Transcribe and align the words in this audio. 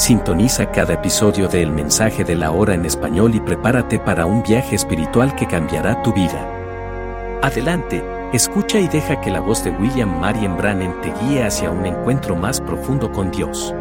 Sintoniza 0.00 0.70
cada 0.70 0.94
episodio 0.94 1.46
de 1.46 1.60
El 1.60 1.72
Mensaje 1.72 2.24
de 2.24 2.34
la 2.34 2.52
Hora 2.52 2.72
en 2.72 2.86
español 2.86 3.34
y 3.34 3.40
prepárate 3.40 3.98
para 3.98 4.24
un 4.24 4.42
viaje 4.42 4.74
espiritual 4.74 5.36
que 5.36 5.46
cambiará 5.46 6.02
tu 6.02 6.14
vida. 6.14 7.38
Adelante, 7.42 8.02
escucha 8.32 8.80
y 8.80 8.88
deja 8.88 9.20
que 9.20 9.30
la 9.30 9.40
voz 9.40 9.62
de 9.62 9.72
William 9.72 10.18
Marion 10.18 10.56
Brannan 10.56 10.98
te 11.02 11.12
guíe 11.20 11.44
hacia 11.44 11.70
un 11.70 11.84
encuentro 11.84 12.34
más 12.34 12.62
profundo 12.62 13.12
con 13.12 13.30
Dios. 13.30 13.74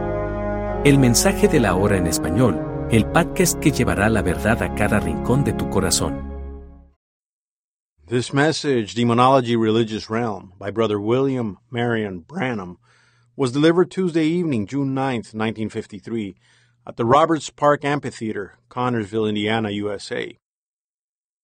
El 0.83 0.99
Mensaje 0.99 1.47
de 1.47 1.61
la 1.61 1.73
Hora 1.73 1.95
en 1.95 2.05
español, 2.05 2.59
el 2.91 3.05
podcast 3.05 3.57
que 3.61 3.72
llevará 3.72 4.09
la 4.09 4.22
verdad 4.22 4.61
a 4.61 4.75
cada 4.75 4.99
rincón 4.99 5.45
de 5.45 5.53
tu 5.53 5.69
corazón. 5.69 6.22
This 8.07 8.33
message, 8.33 8.94
Demonology 8.94 9.55
Religious 9.55 10.09
Realm, 10.09 10.51
by 10.59 10.69
Brother 10.69 10.97
William 10.97 11.59
Marion 11.69 12.25
Branham, 12.27 12.77
was 13.39 13.53
delivered 13.53 13.89
Tuesday 13.89 14.25
evening, 14.25 14.67
June 14.67 14.93
9th, 14.93 15.33
1953, 15.33 16.35
at 16.85 16.97
the 16.97 17.05
Roberts 17.05 17.49
Park 17.49 17.85
Amphitheater, 17.85 18.57
Connersville, 18.67 19.29
Indiana, 19.29 19.69
USA. 19.71 20.37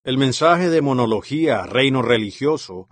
El 0.03 0.17
mensaje 0.17 0.69
de 0.69 0.81
monología 0.81 1.65
Reino 1.65 2.01
Religioso 2.01 2.89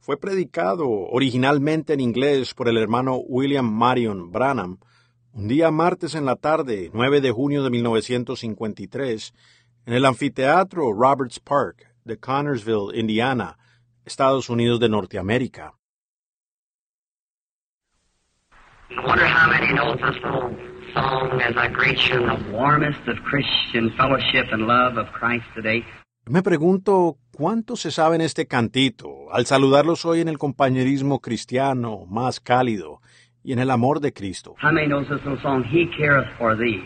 fue 0.00 0.16
predicado 0.16 0.88
originalmente 0.88 1.92
en 1.92 2.00
inglés 2.00 2.54
por 2.54 2.70
el 2.70 2.78
hermano 2.78 3.18
William 3.18 3.70
Marion 3.70 4.32
Branham 4.32 4.78
un 5.34 5.46
día 5.46 5.70
martes 5.70 6.14
en 6.14 6.24
la 6.24 6.36
tarde, 6.36 6.90
9 6.94 7.20
de 7.20 7.30
junio 7.30 7.62
de 7.62 7.68
1953, 7.68 9.34
en 9.84 9.92
el 9.92 10.06
anfiteatro 10.06 10.90
Roberts 10.94 11.38
Park 11.38 11.94
de 12.02 12.16
Connersville, 12.16 12.98
Indiana, 12.98 13.58
Estados 14.06 14.48
Unidos 14.48 14.80
de 14.80 14.88
Norteamérica. 14.88 15.74
I 18.90 19.06
wonder 19.06 19.26
how 19.26 19.50
many 19.50 19.74
knows 19.74 19.98
this 20.00 20.16
little 20.24 20.56
song 20.94 21.40
as 21.42 21.54
I 21.56 21.68
greet 21.68 21.98
you 22.08 22.16
in 22.20 22.26
the 22.26 22.50
warmest 22.50 23.06
of 23.06 23.16
Christian 23.22 23.92
fellowship 23.98 24.46
and 24.50 24.66
love 24.66 24.96
of 24.96 25.12
Christ 25.12 25.44
today. 25.54 25.84
Me 26.26 26.42
pregunto 26.42 27.18
cuánto 27.32 27.76
se 27.76 27.90
sabe 27.90 28.16
en 28.16 28.22
este 28.22 28.46
cantito 28.46 29.30
al 29.30 29.44
saludarlos 29.44 30.06
hoy 30.06 30.20
en 30.20 30.28
el 30.28 30.38
compañerismo 30.38 31.20
cristiano 31.20 32.06
más 32.06 32.40
cálido 32.40 33.00
y 33.42 33.52
en 33.52 33.58
el 33.58 33.70
amor 33.70 34.00
de 34.00 34.14
Cristo. 34.14 34.54
How 34.62 34.72
many 34.72 34.86
knows 34.86 35.06
this 35.08 35.22
little 35.22 35.40
song, 35.42 35.64
He 35.64 35.86
careth 35.94 36.28
for 36.38 36.56
thee? 36.56 36.82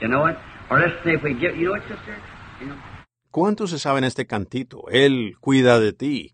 You 0.00 0.08
know 0.08 0.28
it? 0.28 0.36
Or 0.70 0.78
let's 0.78 1.02
say 1.02 1.14
if 1.14 1.22
we 1.24 1.32
you 1.34 1.52
know 1.52 1.72
what, 1.72 1.82
sister? 1.82 2.16
You 2.60 2.68
know, 2.68 2.76
¿Cuánto 3.32 3.66
se 3.66 3.80
sabe 3.80 3.98
en 3.98 4.04
este 4.04 4.26
cantito? 4.26 4.88
Él 4.88 5.36
cuida 5.40 5.80
de 5.80 5.92
ti. 5.92 6.32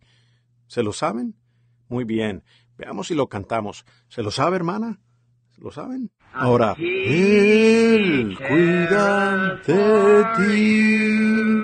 ¿Se 0.67 0.83
lo 0.83 0.93
saben? 0.93 1.35
Muy 1.89 2.05
bien. 2.05 2.43
Veamos 2.77 3.07
si 3.07 3.15
lo 3.15 3.29
cantamos. 3.29 3.87
¿Se 4.09 4.23
lo 4.23 4.31
sabe, 4.31 4.57
hermana? 4.57 4.99
¿Se 5.57 5.63
lo 5.63 5.71
saben? 5.71 6.11
Ahora. 6.35 6.75
Él 6.79 8.37
cuida 8.37 9.55
de 9.67 10.25
ti. 10.37 11.63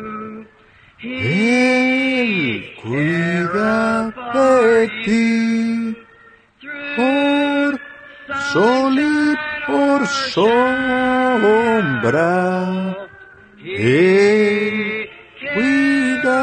Él 1.03 2.73
cuida 2.83 4.11
de 4.33 4.89
ti. 5.05 5.95
Por 6.97 7.79
sol 8.53 8.99
y 8.99 9.37
por 9.67 10.07
sombra. 10.07 10.97
Él 13.63 15.11
cuida 15.55 16.41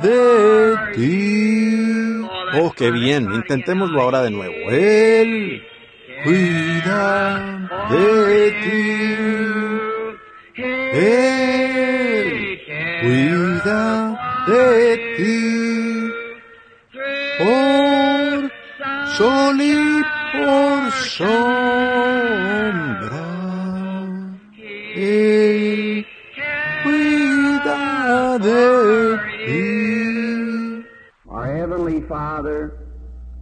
de 0.00 0.76
ti. 0.94 2.22
Oh, 2.54 2.72
qué 2.74 2.90
bien. 2.90 3.30
Intentémoslo 3.30 4.00
ahora 4.00 4.22
de 4.22 4.30
nuevo. 4.30 4.70
Él 4.70 5.62
cuida 6.24 7.68
de 7.90 8.52
ti. 8.62 8.82
Él 10.92 12.60
cuida 13.02 13.84
de 14.46 14.96
ti. 15.16 15.40
Por 17.38 18.52
sol 19.16 19.60
y 19.60 20.02
por 20.32 20.90
sombra. 20.92 21.61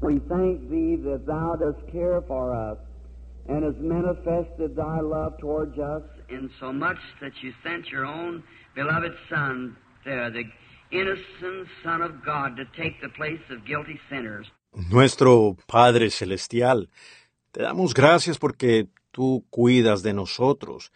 We 0.01 0.19
thank 0.29 0.71
Thee 0.71 0.97
that 1.05 1.27
Thou 1.27 1.57
dost 1.57 1.81
care 1.93 2.23
for 2.27 2.55
us 2.55 2.79
and 3.49 3.65
hast 3.65 3.79
manifested 3.79 4.77
Thy 4.77 5.01
love 5.01 5.39
towards 5.39 5.79
us 5.79 6.03
in 6.29 6.51
so 6.61 6.73
much 6.73 6.99
that 7.21 7.33
You 7.43 7.53
sent 7.63 7.89
Your 7.89 8.07
own 8.07 8.43
beloved 8.75 9.13
Son, 9.29 9.77
uh, 10.07 10.31
the 10.31 10.45
innocent 10.91 11.69
Son 11.85 12.03
of 12.03 12.25
God, 12.25 12.57
to 12.57 12.65
take 12.81 13.01
the 13.03 13.09
place 13.11 13.41
of 13.51 13.65
guilty 13.67 13.99
sinners. 14.09 14.47
Nuestro 14.91 15.57
Padre 15.67 16.11
Celestial, 16.11 16.89
te 17.53 17.63
damos 17.63 17.93
gracias 17.93 18.39
porque 18.39 18.87
tú 19.11 19.45
cuidas 19.51 20.03
de 20.03 20.13
nosotros 20.13 20.93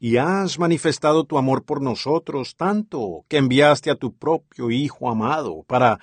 y 0.00 0.16
has 0.16 0.58
manifestado 0.58 1.24
tu 1.24 1.38
amor 1.38 1.64
por 1.64 1.82
nosotros 1.82 2.56
tanto 2.56 3.24
que 3.28 3.36
enviaste 3.36 3.90
a 3.90 3.96
tu 3.96 4.14
propio 4.14 4.70
Hijo 4.70 5.10
amado 5.10 5.64
para 5.66 5.98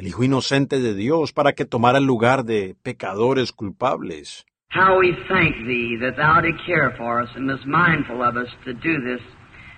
el 0.00 0.06
Hijo 0.06 0.24
inocente 0.24 0.80
de 0.80 0.94
Dios 0.94 1.34
para 1.34 1.52
que 1.52 1.66
tomara 1.66 1.98
el 1.98 2.06
lugar 2.06 2.44
de 2.44 2.74
pecadores 2.82 3.52
culpables. 3.52 4.46
How 4.72 4.98
we 4.98 5.12
thank 5.28 5.54
Thee 5.66 5.98
that 6.00 6.16
Thou 6.16 6.40
did 6.40 6.56
care 6.64 6.96
for 6.96 7.22
us 7.22 7.28
and 7.36 7.46
was 7.46 7.60
mindful 7.66 8.22
of 8.22 8.34
us 8.36 8.48
to 8.64 8.72
do 8.72 8.98
this. 9.04 9.20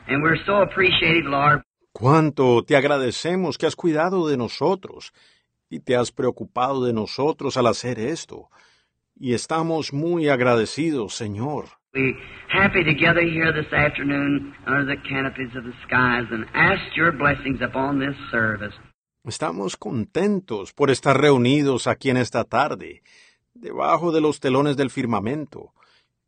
And 0.07 0.23
we're 0.23 0.39
so 0.47 0.63
appreciated, 0.63 1.25
Lord. 1.25 1.63
Cuánto 1.93 2.63
te 2.65 2.77
agradecemos 2.77 3.59
que 3.59 3.67
has 3.67 3.75
cuidado 3.75 4.29
de 4.29 4.37
nosotros 4.37 5.13
y 5.69 5.81
te 5.81 5.97
has 5.97 6.13
preocupado 6.13 6.85
de 6.85 6.93
nosotros 6.93 7.57
al 7.57 7.67
hacer 7.67 7.99
esto. 7.99 8.49
Y 9.19 9.35
estamos 9.35 9.93
muy 9.93 10.29
agradecidos, 10.29 11.15
Señor. 11.15 11.65
We 11.95 12.15
happy 12.49 12.85
together 12.85 13.23
here 13.23 13.53
this 13.53 13.73
afternoon 13.73 14.55
under 14.69 14.87
the 14.87 15.03
canopies 15.03 15.51
of 15.57 15.65
the 15.65 15.75
skies 15.85 16.27
and 16.31 16.47
ask 16.55 16.97
Your 16.97 17.11
blessings 17.11 17.61
upon 17.61 17.99
this 17.99 18.17
service. 18.31 18.75
Estamos 19.25 19.77
contentos 19.77 20.73
por 20.73 20.91
estar 20.91 21.21
reunidos 21.21 21.87
aquí 21.87 22.11
en 22.11 22.17
esta 22.17 22.43
tarde, 22.43 23.03
debajo 23.55 24.11
de 24.11 24.21
los 24.21 24.41
telones 24.41 24.77
del 24.77 24.91
firmamento, 24.91 25.73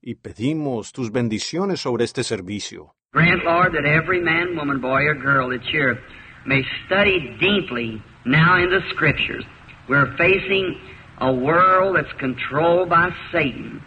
y 0.01 0.15
pedimos 0.15 0.93
tus 0.93 1.11
bendiciones 1.11 1.81
sobre 1.81 2.05
este 2.05 2.23
servicio. 2.23 2.95
Grant, 3.13 3.43
Lord, 3.43 3.73
that 3.73 3.85
every 3.85 4.21
man, 4.21 4.57
woman, 4.57 4.81
boy, 4.81 5.09
or 5.09 5.17
girl 5.17 5.51
that's 5.51 5.69
here 5.69 5.99
may 6.47 6.63
study 6.87 7.37
deeply 7.41 8.01
now 8.25 8.63
in 8.63 8.71
the 8.71 8.81
Scriptures. 8.95 9.45
We're 9.89 10.17
facing 10.17 10.77
a 11.19 11.33
world 11.33 11.97
that's 11.97 12.15
controlled 12.21 12.91
by 12.91 13.11
Satan. 13.33 13.83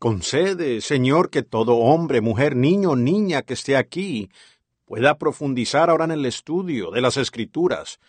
Concede, 0.00 0.80
Señor, 0.80 1.30
que 1.30 1.44
todo 1.44 1.76
hombre, 1.76 2.20
mujer, 2.20 2.56
niño, 2.56 2.96
niña 2.96 3.42
que 3.42 3.54
esté 3.54 3.76
aquí 3.76 4.28
pueda 4.86 5.18
profundizar 5.18 5.88
ahora 5.88 6.06
en 6.06 6.10
el 6.10 6.26
estudio 6.26 6.90
de 6.90 7.00
las 7.00 7.16
Escrituras. 7.16 8.00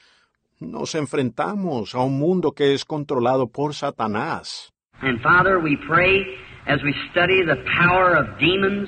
Nos 0.62 0.94
enfrentamos 0.94 1.96
a 1.96 2.02
un 2.02 2.20
mundo 2.20 2.52
que 2.52 2.76
es 2.76 2.86
controlado 2.86 3.48
por 3.48 3.74
Satanás. 3.74 4.72
And 5.02 5.20
Father, 5.22 5.58
we 5.58 5.76
pray 5.88 6.24
as 6.68 6.84
we 6.84 6.94
study 7.10 7.44
the 7.44 7.58
power 7.80 8.16
of 8.16 8.38
demons 8.40 8.88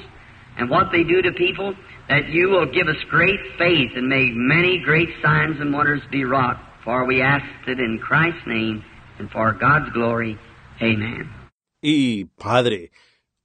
and 0.59 0.69
what 0.69 0.91
they 0.91 1.03
do 1.03 1.23
to 1.23 1.31
people, 1.31 1.73
that 2.09 2.29
you 2.29 2.49
will 2.49 2.67
give 2.67 2.87
us 2.87 3.03
great 3.09 3.39
faith 3.57 3.89
and 3.95 4.07
make 4.07 4.35
many 4.35 4.77
great 4.85 5.09
signs 5.23 5.59
and 5.59 5.73
wonders 5.73 6.03
be 6.11 6.23
wrought. 6.23 6.57
For 6.83 7.07
we 7.07 7.23
ask 7.23 7.43
it 7.67 7.79
in 7.79 7.97
Christ's 7.97 8.45
name 8.45 8.83
and 9.17 9.27
for 9.31 9.53
God's 9.53 9.91
glory. 9.93 10.37
Amen. 10.79 11.27
Y, 11.81 12.25
Padre, 12.37 12.91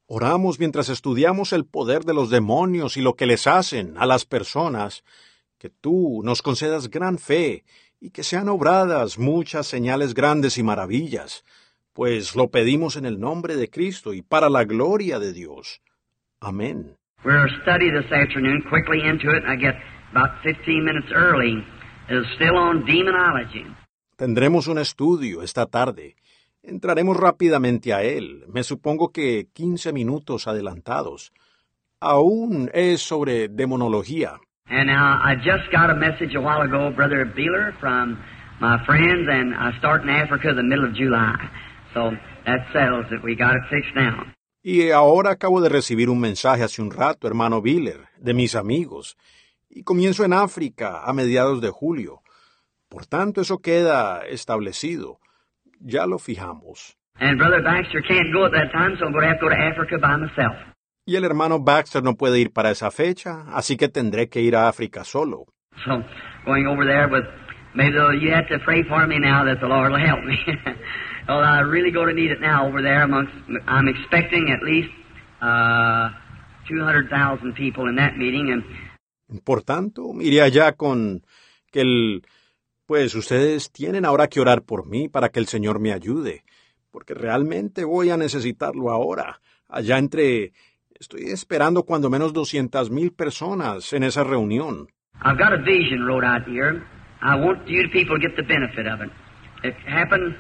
oramos 0.07 0.59
mientras 0.59 0.91
estudiamos 0.91 1.55
el 1.55 1.65
poder 1.65 2.05
de 2.05 2.13
los 2.13 2.29
demonios 2.29 2.99
y 2.99 3.01
lo 3.01 3.15
que 3.15 3.25
les 3.25 3.47
hacen 3.47 3.95
a 3.97 4.05
las 4.05 4.27
personas, 4.27 5.03
que 5.57 5.71
tú 5.71 6.21
nos 6.23 6.43
concedas 6.43 6.91
gran 6.91 7.17
fe 7.17 7.65
y 8.01 8.11
que 8.11 8.23
sean 8.23 8.49
obradas 8.49 9.19
muchas 9.19 9.67
señales 9.67 10.15
grandes 10.15 10.59
y 10.59 10.63
maravillas, 10.63 11.45
pues 11.93 12.37
lo 12.37 12.51
pedimos 12.51 12.97
en 12.97 13.07
el 13.07 13.19
nombre 13.19 13.57
de 13.57 13.69
Cristo 13.69 14.15
y 14.15 14.23
para 14.23 14.49
la 14.49 14.65
gloria 14.65 15.19
de 15.19 15.33
Dios. 15.33 15.81
Amén. 16.41 16.97
We're 17.25 17.49
study 17.63 17.91
this 17.91 18.11
afternoon, 18.13 18.63
quickly 18.71 19.01
into 19.01 19.31
it, 19.31 19.43
I 19.45 19.57
get 19.57 19.75
about 20.13 20.41
15 20.45 20.85
minutes 20.85 21.11
early. 21.13 21.65
It's 22.09 22.29
still 22.37 22.57
on 22.57 22.85
demonology. 22.85 23.67
Tendremos 24.17 24.69
un 24.69 24.79
estudio 24.79 25.43
esta 25.43 25.67
tarde. 25.67 26.17
Entraremos 26.63 27.17
rápidamente 27.17 27.93
a 27.93 28.03
él, 28.03 28.45
me 28.49 28.63
supongo 28.63 29.11
que 29.11 29.49
15 29.53 29.93
minutos 29.93 30.47
adelantados. 30.47 31.33
Aún 32.01 32.71
es 32.73 33.01
sobre 33.01 33.49
demonología. 33.49 34.39
And 34.71 34.87
now 34.87 35.19
I 35.23 35.35
just 35.37 35.71
got 35.73 35.91
a 35.91 35.95
message 35.95 36.35
a 36.35 36.41
while 36.41 36.61
ago, 36.61 36.91
Brother 36.91 37.25
Beeler, 37.25 37.79
from 37.81 38.23
my 38.61 38.85
friends, 38.85 39.27
and 39.31 39.55
I 39.55 39.77
start 39.79 40.03
in 40.03 40.11
Africa 40.11 40.53
the 40.55 40.63
middle 40.63 40.85
of 40.85 40.95
July. 40.95 41.37
So 41.95 42.13
that 42.45 42.67
settles 42.73 43.07
it. 43.11 43.23
We 43.23 43.35
got 43.35 43.55
it 43.57 43.63
fixed 43.71 43.95
now. 43.95 44.27
Y 44.63 44.91
ahora 44.91 45.31
acabo 45.31 45.63
de 45.63 45.71
recibir 45.71 46.11
un 46.11 46.21
mensaje 46.21 46.63
hace 46.63 46.83
un 46.83 46.91
rato, 46.91 47.27
hermano 47.27 47.63
Biller, 47.63 48.09
de 48.19 48.35
mis 48.35 48.55
amigos, 48.55 49.17
y 49.71 49.83
comienzo 49.83 50.25
en 50.25 50.33
África 50.35 51.03
a 51.05 51.13
mediados 51.15 51.63
de 51.63 51.71
julio. 51.71 52.21
Por 52.91 53.07
tanto, 53.07 53.41
eso 53.41 53.59
queda 53.59 54.27
establecido. 54.27 55.21
Ya 55.81 56.07
lo 56.07 56.19
fijamos. 56.19 56.97
And 57.21 57.39
Brother 57.39 57.63
Baxter 57.63 58.03
can't 58.03 58.33
go 58.33 58.45
at 58.45 58.53
that 58.53 58.71
time, 58.73 58.97
so 58.99 59.07
I'm 59.07 59.13
going 59.13 59.25
to 59.25 59.29
have 59.29 59.41
to 59.41 59.47
go 59.47 59.49
to 59.49 59.57
Africa 59.57 59.99
by 59.99 60.17
myself. 60.17 60.57
Y 61.09 61.17
el 61.17 61.25
hermano 61.25 61.59
Baxter 61.59 62.03
no 62.03 62.17
puede 62.17 62.39
ir 62.39 62.53
para 62.53 62.71
esa 62.71 62.91
fecha, 62.91 63.47
así 63.55 63.79
que 63.79 63.89
tendré 63.89 64.29
que 64.29 64.43
ir 64.43 64.55
a 64.55 64.69
África 64.69 65.05
solo. 65.05 65.47
So 65.87 66.05
going 66.45 66.67
over 66.67 66.85
there 66.85 67.09
with 67.09 67.25
maybe 67.75 67.97
you 68.21 68.31
have 68.31 68.47
to 68.49 68.59
pray 68.63 68.83
for 68.83 69.07
me 69.07 69.19
now 69.19 69.43
that 69.47 69.59
the 69.59 69.69
Lord 69.69 69.91
will 69.91 70.05
help 70.05 70.23
me. 70.23 70.37
well, 71.27 71.41
I 71.43 71.61
really 71.61 71.91
going 71.91 72.09
to 72.09 72.15
need 72.15 72.31
it 72.31 72.43
now 72.43 72.69
over 72.69 72.83
there. 72.83 73.05
Amongst, 73.05 73.33
I'm 73.67 73.89
expecting 73.89 74.51
at 74.51 74.63
least 74.63 74.91
uh, 75.41 76.11
200,000 76.69 77.55
people 77.55 77.89
in 77.89 77.97
that 77.97 78.19
meeting, 78.19 78.53
and 78.53 78.63
Por 79.45 79.63
tanto, 79.63 80.13
iré 80.21 80.43
allá 80.43 80.77
con 80.77 81.25
que 81.73 81.81
el... 81.81 82.23
Pues 82.85 83.15
ustedes 83.15 83.73
tienen 83.73 84.05
ahora 84.05 84.29
que 84.29 84.41
orar 84.41 84.61
por 84.61 84.87
mí 84.87 85.09
para 85.09 85.31
que 85.31 85.41
el 85.41 85.47
Señor 85.47 85.81
me 85.81 85.95
ayude, 85.95 86.45
porque 86.91 87.15
realmente 87.15 87.85
voy 87.85 88.11
a 88.11 88.19
necesitarlo 88.19 88.91
ahora. 88.91 89.41
Allá 89.69 89.97
entre... 89.97 90.53
Estoy 91.01 91.31
esperando 91.31 91.85
cuando 91.85 92.11
menos 92.11 92.33
doscientas 92.33 92.91
mil 92.91 93.13
personas 93.13 93.93
en 93.93 94.03
esa 94.03 94.25
reunión. 94.25 94.89
I've 95.25 95.39
got 95.39 95.53
a 95.53 95.63
vision 95.63 96.05
wrote 96.05 96.27
out 96.27 96.43
here. 96.45 96.83
I 97.23 97.37
want 97.39 97.69
you 97.69 97.89
people 97.93 98.17
to 98.17 98.21
get 98.21 98.35
the 98.37 98.43
benefit 98.43 98.87
of 98.87 99.01
it. 99.01 99.11
It 99.63 99.75
happened 99.87 100.37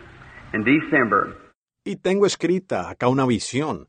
in 0.52 0.64
December. 0.64 1.36
Y 1.84 1.96
tengo 1.96 2.26
escrita 2.26 2.90
acá 2.90 3.08
una 3.08 3.24
visión. 3.24 3.88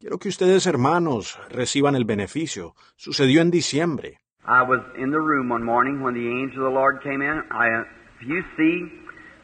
Quiero 0.00 0.18
que 0.18 0.28
ustedes, 0.28 0.66
hermanos, 0.66 1.38
reciban 1.50 1.94
el 1.94 2.04
beneficio. 2.04 2.74
Sucedió 2.96 3.42
en 3.42 3.50
diciembre. 3.50 4.18
I 4.46 4.62
was 4.62 4.80
in 4.96 5.10
the 5.10 5.20
room 5.20 5.50
one 5.50 5.64
morning 5.64 6.02
when 6.02 6.14
the 6.14 6.26
angel 6.26 6.66
of 6.66 6.72
the 6.72 6.78
Lord 6.78 7.02
came 7.02 7.20
in. 7.20 7.42
I, 7.50 7.68
uh, 7.68 7.84
you 8.26 8.42
see, 8.56 8.88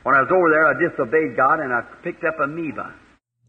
when 0.05 0.15
I 0.15 0.23
was 0.23 0.31
over 0.31 0.49
there, 0.51 0.67
I 0.67 0.75
disobeyed 0.79 1.37
God 1.37 1.61
and 1.61 1.73
I 1.73 1.83
picked 2.03 2.25
up 2.25 2.41
amoeba. 2.41 2.95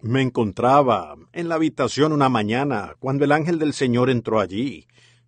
Me 0.06 0.22
encontraba 0.22 1.16
en 1.32 1.48
la 1.48 1.56
habitación 1.56 2.12
una 2.12 2.28
mañana 2.28 2.94
cuando 3.00 3.24
el 3.24 3.32
ángel 3.32 3.58
del 3.58 3.72
Señor 3.72 4.10
entró 4.10 4.42
allí. 4.42 4.86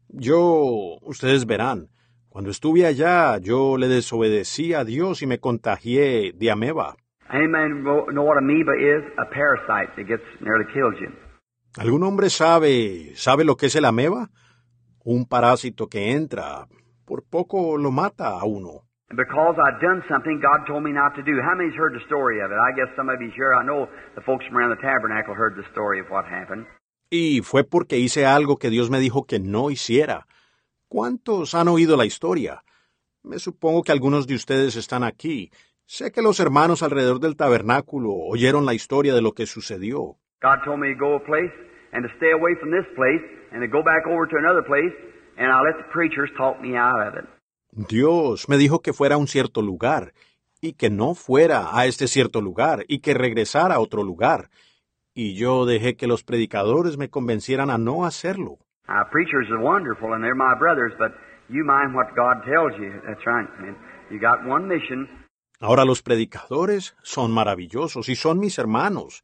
Yo, 0.10 0.98
ustedes 1.02 1.46
verán, 1.46 1.88
cuando 2.28 2.52
estuve 2.52 2.86
allá, 2.86 3.38
yo 3.38 3.78
le 3.78 3.88
desobedecí 3.88 4.74
a 4.74 4.84
Dios 4.84 5.22
y 5.22 5.28
me 5.28 5.40
contagié 5.40 6.34
de 6.34 6.52
ameba. 6.52 6.98
Any 7.30 7.48
man 7.48 7.84
know 7.84 8.06
know 8.08 8.26
what 8.26 8.38
amoeba 8.38 8.76
is? 8.76 9.02
A 9.18 9.24
parasite 9.30 9.96
that 9.96 10.08
gets 10.08 10.26
nearly 10.42 10.66
kills 10.74 11.00
you. 11.00 11.08
¿Algún 11.78 12.04
hombre 12.04 12.30
sabe, 12.30 13.14
sabe 13.16 13.46
lo 13.46 13.56
que 13.56 13.68
es 13.68 13.76
el 13.78 13.86
ameba? 13.86 14.30
Un 15.06 15.26
parásito 15.26 15.88
que 15.88 16.12
entra, 16.12 16.68
por 17.06 17.24
poco 17.24 17.78
lo 17.78 17.92
mata 17.92 18.38
a 18.38 18.44
uno. 18.44 18.85
And 19.10 19.18
because 19.18 19.56
I'd 19.56 19.80
done 19.82 20.04
something 20.10 20.42
God 20.42 20.66
told 20.68 20.84
me 20.84 20.92
not 20.92 21.16
to 21.16 21.24
do. 21.24 21.40
How 21.42 21.56
many's 21.56 21.76
heard 21.78 21.94
the 21.94 22.04
story 22.08 22.42
of 22.42 22.52
it? 22.52 22.58
I 22.58 22.72
guess 22.76 22.90
some 22.96 23.10
of 23.10 23.22
you 23.22 23.32
here. 23.36 23.54
I 23.54 23.64
know 23.64 23.88
the 24.16 24.22
folks 24.22 24.46
from 24.48 24.58
around 24.58 24.72
the 24.72 24.82
tabernacle 24.82 25.36
heard 25.36 25.56
the 25.56 25.66
story 25.72 26.00
of 26.00 26.08
what 26.10 26.26
happened. 26.26 26.66
Y 27.12 27.42
fue 27.44 27.64
porque 27.64 27.98
hice 27.98 28.26
algo 28.26 28.58
que 28.58 28.72
Dios 28.72 28.90
me 28.90 29.00
dijo 29.00 29.26
que 29.26 29.40
no 29.40 29.70
hiciera. 29.70 30.26
¿Cuántos 30.88 31.54
han 31.54 31.68
oído 31.68 31.98
la 31.98 32.06
historia? 32.06 32.64
Me 33.24 33.38
supongo 33.38 33.84
que 33.84 33.92
algunos 33.92 34.26
de 34.26 34.36
ustedes 34.36 34.76
están 34.76 35.04
aquí. 35.04 35.52
Sé 35.86 36.12
que 36.12 36.24
los 36.24 36.40
hermanos 36.40 36.82
alrededor 36.82 37.20
del 37.20 37.36
tabernáculo 37.36 38.10
oyeron 38.12 38.66
la 38.66 38.74
historia 38.74 39.14
de 39.14 39.22
lo 39.22 39.34
que 39.34 39.46
sucedió. 39.46 40.18
God 40.42 40.64
told 40.66 40.80
me 40.80 40.94
to 40.94 41.00
go 41.00 41.16
a 41.16 41.20
place 41.20 41.54
and 41.94 42.04
to 42.04 42.10
stay 42.18 42.32
away 42.32 42.56
from 42.60 42.72
this 42.72 42.86
place 42.96 43.22
and 43.52 43.62
to 43.62 43.68
go 43.68 43.84
back 43.84 44.08
over 44.08 44.28
to 44.28 44.38
another 44.38 44.64
place, 44.64 44.94
and 45.38 45.52
I 45.52 45.62
let 45.62 45.78
the 45.78 45.90
preachers 45.92 46.30
talk 46.38 46.60
me 46.60 46.76
out 46.76 47.08
of 47.08 47.16
it. 47.16 47.35
Dios 47.76 48.48
me 48.48 48.58
dijo 48.58 48.82
que 48.82 48.94
fuera 48.94 49.16
a 49.16 49.18
un 49.18 49.28
cierto 49.28 49.62
lugar, 49.62 50.14
y 50.62 50.74
que 50.74 50.90
no 50.90 51.14
fuera 51.14 51.78
a 51.78 51.86
este 51.86 52.08
cierto 52.08 52.42
lugar, 52.42 52.86
y 52.88 53.00
que 53.00 53.14
regresara 53.14 53.76
a 53.76 53.80
otro 53.80 54.04
lugar. 54.04 54.50
Y 55.14 55.36
yo 55.36 55.66
dejé 55.66 55.96
que 55.96 56.08
los 56.08 56.24
predicadores 56.24 56.98
me 56.98 57.10
convencieran 57.10 57.70
a 57.70 57.78
no 57.78 58.06
hacerlo. 58.06 58.60
Preachers 59.12 59.50
are 59.52 59.62
wonderful 59.62 60.14
and 60.14 60.24
they're 60.24 60.36
my 60.36 60.58
brothers, 60.58 60.94
but 60.98 61.12
you 61.50 61.64
mind 61.64 61.96
what 61.96 62.16
God 62.16 62.44
tells 62.46 62.78
you. 62.80 63.02
That's 63.06 63.26
right. 63.26 63.48
You 64.10 64.20
got 64.20 64.46
one 64.46 64.68
mission, 64.68 65.10
Ahora 65.60 65.86
los 65.86 66.02
predicadores 66.02 66.96
son 67.02 67.32
maravillosos 67.32 68.10
y 68.10 68.16
son 68.16 68.40
mis 68.40 68.58
hermanos, 68.58 69.24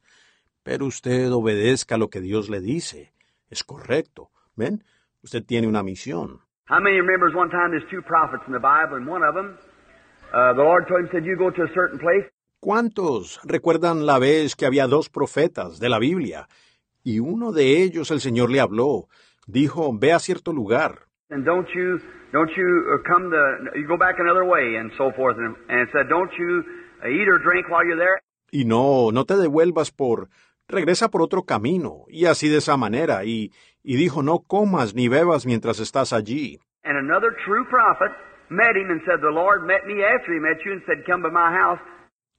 pero 0.62 0.86
usted 0.86 1.30
obedezca 1.30 1.98
lo 1.98 2.08
que 2.08 2.20
Dios 2.20 2.48
le 2.48 2.60
dice. 2.60 3.12
Es 3.50 3.64
correcto. 3.64 4.30
¿Ven? 4.56 4.82
Usted 5.22 5.44
tiene 5.44 5.68
una 5.68 5.82
misión. 5.82 6.40
How 6.66 6.80
many 6.80 6.96
remembers 6.96 7.34
one 7.34 7.50
time 7.50 7.70
there's 7.70 7.88
two 7.90 8.02
prophets 8.02 8.44
in 8.46 8.52
the 8.52 8.60
Bible, 8.60 8.96
and 8.96 9.06
one 9.06 9.22
of 9.22 9.34
them, 9.34 9.58
uh, 10.32 10.54
the 10.54 10.62
Lord 10.62 10.86
told 10.88 11.00
him, 11.00 11.08
said, 11.12 11.24
you 11.24 11.36
go 11.36 11.50
to 11.50 11.62
a 11.62 11.74
certain 11.74 11.98
place, 11.98 12.24
¿Cuántos 12.60 13.40
recuerdan 13.42 14.06
la 14.06 14.20
vez 14.20 14.54
que 14.54 14.66
había 14.66 14.86
dos 14.86 15.08
profetas 15.08 15.80
de 15.80 15.88
la 15.88 15.98
Biblia? 15.98 16.46
Y 17.02 17.18
uno 17.18 17.50
de 17.50 17.82
ellos 17.82 18.12
el 18.12 18.20
Señor 18.20 18.52
le 18.52 18.60
habló. 18.60 19.08
Dijo, 19.48 19.90
ve 19.98 20.12
a 20.12 20.20
cierto 20.20 20.52
lugar. 20.52 21.08
and 21.32 21.44
don't 21.44 21.66
you, 21.74 21.98
don't 22.32 22.50
you 22.56 22.68
uh, 22.94 23.02
come 23.08 23.30
the, 23.30 23.78
you 23.78 23.88
go 23.88 23.96
back 23.96 24.16
another 24.18 24.44
way, 24.44 24.76
and 24.76 24.92
so 24.96 25.10
forth. 25.16 25.36
And, 25.38 25.56
and 25.68 25.88
said, 25.92 26.08
don't 26.08 26.30
you 26.38 26.62
uh, 27.02 27.08
eat 27.08 27.26
or 27.26 27.38
drink 27.38 27.68
while 27.68 27.84
you're 27.84 27.96
there. 27.96 28.20
Y 28.52 28.64
no, 28.64 29.10
no 29.10 29.24
te 29.24 29.34
devuelvas 29.34 29.90
por... 29.90 30.28
Regresa 30.68 31.10
por 31.10 31.22
otro 31.22 31.42
camino, 31.42 32.04
y 32.08 32.26
así 32.26 32.48
de 32.48 32.58
esa 32.58 32.76
manera, 32.76 33.24
y, 33.24 33.50
y 33.82 33.96
dijo, 33.96 34.22
no 34.22 34.40
comas 34.40 34.94
ni 34.94 35.08
bebas 35.08 35.46
mientras 35.46 35.80
estás 35.80 36.12
allí. 36.12 36.60
And 36.84 36.96
another 36.96 37.34
true 37.44 37.64
prophet 37.68 38.10
met 38.48 38.76
him 38.76 38.90
and 38.90 39.00
said, 39.06 39.20
the 39.20 39.30
Lord 39.30 39.64
met 39.64 39.86
me 39.86 40.02
after 40.02 40.32
he 40.32 40.40
met 40.40 40.58
you 40.64 40.72
and 40.72 40.82
said, 40.86 41.04
come 41.06 41.22
to 41.22 41.30
my 41.30 41.52
house. 41.52 41.80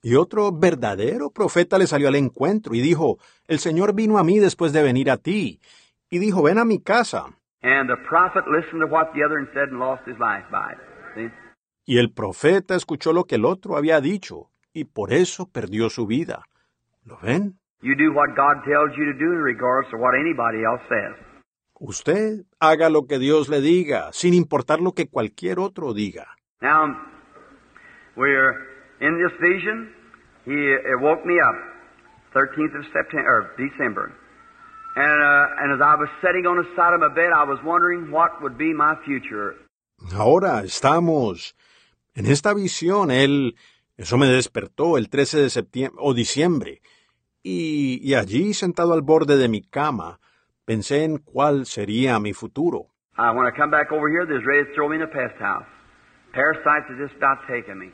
Y 0.01 0.15
otro 0.15 0.51
verdadero 0.51 1.31
profeta 1.31 1.77
le 1.77 1.87
salió 1.87 2.09
al 2.09 2.15
encuentro 2.15 2.75
y 2.75 2.81
dijo, 2.81 3.19
el 3.47 3.59
Señor 3.59 3.93
vino 3.95 4.17
a 4.17 4.23
mí 4.23 4.39
después 4.39 4.73
de 4.73 4.83
venir 4.83 5.09
a 5.09 5.17
ti. 5.17 5.61
Y 6.09 6.19
dijo, 6.19 6.43
ven 6.43 6.57
a 6.57 6.65
mi 6.65 6.79
casa. 6.79 7.27
And 7.63 7.89
the 7.89 7.95
prophet 8.09 8.43
listened 8.47 8.81
to 8.81 8.87
what 8.87 9.13
the 9.13 9.23
other 9.23 9.39
had 9.39 9.53
said 9.53 9.69
and 9.69 9.79
lost 9.79 10.03
his 10.05 10.19
life 10.19 10.43
by 10.51 10.73
it. 10.73 10.79
See? 11.15 11.29
Y 11.85 11.97
el 11.97 12.11
profeta 12.11 12.75
escuchó 12.75 13.13
lo 13.13 13.23
que 13.23 13.35
el 13.35 13.45
otro 13.45 13.77
había 13.77 14.01
dicho, 14.01 14.49
y 14.73 14.83
por 14.83 15.13
eso 15.13 15.47
perdió 15.49 15.89
su 15.89 16.05
vida. 16.05 16.43
¿Lo 17.05 17.17
ven? 17.21 17.59
You 17.81 17.95
do 17.95 18.13
what 18.13 18.35
God 18.35 18.63
tells 18.65 18.95
you 18.97 19.05
to 19.05 19.13
do 19.13 19.31
in 19.31 19.41
regards 19.41 19.89
to 19.91 19.97
what 19.97 20.15
anybody 20.15 20.63
else 20.63 20.81
says. 20.89 21.15
Usted 21.85 22.45
haga 22.61 22.89
lo 22.89 23.07
que 23.07 23.19
Dios 23.19 23.49
le 23.49 23.59
diga, 23.59 24.13
sin 24.13 24.33
importar 24.33 24.79
lo 24.79 24.93
que 24.93 25.09
cualquier 25.09 25.59
otro 25.59 25.93
diga. 25.93 26.27
Now, 26.61 26.95
we're 28.15 28.53
in 29.01 29.19
this 29.21 29.33
vision. 29.41 29.91
He 30.45 30.53
it 30.53 31.01
woke 31.01 31.25
me 31.25 31.41
up, 31.41 31.57
13th 32.33 32.79
of 32.79 32.85
September, 32.93 33.27
or 33.27 33.51
December. 33.57 34.13
And, 34.95 35.23
uh, 35.23 35.61
and 35.61 35.73
as 35.73 35.81
I 35.81 35.95
was 35.95 36.07
sitting 36.21 36.45
on 36.47 36.55
the 36.55 36.69
side 36.73 36.93
of 36.93 37.01
my 37.01 37.13
bed, 37.13 37.33
I 37.35 37.43
was 37.43 37.59
wondering 37.65 38.11
what 38.11 38.41
would 38.41 38.57
be 38.57 38.73
my 38.73 38.95
future. 39.03 39.57
Ahora 40.15 40.63
estamos 40.63 41.53
en 42.15 42.27
esta 42.27 42.53
visión. 42.53 43.11
Él, 43.11 43.57
eso 43.97 44.17
me 44.17 44.27
despertó 44.27 44.97
el 44.97 45.09
13 45.09 45.41
de 45.41 45.49
septiembre 45.49 45.99
o 46.01 46.13
diciembre. 46.13 46.81
Y, 47.43 47.99
y 48.01 48.13
allí, 48.13 48.53
sentado 48.53 48.93
al 48.93 49.01
borde 49.01 49.35
de 49.35 49.49
mi 49.49 49.61
cama, 49.61 50.21
Pensé 50.65 51.03
en 51.03 51.17
cuál 51.17 51.65
sería 51.65 52.19
mi 52.19 52.31
futuro. 52.31 52.87
When 53.17 53.45
I 53.45 53.51
come 53.55 53.69
back 53.69 53.91
over 53.91 54.07
here, 54.09 54.25
there's 54.25 54.45
ready 54.45 54.65
to 54.65 54.73
throw 54.73 54.87
me 54.87 54.95
in 54.95 55.01
a 55.01 55.07
pest 55.07 55.35
house. 55.39 55.67
Parasites 56.33 56.89
are 56.89 56.97
just 56.97 57.15
about 57.17 57.39
taking 57.47 57.77
me. 57.77 57.91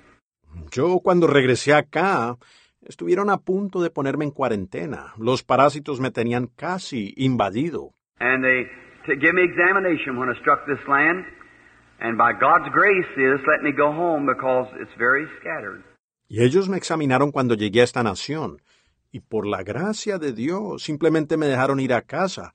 Yo 0.72 1.00
cuando 1.00 1.26
regresé 1.26 1.74
acá, 1.74 2.38
estuvieron 2.82 3.32
a 3.32 3.38
punto 3.38 3.82
de 3.82 3.90
ponerme 3.90 4.26
en 4.26 4.32
cuarentena. 4.32 5.14
Los 5.18 5.44
parásitos 5.44 6.00
me 6.00 6.12
tenían 6.12 6.48
casi 6.56 7.14
invadido. 7.18 7.92
And 8.20 8.44
they 8.44 8.68
to 9.08 9.16
give 9.20 9.34
me 9.34 9.42
examination 9.44 10.18
when 10.20 10.30
I 10.30 10.40
struck 10.40 10.66
this 10.68 10.80
land. 10.88 11.26
And 12.00 12.18
by 12.18 12.34
God's 12.34 12.70
grace, 12.72 13.08
they 13.16 13.24
just 13.36 13.48
let 13.48 13.64
me 13.64 13.72
go 13.72 13.92
home 13.92 14.28
because 14.28 14.68
it's 14.80 14.96
very 14.98 15.28
scattered. 15.42 15.84
Y 16.30 16.44
ellos 16.44 16.70
me 16.70 16.78
examinaron 16.78 17.32
cuando 17.32 17.56
llegué 17.56 17.82
a 17.82 17.86
esta 17.86 18.04
nación. 18.04 18.62
Y 19.12 19.22
por 19.22 19.48
la 19.48 19.64
gracia 19.64 20.20
de 20.20 20.34
Dios, 20.34 20.84
simplemente 20.84 21.36
me 21.38 21.48
dejaron 21.48 21.80
ir 21.80 21.94
a 21.94 22.02
casa, 22.02 22.54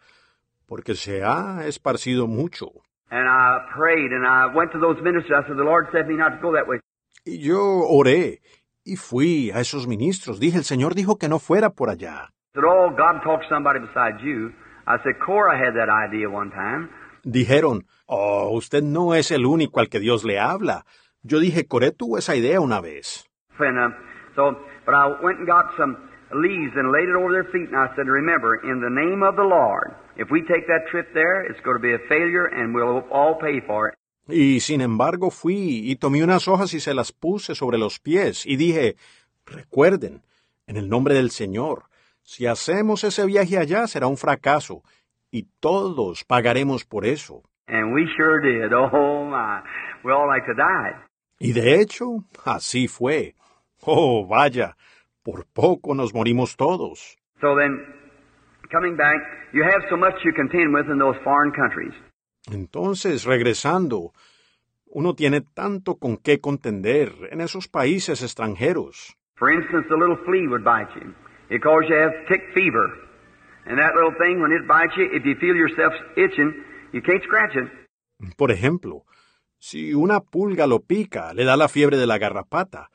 porque 0.67 0.95
se 0.95 1.25
ha 1.25 1.67
esparcido 1.67 2.27
mucho. 2.27 2.71
And 3.11 3.29
I 3.29 3.59
prayed 3.75 4.13
and 4.13 4.25
I 4.27 4.55
went 4.55 4.73
to 4.73 4.79
those 4.79 5.01
ministers. 5.03 5.45
I 5.45 5.47
said, 5.47 5.57
The 5.57 5.65
Lord 5.65 5.89
said 5.93 6.07
me 6.07 6.17
not 6.17 6.41
to 6.41 6.41
go 6.41 6.53
that 6.53 6.67
way. 6.67 6.81
Y 7.25 7.39
yo 7.39 7.61
oré 7.89 8.41
y 8.85 8.97
fui 8.97 9.51
a 9.51 9.61
esos 9.61 9.87
ministros. 9.87 10.39
Dije, 10.39 10.59
el 10.59 10.65
Señor 10.65 10.95
dijo 10.95 11.17
que 11.17 11.29
no 11.29 11.39
fuera 11.39 11.71
por 11.71 11.91
allá. 11.91 12.31
Oh. 12.57 12.95
Dijeron, 17.25 17.87
oh, 18.07 18.51
usted 18.53 18.83
no 18.83 19.15
es 19.15 19.31
el 19.31 19.47
único 19.47 19.81
al 19.81 19.89
que 19.89 20.01
Dios 20.01 20.25
le 20.25 20.39
habla. 20.39 20.85
Yo 21.23 21.41
dije, 21.41 21.67
Coré 21.67 21.91
tuvo 21.91 22.19
esa 22.19 22.37
idea 22.37 22.61
una 22.61 22.81
vez. 22.81 23.27
And 23.59 23.79
uh, 23.79 23.97
so, 24.35 24.59
but 24.85 24.95
I 24.95 25.07
went 25.23 25.39
and 25.39 25.47
got 25.47 25.75
some 25.77 25.97
leaves 26.35 26.73
and 26.77 26.93
laid 26.93 27.09
it 27.09 27.17
over 27.17 27.33
their 27.33 27.49
feet, 27.53 27.69
and 27.71 27.79
I 27.79 27.95
said, 27.97 28.07
Remember, 28.07 28.57
in 28.57 28.81
the 28.81 28.91
name 28.91 29.23
of 29.23 29.37
the 29.37 29.47
Lord, 29.47 29.95
if 30.17 30.31
we 30.31 30.43
take 30.43 30.67
that 30.67 30.87
trip 30.91 31.15
there, 31.15 31.43
it's 31.47 31.61
going 31.61 31.77
to 31.77 31.83
be 31.83 31.95
a 31.95 32.03
failure, 32.09 32.47
and 32.47 32.75
we'll 32.75 33.05
all 33.11 33.37
pay 33.41 33.61
for 33.67 33.89
it. 33.89 33.95
Y 34.27 34.61
sin 34.61 34.81
embargo 34.81 35.31
fui 35.31 35.83
y 35.91 35.97
tomé 35.97 36.25
unas 36.25 36.49
hojas 36.49 36.73
y 36.73 36.81
se 36.81 36.95
las 36.95 37.13
puse 37.13 37.55
sobre 37.55 37.77
los 37.77 38.01
pies 38.01 38.47
y 38.47 38.57
dije, 38.57 38.97
recuerden, 39.45 40.23
en 40.67 40.79
el 40.79 40.89
nombre 40.89 41.15
del 41.15 41.31
Señor, 41.31 41.85
si 42.23 42.47
hacemos 42.47 43.05
ese 43.05 43.27
viaje 43.27 43.59
allá 43.59 43.87
será 43.87 44.07
un 44.07 44.17
fracaso 44.17 44.83
y 45.31 45.47
todos 45.61 46.25
pagaremos 46.25 46.87
por 46.87 47.05
eso. 47.05 47.43
And 47.67 47.93
we 47.95 48.07
sure 48.17 48.41
did. 48.41 48.73
Oh 48.73 49.25
my, 49.27 49.61
we 50.03 50.13
all 50.13 50.27
like 50.27 50.47
to 50.47 50.55
die. 50.55 50.95
Y 51.39 51.53
de 51.53 51.81
hecho, 51.81 52.25
así 52.47 52.89
fue. 52.89 53.35
Oh, 53.83 54.27
vaya, 54.27 54.77
por 55.25 55.47
poco 55.47 55.95
nos 55.95 56.15
morimos 56.15 56.57
todos. 56.57 57.17
So 57.41 57.57
then, 57.57 57.81
coming 58.71 58.97
back, 58.97 59.17
you 59.53 59.65
have 59.65 59.83
so 59.91 59.97
much 59.97 60.15
you 60.25 60.33
contend 60.33 60.73
with 60.73 60.87
in 60.89 60.99
those 60.99 61.19
foreign 61.25 61.53
countries. 61.53 61.95
Entonces, 62.53 63.25
regresando, 63.25 64.13
uno 64.87 65.15
tiene 65.15 65.41
tanto 65.41 65.97
con 65.97 66.19
qué 66.19 66.41
contender 66.41 67.11
en 67.33 67.41
esos 67.41 67.69
países 67.69 68.23
extranjeros. 68.23 69.17
For 69.37 69.51
instance, 69.51 69.89
a 69.91 69.97
little 69.97 70.19
flea 70.25 70.47
would 70.47 70.63
bite 70.63 70.95
you. 70.95 71.15
It 71.51 71.63
causes 71.63 71.89
you 71.89 71.97
to 71.97 72.03
have 72.03 72.13
tick 72.29 72.43
fever. 72.55 72.87
And 73.67 73.79
that 73.79 73.95
little 73.95 74.15
thing, 74.19 74.41
when 74.41 74.53
it 74.53 74.69
bites 74.69 74.95
you, 74.97 75.09
if 75.11 75.25
you 75.25 75.35
feel 75.41 75.57
yourself 75.57 75.95
itching, 76.17 76.53
you 76.93 77.01
can't 77.01 77.23
scratch 77.25 77.57
it. 77.57 77.69
Por 78.37 78.51
ejemplo, 78.51 79.05
si 79.59 79.95
una 79.95 80.21
pulga 80.21 80.67
lo 80.67 80.81
pica, 80.81 81.33
le 81.33 81.45
da 81.45 81.57
la 81.57 81.69
fiebre 81.69 81.97
de 81.97 82.07
la 82.07 82.19
garrapata. 82.19 82.91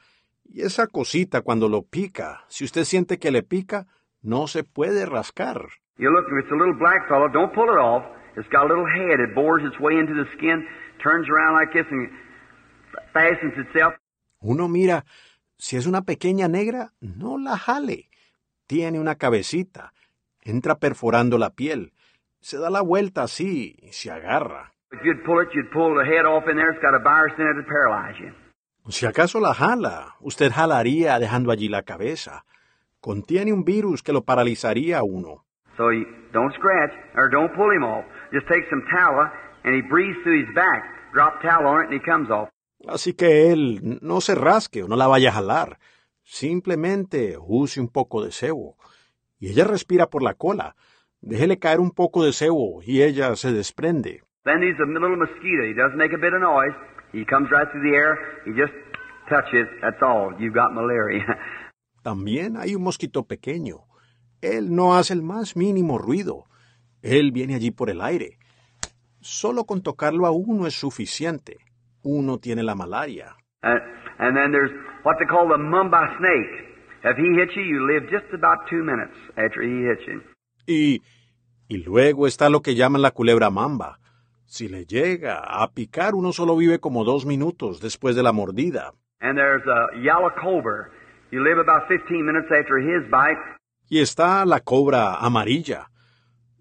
Y 0.52 0.62
esa 0.64 0.88
cosita 0.88 1.42
cuando 1.42 1.70
lo 1.70 1.84
pica, 1.84 2.44
si 2.48 2.66
usted 2.66 2.84
siente 2.84 3.20
que 3.20 3.30
le 3.30 3.44
pica, 3.44 3.86
no 4.22 4.48
se 4.48 4.64
puede 4.64 5.06
rascar. 5.06 5.70
You 5.98 6.10
look, 6.10 6.26
it's 6.40 6.52
a 6.52 6.56
little 6.56 6.74
black 6.74 7.08
fellow, 7.08 7.28
don't 7.28 7.54
pull 7.54 7.70
it 7.70 7.78
off. 7.78 8.04
It's 8.36 8.50
got 8.50 8.64
a 8.64 8.68
little 8.68 8.88
head, 8.88 9.20
it 9.20 9.36
bores 9.36 9.64
its 9.64 9.80
way 9.80 10.00
into 10.00 10.14
the 10.14 10.26
skin, 10.36 10.66
turns 11.04 11.28
around 11.30 11.56
like 11.60 11.72
this, 11.74 11.86
and 11.92 12.10
fastens 13.14 13.54
itself. 13.58 13.94
Uno 14.42 14.68
mira, 14.68 15.06
si 15.58 15.76
es 15.76 15.86
una 15.86 16.02
pequeña 16.02 16.48
negra, 16.48 16.94
no 17.00 17.38
la 17.38 17.58
jale. 17.58 18.10
Tiene 18.66 19.00
una 19.00 19.16
cabecita, 19.16 19.94
entra 20.42 20.80
perforando 20.80 21.38
la 21.38 21.52
piel, 21.52 21.94
se 22.40 22.58
da 22.58 22.70
la 22.70 22.82
vuelta 22.82 23.24
así 23.24 23.76
y 23.82 23.92
se 23.92 24.10
agarra. 24.10 24.74
If 24.92 25.02
you'd 25.04 25.24
pull 25.26 25.42
it, 25.42 25.50
you'd 25.54 25.70
pull 25.72 25.96
the 25.96 26.06
head 26.06 26.26
off 26.26 26.48
in 26.50 26.56
there, 26.56 26.72
it's 26.72 26.82
got 26.82 26.96
a 26.96 27.04
virus 27.04 27.34
in 27.38 27.46
it 27.46 27.62
to 27.62 27.68
paralyze 27.68 28.18
you. 28.20 28.32
Si 28.90 29.06
acaso 29.06 29.40
la 29.40 29.54
jala, 29.54 30.16
usted 30.20 30.52
jalaría 30.52 31.20
dejando 31.20 31.52
allí 31.52 31.70
la 31.70 31.84
cabeza. 31.84 32.44
Contiene 33.00 33.54
un 33.54 33.64
virus 33.64 34.02
que 34.02 34.14
lo 34.14 34.24
paralizaría 34.24 34.98
a 34.98 35.04
uno. 35.04 35.46
So 35.78 35.92
you 35.92 36.06
don't 36.34 36.54
scratch, 36.56 36.92
or 37.16 37.30
don't 37.30 37.54
pull 37.56 37.72
him 37.72 37.84
off. 37.84 38.04
Just 38.34 38.48
take 38.48 38.68
some 38.70 38.82
tallow, 38.92 39.30
and 39.64 39.76
he 39.76 39.82
breathes 39.82 40.18
through 40.24 40.44
his 40.44 40.56
back. 40.56 40.84
Drop 41.14 41.40
tallow 41.42 41.70
on 41.70 41.84
it, 41.84 41.92
and 41.92 41.94
he 41.94 42.04
comes 42.04 42.30
off. 42.30 42.50
Así 42.88 43.14
que 43.14 43.52
él 43.52 44.00
no 44.02 44.22
se 44.22 44.34
rasque 44.36 44.84
o 44.84 44.88
no 44.88 44.96
la 44.96 45.08
vaya 45.08 45.30
a 45.30 45.34
jalar. 45.34 45.78
Simplemente 46.24 47.38
use 47.40 47.80
un 47.80 47.90
poco 47.90 48.24
de 48.24 48.32
cebo. 48.32 48.76
Y 49.40 49.50
ella 49.50 49.66
respira 49.66 50.08
por 50.08 50.24
la 50.24 50.34
cola. 50.34 50.76
Déjele 51.22 51.60
caer 51.60 51.80
un 51.80 51.92
poco 51.92 52.24
de 52.24 52.34
cebo 52.34 52.82
y 52.84 53.04
ella 53.04 53.36
se 53.36 53.52
desprende. 53.54 54.24
Then 54.46 54.62
there's 54.62 54.80
a 54.80 54.86
little 54.86 55.16
mosquito. 55.16 55.64
He 55.64 55.74
doesn't 55.74 55.98
make 55.98 56.14
a 56.14 56.18
bit 56.18 56.34
of 56.34 56.42
noise. 56.42 56.76
He 57.12 57.26
comes 57.26 57.50
right 57.52 57.68
through 57.72 57.90
the 57.90 57.96
air. 57.96 58.18
He 58.46 58.52
just 58.52 58.74
touches. 59.30 59.68
That's 59.82 60.02
all. 60.02 60.34
You've 60.40 60.54
got 60.54 60.74
malaria. 60.74 61.26
También 62.04 62.58
hay 62.58 62.76
un 62.76 62.84
mosquito 62.84 63.24
pequeño. 63.24 63.86
Él 64.42 64.74
no 64.74 64.96
hace 64.96 65.14
el 65.14 65.22
más 65.22 65.56
mínimo 65.56 65.98
ruido. 65.98 66.46
Él 67.02 67.32
viene 67.32 67.56
allí 67.56 67.72
por 67.72 67.90
el 67.90 68.02
aire. 68.02 68.38
Solo 69.22 69.66
con 69.66 69.82
tocarlo 69.82 70.26
a 70.26 70.32
uno 70.32 70.66
es 70.66 70.76
suficiente. 70.80 71.58
Uno 72.04 72.38
tiene 72.38 72.64
la 72.64 72.76
malaria. 72.76 73.36
Uh, 73.64 73.80
and 74.20 74.38
then 74.38 74.52
there's 74.52 74.72
what 75.04 75.18
they 75.20 75.26
call 75.26 75.50
the 75.50 75.58
mamba 75.58 76.16
snake. 76.18 76.70
If 77.04 77.18
he 77.18 77.36
hits 77.36 77.56
you, 77.56 77.64
you 77.64 77.86
live 77.86 78.10
just 78.10 78.34
about 78.34 78.68
two 78.70 78.84
minutes 78.84 79.16
after 79.36 79.62
he 79.62 79.90
hits 79.90 80.06
you. 80.08 80.22
Y, 80.66 81.02
y 81.68 81.78
luego 81.84 82.28
está 82.28 82.50
lo 82.50 82.62
que 82.62 82.76
llaman 82.76 83.02
la 83.02 83.12
culebra 83.12 83.50
mamba. 83.50 84.00
Si 84.50 84.68
le 84.68 84.84
llega 84.88 85.44
a 85.46 85.72
picar, 85.76 86.16
uno 86.16 86.34
solo 86.34 86.58
vive 86.58 86.80
como 86.80 87.04
dos 87.04 87.24
minutos 87.24 87.80
después 87.80 88.16
de 88.16 88.24
la 88.24 88.32
mordida. 88.32 88.94
And 89.22 89.38
there's 89.38 89.62
a 89.68 89.96
yellow 90.02 90.32
cobra. 90.42 90.90
You 91.30 91.44
live 91.44 91.60
about 91.60 91.88
15 91.88 92.26
minutes 92.26 92.48
after 92.50 92.80
his 92.80 93.04
bite. 93.12 93.40
Y 93.90 94.00
está 94.00 94.44
la 94.46 94.62
cobra 94.62 95.18
amarilla. 95.18 95.92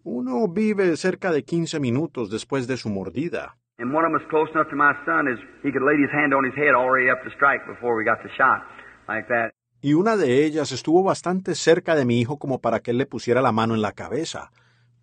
Uno 0.04 0.49
vive 0.49 0.99
cerca 0.99 1.33
de 1.33 1.45
15 1.45 1.80
minutos 1.80 2.28
después 2.28 2.66
de 2.66 2.76
su 2.76 2.90
mordida. 2.90 3.57
And 3.78 3.95
one 3.95 4.04
of 4.04 4.12
them 4.12 4.21
was 4.21 4.28
close 4.28 4.50
enough 4.52 4.68
to 4.68 4.76
my 4.76 4.92
son 5.07 5.26
is 5.26 5.38
he 5.62 5.73
could 5.73 5.83
lay 5.83 5.97
his 5.97 6.12
hand 6.12 6.35
on 6.35 6.45
his 6.45 6.54
head 6.57 6.75
already 6.75 7.11
up 7.11 7.25
to 7.25 7.30
strike 7.30 7.66
before 7.66 7.97
we 7.97 8.04
got 8.04 8.23
the 8.23 8.28
shot. 8.37 8.64
Like 9.09 9.28
that. 9.28 9.52
Y 9.80 9.95
una 9.95 10.18
de 10.18 10.45
ellas 10.45 10.73
estuvo 10.73 11.02
bastante 11.02 11.54
cerca 11.54 11.95
de 11.95 12.04
mi 12.04 12.21
hijo 12.21 12.38
como 12.38 12.61
para 12.61 12.80
que 12.80 12.90
él 12.90 12.99
le 12.99 13.07
pusiera 13.07 13.40
la 13.40 13.52
mano 13.52 13.75
en 13.75 13.80
la 13.80 13.92
cabeza, 13.92 14.50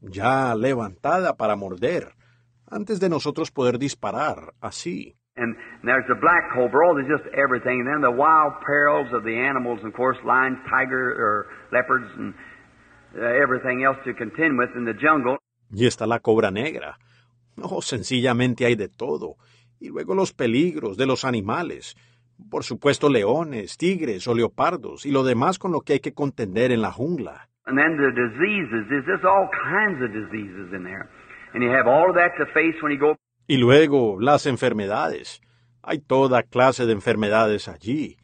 ya 0.02 0.54
levantada 0.54 1.36
para 1.36 1.56
morder, 1.56 2.14
antes 2.70 3.00
de 3.00 3.10
nosotros 3.10 3.52
poder 3.52 3.78
disparar, 3.78 4.54
así. 4.62 5.16
And 5.38 5.56
there's 5.84 6.08
the 6.08 6.16
black 6.16 6.54
cobra, 6.54 6.88
oh, 6.88 6.96
there's 6.96 7.10
just 7.10 7.28
everything. 7.36 7.82
And 7.82 7.88
then 7.88 8.02
the 8.02 8.12
wild 8.12 8.54
perils 8.66 9.12
of 9.12 9.24
the 9.24 9.36
animals, 9.36 9.84
of 9.84 9.94
course, 9.94 10.18
lions, 10.24 10.58
tigers, 10.70 11.18
or 11.20 11.48
leopards, 11.74 12.08
and 12.18 12.34
uh, 13.18 13.26
everything 13.44 13.84
else 13.84 13.98
to 14.06 14.14
contend 14.14 14.58
with 14.58 14.70
in 14.78 14.86
the 14.86 14.94
jungle. 14.94 15.38
Y 15.70 15.86
está 15.86 16.08
la 16.08 16.20
cobra 16.20 16.52
negra. 16.52 16.98
No, 17.58 17.82
sencillamente 17.82 18.66
hay 18.66 18.76
de 18.76 18.88
todo. 18.88 19.36
Y 19.80 19.90
luego 19.90 20.16
los 20.16 20.32
peligros 20.32 20.96
de 20.96 21.06
los 21.06 21.26
animales. 21.26 21.96
Por 22.50 22.64
supuesto, 22.64 23.10
leones, 23.10 23.78
tigres 23.78 24.28
o 24.28 24.36
leopardos 24.36 25.06
y 25.06 25.12
lo 25.12 25.24
demás 25.24 25.60
con 25.60 25.72
lo 25.72 25.82
que 25.82 25.94
hay 25.94 26.00
que 26.00 26.14
contender 26.14 26.72
en 26.72 26.82
la 26.82 26.92
jungla. 26.92 27.50
And 27.66 27.78
then 27.78 27.98
the 27.98 28.12
diseases, 28.12 28.86
there's 28.90 29.06
just 29.06 29.26
all 29.26 29.50
kinds 29.50 30.02
of 30.04 30.14
diseases 30.14 30.72
in 30.72 30.84
there. 30.84 31.10
And 31.56 31.64
you 31.64 31.72
have 31.72 31.88
all 31.88 32.10
of 32.10 32.16
that 32.16 32.36
to 32.38 32.46
face 32.54 32.76
when 32.84 32.92
you 32.92 33.00
go. 33.00 33.16
Y 33.48 33.56
luego 33.56 34.20
las 34.20 34.46
enfermedades. 34.46 35.40
Hay 35.82 36.00
toda 36.00 36.44
clase 36.44 36.86
de 36.86 36.92
enfermedades 36.92 37.70
allí. 37.70 38.18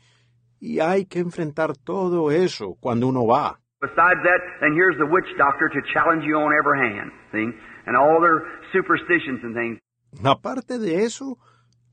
Y 0.59 0.81
hay 0.81 1.05
que 1.05 1.19
enfrentar 1.19 1.77
todo 1.77 2.29
eso 2.29 2.75
cuando 2.81 3.07
uno 3.07 3.25
va. 3.25 3.59
Besides 3.79 4.21
that, 4.23 4.41
then 4.59 4.73
here's 4.73 4.97
the 4.97 5.05
witch 5.05 5.25
doctor 5.37 5.69
to 5.69 5.81
challenge 5.93 6.25
you 6.25 6.35
on 6.35 6.51
every 6.51 6.77
hand? 6.77 7.11
And 7.31 7.95
all 7.95 8.19
their 8.19 8.43
superstitions 8.73 9.41
and 9.43 9.55
things. 9.55 9.79
Aparte 10.23 10.77
de 10.77 11.05
eso, 11.05 11.37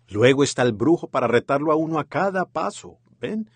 luego 0.08 0.42
está 0.42 0.62
el 0.62 0.72
brujo 0.72 1.08
para 1.08 1.28
retarlo 1.28 1.70
a 1.70 1.76
uno 1.76 2.00
a 2.00 2.04
cada 2.04 2.46
paso, 2.46 2.98
¿ven? 3.20 3.48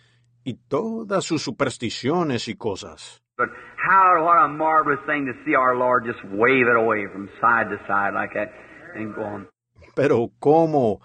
Y 0.45 0.55
todas 0.55 1.25
sus 1.25 1.43
supersticiones 1.43 2.47
y 2.47 2.55
cosas. 2.55 3.22
But 3.39 3.49
how, 3.77 4.25
what 4.25 4.45
a 4.45 4.49
marvelous 4.49 5.01
thing 5.07 5.27
to 5.27 5.33
see 5.45 5.55
our 5.55 5.75
Lord 5.75 6.05
just 6.05 6.23
wave 6.25 6.67
it 6.69 6.77
away 6.77 7.07
from 7.13 7.31
side 7.41 7.71
to 7.71 7.79
side 7.87 8.15
like 8.15 8.35
that 8.35 8.53
and 8.95 9.15
go 9.15 9.23
on. 9.23 9.49
Pero 9.95 10.31
¿cómo? 10.39 11.01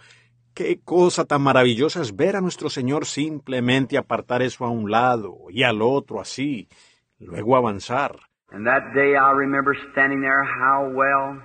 Qué 0.53 0.81
cosa 0.83 1.25
tan 1.25 1.41
maravillosa 1.41 2.01
es 2.01 2.15
ver 2.15 2.35
a 2.35 2.41
nuestro 2.41 2.69
Señor 2.69 3.05
simplemente 3.05 3.97
apartar 3.97 4.41
eso 4.41 4.65
a 4.65 4.69
un 4.69 4.89
lado 4.89 5.37
y 5.49 5.63
al 5.63 5.81
otro 5.81 6.19
así, 6.19 6.67
luego 7.19 7.55
avanzar. 7.55 8.17
And 8.51 8.65
that 8.65 8.93
day 8.95 9.15
I 9.15 9.31
remember 9.31 9.75
standing 9.91 10.21
there, 10.21 10.43
how 10.43 10.89
well, 10.93 11.41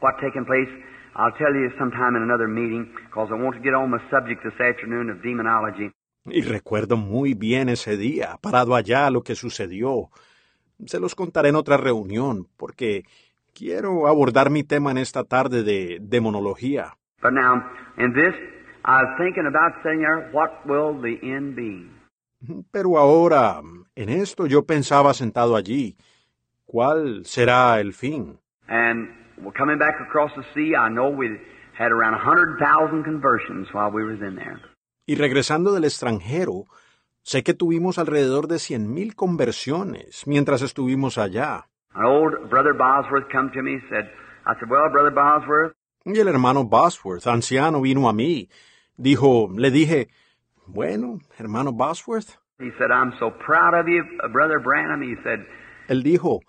what 0.00 0.18
taken 0.20 0.44
place. 0.44 0.68
I'll 1.14 1.32
tell 1.38 1.54
you 1.54 1.70
sometime 1.78 2.16
in 2.16 2.22
another 2.22 2.48
meeting, 2.48 2.92
because 3.06 3.28
I 3.30 3.34
want 3.34 3.56
to 3.56 3.62
get 3.62 3.74
on 3.74 3.90
the 3.90 4.00
subject 4.10 4.42
this 4.44 4.58
afternoon 4.60 5.08
of 5.08 5.22
demonology. 5.22 5.90
Y 6.28 6.42
recuerdo 6.42 6.96
muy 6.96 7.34
bien 7.34 7.68
ese 7.68 7.96
día, 7.96 8.38
parado 8.40 8.74
allá, 8.74 9.10
lo 9.10 9.22
que 9.22 9.34
sucedió. 9.34 10.10
Se 10.84 10.98
los 11.00 11.14
contaré 11.14 11.50
en 11.50 11.56
otra 11.56 11.76
reunión, 11.76 12.48
porque 12.56 13.04
quiero 13.54 14.06
abordar 14.06 14.50
mi 14.50 14.62
tema 14.64 14.90
en 14.90 14.98
esta 14.98 15.24
tarde 15.24 15.62
de 15.62 15.98
demonología. 16.00 16.96
But 17.22 17.32
now, 17.32 17.62
in 17.96 18.12
this, 18.12 18.34
I 18.84 19.02
was 19.02 19.16
thinking 19.18 19.46
about 19.46 19.74
sitting 19.82 20.00
there, 20.00 20.30
what 20.32 20.66
will 20.66 21.00
the 21.00 21.18
end 21.22 21.56
be? 21.56 21.88
Pero 22.70 22.98
ahora, 22.98 23.62
en 23.94 24.08
esto 24.08 24.46
yo 24.46 24.64
pensaba 24.64 25.14
sentado 25.14 25.56
allí, 25.56 25.96
¿cuál 26.66 27.24
será 27.24 27.80
el 27.80 27.94
fin? 27.94 28.38
And 28.68 29.08
coming 29.56 29.78
back 29.78 30.00
across 30.00 30.32
the 30.36 30.44
sea, 30.54 30.76
I 30.76 30.90
know 30.90 31.08
we 31.08 31.40
had 31.78 31.92
around 31.92 32.14
100,000 32.14 33.04
conversions 33.04 33.72
while 33.72 33.90
we 33.90 34.04
was 34.04 34.20
in 34.20 34.36
there. 34.36 34.60
Y 35.06 35.14
regresando 35.14 35.72
del 35.72 35.84
extranjero, 35.84 36.64
sé 37.22 37.42
que 37.42 37.54
tuvimos 37.54 37.98
alrededor 37.98 38.48
de 38.48 38.58
cien 38.58 38.92
mil 38.92 39.14
conversiones 39.14 40.26
mientras 40.26 40.62
estuvimos 40.62 41.16
allá. 41.18 41.68
An 41.94 42.04
old 42.04 42.50
brother 42.50 42.72
Bosworth 42.74 43.30
come 43.32 43.50
to 43.54 43.62
me 43.62 43.74
and 43.74 43.82
said, 43.88 44.10
I 44.46 44.54
said, 44.58 44.68
well, 44.68 44.90
brother 44.92 45.10
Bosworth, 45.12 45.72
Y 46.04 46.18
el 46.20 46.28
hermano 46.28 46.64
Bosworth, 46.64 47.26
anciano, 47.26 47.80
vino 47.80 48.08
a 48.08 48.12
mí. 48.12 48.48
Dijo, 48.96 49.48
le 49.56 49.70
dije, 49.70 50.08
bueno, 50.66 51.18
hermano 51.38 51.72
Bosworth. 51.72 52.36
he 52.60 52.70
said, 52.78 52.90
I'm 52.90 53.12
so 53.18 53.30
proud 53.30 53.74
of 53.74 53.86
you, 53.88 54.04
brother 54.32 54.58
Branham. 54.60 55.02
He 55.02 55.16
said, 55.24 55.40
Él 55.88 56.02
dijo, 56.02 56.40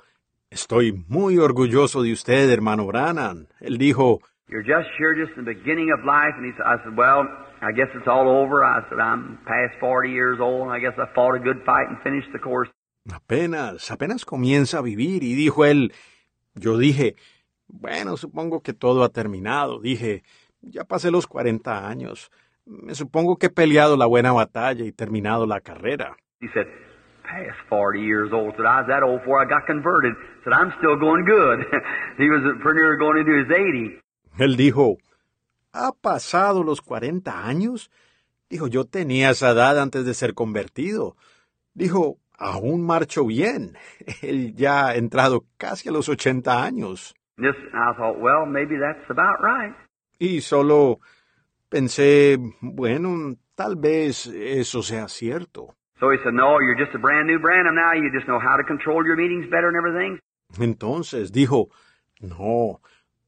estoy 0.52 1.04
muy 1.08 1.38
orgulloso 1.38 2.02
de 2.04 2.12
usted, 2.14 2.50
hermano 2.50 2.86
Branham. 2.88 3.48
Él 3.62 3.78
dijo, 3.78 4.20
you're 4.50 4.64
just 4.64 4.90
here 4.98 5.14
just 5.16 5.38
in 5.38 5.46
the 5.46 5.54
beginning 5.54 5.92
of 5.92 6.06
life. 6.06 6.34
And 6.38 6.46
he 6.46 6.52
said, 6.58 6.66
I 6.66 6.78
said, 6.84 6.96
well, 6.98 7.26
I 7.62 7.72
guess 7.72 7.88
it's 7.96 8.08
all 8.08 8.28
over. 8.28 8.64
I 8.64 8.82
said, 8.90 9.00
I'm 9.00 9.40
past 9.46 9.80
40 9.80 10.12
years 10.12 10.40
old. 10.40 10.64
And 10.64 10.72
I 10.72 10.80
guess 10.80 10.94
I 10.98 11.06
fought 11.14 11.36
a 11.36 11.40
good 11.40 11.64
fight 11.66 11.88
and 11.90 11.98
finished 12.04 12.30
the 12.32 12.40
course. 12.40 12.70
apenas, 13.14 13.90
apenas 13.92 14.26
comienza 14.26 14.80
a 14.80 14.82
vivir. 14.82 15.24
Y 15.24 15.34
dijo 15.34 15.66
él, 15.66 15.94
yo 16.56 16.78
dije, 16.78 17.16
bueno, 17.68 18.18
supongo 18.18 18.62
que 18.62 18.74
todo 18.74 19.04
ha 19.04 19.10
terminado. 19.10 19.80
Dije, 19.80 20.24
ya 20.62 20.84
pasé 20.84 21.12
los 21.12 21.28
40 21.28 21.88
años. 21.88 22.32
Me 22.66 22.96
supongo 22.96 23.38
que 23.38 23.48
he 23.48 23.50
peleado 23.50 23.96
la 23.96 24.06
buena 24.06 24.32
batalla 24.32 24.84
y 24.84 24.92
terminado 24.92 25.46
la 25.46 25.62
carrera. 25.62 26.18
He 26.42 26.48
said, 26.54 26.68
past 27.24 27.58
40 27.70 28.00
years 28.00 28.32
old. 28.34 28.54
Said, 28.58 28.66
I 28.66 28.82
was 28.82 28.88
that 28.88 29.04
old 29.04 29.22
before 29.22 29.42
I 29.42 29.46
got 29.46 29.66
converted. 29.66 30.14
Said, 30.44 30.54
I'm 30.54 30.74
still 30.80 30.98
going 30.98 31.26
good. 31.26 31.66
he 32.18 32.30
was 32.30 32.44
pretty 32.62 32.80
near 32.80 32.98
going 32.98 33.18
into 33.20 33.34
his 33.34 33.50
80. 33.50 34.02
Él 34.38 34.56
dijo, 34.58 34.98
¿ha 35.78 35.92
pasado 35.92 36.64
los 36.64 36.82
40 36.82 37.48
años? 37.48 37.92
Dijo, 38.50 38.68
yo 38.68 38.86
tenía 38.86 39.30
esa 39.30 39.52
edad 39.52 39.80
antes 39.80 40.06
de 40.06 40.14
ser 40.14 40.34
convertido. 40.34 41.16
Dijo, 41.74 42.18
aún 42.38 42.86
marcho 42.86 43.26
bien. 43.26 43.78
Él 44.22 44.56
ya 44.56 44.88
ha 44.88 44.96
entrado 44.96 45.46
casi 45.58 45.90
a 45.90 45.92
los 45.92 46.10
80 46.10 46.64
años. 46.64 47.14
This, 47.38 47.56
I 47.74 47.94
thought, 47.96 48.20
well, 48.20 48.46
maybe 48.48 48.78
that's 48.80 49.10
about 49.10 49.40
right. 49.42 49.76
Y 50.20 50.42
solo 50.42 51.00
pensé, 51.70 52.38
bueno, 52.62 53.36
tal 53.56 53.76
vez 53.76 54.26
eso 54.28 54.82
sea 54.82 55.08
cierto. 55.08 55.76
So 56.00 56.12
he 56.12 56.18
said, 56.24 56.34
no, 56.34 56.60
you're 56.62 56.78
just 56.78 56.96
a 56.96 57.00
brand 57.00 57.28
new 57.28 57.40
Branham 57.40 57.76
now. 57.76 57.94
You 57.94 58.12
just 58.12 58.28
know 58.28 58.40
how 58.40 58.56
to 58.58 58.64
control 58.64 59.04
your 59.06 59.16
meetings 59.16 59.46
better 59.50 59.68
and 59.68 59.78
everything. 59.78 60.20
Entonces 60.60 61.32
dijo, 61.32 61.70
no, 62.22 62.82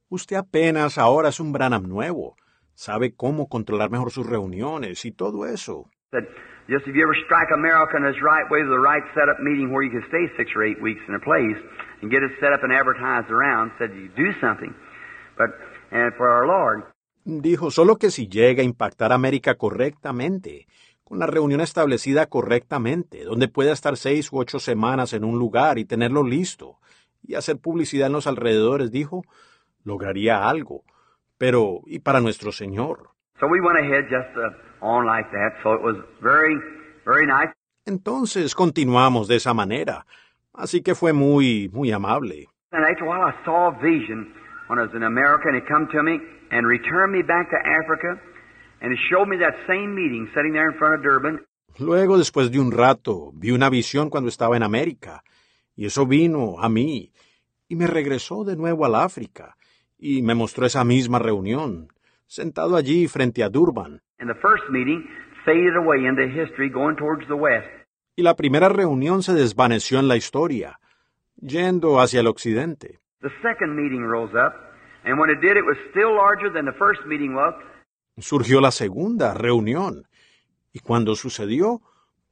usted 0.08 0.36
apenas 0.36 0.98
ahora 0.98 1.28
es 1.28 1.40
un 1.40 1.52
Branham 1.52 1.88
nuevo. 1.88 2.36
Sabe 2.80 3.14
cómo 3.14 3.46
controlar 3.46 3.90
mejor 3.90 4.10
sus 4.10 4.26
reuniones 4.26 5.04
y 5.04 5.12
todo 5.12 5.44
eso. 5.44 5.90
Said, 6.12 6.24
just 6.66 6.86
if 6.88 6.94
you 6.96 7.02
ever 7.02 7.14
strike 7.26 7.52
America 7.52 7.98
in 7.98 8.06
its 8.06 8.16
right 8.22 8.48
way 8.50 8.62
with 8.62 8.72
the 8.72 8.80
right 8.80 9.04
setup 9.12 9.38
meeting 9.38 9.70
where 9.70 9.84
you 9.84 9.92
can 9.92 10.00
stay 10.08 10.24
six 10.38 10.48
or 10.56 10.64
eight 10.64 10.80
weeks 10.80 11.02
in 11.06 11.14
a 11.14 11.20
place 11.20 11.60
and 12.00 12.10
get 12.10 12.22
it 12.22 12.32
set 12.40 12.54
up 12.54 12.64
and 12.64 12.72
advertised 12.72 13.28
around, 13.30 13.70
said 13.76 13.92
you 13.92 14.08
do 14.16 14.32
something. 14.40 14.72
But, 15.36 15.50
and 15.92 16.14
for 16.16 16.30
our 16.30 16.46
Lord, 16.46 16.84
Dijo, 17.26 17.70
solo 17.70 17.96
que 17.96 18.10
si 18.10 18.28
llega 18.28 18.62
a 18.62 18.64
impactar 18.64 19.12
a 19.12 19.16
América 19.16 19.56
correctamente, 19.56 20.66
con 21.04 21.18
la 21.18 21.26
reunión 21.26 21.60
establecida 21.60 22.30
correctamente, 22.30 23.24
donde 23.24 23.48
pueda 23.48 23.74
estar 23.74 23.98
seis 23.98 24.32
u 24.32 24.38
ocho 24.38 24.58
semanas 24.58 25.12
en 25.12 25.24
un 25.24 25.38
lugar 25.38 25.78
y 25.78 25.84
tenerlo 25.84 26.24
listo, 26.24 26.78
y 27.22 27.34
hacer 27.34 27.58
publicidad 27.58 28.06
en 28.06 28.14
los 28.14 28.26
alrededores, 28.26 28.90
dijo, 28.90 29.22
lograría 29.84 30.48
algo. 30.48 30.82
Pero, 31.40 31.80
¿y 31.86 32.00
para 32.00 32.20
nuestro 32.20 32.52
Señor? 32.52 33.08
So 33.40 33.46
we 33.46 33.62
went 33.62 33.78
ahead 33.78 34.04
just 34.10 34.28
on 34.82 35.06
like 35.06 35.26
that. 35.30 35.54
So 35.62 35.72
it 35.72 35.80
was 35.82 35.96
very, 36.20 36.54
very 37.06 37.26
nice. 37.26 37.50
Entonces 37.86 38.54
continuamos 38.54 39.26
de 39.26 39.36
esa 39.36 39.54
manera. 39.54 40.04
Así 40.52 40.82
que 40.82 40.94
fue 40.94 41.14
muy, 41.14 41.70
muy 41.72 41.92
amable. 41.92 42.48
Luego, 51.78 52.18
después 52.18 52.50
de 52.50 52.60
un 52.60 52.70
rato, 52.70 53.30
vi 53.32 53.50
una 53.50 53.70
visión 53.70 54.10
cuando 54.10 54.28
estaba 54.28 54.58
en 54.58 54.62
América, 54.62 55.22
y 55.74 55.86
eso 55.86 56.04
vino 56.04 56.60
a 56.60 56.68
mí, 56.68 57.10
y 57.66 57.76
me 57.76 57.86
regresó 57.86 58.44
de 58.44 58.56
nuevo 58.56 58.84
al 58.84 58.94
África, 58.96 59.56
y 60.00 60.22
me 60.22 60.34
mostró 60.34 60.64
esa 60.66 60.82
misma 60.82 61.18
reunión, 61.18 61.88
sentado 62.26 62.76
allí 62.76 63.06
frente 63.06 63.44
a 63.44 63.50
Durban. 63.50 64.00
Y 68.16 68.22
la 68.22 68.36
primera 68.36 68.68
reunión 68.68 69.22
se 69.22 69.34
desvaneció 69.34 69.98
en 70.00 70.08
la 70.08 70.16
historia, 70.16 70.80
yendo 71.36 72.00
hacia 72.00 72.20
el 72.20 72.26
occidente. 72.26 72.98
The 73.20 73.30
second 73.42 73.76
meeting 73.76 74.02
rose 74.02 74.32
up, 74.32 74.54
and 75.04 75.20
when 75.20 75.28
it 75.28 75.40
did, 75.42 75.58
it 75.58 75.64
was 75.64 75.76
still 75.90 76.14
larger 76.14 76.50
than 76.50 76.64
the 76.64 76.72
first 76.78 77.04
meeting 77.06 77.34
was. 77.34 77.54
Surgió 78.16 78.62
la 78.62 78.70
segunda 78.70 79.34
reunión, 79.34 80.06
y 80.72 80.78
cuando 80.80 81.14
sucedió, 81.14 81.82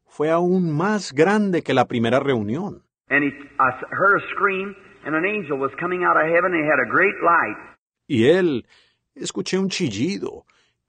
fue 0.06 0.30
aún 0.30 0.74
más 0.74 1.12
grande 1.12 1.62
que 1.62 1.74
la 1.74 1.86
primera 1.86 2.20
reunión. 2.20 2.84
And 3.10 3.22
he, 3.22 3.28
I 3.58 3.70
heard 3.90 4.16
a 4.16 4.26
scream, 4.34 4.74
and 5.04 5.14
an 5.14 5.24
angel 5.24 5.58
was 5.58 5.70
coming 5.78 6.04
out 6.04 6.16
of 6.16 6.26
heaven, 6.26 6.52
and 6.52 6.64
he 6.64 6.68
had 6.68 6.80
a 6.80 6.88
great 6.88 7.14
light. 7.22 7.58
Y 8.06 8.24
él, 8.24 8.66
escuché 9.14 9.58
un 9.58 9.68
chillido, 9.68 10.44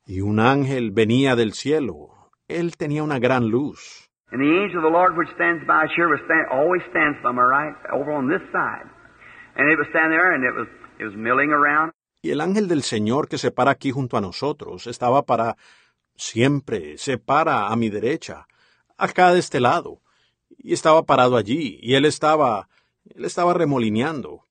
y 0.06 0.22
un 0.22 0.40
ángel 0.40 0.92
venía 0.92 1.36
del 1.36 1.54
cielo. 1.54 2.32
Él 2.48 2.78
tenía 2.78 3.04
una 3.04 3.20
gran 3.20 3.50
luz. 3.50 4.10
And 4.32 4.42
the 4.42 4.62
angel 4.62 4.78
of 4.78 4.84
the 4.84 4.90
Lord, 4.90 5.18
which 5.18 5.30
stands 5.36 5.66
by 5.66 5.86
us 5.86 5.92
here, 5.96 6.08
was 6.08 6.20
stand, 6.26 6.48
always 6.52 6.82
stands 6.92 7.18
by 7.24 7.32
my 7.32 7.42
right, 7.42 7.76
over 7.92 8.12
on 8.12 8.28
this 8.28 8.42
side. 8.52 8.86
And 9.56 9.72
it 9.72 9.78
was 9.78 9.88
standing 9.90 10.12
there, 10.12 10.34
and 10.34 10.44
it 10.44 10.54
was 10.54 10.68
it 11.00 11.06
was 11.06 11.16
milling 11.16 11.52
around. 11.52 11.94
Y 12.22 12.32
el 12.32 12.42
ángel 12.42 12.68
del 12.68 12.84
Señor 12.84 13.28
que 13.28 13.38
se 13.38 13.52
para 13.52 13.72
aquí 13.72 13.92
junto 13.92 14.18
a 14.18 14.22
nosotros 14.22 14.88
estaba 14.88 15.26
para 15.26 15.56
siempre, 16.16 16.98
se 16.98 17.18
para 17.18 17.68
a 17.68 17.76
mi 17.76 17.90
derecha, 17.90 18.46
acá 18.98 19.34
de 19.34 19.40
este 19.40 19.60
lado. 19.60 20.02
Y 20.58 20.74
estaba 20.74 21.04
parado 21.04 21.38
allí, 21.38 21.80
y 21.82 21.96
él 21.96 22.06
estaba, 22.06 22.68
él 23.16 23.26
estaba 23.26 23.54
remolineando. 23.54 24.42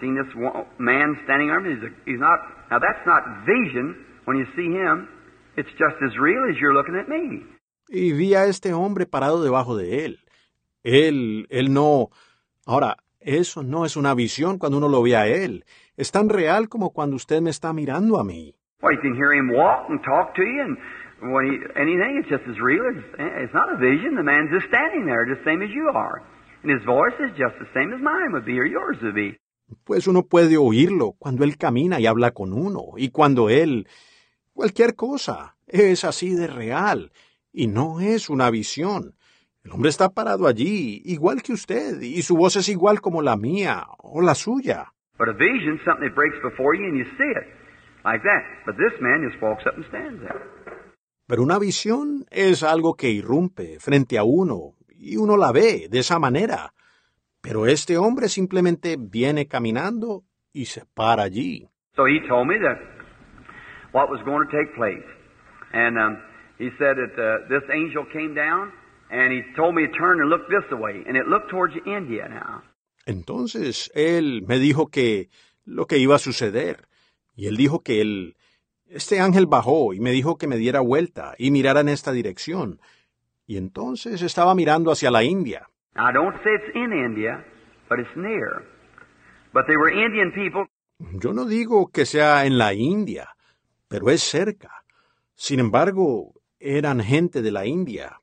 Seen 0.00 0.16
this 0.16 0.34
man 0.78 1.18
standing 1.24 1.50
He's, 1.64 1.82
a, 1.82 1.90
he's 2.04 2.18
not 2.18 2.40
now. 2.70 2.78
That's 2.78 3.06
not 3.06 3.22
vision. 3.46 3.94
When 4.24 4.36
you 4.36 4.46
see 4.56 4.70
him, 4.72 5.08
it's 5.56 5.70
just 5.72 5.96
as 6.02 6.18
real 6.18 6.44
as 6.50 6.56
you're 6.60 6.74
looking 6.74 6.96
at 6.96 7.08
me. 7.08 7.44
Y 7.88 8.12
vi 8.12 8.34
a 8.34 8.46
este 8.46 8.72
hombre 8.72 9.06
parado 9.06 9.42
debajo 9.42 9.76
de 9.76 10.04
él. 10.04 10.18
Él, 10.84 11.46
él 11.50 11.72
no. 11.72 12.10
Ahora, 12.66 12.96
eso 13.20 13.62
no 13.62 13.84
es 13.84 13.96
una 13.96 14.14
visión 14.14 14.58
cuando 14.58 14.78
uno 14.78 14.88
lo 14.88 15.02
ve 15.02 15.16
a 15.16 15.26
él. 15.26 15.64
Es 15.96 16.12
tan 16.12 16.28
real 16.28 16.68
como 16.68 16.92
cuando 16.92 17.16
usted 17.16 17.40
me 17.40 17.50
está 17.50 17.72
mirando 17.72 18.18
a 18.18 18.24
mí. 18.24 18.54
Well, 18.80 18.94
you 18.94 19.00
can 19.00 19.14
hear 19.14 19.32
him 19.32 19.50
walk 19.50 19.90
and 19.90 20.00
talk 20.04 20.34
to 20.36 20.42
you, 20.42 20.62
and 20.62 20.78
when 21.34 21.50
he, 21.50 21.58
anything, 21.74 22.22
it's 22.22 22.28
just 22.28 22.46
as 22.48 22.60
real 22.60 22.86
as 22.86 23.02
it's 23.42 23.52
not 23.52 23.72
a 23.72 23.76
vision. 23.76 24.14
The 24.14 24.22
man's 24.22 24.50
just 24.52 24.68
standing 24.68 25.04
there, 25.04 25.26
just 25.26 25.44
same 25.44 25.62
as 25.62 25.70
you 25.70 25.90
are, 25.92 26.22
and 26.68 26.78
his 26.78 26.84
voice 26.84 27.14
is 27.18 27.30
just 27.36 27.58
the 27.58 27.66
same 27.72 27.94
as 27.94 28.00
mine 28.00 28.32
would 28.32 28.44
be 28.44 28.58
or 28.58 28.66
yours 28.66 28.98
would 29.02 29.14
be. 29.14 29.38
Pues 29.84 30.06
uno 30.06 30.22
puede 30.22 30.56
oírlo 30.56 31.12
cuando 31.18 31.44
él 31.44 31.56
camina 31.56 32.00
y 32.00 32.06
habla 32.06 32.32
con 32.32 32.52
uno, 32.52 32.92
y 32.96 33.10
cuando 33.10 33.48
él... 33.48 33.86
cualquier 34.54 34.94
cosa. 34.94 35.56
Es 35.66 36.04
así 36.04 36.34
de 36.34 36.46
real, 36.46 37.12
y 37.52 37.66
no 37.68 38.00
es 38.00 38.30
una 38.30 38.50
visión. 38.50 39.14
El 39.62 39.72
hombre 39.72 39.90
está 39.90 40.08
parado 40.08 40.46
allí, 40.46 41.02
igual 41.04 41.42
que 41.42 41.52
usted, 41.52 42.00
y 42.00 42.22
su 42.22 42.36
voz 42.36 42.56
es 42.56 42.68
igual 42.68 43.00
como 43.00 43.20
la 43.20 43.36
mía 43.36 43.86
o 43.98 44.22
la 44.22 44.34
suya. 44.34 44.94
But 45.18 45.28
a 45.28 45.32
vision's 45.32 45.80
something 45.84 46.08
that 46.08 46.14
breaks 46.14 46.38
before 46.42 46.74
you 46.76 46.84
and 46.84 46.96
you 46.96 47.04
see 47.04 47.30
it, 47.36 47.46
like 48.04 48.22
that. 48.22 48.42
But 48.64 48.76
this 48.76 48.98
man 49.00 49.28
just 49.28 49.42
walks 49.42 49.66
up 49.66 49.74
and 49.76 49.84
stands 49.88 50.20
there. 50.20 50.40
Pero 51.26 51.42
una 51.42 51.58
visión 51.58 52.24
es 52.30 52.62
algo 52.62 52.94
que 52.94 53.10
irrumpe 53.10 53.78
frente 53.80 54.16
a 54.16 54.24
uno, 54.24 54.77
y 54.98 55.16
uno 55.16 55.36
la 55.36 55.52
ve 55.52 55.88
de 55.88 56.00
esa 56.00 56.18
manera. 56.18 56.74
Pero 57.40 57.66
este 57.66 57.96
hombre 57.96 58.28
simplemente 58.28 58.96
viene 58.98 59.46
caminando 59.46 60.24
y 60.52 60.66
se 60.66 60.84
para 60.84 61.22
allí. 61.22 61.68
So 61.94 62.06
he 62.06 62.20
told 62.28 62.46
me 62.46 62.58
that 62.58 62.78
what 63.92 64.10
was 64.10 64.20
going 64.24 64.46
to 64.46 64.50
take 64.50 64.74
place. 64.74 65.06
And 65.72 65.98
um, 65.98 66.18
he 66.58 66.70
said 66.78 66.96
that 66.96 67.14
uh, 67.16 67.48
this 67.48 67.62
angel 67.72 68.04
came 68.12 68.34
down 68.34 68.72
and 69.10 69.32
he 69.32 69.42
told 69.54 69.74
me 69.74 69.86
to 69.86 69.92
turn 69.92 70.20
and 70.20 70.28
look 70.28 70.48
this 70.48 70.70
way. 70.70 71.04
And 71.06 71.16
it 71.16 71.26
looked 71.26 71.50
towards 71.50 71.74
India 71.86 72.28
now. 72.28 72.62
Entonces 73.06 73.90
él 73.94 74.42
me 74.46 74.58
dijo 74.58 74.88
que 74.88 75.30
lo 75.64 75.86
que 75.86 75.98
iba 75.98 76.16
a 76.16 76.18
suceder. 76.18 76.88
Y 77.36 77.46
él 77.46 77.56
dijo 77.56 77.82
que 77.82 78.00
él, 78.00 78.36
este 78.88 79.20
ángel 79.20 79.46
bajó 79.46 79.94
y 79.94 80.00
me 80.00 80.10
dijo 80.10 80.38
que 80.38 80.48
me 80.48 80.56
diera 80.56 80.80
vuelta 80.80 81.34
y 81.38 81.50
mirara 81.50 81.80
en 81.80 81.88
esta 81.88 82.10
dirección. 82.12 82.80
Y 83.48 83.56
entonces 83.56 84.20
estaba 84.20 84.54
mirando 84.54 84.92
hacia 84.92 85.10
la 85.10 85.24
India. 85.24 85.66
Now, 85.96 86.10
I 86.10 86.12
don't 86.12 86.36
say 86.44 86.50
it's 86.54 86.76
in 86.76 86.92
India, 86.92 87.42
but 87.88 87.98
it's 87.98 88.14
near. 88.14 88.62
But 89.54 89.66
they 89.66 89.76
were 89.76 89.90
Indian 89.90 90.32
people. 90.32 90.66
Yo 91.18 91.32
no 91.32 91.46
digo 91.46 91.90
que 91.90 92.04
sea 92.04 92.44
en 92.44 92.58
la 92.58 92.74
India, 92.74 93.30
pero 93.88 94.10
es 94.10 94.22
cerca. 94.22 94.68
Sin 95.34 95.60
embargo, 95.60 96.34
eran 96.60 97.00
gente 97.00 97.40
de 97.40 97.50
la 97.50 97.64
India. 97.64 98.20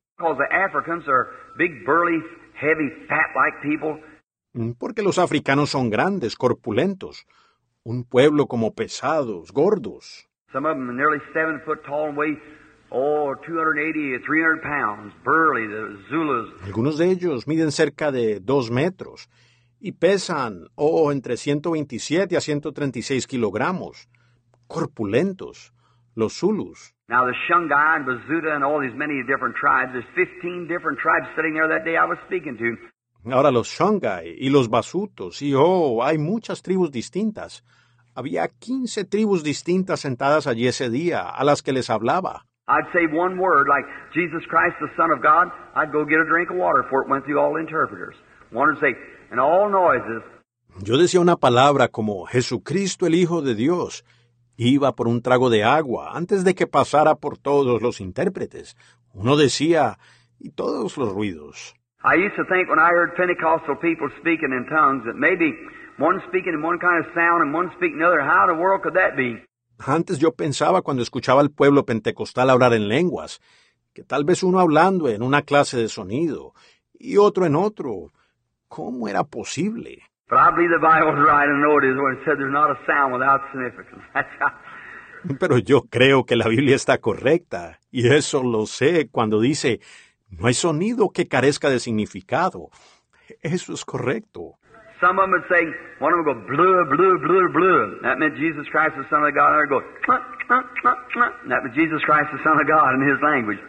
Mm, 4.54 4.72
porque 4.78 5.02
los 5.02 5.18
africanos 5.18 5.72
son 5.72 5.90
grandes, 5.90 6.36
corpulentos, 6.36 7.26
un 7.84 8.04
pueblo 8.04 8.46
como 8.46 8.76
pesados, 8.76 9.52
gordos. 9.52 10.30
Some 10.54 10.68
of 10.70 10.78
them 10.78 10.88
are 10.90 10.94
nearly 10.94 11.20
seven 11.34 11.60
foot 11.66 11.84
tall 11.84 12.10
and 12.10 12.18
weigh, 12.18 12.38
oh, 12.91 13.36
280 13.45 14.17
to 14.17 14.26
300 14.26 14.62
pounds. 14.62 15.13
Burly, 15.24 15.67
the 15.67 15.98
Zulus. 16.10 16.50
Algunos 16.63 16.98
de 16.98 17.12
ellos 17.12 17.48
miden 17.48 17.71
cerca 17.71 18.12
de 18.12 18.39
dos 18.39 18.71
metros 18.71 19.30
y 19.80 19.91
pesan, 19.91 20.67
oh, 20.76 21.12
entre 21.12 21.38
127 21.38 22.38
a 22.38 22.41
136 22.41 23.28
kilogramos. 23.28 24.10
Corpulentos, 24.67 25.74
los 26.15 26.34
Zulus. 26.39 26.95
Now, 27.08 27.26
the 27.26 27.34
Shungai 27.48 27.98
and 27.98 28.48
and 28.48 28.63
all 28.63 28.82
these 28.82 28.95
many 28.95 29.21
different 29.28 29.56
tribes, 29.56 29.93
there's 29.93 30.10
15 30.15 30.67
different 30.67 30.98
tribes 30.98 31.28
sitting 31.36 31.54
there 31.54 31.67
that 31.67 31.86
day 31.86 31.98
I 31.98 32.06
was 32.06 32.17
speaking 32.26 32.58
to. 32.58 32.78
Ahora 33.32 33.52
los 33.52 33.67
Shongai 33.67 34.36
y 34.39 34.50
los 34.50 34.69
Basutos, 34.69 35.41
y 35.41 35.54
oh, 35.56 36.04
hay 36.04 36.17
muchas 36.17 36.62
tribus 36.62 36.91
distintas. 36.91 37.63
Había 38.15 38.48
15 38.48 39.06
tribus 39.06 39.43
distintas 39.43 40.00
sentadas 40.00 40.48
allí 40.48 40.67
ese 40.67 40.89
día, 40.89 41.30
a 41.30 41.43
las 41.43 41.62
que 41.62 41.74
les 41.74 41.89
hablaba. 41.89 42.45
I'd 42.67 42.89
say 42.93 43.06
one 43.06 43.38
word 43.38 43.67
like 43.67 43.86
Jesus 44.13 44.43
Christ, 44.49 44.75
the 44.82 44.89
Son 44.97 45.12
of 45.12 45.21
God. 45.21 45.51
I'd 45.75 45.91
go 45.91 46.04
get 46.04 46.19
a 46.19 46.25
drink 46.25 46.49
of 46.49 46.58
water 46.58 46.82
before 46.82 47.04
it 47.04 47.10
went 47.10 47.25
through 47.25 47.39
all 47.39 47.58
interpreters. 47.58 48.15
One 48.51 48.69
would 48.69 48.80
say, 48.80 48.95
and 49.30 49.39
all 49.39 49.69
noises. 49.69 50.23
Yo 50.84 50.97
decía 50.97 51.21
una 51.21 51.38
palabra 51.38 51.89
como 51.89 52.25
Jesucristo 52.25 53.06
el 53.06 53.13
Hijo 53.13 53.41
de 53.41 53.54
Dios. 53.54 54.04
Iba 54.58 54.95
por 54.95 55.08
un 55.08 55.21
trago 55.21 55.49
de 55.49 55.63
agua 55.63 56.15
antes 56.15 56.43
de 56.43 56.56
que 56.56 56.65
pasara 56.65 57.15
por 57.15 57.38
todos 57.38 57.82
los 57.82 58.01
intérpretes. 58.01 58.75
Uno 59.13 59.38
decía, 59.38 59.97
y 60.39 60.49
todos 60.49 60.97
los 60.97 61.13
ruidos. 61.13 61.75
I 62.04 62.15
used 62.15 62.36
to 62.36 62.45
think 62.45 62.69
when 62.69 62.80
I 62.80 62.89
heard 62.89 63.15
Pentecostal 63.15 63.75
people 63.75 64.10
speaking 64.19 64.51
in 64.51 64.65
tongues 64.69 65.04
that 65.06 65.15
maybe 65.15 65.54
one 65.97 66.21
speaking 66.30 66.54
in 66.54 66.63
one 66.63 66.80
kind 66.80 67.06
of 67.06 67.12
sound 67.13 67.43
and 67.43 67.54
one 67.54 67.69
speaking 67.78 67.99
another. 68.01 68.21
How 68.21 68.49
in 68.49 68.56
the 68.56 68.62
world 68.62 68.82
could 68.82 68.95
that 68.95 69.15
be? 69.15 69.38
Antes 69.80 70.20
yo 70.20 70.34
pensaba 70.34 70.82
cuando 70.82 71.04
escuchaba 71.04 71.42
al 71.42 71.52
pueblo 71.52 71.86
pentecostal 71.86 72.50
hablar 72.50 72.74
en 72.74 72.88
lenguas, 72.88 73.42
que 73.94 74.04
tal 74.04 74.24
vez 74.26 74.44
uno 74.44 74.60
hablando 74.60 75.10
en 75.10 75.22
una 75.22 75.42
clase 75.42 75.78
de 75.78 75.90
sonido 75.90 76.54
y 76.94 77.18
otro 77.18 77.46
en 77.46 77.56
otro. 77.56 78.12
¿Cómo 78.68 79.08
era 79.08 79.24
posible? 79.24 80.04
Pero 85.40 85.58
yo 85.58 85.84
creo 85.84 86.26
que 86.26 86.36
la 86.36 86.48
Biblia 86.48 86.76
está 86.76 86.98
correcta, 87.00 87.80
y 87.92 88.08
eso 88.08 88.44
lo 88.44 88.66
sé 88.66 89.08
cuando 89.10 89.40
dice, 89.40 89.80
no 90.30 90.48
hay 90.48 90.54
sonido 90.54 91.10
que 91.10 91.28
carezca 91.28 91.70
de 91.70 91.80
significado. 91.80 92.70
Eso 93.42 93.74
es 93.74 93.86
correcto. 93.86 94.56
Some 95.02 95.20
of 95.20 95.24
them 95.24 95.32
would 95.32 95.48
say, 95.50 95.64
one 96.00 96.14
of 96.14 96.24
them 96.24 96.26
would 96.26 96.48
go, 96.48 96.56
blue, 96.56 96.86
blue, 96.88 97.20
blue, 97.20 97.48
blue. 97.52 98.00
That 98.04 98.18
meant 98.18 98.38
Jesus 98.38 98.68
Christ, 98.72 98.96
the 98.96 99.06
Son 99.10 99.24
of 99.24 99.34
God. 99.36 99.52
Another 99.52 99.68
would 99.68 99.70
go, 99.70 99.82
clunk, 100.06 100.24
clunk, 100.48 100.66
clunk, 100.82 101.00
clunk. 101.12 101.34
That 101.50 101.64
meant 101.64 101.76
Jesus 101.76 102.02
Christ, 102.04 102.30
the 102.32 102.40
Son 102.44 102.60
of 102.60 102.68
God 102.68 102.96
in 102.96 103.02
his 103.08 103.20
language. 103.22 103.60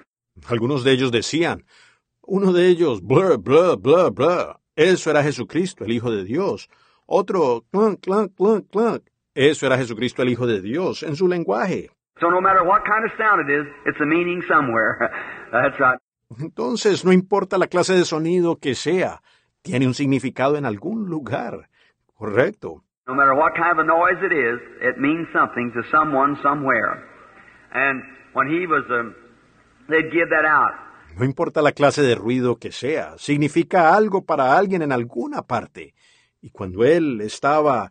Algunos 0.49 0.85
de 0.85 0.93
ellos 0.93 1.11
decían, 1.11 1.65
uno 2.23 2.53
de 2.53 2.69
ellos, 2.69 3.01
blur, 3.03 3.39
blur, 3.39 3.77
blur, 3.77 4.11
blur. 4.11 4.57
Eso 4.77 5.11
era 5.11 5.23
Jesucristo, 5.23 5.85
el 5.85 5.93
Hijo 5.93 6.11
de 6.11 6.25
Dios. 6.25 6.69
Otro, 7.07 7.65
clunk, 7.73 8.01
clunk, 8.03 8.35
clunk, 8.37 8.71
clunk. 8.71 9.03
Eso 9.35 9.67
era 9.67 9.77
Jesucristo, 9.77 10.23
el 10.23 10.29
Hijo 10.29 10.47
de 10.47 10.61
Dios, 10.61 11.03
en 11.03 11.17
su 11.17 11.29
lenguaje. 11.29 11.91
So 12.21 12.31
no 12.31 12.41
matter 12.41 12.62
what 12.62 12.85
kind 12.85 13.05
of 13.05 13.12
sound 13.19 13.49
it 13.49 13.53
is, 13.53 13.67
it's 13.85 14.01
a 14.01 14.07
meaning 14.07 14.43
somewhere. 14.49 15.11
That's 15.53 15.79
right. 15.79 15.99
Entonces, 16.41 17.05
no 17.05 17.12
importa 17.12 17.59
la 17.59 17.69
clase 17.69 17.95
de 17.95 18.05
sonido 18.05 18.57
que 18.57 18.75
sea, 18.75 19.23
tiene 19.66 19.87
un 19.87 19.94
significado 19.94 20.57
en 20.57 20.64
algún 20.64 21.09
lugar. 21.11 21.68
Correcto. 22.16 22.85
No 23.09 23.14
matter 23.14 23.35
what 23.35 23.55
kind 23.55 23.72
of 23.72 23.79
a 23.79 23.85
noise 23.85 24.18
it 24.22 24.33
is, 24.33 24.61
it 24.81 24.98
means 24.98 25.29
something 25.33 25.72
to 25.72 25.83
someone 25.90 26.37
somewhere. 26.42 27.05
And 27.72 28.02
when 28.33 28.48
he 28.48 28.66
was, 28.66 28.85
um, 28.90 29.14
they'd 29.88 30.11
give 30.12 30.31
that 30.31 30.44
out. 30.46 30.72
No 31.16 31.24
importa 31.24 31.62
la 31.62 31.72
clase 31.72 32.02
de 32.02 32.14
ruido 32.14 32.57
que 32.57 32.70
sea, 32.70 33.14
significa 33.18 33.94
algo 33.94 34.24
para 34.24 34.57
alguien 34.57 34.83
en 34.83 34.92
alguna 34.92 35.42
parte. 35.42 35.94
Y 36.40 36.50
cuando 36.50 36.85
él 36.85 37.20
estaba, 37.20 37.90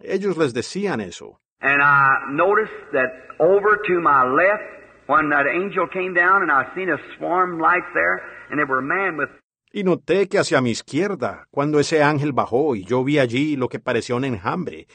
ellos 0.00 0.36
les 0.36 0.54
decían 0.54 1.00
eso. 1.00 1.40
And 1.60 1.82
I 1.82 2.30
noticed 2.30 2.92
that 2.92 3.10
over 3.38 3.76
to 3.86 4.00
my 4.00 4.24
left, 4.24 4.62
when 5.06 5.30
that 5.30 5.46
angel 5.46 5.86
came 5.88 6.14
down, 6.14 6.42
and 6.42 6.50
I 6.50 6.64
seen 6.74 6.90
a 6.90 6.98
swarm 7.16 7.58
lights 7.58 7.90
there, 7.94 8.22
and 8.50 8.58
they 8.58 8.64
were 8.64 8.78
a 8.78 8.82
man 8.82 9.16
with 9.16 9.30
Y 9.72 9.84
noté 9.84 10.28
que 10.28 10.38
hacia 10.38 10.60
mi 10.60 10.70
izquierda, 10.70 11.46
cuando 11.50 11.80
ese 11.80 12.02
ángel 12.02 12.32
bajó 12.32 12.76
y 12.76 12.84
yo 12.84 13.02
vi 13.02 13.18
allí 13.18 13.56
lo 13.56 13.68
que 13.68 13.78
parecía 13.78 14.16
un 14.16 14.24
enjambre, 14.24 14.86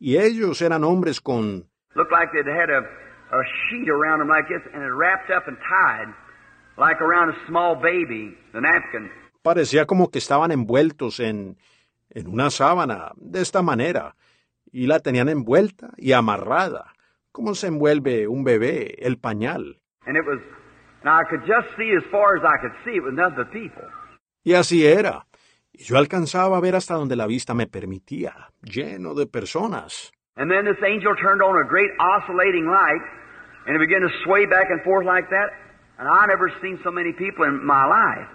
y 0.00 0.16
ellos 0.16 0.60
eran 0.60 0.82
hombres 0.82 1.20
con, 1.20 1.68
looked 1.94 2.10
like 2.10 2.32
they'd 2.32 2.50
had 2.50 2.68
a, 2.68 2.80
a 3.30 3.42
sheet 3.70 3.88
around 3.88 4.18
them 4.18 4.28
like 4.28 4.48
this, 4.48 4.62
and 4.74 4.82
it 4.82 4.92
wrapped 4.92 5.30
up 5.30 5.46
and 5.46 5.56
tied, 5.58 6.12
like 6.76 7.00
around 7.00 7.30
a 7.30 7.46
small 7.46 7.76
baby, 7.76 8.36
the 8.52 8.60
napkin. 8.60 9.10
parecía 9.42 9.86
como 9.86 10.10
que 10.10 10.18
estaban 10.18 10.50
envueltos 10.50 11.20
en, 11.20 11.56
en 12.10 12.26
una 12.26 12.50
sábana, 12.50 13.12
de 13.16 13.40
esta 13.40 13.62
manera, 13.62 14.16
y 14.72 14.88
la 14.88 14.98
tenían 14.98 15.28
envuelta 15.28 15.90
y 15.96 16.12
amarrada, 16.12 16.92
como 17.30 17.54
se 17.54 17.68
envuelve 17.68 18.26
un 18.26 18.42
bebé, 18.42 18.96
el 18.98 19.18
pañal. 19.18 19.78
And 20.04 20.16
it 20.16 20.26
was, 20.26 20.40
now 21.04 21.20
I 21.20 21.24
could 21.30 21.46
just 21.46 21.68
see 21.76 21.94
as 21.96 22.02
far 22.10 22.36
as 22.36 22.42
I 22.42 22.58
could 22.60 22.74
see, 22.84 22.96
it 22.96 23.04
was 23.04 23.14
nothing 23.14 23.36
but 23.36 23.52
people. 23.52 23.84
Y 24.46 24.54
así 24.54 24.86
era. 24.86 25.26
Y 25.72 25.82
yo 25.82 25.98
alcanzaba 25.98 26.56
a 26.56 26.60
ver 26.60 26.76
hasta 26.76 26.94
donde 26.94 27.16
la 27.16 27.26
vista 27.26 27.52
me 27.52 27.66
permitía, 27.66 28.52
lleno 28.62 29.12
de 29.14 29.26
personas. 29.26 30.12
And 30.36 30.48
then 30.48 30.64
this 30.64 30.80
angel 30.84 31.16
turned 31.20 31.42
on 31.42 31.56
a 31.56 31.66
great 31.68 31.90
oscillating 31.98 32.66
light, 32.66 33.02
and 33.66 33.74
it 33.74 33.80
began 33.80 34.02
to 34.02 34.08
sway 34.22 34.46
back 34.46 34.70
and 34.70 34.80
forth 34.84 35.04
like 35.04 35.28
that. 35.30 35.50
And 35.98 36.06
I 36.06 36.26
never 36.28 36.52
seen 36.62 36.78
so 36.84 36.92
many 36.92 37.12
people 37.12 37.44
in 37.44 37.58
my 37.66 37.86
life. 37.88 38.28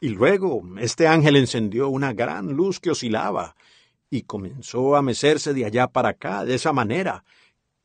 Y 0.00 0.10
luego 0.10 0.62
este 0.78 1.08
ángel 1.08 1.34
encendió 1.34 1.88
una 1.88 2.12
gran 2.12 2.52
luz 2.54 2.78
que 2.78 2.92
oscilaba 2.92 3.56
y 4.10 4.22
comenzó 4.22 4.94
a 4.94 5.02
mecerse 5.02 5.54
de 5.54 5.64
allá 5.64 5.88
para 5.88 6.10
acá 6.10 6.44
de 6.44 6.54
esa 6.54 6.72
manera. 6.72 7.24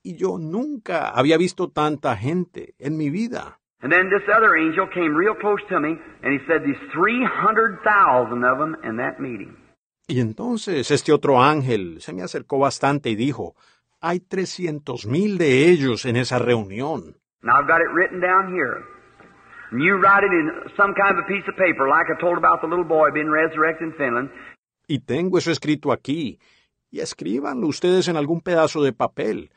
Y 0.04 0.16
yo 0.16 0.38
nunca 0.38 1.10
había 1.10 1.40
visto 1.40 1.70
tanta 1.70 2.16
gente 2.18 2.76
en 2.78 2.98
mi 2.98 3.10
vida. 3.10 3.58
And 3.84 3.92
then 3.92 4.10
this 4.10 4.24
other 4.34 4.56
angel 4.56 4.88
came 4.88 5.14
real 5.14 5.36
close 5.36 5.62
to 5.70 5.80
me, 5.80 6.00
and 6.24 6.32
he 6.34 6.40
said, 6.48 6.64
"There's 6.64 6.80
three 6.94 7.24
hundred 7.24 7.80
thousand 7.84 8.44
of 8.46 8.58
them 8.58 8.78
in 8.84 8.98
that 8.98 9.20
meeting." 9.20 9.58
Y 10.08 10.20
entonces 10.20 10.90
este 10.90 11.12
otro 11.12 11.42
ángel 11.42 12.02
se 12.02 12.14
me 12.14 12.24
acercó 12.24 12.60
bastante 12.60 13.10
y 13.10 13.16
dijo, 13.16 13.56
hay 14.02 14.20
trescientos 14.20 15.06
mil 15.06 15.38
de 15.38 15.70
ellos 15.70 16.06
en 16.06 16.18
esa 16.18 16.38
reunión. 16.38 17.16
Now 17.42 17.54
I've 17.60 17.68
got 17.68 17.80
it 17.80 17.90
written 17.94 18.20
down 18.20 18.54
here. 18.54 18.84
And 19.72 19.82
you 19.82 19.96
write 19.96 20.26
it 20.26 20.32
in 20.32 20.52
some 20.76 20.94
kind 20.94 21.18
of 21.18 21.24
a 21.24 21.28
piece 21.28 21.48
of 21.48 21.56
paper, 21.56 21.88
like 21.88 22.12
I 22.12 22.20
told 22.20 22.38
about 22.38 22.62
the 22.62 22.68
little 22.68 22.86
boy 22.86 23.12
being 23.14 23.32
resurrected 23.32 23.88
in 23.88 23.94
Finland. 23.94 24.30
Y 24.88 25.00
tengo 25.00 25.38
eso 25.38 25.52
escrito 25.52 25.94
aquí. 25.94 26.38
Y 26.92 27.00
escríbanlo 27.00 27.68
ustedes 27.68 28.10
en 28.10 28.18
algún 28.18 28.42
pedazo 28.42 28.84
de 28.84 28.92
papel, 28.92 29.52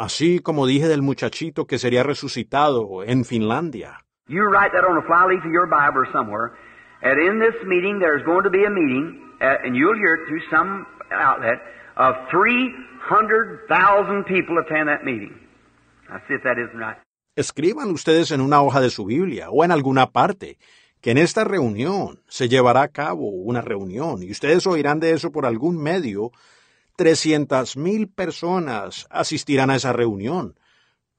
así 0.00 0.38
como 0.40 0.66
dije 0.66 0.88
del 0.88 1.02
muchachito 1.02 1.66
que 1.66 1.78
sería 1.78 2.02
resucitado 2.02 3.04
en 3.04 3.24
Finlandia. 3.24 3.98
You 4.28 4.44
write 4.48 4.72
that 4.72 4.84
on 4.88 4.96
a 4.96 5.02
flyleaf 5.02 5.44
of 5.44 5.52
your 5.52 5.66
Bible 5.66 6.00
or 6.00 6.08
somewhere. 6.10 6.56
And 7.02 7.20
in 7.20 7.38
this 7.38 7.54
meeting, 7.66 7.98
there's 7.98 8.24
going 8.24 8.44
to 8.44 8.50
be 8.50 8.64
a 8.64 8.70
meeting, 8.70 9.20
uh, 9.40 9.64
and 9.64 9.76
you'll 9.76 9.96
hear 9.96 10.14
it 10.14 10.28
through 10.28 10.42
some 10.50 10.86
outlet, 11.12 11.60
of 11.96 12.14
300,000 12.30 14.24
people 14.24 14.58
attend 14.58 14.88
that 14.88 15.04
meeting. 15.04 15.34
Now, 16.08 16.20
see 16.28 16.34
if 16.34 16.42
that 16.44 16.56
isn't 16.58 16.78
right. 16.78 16.96
Escriban 17.36 17.90
ustedes 17.90 18.30
en 18.30 18.40
una 18.40 18.62
hoja 18.62 18.80
de 18.80 18.90
su 18.90 19.04
Biblia 19.04 19.50
o 19.50 19.64
en 19.64 19.70
alguna 19.70 20.10
parte 20.12 20.58
que 21.00 21.10
en 21.10 21.18
esta 21.18 21.44
reunión 21.44 22.22
se 22.28 22.48
llevará 22.48 22.82
a 22.82 22.88
cabo 22.88 23.28
una 23.28 23.60
reunión 23.60 24.22
y 24.22 24.30
ustedes 24.30 24.66
oirán 24.66 25.00
de 25.00 25.12
eso 25.12 25.30
por 25.30 25.46
algún 25.46 25.82
medio. 25.82 26.32
Trescientas 27.00 27.78
mil 27.78 28.08
personas 28.08 29.06
asistirán 29.08 29.70
a 29.70 29.76
esa 29.76 29.90
reunión. 29.94 30.58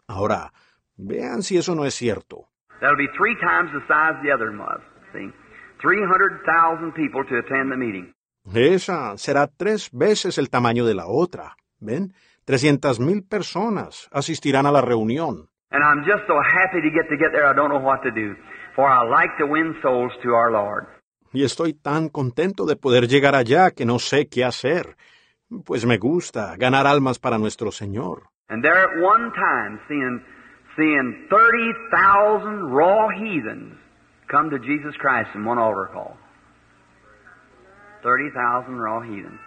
Ahora, 0.06 0.54
vean 0.96 1.41
si 1.41 1.58
eso 1.58 1.74
no 1.74 1.86
es 1.86 1.96
cierto. 1.96 2.50
That'll 2.82 2.96
be 2.96 3.08
three 3.17 3.34
times 3.39 3.72
the 3.72 3.82
size 3.88 4.22
the 4.22 4.32
other 4.32 4.52
was. 4.56 4.80
See? 5.12 5.34
300,000 5.82 6.94
people 6.94 7.26
to 7.26 7.39
attend 7.39 7.72
the 7.72 7.78
meeting. 7.78 8.13
Esa 8.54 9.17
será 9.17 9.48
tres 9.48 9.89
veces 9.91 10.38
el 10.38 10.52
tamaño 10.52 10.86
de 10.86 10.94
la 10.94 11.08
otra. 11.08 11.58
¿Ven? 11.80 12.13
Trescientas 12.46 13.00
mil 13.00 13.24
personas 13.24 14.08
asistirán 14.12 14.67
a 14.67 14.72
la 14.72 14.82
reunión. 14.82 15.50
And 15.72 15.84
I'm 15.84 16.06
just 16.06 16.28
so 16.28 16.36
happy 16.36 16.82
to 16.84 16.91
get 16.91 17.10
to 17.10 17.17
get 17.17 17.32
there, 17.32 17.50
I 17.50 17.56
don't 17.56 17.70
know 17.70 17.82
what 17.82 18.04
to 18.04 18.12
do. 18.12 18.36
For 18.76 18.88
I 18.88 19.02
like 19.10 19.36
to 19.39 19.48
win 19.48 19.74
souls 19.82 20.12
to 20.22 20.36
our 20.36 20.52
Lord. 20.52 20.86
Y 21.34 21.44
estoy 21.44 21.74
tan 21.74 22.10
contento 22.10 22.67
de 22.67 22.76
poder 22.76 23.08
llegar 23.08 23.34
allá 23.34 23.72
que 23.72 23.86
no 23.86 23.98
sé 23.98 24.28
qué 24.28 24.46
hacer. 24.46 24.96
Pues 25.66 25.86
me 25.86 25.98
gusta 25.98 26.56
ganar 26.56 26.88
almas 26.88 27.20
para 27.20 27.38
nuestro 27.38 27.72
Señor. 27.72 28.30
And 28.48 28.64
there 28.64 28.78
at 28.78 29.02
one 29.02 29.32
time, 29.34 29.80
seeing, 29.88 30.22
seeing 30.78 31.28
30,000 31.30 32.72
raw 32.72 33.10
heathens 33.10 33.78
come 34.30 34.50
to 34.50 34.60
Jesus 34.60 34.96
Christ 34.98 35.30
in 35.36 35.46
one 35.46 35.60
altar 35.60 35.90
call. 35.92 36.16
30,000 38.02 38.78
raw 38.80 39.02
heathens. 39.02 39.40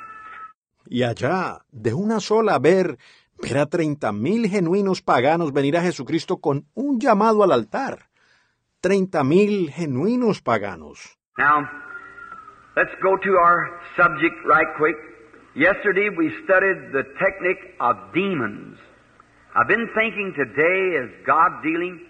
Y 0.87 1.03
allá, 1.03 1.65
de 1.73 1.95
una 1.95 2.21
sola 2.21 2.59
ver, 2.59 2.99
ver 3.39 3.59
a 3.59 3.67
treinta 3.67 4.13
mil 4.13 4.47
genuinos 4.49 5.01
paganos 5.01 5.55
venir 5.55 5.79
a 5.79 5.83
Jesucristo 5.83 6.37
con 6.37 6.67
un 6.75 7.01
llamado 7.01 7.43
al 7.43 7.53
altar. 7.53 8.11
Treinta 8.83 9.25
mil 9.25 9.71
genuinos 9.71 10.43
paganos. 10.43 11.19
Now, 11.39 11.67
let's 12.77 12.93
go 13.03 13.17
to 13.17 13.39
our 13.39 13.81
subject 13.97 14.37
right 14.47 14.69
quick. 14.77 15.14
Yesterday 15.57 16.09
we 16.11 16.33
studied 16.43 16.91
the 16.93 17.05
technique 17.23 17.77
of 17.79 17.95
demons. 18.13 18.77
I've 19.55 19.69
been 19.69 19.89
thinking 19.95 20.35
today 20.35 20.99
is 20.99 21.11
God 21.25 21.63
dealing 21.63 22.01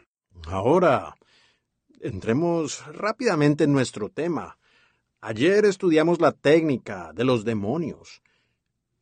Ahora, 0.49 1.15
entremos 2.01 2.83
rápidamente 2.97 3.65
en 3.65 3.73
nuestro 3.73 4.09
tema. 4.09 4.57
Ayer 5.21 5.67
estudiamos 5.67 6.21
la 6.21 6.33
técnica 6.33 7.13
de 7.13 7.25
los 7.25 7.45
demonios. 7.45 8.23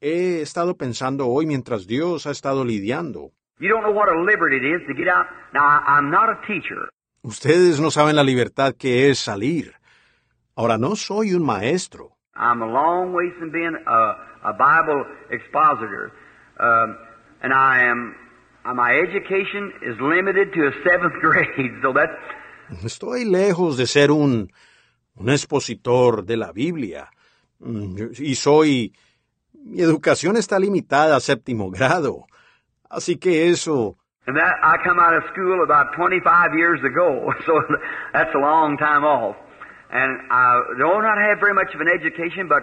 He 0.01 0.41
estado 0.41 0.77
pensando 0.77 1.29
hoy 1.29 1.47
mientras 1.47 1.87
Dios 1.87 2.27
ha 2.27 2.33
estado 2.33 2.65
lidiando. 2.65 3.31
You 3.61 3.69
don't 3.69 3.85
know 3.85 3.93
what 3.93 4.09
a 4.09 4.21
liberty 4.21 4.57
it 4.57 4.65
is 4.65 4.87
to 4.89 4.95
get 4.95 5.07
out. 5.07 5.27
Now, 5.55 5.69
I, 5.69 5.99
I'm 5.99 6.11
not 6.11 6.29
a 6.29 6.41
teacher. 6.49 6.91
Ustedes 7.23 7.81
no 7.81 7.93
saben 7.93 8.17
la 8.17 8.25
libertad 8.25 8.75
que 8.77 9.09
es 9.09 9.21
salir. 9.21 9.75
Ahora, 10.57 10.79
no 10.79 10.97
soy 10.97 11.33
un 11.33 11.45
maestro. 11.45 12.17
I'm 12.35 12.63
a 12.63 12.67
long 12.67 13.13
ways 13.13 13.33
from 13.39 13.53
being 13.53 13.77
a, 13.87 14.32
a 14.45 14.53
Bible 14.53 15.05
expositor. 15.31 16.13
Um, 16.59 16.97
and 17.43 17.53
I 17.53 17.85
am, 17.85 18.15
uh, 18.65 18.75
my 18.75 18.93
education 18.99 19.73
is 19.83 19.97
limited 20.01 20.53
to 20.55 20.67
a 20.69 20.73
seventh 20.89 21.15
grade. 21.21 21.73
So 21.83 21.93
that's, 21.93 22.13
Estoy 22.85 23.25
lejos 23.25 23.77
de 23.77 23.87
ser 23.87 24.11
un, 24.11 24.51
un 25.17 25.29
expositor 25.29 26.25
de 26.25 26.37
la 26.37 26.53
Biblia. 26.53 27.09
Mm, 27.61 28.13
Y 28.19 28.35
soy... 28.35 28.93
Mi 29.65 29.81
educación 29.81 30.37
está 30.37 30.59
limitada 30.59 31.15
a 31.17 31.21
séptimo 31.21 31.71
grado. 31.71 32.27
Así 32.91 33.17
que 33.17 33.49
eso... 33.51 33.97
and 34.27 34.37
that, 34.37 34.55
I 34.63 34.77
come 34.85 34.99
out 35.01 35.15
of 35.15 35.25
school 35.33 35.63
about 35.65 35.93
25 35.97 36.55
years 36.57 36.81
ago. 36.85 37.33
So 37.47 37.61
that's 38.13 38.35
a 38.35 38.39
long 38.39 38.77
time 38.79 39.05
off. 39.05 39.37
And 39.91 40.21
I 40.31 40.61
do 40.79 40.85
not 41.03 41.19
have 41.29 41.39
very 41.41 41.55
much 41.55 41.75
of 41.75 41.81
an 41.81 41.89
education, 41.89 42.49
but 42.49 42.63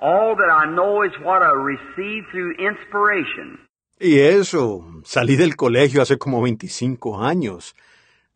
all 0.00 0.34
that 0.36 0.50
I 0.50 0.66
know 0.66 1.02
is 1.02 1.12
what 1.22 1.42
I 1.42 1.52
received 1.52 2.28
through 2.32 2.54
inspiration. 2.58 3.68
Y 3.98 4.18
eso, 4.18 4.82
salí 5.04 5.36
del 5.36 5.56
colegio 5.56 6.00
hace 6.00 6.16
como 6.16 6.40
25 6.40 7.22
años. 7.22 7.74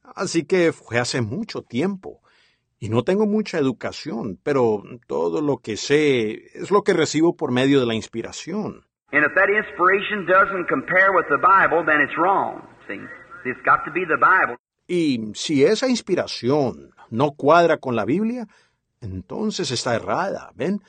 Así 0.03 0.45
que 0.45 0.73
fue 0.73 0.99
hace 0.99 1.23
mucho 1.23 1.63
tiempo. 1.63 2.21
Y 2.79 2.91
no 2.91 3.03
tengo 3.03 3.27
mucha 3.27 3.59
educación, 3.59 4.39
pero 4.43 4.83
todo 5.07 5.41
lo 5.41 5.59
que 5.59 5.79
sé 5.79 6.51
es 6.55 6.71
lo 6.71 6.83
que 6.83 6.93
recibo 6.93 7.35
por 7.35 7.51
medio 7.51 7.81
de 7.81 7.87
la 7.87 7.95
inspiración. 7.95 8.85
And 9.11 9.25
if 9.25 9.35
that 9.37 9.49
inspiration 9.49 10.27
doesn't 10.27 10.69
compare 10.69 11.13
with 11.13 11.27
the 11.29 11.39
Bible, 11.39 11.85
then 11.87 12.03
it's 12.03 12.17
wrong. 12.19 12.63
See? 12.87 13.01
It's 13.47 13.61
got 13.65 13.85
to 13.87 13.93
be 13.93 14.05
the 14.05 14.17
Bible. 14.17 14.57
Y 14.87 15.33
si 15.35 15.65
esa 15.65 15.89
inspiración 15.89 16.91
no 17.11 17.33
cuadra 17.33 17.79
con 17.79 17.97
la 17.97 18.05
Biblia, 18.05 18.47
entonces 19.01 19.71
está 19.71 19.95
errada, 19.95 20.51
¿ven? 20.55 20.83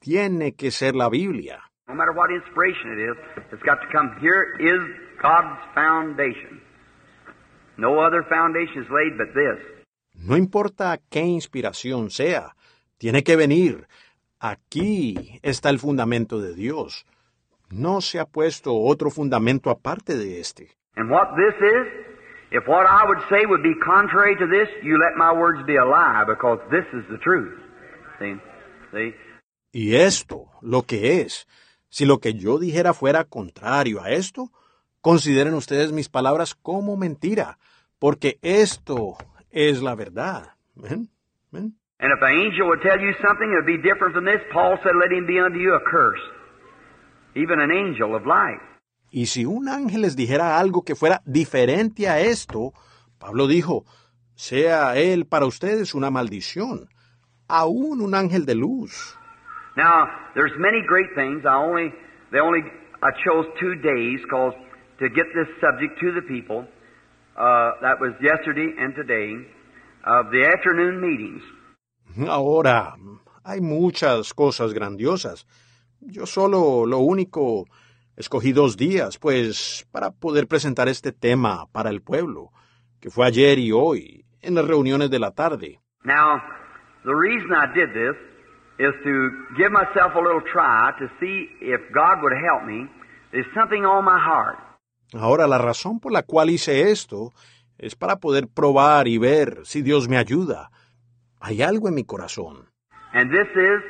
Tiene 0.00 0.52
que 0.52 0.70
ser 0.70 0.94
la 0.94 1.08
Biblia. 1.08 1.62
No 1.88 1.94
matter 1.94 2.12
what 2.12 2.30
inspiration 2.30 2.92
it 2.92 2.98
is, 2.98 3.16
it's 3.52 3.62
got 3.62 3.80
to 3.80 3.88
come. 3.92 4.16
Here 4.20 4.56
is 4.58 4.80
God's 5.22 5.60
foundation. 5.74 6.60
No 7.78 8.00
other 8.00 8.22
foundation 8.28 8.82
is 8.82 8.90
laid 8.90 9.16
but 9.16 9.34
this. 9.34 9.58
No 10.14 10.36
importa 10.36 10.98
qué 11.10 11.20
inspiración 11.20 12.10
sea, 12.10 12.54
tiene 12.98 13.22
que 13.22 13.36
venir. 13.36 13.86
Aquí 14.40 15.38
está 15.42 15.70
el 15.70 15.78
fundamento 15.78 16.40
de 16.40 16.54
Dios. 16.54 17.06
No 17.70 18.00
se 18.00 18.18
ha 18.18 18.24
puesto 18.24 18.74
otro 18.74 19.10
fundamento 19.10 19.70
aparte 19.70 20.16
de 20.16 20.40
este. 20.40 20.70
And 20.96 21.10
what 21.10 21.36
this 21.36 21.54
is, 21.60 21.86
if 22.52 22.66
what 22.66 22.86
I 22.86 23.04
would 23.06 23.20
say 23.28 23.44
would 23.44 23.62
be 23.62 23.74
contrary 23.84 24.36
to 24.36 24.46
this, 24.46 24.68
you 24.82 24.98
let 24.98 25.16
my 25.16 25.32
words 25.32 25.64
be 25.66 25.76
a 25.76 25.84
lie 25.84 26.24
because 26.26 26.58
this 26.70 26.86
is 26.92 27.04
the 27.10 27.18
truth. 27.18 27.58
See? 28.18 28.34
See? 28.92 29.14
Y 29.76 29.96
esto, 29.96 30.46
lo 30.62 30.84
que 30.84 31.20
es, 31.20 31.46
si 31.90 32.06
lo 32.06 32.18
que 32.18 32.32
yo 32.32 32.58
dijera 32.58 32.94
fuera 32.94 33.24
contrario 33.24 34.00
a 34.00 34.08
esto, 34.08 34.50
consideren 35.02 35.52
ustedes 35.52 35.92
mis 35.92 36.08
palabras 36.08 36.54
como 36.54 36.96
mentira, 36.96 37.58
porque 37.98 38.38
esto 38.40 39.18
es 39.50 39.82
la 39.82 39.94
verdad. 39.94 40.54
¿Ven? 40.76 41.10
¿Ven? 41.50 41.76
And 41.98 42.10
if 42.10 42.22
an 42.22 42.32
angel 42.32 42.68
would 42.68 42.80
tell 42.80 42.98
you 42.98 43.12
something 43.20 43.50
that 43.50 43.64
would 43.64 43.66
be 43.66 43.76
different 43.76 44.14
from 44.14 44.24
this, 44.24 44.40
Paul 44.50 44.78
said, 44.82 44.92
let 44.96 45.12
him 45.12 45.26
be 45.26 45.38
unto 45.38 45.58
you 45.58 45.74
a 45.74 45.80
curse. 45.80 46.22
Even 47.34 47.60
an 47.60 47.70
angel 47.70 48.14
of 48.14 48.24
light. 48.24 48.62
Y 49.10 49.26
si 49.26 49.44
un 49.44 49.68
ángel 49.68 50.00
les 50.00 50.16
dijera 50.16 50.58
algo 50.58 50.84
que 50.84 50.94
fuera 50.94 51.20
diferente 51.26 52.08
a 52.08 52.20
esto, 52.20 52.72
Pablo 53.18 53.46
dijo, 53.46 53.84
sea 54.36 54.96
él 54.96 55.26
para 55.26 55.44
ustedes 55.44 55.92
una 55.92 56.10
maldición, 56.10 56.88
aún 57.46 58.00
un 58.00 58.14
ángel 58.14 58.46
de 58.46 58.54
luz. 58.54 59.18
Now, 59.76 60.08
there's 60.34 60.52
many 60.58 60.82
great 60.86 61.14
things. 61.14 61.44
I 61.44 61.56
only, 61.56 61.92
they 62.32 62.38
only, 62.38 62.60
I 63.02 63.10
chose 63.24 63.46
two 63.60 63.74
days 63.76 64.20
cause 64.30 64.54
to 64.98 65.08
get 65.10 65.26
this 65.34 65.48
subject 65.60 66.00
to 66.00 66.12
the 66.12 66.22
people. 66.22 66.66
Uh, 67.36 67.72
that 67.82 68.00
was 68.00 68.14
yesterday 68.22 68.72
and 68.78 68.94
today 68.94 69.36
of 70.06 70.30
the 70.30 70.46
afternoon 70.46 71.00
meetings. 71.00 71.42
Ahora, 72.26 72.94
hay 73.44 73.60
muchas 73.60 74.32
cosas 74.32 74.72
grandiosas. 74.72 75.46
Yo 76.00 76.24
solo 76.24 76.86
lo 76.86 77.00
único 77.00 77.66
escogí 78.16 78.52
dos 78.52 78.78
días, 78.78 79.18
pues, 79.18 79.86
para 79.92 80.10
poder 80.10 80.46
presentar 80.46 80.88
este 80.88 81.12
tema 81.12 81.66
para 81.72 81.90
el 81.90 82.00
pueblo, 82.00 82.50
que 83.00 83.10
fue 83.10 83.26
ayer 83.26 83.58
y 83.58 83.72
hoy, 83.72 84.24
en 84.40 84.54
las 84.54 84.66
reuniones 84.66 85.10
de 85.10 85.18
la 85.18 85.32
tarde. 85.32 85.78
Now, 86.04 86.40
the 87.04 87.14
reason 87.14 87.52
I 87.52 87.66
did 87.74 87.92
this 87.92 88.16
is 88.78 88.92
to 89.04 89.30
give 89.56 89.72
myself 89.72 90.14
a 90.14 90.20
little 90.20 90.42
try 90.52 90.92
to 90.98 91.08
see 91.20 91.48
if 91.60 91.80
God 91.94 92.18
would 92.22 92.32
help 92.32 92.64
me. 92.64 92.86
There's 93.32 93.46
something 93.54 93.84
on 93.84 94.04
my 94.04 94.18
heart. 94.18 94.58
Ahora, 95.14 95.46
la 95.46 95.58
razón 95.58 96.00
por 96.00 96.12
la 96.12 96.22
cual 96.22 96.50
hice 96.50 96.90
esto 96.90 97.32
es 97.78 97.94
para 97.94 98.16
poder 98.16 98.48
probar 98.48 99.08
y 99.08 99.18
ver 99.18 99.64
si 99.64 99.82
Dios 99.82 100.08
me 100.08 100.16
ayuda. 100.16 100.70
Hay 101.40 101.62
algo 101.62 101.88
en 101.88 101.94
mi 101.94 102.04
corazón. 102.04 102.66
And 103.12 103.30
this 103.30 103.48
is 103.54 103.82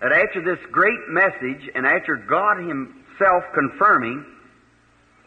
that 0.00 0.12
after 0.12 0.40
this 0.40 0.58
great 0.70 1.00
message 1.08 1.70
and 1.74 1.86
after 1.86 2.16
God 2.16 2.58
Himself 2.58 3.44
confirming 3.54 4.24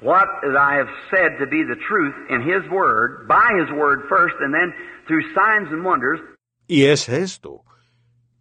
what 0.02 0.28
I 0.44 0.76
have 0.76 0.90
said 1.10 1.38
to 1.40 1.48
be 1.48 1.64
the 1.64 1.76
truth 1.88 2.16
in 2.30 2.42
His 2.42 2.70
Word, 2.72 3.28
by 3.28 3.52
His 3.60 3.70
Word 3.72 4.04
first, 4.10 4.36
and 4.40 4.54
then 4.54 4.74
through 5.08 5.24
signs 5.34 5.70
and 5.72 5.84
wonders, 5.84 6.20
Y 6.68 6.82
es 6.84 7.08
esto, 7.10 7.64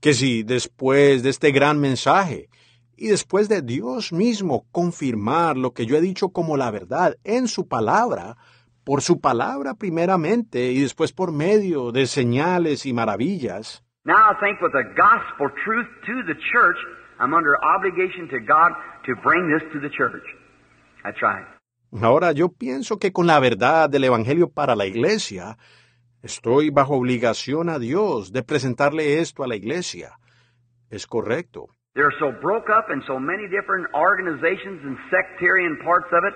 que 0.04 0.12
si 0.12 0.42
después 0.42 1.22
de 1.22 1.30
este 1.30 1.50
gran 1.50 1.80
mensaje 1.80 2.50
y 2.94 3.08
después 3.08 3.48
de 3.48 3.62
Dios 3.62 4.12
mismo 4.12 4.66
confirmar 4.70 5.56
lo 5.56 5.72
que 5.72 5.86
yo 5.86 5.96
he 5.96 6.02
dicho 6.02 6.28
como 6.28 6.58
la 6.58 6.70
verdad 6.70 7.16
en 7.24 7.48
su 7.48 7.68
palabra, 7.68 8.36
por 8.84 9.00
su 9.00 9.18
palabra 9.18 9.72
primeramente 9.72 10.72
y 10.72 10.82
después 10.82 11.14
por 11.14 11.32
medio 11.32 11.90
de 11.90 12.04
señales 12.06 12.84
y 12.84 12.92
maravillas, 12.92 13.82
now 14.04 14.30
I 14.30 14.34
think 14.40 14.60
with 14.60 14.72
the 14.72 14.84
gospel 14.94 15.48
truth 15.64 15.88
to 16.04 16.22
the 16.26 16.38
church, 16.52 16.76
I'm 17.18 17.32
under 17.32 17.56
obligation 17.64 18.28
to 18.28 18.40
God 18.40 18.76
to 19.06 19.14
bring 19.24 19.48
this 19.48 19.62
to 19.72 19.80
the 19.80 19.88
church. 19.88 20.26
That's 21.02 21.22
right. 21.22 21.46
ahora 22.02 22.32
yo 22.32 22.50
pienso 22.50 22.98
que 22.98 23.10
con 23.10 23.26
la 23.26 23.40
verdad 23.40 23.88
del 23.88 24.04
Evangelio 24.04 24.50
para 24.50 24.76
la 24.76 24.84
iglesia, 24.84 25.56
Estoy 26.24 26.70
bajo 26.70 26.94
obligación 26.94 27.68
a 27.68 27.78
Dios 27.78 28.32
de 28.32 28.42
presentarle 28.42 29.20
esto 29.20 29.44
a 29.44 29.46
la 29.46 29.56
iglesia. 29.56 30.12
Es 30.88 31.06
correcto. 31.06 31.66
They're 31.94 32.16
so 32.18 32.32
broke 32.40 32.70
up 32.70 32.86
in 32.90 33.02
so 33.06 33.20
many 33.20 33.46
different 33.46 33.86
organizations 33.92 34.80
and 34.86 34.96
sectarian 35.10 35.76
parts 35.84 36.08
of 36.12 36.24
it, 36.24 36.34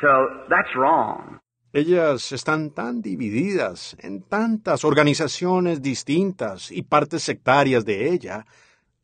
to, 0.00 0.46
that's 0.48 0.74
wrong. 0.74 1.38
Ellas 1.74 2.32
están 2.32 2.70
tan 2.70 3.02
divididas 3.02 3.94
en 4.00 4.22
tantas 4.22 4.86
organizaciones 4.86 5.82
distintas 5.82 6.70
y 6.70 6.80
partes 6.80 7.22
sectarias 7.22 7.84
de 7.84 8.08
ella, 8.08 8.46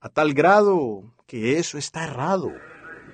a 0.01 0.09
tal 0.09 0.33
grado 0.33 1.13
que 1.27 1.59
eso 1.59 1.77
está 1.77 2.05
errado. 2.05 2.49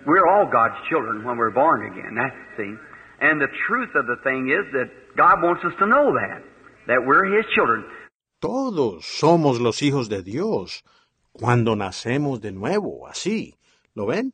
We're 0.07 0.29
all 0.29 0.47
God's 0.47 0.79
children 0.89 1.25
when 1.25 1.37
we're 1.37 1.51
born 1.53 1.83
again, 1.91 2.15
that's 2.15 2.37
the 2.51 2.63
thing. 2.63 2.79
And 3.21 3.41
the 3.41 3.51
truth 3.67 3.91
of 3.97 4.07
the 4.07 4.23
thing 4.23 4.51
is 4.51 4.71
that 4.73 4.89
God 5.17 5.43
wants 5.43 5.65
us 5.65 5.75
to 5.81 5.87
know 5.87 6.15
that, 6.15 6.48
that 6.89 7.05
we're 7.07 7.25
His 7.25 7.47
children. 7.55 7.85
Todos 8.41 9.05
somos 9.05 9.61
los 9.61 9.83
hijos 9.83 10.09
de 10.09 10.23
Dios 10.23 10.85
cuando 11.33 11.77
nacemos 11.77 12.41
de 12.41 12.53
nuevo, 12.53 13.07
así. 13.07 13.55
¿Lo 13.95 14.07
ven? 14.07 14.33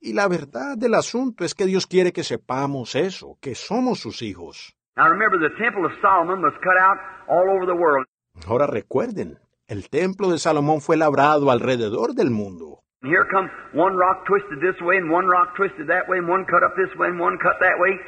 Y 0.00 0.12
la 0.12 0.28
verdad 0.28 0.76
del 0.76 0.94
asunto 0.94 1.44
es 1.44 1.54
que 1.54 1.66
Dios 1.66 1.86
quiere 1.86 2.12
que 2.12 2.24
sepamos 2.24 2.94
eso, 2.94 3.38
que 3.40 3.54
somos 3.54 4.00
sus 4.00 4.22
hijos. 4.22 4.76
Now 4.96 5.08
remember, 5.08 5.40
the 5.40 5.54
Temple 5.56 5.86
of 5.86 5.92
Solomon 6.00 6.40
was 6.42 6.52
cut 6.62 6.76
out 6.78 6.98
all 7.28 7.50
over 7.50 7.66
the 7.66 7.74
world. 7.74 8.06
Ahora 8.46 8.66
recuerden, 8.66 9.38
el 9.66 9.88
templo 9.88 10.30
de 10.30 10.38
Salomón 10.38 10.80
fue 10.80 10.96
labrado 10.96 11.50
alrededor 11.50 12.14
del 12.14 12.30
mundo. 12.30 12.80
Here 13.02 13.26
come 13.30 13.50
one 13.74 13.96
rock 13.96 14.24
twisted 14.26 14.60
this 14.60 14.80
way, 14.80 14.96
and 14.96 15.10
one 15.10 15.26
rock 15.26 15.54
twisted 15.56 15.88
that 15.88 16.08
way, 16.08 16.18
and 16.18 16.28
one 16.28 16.44
cut 16.44 16.62
up 16.62 16.74
this 16.76 16.94
way, 16.98 17.08
and 17.08 17.20
one 17.20 17.38
cut 17.38 17.58
that 17.60 17.78
way. 17.78 17.98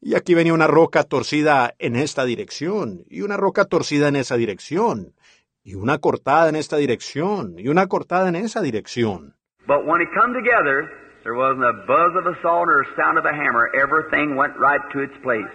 Y 0.00 0.14
aquí 0.14 0.34
venía 0.34 0.54
una 0.54 0.66
roca 0.66 1.04
torcida 1.04 1.74
en 1.78 1.94
esta 1.94 2.24
dirección, 2.24 3.04
y 3.08 3.20
una 3.20 3.36
roca 3.36 3.66
torcida 3.66 4.08
en 4.08 4.16
esa 4.16 4.36
dirección, 4.36 5.14
y 5.62 5.74
una 5.74 5.98
cortada 5.98 6.48
en 6.48 6.56
esta 6.56 6.78
dirección, 6.78 7.58
y 7.58 7.68
una 7.68 7.86
cortada 7.86 8.28
en 8.28 8.36
esa 8.36 8.62
dirección. 8.62 9.36
But 9.66 9.84
when 9.86 10.00
it 10.00 10.08
come 10.14 10.32
together, 10.32 10.88
there 11.22 11.36
wasn't 11.36 11.64
a 11.64 11.84
buzz 11.86 12.16
of 12.16 12.26
a 12.26 12.34
saw 12.40 12.64
nor 12.64 12.82
a 12.82 12.96
sound 12.96 13.18
of 13.18 13.26
a 13.26 13.32
hammer. 13.32 13.68
Everything 13.74 14.36
went 14.36 14.54
right 14.56 14.80
to 14.92 15.00
its 15.00 15.14
place. 15.22 15.52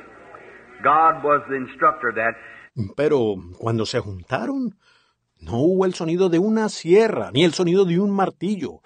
God 0.84 1.24
was 1.24 1.42
the 1.50 1.56
instructor 1.56 2.10
of 2.10 2.16
that. 2.16 2.36
Pero 2.96 3.36
cuando 3.58 3.86
se 3.86 4.00
juntaron, 4.00 4.78
no 5.40 5.58
hubo 5.58 5.86
el 5.86 5.96
sonido 5.96 6.30
de 6.30 6.38
una 6.40 6.70
sierra, 6.70 7.32
ni 7.32 7.44
el 7.44 7.54
sonido 7.54 7.86
de 7.86 8.00
un 8.00 8.12
martillo. 8.12 8.82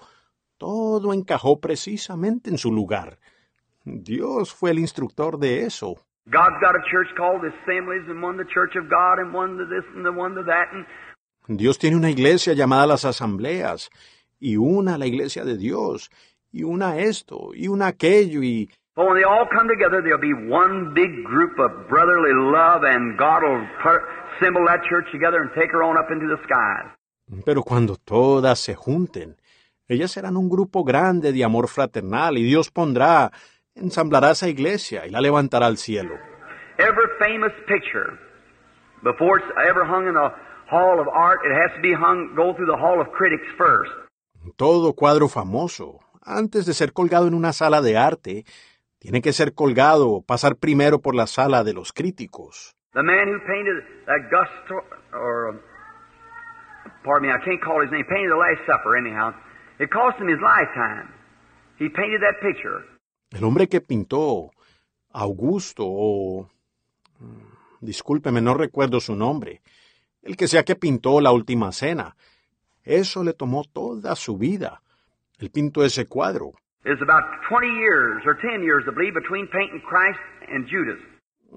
Todo 0.56 1.12
encajó 1.12 1.60
precisamente 1.60 2.48
en 2.50 2.58
su 2.58 2.72
lugar. 2.72 3.18
Dios 3.84 4.52
fue 4.52 4.70
el 4.70 4.78
instructor 4.78 5.38
de 5.38 5.64
eso. 5.64 5.96
God's 6.26 6.60
got 6.60 6.76
a 6.76 6.82
church 6.90 7.08
called 7.16 7.42
the 7.42 7.50
Assemblies, 7.62 8.08
and 8.08 8.22
one 8.22 8.36
the 8.36 8.44
Church 8.44 8.76
of 8.76 8.88
God, 8.88 9.18
and 9.18 9.34
one 9.34 9.56
the 9.56 9.64
this 9.64 9.84
and 9.96 10.04
the 10.04 10.12
one 10.12 10.34
the 10.34 10.44
that. 10.44 10.68
And 10.72 10.86
Dios 11.58 11.78
tiene 11.78 11.96
una 11.96 12.10
iglesia 12.10 12.52
llamada 12.52 12.86
las 12.86 13.04
asambleas, 13.04 13.90
y 14.38 14.56
una 14.56 14.98
la 14.98 15.06
iglesia 15.06 15.44
de 15.44 15.56
Dios, 15.56 16.10
y 16.52 16.62
una 16.62 16.98
esto, 16.98 17.50
y 17.54 17.68
una 17.68 17.88
aquello, 17.88 18.42
y. 18.42 18.70
Pero 27.44 27.62
cuando 27.62 27.96
todas 27.96 28.58
se 28.58 28.74
junten, 28.74 29.36
ellas 29.88 30.10
serán 30.10 30.36
un 30.36 30.48
grupo 30.48 30.84
grande 30.84 31.32
de 31.32 31.44
amor 31.44 31.68
fraternal 31.68 32.38
y 32.38 32.44
Dios 32.44 32.70
pondrá, 32.70 33.32
ensamblará 33.80 34.30
esa 34.30 34.48
iglesia 34.48 35.06
y 35.06 35.10
la 35.10 35.20
levantará 35.20 35.66
al 35.66 35.76
cielo. 35.76 36.14
Every 36.78 37.08
famous 37.18 37.52
picture, 37.66 38.18
before 39.02 39.38
it's 39.38 39.50
ever 39.68 39.84
hung 39.84 40.08
in 40.08 40.16
a 40.16 40.32
hall 40.70 41.00
of 41.00 41.08
art, 41.08 41.40
it 41.44 41.52
has 41.52 41.74
to 41.76 41.80
be 41.82 41.92
hung, 41.92 42.34
go 42.34 42.54
through 42.54 42.70
the 42.70 42.78
hall 42.78 43.00
of 43.00 43.08
critics 43.12 43.46
first. 43.58 43.90
Todo 44.56 44.94
cuadro 44.94 45.28
famoso, 45.28 45.98
antes 46.24 46.64
de 46.64 46.72
ser 46.72 46.92
colgado 46.92 47.26
en 47.26 47.34
una 47.34 47.52
sala 47.52 47.82
de 47.82 47.98
arte, 47.98 48.44
tiene 48.98 49.20
que 49.20 49.32
ser 49.32 49.54
colgado, 49.54 50.22
pasar 50.22 50.56
primero 50.56 51.00
por 51.00 51.14
la 51.14 51.26
sala 51.26 51.64
de 51.64 51.74
los 51.74 51.92
críticos. 51.92 52.74
The 52.92 53.02
man 53.02 53.28
who 53.28 53.38
painted 53.46 53.84
that 54.06 54.30
Gusto, 54.30 54.82
or, 55.12 55.60
pardon 57.04 57.28
me, 57.28 57.34
I 57.34 57.38
can't 57.44 57.62
call 57.62 57.80
his 57.82 57.90
name, 57.90 58.04
painted 58.04 58.30
the 58.30 58.36
Last 58.36 58.60
Supper 58.66 58.96
anyhow. 58.96 59.32
It 59.78 59.90
cost 59.90 60.18
him 60.18 60.28
his 60.28 60.40
lifetime. 60.40 61.08
He 61.78 61.88
painted 61.88 62.20
that 62.20 62.40
picture. 62.42 62.84
El 63.30 63.44
hombre 63.44 63.68
que 63.68 63.80
pintó 63.80 64.50
Augusto 65.12 65.84
o... 65.86 66.48
mm, 67.20 67.50
Discúlpeme, 67.80 68.40
no 68.42 68.54
recuerdo 68.54 69.00
su 69.00 69.16
nombre. 69.16 69.62
El 70.22 70.36
que 70.36 70.48
sea 70.48 70.64
que 70.64 70.74
pintó 70.76 71.20
la 71.20 71.32
última 71.32 71.72
cena. 71.72 72.14
Eso 72.84 73.24
le 73.24 73.32
tomó 73.32 73.64
toda 73.64 74.14
su 74.16 74.36
vida. 74.36 74.82
Él 75.38 75.50
pintó 75.50 75.82
ese 75.84 76.04
cuadro. 76.06 76.52
It's 76.84 77.00
about 77.02 77.24
20 77.48 77.66
years, 77.78 78.22
or 78.26 78.36
10 78.36 78.62
years, 78.62 78.84
I 78.86 78.90
believe, 78.94 79.14
between 79.14 79.46
painting 79.48 79.80
Christ 79.80 80.20
and 80.48 80.66
Judas. 80.68 80.98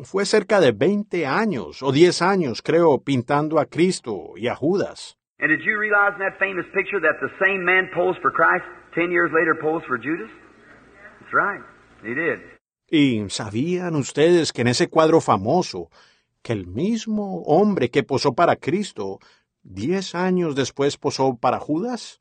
Fue 0.03 0.25
cerca 0.25 0.59
de 0.59 0.71
20 0.71 1.25
años 1.27 1.83
o 1.83 1.91
10 1.91 2.21
años, 2.21 2.61
creo, 2.61 2.99
pintando 3.03 3.59
a 3.59 3.65
Cristo 3.65 4.33
y 4.37 4.47
a 4.47 4.55
Judas. 4.55 5.17
And 5.39 5.49
did 5.49 5.61
you 5.65 5.77
realize 5.77 6.13
in 6.15 6.19
that 6.19 6.39
famous 6.39 6.65
picture 6.73 6.99
that 7.01 7.19
the 7.21 7.29
same 7.45 7.63
man 7.65 7.89
posed 7.93 8.19
for 8.21 8.31
Christ 8.31 8.63
10 8.95 9.11
years 9.11 9.31
later 9.33 9.55
posed 9.61 9.85
for 9.85 9.97
Judas? 9.97 10.29
That's 10.31 10.39
right. 10.39 11.19
He 11.19 11.19
did. 11.19 11.22
¿Y 12.89 13.29
sabían 13.29 13.95
ustedes 13.95 14.53
que 14.53 14.61
en 14.61 14.67
ese 14.67 14.87
cuadro 14.87 15.19
famoso, 15.21 15.89
que 16.41 16.53
el 16.53 16.67
mismo 16.67 17.41
hombre 17.43 17.89
que 17.89 18.03
posó 18.03 18.33
para 18.33 18.55
Cristo, 18.55 19.19
10 19.63 20.15
años 20.15 20.55
después 20.55 20.97
posó 20.97 21.37
para 21.37 21.59
Judas? 21.59 22.19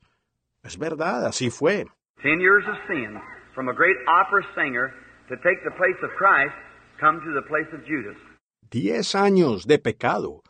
Es 0.63 0.77
verdad, 0.77 1.25
así 1.25 1.49
fue. 1.49 1.85
10 2.23 2.39
years 2.39 2.65
of 2.67 2.77
sin 2.87 3.19
from 3.53 3.69
a 3.69 3.73
great 3.73 3.97
opera 4.07 4.43
singer 4.55 4.93
to 5.27 5.35
take 5.37 5.61
the 5.63 5.75
place 5.77 5.99
of 6.03 6.11
Christ 6.17 6.55
come 6.99 7.19
to 7.19 7.33
the 7.33 7.45
place 7.47 7.69
of 7.75 7.83
Judas. 7.85 8.17
10 8.71 9.15
años 9.15 9.67
de 9.67 9.77
pecado 9.77 10.41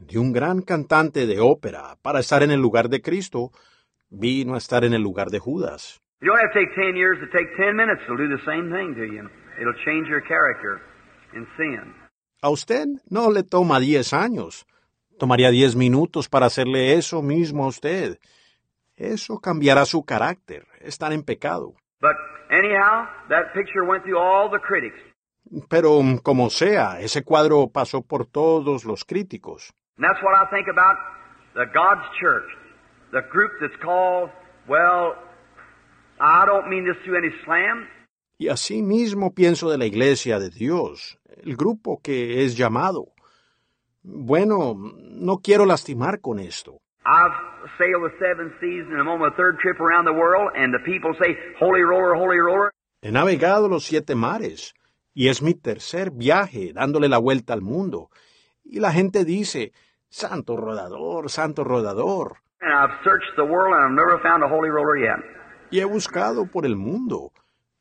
de 0.00 0.18
un 0.18 0.32
gran 0.32 0.62
cantante 0.62 1.26
de 1.26 1.38
ópera 1.38 1.96
para 2.02 2.20
estar 2.20 2.42
en 2.42 2.50
el 2.50 2.60
lugar 2.60 2.88
de 2.88 3.00
Cristo, 3.00 3.52
vino 4.10 4.54
a 4.54 4.58
estar 4.58 4.84
en 4.84 4.94
el 4.94 5.02
lugar 5.02 5.28
de 5.28 5.38
Judas. 5.38 6.01
You 6.22 6.30
don't 6.30 6.38
have 6.38 6.52
to 6.52 6.60
take 6.60 6.72
10 6.76 6.94
years 6.94 7.18
to 7.18 7.26
take 7.36 7.50
10 7.56 7.74
minutes 7.74 8.00
to 8.06 8.16
do 8.16 8.28
the 8.28 8.38
same 8.46 8.70
thing 8.70 8.94
to 8.94 9.12
you. 9.12 9.28
It'll 9.60 9.74
change 9.84 10.06
your 10.06 10.20
character 10.20 10.80
in 11.34 11.48
sin. 11.56 11.92
A 12.44 12.50
usted 12.50 12.86
no 13.10 13.28
le 13.28 13.42
toma 13.42 13.80
10 13.80 14.12
años. 14.12 14.64
Tomaría 15.18 15.50
10 15.50 15.74
minutos 15.74 16.28
para 16.28 16.46
hacerle 16.46 16.94
eso 16.94 17.22
mismo 17.22 17.64
a 17.64 17.68
usted. 17.68 18.18
Eso 18.96 19.40
cambiará 19.40 19.84
su 19.84 20.04
carácter, 20.04 20.64
estar 20.80 21.12
en 21.12 21.24
pecado. 21.24 21.74
But 22.00 22.14
anyhow, 22.50 23.08
that 23.28 23.52
picture 23.52 23.84
went 23.84 24.04
through 24.04 24.20
all 24.20 24.48
the 24.48 24.60
critics. 24.60 24.98
Pero 25.68 26.00
como 26.22 26.50
sea, 26.50 27.00
ese 27.00 27.24
cuadro 27.24 27.68
pasó 27.72 28.02
por 28.02 28.26
todos 28.26 28.84
los 28.84 29.04
críticos. 29.04 29.72
And 29.98 30.06
that's 30.06 30.22
what 30.22 30.34
I 30.36 30.46
think 30.54 30.68
about 30.68 30.96
the 31.54 31.66
God's 31.74 32.06
church, 32.20 32.48
the 33.10 33.22
group 33.28 33.50
that's 33.60 33.76
called, 33.82 34.30
well, 34.68 35.16
I 36.22 36.46
don't 36.46 36.68
mean 36.70 36.84
this 36.84 36.96
through 37.04 37.18
any 37.18 37.32
slam. 37.44 37.88
Y 38.38 38.48
así 38.48 38.80
mismo 38.80 39.34
pienso 39.34 39.70
de 39.70 39.76
la 39.76 39.86
iglesia 39.86 40.38
de 40.38 40.50
Dios, 40.50 41.18
el 41.42 41.56
grupo 41.56 42.00
que 42.00 42.44
es 42.44 42.56
llamado. 42.56 43.08
Bueno, 44.04 44.74
no 44.76 45.38
quiero 45.38 45.66
lastimar 45.66 46.20
con 46.20 46.38
esto. 46.38 46.78
I've 47.04 47.32
sailed 47.76 48.04
the 48.04 48.16
seven 48.20 48.52
seas 48.60 48.86
and 48.88 49.00
I'm 49.00 49.08
on 49.08 49.18
my 49.18 49.30
third 49.36 49.58
trip 49.58 49.80
around 49.80 50.04
the 50.04 50.12
world, 50.12 50.52
and 50.54 50.72
the 50.72 50.78
people 50.84 51.12
say, 51.18 51.36
Holy 51.58 51.82
roller, 51.82 52.14
holy 52.14 52.38
roller. 52.38 52.70
He 53.02 53.10
navegado 53.10 53.68
los 53.68 53.84
siete 53.84 54.14
mares 54.14 54.74
y 55.14 55.28
es 55.28 55.42
mi 55.42 55.54
tercer 55.54 56.12
viaje 56.12 56.72
dándole 56.72 57.08
la 57.08 57.18
vuelta 57.18 57.52
al 57.52 57.62
mundo. 57.62 58.10
Y 58.64 58.78
la 58.78 58.92
gente 58.92 59.24
dice, 59.24 59.72
Santo 60.08 60.56
rodador, 60.56 61.28
Santo 61.30 61.64
rodador. 61.64 62.36
And 62.60 62.72
I've 62.72 62.96
searched 63.02 63.34
the 63.36 63.44
world 63.44 63.74
and 63.74 63.84
I've 63.90 64.06
never 64.06 64.22
found 64.22 64.44
a 64.44 64.48
holy 64.48 64.70
roller 64.70 64.96
yet. 64.96 65.18
Y 65.72 65.80
he 65.80 65.84
buscado 65.86 66.46
por 66.46 66.66
el 66.66 66.76
mundo 66.76 67.32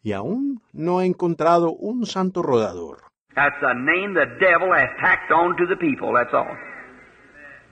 y 0.02 0.14
aún 0.14 0.62
no 0.74 1.02
he 1.02 1.06
encontrado 1.06 1.74
un 1.74 2.06
santo 2.06 2.42
rodador. 2.42 3.00
That's 3.36 3.62
a 3.62 3.74
name 3.74 4.14
the 4.14 4.26
devil 4.40 4.74
has 4.74 4.90
tacked 5.00 5.32
on 5.32 5.56
to 5.58 5.66
the 5.68 5.76
people, 5.76 6.14
that's 6.14 6.34
all. 6.34 6.58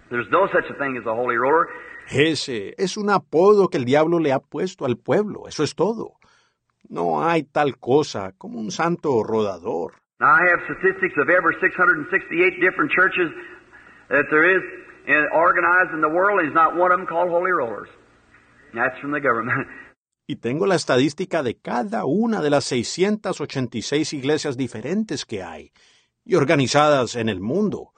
There's 0.09 0.29
no 0.29 0.47
such 0.47 0.69
a 0.69 0.73
thing 0.77 0.97
as 0.97 1.05
a 1.05 1.15
holy 1.15 1.37
roller. 1.37 1.67
Ese 2.09 2.73
es 2.77 2.97
un 2.97 3.09
apodo 3.09 3.69
que 3.69 3.77
el 3.77 3.85
diablo 3.85 4.19
le 4.19 4.31
ha 4.31 4.39
puesto 4.39 4.85
al 4.85 4.97
pueblo, 4.97 5.47
eso 5.47 5.63
es 5.63 5.73
todo. 5.73 6.13
No 6.89 7.23
hay 7.23 7.43
tal 7.43 7.77
cosa 7.77 8.33
como 8.37 8.59
un 8.59 8.71
santo 8.71 9.23
rodador. 9.23 9.93
Now, 10.19 10.33
I 10.33 10.49
have 10.49 10.59
statistics 10.65 11.15
of 11.17 11.29
every 11.29 11.55
668 11.61 12.59
different 12.59 12.91
churches 12.91 13.31
that 14.09 14.25
there 14.29 14.43
is 14.43 14.61
organized 15.33 15.93
in 15.93 16.01
the 16.01 16.09
world, 16.09 16.39
and 16.39 16.49
there's 16.49 16.55
not 16.55 16.75
one 16.75 16.91
of 16.91 16.99
them 16.99 17.07
called 17.07 17.29
holy 17.29 17.51
rollers. 17.51 17.87
That's 18.73 18.99
from 18.99 19.11
the 19.11 19.21
government. 19.21 19.67
Y 20.29 20.35
tengo 20.35 20.67
la 20.67 20.75
estadística 20.75 21.41
de 21.41 21.57
cada 21.57 22.05
una 22.05 22.39
de 22.39 22.51
las 22.51 22.65
686 22.65 24.13
iglesias 24.13 24.57
diferentes 24.57 25.25
que 25.25 25.41
hay 25.41 25.71
y 26.23 26.35
organizadas 26.35 27.15
en 27.15 27.29
el 27.29 27.41
mundo. 27.41 27.93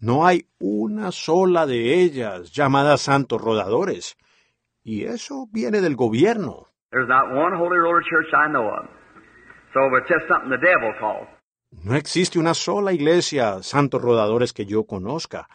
No 0.00 0.26
hay 0.26 0.48
una 0.58 1.12
sola 1.12 1.66
de 1.66 2.02
ellas 2.02 2.50
llamada 2.50 2.96
santos 2.96 3.40
rodadores. 3.40 4.16
Y 4.82 5.04
eso 5.04 5.46
viene 5.52 5.80
del 5.80 5.94
gobierno. 5.94 6.66
There's 6.90 7.06
not 7.06 7.30
one 7.30 7.56
holy 7.56 7.78
roller 7.78 8.02
church 8.02 8.26
I 8.34 8.50
know 8.50 8.66
of. 8.66 8.86
So 9.72 9.96
it's 9.96 10.08
just 10.08 10.26
something 10.26 10.50
the 10.50 10.58
devil 10.58 10.92
calls. 10.98 11.28
No 11.84 11.94
existe 11.94 12.40
una 12.40 12.54
sola 12.54 12.92
iglesia 12.92 13.62
santos 13.62 14.02
rodadores 14.02 14.52
que 14.52 14.66
yo 14.66 14.86
conozca. 14.86 15.46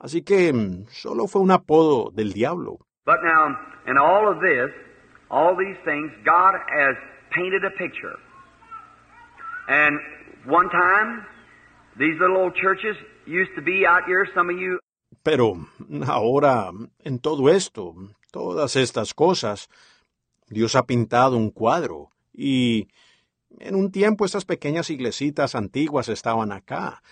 Así 0.00 0.22
que 0.22 0.52
mm, 0.52 0.86
solo 0.88 1.28
fue 1.28 1.42
un 1.42 1.52
apodo 1.52 2.10
del 2.10 2.32
diablo. 2.32 2.78
But 3.06 3.22
now, 3.22 3.56
in 3.86 3.96
all 3.96 4.26
of 4.26 4.40
this, 4.40 4.74
all 5.30 5.56
these 5.56 5.76
things, 5.84 6.10
God 6.24 6.54
has 6.54 6.96
painted 7.30 7.64
a 7.64 7.70
picture. 7.70 8.18
And 9.68 9.98
one 10.44 10.68
time, 10.70 11.24
these 11.98 12.18
little 12.20 12.36
old 12.36 12.54
churches 12.56 12.96
used 13.26 13.52
to 13.56 13.62
be 13.62 13.86
out 13.86 14.04
here, 14.06 14.26
some 14.34 14.50
of 14.50 14.56
you 14.58 14.80
Pero 15.22 15.66
ahora, 16.06 16.70
en 17.04 17.18
todo 17.18 17.48
esto, 17.48 17.94
todas 18.32 18.76
estas 18.76 19.12
cosas, 19.14 19.68
Dios 20.48 20.74
ha 20.74 20.86
pintado 20.86 21.36
un 21.36 21.50
cuadro 21.50 22.10
y 22.32 22.88
en 23.58 23.74
un 23.74 23.90
tiempo 23.90 24.24
estas 24.24 24.44
pequeñas 24.44 24.88
iglesitas 24.88 25.54
antiguas 25.54 26.08
estaban 26.08 26.52
acá. 26.52 27.02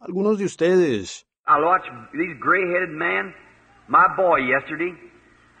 Algunos 0.00 0.38
de 0.38 0.44
ustedes, 0.44 1.26
I 1.46 1.60
watched 1.60 1.90
these 2.12 2.36
gray-headed 2.38 2.90
men. 2.90 3.34
My 3.88 4.06
boy 4.16 4.40
yesterday, 4.40 4.94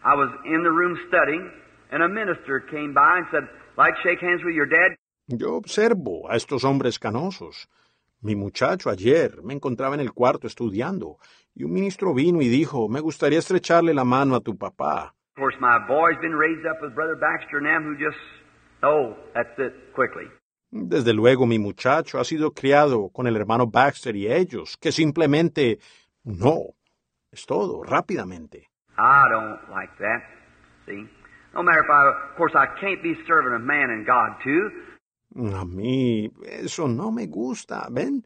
I 0.04 0.14
was 0.14 0.30
in 0.44 0.62
the 0.62 0.70
room 0.70 0.98
studying, 1.08 1.50
and 1.90 2.02
a 2.02 2.08
minister 2.08 2.60
came 2.60 2.94
by 2.94 3.18
and 3.18 3.26
said, 3.30 3.48
"Like 3.76 3.94
shake 4.02 4.20
hands 4.20 4.42
with 4.44 4.54
your 4.54 4.66
dad." 4.66 4.96
yo 5.26 5.54
observo 5.54 6.30
a 6.30 6.36
estos 6.36 6.64
hombres 6.64 6.98
canosos. 6.98 7.68
Mi 8.20 8.34
muchacho 8.34 8.90
ayer 8.90 9.42
me 9.42 9.54
encontraba 9.54 9.94
en 9.94 10.00
el 10.00 10.12
cuarto 10.12 10.46
estudiando 10.46 11.18
y 11.54 11.64
un 11.64 11.72
ministro 11.72 12.14
vino 12.14 12.40
y 12.40 12.48
dijo, 12.48 12.88
me 12.88 13.00
gustaría 13.00 13.38
estrecharle 13.38 13.92
la 13.94 14.04
mano 14.04 14.34
a 14.34 14.40
tu 14.40 14.56
papá. 14.56 15.14
Of 15.36 15.40
course, 15.40 15.56
my 15.60 15.78
boy's 15.88 16.18
been 16.20 16.34
raised 16.34 16.64
up 16.64 16.80
with 16.80 16.94
Brother 16.94 17.16
Baxter 17.16 17.58
and 17.58 17.66
them, 17.66 17.84
who 17.84 17.96
just, 17.96 18.16
oh, 18.82 19.16
that's 19.34 19.58
it, 19.58 19.92
quickly. 19.94 20.30
Desde 20.70 21.12
luego 21.12 21.46
mi 21.46 21.58
muchacho 21.58 22.18
ha 22.18 22.24
sido 22.24 22.52
criado 22.52 23.10
con 23.10 23.26
el 23.26 23.36
hermano 23.36 23.66
Baxter 23.66 24.16
y 24.16 24.32
ellos, 24.32 24.76
que 24.76 24.92
simplemente 24.92 25.78
no. 26.24 26.74
Es 27.30 27.46
todo, 27.46 27.82
rápidamente. 27.82 28.68
I 28.96 29.28
don't 29.28 29.70
like 29.70 29.92
that. 29.98 30.22
See, 30.86 31.08
no 31.54 31.62
matter 31.62 31.80
if 31.80 31.90
I, 31.90 32.30
of 32.32 32.36
course, 32.36 32.54
I 32.54 32.66
can't 32.80 33.02
be 33.02 33.14
serving 33.26 33.54
a 33.54 33.58
man 33.58 33.90
and 33.90 34.06
God 34.06 34.38
too. 34.42 34.70
A 35.36 35.64
mí 35.64 36.30
eso 36.46 36.86
no 36.86 37.10
me 37.10 37.26
gusta, 37.26 37.88
¿ven? 37.90 38.24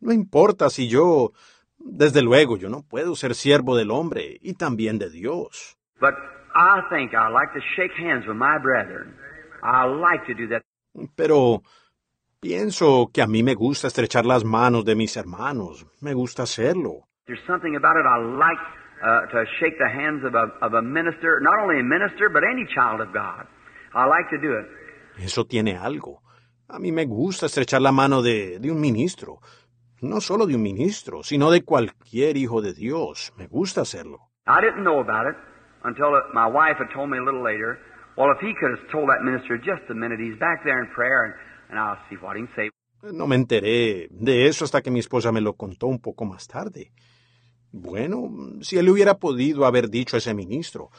No 0.00 0.12
importa 0.12 0.70
si 0.70 0.88
yo... 0.88 1.32
Desde 1.78 2.22
luego, 2.22 2.56
yo 2.56 2.68
no 2.68 2.82
puedo 2.82 3.14
ser 3.14 3.34
siervo 3.34 3.76
del 3.76 3.90
hombre 3.90 4.38
y 4.40 4.54
también 4.54 4.98
de 4.98 5.10
Dios. 5.10 5.76
But 6.00 6.14
I 6.54 6.80
think 6.90 7.12
I 7.12 7.30
like 7.30 7.52
to 7.52 7.60
shake 7.76 7.92
hands 7.96 8.26
with 8.26 8.36
my 8.36 8.58
brethren. 8.58 9.14
I 9.62 9.86
like 9.86 10.26
to 10.26 10.34
do 10.34 10.48
that. 10.48 10.62
Pero 11.14 11.62
pienso 12.40 13.10
que 13.12 13.22
a 13.22 13.26
mí 13.26 13.42
me 13.42 13.54
gusta 13.54 13.88
estrechar 13.88 14.24
las 14.24 14.44
manos 14.44 14.84
de 14.84 14.96
mis 14.96 15.16
hermanos. 15.16 15.86
Me 16.00 16.14
gusta 16.14 16.44
hacerlo. 16.44 17.06
There's 17.26 17.44
something 17.46 17.76
about 17.76 17.96
it 17.96 18.06
I 18.06 18.18
like 18.18 18.60
uh, 19.02 19.26
to 19.26 19.44
shake 19.60 19.78
the 19.78 19.88
hands 19.88 20.24
of 20.24 20.34
a, 20.34 20.52
of 20.62 20.74
a 20.74 20.82
minister, 20.82 21.40
not 21.40 21.58
only 21.62 21.80
a 21.80 21.82
minister, 21.84 22.28
but 22.28 22.42
any 22.44 22.66
child 22.74 23.00
of 23.00 23.12
God. 23.12 23.46
I 23.94 24.06
like 24.06 24.28
to 24.30 24.38
do 24.38 24.52
it. 24.58 24.66
Eso 25.18 25.44
tiene 25.44 25.76
algo. 25.76 26.22
A 26.68 26.78
mí 26.78 26.92
me 26.92 27.06
gusta 27.06 27.46
estrechar 27.46 27.80
la 27.80 27.92
mano 27.92 28.22
de, 28.22 28.58
de 28.58 28.70
un 28.70 28.80
ministro. 28.80 29.40
No 30.02 30.20
solo 30.20 30.46
de 30.46 30.54
un 30.54 30.62
ministro, 30.62 31.22
sino 31.22 31.50
de 31.50 31.62
cualquier 31.62 32.36
hijo 32.36 32.60
de 32.60 32.74
Dios. 32.74 33.32
Me 33.38 33.46
gusta 33.46 33.82
hacerlo. 33.82 34.18
I 34.46 34.60
didn't 34.60 34.84
know 34.84 35.00
about 35.00 35.26
it 35.26 35.36
until 35.84 36.10
my 36.34 36.46
wife 36.46 36.76
had 36.78 36.92
told 36.92 37.08
me 37.08 37.18
a 37.18 37.22
little 37.22 37.42
later. 37.42 37.78
Well, 38.16 38.30
if 38.30 38.40
he 38.40 38.52
could 38.54 38.78
have 38.78 38.88
told 38.90 39.08
that 39.08 39.22
minister 39.22 39.56
just 39.58 39.88
a 39.90 39.94
minute, 39.94 40.18
he's 40.20 40.38
back 40.38 40.64
there 40.64 40.78
in 40.80 40.88
prayer, 40.94 41.24
and, 41.24 41.34
and 41.70 41.78
I'll 41.78 41.98
see 42.08 42.16
what 42.16 42.36
he 42.36 42.42
can 42.46 42.50
say. 42.56 42.70
No 43.12 43.26
me 43.26 43.36
enteré 43.36 44.08
de 44.10 44.46
eso 44.46 44.64
hasta 44.64 44.82
que 44.82 44.90
mi 44.90 45.00
esposa 45.00 45.32
me 45.32 45.40
lo 45.40 45.54
contó 45.54 45.86
un 45.86 46.00
poco 46.00 46.24
más 46.24 46.46
tarde. 46.48 46.92
Bueno, 47.72 48.30
si 48.62 48.78
él 48.78 48.88
hubiera 48.88 49.14
podido 49.14 49.66
haber 49.66 49.88
dicho 49.88 50.16
a 50.16 50.18
ese 50.18 50.34
ministro, 50.34 50.90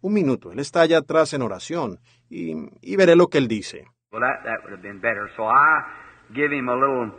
un 0.00 0.14
minuto, 0.14 0.52
él 0.52 0.58
está 0.58 0.82
allá 0.82 0.98
atrás 0.98 1.32
en 1.32 1.42
oración, 1.42 2.00
y, 2.28 2.54
y 2.80 2.96
veré 2.96 3.16
lo 3.16 3.28
que 3.28 3.38
él 3.38 3.48
dice. 3.48 3.86
Well, 4.10 4.22
that, 4.22 4.42
that 4.44 4.62
would 4.62 4.72
have 4.72 4.82
been 4.82 5.00
better. 5.00 5.30
So 5.36 5.44
I 5.44 5.82
give 6.34 6.52
him 6.52 6.68
a 6.68 6.74
little 6.74 7.12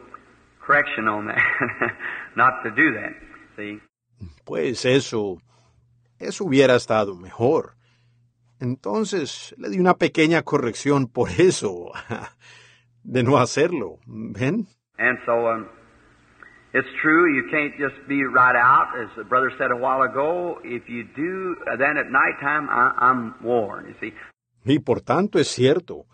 correction 0.65 1.07
on 1.07 1.27
that, 1.27 1.37
not 2.35 2.63
to 2.63 2.71
do 2.71 2.91
that. 2.93 3.13
See? 3.55 3.79
Pues 4.45 4.85
eso, 4.85 5.41
eso 6.17 6.45
hubiera 6.45 6.75
estado 6.75 7.15
mejor. 7.15 7.75
Entonces 8.59 9.55
le 9.57 9.69
di 9.69 9.79
una 9.79 9.95
pequeña 9.95 10.43
corrección 10.43 11.07
por 11.07 11.29
eso, 11.29 11.91
de 13.03 13.23
no 13.23 13.37
hacerlo, 13.37 13.99
¿ven? 14.05 14.67
And 14.97 15.17
so 15.25 15.47
um, 15.47 15.67
it's 16.73 16.87
true, 17.01 17.33
you 17.33 17.49
can't 17.49 17.73
just 17.77 17.95
be 18.07 18.23
right 18.23 18.55
out. 18.55 18.87
As 18.99 19.09
the 19.15 19.23
brother 19.23 19.51
said 19.57 19.71
a 19.71 19.75
while 19.77 20.01
ago, 20.03 20.59
if 20.63 20.87
you 20.87 21.03
do, 21.15 21.55
then 21.77 21.97
at 21.97 22.11
nighttime 22.11 22.69
I, 22.69 22.93
I'm 22.97 23.35
worn, 23.43 23.87
you 23.87 23.95
see. 23.99 24.13
Y 24.65 24.79
por 24.79 25.01
tanto 25.01 25.39
es 25.39 25.47
cierto, 25.47 26.05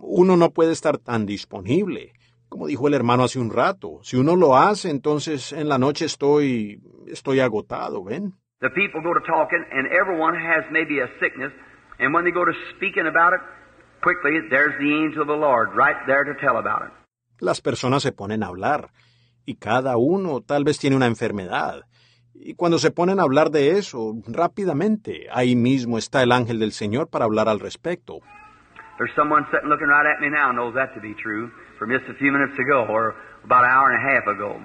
uno 0.00 0.36
no 0.36 0.50
puede 0.50 0.72
estar 0.72 0.98
tan 0.98 1.26
disponible. 1.26 2.12
Como 2.48 2.66
dijo 2.66 2.88
el 2.88 2.94
hermano 2.94 3.22
hace 3.22 3.38
un 3.38 3.50
rato, 3.50 4.00
si 4.02 4.16
uno 4.16 4.34
lo 4.34 4.56
hace, 4.56 4.90
entonces 4.90 5.52
en 5.52 5.68
la 5.68 5.78
noche 5.78 6.06
estoy, 6.06 6.82
estoy 7.06 7.38
agotado, 7.38 8.02
¿ven? 8.02 8.34
The 8.60 8.70
people 8.70 9.00
go 9.00 9.14
to 9.14 9.20
talking, 9.20 9.64
and 9.72 9.86
everyone 9.92 10.34
has 10.34 10.64
maybe 10.70 11.00
a 11.00 11.08
sickness, 11.20 11.52
and 11.98 12.12
when 12.12 12.24
they 12.24 12.32
go 12.32 12.44
to 12.44 12.52
speaking 12.76 13.06
about 13.06 13.32
it, 13.32 13.40
quickly, 14.02 14.40
there's 14.50 14.76
the 14.78 14.92
angel 14.92 15.22
of 15.22 15.28
the 15.28 15.36
Lord 15.36 15.70
right 15.74 15.96
there 16.06 16.24
to 16.24 16.34
tell 16.40 16.58
about 16.58 16.82
it. 16.82 16.92
Las 17.38 17.62
personas 17.62 18.02
se 18.02 18.12
ponen 18.12 18.42
a 18.42 18.48
hablar, 18.48 18.90
y 19.50 19.56
cada 19.56 19.96
uno 19.96 20.40
tal 20.40 20.62
vez 20.62 20.78
tiene 20.78 20.94
una 20.94 21.06
enfermedad. 21.06 21.84
Y 22.34 22.54
cuando 22.54 22.78
se 22.78 22.92
ponen 22.92 23.18
a 23.18 23.24
hablar 23.24 23.50
de 23.50 23.78
eso, 23.78 24.14
rápidamente, 24.28 25.26
ahí 25.32 25.56
mismo 25.56 25.98
está 25.98 26.22
el 26.22 26.30
ángel 26.30 26.60
del 26.60 26.70
Señor 26.70 27.08
para 27.10 27.24
hablar 27.24 27.48
al 27.48 27.58
respecto. 27.58 28.20
There's 28.98 29.14
someone 29.16 29.44
sitting 29.50 29.68
looking 29.68 29.88
right 29.88 30.06
at 30.06 30.20
me 30.20 30.30
now 30.30 30.52
knows 30.52 30.74
that 30.74 30.94
to 30.94 31.00
be 31.00 31.14
true 31.20 31.50
from 31.78 31.90
just 31.90 32.08
a 32.08 32.14
few 32.14 32.30
minutes 32.30 32.56
ago 32.58 32.86
or 32.88 33.14
about 33.44 33.64
an 33.64 33.70
hour 33.70 33.90
and 33.90 33.98
a 33.98 34.14
half 34.14 34.26
ago. 34.28 34.60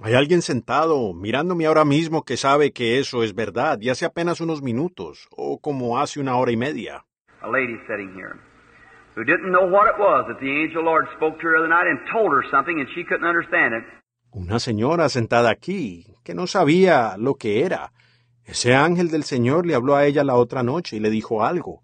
Hay 0.00 0.14
alguien 0.14 0.42
sentado 0.42 1.12
mirándome 1.14 1.66
ahora 1.66 1.84
mismo 1.84 2.22
que 2.22 2.36
sabe 2.36 2.72
que 2.72 3.00
eso 3.00 3.24
es 3.24 3.34
verdad, 3.34 3.78
y 3.80 3.88
hace 3.88 4.04
apenas 4.04 4.40
unos 4.40 4.62
minutos, 4.62 5.26
o 5.36 5.58
como 5.58 5.98
hace 5.98 6.20
una 6.20 6.36
hora 6.36 6.52
y 6.52 6.56
media. 6.56 7.04
A 7.42 7.48
lady 7.50 7.76
sitting 7.88 8.14
here 8.14 8.38
who 9.18 9.24
didn't 9.24 9.50
know 9.50 9.66
what 9.66 9.88
it 9.88 9.98
was 9.98 10.26
that 10.28 10.38
the 10.38 10.62
angel 10.62 10.84
Lord 10.84 11.06
spoke 11.16 11.40
to 11.40 11.46
her 11.48 11.58
the 11.58 11.66
other 11.66 11.74
night 11.74 11.90
and 11.90 11.98
told 12.06 12.30
her 12.30 12.44
something 12.52 12.78
and 12.78 12.86
she 12.94 13.02
couldn't 13.02 13.26
understand 13.26 13.74
it. 13.74 13.82
Una 14.30 14.58
señora 14.58 15.08
sentada 15.08 15.50
aquí, 15.50 16.06
que 16.24 16.34
no 16.34 16.46
sabía 16.46 17.16
lo 17.18 17.34
que 17.34 17.64
era. 17.64 17.92
Ese 18.44 18.74
ángel 18.74 19.10
del 19.10 19.24
Señor 19.24 19.66
le 19.66 19.74
habló 19.74 19.96
a 19.96 20.04
ella 20.04 20.24
la 20.24 20.34
otra 20.34 20.62
noche 20.62 20.96
y 20.96 21.00
le 21.00 21.10
dijo 21.10 21.44
algo, 21.44 21.82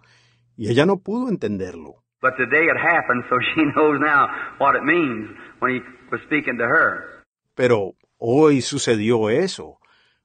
y 0.57 0.71
ella 0.71 0.87
no 0.87 0.99
pudo 0.99 1.29
entenderlo. 1.29 2.03
But 2.21 2.37
today 2.37 2.65
it 2.65 2.77
happened, 2.77 3.25
so 3.29 3.37
she 3.55 3.65
knows 3.75 4.01
now 4.01 4.29
what 4.59 4.75
it 4.77 4.83
means 4.83 5.29
when 5.61 5.75
he 5.75 5.81
was 6.11 6.21
speaking 6.27 6.57
to 6.59 6.65
her. 6.65 7.23
Pero 7.55 7.95
hoy 8.19 8.63
sucedió 8.63 9.29
eso. 9.31 9.79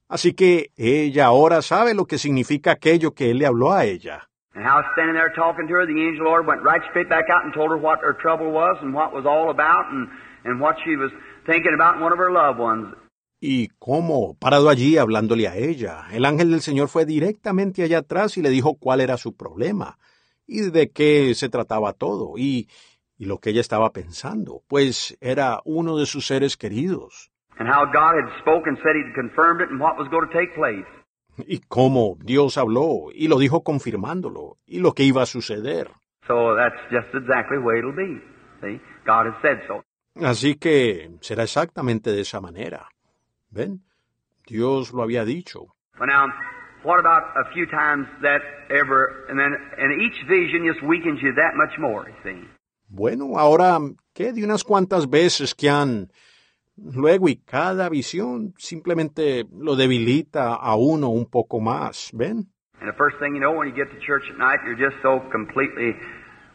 Así 0.08 0.34
que 0.34 0.72
ella 0.76 1.26
ahora 1.26 1.62
sabe 1.62 1.94
lo 1.94 2.06
que 2.06 2.18
significa 2.18 2.72
aquello 2.72 3.12
que 3.12 3.32
él 3.32 3.40
le 3.40 3.46
habló 3.46 3.74
a 3.74 3.86
ella. 3.86 4.30
And 4.56 4.66
how 4.66 4.82
standing 4.94 5.14
there 5.16 5.32
talking 5.36 5.68
to 5.68 5.74
her, 5.74 5.86
the 5.86 6.02
angel 6.02 6.26
Lord 6.26 6.48
went 6.48 6.64
right 6.64 6.82
straight 6.90 7.08
back 7.08 7.30
out 7.30 7.46
and 7.46 7.54
told 7.54 7.70
her 7.70 7.78
what 7.78 8.00
her 8.02 8.14
trouble 8.14 8.52
was 8.52 8.78
and 8.82 8.94
what 8.94 9.14
was 9.14 9.26
all 9.26 9.52
about 9.52 9.92
and, 9.92 10.10
and 10.44 10.60
what 10.60 10.76
she 10.84 10.96
was 10.96 11.12
thinking 11.50 11.74
about 11.74 11.96
in 11.98 12.04
one 12.04 12.14
of 12.14 12.20
her 12.20 12.32
loved 12.32 12.60
ones. 12.60 12.96
Y 13.42 13.70
cómo, 13.80 14.36
parado 14.38 14.70
allí 14.70 14.98
hablándole 14.98 15.48
a 15.48 15.56
ella, 15.56 16.08
el 16.12 16.26
ángel 16.26 16.52
del 16.52 16.62
Señor 16.62 16.90
fue 16.90 17.06
directamente 17.06 17.84
allá 17.84 18.00
atrás 18.00 18.38
y 18.38 18.42
le 18.42 18.50
dijo 18.50 18.76
cuál 18.76 19.00
era 19.00 19.16
su 19.16 19.34
problema 19.36 19.98
y 20.46 20.70
de 20.72 20.90
qué 20.92 21.34
se 21.36 21.48
trataba 21.48 21.94
todo 21.94 22.34
y, 22.38 22.68
y 23.18 23.26
lo 23.26 23.38
que 23.38 23.52
ella 23.52 23.62
estaba 23.62 23.92
pensando, 23.92 24.62
pues 24.68 25.18
era 25.22 25.62
uno 25.64 25.98
de 25.98 26.06
sus 26.06 26.28
seres 26.28 26.58
queridos. 26.58 27.32
And 27.60 27.70
how 27.70 27.86
God 27.86 28.16
had 28.16 28.40
spoken, 28.42 28.78
said 28.78 28.96
He'd 28.96 29.14
confirmed 29.16 29.62
it 29.62 29.70
and 29.70 29.80
what 29.80 29.98
was 29.98 30.08
going 30.10 30.28
to 30.28 30.34
take 30.34 30.54
place. 30.56 30.88
Y 31.48 31.60
cómo 31.68 32.18
Dios 32.22 32.58
habló 32.58 33.08
y 33.14 33.30
lo 33.30 33.38
dijo 33.38 33.64
confirmándolo 33.64 34.58
y 34.66 34.80
lo 34.80 34.94
que 34.94 35.04
iba 35.04 35.22
a 35.22 35.26
suceder. 35.26 35.92
So 36.28 36.56
that's 36.56 36.80
just 36.92 37.14
exactly 37.16 37.58
the 37.58 37.64
way 37.64 37.80
it'll 37.80 37.96
be. 37.96 38.20
See? 38.62 38.82
God 39.06 39.28
has 39.28 39.36
said 39.42 39.62
so. 39.68 39.84
Así 40.22 40.56
que 40.56 41.12
será 41.22 41.44
exactamente 41.44 42.12
de 42.12 42.22
esa 42.22 42.42
manera. 42.42 42.88
¿Ven? 43.52 43.82
Dios 44.46 44.94
lo 44.94 45.04
había 45.04 45.26
dicho. 45.26 45.68
But 45.98 46.08
now, 46.08 46.28
what 46.84 47.00
about 47.00 47.24
a 47.36 47.52
few 47.54 47.66
times 47.66 48.08
that 48.22 48.42
ever, 48.70 49.26
and 49.30 49.40
then, 49.40 49.54
and 49.78 50.02
each 50.02 50.26
vision 50.28 50.66
just 50.66 50.82
weakens 50.84 51.22
you 51.22 51.34
that 51.36 51.56
much 51.56 51.78
more, 51.80 52.10
you 52.10 52.16
see. 52.24 52.48
Bueno, 52.88 53.38
ahora, 53.38 53.80
¿qué 54.14 54.34
de 54.34 54.44
unas 54.44 54.64
cuantas 54.64 55.10
veces 55.10 55.54
que 55.54 55.70
han, 55.70 56.10
Luego 56.94 57.28
y 57.28 57.38
cada 57.38 57.90
visión 57.90 58.54
simplemente 58.58 59.46
lo 59.52 59.76
debilita 59.76 60.56
a 60.56 60.76
uno 60.76 61.10
un 61.10 61.26
poco 61.26 61.60
más, 61.60 62.12
¿ven? 62.14 62.48
And 62.80 62.90
the 62.90 62.96
first 62.98 63.18
thing 63.20 63.36
you 63.36 63.42
know, 63.42 63.52
when 63.52 63.68
you 63.68 63.76
get 63.76 63.92
to 63.92 64.00
church 64.00 64.24
at 64.32 64.38
night, 64.38 64.60
you're 64.66 64.78
just 64.78 64.96
so 65.02 65.20
completely 65.32 65.96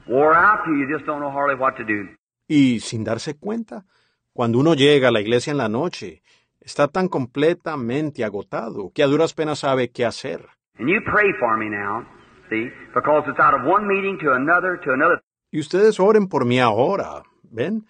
wore 0.08 0.34
out, 0.34 0.66
you 0.66 0.88
just 0.90 1.04
don't 1.04 1.20
know 1.20 1.30
hardly 1.30 1.56
what 1.56 1.76
to 1.76 1.84
do. 1.84 2.08
Y 2.46 2.80
sin 2.80 3.04
darse 3.04 3.36
cuenta, 3.36 3.84
cuando 4.32 4.58
uno 4.58 4.74
llega 4.74 5.08
a 5.08 5.12
la 5.12 5.20
iglesia 5.20 5.50
en 5.50 5.58
la 5.58 5.68
noche, 5.68 6.22
está 6.60 6.88
tan 6.88 7.08
completamente 7.08 8.24
agotado 8.24 8.90
que 8.94 9.02
a 9.02 9.06
duras 9.06 9.34
penas 9.34 9.60
sabe 9.60 9.90
qué 9.90 10.04
hacer. 10.04 10.46
And 10.78 10.88
you 10.88 11.00
pray 11.04 11.32
for 11.38 11.56
me 11.56 11.70
now, 11.70 12.04
see, 12.50 12.68
because 12.94 13.28
it's 13.28 13.38
out 13.38 13.54
of 13.54 13.64
one 13.64 13.86
meeting 13.86 14.18
to 14.20 14.32
another 14.32 14.78
to 14.84 14.92
another. 14.92 15.22
Y 15.52 15.60
ustedes 15.60 16.00
oren 16.00 16.28
por 16.28 16.44
mí 16.44 16.58
ahora, 16.58 17.22
¿ven? 17.44 17.84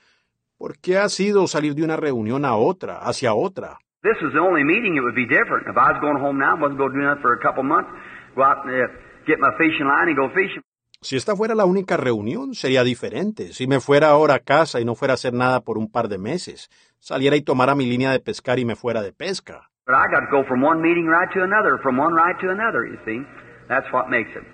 Porque 0.58 0.98
ha 0.98 1.08
sido 1.08 1.46
salir 1.46 1.74
de 1.74 1.82
una 1.82 1.96
reunión 1.96 2.44
a 2.44 2.56
otra, 2.56 2.98
hacia 2.98 3.32
otra. 3.32 3.78
This 4.02 4.20
was 4.20 4.34
the 4.34 4.38
only 4.38 4.64
meeting, 4.64 4.96
it 4.96 5.00
would 5.00 5.14
be 5.14 5.24
different. 5.26 5.66
If 5.66 5.78
I 5.78 5.92
was 5.92 6.00
going 6.02 6.20
home 6.20 6.38
now, 6.38 6.60
wasn't 6.60 6.76
going 6.76 6.92
to 6.92 6.98
do 6.98 7.04
nothing 7.06 7.22
for 7.22 7.32
a 7.32 7.40
couple 7.40 7.62
months, 7.64 7.88
go 8.36 8.42
out 8.42 8.66
and 8.66 8.70
uh, 8.70 8.86
get 9.26 9.40
my 9.40 9.50
fishing 9.56 9.86
line 9.88 10.08
and 10.08 10.16
go 10.16 10.28
fishing. 10.28 10.62
Si 11.04 11.16
esta 11.16 11.36
fuera 11.36 11.54
la 11.54 11.66
única 11.66 11.98
reunión, 11.98 12.54
sería 12.54 12.82
diferente. 12.82 13.52
Si 13.52 13.66
me 13.66 13.78
fuera 13.78 14.08
ahora 14.08 14.36
a 14.36 14.38
casa 14.38 14.80
y 14.80 14.86
no 14.86 14.94
fuera 14.94 15.12
a 15.12 15.16
hacer 15.16 15.34
nada 15.34 15.60
por 15.60 15.76
un 15.76 15.92
par 15.92 16.08
de 16.08 16.16
meses, 16.16 16.70
saliera 16.98 17.36
y 17.36 17.42
tomara 17.42 17.74
mi 17.74 17.84
línea 17.84 18.10
de 18.10 18.20
pescar 18.20 18.58
y 18.58 18.64
me 18.64 18.74
fuera 18.74 19.02
de 19.02 19.12
pesca. 19.12 19.70
But 19.86 19.96
I 19.96 20.10
got 20.10 20.30
to 20.30 20.34
go 20.34 20.48
from 20.48 20.64
one 20.64 20.80
meeting 20.80 21.06
right 21.06 21.30
to 21.34 21.42
another, 21.42 21.78
from 21.82 22.00
one 22.00 22.14
right 22.14 22.40
to 22.40 22.50
another, 22.50 22.86
you 22.86 22.96
see. 23.04 23.20
That's 23.68 23.84
what 23.92 24.08
makes 24.08 24.30
it. 24.30 24.44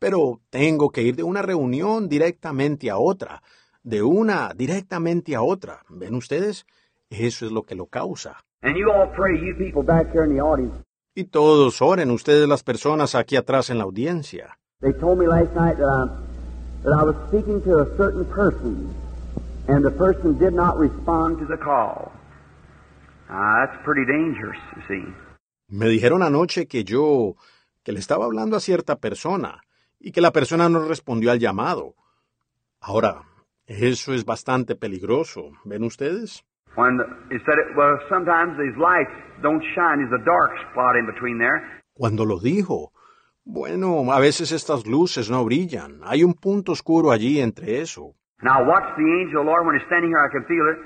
Pero 0.00 0.40
tengo 0.50 0.90
que 0.90 1.02
ir 1.02 1.14
de 1.14 1.22
una 1.22 1.40
reunión 1.40 2.08
directamente 2.08 2.90
a 2.90 2.96
otra, 2.96 3.40
de 3.84 4.02
una 4.02 4.54
directamente 4.56 5.36
a 5.36 5.42
otra. 5.42 5.84
¿Ven 5.88 6.16
ustedes? 6.16 6.66
Eso 7.10 7.46
es 7.46 7.52
lo 7.52 7.62
que 7.62 7.76
lo 7.76 7.86
causa. 7.86 8.42
And 8.62 8.76
you 8.76 8.90
all 8.90 9.08
pray, 9.14 9.38
you 9.38 9.54
people 9.56 9.84
back 9.84 10.12
here 10.12 10.24
in 10.24 10.34
the 10.34 10.40
audience. 10.40 10.82
Y 11.14 11.26
todos 11.26 11.80
oren, 11.80 12.10
ustedes 12.10 12.48
las 12.48 12.64
personas 12.64 13.14
aquí 13.14 13.36
atrás 13.36 13.70
en 13.70 13.78
la 13.78 13.84
audiencia. 13.84 14.58
They 14.82 14.92
told 14.92 15.18
me 15.18 15.28
last 15.28 15.54
night 15.54 15.78
that 15.78 15.86
I, 15.86 16.06
that 16.82 16.92
I 16.92 17.02
was 17.04 17.14
speaking 17.28 17.62
to 17.62 17.78
a 17.78 17.96
certain 17.96 18.24
person, 18.24 18.92
and 19.68 19.84
the 19.84 19.92
person 19.92 20.36
did 20.38 20.54
not 20.54 20.76
respond 20.76 21.38
to 21.38 21.46
the 21.46 21.56
call. 21.56 22.10
Ah, 23.30 23.64
that's 23.64 23.78
pretty 23.84 24.04
dangerous, 24.04 24.58
you 24.76 24.82
see. 24.88 25.04
Me 25.68 25.86
dijeron 25.86 26.22
anoche 26.22 26.66
que 26.66 26.84
yo, 26.84 27.36
que 27.84 27.92
le 27.92 28.00
estaba 28.00 28.24
hablando 28.24 28.56
a 28.56 28.60
cierta 28.60 28.96
persona 28.96 29.62
y 30.00 30.10
que 30.10 30.20
la 30.20 30.32
persona 30.32 30.68
no 30.68 30.80
respondió 30.80 31.30
al 31.30 31.38
llamado. 31.38 31.94
Ahora, 32.80 33.22
eso 33.66 34.12
es 34.12 34.24
bastante 34.24 34.74
peligroso, 34.74 35.52
¿ven 35.64 35.84
ustedes? 35.84 36.44
When 36.74 36.96
the, 36.96 37.04
he 37.30 37.38
said 37.44 37.58
it, 37.58 37.76
well, 37.76 37.98
sometimes 38.08 38.58
these 38.58 38.76
lights 38.76 39.12
don't 39.42 39.62
shine. 39.74 39.98
There's 39.98 40.20
a 40.20 40.24
dark 40.24 40.50
spot 40.72 40.96
in 40.96 41.06
between 41.06 41.38
there. 41.38 41.62
Cuando 41.94 42.24
lo 42.24 42.40
dijo, 42.40 42.91
bueno, 43.44 44.12
a 44.12 44.20
veces 44.20 44.52
estas 44.52 44.86
luces 44.86 45.30
no 45.30 45.44
brillan, 45.44 46.00
hay 46.04 46.24
un 46.24 46.34
punto 46.34 46.72
oscuro 46.72 47.10
allí 47.10 47.40
entre 47.40 47.80
eso. 47.80 48.14
And 48.40 48.50
I 48.50 48.62
watch 48.66 48.96
the 48.96 49.04
angel, 49.04 49.40
of 49.40 49.46
the 49.46 49.50
Lord, 49.50 49.66
when 49.66 49.78
he's 49.78 49.86
standing 49.86 50.10
here, 50.10 50.18
I 50.18 50.30
can 50.30 50.44
feel 50.46 50.68
it. 50.72 50.78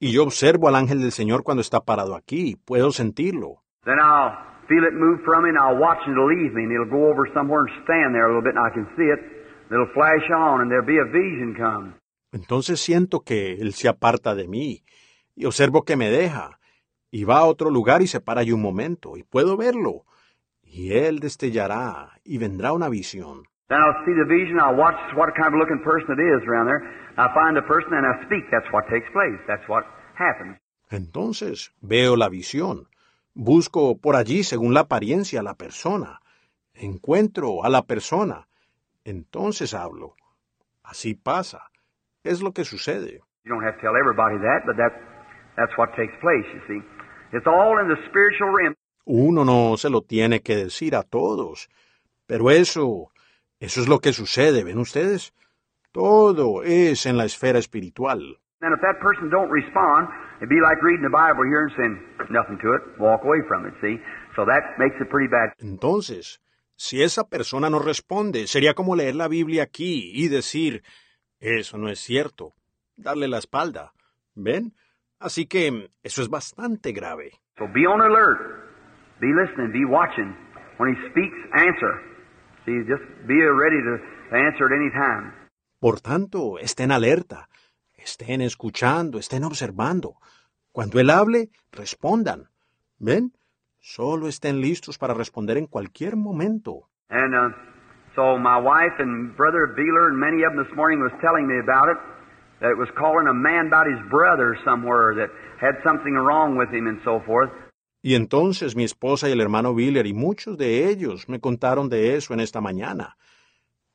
Y 0.00 0.12
yo 0.12 0.24
observo 0.24 0.68
al 0.68 0.74
ángel 0.74 1.00
del 1.00 1.12
Señor 1.12 1.44
cuando 1.44 1.60
está 1.60 1.84
parado 1.84 2.16
aquí, 2.16 2.56
puedo 2.64 2.90
sentirlo. 2.90 3.62
Then 3.84 3.98
I'll 4.00 4.36
feel 4.68 4.84
it 4.84 4.94
move 4.94 5.20
from 5.24 5.44
me, 5.44 5.50
and 5.50 5.58
I'll 5.58 5.78
watch 5.78 6.02
it 6.08 6.14
to 6.14 6.26
leave 6.26 6.52
me, 6.52 6.64
and 6.64 6.72
it'll 6.72 6.90
go 6.90 7.08
over 7.08 7.30
somewhere 7.32 7.60
and 7.60 7.70
stand 7.84 8.14
there 8.14 8.26
a 8.26 8.28
little 8.28 8.42
bit, 8.42 8.54
and 8.56 8.66
I 8.66 8.72
can 8.74 8.86
see 8.96 9.06
it. 9.06 9.20
It'll 9.70 9.92
flash 9.94 10.28
on, 10.30 10.60
and 10.60 10.70
there'll 10.70 10.86
be 10.86 10.98
a 10.98 11.06
vision 11.06 11.54
come. 11.56 11.94
Entonces 12.32 12.80
siento 12.80 13.20
que 13.20 13.54
él 13.54 13.74
se 13.74 13.88
aparta 13.88 14.34
de 14.34 14.48
mí 14.48 14.82
y 15.36 15.44
observo 15.44 15.84
que 15.84 15.96
me 15.96 16.10
deja 16.10 16.58
y 17.12 17.22
va 17.22 17.38
a 17.38 17.44
otro 17.44 17.70
lugar 17.70 18.02
y 18.02 18.08
se 18.08 18.20
para 18.20 18.40
allí 18.40 18.50
un 18.50 18.60
momento 18.60 19.16
y 19.16 19.22
puedo 19.22 19.56
verlo 19.56 20.04
y 20.74 20.92
él 20.92 21.20
destellará 21.20 22.10
y 22.24 22.38
vendrá 22.38 22.72
una 22.72 22.88
visión. 22.88 23.44
Then 23.68 23.78
I'll 23.78 24.04
see 24.04 24.12
the 24.12 24.26
vision. 24.26 24.58
I'll 24.58 24.76
watch 24.76 24.98
what 25.14 25.32
kind 25.36 25.54
of 25.54 25.60
looking 25.60 25.80
person 25.84 26.18
it 26.18 26.20
is 26.20 26.42
around 26.48 26.66
there. 26.66 26.82
I 27.16 27.32
find 27.32 27.56
the 27.56 27.62
person 27.62 27.94
and 27.94 28.04
I 28.04 28.24
speak. 28.26 28.50
That's 28.50 28.66
what 28.72 28.84
takes 28.90 29.06
place. 29.12 29.38
That's 29.46 29.66
what 29.68 29.84
happens. 30.18 30.58
Entonces 30.90 31.72
veo 31.80 32.16
la 32.16 32.28
visión, 32.28 32.88
busco 33.34 33.98
por 33.98 34.16
allí 34.16 34.42
según 34.42 34.74
la 34.74 34.80
apariencia 34.80 35.40
a 35.40 35.42
la 35.44 35.54
persona, 35.54 36.20
encuentro 36.74 37.64
a 37.64 37.68
la 37.68 37.82
persona, 37.82 38.48
entonces 39.04 39.74
hablo. 39.74 40.16
Así 40.82 41.14
pasa, 41.14 41.70
es 42.24 42.42
lo 42.42 42.52
que 42.52 42.64
sucede. 42.64 43.20
You 43.44 43.54
don't 43.54 43.64
have 43.64 43.76
to 43.76 43.80
tell 43.80 43.96
everybody 43.96 44.38
that, 44.38 44.66
but 44.66 44.76
that's 44.76 44.98
that's 45.56 45.72
what 45.78 45.94
takes 45.94 46.14
place. 46.20 46.46
You 46.52 46.60
see, 46.66 46.82
it's 47.32 47.46
all 47.46 47.78
in 47.78 47.88
the 47.88 47.96
spiritual 48.08 48.50
realm. 48.50 48.74
Uno 49.04 49.44
no 49.44 49.76
se 49.76 49.90
lo 49.90 50.02
tiene 50.02 50.40
que 50.40 50.56
decir 50.56 50.94
a 50.96 51.02
todos, 51.02 51.68
pero 52.26 52.50
eso, 52.50 53.10
eso 53.60 53.80
es 53.80 53.88
lo 53.88 54.00
que 54.00 54.12
sucede, 54.12 54.64
¿ven 54.64 54.78
ustedes? 54.78 55.34
Todo 55.92 56.62
es 56.62 57.06
en 57.06 57.16
la 57.16 57.24
esfera 57.24 57.58
espiritual. 57.58 58.38
And 58.60 58.72
if 58.74 58.80
that 58.80 58.98
person 59.00 59.28
don't 59.28 59.50
respond, 59.50 60.08
it'd 60.38 60.48
be 60.48 60.60
like 60.60 60.80
reading 60.82 61.02
the 61.02 61.10
Bible 61.10 61.44
here 61.44 61.60
and 61.60 61.72
saying 61.76 62.00
nothing 62.30 62.58
to 62.62 62.72
it, 62.72 62.82
walk 62.98 63.22
away 63.24 63.42
from 63.46 63.66
it. 63.66 63.74
See, 63.82 64.00
so 64.34 64.46
that 64.46 64.78
makes 64.78 64.96
it 65.00 65.10
pretty 65.10 65.28
bad. 65.28 65.52
Entonces, 65.58 66.40
si 66.74 67.02
esa 67.02 67.28
persona 67.28 67.68
no 67.68 67.78
responde, 67.78 68.46
sería 68.46 68.72
como 68.72 68.96
leer 68.96 69.16
la 69.16 69.28
Biblia 69.28 69.64
aquí 69.64 70.10
y 70.14 70.28
decir, 70.28 70.82
eso 71.40 71.76
no 71.76 71.90
es 71.90 72.00
cierto, 72.00 72.54
darle 72.96 73.28
la 73.28 73.38
espalda. 73.38 73.92
¿Ven? 74.34 74.72
Así 75.18 75.46
que 75.46 75.90
eso 76.02 76.22
es 76.22 76.28
bastante 76.28 76.92
grave. 76.92 77.32
So 77.58 77.66
be 77.68 77.86
on 77.86 78.00
alert, 78.00 78.63
be 79.20 79.32
listening, 79.32 79.72
be 79.72 79.84
watching. 79.84 80.34
When 80.78 80.94
he 80.94 81.10
speaks, 81.10 81.36
answer. 81.54 82.00
See, 82.66 82.82
just 82.88 83.04
be 83.26 83.40
ready 83.42 83.80
to 83.82 83.98
answer 84.34 84.66
at 84.66 84.72
any 84.72 84.90
time. 84.90 85.32
Por 85.78 86.00
tanto, 86.00 86.58
estén 86.58 86.90
alerta, 86.90 87.48
estén 87.96 88.40
escuchando, 88.40 89.18
estén 89.18 89.44
observando. 89.44 90.16
Cuando 90.72 90.98
Él 90.98 91.10
hable, 91.10 91.50
respondan. 91.72 92.48
¿Ven? 92.98 93.32
Solo 93.80 94.28
estén 94.28 94.60
listos 94.60 94.98
para 94.98 95.14
responder 95.14 95.58
en 95.58 95.66
cualquier 95.66 96.16
momento. 96.16 96.88
And 97.10 97.34
uh, 97.34 97.54
so 98.16 98.38
my 98.38 98.58
wife 98.58 98.98
and 98.98 99.36
brother 99.36 99.74
Beeler 99.76 100.08
and 100.08 100.18
many 100.18 100.42
of 100.42 100.54
them 100.54 100.64
this 100.64 100.74
morning 100.74 101.00
was 101.00 101.12
telling 101.20 101.46
me 101.46 101.60
about 101.60 101.90
it. 101.90 101.98
That 102.60 102.70
it 102.70 102.78
was 102.78 102.88
calling 102.96 103.28
a 103.28 103.34
man 103.34 103.66
about 103.66 103.86
his 103.86 104.00
brother 104.10 104.56
somewhere 104.64 105.14
that 105.16 105.28
had 105.60 105.76
something 105.84 106.14
wrong 106.14 106.56
with 106.56 106.70
him 106.70 106.86
and 106.86 106.98
so 107.04 107.20
forth. 107.26 107.50
Y 108.06 108.16
entonces 108.16 108.76
mi 108.76 108.84
esposa 108.84 109.30
y 109.30 109.32
el 109.32 109.40
hermano 109.40 109.74
Biller 109.74 110.06
y 110.06 110.12
muchos 110.12 110.58
de 110.58 110.90
ellos 110.90 111.26
me 111.26 111.40
contaron 111.40 111.88
de 111.88 112.16
eso 112.16 112.34
en 112.34 112.40
esta 112.40 112.60
mañana, 112.60 113.16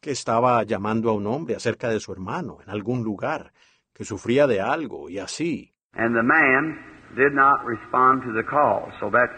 que 0.01 0.10
estaba 0.10 0.64
llamando 0.64 1.12
a 1.12 1.14
un 1.14 1.28
hombre 1.28 1.55
acerca 1.55 1.89
de 1.89 1.99
su 1.99 2.12
hermano 2.12 2.57
en 2.64 2.72
algún 2.72 3.03
lugar, 3.03 3.53
que 3.93 4.05
sufría 4.05 4.47
de 4.47 4.62
algo 4.62 5.12
y 5.12 5.20
así. 5.20 5.76
And 5.93 6.16
the 6.16 6.24
man 6.24 6.80
did 7.16 7.34
not 7.34 7.64
respond 7.64 8.24
to 8.24 8.34
the 8.34 8.43
call. 8.43 8.91
So 8.99 9.12
that 9.12 9.30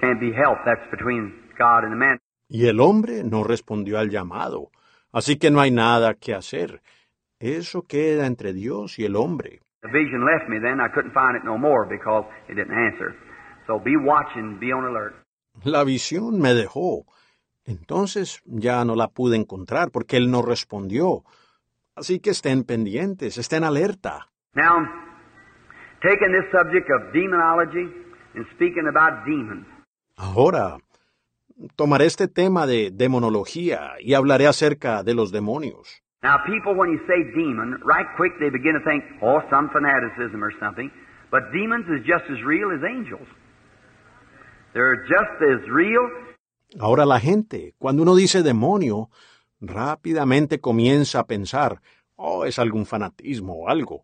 can't 0.00 0.20
be 0.20 0.30
helped. 0.30 0.64
That's 0.64 0.88
between 0.92 1.34
God 1.58 1.82
and 1.82 1.90
the 1.90 1.98
man. 1.98 2.20
Y 2.48 2.68
el 2.68 2.78
hombre 2.78 3.24
no 3.24 3.42
respondió 3.42 3.98
al 3.98 4.10
llamado, 4.10 4.70
así 5.10 5.40
que 5.40 5.50
no 5.50 5.60
hay 5.60 5.72
nada 5.72 6.14
que 6.14 6.34
hacer. 6.36 6.82
Eso 7.40 7.82
queda 7.82 8.26
entre 8.26 8.52
Dios 8.52 8.96
y 9.00 9.06
el 9.06 9.16
hombre. 9.16 9.60
The 9.82 9.88
vision 9.88 10.24
left 10.24 10.48
me 10.48 10.60
then. 10.60 10.78
I 10.80 10.88
couldn't 10.94 11.12
find 11.12 11.36
it 11.36 11.42
no 11.42 11.58
more 11.58 11.84
because 11.84 12.24
it 12.48 12.54
didn't 12.54 12.78
answer. 12.78 13.23
So 13.66 13.78
be 13.78 13.96
watching, 13.96 14.58
be 14.58 14.72
on 14.72 14.84
alert. 14.84 15.14
La 15.62 15.84
visión 15.84 16.40
me 16.40 16.54
dejó. 16.54 17.06
Entonces 17.64 18.42
ya 18.44 18.84
no 18.84 18.94
la 18.94 19.08
pude 19.08 19.36
encontrar 19.36 19.90
porque 19.90 20.16
él 20.16 20.30
no 20.30 20.42
respondió. 20.42 21.24
Así 21.96 22.20
que 22.20 22.30
estén 22.30 22.64
pendientes, 22.64 23.38
estén 23.38 23.64
alerta. 23.64 24.28
Now, 24.54 24.84
taking 26.02 26.32
this 26.32 26.50
subject 26.52 26.90
of 26.90 27.12
demonology 27.12 27.88
and 28.34 28.46
speaking 28.54 28.86
about 28.88 29.24
demons. 29.24 29.66
Ahora, 30.16 30.78
tomaré 31.76 32.06
este 32.06 32.28
tema 32.28 32.66
de 32.66 32.90
demonología 32.92 33.92
y 34.00 34.14
hablaré 34.14 34.46
acerca 34.46 35.02
de 35.02 35.14
los 35.14 35.32
demonios. 35.32 36.02
Now, 36.22 36.38
people, 36.46 36.74
when 36.74 36.90
you 36.90 37.00
say 37.06 37.22
demon, 37.34 37.80
right 37.84 38.06
quick 38.16 38.32
they 38.38 38.50
begin 38.50 38.74
to 38.74 38.84
think, 38.84 39.04
oh, 39.22 39.40
some 39.50 39.70
fanaticism 39.70 40.42
or 40.42 40.52
something. 40.58 40.90
But 41.30 41.52
demons 41.52 41.86
is 41.88 42.04
just 42.06 42.24
as 42.30 42.42
real 42.44 42.70
as 42.72 42.82
angels. 42.82 43.26
They're 44.74 45.02
just 45.06 45.40
as 45.40 45.66
real. 45.70 46.02
Ahora 46.78 47.06
la 47.06 47.20
gente, 47.20 47.74
cuando 47.78 48.02
uno 48.02 48.16
dice 48.16 48.42
demonio, 48.42 49.08
rápidamente 49.60 50.60
comienza 50.60 51.20
a 51.20 51.26
pensar, 51.26 51.80
oh, 52.16 52.44
es 52.44 52.58
algún 52.58 52.84
fanatismo 52.84 53.54
o 53.54 53.68
algo. 53.68 54.02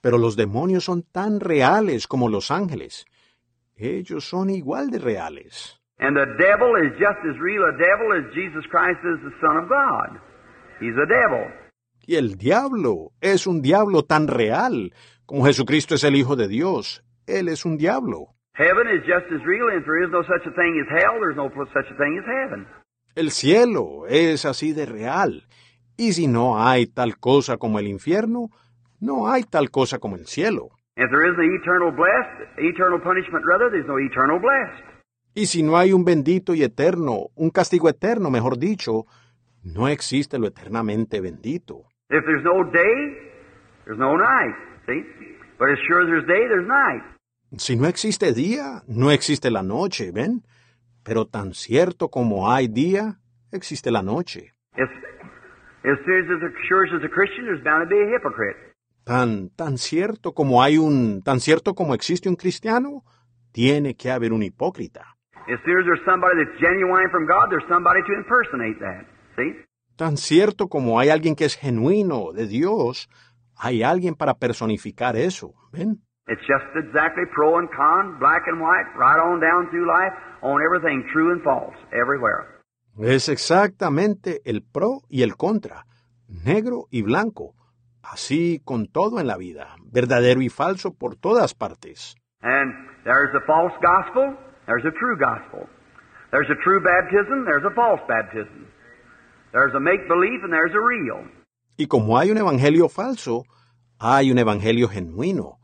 Pero 0.00 0.18
los 0.18 0.36
demonios 0.36 0.84
son 0.84 1.02
tan 1.02 1.40
reales 1.40 2.06
como 2.06 2.28
los 2.28 2.50
ángeles. 2.50 3.06
Ellos 3.76 4.28
son 4.28 4.50
igual 4.50 4.90
de 4.90 4.98
reales. 4.98 5.80
And 5.98 6.16
the 6.16 6.26
devil 6.36 6.76
is 6.76 6.92
just 6.98 7.18
as 7.24 7.38
real 7.40 7.64
a 7.64 7.72
devil 7.72 8.12
as 8.12 8.34
Jesus 8.34 8.66
Christ 8.70 9.00
is 9.04 9.20
the 9.22 9.34
Son 9.40 9.56
of 9.56 9.68
God. 9.68 10.20
He's 10.80 10.96
a 10.96 11.06
devil. 11.06 11.48
Y 12.04 12.16
el 12.16 12.36
diablo 12.36 13.12
es 13.20 13.46
un 13.46 13.62
diablo 13.62 14.04
tan 14.04 14.28
real 14.28 14.92
como 15.24 15.46
Jesucristo 15.46 15.94
es 15.94 16.04
el 16.04 16.16
Hijo 16.16 16.36
de 16.36 16.48
Dios. 16.48 17.02
él 17.26 17.48
es 17.48 17.64
un 17.64 17.76
diablo. 17.76 18.34
Heaven 18.54 18.86
is 18.86 19.02
just 19.06 19.32
as 19.32 19.40
real, 19.46 19.68
and 19.68 19.80
if 19.80 19.86
there 19.86 20.04
is 20.04 20.10
no 20.10 20.22
such 20.22 20.46
a 20.46 20.52
thing 20.52 20.76
as 20.76 20.88
hell, 21.00 21.18
there's 21.20 21.36
no 21.36 21.48
such 21.72 21.90
a 21.90 21.96
thing 21.96 22.18
as 22.18 22.26
heaven. 22.26 22.66
El 23.16 23.30
cielo 23.30 24.06
es 24.06 24.44
así 24.44 24.74
de 24.74 24.84
real. 24.84 25.46
Y 25.96 26.12
si 26.12 26.26
no 26.26 26.58
hay 26.58 26.86
tal 26.86 27.18
cosa 27.18 27.56
como 27.56 27.78
el 27.78 27.86
infierno, 27.86 28.50
no 29.00 29.30
hay 29.30 29.44
tal 29.44 29.70
cosa 29.70 29.98
como 29.98 30.16
el 30.16 30.26
cielo. 30.26 30.70
If 30.96 31.10
there 31.10 31.26
is 31.26 31.36
the 31.36 31.48
eternal 31.62 31.92
blessed, 31.92 32.58
eternal 32.58 33.00
punishment 33.00 33.44
rather, 33.46 33.70
there's 33.70 33.86
no 33.86 33.98
eternal 33.98 34.38
blessed. 34.38 34.84
Y 35.34 35.46
si 35.46 35.62
no 35.62 35.78
hay 35.78 35.94
un 35.94 36.04
bendito 36.04 36.54
y 36.54 36.62
eterno, 36.62 37.30
un 37.34 37.50
castigo 37.50 37.88
eterno, 37.88 38.30
mejor 38.30 38.58
dicho, 38.58 39.06
no 39.62 39.88
existe 39.88 40.38
lo 40.38 40.46
eternamente 40.46 41.22
bendito. 41.22 41.84
If 42.10 42.22
there's 42.26 42.44
no 42.44 42.64
day, 42.64 43.16
there's 43.86 43.98
no 43.98 44.14
night. 44.18 44.54
See? 44.86 45.02
But 45.58 45.70
as 45.70 45.78
sure 45.88 46.02
as 46.02 46.08
there's 46.08 46.26
day, 46.26 46.46
there's 46.48 46.68
night. 46.68 47.02
Si 47.58 47.76
no 47.76 47.86
existe 47.86 48.32
día, 48.32 48.82
no 48.86 49.10
existe 49.10 49.50
la 49.50 49.62
noche, 49.62 50.10
¿ven? 50.10 50.42
Pero 51.04 51.26
tan 51.26 51.52
cierto 51.52 52.08
como 52.08 52.50
hay 52.50 52.66
día, 52.66 53.18
existe 53.50 53.90
la 53.90 54.02
noche. 54.02 54.54
As, 54.74 54.88
as 55.84 55.98
soon 56.06 56.24
as 56.24 56.42
as 56.42 56.52
sure 56.66 56.84
as 56.86 56.90
there's 56.90 57.04
a 57.04 57.12
Christian, 57.12 57.44
there's 57.44 57.62
bound 57.62 57.88
to 57.88 57.94
be 57.94 58.00
a 58.00 58.08
hypocrite. 58.08 58.56
Tan, 59.04 59.50
tan 59.50 59.76
cierto 59.76 60.32
como 60.32 60.62
hay 60.62 60.78
un, 60.78 61.22
tan 61.22 61.40
cierto 61.40 61.74
como 61.74 61.94
existe 61.94 62.30
un 62.30 62.36
cristiano, 62.36 63.04
tiene 63.52 63.96
que 63.96 64.10
haber 64.10 64.32
un 64.32 64.42
hipócrita. 64.42 65.18
As 65.46 65.60
soon 65.64 65.76
as 65.78 65.84
there's 65.84 66.04
somebody 66.06 66.36
that's 66.38 66.58
genuine 66.58 67.10
from 67.10 67.26
God, 67.26 67.50
there's 67.50 67.68
somebody 67.68 68.00
to 68.06 68.14
impersonate 68.14 68.78
that. 68.80 69.06
See? 69.36 69.52
Tan 69.96 70.16
cierto 70.16 70.68
como 70.68 70.98
hay 70.98 71.10
alguien 71.10 71.34
que 71.34 71.44
es 71.44 71.56
genuino 71.56 72.32
de 72.32 72.46
Dios, 72.46 73.10
hay 73.56 73.82
alguien 73.82 74.14
para 74.14 74.38
personificar 74.38 75.16
eso, 75.16 75.52
¿ven? 75.70 76.00
It's 76.32 76.46
just 76.48 76.64
exactly 76.74 77.24
pro 77.34 77.58
and 77.58 77.68
con, 77.70 78.18
black 78.18 78.44
and 78.46 78.58
white, 78.58 78.88
right 78.96 79.20
on 79.20 79.38
down 79.38 79.68
through 79.68 79.86
life, 79.86 80.14
on 80.40 80.62
everything 80.64 81.04
true 81.12 81.30
and 81.30 81.42
false, 81.42 81.76
everywhere. 81.92 82.48
Es 82.98 83.28
exactamente 83.28 84.40
el 84.46 84.62
pro 84.62 85.02
y 85.10 85.22
el 85.22 85.36
contra, 85.36 85.84
negro 86.28 86.86
y 86.90 87.02
blanco, 87.02 87.54
así 88.02 88.62
con 88.64 88.86
todo 88.86 89.20
en 89.20 89.26
la 89.26 89.36
vida, 89.36 89.76
verdadero 89.92 90.40
y 90.40 90.48
falso 90.48 90.94
por 90.94 91.16
todas 91.16 91.52
partes. 91.52 92.16
And 92.40 92.72
there's 93.04 93.34
a 93.34 93.44
false 93.46 93.74
gospel, 93.82 94.34
there's 94.64 94.86
a 94.86 94.92
true 94.98 95.18
gospel. 95.18 95.68
There's 96.30 96.48
a 96.48 96.56
true 96.64 96.80
baptism, 96.80 97.44
there's 97.44 97.64
a 97.66 97.74
false 97.74 98.00
baptism. 98.08 98.68
There's 99.52 99.74
a 99.74 99.80
make 99.80 100.08
believe 100.08 100.42
and 100.44 100.50
there's 100.50 100.72
a 100.72 100.80
real. 100.80 101.28
Y 101.76 101.88
como 101.88 102.16
hay 102.18 102.30
un 102.30 102.38
evangelio 102.38 102.88
falso, 102.88 103.44
hay 103.98 104.30
un 104.30 104.38
evangelio 104.38 104.88
genuino. 104.88 105.58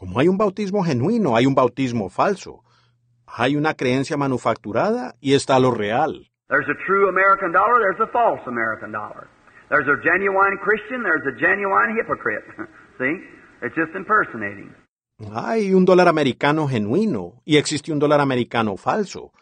Como 0.00 0.18
hay 0.18 0.28
un 0.28 0.38
bautismo 0.38 0.82
genuino, 0.82 1.36
hay 1.36 1.44
un 1.44 1.54
bautismo 1.54 2.08
falso. 2.08 2.64
Hay 3.26 3.54
una 3.54 3.74
creencia 3.74 4.16
manufacturada 4.16 5.14
y 5.20 5.34
está 5.34 5.58
lo 5.60 5.72
real. 5.72 6.26
There's 6.48 6.66
a 6.70 6.86
true 6.86 7.10
American 7.10 7.52
dollar, 7.52 7.82
there's 7.82 8.00
a 8.00 8.10
false 8.10 8.40
American 8.46 8.92
dollar. 8.92 9.28
There's 9.68 9.86
a 9.86 10.00
genuine 10.02 10.56
Christian, 10.64 11.02
there's 11.02 11.26
a 11.26 11.38
genuine 11.38 11.94
hypocrite. 11.94 12.44
See? 12.98 13.20
It's 13.60 13.76
just 13.76 13.94
impersonating. 13.94 14.74
Hay 15.34 15.74
un 15.74 15.84
dólar 15.84 16.08
americano 16.08 16.66
genuino 16.66 17.42
y 17.44 17.58
existe 17.58 17.92
un 17.92 17.98
dólar 17.98 18.22
americano 18.22 18.78
falso. 18.78 19.32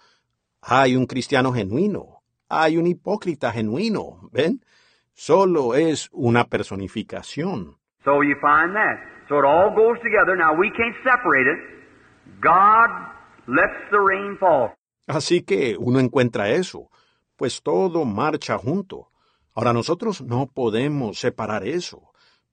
Hay 0.60 0.96
un 0.96 1.06
cristiano 1.06 1.52
genuino. 1.52 2.24
Hay 2.48 2.78
un 2.78 2.88
hipócrita 2.88 3.52
genuino. 3.52 4.28
¿Ven? 4.32 4.64
Solo 5.14 5.76
es 5.76 6.08
una 6.10 6.48
personificación. 6.48 7.76
So 8.02 8.24
you 8.24 8.34
find 8.40 8.74
that. 8.74 9.17
So 9.28 9.38
it 9.38 9.44
all 9.44 9.74
goes 9.74 9.98
together. 10.02 10.36
Now 10.36 10.54
we 10.54 10.70
can't 10.70 10.96
separate 11.04 11.46
it. 11.46 11.58
God 12.40 12.90
lets 13.46 13.90
the 13.90 14.00
rain 14.00 14.36
fall. 14.38 14.74
Así 15.06 15.42
que 15.42 15.76
uno 15.78 16.00
encuentra 16.00 16.50
eso, 16.50 16.90
pues 17.36 17.62
todo 17.62 18.04
marcha 18.04 18.58
junto. 18.58 19.08
Ahora 19.54 19.72
nosotros 19.72 20.20
no 20.22 20.46
podemos 20.46 21.18
separar 21.18 21.66
eso. 21.66 22.12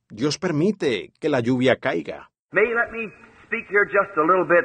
Dios 0.09 0.37
permite 0.37 1.11
que 1.19 1.29
la 1.29 1.39
lluvia 1.41 1.77
caiga. 1.77 2.29
May 2.51 2.69
you 2.69 2.75
let 2.75 2.91
me 2.91 3.11
speak 3.45 3.67
here 3.69 3.85
just 3.85 4.17
a 4.17 4.21
little 4.21 4.45
bit. 4.45 4.63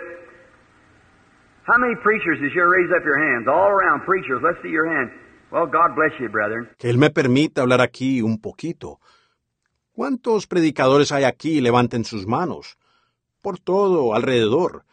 How 1.66 1.78
many 1.78 1.94
preachers 2.02 2.38
is 2.40 2.52
here? 2.52 2.68
Raise 2.68 2.90
up 2.94 3.04
your 3.04 3.18
hands. 3.18 3.46
All 3.48 3.70
around 3.70 4.04
preachers. 4.04 4.40
Let's 4.42 4.60
see 4.62 4.70
your 4.70 4.86
hands. 4.86 5.10
Well, 5.50 5.66
God 5.66 5.94
bless 5.96 6.12
you, 6.20 6.28
brethren. 6.28 6.68
Que 6.78 6.90
Él 6.90 6.98
me 6.98 7.10
permita 7.10 7.62
hablar 7.62 7.80
aquí 7.80 8.22
un 8.22 8.40
poquito. 8.40 9.00
¿Cuántos 10.00 10.46
predicadores 10.46 11.12
hay 11.12 11.24
aquí? 11.24 11.60
Levanten 11.60 12.06
sus 12.06 12.26
manos. 12.26 12.78
Por 13.42 13.58
todo, 13.58 14.14
alrededor. 14.14 14.86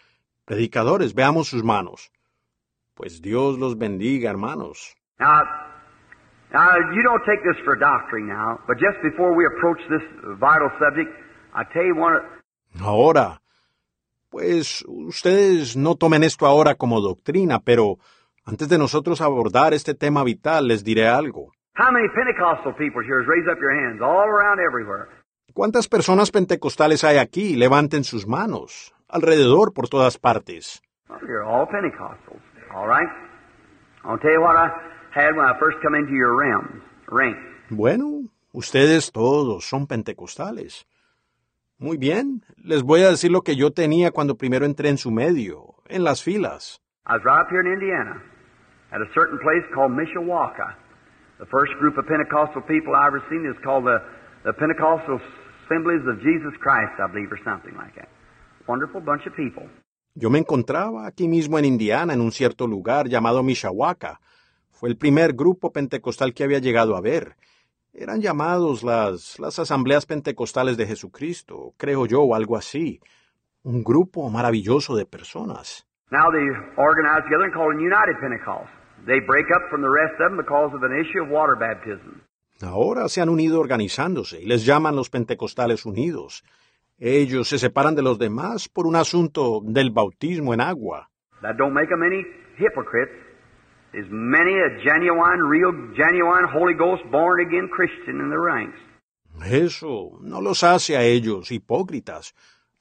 Predicadores, 0.44 1.14
veamos 1.14 1.48
sus 1.48 1.64
manos. 1.64 2.12
Pues 2.94 3.22
Dios 3.22 3.58
los 3.58 3.78
bendiga, 3.78 4.30
hermanos. 4.30 4.98
Now, 5.18 5.44
now 6.52 6.76
you 6.94 7.02
don't 7.04 7.24
take 7.24 7.42
this 7.42 7.56
for 7.64 7.80
doctrine 7.80 8.28
now, 8.28 8.60
but 8.68 8.80
just 8.80 9.02
before 9.02 9.34
we 9.34 9.46
approach 9.46 9.80
this 9.88 10.04
vital 10.42 10.70
subject, 10.78 11.10
I 11.54 11.64
tell 11.72 11.86
you 11.86 11.96
one. 11.96 12.20
Ahora, 12.78 13.42
pues 14.30 14.84
ustedes 14.90 15.78
no 15.78 15.96
tomen 15.96 16.26
esto 16.26 16.46
ahora 16.46 16.76
como 16.76 17.00
doctrina, 17.00 17.62
pero 17.62 17.98
antes 18.44 18.68
de 18.68 18.78
nosotros 18.78 19.22
abordar 19.22 19.74
este 19.74 19.94
tema 19.96 20.26
vital, 20.26 20.68
les 20.68 20.84
diré 20.84 21.08
algo. 21.08 21.54
How 21.78 21.92
many 21.92 22.08
Pentecostal 22.10 22.74
people 22.74 23.04
here? 23.04 23.22
Raise 23.22 23.48
up 23.48 23.60
your 23.62 23.70
hands. 23.70 24.02
All 24.02 24.26
around, 24.26 24.60
everywhere. 24.60 25.10
¿Cuántas 25.54 25.88
personas 25.88 26.32
pentecostales 26.32 27.04
hay 27.04 27.18
aquí? 27.18 27.56
Levanten 27.56 28.04
sus 28.04 28.26
manos. 28.26 28.96
Alrededor, 29.08 29.74
por 29.76 29.88
todas 29.88 30.18
partes. 30.18 30.82
Well, 31.08 31.20
you're 31.22 31.44
all 31.44 31.68
Pentecostals. 31.68 32.42
All 32.74 32.88
right. 32.88 33.08
I'll 34.04 34.18
tell 34.18 34.32
you 34.32 34.42
what 34.42 34.56
I 34.56 34.72
had 35.14 35.36
when 35.36 35.46
I 35.46 35.54
first 35.60 35.78
come 35.84 35.94
into 35.94 36.14
your 36.14 36.36
realms, 36.36 36.82
ring. 37.12 37.36
Bueno, 37.70 38.24
ustedes 38.54 39.12
todos 39.12 39.64
son 39.66 39.86
pentecostales. 39.86 40.88
Muy 41.78 41.98
bien, 41.98 42.42
les 42.58 42.82
voy 42.82 43.04
a 43.04 43.10
decir 43.10 43.30
lo 43.30 43.42
que 43.42 43.56
yo 43.56 43.72
tenía 43.72 44.10
cuando 44.10 44.36
primero 44.36 44.66
entré 44.66 44.90
en 44.90 44.98
su 44.98 45.12
medio, 45.12 45.76
en 45.88 46.04
las 46.04 46.24
filas. 46.24 46.82
I 47.06 47.14
was 47.14 47.24
right 47.24 47.40
up 47.40 47.52
here 47.52 47.62
in 47.62 47.72
Indiana, 47.72 48.20
at 48.92 49.00
a 49.00 49.14
certain 49.14 49.38
place 49.38 49.64
called 49.76 49.92
Mishawaka. 49.92 50.76
The 51.40 51.46
first 51.46 51.74
group 51.80 51.98
of 51.98 52.08
Pentecostal 52.08 52.62
people 52.64 52.96
I 52.96 53.06
ever 53.08 53.22
seen 53.30 53.46
is 53.46 53.56
called 53.64 53.86
the, 53.86 54.02
the 54.44 54.54
Pentecostal 54.54 55.22
Assemblies 55.66 56.02
of 56.08 56.20
Jesus 56.20 56.54
Christ, 56.60 56.98
I 56.98 57.06
believe, 57.08 57.32
or 57.32 57.38
something 57.44 57.76
like 57.78 57.94
that. 57.96 58.10
Wonderful 58.68 59.02
bunch 59.02 59.28
of 59.28 59.36
people. 59.36 59.70
Yo 60.16 60.32
me 60.32 60.40
encontraba 60.40 61.06
aquí 61.06 61.28
mismo 61.28 61.60
en 61.60 61.66
Indiana, 61.66 62.14
en 62.14 62.22
un 62.22 62.32
cierto 62.32 62.66
lugar 62.66 63.08
llamado 63.08 63.44
Mishawaka. 63.44 64.20
Fue 64.72 64.90
el 64.90 64.98
primer 64.98 65.34
grupo 65.34 65.72
pentecostal 65.72 66.34
que 66.34 66.44
había 66.44 66.58
llegado 66.58 66.96
a 66.96 67.02
ver. 67.02 67.36
Eran 67.94 68.20
llamados 68.22 68.82
las, 68.82 69.38
las 69.40 69.60
asambleas 69.60 70.08
pentecostales 70.08 70.76
de 70.76 70.88
Jesucristo, 70.88 71.74
creo 71.78 72.08
yo, 72.08 72.22
o 72.22 72.34
algo 72.34 72.58
así. 72.58 73.00
Un 73.62 73.84
grupo 73.84 74.28
maravilloso 74.32 74.96
de 74.96 75.06
personas. 75.06 75.86
Now 76.10 76.32
they 76.32 76.48
organize 76.78 77.22
together 77.24 77.44
and 77.44 77.54
call 77.54 77.72
it 77.72 77.80
United 77.80 78.20
Pentecost. 78.20 78.72
They 79.08 79.22
break 79.22 79.46
up 79.56 79.70
from 79.70 79.82
the 79.82 79.90
rest 79.90 80.20
of 80.20 80.30
them 80.30 80.38
because 80.38 80.76
of 80.76 80.84
an 80.84 80.92
issue 81.00 81.24
of 81.24 81.30
water 81.30 81.56
baptism. 81.58 82.22
Ahora 82.62 83.08
se 83.08 83.22
han 83.22 83.30
unido 83.30 83.60
organizándose 83.60 84.42
y 84.42 84.46
les 84.46 84.66
llaman 84.66 84.98
los 84.98 85.10
Pentecostales 85.10 85.86
Unidos. 85.86 86.44
Ellos 87.00 87.48
se 87.48 87.58
separan 87.58 87.96
de 87.96 88.02
los 88.02 88.20
demás 88.20 88.68
por 88.68 88.86
un 88.86 88.96
asunto 88.98 89.62
del 89.64 89.92
bautismo 89.92 90.54
en 90.54 90.60
agua. 90.60 91.10
That 91.42 91.56
don't 91.56 91.74
make 91.74 91.88
them 91.90 92.04
any 92.04 92.26
hypocrites. 92.58 93.14
There's 93.94 94.10
many 94.12 94.60
a 94.60 94.70
genuine, 94.84 95.42
real, 95.48 95.72
genuine 95.96 96.46
Holy 96.52 96.74
Ghost 96.74 97.04
born 97.10 97.40
again 97.40 97.70
Christian 97.70 98.20
in 98.20 98.30
the 98.30 98.38
ranks. 98.38 98.78
Eso 99.46 100.18
no 100.22 100.42
los 100.42 100.64
hace 100.64 100.98
a 100.98 101.04
ellos 101.04 101.52
hipócritas. 101.52 102.34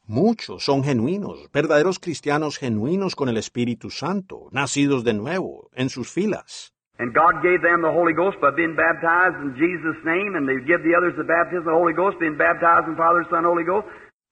Muchos 0.08 0.64
son 0.64 0.84
genuinos, 0.84 1.50
verdaderos 1.52 1.98
cristianos 1.98 2.58
genuinos 2.58 3.16
con 3.16 3.28
el 3.28 3.36
Espíritu 3.38 3.90
Santo, 3.90 4.48
nacidos 4.52 5.02
de 5.02 5.14
nuevo, 5.14 5.68
en 5.74 5.88
sus 5.88 6.12
filas. 6.12 6.72
And 6.98 7.12
God 7.12 7.42
gave 7.42 7.60
them 7.60 7.82
the 7.82 7.90
Holy 7.90 8.14
Ghost 8.14 8.40
by 8.40 8.52
being 8.56 8.76
baptized 8.76 9.36
in 9.42 9.54
Jesus' 9.56 9.98
name, 10.04 10.36
and 10.36 10.46
they 10.46 10.62
give 10.64 10.82
the 10.84 10.94
others 10.94 11.14
the 11.16 11.24
baptism 11.24 11.66
of 11.66 11.74
the 11.74 11.78
Holy 11.78 11.92
Ghost, 11.92 12.20
being 12.20 12.38
baptized 12.38 12.88
in 12.88 12.96
Father, 12.96 13.26
Son, 13.28 13.44
Holy 13.44 13.64
Ghost. 13.64 13.86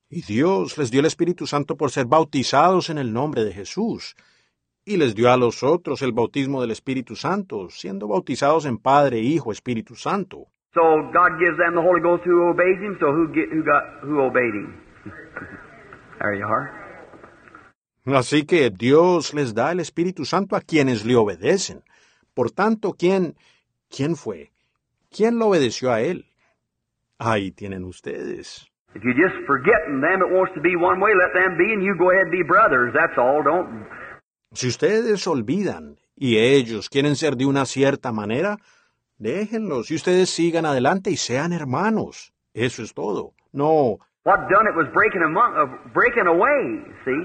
Y 0.08 0.22
Dios 0.22 0.78
les 0.78 0.92
dio 0.92 1.00
el 1.00 1.06
Espíritu 1.06 1.46
Santo 1.46 1.76
por 1.76 1.90
ser 1.90 2.06
bautizados 2.06 2.88
en 2.88 2.98
el 2.98 3.12
nombre 3.12 3.44
de 3.44 3.52
Jesús. 3.52 4.14
Y 4.86 4.96
les 4.96 5.16
dio 5.16 5.32
a 5.32 5.36
los 5.36 5.64
otros 5.64 6.02
el 6.02 6.12
bautismo 6.12 6.60
del 6.60 6.70
Espíritu 6.70 7.16
Santo, 7.16 7.68
siendo 7.68 8.06
bautizados 8.06 8.64
en 8.64 8.78
Padre, 8.78 9.18
Hijo, 9.18 9.50
Espíritu 9.50 9.96
Santo. 9.96 10.46
So 10.72 11.10
God 11.12 11.38
gives 11.40 11.58
them 11.58 11.74
the 11.74 11.82
Holy 11.82 12.00
Ghost 12.00 12.22
who 12.24 12.48
obeyed 12.48 12.78
Him. 12.80 12.96
So 13.00 13.12
who 13.12 13.26
get, 13.34 13.50
who 13.50 13.64
got 13.64 13.82
who 14.02 14.20
obeyed 14.20 14.54
Him? 14.54 14.80
there 16.24 16.38
you 16.38 16.46
are. 16.46 16.70
Así 18.06 18.44
que 18.44 18.70
Dios 18.70 19.32
les 19.32 19.54
da 19.54 19.72
el 19.72 19.80
Espíritu 19.80 20.24
Santo 20.24 20.56
a 20.56 20.60
quienes 20.60 21.04
le 21.04 21.16
obedecen. 21.16 21.82
Por 22.34 22.50
tanto, 22.50 22.92
¿quién, 22.92 23.34
quién 23.88 24.16
fue? 24.16 24.50
¿Quién 25.10 25.38
lo 25.38 25.46
obedeció 25.46 25.90
a 25.92 26.00
él? 26.00 26.26
Ahí 27.18 27.50
tienen 27.52 27.84
ustedes. 27.84 28.66
If 28.94 29.02
you 29.02 29.12
just 29.12 29.34
forgetting 29.46 30.00
them, 30.00 30.20
it 30.20 30.32
wants 30.32 30.52
to 30.54 30.60
be 30.60 30.76
one 30.76 31.00
way, 31.00 31.12
let 31.14 31.32
them 31.32 31.56
be, 31.56 31.72
and 31.72 31.82
you 31.82 31.96
go 31.96 32.10
ahead 32.10 32.26
and 32.26 32.30
be 32.30 32.44
brothers. 32.44 32.92
That's 32.92 33.16
all. 33.16 33.42
Don't. 33.42 33.86
Si 34.52 34.68
ustedes 34.68 35.26
olvidan 35.26 35.96
y 36.14 36.36
ellos 36.38 36.88
quieren 36.88 37.16
ser 37.16 37.36
de 37.36 37.46
una 37.46 37.64
cierta 37.66 38.12
manera, 38.12 38.58
déjenlos 39.18 39.90
y 39.90 39.96
ustedes 39.96 40.30
sigan 40.30 40.66
adelante 40.66 41.10
y 41.10 41.16
sean 41.16 41.52
hermanos. 41.52 42.32
Eso 42.52 42.82
es 42.82 42.94
todo. 42.94 43.34
No, 43.50 43.98
What 44.24 44.48
done 44.48 44.66
it 44.66 44.74
was 44.74 44.88
breaking 44.96 45.20
among, 45.20 45.52
uh, 45.52 45.68
breaking 45.92 46.24
away. 46.26 46.80
See, 47.04 47.20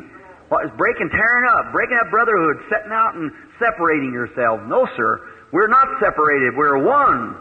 what 0.51 0.67
was 0.67 0.73
breaking, 0.75 1.07
tearing 1.07 1.47
up, 1.55 1.71
breaking 1.71 1.95
up 1.95 2.11
brotherhood, 2.11 2.59
setting 2.67 2.91
out 2.91 3.15
and 3.15 3.31
separating 3.55 4.11
yourselves. 4.11 4.67
No, 4.67 4.85
sir, 4.97 5.23
we're 5.53 5.71
not 5.71 5.87
separated. 6.03 6.59
We're 6.59 6.75
one. 6.83 7.39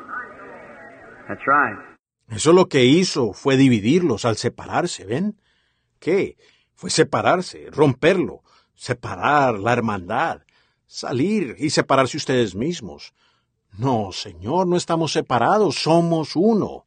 That's 1.26 1.42
right. 1.48 1.74
Eso 2.30 2.52
lo 2.52 2.66
que 2.68 2.84
hizo 2.84 3.32
fue 3.32 3.56
dividirlos 3.56 4.24
al 4.24 4.36
separarse, 4.36 5.04
¿ven? 5.04 5.40
¿Qué? 5.98 6.36
Fue 6.76 6.90
separarse, 6.90 7.68
romperlo, 7.72 8.42
separar 8.76 9.58
la 9.58 9.72
hermandad, 9.72 10.42
salir 10.86 11.56
y 11.58 11.70
separarse 11.70 12.16
ustedes 12.16 12.54
mismos. 12.54 13.12
No, 13.76 14.12
Señor, 14.12 14.68
no 14.68 14.76
estamos 14.76 15.10
separados, 15.10 15.82
somos 15.82 16.36
uno. 16.36 16.84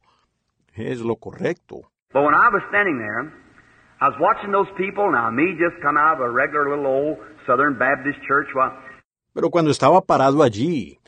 Es 0.74 1.00
lo 1.00 1.16
correcto. 1.16 1.91
But 2.12 2.22
when 2.24 2.34
I 2.34 2.48
was 2.48 2.62
standing 2.68 2.98
there, 2.98 3.32
I 4.00 4.08
was 4.08 4.16
watching 4.20 4.52
those 4.52 4.68
people. 4.76 5.10
Now, 5.10 5.30
me 5.30 5.56
just 5.58 5.80
come 5.82 5.96
out 5.96 6.16
of 6.16 6.20
a 6.20 6.30
regular 6.30 6.68
little 6.70 6.86
old 6.86 7.18
Southern 7.46 7.78
Baptist 7.78 8.18
church. 8.26 8.48
Well, 8.54 8.72
Pero 9.34 9.48
cuando 9.50 9.70
estaba 9.70 10.02
parado 10.04 10.42
allí, 10.42 10.98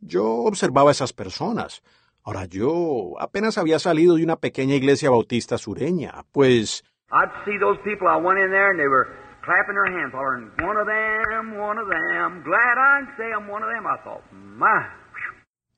yo 0.00 0.24
observaba 0.46 0.90
a 0.90 0.92
esas 0.92 1.12
personas. 1.12 1.82
Ahora 2.24 2.46
yo 2.46 3.14
apenas 3.20 3.58
había 3.58 3.78
salido 3.78 4.16
de 4.16 4.24
una 4.24 4.36
pequeña 4.36 4.74
iglesia 4.74 5.10
bautista 5.10 5.58
sureña, 5.58 6.24
pues 6.32 6.82
I'd 7.12 7.30
see 7.44 7.58
those 7.58 7.78
people. 7.84 8.08
I 8.08 8.16
went 8.16 8.40
in 8.40 8.50
there 8.50 8.70
and 8.70 8.78
they 8.78 8.88
were 8.88 9.08
clapping 9.44 9.74
their 9.74 9.92
hands, 9.92 10.14
hollering, 10.14 10.50
"One 10.64 10.78
of 10.78 10.86
them, 10.86 11.58
one 11.60 11.78
of 11.78 11.86
them. 11.86 12.42
Glad 12.42 12.78
I 12.78 13.04
can 13.04 13.16
say 13.18 13.30
I'm 13.30 13.46
one 13.46 13.62
of 13.62 13.68
them." 13.68 13.86
I 13.86 13.98
thought, 14.02 14.22
my. 14.32 14.86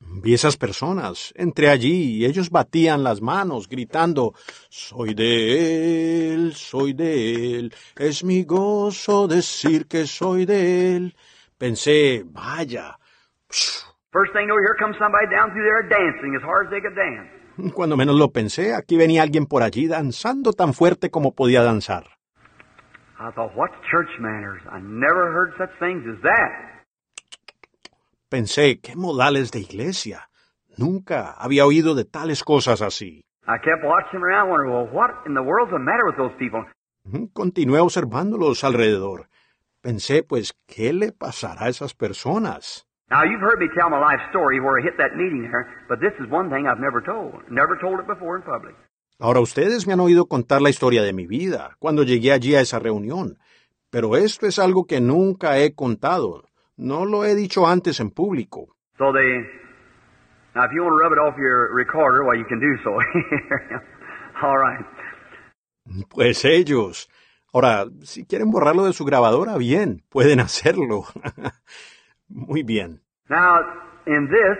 Vi 0.09 0.33
esas 0.33 0.57
personas. 0.57 1.33
Entré 1.35 1.69
allí 1.69 2.17
y 2.17 2.25
ellos 2.25 2.49
batían 2.49 3.03
las 3.03 3.21
manos, 3.21 3.67
gritando, 3.67 4.33
Soy 4.69 5.13
de 5.13 6.33
él, 6.33 6.53
soy 6.53 6.93
de 6.93 7.57
él, 7.59 7.73
es 7.95 8.23
mi 8.23 8.43
gozo 8.43 9.27
decir 9.27 9.87
que 9.87 10.07
soy 10.07 10.45
de 10.45 10.95
él. 10.95 11.15
Pensé, 11.57 12.23
vaya. 12.25 12.97
First 14.11 14.33
thing 14.33 14.47
you 14.47 14.55
know, 14.55 14.57
here 14.57 14.75
comes 14.79 14.95
somebody 14.97 15.27
down 15.29 15.51
through 15.51 15.65
there 15.65 15.87
dancing 15.89 16.35
as 16.35 16.43
hard 16.43 16.67
as 16.67 16.71
they 16.71 16.81
could 16.81 16.95
dance. 16.95 17.73
Cuando 17.73 17.97
menos 17.97 18.15
lo 18.15 18.31
pensé, 18.31 18.75
aquí 18.75 18.97
venía 18.97 19.23
alguien 19.23 19.47
por 19.47 19.63
allí 19.63 19.87
danzando 19.87 20.53
tan 20.53 20.73
fuerte 20.73 21.09
como 21.09 21.33
podía 21.33 21.63
danzar. 21.63 22.05
I 23.19 23.31
thought, 23.31 23.55
what's 23.55 23.73
church 23.89 24.09
manners? 24.19 24.61
I 24.71 24.79
never 24.79 25.31
heard 25.33 25.53
such 25.57 25.71
things 25.79 26.05
as 26.07 26.21
that. 26.21 26.66
Pensé, 28.37 28.79
qué 28.81 28.95
modales 28.97 29.51
de 29.51 29.59
iglesia. 29.59 30.29
Nunca 30.77 31.31
había 31.31 31.65
oído 31.65 31.95
de 31.95 32.03
tales 32.03 32.43
cosas 32.43 32.81
así. 32.81 33.21
I 33.47 33.57
kept 33.63 33.83
watching 33.85 34.19
them 34.19 34.23
around, 34.25 34.49
wondering, 34.51 34.73
well, 34.73 34.89
what 34.91 35.11
in 35.25 35.33
the 35.33 35.41
world's 35.41 35.71
the 35.71 35.79
matter 35.79 36.03
with 36.05 36.17
those 36.17 36.35
people? 36.37 36.65
Ujú, 37.05 37.29
Continué 37.31 37.79
observándolos 37.79 38.65
alrededor. 38.65 39.29
Pensé, 39.81 40.23
pues, 40.23 40.53
¿qué 40.67 40.91
le 40.91 41.13
pasará 41.13 41.67
a 41.67 41.69
esas 41.69 41.93
personas? 41.93 42.85
Now, 43.09 43.23
you've 43.23 43.39
heard 43.39 43.59
me 43.59 43.69
tell 43.73 43.89
my 43.89 43.99
life 43.99 44.19
story 44.29 44.59
where 44.59 44.77
I 44.77 44.83
hit 44.83 44.97
that 44.97 45.15
meeting 45.15 45.43
there, 45.43 45.65
but 45.87 45.99
this 46.01 46.11
is 46.19 46.29
one 46.29 46.49
thing 46.49 46.67
I've 46.67 46.81
never 46.81 47.01
told. 47.01 47.41
Never 47.49 47.79
told 47.79 48.01
it 48.01 48.07
before 48.07 48.35
in 48.35 48.43
public. 48.43 48.75
Ahora 49.19 49.39
ustedes 49.39 49.87
me 49.87 49.93
han 49.93 50.01
oído 50.01 50.27
contar 50.27 50.61
la 50.61 50.69
historia 50.69 51.01
de 51.01 51.13
mi 51.13 51.25
vida, 51.25 51.77
cuando 51.79 52.03
llegué 52.03 52.33
allí 52.33 52.55
a 52.55 52.59
esa 52.61 52.79
reunión. 52.79 53.39
Pero 53.89 54.17
esto 54.17 54.45
es 54.45 54.59
algo 54.59 54.83
que 54.85 54.99
nunca 54.99 55.57
he 55.59 55.73
contado. 55.73 56.43
No 56.77 57.05
lo 57.05 57.23
he 57.23 57.35
dicho 57.35 57.65
antes 57.65 57.99
en 57.99 58.11
público. 58.11 58.67
So 58.97 59.11
they, 59.11 59.41
now 60.55 60.65
if 60.65 60.71
you 60.73 60.83
want 60.83 60.93
to 60.93 61.03
rub 61.03 61.11
it 61.11 61.19
off 61.19 61.37
your 61.37 61.73
recorder, 61.73 62.23
well, 62.23 62.37
you 62.37 62.45
can 62.45 62.59
do 62.59 62.77
so. 62.83 62.91
All 64.45 64.57
right. 64.57 64.85
Pues 66.09 66.45
ellos. 66.45 67.09
Ahora, 67.53 67.85
si 68.03 68.25
quieren 68.25 68.51
borrarlo 68.51 68.85
de 68.85 68.93
su 68.93 69.05
grabadora, 69.05 69.57
bien, 69.57 70.03
pueden 70.09 70.39
hacerlo. 70.39 71.05
Muy 72.29 72.61
bien. 72.63 73.01
Now, 73.29 73.59
in 74.05 74.27
this, 74.27 74.57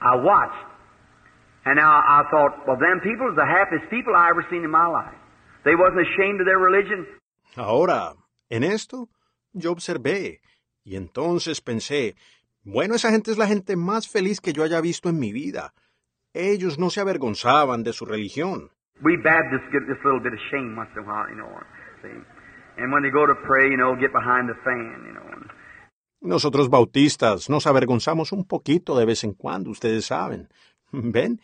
I 0.00 0.16
watched. 0.16 0.64
And 1.64 1.76
now 1.76 2.00
I 2.02 2.24
thought, 2.30 2.66
well, 2.66 2.78
them 2.78 3.00
people 3.02 3.28
is 3.28 3.36
the 3.36 3.44
happiest 3.44 3.90
people 3.90 4.14
I 4.16 4.30
ever 4.30 4.44
seen 4.50 4.64
in 4.64 4.70
my 4.70 4.86
life. 4.86 5.14
They 5.64 5.74
wasn't 5.74 6.00
ashamed 6.00 6.40
of 6.40 6.46
their 6.46 6.58
religion. 6.58 7.06
Ahora, 7.56 8.14
en 8.50 8.64
esto, 8.64 9.08
yo 9.52 9.72
observé. 9.72 10.40
Y 10.88 10.96
entonces 10.96 11.60
pensé, 11.60 12.16
bueno, 12.64 12.94
esa 12.94 13.10
gente 13.10 13.30
es 13.30 13.36
la 13.36 13.46
gente 13.46 13.76
más 13.76 14.08
feliz 14.08 14.40
que 14.40 14.54
yo 14.54 14.62
haya 14.62 14.80
visto 14.80 15.10
en 15.10 15.18
mi 15.18 15.32
vida. 15.32 15.74
Ellos 16.32 16.78
no 16.78 16.88
se 16.88 17.02
avergonzaban 17.02 17.82
de 17.82 17.92
su 17.92 18.06
religión. 18.06 18.70
We 19.02 19.18
Baptists 19.18 19.68
get 19.70 19.82
this 19.86 20.02
little 20.02 20.18
bit 20.18 20.32
of 20.32 20.40
shame 20.50 20.78
once 20.78 20.90
in 20.96 21.00
a 21.00 21.06
while, 21.06 21.28
you 21.28 21.36
know. 21.36 21.50
See? 22.00 22.08
And 22.78 22.90
when 22.90 23.02
they 23.02 23.10
go 23.10 23.26
to 23.26 23.34
pray, 23.46 23.68
you 23.70 23.76
know, 23.76 23.94
get 24.00 24.12
behind 24.14 24.48
the 24.48 24.54
fan, 24.64 25.04
you 25.06 25.12
know. 25.12 25.28
Nosotros 26.22 26.70
bautistas 26.70 27.50
nos 27.50 27.66
avergonzamos 27.66 28.32
un 28.32 28.46
poquito 28.46 28.98
de 28.98 29.04
vez 29.04 29.24
en 29.24 29.34
cuando, 29.34 29.68
ustedes 29.68 30.06
saben. 30.06 30.48
¿Ven? 30.90 31.38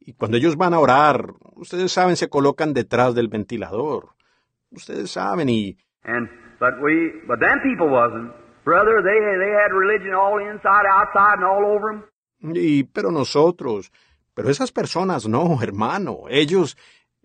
Y 0.00 0.14
cuando 0.14 0.38
ellos 0.38 0.56
van 0.56 0.74
a 0.74 0.80
orar, 0.80 1.34
ustedes 1.54 1.92
saben, 1.92 2.16
se 2.16 2.28
colocan 2.28 2.74
detrás 2.74 3.14
del 3.14 3.28
ventilador. 3.28 4.08
Ustedes 4.72 5.12
saben 5.12 5.48
y... 5.48 5.76
And 6.02 6.28
but 6.58 6.82
we, 6.82 7.12
but 7.28 7.38
them 7.38 7.60
people 7.62 7.88
wasn't, 7.88 8.32
brother. 8.68 9.02
They 9.02 9.18
they 9.44 9.52
had 9.56 9.72
religion 9.72 10.12
all 10.14 10.38
inside, 10.38 10.84
outside, 10.84 11.40
and 11.40 11.44
all 11.44 11.64
over 11.64 11.88
them. 11.92 12.04
Y 12.54 12.84
pero 12.84 13.10
nosotros, 13.10 13.90
pero 14.34 14.50
esas 14.50 14.70
personas 14.70 15.26
no, 15.26 15.60
hermano, 15.62 16.28
ellos, 16.28 16.76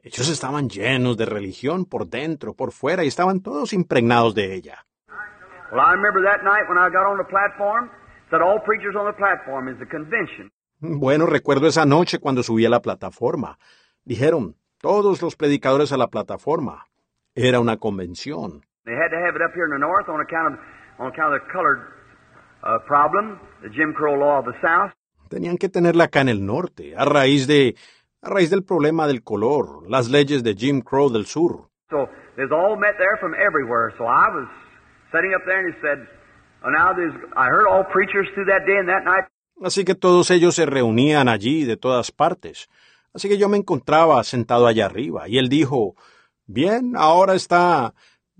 ellos 0.01 0.29
estaban 0.29 0.69
llenos 0.69 1.17
de 1.17 1.25
religión 1.25 1.85
por 1.85 2.07
dentro, 2.07 2.53
por 2.53 2.71
fuera, 2.71 3.03
y 3.03 3.07
estaban 3.07 3.41
todos 3.41 3.73
impregnados 3.73 4.33
de 4.33 4.53
ella. 4.55 4.85
Well, 5.71 5.81
I 5.81 5.93
remember 5.93 6.23
that 6.23 6.43
night 6.43 6.67
when 6.69 6.77
I 6.77 6.89
got 6.89 7.05
on 7.05 7.17
the 7.17 7.29
platform. 7.29 7.89
Said 8.29 8.41
all 8.41 8.59
preachers 8.59 8.95
on 8.95 9.05
the 9.05 9.13
platform 9.13 9.67
is 9.67 9.79
a 9.81 9.85
convention. 9.85 10.51
Bueno, 10.79 11.25
recuerdo 11.25 11.67
esa 11.67 11.85
noche 11.85 12.19
cuando 12.19 12.41
subí 12.41 12.65
a 12.65 12.69
la 12.69 12.81
plataforma. 12.81 13.57
Dijeron, 14.03 14.55
todos 14.81 15.21
los 15.21 15.35
predicadores 15.35 15.91
a 15.91 15.97
la 15.97 16.07
plataforma. 16.07 16.87
Era 17.35 17.59
una 17.59 17.77
convención. 17.77 18.65
They 18.85 18.95
had 18.95 19.09
to 19.11 19.17
have 19.17 19.35
it 19.35 19.41
up 19.41 19.53
here 19.55 19.65
in 19.65 19.71
the 19.71 19.79
north 19.79 20.09
on 20.09 20.19
account 20.19 20.55
of 20.55 20.59
on 21.04 21.12
account 21.12 21.36
of 21.36 21.41
the 21.41 21.51
colored 21.51 21.82
uh, 22.64 22.80
problem, 22.88 23.39
the 23.62 23.70
Jim 23.70 23.93
Crow 23.93 24.16
law 24.16 24.39
of 24.39 24.45
the 24.45 24.56
South. 24.62 24.91
Tenían 25.30 25.58
que 25.58 25.70
tenerla 25.70 26.06
acá 26.06 26.22
en 26.22 26.30
el 26.30 26.45
norte, 26.45 26.95
a 26.95 27.06
raíz 27.06 27.47
de, 27.47 27.76
a 28.22 28.30
raíz 28.30 28.49
del 28.49 28.64
problema 28.64 29.08
del 29.08 29.24
color, 29.24 29.84
las 29.89 30.10
leyes 30.10 30.43
de 30.43 30.54
Jim 30.56 30.82
Crow 30.82 31.10
del 31.10 31.26
sur. 31.26 31.68
So 31.89 32.08
there's 32.36 32.51
all 32.51 32.78
met 32.78 32.97
there 32.97 33.18
from 33.20 33.34
everywhere. 33.34 33.93
So 33.97 34.06
I 34.06 34.30
was 34.30 34.47
sitting 35.12 35.34
up 35.34 35.43
there 35.45 35.60
and 35.60 35.74
he 35.74 35.82
said, 35.82 36.08
oh, 36.64 36.70
now 36.70 36.93
there's, 36.93 37.14
I 37.36 37.47
heard 37.47 37.68
all 37.68 37.84
preachers 37.84 38.28
through 38.34 38.45
that 38.45 38.66
day 38.66 38.78
and 38.78 38.88
that 38.88 39.04
night. 39.04 39.26
Así 39.62 39.84
que 39.84 39.95
todos 39.95 40.32
ellos 40.32 40.56
se 40.56 40.66
reunían 40.66 41.28
allí 41.30 41.66
de 41.66 41.78
todas 41.78 42.12
partes. 42.12 42.70
Así 43.14 43.28
que 43.28 43.38
yo 43.38 43.49
me 43.49 43.58
encontraba 43.58 44.24
sentado 44.24 44.68
allá 44.68 44.86
arriba 44.86 45.28
y 45.28 45.38
él 45.38 45.49
dijo, 45.49 45.95
bien, 46.47 46.93
ahora 46.95 47.34
está... 47.36 47.93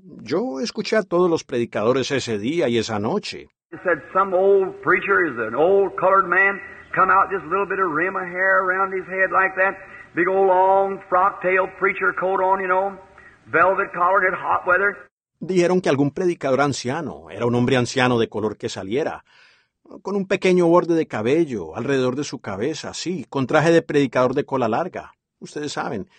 Yo 0.06 0.60
escuché 0.60 0.98
a 0.98 1.04
todos 1.04 1.30
los 1.30 1.46
predicadores 1.46 2.12
ese 2.12 2.38
día 2.38 2.68
y 2.68 2.78
esa 2.78 3.00
noche. 3.00 3.48
Dijeron 15.40 15.80
que 15.80 15.90
algún 15.90 16.12
predicador 16.12 16.60
anciano, 16.60 17.30
era 17.30 17.46
un 17.46 17.56
hombre 17.56 17.78
anciano 17.78 18.20
de 18.20 18.28
color 18.28 18.58
que 18.58 18.68
saliera, 18.68 19.24
con 20.02 20.18
un 20.18 20.28
pequeño 20.28 20.68
borde 20.68 20.96
de 20.96 21.08
cabello 21.08 21.78
alrededor 21.78 22.18
de 22.18 22.26
su 22.26 22.40
cabeza, 22.40 22.94
sí, 22.94 23.26
con 23.30 23.48
traje 23.48 23.72
de 23.72 23.82
predicador 23.82 24.34
de 24.34 24.46
cola 24.46 24.68
larga, 24.68 25.14
ustedes 25.40 25.72
saben, 25.72 26.10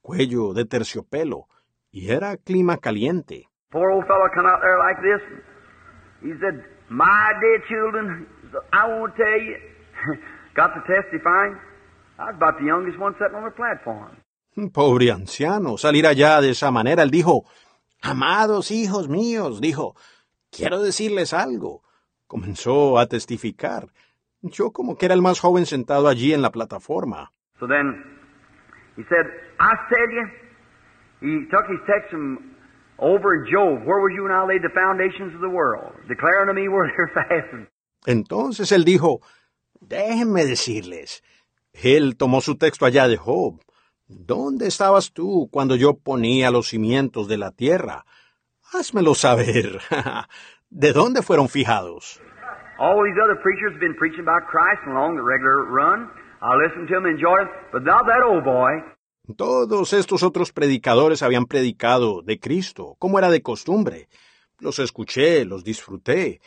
cuello 0.00 0.54
de 0.54 0.64
terciopelo, 0.64 1.48
y 1.96 2.10
era 2.10 2.36
clima 2.36 2.76
caliente. 2.76 3.48
Poor 3.70 3.90
old 3.90 4.06
fellow 4.06 4.28
come 4.34 4.46
out 4.46 4.60
there 4.60 4.76
like 4.76 5.00
this. 5.00 5.22
He 6.20 6.38
said, 6.38 6.62
My 6.90 7.32
dear 7.40 7.62
children, 7.66 8.26
I 8.70 8.86
won't 8.86 9.16
tell 9.16 9.40
you. 9.40 9.56
Got 10.54 10.74
to 10.74 10.82
testifying. 10.86 11.56
I 12.18 12.26
was 12.26 12.34
about 12.36 12.58
the 12.58 12.66
youngest 12.66 12.98
one 12.98 13.14
sitting 13.14 13.34
on 13.34 13.44
the 13.44 13.50
platform. 13.50 14.20
Pobre 14.72 15.10
anciano, 15.10 15.78
salir 15.78 16.06
allá 16.06 16.42
de 16.42 16.50
esa 16.50 16.70
manera, 16.70 17.02
él 17.02 17.10
dijo, 17.10 17.44
Amados 18.02 18.70
hijos 18.70 19.08
míos, 19.08 19.62
dijo, 19.62 19.94
quiero 20.50 20.82
decirles 20.82 21.32
algo. 21.32 21.82
Comenzó 22.26 22.98
a 22.98 23.06
testificar. 23.06 23.88
Yo 24.42 24.70
como 24.70 24.96
que 24.98 25.06
era 25.06 25.14
el 25.14 25.22
más 25.22 25.40
joven 25.40 25.64
sentado 25.64 26.08
allí 26.08 26.34
en 26.34 26.42
la 26.42 26.50
plataforma. 26.50 27.32
So 27.58 27.66
then 27.66 28.04
he 28.96 29.02
said, 29.04 29.26
I 29.58 29.72
tell 29.88 30.10
you, 30.10 30.45
He 31.20 31.46
took 31.50 31.66
his 31.68 31.80
text 31.86 32.10
from 32.10 32.56
over 32.98 33.34
in 33.34 33.50
Job, 33.50 33.86
where 33.86 34.00
was 34.00 34.12
you 34.14 34.24
when 34.24 34.32
I 34.32 34.44
laid 34.46 34.62
the 34.62 34.72
foundations 34.72 35.34
of 35.34 35.40
the 35.40 35.48
world? 35.48 35.92
Declare 36.08 36.42
unto 36.42 36.54
me 36.54 36.68
where 36.68 36.88
they're 36.88 37.12
fastened. 37.28 37.68
Entonces 38.06 38.70
él 38.72 38.84
dijo, 38.84 39.20
déjenme 39.80 40.44
decirles. 40.44 41.22
Él 41.72 42.16
tomó 42.16 42.40
su 42.40 42.56
texto 42.56 42.86
allá 42.86 43.08
de 43.08 43.16
Job. 43.16 43.60
¿Dónde 44.08 44.68
estabas 44.68 45.12
tú 45.12 45.48
cuando 45.50 45.74
yo 45.74 45.94
ponía 45.94 46.50
los 46.50 46.68
cimientos 46.68 47.28
de 47.28 47.38
la 47.38 47.50
tierra? 47.50 48.04
Házmelo 48.72 49.14
saber. 49.14 49.80
¿De 50.70 50.92
dónde 50.92 51.22
fueron 51.22 51.48
fijados? 51.48 52.20
All 52.78 53.02
these 53.04 53.18
other 53.22 53.36
preachers 53.42 53.72
have 53.72 53.80
been 53.80 53.96
preaching 53.96 54.20
about 54.20 54.46
Christ 54.48 54.82
along 54.86 55.16
the 55.16 55.22
regular 55.22 55.64
run. 55.64 56.10
I 56.42 56.54
listened 56.56 56.88
to 56.88 56.94
them, 56.94 57.06
enjoyed 57.06 57.48
it, 57.48 57.72
but 57.72 57.82
not 57.82 58.04
that 58.06 58.22
old 58.22 58.44
boy. 58.44 58.82
Todos 59.34 59.92
estos 59.92 60.22
otros 60.22 60.52
predicadores 60.52 61.22
habían 61.22 61.46
predicado 61.46 62.22
de 62.22 62.38
Cristo, 62.38 62.94
como 62.98 63.18
era 63.18 63.28
de 63.28 63.42
costumbre. 63.42 64.08
Los 64.60 64.78
escuché, 64.78 65.44
los 65.44 65.64
disfruté, 65.64 66.40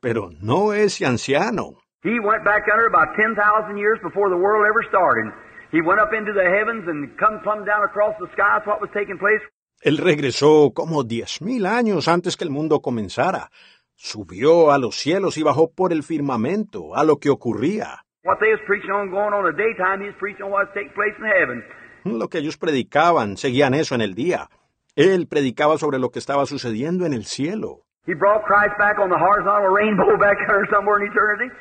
pero 0.00 0.30
no 0.40 0.72
ese 0.72 1.04
anciano. 1.04 1.78
He 2.04 2.18
went 2.20 2.44
back 2.44 2.64
under 2.70 2.86
about 2.86 3.14
10,000 3.16 3.76
years 3.76 3.98
before 4.02 4.30
the 4.30 4.36
world 4.36 4.66
ever 4.66 4.82
started. 4.88 5.32
He 5.72 5.80
went 5.80 6.00
up 6.00 6.12
into 6.12 6.32
the 6.32 6.44
heavens 6.44 6.86
and 6.88 7.16
come 7.18 7.40
plumb 7.42 7.64
down 7.64 7.82
across 7.84 8.14
the 8.18 8.26
sky. 8.32 8.58
That's 8.58 8.66
what 8.66 8.80
was 8.80 8.90
taking 8.92 9.18
place. 9.18 9.42
Él 9.82 9.98
regresó 9.98 10.72
como 10.74 11.02
diez 11.02 11.42
mil 11.42 11.66
años 11.66 12.06
antes 12.06 12.36
que 12.36 12.44
el 12.44 12.50
mundo 12.50 12.80
comenzara. 12.80 13.50
Subió 13.96 14.70
a 14.70 14.78
los 14.78 14.96
cielos 14.96 15.36
y 15.38 15.42
bajó 15.42 15.72
por 15.72 15.92
el 15.92 16.02
firmamento 16.02 16.94
a 16.94 17.04
lo 17.04 17.16
que 17.18 17.30
ocurría. 17.30 18.04
What 18.24 18.38
they 18.38 18.52
was 18.52 18.60
preaching 18.66 18.90
on 18.92 19.10
going 19.10 19.34
on 19.34 19.44
the 19.44 19.52
daytime, 19.52 20.00
he 20.00 20.06
was 20.06 20.16
preaching 20.18 20.44
on 20.44 20.52
what's 20.52 20.72
taking 20.72 20.94
place 20.94 21.14
in 21.18 21.24
heaven. 21.24 21.62
Lo 22.04 22.28
que 22.28 22.38
ellos 22.38 22.56
predicaban, 22.56 23.36
seguían 23.36 23.74
eso 23.74 23.94
en 23.94 24.00
el 24.00 24.14
día. 24.14 24.48
Él 24.96 25.26
predicaba 25.28 25.78
sobre 25.78 25.98
lo 25.98 26.10
que 26.10 26.18
estaba 26.18 26.46
sucediendo 26.46 27.06
en 27.06 27.14
el 27.14 27.24
cielo. 27.24 27.80
He 28.06 28.14
brought 28.14 28.44
Christ 28.44 28.76
back 28.78 28.98
on 28.98 29.10
the 29.10 29.16
horizontal 29.16 29.72
rainbow 29.72 30.18
back 30.20 30.36
there 30.48 30.66
somewhere 30.70 31.04
in 31.04 31.12
eternity. 31.12 31.54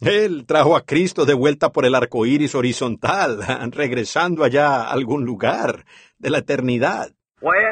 Él 0.00 0.44
trajo 0.46 0.76
a 0.76 0.84
Cristo 0.84 1.24
de 1.24 1.32
vuelta 1.32 1.72
por 1.72 1.86
el 1.86 1.94
arco 1.94 2.26
iris 2.26 2.54
horizontal, 2.54 3.40
regresando 3.72 4.44
allá 4.44 4.82
a 4.82 4.90
algún 4.92 5.24
lugar 5.24 5.84
de 6.18 6.30
la 6.30 6.38
eternidad. 6.38 7.12
Well, 7.40 7.62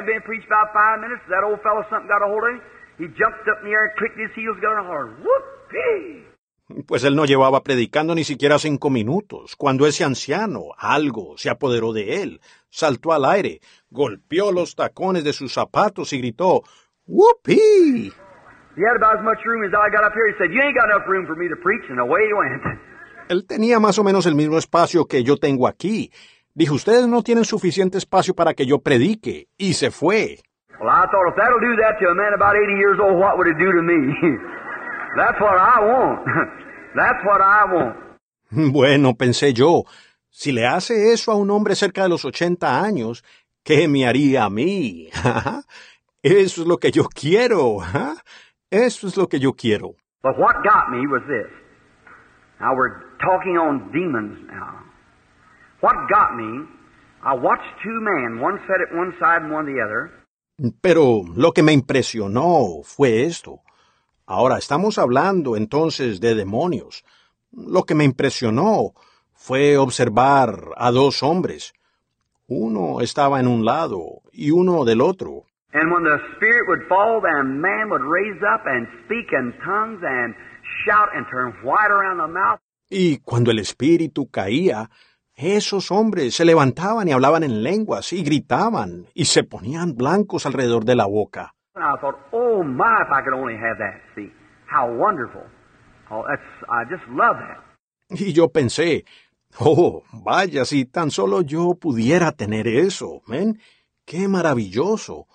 Pues 6.86 7.04
él 7.04 7.14
no 7.14 7.26
llevaba 7.26 7.62
predicando 7.62 8.14
ni 8.14 8.24
siquiera 8.24 8.58
cinco 8.58 8.88
minutos, 8.88 9.54
cuando 9.54 9.86
ese 9.86 10.02
anciano, 10.02 10.68
algo, 10.78 11.36
se 11.36 11.50
apoderó 11.50 11.92
de 11.92 12.22
él, 12.22 12.40
saltó 12.70 13.12
al 13.12 13.26
aire, 13.26 13.60
golpeó 13.90 14.50
los 14.50 14.74
tacones 14.74 15.24
de 15.24 15.34
sus 15.34 15.52
zapatos 15.52 16.12
y 16.14 16.18
gritó, 16.18 16.62
¡Whoopee! 17.06 18.12
Él 23.28 23.46
tenía 23.46 23.78
más 23.78 23.98
o 23.98 24.04
menos 24.04 24.26
el 24.26 24.34
mismo 24.34 24.56
espacio 24.56 25.04
que 25.06 25.22
yo 25.22 25.36
tengo 25.36 25.68
aquí. 25.68 26.10
Dijo, 26.54 26.74
ustedes 26.74 27.06
no 27.06 27.22
tienen 27.22 27.44
suficiente 27.44 27.98
espacio 27.98 28.34
para 28.34 28.54
que 28.54 28.64
yo 28.64 28.80
predique, 28.80 29.48
y 29.58 29.74
se 29.74 29.90
fue. 29.90 30.38
Well, 30.80 30.88
I 30.88 31.06
thought 31.10 31.28
if 31.28 31.36
that'll 31.36 31.60
do 31.60 31.76
that 31.76 31.98
to 32.00 32.10
a 32.10 32.14
man 32.14 32.32
about 32.34 32.56
80 32.56 32.72
years 32.76 32.98
old, 32.98 33.20
what 33.20 33.36
would 33.36 33.48
it 33.48 33.58
do 33.58 33.70
to 33.70 33.82
me? 33.82 33.96
That's 35.16 35.40
what 35.40 35.56
I 35.56 35.80
want. 35.80 36.26
That's 36.96 37.24
what 37.24 37.40
I 37.40 37.64
want. 37.72 37.96
Bueno, 38.50 39.14
pensé 39.14 39.52
yo, 39.52 39.84
si 40.30 40.52
le 40.52 40.66
hace 40.66 41.12
eso 41.12 41.32
a 41.32 41.36
un 41.36 41.50
hombre 41.50 41.74
cerca 41.74 42.02
de 42.02 42.08
los 42.08 42.24
80 42.24 42.82
años, 42.82 43.24
¿qué 43.64 43.88
me 43.88 44.06
haría 44.06 44.44
a 44.44 44.50
mí? 44.50 45.08
Eso 46.22 46.62
es 46.62 46.66
lo 46.66 46.78
que 46.78 46.90
yo 46.90 47.04
quiero. 47.04 47.78
Eso 48.70 49.06
es 49.06 49.16
lo 49.16 49.28
que 49.28 49.38
yo 49.38 49.52
quiero. 49.52 49.94
But 50.22 50.38
what 50.38 50.62
got 50.64 50.90
me 50.90 51.06
was 51.06 51.22
this. 51.28 51.52
Now 52.60 52.74
we're 52.74 52.98
talking 53.20 53.58
on 53.58 53.92
demons 53.92 54.38
now. 54.48 54.80
What 55.80 56.08
got 56.08 56.34
me, 56.34 56.64
I 57.22 57.34
watched 57.34 57.68
two 57.82 58.00
men, 58.00 58.40
one 58.40 58.58
sat 58.66 58.80
at 58.80 58.96
one 58.96 59.12
side 59.18 59.42
and 59.42 59.52
one 59.52 59.66
the 59.66 59.82
other. 59.82 60.10
Pero 60.80 61.24
lo 61.36 61.52
que 61.52 61.62
me 61.62 61.72
impresionó 61.72 62.82
fue 62.84 63.24
esto. 63.24 63.63
Ahora 64.26 64.56
estamos 64.56 64.98
hablando 64.98 65.56
entonces 65.56 66.20
de 66.20 66.34
demonios. 66.34 67.04
Lo 67.52 67.84
que 67.84 67.94
me 67.94 68.04
impresionó 68.04 68.94
fue 69.34 69.76
observar 69.76 70.70
a 70.76 70.90
dos 70.90 71.22
hombres. 71.22 71.74
Uno 72.46 73.00
estaba 73.00 73.38
en 73.40 73.46
un 73.46 73.64
lado 73.64 74.22
y 74.32 74.50
uno 74.50 74.84
del 74.84 75.02
otro. 75.02 75.44
And 75.74 75.92
when 75.92 76.04
the 76.04 76.20
Spirit 76.36 76.68
would 76.68 76.86
fall, 76.88 77.20
then 77.20 77.60
man 77.60 77.90
would 77.90 78.02
raise 78.02 78.40
up 78.42 78.62
and 78.64 78.86
speak 79.04 79.32
in 79.32 79.52
tongues 79.64 80.02
and 80.02 80.34
shout 80.86 81.08
and 81.14 81.26
turn 81.30 81.52
white 81.62 81.90
around 81.90 82.18
the 82.18 82.32
mouth. 82.32 82.60
Y 82.88 83.18
cuando 83.18 83.50
el 83.50 83.58
espíritu 83.58 84.30
caía, 84.30 84.88
esos 85.34 85.90
hombres 85.90 86.36
se 86.36 86.44
levantaban 86.44 87.08
y 87.08 87.12
hablaban 87.12 87.42
en 87.42 87.62
lenguas 87.62 88.12
y 88.12 88.22
gritaban 88.22 89.06
y 89.14 89.24
se 89.24 89.42
ponían 89.42 89.96
blancos 89.96 90.46
alrededor 90.46 90.84
de 90.84 90.94
la 90.94 91.06
boca. 91.06 91.54
And 91.76 91.82
I 91.82 91.96
thought, 92.00 92.14
oh 92.32 92.62
my, 92.62 93.02
if 93.02 93.10
I 93.10 93.20
could 93.22 93.34
only 93.34 93.54
have 93.54 93.78
that. 93.78 94.00
See, 94.14 94.30
how 94.66 94.92
wonderful. 94.92 95.42
Oh, 96.08 96.22
that's, 96.28 96.46
I 96.70 96.84
just 96.84 97.02
love 97.08 97.36
that. 97.38 97.58
Y 98.10 98.32
yo 98.32 98.48
pensé, 98.48 99.04
oh, 99.58 100.04
vaya, 100.12 100.64
si 100.66 100.84
tan 100.84 101.10
solo 101.10 101.40
yo 101.40 101.74
pudiera 101.74 102.30
tener 102.30 102.68
eso, 102.68 103.22
¿ven? 103.26 103.58
Qué 104.06 104.28
maravilloso. 104.28 105.26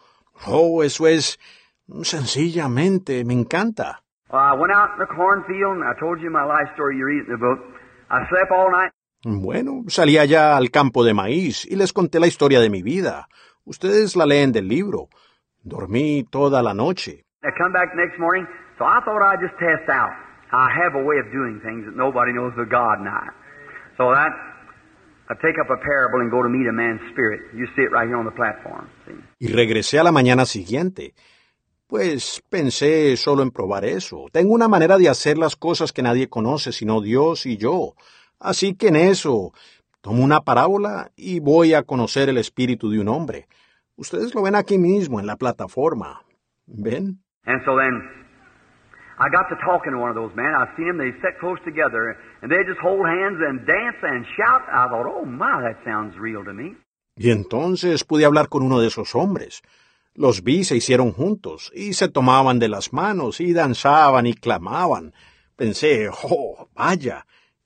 Oh, 0.48 0.82
eso 0.82 1.08
es 1.08 1.40
sencillamente, 2.04 3.26
me 3.26 3.34
encanta. 3.34 4.04
Well, 4.32 4.40
I 4.40 4.54
went 4.54 4.72
out 4.72 4.92
in 4.94 5.00
the 5.00 5.08
cornfield 5.14 5.78
and 5.78 5.84
I 5.84 6.00
told 6.00 6.22
you 6.22 6.30
my 6.30 6.46
life 6.46 6.72
story 6.76 6.98
you 6.98 7.06
read 7.06 7.26
in 7.26 7.32
the 7.32 7.38
book. 7.38 7.60
I 8.10 8.26
slept 8.30 8.52
all 8.52 8.72
night. 8.72 8.92
Bueno, 9.26 9.84
salí 9.90 10.18
allá 10.18 10.56
al 10.56 10.72
campo 10.72 11.04
de 11.04 11.14
maíz 11.14 11.66
y 11.66 11.76
les 11.76 11.92
conté 11.92 12.22
la 12.22 12.28
historia 12.28 12.62
de 12.62 12.70
mi 12.70 12.82
vida. 12.82 13.28
Ustedes 13.66 14.16
la 14.16 14.26
leen 14.26 14.54
del 14.54 14.70
libro. 14.70 15.10
Dormí 15.64 16.26
toda 16.30 16.62
la 16.62 16.74
noche. 16.74 17.26
I 17.44 17.52
come 17.58 17.72
back 17.72 17.96
next 17.96 18.20
morning, 18.20 18.46
so 18.78 18.86
I 18.86 19.00
thought 19.06 19.22
I'd 19.22 19.40
just 19.42 19.58
test 19.60 19.90
out. 19.90 20.12
I 20.52 20.68
have 20.84 20.96
a 20.96 21.04
way 21.04 21.20
of 21.20 21.32
doing 21.32 21.62
things 21.62 21.86
that 21.86 21.96
nobody 21.96 22.34
knows 22.34 22.54
but 22.56 22.70
God 22.70 23.00
and 23.00 23.08
I. 23.08 23.30
So 23.98 24.12
that, 24.12 24.32
I 25.30 25.36
take 25.36 25.60
up 25.60 25.70
a 25.70 25.78
parable 25.78 26.22
and 26.22 26.32
go 26.32 26.42
to 26.42 26.50
meet 26.50 26.68
a 26.68 26.74
man's 26.74 27.02
spirit. 27.12 27.42
You 27.54 27.68
see 27.76 27.84
it 27.84 27.92
right 27.92 28.08
here 28.08 28.18
on 28.18 28.26
the 28.26 28.32
platform. 28.32 28.90
See? 29.06 29.14
Y 29.40 29.48
regresé 29.54 30.00
a 30.00 30.04
la 30.04 30.12
mañana 30.12 30.46
siguiente. 30.46 31.14
Pues 31.88 32.42
pensé 32.50 33.16
solo 33.18 33.44
en 33.44 33.52
probar 33.52 33.86
eso. 33.86 34.26
Tengo 34.32 34.54
una 34.54 34.68
manera 34.68 34.98
de 34.98 35.10
hacer 35.10 35.38
las 35.38 35.56
cosas 35.56 35.92
que 35.92 36.04
nadie 36.04 36.30
conoce 36.30 36.72
sino 36.72 37.02
Dios 37.02 37.46
y 37.46 37.58
yo. 37.58 37.94
Así 38.40 38.76
que 38.76 38.88
en 38.88 38.96
eso 38.96 39.54
tomo 40.02 40.24
una 40.24 40.42
parábola 40.42 41.12
y 41.16 41.40
voy 41.40 41.74
a 41.74 41.84
conocer 41.84 42.30
el 42.30 42.38
espíritu 42.38 42.90
de 42.90 43.00
un 43.00 43.08
hombre. 43.08 43.48
Ustedes 44.00 44.34
lo 44.34 44.42
ven 44.42 44.56
aquí 44.56 44.78
mismo 44.78 45.20
en 45.20 45.28
la 45.28 45.36
plataforma. 45.36 46.22
¿Ven? 46.68 47.20
And 47.46 47.62
so 47.66 47.76
then, 47.76 48.00
I 49.20 49.28
got 49.30 49.50
to 49.50 49.58
talking 49.66 49.92
to 49.92 50.00
one 50.00 50.10
of 50.10 50.16
those 50.16 50.34
men. 50.36 50.56
I've 50.56 50.74
seen 50.78 50.88
them, 50.88 50.98
they 50.98 51.12
sit 51.20 51.38
close 51.42 51.60
together, 51.66 52.16
and 52.42 52.50
they 52.50 52.64
just 52.64 52.80
hold 52.80 53.06
hands 53.06 53.40
and 53.44 53.68
dance 53.68 54.00
and 54.02 54.26
shout. 54.38 54.62
I 54.72 54.88
thought, 54.88 55.06
oh 55.06 55.26
my, 55.26 55.62
that 55.68 55.84
sounds 55.84 56.18
real 56.18 56.46
to 56.46 56.54
me. 56.54 56.78
Y 57.18 57.32
entonces 57.32 58.06
pude 58.06 58.24
hablar 58.24 58.48
con 58.48 58.64
uno 58.64 58.80
de 58.80 58.88
esos 58.88 59.14
hombres. 59.16 59.62
Los 60.16 60.44
vi, 60.44 60.64
se 60.64 60.78
hicieron 60.78 61.12
juntos, 61.12 61.70
y 61.76 61.92
se 61.92 62.08
tomaban 62.08 62.60
de 62.60 62.70
las 62.70 62.94
manos, 62.94 63.42
y 63.42 63.52
danzaban 63.52 64.26
y 64.26 64.34
clamaban. 64.34 65.12
Pensé, 65.58 66.10
oh, 66.24 66.70
vaya, 66.74 67.26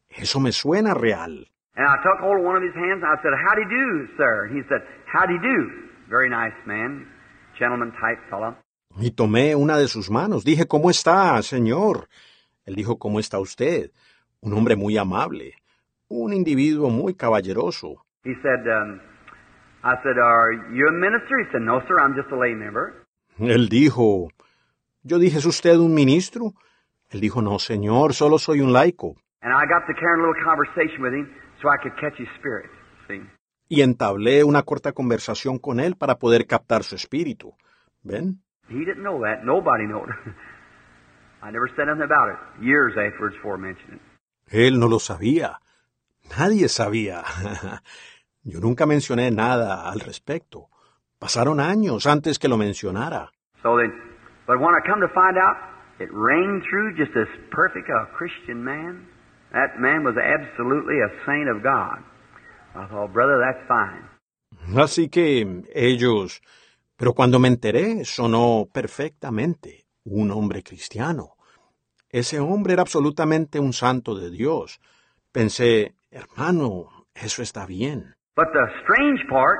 eso 0.09 0.39
me 0.39 0.51
suena 0.51 0.95
real. 0.95 1.47
And 1.75 1.87
I 1.87 1.97
took 2.01 2.19
hold 2.21 2.39
of 2.39 2.45
one 2.45 2.55
of 2.55 2.63
his 2.63 2.73
hands 2.73 3.01
and 3.03 3.09
I 3.09 3.21
said, 3.21 3.33
Howdy 3.33 3.65
do, 3.69 4.07
sir. 4.17 4.45
And 4.45 4.57
he 4.57 4.61
said, 4.69 4.81
Howdy 5.05 5.37
do. 5.39 5.92
Very 6.09 6.29
nice 6.29 6.55
man, 6.65 7.07
gentleman 7.57 7.91
type 7.91 8.21
fellow. 8.29 8.55
Y 8.99 9.11
tomé 9.11 9.55
una 9.55 9.77
de 9.77 9.87
sus 9.87 10.09
manos. 10.09 10.43
Dije, 10.43 10.67
¿cómo 10.67 10.89
está, 10.89 11.41
señor? 11.41 12.07
Él 12.65 12.75
dijo, 12.75 12.99
¿cómo 12.99 13.19
está 13.19 13.39
usted? 13.39 13.91
Un 14.41 14.53
hombre 14.53 14.75
muy 14.75 14.97
amable. 14.97 15.55
Un 16.09 16.33
individuo 16.33 16.89
muy 16.89 17.15
caballeroso. 17.15 18.03
He 18.23 18.35
said, 18.41 18.67
um, 18.67 18.99
I 19.83 19.95
said, 20.03 20.17
Are 20.17 20.53
you 20.73 20.87
a 20.87 20.91
minister? 20.91 21.39
He 21.39 21.51
said, 21.51 21.61
No, 21.61 21.81
sir, 21.87 21.99
I'm 21.99 22.13
just 22.15 22.31
a 22.31 22.37
lay 22.37 22.53
member. 22.53 23.03
Él 23.39 23.67
dijo, 23.67 24.29
yo 25.03 25.17
dije, 25.17 25.39
¿es 25.39 25.45
usted 25.45 25.77
un 25.77 25.93
ministro? 25.93 26.53
Él 27.09 27.19
dijo, 27.19 27.41
no, 27.41 27.59
señor, 27.59 28.13
solo 28.13 28.37
soy 28.37 28.61
un 28.61 28.71
laico. 28.73 29.15
And 29.41 29.51
I 29.51 29.65
got 29.65 29.85
to 29.87 29.93
carrying 29.93 30.23
a 30.23 30.27
little 30.27 30.43
conversation 30.43 31.01
with 31.01 31.13
him 31.13 31.27
so 31.61 31.67
I 31.69 31.77
could 31.81 31.95
catch 31.99 32.17
his 32.17 32.29
spirit. 32.39 32.69
Y 33.73 33.81
entablé 33.81 34.43
una 34.43 34.61
corta 34.61 34.91
conversación 34.91 35.57
con 35.57 35.79
él 35.79 35.95
para 35.95 36.19
poder 36.19 36.45
captar 36.45 36.83
su 36.83 36.95
espíritu. 36.95 37.55
¿Ven? 38.03 38.39
He 38.69 38.85
didn't 38.85 39.01
know 39.01 39.19
that. 39.23 39.43
Nobody 39.43 39.87
knew 39.87 40.03
it. 40.03 40.11
I 41.41 41.49
never 41.49 41.67
said 41.75 41.87
nothing 41.87 42.03
about 42.03 42.29
it. 42.29 42.37
Years 42.63 42.93
afterwards 42.95 43.35
before 43.37 43.57
mentioning 43.57 43.95
it. 43.95 44.53
Él 44.53 44.79
no 44.79 44.87
lo 44.87 44.99
sabía. 44.99 45.59
Nadie 46.37 46.69
sabía. 46.69 47.23
Yo 48.43 48.59
nunca 48.59 48.85
mencioné 48.85 49.31
nada 49.31 49.89
al 49.89 50.01
respecto. 50.01 50.69
Pasaron 51.17 51.59
años 51.59 52.05
antes 52.05 52.37
que 52.37 52.47
lo 52.47 52.57
mencionara. 52.57 53.31
So 53.63 53.75
then, 53.77 53.91
but 54.45 54.59
when 54.59 54.75
I 54.75 54.85
come 54.85 55.01
to 55.01 55.11
find 55.15 55.39
out, 55.39 55.57
it 55.99 56.09
rang 56.11 56.61
through 56.69 56.95
just 56.95 57.17
as 57.17 57.27
perfect 57.49 57.89
a 57.89 58.05
Christian 58.15 58.63
man. 58.63 59.07
That 59.51 59.79
man 59.79 60.03
was 60.03 60.13
absolutely 60.15 60.99
a 61.01 61.09
saint 61.25 61.49
of 61.49 61.63
God. 61.63 62.03
I 62.75 62.87
thought, 62.87 63.13
brother, 63.13 63.39
that's 63.39 63.67
fine. 63.67 64.09
Así 64.81 65.09
que 65.09 65.63
ellos... 65.73 66.41
Pero 66.95 67.13
cuando 67.13 67.39
me 67.39 67.47
enteré, 67.47 68.05
sonó 68.05 68.67
perfectamente 68.71 69.85
un 70.05 70.31
hombre 70.31 70.63
cristiano. 70.63 71.35
Ese 72.09 72.39
hombre 72.39 72.73
era 72.73 72.83
absolutamente 72.83 73.59
un 73.59 73.73
santo 73.73 74.15
de 74.15 74.29
Dios. 74.29 74.79
Pensé, 75.31 75.95
hermano, 76.11 77.07
eso 77.15 77.41
está 77.41 77.65
bien. 77.65 78.13
But 78.35 78.53
the 78.53 78.67
strange 78.83 79.27
part, 79.27 79.59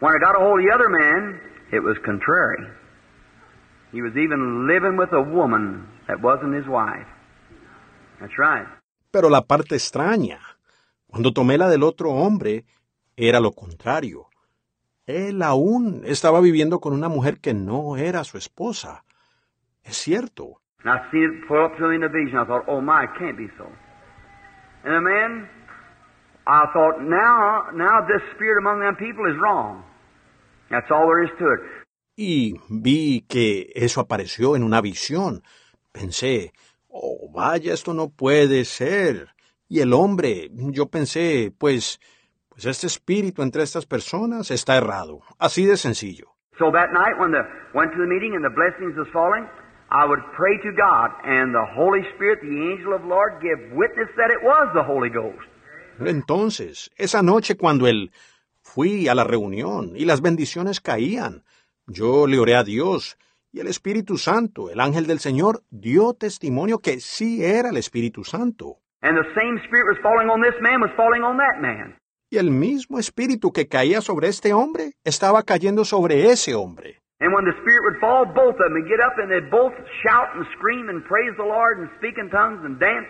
when 0.00 0.12
I 0.14 0.18
got 0.18 0.36
a 0.36 0.38
hold 0.38 0.60
of 0.60 0.66
the 0.66 0.72
other 0.72 0.88
man, 0.88 1.40
it 1.72 1.80
was 1.82 1.96
contrary. 2.04 2.62
He 3.92 4.02
was 4.02 4.12
even 4.16 4.66
living 4.66 4.96
with 4.96 5.12
a 5.12 5.22
woman 5.22 5.88
that 6.06 6.20
wasn't 6.20 6.54
his 6.54 6.66
wife. 6.66 7.08
That's 8.20 8.36
right. 8.38 8.66
Pero 9.10 9.30
la 9.30 9.42
parte 9.42 9.74
extraña, 9.76 10.38
cuando 11.14 11.32
tomé 11.32 11.58
la 11.58 11.68
del 11.68 11.84
otro 11.84 12.10
hombre, 12.10 12.64
era 13.16 13.38
lo 13.38 13.52
contrario. 13.52 14.26
Él 15.06 15.42
aún 15.42 16.02
estaba 16.04 16.40
viviendo 16.40 16.80
con 16.80 16.92
una 16.92 17.08
mujer 17.08 17.38
que 17.38 17.54
no 17.54 17.96
era 17.96 18.24
su 18.24 18.36
esposa. 18.36 19.04
Es 19.84 19.96
cierto. 19.96 20.60
I 26.46 26.66
thought, 26.74 27.00
now, 27.00 27.70
now 27.72 28.04
this 28.06 28.20
spirit 28.34 28.58
among 28.58 28.80
them 28.80 28.96
people 28.96 29.30
is 29.30 29.38
wrong. 29.38 29.84
That's 30.68 30.90
all 30.90 31.06
there 31.06 31.22
is 31.22 31.30
to 31.38 31.52
it. 31.52 31.60
Y 32.16 32.54
vi 32.68 33.24
que 33.28 33.70
eso 33.76 34.00
apareció 34.00 34.56
en 34.56 34.64
una 34.64 34.80
visión. 34.80 35.44
Pensé, 35.92 36.52
oh, 36.88 37.30
vaya, 37.32 37.72
esto 37.72 37.94
no 37.94 38.08
puede 38.08 38.64
ser. 38.64 39.33
Y 39.68 39.80
el 39.80 39.92
hombre, 39.92 40.50
yo 40.52 40.86
pensé, 40.86 41.52
pues, 41.56 42.00
pues 42.48 42.66
este 42.66 42.86
espíritu 42.86 43.42
entre 43.42 43.62
estas 43.62 43.86
personas 43.86 44.50
está 44.50 44.76
errado. 44.76 45.20
Así 45.38 45.64
de 45.64 45.76
sencillo. 45.76 46.34
So 46.58 46.70
that 46.70 46.92
night 46.92 47.18
when 47.18 47.32
the 47.32 47.42
went 47.74 47.92
to 47.92 47.98
the 47.98 48.06
meeting 48.06 48.34
and 48.34 48.44
the 48.44 48.54
blessings 48.54 48.96
was 48.96 49.08
falling, 49.12 49.48
I 49.90 50.06
would 50.06 50.22
pray 50.36 50.58
to 50.62 50.70
God 50.70 51.10
and 51.24 51.52
the 51.52 51.66
Holy 51.74 52.02
Spirit, 52.14 52.40
the 52.42 52.72
angel 52.72 52.94
of 52.94 53.02
the 53.02 53.08
Lord, 53.08 53.42
give 53.42 53.58
witness 53.74 54.08
that 54.16 54.30
it 54.30 54.42
was 54.42 54.70
the 54.74 54.84
Holy 54.84 55.10
Ghost. 55.10 55.48
Entonces, 56.00 56.90
esa 56.96 57.22
noche 57.22 57.56
cuando 57.56 57.86
él 57.86 58.12
fui 58.60 59.08
a 59.08 59.14
la 59.14 59.24
reunión 59.24 59.96
y 59.96 60.04
las 60.04 60.20
bendiciones 60.20 60.80
caían, 60.80 61.44
yo 61.86 62.26
le 62.26 62.38
oré 62.38 62.56
a 62.56 62.64
Dios 62.64 63.18
y 63.52 63.60
el 63.60 63.68
Espíritu 63.68 64.18
Santo, 64.18 64.70
el 64.70 64.80
ángel 64.80 65.06
del 65.06 65.20
Señor, 65.20 65.62
dio 65.70 66.14
testimonio 66.14 66.80
que 66.80 66.98
sí 66.98 67.44
era 67.44 67.70
el 67.70 67.76
Espíritu 67.76 68.24
Santo. 68.24 68.78
And 69.04 69.18
the 69.18 69.28
same 69.36 69.60
spirit 69.68 69.86
was 69.92 70.00
falling 70.02 70.30
on 70.32 70.40
this 70.40 70.56
man 70.64 70.80
was 70.80 70.90
falling 70.96 71.22
on 71.22 71.36
that 71.36 71.60
man. 71.60 71.94
Y 72.32 72.38
el 72.38 72.50
mismo 72.50 72.98
espíritu 72.98 73.52
que 73.52 73.68
caía 73.68 74.00
sobre 74.00 74.28
este 74.28 74.54
hombre 74.54 74.94
estaba 75.04 75.42
cayendo 75.42 75.84
sobre 75.84 76.30
ese 76.30 76.54
hombre. 76.54 77.02
And 77.20 77.32
when 77.32 77.44
the 77.44 77.54
Spirit 77.60 77.84
would 77.84 78.00
fall, 78.00 78.24
both 78.26 78.56
of 78.56 78.64
them 78.64 78.72
would 78.72 78.88
get 78.88 79.00
up 79.00 79.14
and 79.18 79.30
they'd 79.30 79.50
both 79.50 79.72
shout 80.02 80.34
and 80.34 80.44
scream 80.56 80.88
and 80.88 81.04
praise 81.04 81.32
the 81.36 81.44
Lord 81.44 81.78
and 81.78 81.88
speak 81.98 82.18
in 82.18 82.28
tongues 82.30 82.64
and 82.64 82.80
dance. 82.80 83.06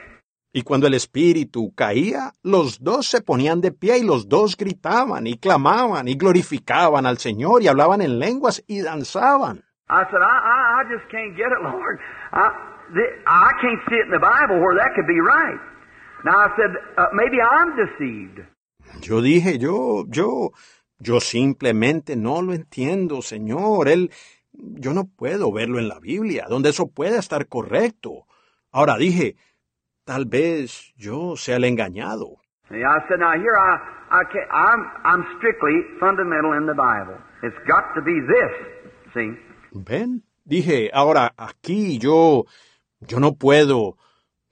Y 0.53 0.63
cuando 0.63 0.87
el 0.87 0.95
espíritu 0.95 1.73
caía, 1.75 2.33
los 2.43 2.83
dos 2.83 3.09
se 3.09 3.23
ponían 3.23 3.61
de 3.61 3.73
pie 3.73 3.99
y 3.99 4.05
los 4.05 4.29
dos 4.29 4.57
gritaban 4.57 5.27
y 5.27 5.39
clamaban 5.39 6.07
y 6.07 6.17
glorificaban 6.17 7.07
al 7.07 7.19
Señor 7.19 7.63
y 7.63 7.69
hablaban 7.69 8.03
en 8.03 8.19
lenguas 8.19 8.63
y 8.67 8.83
danzaban. 8.83 9.65
I 9.89 10.05
said, 10.11 10.23
I, 10.23 10.39
I, 10.39 10.81
I 10.81 10.95
just 10.95 11.11
can't 11.11 11.37
get 11.37 11.51
it, 11.51 11.63
Lord. 11.63 11.99
I, 12.33 12.51
I 13.27 13.51
can't 13.61 13.81
see 13.89 13.97
it 13.97 14.07
in 14.07 14.13
the 14.13 14.21
Bible 14.23 14.61
where 14.61 14.77
that 14.77 14.95
could 14.95 15.07
be 15.07 15.21
right. 15.21 15.59
Now 16.25 16.39
I 16.39 16.49
said, 16.57 16.73
uh, 16.97 17.07
maybe 17.13 17.37
I'm 17.41 17.77
deceived. 17.77 18.41
Yo 19.03 19.21
dije, 19.21 19.59
yo, 19.59 20.07
yo, 20.09 20.53
yo 20.99 21.21
simplemente 21.21 22.17
no 22.17 22.41
lo 22.41 22.55
entiendo, 22.55 23.21
Señor. 23.21 23.89
Él, 23.89 24.11
yo 24.53 24.95
no 24.95 25.05
puedo 25.05 25.53
verlo 25.53 25.79
en 25.79 25.89
la 25.89 26.01
Biblia, 26.01 26.47
donde 26.49 26.71
eso 26.71 26.87
pueda 26.87 27.19
estar 27.19 27.47
correcto. 27.47 28.27
Ahora 28.73 28.97
dije, 28.97 29.37
tal 30.05 30.25
vez 30.25 30.95
yo 30.97 31.37
sea 31.37 31.57
el 31.57 31.65
engañado. 31.65 32.39
I 32.71 32.81
said, 33.09 33.19
now 33.21 33.33
here 33.35 33.57
I, 33.59 33.79
I 34.11 34.25
can't, 34.33 34.49
I'm, 34.51 34.81
I'm 35.05 35.25
strictly 35.37 35.83
fundamental 36.01 36.55
in 36.55 36.67
the 36.67 36.75
Bible. 36.75 37.19
It's 37.43 37.57
got 37.69 37.95
to 37.95 38.01
be 38.01 38.21
this. 38.21 39.13
See? 39.13 39.39
¿Ven? 39.73 40.23
Dije, 40.45 40.91
ahora 40.93 41.35
aquí 41.37 41.99
yo, 41.99 42.47
yo 43.01 43.21
no 43.21 43.35
puedo. 43.35 43.97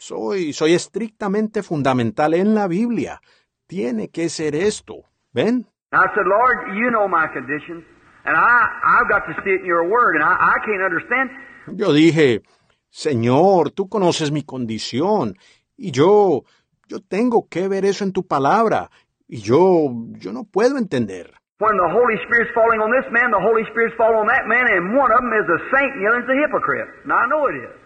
Soy, 0.03 0.53
soy 0.53 0.75
estrictamente 0.75 1.63
fundamental 1.63 2.35
en 2.35 2.57
la 2.57 2.67
Biblia. 2.67 3.21
Tiene 3.69 4.09
que 4.09 4.29
ser 4.29 4.57
esto. 4.57 5.05
¿Ven? 5.33 5.65
I 5.93 6.07
said, 6.13 6.27
Lord, 6.27 6.75
you 6.75 6.91
know 6.91 7.07
my 7.07 7.29
condition, 7.33 7.85
and 8.25 8.37
I, 8.37 8.67
I've 8.83 9.09
got 9.09 9.25
to 9.29 9.35
see 9.45 9.51
it 9.51 9.61
in 9.61 9.67
your 9.67 9.89
word, 9.89 10.17
and 10.17 10.25
I, 10.25 10.35
I 10.35 10.59
can't 10.67 10.83
understand. 10.83 11.31
Yo 11.79 11.93
dije, 11.93 12.43
Señor, 12.91 13.71
tú 13.71 13.89
conoces 13.89 14.33
mi 14.33 14.43
condición, 14.43 15.37
y 15.77 15.93
yo, 15.93 16.43
yo 16.89 16.99
tengo 16.99 17.47
que 17.49 17.69
ver 17.69 17.85
eso 17.85 18.03
en 18.03 18.13
tu 18.13 18.27
palabra, 18.27 18.91
y 19.29 19.37
yo, 19.37 19.87
yo 20.19 20.33
no 20.33 20.43
puedo 20.43 20.79
entender. 20.79 21.31
When 21.61 21.77
the 21.77 21.93
Holy 21.95 22.17
Spirit's 22.27 22.51
falling 22.57 22.81
on 22.81 22.91
this 22.91 23.09
man, 23.13 23.31
the 23.31 23.39
Holy 23.39 23.63
Spirit's 23.71 23.95
falling 23.97 24.19
on 24.19 24.27
that 24.27 24.49
man, 24.49 24.67
and 24.67 24.99
one 24.99 25.13
of 25.13 25.21
them 25.21 25.31
is 25.31 25.47
a 25.47 25.61
saint 25.71 25.95
and 25.95 26.03
the 26.03 26.09
other's 26.11 26.29
a 26.29 26.35
hypocrite. 26.35 26.89
Now 27.07 27.19
I 27.23 27.29
know 27.29 27.47
it 27.47 27.55
is. 27.55 27.82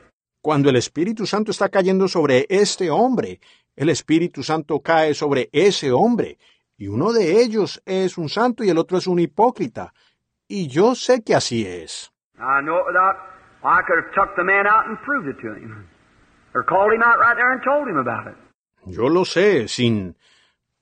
Cuando 0.47 0.71
el 0.71 0.77
Espíritu 0.77 1.27
Santo 1.27 1.51
está 1.51 1.69
cayendo 1.71 2.07
sobre 2.07 2.47
este 2.49 2.89
hombre, 2.89 3.41
el 3.75 3.89
Espíritu 3.89 4.45
Santo 4.45 4.79
cae 4.79 5.13
sobre 5.13 5.49
ese 5.51 5.91
hombre, 5.91 6.39
y 6.79 6.87
uno 6.87 7.13
de 7.13 7.43
ellos 7.43 7.83
es 7.85 8.17
un 8.17 8.29
santo 8.29 8.63
y 8.63 8.69
el 8.71 8.79
otro 8.79 8.97
es 8.97 9.09
un 9.09 9.19
hipócrita. 9.19 9.93
Y 10.47 10.69
yo 10.69 10.95
sé 10.95 11.25
que 11.25 11.35
así 11.35 11.67
es. 11.67 12.13
Yo 18.85 19.09
lo 19.09 19.25
sé, 19.25 19.67
sin... 19.67 20.17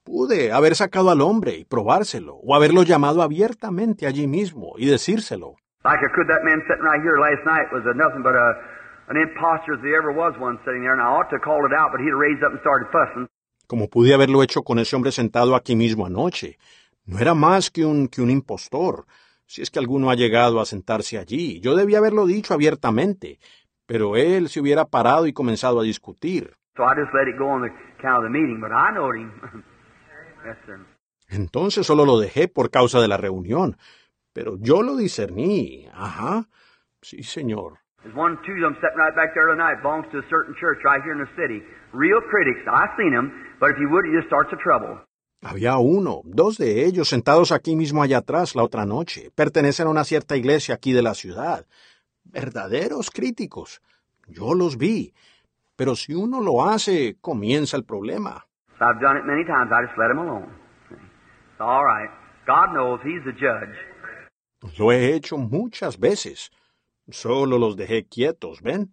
Pude 0.05 0.53
haber 0.53 0.75
sacado 0.75 1.11
al 1.11 1.23
hombre 1.23 1.53
y 1.57 1.65
probárselo, 1.65 2.35
o 2.35 2.55
haberlo 2.55 2.83
llamado 2.83 3.23
abiertamente 3.23 4.07
allí 4.07 4.27
mismo 4.27 4.75
y 4.77 4.91
decírselo. 4.91 5.55
Like 5.85 6.01
I 6.01 6.09
could, 6.15 6.29
that 6.29 6.45
man 6.45 6.61
sitting 6.69 6.85
right 6.85 7.01
here 7.01 7.19
last 7.21 7.45
night 7.45 7.69
was 7.73 7.85
a 7.85 7.93
nothing 7.93 8.23
but 8.23 8.33
a, 8.33 8.57
an 9.09 9.17
impostor 9.17 9.75
as 9.75 9.81
there 9.83 9.97
ever 9.97 10.13
was 10.13 10.35
one 10.39 10.59
sitting 10.65 10.83
there, 10.83 10.93
and 10.93 11.03
I 11.03 11.07
ought 11.07 11.29
to 11.31 11.37
have 11.37 11.45
called 11.45 11.65
it 11.65 11.75
out, 11.77 11.91
but 11.93 12.01
he'd 12.01 12.13
have 12.13 12.19
raised 12.19 12.43
up 12.43 12.53
and 12.53 12.61
started 12.61 12.89
fussing. 12.91 13.29
Como 13.67 13.89
pude 13.89 14.13
haberlo 14.13 14.43
hecho 14.43 14.63
con 14.63 14.79
ese 14.79 14.95
hombre 14.95 15.13
sentado 15.13 15.55
aquí 15.55 15.75
mismo 15.75 16.07
anoche. 16.07 16.59
No 17.07 17.19
era 17.19 17.35
más 17.35 17.71
que 17.71 17.85
un, 17.85 18.09
que 18.09 18.23
un 18.23 18.31
impostor. 18.31 19.07
Si 19.47 19.63
es 19.63 19.71
que 19.71 19.79
alguno 19.79 20.11
ha 20.11 20.15
llegado 20.15 20.61
a 20.61 20.65
sentarse 20.65 21.19
allí, 21.19 21.61
yo 21.61 21.77
debía 21.77 21.99
haberlo 21.99 22.27
dicho 22.27 22.55
abiertamente, 22.55 23.39
pero 23.87 24.17
él 24.17 24.49
se 24.49 24.61
hubiera 24.61 24.87
parado 24.87 25.27
y 25.27 25.33
comenzado 25.33 25.81
a 25.81 25.83
discutir. 25.83 26.57
So 26.77 26.83
I 26.83 26.95
just 26.97 27.13
let 27.15 27.29
it 27.29 27.39
go 27.39 27.49
on 27.49 27.63
the 27.63 27.69
account 27.99 28.19
of 28.19 28.25
the 28.25 28.31
meeting, 28.31 28.61
but 28.61 28.73
I 28.73 28.91
knowed 28.93 29.17
him. 29.17 29.31
yes, 30.45 30.57
sir. 30.67 30.85
Entonces 31.29 31.87
solo 31.87 32.05
lo 32.05 32.19
dejé 32.19 32.49
por 32.49 32.71
causa 32.71 33.01
de 33.01 33.09
la 33.09 33.17
reunión. 33.17 33.77
Pero 34.33 34.57
yo 34.59 34.83
lo 34.83 34.97
discerní. 34.97 35.89
Ajá. 35.93 36.49
Sí, 37.01 37.23
señor. 37.23 37.84
There's 38.05 38.15
one, 38.15 38.37
two 38.45 38.53
of 38.53 38.61
them 38.61 38.77
sitting 38.85 39.01
right 39.01 39.17
back 39.17 39.33
there 39.35 39.49
tonight, 39.49 39.81
belongs 39.81 40.05
to 40.13 40.19
a 40.19 40.27
certain 40.29 40.55
church 40.61 40.85
right 40.85 41.01
here 41.03 41.17
in 41.17 41.25
the 41.25 41.33
city. 41.41 41.65
Real 41.93 42.21
critics. 42.21 42.61
I've 42.69 42.93
seen 43.01 43.13
them, 43.17 43.33
but 43.59 43.71
if 43.71 43.79
you 43.81 43.89
would, 43.89 44.05
it 44.05 44.13
just 44.13 44.29
starts 44.29 44.53
a 44.53 44.61
trouble. 44.61 45.01
Había 45.43 45.79
uno, 45.79 46.23
dos 46.25 46.59
de 46.59 46.85
ellos 46.85 47.09
sentados 47.09 47.51
aquí 47.51 47.77
mismo 47.77 48.03
allá 48.03 48.19
atrás 48.19 48.55
la 48.55 48.63
otra 48.63 48.85
noche. 48.85 49.31
Pertenecen 49.35 49.87
a 49.87 49.91
una 49.91 50.05
cierta 50.05 50.37
iglesia 50.37 50.75
aquí 50.75 50.93
de 50.93 51.03
la 51.03 51.15
ciudad. 51.15 51.67
Verdaderos 52.25 53.11
críticos. 53.11 53.81
Yo 54.29 54.55
los 54.55 54.77
vi. 54.77 55.15
Pero 55.77 55.97
si 55.97 56.15
uno 56.15 56.41
lo 56.41 56.65
hace, 56.65 57.17
comienza 57.21 57.77
el 57.77 57.85
problema. 57.85 58.47
I've 58.81 59.01
done 59.01 59.19
it 59.19 59.25
many 59.25 59.45
times. 59.45 59.71
I 59.73 59.87
just 59.87 59.99
let 59.99 60.09
them 60.09 60.19
alone. 60.19 60.53
It's 60.91 61.61
all 61.61 61.85
right. 61.85 62.11
God 62.47 62.75
knows 62.75 63.01
He's 63.03 63.25
the 63.25 63.33
judge. 63.33 63.75
Lo 64.79 64.93
he 64.93 65.15
hecho 65.15 65.37
muchas 65.37 65.99
veces. 65.99 66.51
Solo 67.11 67.59
los 67.59 67.77
dejé 67.77 68.07
quietos, 68.07 68.63
¿ven? 68.63 68.91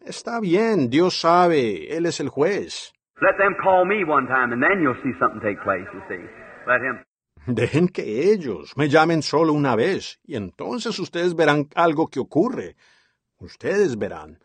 Está 0.00 0.40
bien, 0.40 0.88
Dios 0.88 1.20
sabe, 1.20 1.96
Él 1.96 2.06
es 2.06 2.20
el 2.20 2.28
juez. 2.28 2.92
Let 3.20 3.36
them 3.38 3.54
call 3.62 3.84
me 3.84 4.02
one 4.04 4.26
time, 4.26 4.52
and 4.52 4.62
then 4.62 4.80
you'll 4.80 5.00
see 5.02 5.12
something 5.18 5.40
take 5.40 5.62
place, 5.62 5.86
you 5.92 6.00
see. 6.08 6.24
Let 6.66 6.80
Him. 6.80 7.04
Dejen 7.46 7.88
que 7.88 8.32
ellos 8.32 8.76
me 8.76 8.88
llamen 8.88 9.22
solo 9.22 9.52
una 9.52 9.76
vez, 9.76 10.18
y 10.24 10.36
entonces 10.36 10.98
ustedes 10.98 11.34
verán 11.34 11.68
algo 11.74 12.08
que 12.08 12.20
ocurre. 12.20 12.76
Ustedes 13.38 13.98
verán. 13.98 14.38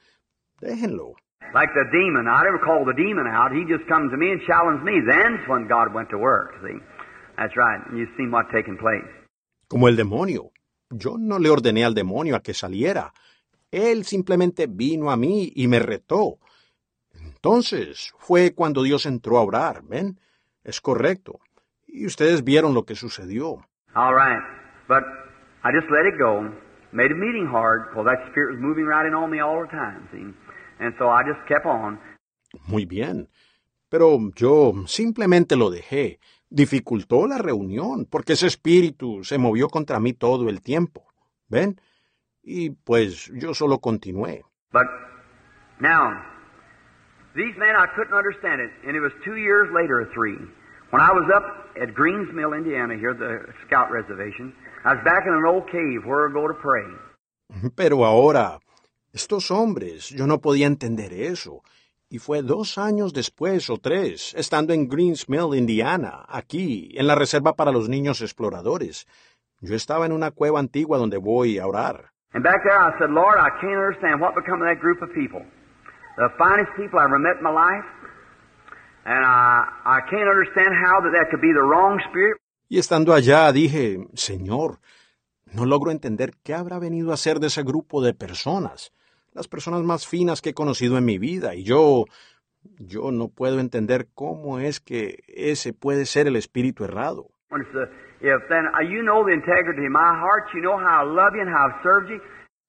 Déjenlo. 0.60 1.14
Like 1.54 1.72
the 1.74 1.86
demon. 1.92 2.28
I 2.28 2.44
never 2.44 2.60
called 2.60 2.88
the 2.88 2.94
demon 2.94 3.28
out. 3.28 3.52
He 3.52 3.64
just 3.66 3.88
comes 3.88 4.12
to 4.12 4.18
me 4.18 4.32
and 4.32 4.42
challenged 4.48 4.84
me. 4.84 5.00
Then's 5.00 5.48
when 5.48 5.68
God 5.68 5.94
went 5.94 6.10
to 6.10 6.18
work, 6.18 6.56
see. 6.64 6.80
That's 7.38 7.56
right. 7.56 7.80
You've 7.94 8.10
seen 8.18 8.32
what's 8.32 8.52
taking 8.52 8.78
place. 8.78 9.08
Como 9.70 9.88
el 9.88 9.96
demonio. 9.96 10.52
Yo 10.90 11.18
no 11.18 11.40
le 11.40 11.50
ordené 11.50 11.84
al 11.84 11.94
demonio 11.94 12.36
a 12.36 12.42
que 12.42 12.54
saliera. 12.54 13.14
Él 13.72 14.06
simplemente 14.06 14.68
vino 14.68 15.12
a 15.12 15.18
mí 15.18 15.52
y 15.56 15.68
me 15.68 15.80
retó. 15.80 16.40
Entonces 17.14 18.14
fue 18.18 18.54
cuando 18.54 18.84
Dios 18.84 19.06
entró 19.06 19.38
a 19.38 19.44
orar, 19.44 19.84
¿ven? 19.84 20.20
Es 20.64 20.82
correcto. 20.82 21.40
Y 21.88 22.06
ustedes 22.06 22.44
vieron 22.44 22.74
lo 22.74 22.86
que 22.86 22.96
sucedió. 22.96 23.66
All 23.96 24.14
right. 24.14 24.42
But 24.88 25.04
I 25.64 25.72
just 25.72 25.90
let 25.90 26.06
it 26.08 26.20
go. 26.20 26.42
Made 26.92 27.12
a 27.12 27.16
meeting 27.16 27.48
hard 27.48 27.90
because 27.90 28.06
that 28.06 28.30
spirit 28.32 28.54
was 28.54 28.62
moving 28.62 28.86
right 28.86 29.06
in 29.08 29.14
on 29.14 29.30
me 29.30 29.42
all 29.42 29.62
the 29.62 29.70
time, 29.70 30.08
see? 30.12 30.34
And 30.80 30.94
so 30.98 31.10
I 31.10 31.24
just 31.24 31.46
kept 31.48 31.66
on. 31.66 32.00
Muy 32.68 32.86
bien. 32.86 33.30
Pero 33.90 34.18
yo 34.36 34.74
simplemente 34.88 35.56
lo 35.56 35.70
dejé. 35.70 36.20
Dificultó 36.50 37.28
la 37.28 37.38
reunión 37.38 38.06
porque 38.06 38.34
ese 38.34 38.48
espíritu 38.48 39.24
se 39.24 39.38
movió 39.38 39.68
contra 39.68 40.00
mí 40.00 40.14
todo 40.14 40.50
el 40.50 40.62
tiempo. 40.62 41.06
¿Ven? 41.48 41.80
Y 42.42 42.72
pues 42.72 43.32
yo 43.34 43.54
solo 43.54 43.80
continué. 43.80 44.44
But 44.72 44.88
now, 45.80 46.14
these 47.36 47.58
men, 47.58 47.76
I 47.76 47.88
couldn't 47.96 48.14
understand 48.14 48.62
it. 48.62 48.72
And 48.88 48.96
it 48.96 49.02
was 49.02 49.12
two 49.24 49.36
years 49.36 49.70
later 49.74 50.02
or 50.02 50.10
three. 50.14 50.38
When 50.92 51.02
I 51.02 51.12
was 51.12 51.30
up 51.36 51.44
at 51.82 51.94
Greens 51.94 52.32
Mill, 52.34 52.54
Indiana, 52.54 52.96
here, 52.96 53.14
the 53.14 53.52
scout 53.66 53.92
reservation, 53.92 54.54
I 54.86 54.94
was 54.94 55.04
back 55.04 55.26
in 55.26 55.34
an 55.34 55.44
old 55.46 55.68
cave 55.70 56.06
where 56.06 56.28
we 56.28 56.34
go 56.34 56.48
to 56.48 56.54
pray. 56.54 56.86
Pero 57.76 58.06
ahora, 58.06 58.60
estos 59.12 59.50
hombres, 59.50 60.10
yo 60.10 60.28
no 60.28 60.40
podía 60.40 60.68
entender 60.68 61.12
eso. 61.14 61.64
Y 62.10 62.20
fue 62.20 62.42
dos 62.42 62.78
años 62.78 63.14
después 63.14 63.70
o 63.70 63.78
tres, 63.78 64.34
estando 64.36 64.74
en 64.74 64.88
Greens 64.88 65.28
Mill, 65.28 65.56
Indiana, 65.58 66.24
aquí, 66.28 66.92
en 66.96 67.08
la 67.08 67.16
reserva 67.16 67.54
para 67.54 67.72
los 67.72 67.90
niños 67.90 68.22
exploradores. 68.22 69.08
Yo 69.60 69.76
estaba 69.76 70.06
en 70.06 70.12
una 70.12 70.32
cueva 70.32 70.60
antigua 70.60 70.98
donde 70.98 71.18
voy 71.18 71.58
a 71.58 71.66
orar. 71.66 72.12
And 72.34 72.44
back 72.44 72.64
there 72.64 72.78
I 72.78 72.92
said, 73.00 73.10
Lord, 73.10 73.40
I 73.40 73.50
can't 73.62 73.80
understand 73.80 74.20
what 74.22 74.36
become 74.36 74.62
of 74.62 74.68
that 74.68 74.82
group 74.82 75.02
of 75.02 75.10
people. 75.14 75.42
The 76.18 76.30
finest 76.38 76.70
people 76.76 77.00
I 77.00 77.06
ever 77.06 77.18
met 77.18 77.38
in 77.38 77.44
my 77.44 77.52
life. 77.52 77.88
And 79.06 79.24
I, 79.24 79.64
I 79.86 80.00
can't 80.10 80.28
understand 80.28 80.76
how 80.76 81.00
that, 81.02 81.12
that 81.16 81.30
could 81.32 81.42
be 81.42 81.54
the 81.54 81.64
wrong 81.64 82.00
spirit. 82.10 82.38
Y 82.68 82.80
estando 82.80 83.14
allá 83.14 83.52
dije, 83.52 84.08
Señor, 84.16 84.80
no 85.54 85.66
logro 85.66 85.92
entender 85.92 86.32
qué 86.44 86.54
habrá 86.54 86.80
venido 86.80 87.12
a 87.12 87.14
hacer 87.14 87.40
de 87.40 87.48
ese 87.48 87.64
grupo 87.64 88.02
de 88.02 88.14
personas, 88.14 88.92
las 89.36 89.48
personas 89.48 89.84
más 89.84 90.08
finas 90.08 90.42
que 90.42 90.52
he 90.52 90.54
conocido 90.54 90.98
en 90.98 91.06
mi 91.06 91.20
vida, 91.20 91.54
y 91.54 91.64
yo, 91.64 92.06
yo 92.80 93.12
no 93.12 93.28
puedo 93.28 93.60
entender 93.60 94.08
cómo 94.16 94.60
es 94.60 94.80
que 94.80 95.20
ese 95.28 95.74
puede 95.74 96.06
ser 96.06 96.26
el 96.28 96.38
espíritu 96.38 96.86
errado. 96.86 97.28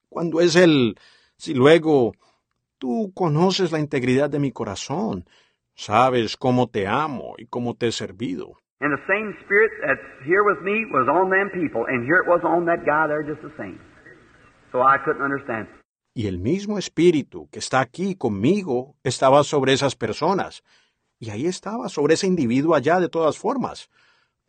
Cuando 0.08 0.40
es 0.40 0.56
el, 0.56 0.98
si 1.36 1.54
luego 1.54 2.12
tú 2.78 3.12
conoces 3.14 3.72
la 3.72 3.78
integridad 3.78 4.28
de 4.28 4.40
mi 4.40 4.50
corazón, 4.50 5.24
sabes 5.74 6.36
cómo 6.36 6.68
te 6.68 6.86
amo 6.86 7.34
y 7.38 7.46
cómo 7.46 7.74
te 7.74 7.86
he 7.86 7.92
servido. 7.92 8.56
And 8.78 8.92
the 8.92 9.02
same 9.06 9.34
spirit 9.44 9.72
that's 9.80 10.26
here 10.26 10.42
with 10.44 10.60
me 10.60 10.84
was 10.92 11.08
on 11.08 11.30
them 11.30 11.48
people, 11.48 11.86
and 11.88 12.04
here 12.04 12.20
it 12.20 12.28
was 12.28 12.44
on 12.44 12.66
that 12.66 12.84
guy 12.84 13.06
there 13.08 13.22
just 13.22 13.40
the 13.40 13.54
same. 13.56 13.80
So 14.70 14.82
I 14.82 14.98
couldn't 14.98 15.22
understand. 15.22 15.66
Y 16.16 16.28
el 16.28 16.38
mismo 16.38 16.78
espíritu 16.78 17.46
que 17.52 17.58
está 17.58 17.80
aquí 17.80 18.14
conmigo 18.14 18.96
estaba 19.04 19.44
sobre 19.44 19.74
esas 19.74 19.96
personas. 19.96 20.62
Y 21.18 21.28
ahí 21.28 21.44
estaba, 21.44 21.90
sobre 21.90 22.14
ese 22.14 22.26
individuo 22.26 22.74
allá 22.74 23.00
de 23.00 23.10
todas 23.10 23.36
formas. 23.36 23.90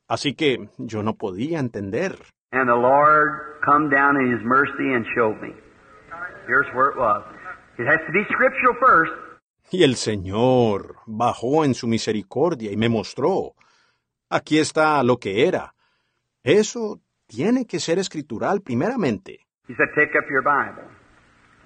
Así 0.07 0.33
que 0.33 0.69
yo 0.77 1.03
no 1.03 1.15
podía 1.15 1.59
entender. 1.59 2.15
And 2.53 2.69
the 2.69 2.79
Lord 2.79 3.59
come 3.65 3.93
down 3.93 4.15
in 4.15 4.31
His 4.31 4.41
mercy 4.45 4.93
and 4.95 5.05
showed 5.13 5.41
me. 5.41 5.53
Here's 6.47 6.73
where 6.73 6.89
it 6.89 6.97
was. 6.97 7.25
It 7.77 7.85
has 7.85 7.99
to 8.07 8.13
be 8.13 8.23
scriptural 8.31 8.77
first. 8.79 9.11
Y 9.69 9.83
el 9.83 9.97
Señor 9.97 10.95
bajó 11.05 11.65
en 11.65 11.73
su 11.73 11.87
misericordia 11.87 12.71
y 12.71 12.77
me 12.77 12.87
mostró. 12.87 13.55
Aquí 14.29 14.57
está 14.57 15.03
lo 15.03 15.17
que 15.17 15.45
era. 15.45 15.75
Eso 16.43 17.01
tiene 17.27 17.67
que 17.67 17.81
ser 17.81 17.99
escritural 17.99 18.61
primeramente. 18.61 19.41
He 19.67 19.75
said, 19.75 19.89
Pick 19.95 20.15
up 20.15 20.31
your 20.31 20.43
Bible. 20.43 20.96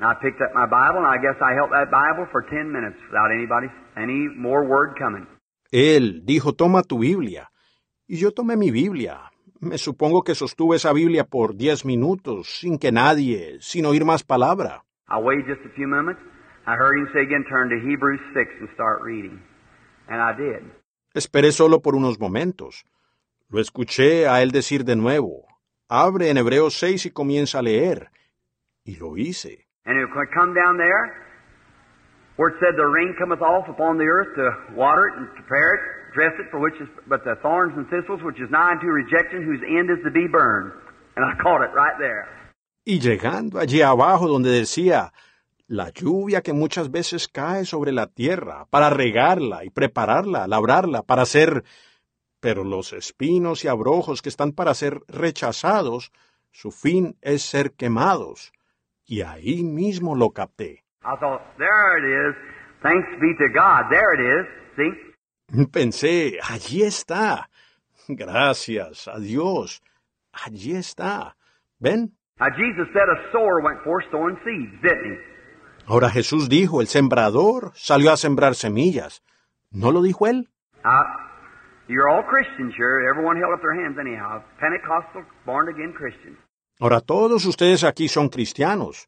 And 0.02 0.10
I 0.10 0.16
picked 0.16 0.42
up 0.42 0.52
my 0.56 0.66
Bible, 0.66 0.98
and 0.98 1.06
I 1.06 1.22
guess 1.22 1.38
I 1.40 1.54
held 1.54 1.70
that 1.74 1.92
Bible 1.92 2.26
for 2.32 2.42
10 2.42 2.72
minutes 2.72 2.98
without 3.06 3.30
anybody, 3.30 3.68
any 3.96 4.28
more 4.36 4.66
word 4.66 4.98
coming. 4.98 5.28
Él 5.72 6.26
dijo, 6.26 6.54
toma 6.54 6.82
tu 6.82 6.98
Biblia. 6.98 7.52
Y 8.08 8.18
yo 8.18 8.32
tomé 8.32 8.58
mi 8.58 8.72
Biblia. 8.72 9.32
Me 9.60 9.78
supongo 9.78 10.24
que 10.24 10.34
sostuve 10.34 10.78
esa 10.78 10.92
Biblia 10.92 11.24
por 11.24 11.56
diez 11.56 11.86
minutos, 11.86 12.48
sin 12.62 12.80
que 12.80 12.92
nadie, 12.92 13.60
sin 13.62 13.86
oír 13.86 14.04
más 14.04 14.24
palabra. 14.24 14.84
I 15.08 15.20
waited 15.22 15.46
just 15.46 15.62
a 15.68 15.76
few 15.76 15.88
moments. 15.88 16.20
I 16.66 16.74
heard 16.74 16.98
him 16.98 17.08
say 17.14 17.22
again, 17.22 17.46
turn 17.48 17.70
to 17.70 17.76
Hebrews 17.76 18.22
6 18.34 18.50
and 18.60 18.70
start 18.74 19.04
reading. 19.04 19.40
And 20.08 20.20
I 20.20 20.34
did. 20.36 20.64
Esperé 21.14 21.52
solo 21.52 21.84
por 21.84 21.96
unos 21.96 22.20
momentos. 22.20 22.86
Lo 23.50 23.60
escuché 23.60 24.28
a 24.28 24.42
él 24.42 24.50
decir 24.50 24.84
de 24.84 24.96
nuevo, 24.96 25.46
abre 25.88 26.32
en 26.32 26.38
Hebreos 26.38 26.74
6 26.80 27.06
y 27.06 27.12
comienza 27.12 27.60
a 27.60 27.62
leer. 27.62 28.10
Y 28.84 28.96
lo 28.96 29.16
hice. 29.16 29.68
And 29.86 29.98
it 29.98 30.08
would 30.14 30.32
come 30.34 30.54
down 30.54 30.78
there 30.78 31.22
where 32.38 32.50
it 32.50 32.56
said 32.60 32.76
the 32.78 32.86
rain 32.86 33.16
cometh 33.18 33.42
off 33.42 33.68
upon 33.68 33.98
the 33.98 34.06
earth 34.06 34.36
to 34.36 34.76
water 34.76 35.08
it 35.10 35.18
and 35.18 35.28
prepare 35.36 35.74
it, 35.76 35.82
dress 36.14 36.34
it 36.40 36.50
for 36.50 36.60
which 36.60 36.76
is 36.82 36.88
but 37.08 37.24
the 37.24 37.36
thorns 37.42 37.74
and 37.78 37.88
thistles 37.90 38.22
which 38.24 38.40
is 38.40 38.50
nigh 38.50 38.72
unto 38.72 38.88
rejection, 38.88 39.44
whose 39.44 39.62
end 39.62 39.90
is 39.90 40.04
to 40.04 40.12
be 40.12 40.28
burned. 40.28 40.72
And 41.16 41.26
I 41.26 41.36
caught 41.42 41.62
it 41.62 41.74
right 41.76 41.98
there. 42.00 42.28
Y 42.84 43.00
llegando 43.00 43.60
allí 43.60 43.82
abajo 43.82 44.28
donde 44.28 44.50
decía, 44.50 45.12
la 45.68 45.90
lluvia 45.90 46.42
que 46.42 46.54
muchas 46.54 46.90
veces 46.90 47.28
cae 47.28 47.66
sobre 47.66 47.92
la 47.92 48.08
tierra 48.08 48.66
para 48.70 48.90
regarla 48.90 49.64
y 49.64 49.70
prepararla, 49.70 50.48
labrarla, 50.48 51.04
para 51.04 51.24
hacer... 51.24 51.64
Pero 52.40 52.64
los 52.64 52.92
espinos 52.92 53.64
y 53.64 53.68
abrojos 53.68 54.24
que 54.24 54.30
están 54.30 54.52
para 54.52 54.74
ser 54.74 55.02
rechazados, 55.08 56.12
su 56.52 56.72
fin 56.72 57.16
es 57.22 57.44
ser 57.44 57.74
quemados. 57.74 58.52
Y 59.12 59.22
ahí 59.24 59.62
mismo 59.62 60.16
lo 60.16 60.30
capté. 60.30 60.86
I 61.04 61.18
thought, 61.20 61.42
there 61.58 61.98
it 61.98 62.06
is. 62.06 62.36
Thanks 62.82 63.10
be 63.20 63.36
to 63.40 63.50
God. 63.54 63.90
There 63.90 64.14
it 64.16 64.22
is. 64.22 64.48
See? 64.78 65.66
Pensé, 65.70 66.40
allí 66.42 66.84
está. 66.84 67.50
Gracias 68.08 69.10
a 69.10 69.20
Dios. 69.20 69.84
Allí 70.32 70.78
está. 70.78 71.36
¿Ven? 71.80 72.14
Ahora 75.88 76.10
Jesús 76.10 76.48
dijo, 76.48 76.80
el 76.80 76.88
sembrador 76.88 77.74
salió 77.76 78.14
a 78.14 78.18
sembrar 78.18 78.56
semillas. 78.56 79.22
¿No 79.72 79.92
lo 79.92 80.02
dijo 80.02 80.26
él? 80.28 80.48
Uh, 80.86 81.04
you're 81.90 82.08
all 82.08 82.24
Christians 82.24 82.74
here. 82.78 83.06
Everyone 83.10 83.36
held 83.36 83.54
up 83.54 83.60
their 83.62 83.76
hands 83.76 83.98
anyhow. 84.00 84.42
Pentecostal, 84.58 85.26
born 85.46 85.68
again 85.68 85.92
Christians. 85.92 86.38
Ahora 86.82 87.00
todos 87.00 87.46
ustedes 87.46 87.84
aquí 87.84 88.08
son 88.08 88.30
cristianos. 88.30 89.08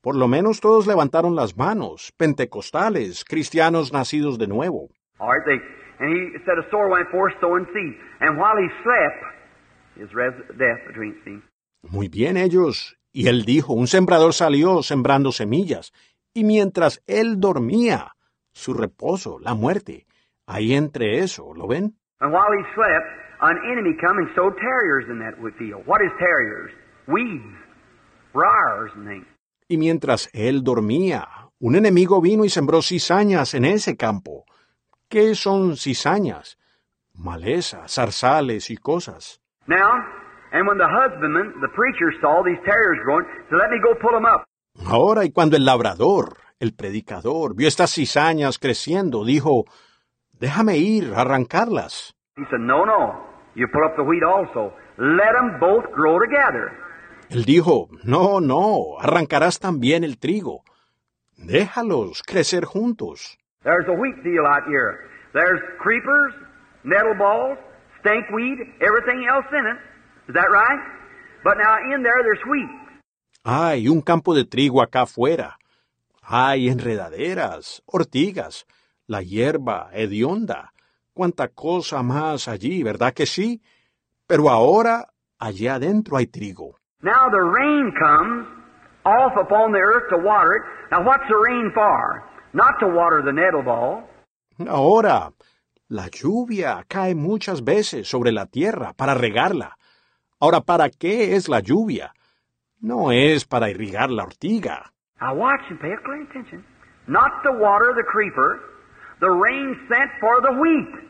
Por 0.00 0.14
lo 0.14 0.28
menos 0.28 0.60
todos 0.60 0.86
levantaron 0.86 1.34
las 1.34 1.56
manos, 1.56 2.12
pentecostales, 2.16 3.24
cristianos 3.24 3.92
nacidos 3.92 4.38
de 4.38 4.46
nuevo. 4.46 4.88
Muy 11.82 12.08
bien 12.08 12.36
ellos. 12.36 12.96
Y 13.12 13.26
él 13.26 13.44
dijo, 13.44 13.72
un 13.72 13.88
sembrador 13.88 14.32
salió 14.32 14.84
sembrando 14.84 15.32
semillas. 15.32 15.92
Y 16.32 16.44
mientras 16.44 17.02
él 17.08 17.40
dormía, 17.40 18.12
su 18.52 18.74
reposo, 18.74 19.40
la 19.40 19.54
muerte. 19.54 20.06
Ahí 20.46 20.72
entre 20.72 21.18
eso, 21.18 21.52
¿lo 21.52 21.66
ven? 21.66 21.96
And 22.20 22.32
while 22.32 22.52
he 22.56 22.62
slept, 22.76 23.06
an 23.40 23.58
enemy 23.72 23.96
come 24.00 24.18
and 24.18 24.32
sowed 24.36 24.54
terriers 24.60 25.08
in 25.10 25.18
that 25.18 25.34
field. 25.58 25.82
What 25.84 26.00
is 26.00 26.12
terriers? 26.20 26.70
Y 29.68 29.76
mientras 29.78 30.28
él 30.32 30.62
dormía, 30.62 31.26
un 31.58 31.74
enemigo 31.74 32.20
vino 32.20 32.44
y 32.44 32.50
sembró 32.50 32.82
cizañas 32.82 33.54
en 33.54 33.64
ese 33.64 33.96
campo. 33.96 34.44
¿Qué 35.08 35.34
son 35.34 35.76
cizañas? 35.76 36.58
Maleza, 37.14 37.88
zarzales 37.88 38.70
y 38.70 38.76
cosas. 38.76 39.40
Up. 44.24 44.44
Ahora 44.86 45.24
y 45.24 45.32
cuando 45.32 45.56
el 45.56 45.64
labrador, 45.64 46.36
el 46.60 46.74
predicador, 46.74 47.56
vio 47.56 47.68
estas 47.68 47.94
cizañas 47.94 48.58
creciendo, 48.58 49.24
dijo, 49.24 49.64
déjame 50.38 50.76
ir 50.76 51.14
a 51.14 51.22
arrancarlas. 51.22 52.14
He 52.36 52.44
said, 52.50 52.60
no, 52.60 52.84
no, 52.84 53.26
you 53.56 53.66
pull 53.72 53.84
up 53.84 53.96
the 53.96 54.02
wheat 54.02 54.22
also. 54.22 54.72
Let 54.96 55.32
them 55.34 55.58
both 55.58 55.90
grow 55.92 56.18
together. 56.20 56.87
Él 57.30 57.44
dijo, 57.44 57.88
no, 58.04 58.40
no, 58.40 58.98
arrancarás 58.98 59.58
también 59.58 60.02
el 60.02 60.18
trigo. 60.18 60.62
Déjalos 61.36 62.22
crecer 62.22 62.64
juntos. 62.64 63.38
There's 63.62 63.86
a 63.88 63.92
wheat 63.92 64.16
field 64.22 64.46
out 64.46 64.64
here. 64.66 64.98
There's 65.34 65.60
creepers, 65.78 66.32
nettle 66.84 67.14
balls, 67.18 67.58
stinkweed, 68.00 68.58
everything 68.80 69.26
else 69.28 69.46
in 69.52 69.66
it. 69.66 69.78
Is 70.28 70.34
that 70.34 70.48
right? 70.50 70.80
But 71.44 71.58
now 71.58 71.76
in 71.94 72.02
there 72.02 72.22
there's 72.22 72.44
wheat. 72.46 72.70
Hay 73.44 73.88
un 73.88 74.00
campo 74.00 74.34
de 74.34 74.44
trigo 74.44 74.82
acá 74.82 75.02
afuera. 75.02 75.58
Hay 76.22 76.68
enredaderas, 76.68 77.82
ortigas, 77.86 78.66
la 79.06 79.22
hierba 79.22 79.90
hedionda. 79.92 80.72
Cuánta 81.14 81.48
cosa 81.48 82.02
más 82.02 82.48
allí, 82.48 82.82
¿verdad 82.82 83.12
que 83.12 83.26
sí? 83.26 83.62
Pero 84.26 84.50
ahora, 84.50 85.08
allá 85.38 85.76
adentro 85.76 86.16
hay 86.16 86.26
trigo. 86.26 86.77
Now 87.02 87.28
the 87.30 87.40
rain 87.40 87.92
comes 87.98 88.46
off 89.04 89.32
upon 89.36 89.72
the 89.72 89.78
earth 89.78 90.10
to 90.10 90.18
water 90.18 90.56
it. 90.56 90.62
Now 90.90 91.04
what's 91.04 91.28
the 91.28 91.36
rain 91.36 91.70
for? 91.72 92.24
Not 92.52 92.80
to 92.80 92.88
water 92.88 93.22
the 93.22 93.32
nettle 93.32 93.62
ball. 93.62 94.02
Ahora, 94.66 95.32
la 95.88 96.08
lluvia 96.08 96.84
cae 96.88 97.14
muchas 97.14 97.62
veces 97.62 98.08
sobre 98.08 98.32
la 98.32 98.46
tierra 98.46 98.94
para 98.94 99.14
regarla. 99.14 99.76
Ahora, 100.40 100.60
¿para 100.60 100.90
qué 100.90 101.36
es 101.36 101.48
la 101.48 101.60
lluvia? 101.60 102.12
No 102.80 103.12
es 103.12 103.44
para 103.44 103.70
irrigar 103.70 104.10
la 104.10 104.24
ortiga. 104.24 104.90
Now 105.20 105.34
watch 105.36 105.62
and 105.70 105.78
pay 105.80 105.92
a 105.92 105.98
clear 105.98 106.22
attention. 106.22 106.64
Not 107.06 107.42
to 107.44 107.52
water 107.52 107.94
the 107.94 108.04
creeper, 108.04 108.60
the 109.20 109.30
rain 109.30 109.76
sent 109.88 110.10
for 110.20 110.40
the 110.42 110.52
wheat. 110.52 111.08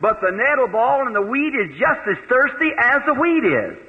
But 0.00 0.20
the 0.20 0.30
nettle 0.30 0.68
ball 0.68 1.06
and 1.06 1.14
the 1.14 1.22
wheat 1.22 1.54
is 1.54 1.70
just 1.78 2.06
as 2.06 2.18
thirsty 2.28 2.70
as 2.78 3.02
the 3.06 3.14
wheat 3.14 3.44
is. 3.44 3.85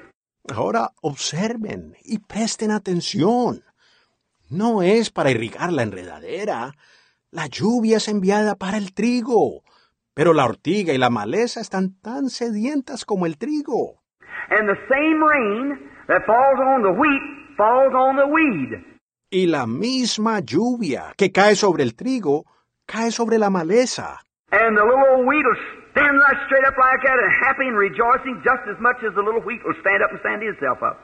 Ahora 0.54 0.92
observen 1.02 1.96
y 2.04 2.20
presten 2.20 2.72
atención. 2.72 3.64
No 4.50 4.82
es 4.82 5.10
para 5.12 5.32
irrigar 5.32 5.74
la 5.74 5.84
enredadera. 5.84 6.74
La 7.32 7.48
lluvia 7.48 7.98
es 7.98 8.08
enviada 8.08 8.56
para 8.56 8.78
el 8.78 8.94
trigo. 8.94 9.64
Pero 10.14 10.34
la 10.34 10.46
ortiga 10.46 10.94
y 10.94 10.98
la 10.98 11.10
maleza 11.10 11.60
están 11.60 12.00
tan 12.02 12.30
sedientas 12.30 13.04
como 13.06 13.26
el 13.26 13.38
trigo. 13.38 14.02
And 14.50 14.70
the 14.70 14.80
same 14.88 15.22
rain 15.22 15.92
that 16.08 16.26
falls 16.26 16.60
on 16.60 16.82
the 16.82 16.92
wheat 16.98 17.38
falls 17.58 17.94
on 17.94 18.16
the 18.16 18.26
weed. 18.26 18.98
Y 19.30 19.48
la 19.48 19.68
misma 19.68 20.40
lluvia 20.40 21.14
que 21.18 21.32
cae 21.32 21.56
sobre 21.56 21.84
el 21.84 21.96
trigo 21.96 22.46
cae 22.86 23.12
sobre 23.12 23.38
la 23.38 23.50
maleza. 23.50 24.22
And 24.52 24.78
the 24.78 24.84
little 24.84 25.04
old 25.18 25.28
wheat 25.28 25.44
will 25.46 25.77
stand 25.98 26.18
right 26.22 26.40
straight 26.46 26.66
up 26.70 26.78
like 26.78 27.02
that 27.02 27.18
and 27.18 27.34
happy 27.42 27.66
and 27.68 27.78
rejoicing 27.78 28.38
just 28.46 28.64
as 28.70 28.78
much 28.80 29.02
as 29.02 29.14
the 29.16 29.22
little 29.22 29.42
wheat 29.42 29.62
will 29.66 29.78
stand 29.82 30.04
up 30.04 30.12
and 30.12 30.20
stand 30.22 30.44
itself 30.44 30.80
up. 30.84 30.98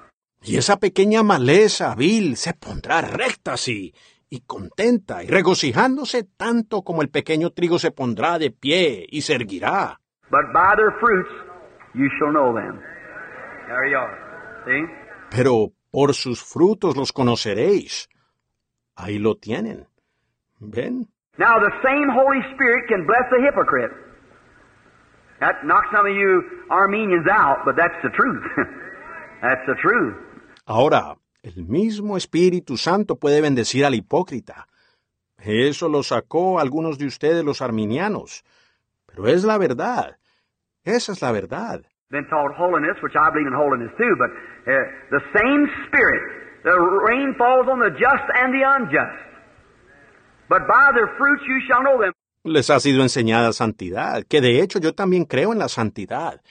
Y 0.46 0.58
esa 0.58 0.78
pequeña 0.78 1.24
maleza 1.24 1.96
vil 1.96 2.36
se 2.36 2.54
pondrá 2.54 3.02
recta 3.02 3.54
así, 3.54 3.94
y 4.30 4.42
contenta 4.42 5.24
y 5.24 5.28
regocijándose 5.28 6.26
tanto 6.38 6.84
como 6.84 7.02
el 7.02 7.10
pequeño 7.10 7.52
trigo 7.52 7.80
se 7.80 7.92
pondrá 7.92 8.38
de 8.40 8.52
pie 8.52 9.06
y 9.10 9.22
se 9.22 9.36
erguirá. 9.36 10.00
But 10.30 10.52
by 10.54 10.76
their 10.76 10.92
fruits 11.00 11.30
you 11.94 12.10
shall 12.20 12.32
know 12.32 12.54
them. 12.54 12.80
There 13.68 13.90
you 13.90 13.98
are. 13.98 14.18
See? 14.66 14.86
Pero 15.30 15.72
por 15.92 16.14
sus 16.14 16.44
frutos 16.44 16.98
los 16.98 17.14
conoceréis. 17.14 18.10
Ahí 18.96 19.18
lo 19.18 19.36
tienen. 19.36 19.88
¿Ven? 20.60 21.08
Now 21.38 21.60
the 21.60 21.72
same 21.82 22.10
Holy 22.10 22.42
Spirit 22.54 22.88
can 22.88 23.08
bless 23.08 23.26
a 23.32 23.42
hypocrite. 23.42 23.92
That 25.44 25.66
knocks 25.66 25.90
some 25.92 26.06
of 26.06 26.16
you 26.16 26.42
Armenians 26.72 27.28
out, 27.28 27.66
but 27.66 27.76
that's 27.76 28.00
the 28.02 28.10
truth. 28.16 28.44
that's 29.42 29.66
the 29.68 29.76
truth. 29.76 30.16
Ahora, 30.66 31.18
el 31.44 31.66
mismo 31.68 32.16
Espíritu 32.16 32.78
Santo 32.78 33.18
puede 33.18 33.42
bendecir 33.42 33.84
al 33.84 33.94
hipócrita. 33.94 34.68
Eso 35.38 35.90
lo 35.90 36.02
sacó 36.02 36.62
algunos 36.62 36.98
de 36.98 37.08
ustedes 37.08 37.44
los 37.44 37.62
arminianos. 37.62 38.46
Pero 39.06 39.28
es 39.28 39.44
la 39.44 39.58
verdad. 39.58 40.16
Esa 40.86 41.12
es 41.12 41.22
la 41.22 41.34
verdad. 41.34 41.82
Been 42.10 42.26
taught 42.30 42.56
holiness, 42.56 42.96
which 43.04 43.16
I 43.18 43.30
believe 43.30 43.48
in 43.48 43.54
holiness 43.54 43.92
too, 43.98 44.16
but 44.18 44.30
uh, 44.32 44.80
the 45.12 45.20
same 45.36 45.68
Spirit. 45.88 46.24
The 46.64 46.72
rain 46.72 47.36
falls 47.38 47.68
on 47.68 47.80
the 47.80 47.92
just 47.92 48.24
and 48.34 48.54
the 48.54 48.64
unjust. 48.64 49.20
But 50.48 50.70
by 50.70 50.92
their 50.96 51.12
fruits 51.18 51.44
you 51.46 51.60
shall 51.68 51.84
know 51.84 52.00
them. 52.00 52.14
Les 52.46 52.70
ha 52.70 52.80
sido 52.82 53.04
enseñada 53.04 53.54
santidad, 53.54 54.26
que 54.28 54.42
de 54.42 54.62
hecho 54.62 54.78
yo 54.78 54.94
también 54.94 55.24
creo 55.24 55.54
en 55.54 55.60
la 55.60 55.70
santidad. 55.70 56.42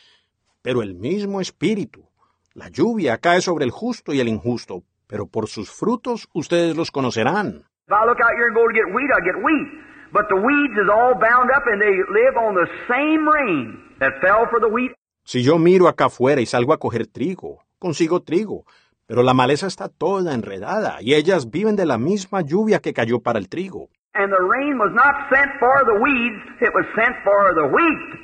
Pero 0.62 0.80
el 0.80 0.94
mismo 0.94 1.40
Espíritu. 1.40 2.08
La 2.54 2.70
lluvia 2.70 3.18
cae 3.18 3.42
sobre 3.42 3.66
el 3.66 3.70
justo 3.70 4.14
y 4.14 4.20
el 4.20 4.28
injusto, 4.28 4.84
pero 5.06 5.26
por 5.26 5.48
sus 5.48 5.70
frutos 5.70 6.28
ustedes 6.32 6.74
los 6.74 6.90
conocerán. 6.90 7.64
Si 15.24 15.42
yo 15.42 15.58
miro 15.58 15.88
acá 15.88 16.06
afuera 16.06 16.40
y 16.40 16.46
salgo 16.46 16.72
a 16.72 16.78
coger 16.78 17.06
trigo, 17.06 17.58
consigo 17.78 18.20
trigo, 18.20 18.64
pero 19.06 19.22
la 19.22 19.34
maleza 19.34 19.66
está 19.66 19.90
toda 19.90 20.32
enredada 20.32 21.02
y 21.02 21.12
ellas 21.12 21.50
viven 21.50 21.76
de 21.76 21.84
la 21.84 21.98
misma 21.98 22.40
lluvia 22.40 22.80
que 22.80 22.94
cayó 22.94 23.20
para 23.20 23.38
el 23.38 23.50
trigo. 23.50 23.90
And 24.14 24.30
the 24.30 24.44
rain 24.44 24.76
was 24.76 24.92
not 24.92 25.14
sent 25.32 25.50
for 25.58 25.84
the 25.88 25.96
weeds, 25.96 26.42
it 26.60 26.72
was 26.74 26.84
sent 26.94 27.16
for 27.24 27.54
the 27.54 27.64
wheat. 27.64 28.20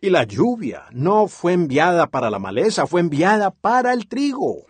Y 0.00 0.10
la 0.10 0.24
lluvia 0.24 0.84
no 0.92 1.26
fue 1.26 1.52
enviada 1.52 2.06
para 2.06 2.30
la 2.30 2.38
maleza, 2.38 2.86
fue 2.86 3.00
enviada 3.00 3.50
para 3.50 3.92
el 3.92 4.08
trigo. 4.08 4.66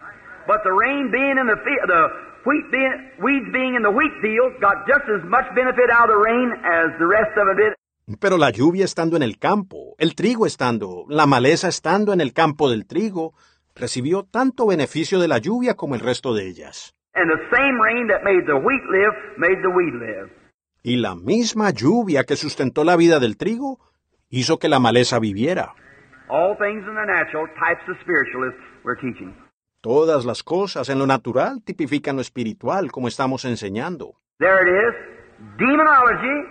But 0.47 0.63
the 0.65 0.73
rain 0.73 1.11
being 1.11 1.37
in 1.39 1.47
the 1.47 1.61
field, 1.61 1.89
the 1.89 2.09
wheat 2.45 2.71
being, 2.71 2.93
weeds 3.21 3.53
being 3.53 3.75
in 3.75 3.83
the 3.83 3.91
wheat 3.91 4.13
field, 4.23 4.53
got 4.61 4.87
just 4.89 5.05
as 5.09 5.23
much 5.29 5.45
benefit 5.55 5.91
out 5.91 6.09
of 6.09 6.17
the 6.17 6.23
rain 6.23 6.53
as 6.65 6.99
the 6.99 7.07
rest 7.07 7.37
of 7.37 7.49
it 7.53 7.57
did. 7.57 7.75
Pero 8.19 8.39
la 8.39 8.51
lluvia 8.51 8.85
estando 8.87 9.17
en 9.17 9.23
el 9.23 9.39
campo, 9.39 9.95
el 9.99 10.15
trigo 10.15 10.47
estando, 10.47 11.05
la 11.09 11.27
maleza 11.27 11.69
estando 11.69 12.15
en 12.15 12.21
el 12.21 12.33
campo 12.33 12.71
del 12.71 12.87
trigo, 12.87 13.35
recibió 13.75 14.25
tanto 14.25 14.67
beneficio 14.67 15.21
de 15.21 15.29
la 15.29 15.39
lluvia 15.39 15.75
como 15.75 15.95
el 15.95 16.01
resto 16.01 16.35
de 16.35 16.47
ellas. 16.49 16.95
And 17.15 17.31
the 17.31 17.41
same 17.55 17.79
rain 17.79 18.09
that 18.09 18.25
made 18.25 18.47
the 18.47 18.57
wheat 18.57 18.85
live 18.91 19.13
made 19.37 19.61
the 19.63 19.69
weed 19.69 19.95
live. 19.95 20.42
Y 20.83 20.97
la 20.97 21.15
misma 21.15 21.71
lluvia 21.71 22.25
que 22.25 22.37
sustentó 22.37 22.83
la 22.83 22.97
vida 22.97 23.21
del 23.21 23.37
trigo 23.37 23.79
hizo 24.29 24.59
que 24.59 24.69
la 24.69 24.81
maleza 24.81 25.21
viviera. 25.21 25.75
All 26.29 26.57
things 26.57 26.83
in 26.89 26.95
the 26.95 27.07
natural, 27.07 27.47
types 27.55 27.89
of 27.89 27.97
spiritualists 28.03 28.59
we're 28.85 28.99
teaching. 29.01 29.35
Todas 29.81 30.25
las 30.25 30.43
cosas 30.43 30.89
en 30.89 30.99
lo 30.99 31.07
natural 31.07 31.63
tipifican 31.65 32.17
lo 32.17 32.23
espiritual, 32.23 32.91
como 32.91 33.09
estamos 33.09 33.45
enseñando. 33.45 34.15
There 34.39 34.63
it 34.63 34.69
is. 34.69 34.95
Demonology, 35.59 36.49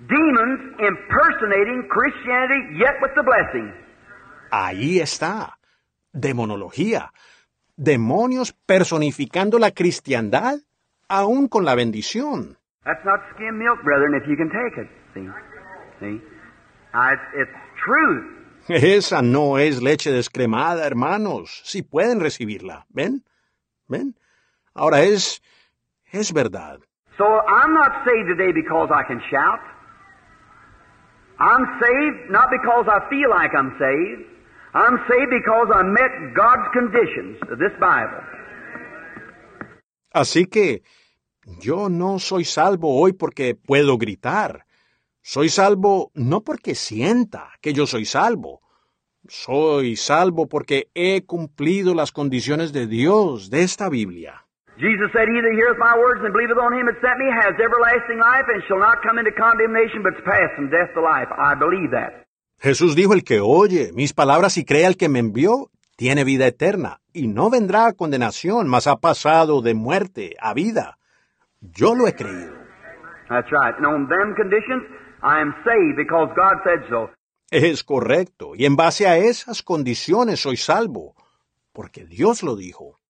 demons 0.00 0.60
impersonating 0.78 1.88
Christianity, 1.88 2.78
yet 2.78 3.00
with 3.00 3.14
the 3.14 3.22
blessing. 3.22 3.72
Ahí 4.50 5.00
está. 5.00 5.58
Demonología. 6.12 7.12
Demonios 7.76 8.52
personificando 8.66 9.58
la 9.58 9.70
cristiandad, 9.70 10.58
aún 11.08 11.48
con 11.48 11.64
la 11.64 11.74
bendición. 11.74 12.59
That's 12.84 13.04
not 13.04 13.20
skim 13.34 13.58
milk, 13.58 13.82
brethren, 13.84 14.14
if 14.14 14.26
you 14.28 14.36
can 14.36 14.48
take 14.48 14.78
it. 14.78 14.88
See? 15.14 15.28
See? 16.00 16.20
Uh, 16.94 17.12
it's, 17.12 17.22
it's 17.36 17.56
truth. 17.84 18.40
Esa 18.68 19.22
no 19.22 19.56
es 19.56 19.82
leche 19.82 20.10
descremada, 20.10 20.86
hermanos, 20.86 21.60
si 21.64 21.82
pueden 21.82 22.20
recibirla. 22.20 22.84
¿Ven? 22.90 23.22
¿Ven? 23.88 24.14
Ahora 24.74 25.00
es, 25.00 25.42
es 26.12 26.32
verdad. 26.32 26.78
So 27.18 27.24
I'm 27.24 27.74
not 27.74 28.04
saved 28.04 28.28
today 28.28 28.52
because 28.52 28.88
I 28.90 29.02
can 29.06 29.20
shout. 29.30 29.60
I'm 31.38 31.66
saved 31.80 32.30
not 32.30 32.48
because 32.50 32.86
I 32.88 33.00
feel 33.10 33.28
like 33.30 33.54
I'm 33.54 33.76
saved. 33.78 34.24
I'm 34.72 34.98
saved 35.08 35.30
because 35.30 35.68
I 35.74 35.82
met 35.82 36.34
God's 36.34 36.68
conditions 36.72 37.38
of 37.50 37.58
this 37.58 37.72
Bible. 37.80 38.22
Así 40.14 40.46
que 40.50 40.82
yo 41.60 41.88
no 41.88 42.18
soy 42.18 42.44
salvo 42.44 43.00
hoy 43.00 43.12
porque 43.12 43.54
puedo 43.54 43.98
gritar. 43.98 44.66
Soy 45.22 45.48
salvo 45.48 46.10
no 46.14 46.42
porque 46.42 46.74
sienta 46.74 47.50
que 47.60 47.72
yo 47.72 47.86
soy 47.86 48.04
salvo. 48.04 48.60
Soy 49.28 49.96
salvo 49.96 50.48
porque 50.48 50.88
he 50.94 51.24
cumplido 51.26 51.94
las 51.94 52.12
condiciones 52.12 52.72
de 52.72 52.86
Dios 52.86 53.50
de 53.50 53.62
esta 53.62 53.88
Biblia. 53.88 54.46
Jesus 54.78 55.12
said, 55.12 55.28
He 55.28 55.40
that 55.42 55.52
heareth 55.52 55.78
my 55.78 55.92
words 55.98 56.24
and 56.24 56.32
believeth 56.32 56.56
on 56.56 56.72
him 56.72 56.86
that 56.86 56.96
sent 57.04 57.18
me 57.20 57.28
has 57.28 57.52
everlasting 57.60 58.18
life 58.18 58.48
and 58.48 58.62
shall 58.66 58.80
not 58.80 59.02
come 59.04 59.18
into 59.20 59.30
condemnation, 59.36 60.02
but 60.02 60.16
is 60.16 60.24
passed 60.24 60.56
from 60.56 60.70
death 60.70 60.88
to 60.94 61.02
life. 61.02 61.28
I 61.36 61.54
believe 61.54 61.90
that. 61.92 62.24
Jesús 62.62 62.94
dijo, 62.94 63.12
el 63.12 63.24
que 63.24 63.40
oye 63.40 63.90
mis 63.92 64.12
palabras 64.12 64.56
y 64.56 64.64
cree 64.64 64.86
al 64.86 64.96
que 64.96 65.08
me 65.08 65.18
envió, 65.18 65.70
tiene 65.96 66.24
vida 66.24 66.46
eterna, 66.46 67.00
y 67.12 67.26
no 67.26 67.50
vendrá 67.50 67.86
a 67.86 67.92
condenación, 67.92 68.68
mas 68.68 68.86
ha 68.86 68.96
pasado 68.96 69.60
de 69.60 69.74
muerte 69.74 70.34
a 70.40 70.54
vida. 70.54 70.98
Yo 71.60 71.94
lo 71.94 72.06
he 72.06 72.14
creído. 72.14 72.54
That's 73.28 73.50
right. 73.52 73.74
And 73.76 73.86
on 73.86 74.08
them 74.08 74.34
conditions, 74.34 74.82
I 75.22 75.40
am 75.40 75.54
saved 75.64 75.96
because 75.96 76.32
God 76.34 76.62
said 76.64 76.88
so. 76.88 77.10
Es 77.50 77.82
correcto, 77.82 78.54
y 78.54 78.64
en 78.64 78.76
base 78.76 79.08
a 79.08 79.18
esas 79.18 79.62
condiciones 79.62 80.40
soy 80.40 80.56
salvo, 80.56 81.16
porque 81.72 82.06
Dios 82.06 82.44
lo 82.44 82.54
dijo. 82.54 83.00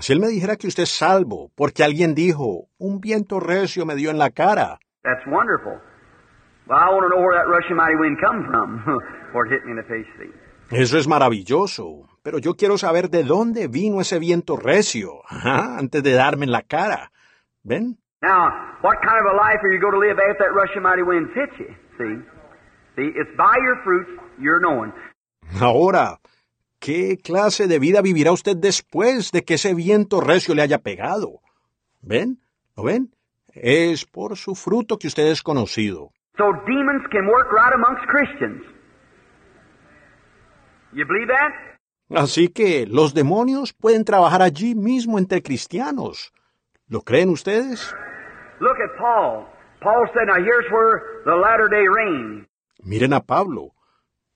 Si 0.00 0.12
Él 0.12 0.20
me 0.20 0.28
dijera 0.28 0.56
que 0.56 0.66
usted 0.66 0.82
es 0.82 0.90
salvo, 0.90 1.50
porque 1.54 1.84
alguien 1.84 2.14
dijo, 2.14 2.68
un 2.76 3.00
viento 3.00 3.40
recio 3.40 3.86
me 3.86 3.94
dio 3.94 4.10
en 4.10 4.18
la 4.18 4.30
cara, 4.30 4.78
that's 5.04 5.24
wonderful. 5.26 5.80
Eso 10.70 10.98
es 10.98 11.08
maravilloso, 11.08 12.06
pero 12.28 12.40
yo 12.40 12.56
quiero 12.56 12.76
saber 12.76 13.08
de 13.08 13.24
dónde 13.24 13.68
vino 13.68 14.02
ese 14.02 14.18
viento 14.18 14.58
recio, 14.58 15.22
ajá, 15.30 15.78
antes 15.78 16.02
de 16.02 16.12
darme 16.12 16.44
en 16.44 16.52
la 16.52 16.60
cara. 16.60 17.10
¿Ven? 17.62 17.96
Now, 18.20 18.50
what 18.82 18.96
kind 19.00 19.18
of 19.18 19.32
a 19.32 19.34
life 19.34 19.60
are 19.62 19.72
you 19.72 19.80
going 19.80 19.94
to 19.94 19.98
live 19.98 20.18
after 20.20 20.44
that 20.44 20.52
rushing 20.52 20.82
mighty 20.82 21.00
wind 21.00 21.30
hits 21.34 21.58
you? 21.58 21.74
See? 21.96 22.20
See, 22.96 23.18
it's 23.18 23.34
by 23.38 23.56
your 23.64 23.82
fruits 23.82 24.10
you're 24.38 24.60
known. 24.60 24.92
Ahora, 25.58 26.20
¿qué 26.78 27.16
clase 27.16 27.66
de 27.66 27.78
vida 27.78 28.02
vivirá 28.02 28.30
usted 28.32 28.58
después 28.58 29.32
de 29.32 29.42
que 29.42 29.54
ese 29.54 29.72
viento 29.72 30.20
recio 30.20 30.54
le 30.54 30.60
haya 30.60 30.82
pegado? 30.82 31.40
¿Ven? 32.02 32.42
¿Lo 32.76 32.82
ven? 32.82 33.10
Es 33.54 34.04
por 34.04 34.36
su 34.36 34.54
fruto 34.54 34.98
que 34.98 35.06
usted 35.06 35.28
es 35.28 35.42
conocido. 35.42 36.10
So 36.36 36.52
demons 36.66 37.08
can 37.10 37.26
work 37.26 37.50
right 37.52 37.72
amongst 37.72 38.04
Christians. 38.06 38.60
You 40.92 41.06
believe 41.06 41.28
that? 41.28 41.67
Así 42.10 42.48
que 42.48 42.86
los 42.86 43.12
demonios 43.12 43.72
pueden 43.74 44.04
trabajar 44.04 44.40
allí 44.42 44.74
mismo 44.74 45.18
entre 45.18 45.42
cristianos. 45.42 46.32
¿Lo 46.88 47.02
creen 47.02 47.28
ustedes? 47.28 47.94
Look 48.60 48.76
at 48.80 48.96
Paul. 48.98 49.46
Paul 49.80 50.08
said, 50.14 50.26
now 50.26 50.42
here's 50.42 50.66
where 50.72 51.22
the 51.24 51.36
latter 51.36 51.68
day 51.68 51.86
rain. 51.86 52.48
Miren 52.82 53.12
a 53.12 53.20
Pablo. 53.20 53.74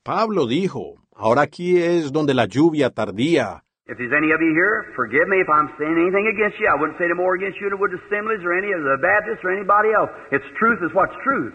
Pablo 0.05 0.47
dijo, 0.47 0.97
ahora 1.15 1.43
aquí 1.43 1.79
es 1.79 2.13
donde 2.13 2.35
la 2.35 2.47
lluvia 2.47 2.91
tardía. 2.91 3.65
If 3.89 3.99
there's 3.99 4.13
any 4.13 4.33
of 4.33 4.41
you 4.41 4.55
here, 4.55 4.93
forgive 4.95 5.27
me 5.29 5.41
if 5.41 5.49
I'm 5.49 5.69
saying 5.79 5.97
anything 5.99 6.29
against 6.29 6.59
you. 6.61 6.69
I 6.69 6.79
wouldn't 6.79 6.99
say 6.99 7.09
no 7.09 7.17
more 7.17 7.35
against 7.35 7.59
you 7.61 7.69
than 7.69 7.79
I 7.79 7.81
would 7.81 7.91
the 7.91 7.99
Assemblies 8.07 8.45
or 8.45 8.55
any 8.57 8.71
of 8.73 8.81
the 8.85 8.97
Baptists 9.03 9.43
or 9.43 9.51
anybody 9.51 9.91
else. 9.91 10.11
It's 10.31 10.47
truth 10.59 10.79
is 10.85 10.95
what's 10.95 11.13
truth. 11.25 11.53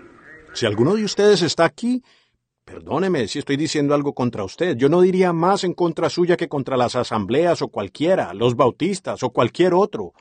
Si 0.54 0.66
alguno 0.66 0.96
de 0.96 1.06
ustedes 1.06 1.42
está 1.42 1.66
aquí, 1.66 2.04
perdóneme 2.68 3.28
si 3.30 3.40
estoy 3.40 3.56
diciendo 3.56 3.96
algo 3.96 4.14
contra 4.14 4.44
usted. 4.44 4.76
Yo 4.76 4.90
no 4.90 5.02
diría 5.02 5.32
más 5.32 5.64
en 5.64 5.74
contra 5.74 6.10
suya 6.10 6.36
que 6.36 6.50
contra 6.50 6.76
las 6.76 6.96
asambleas 6.96 7.62
o 7.62 7.70
cualquiera, 7.70 8.34
los 8.34 8.56
bautistas 8.56 9.24
o 9.24 9.32
cualquier 9.32 9.74
otro. 9.74 10.12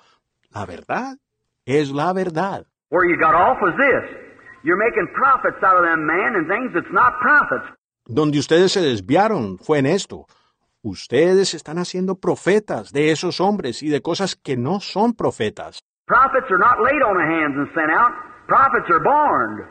La 0.51 0.65
verdad 0.65 1.17
es 1.67 1.91
la 1.91 2.13
verdad. 2.13 2.67
Where 2.91 3.11
you 3.11 3.19
got 3.19 3.35
off 3.35 3.59
was 3.61 3.75
this. 3.77 4.05
You're 4.63 4.79
making 4.79 5.09
profits 5.13 5.63
out 5.63 5.77
of 5.77 5.85
them 5.85 6.07
man 6.07 6.37
and 6.37 6.47
things 6.49 6.73
that's 6.73 6.93
not 6.93 7.15
profits. 7.21 7.67
Donde 8.07 8.39
ustedes 8.39 8.73
se 8.73 8.81
desviaron 8.81 9.59
fue 9.59 9.81
en 9.81 9.87
esto. 9.87 10.27
Ustedes 10.83 11.53
están 11.53 11.79
haciendo 11.79 12.15
profetas 12.15 12.93
de 12.93 13.11
esos 13.11 13.41
hombres 13.41 13.83
y 13.83 13.89
de 13.89 14.01
cosas 14.01 14.37
que 14.37 14.57
no 14.57 14.79
son 14.79 15.15
profetas. 15.15 15.83
Prophets 16.07 16.47
are 16.49 16.59
not 16.59 16.79
laid 16.79 17.03
on 17.03 17.17
the 17.17 17.27
hands 17.27 17.57
and 17.59 17.69
sent 17.75 17.91
out. 17.91 18.13
Prophets 18.47 18.89
are 18.89 19.03
born. 19.03 19.67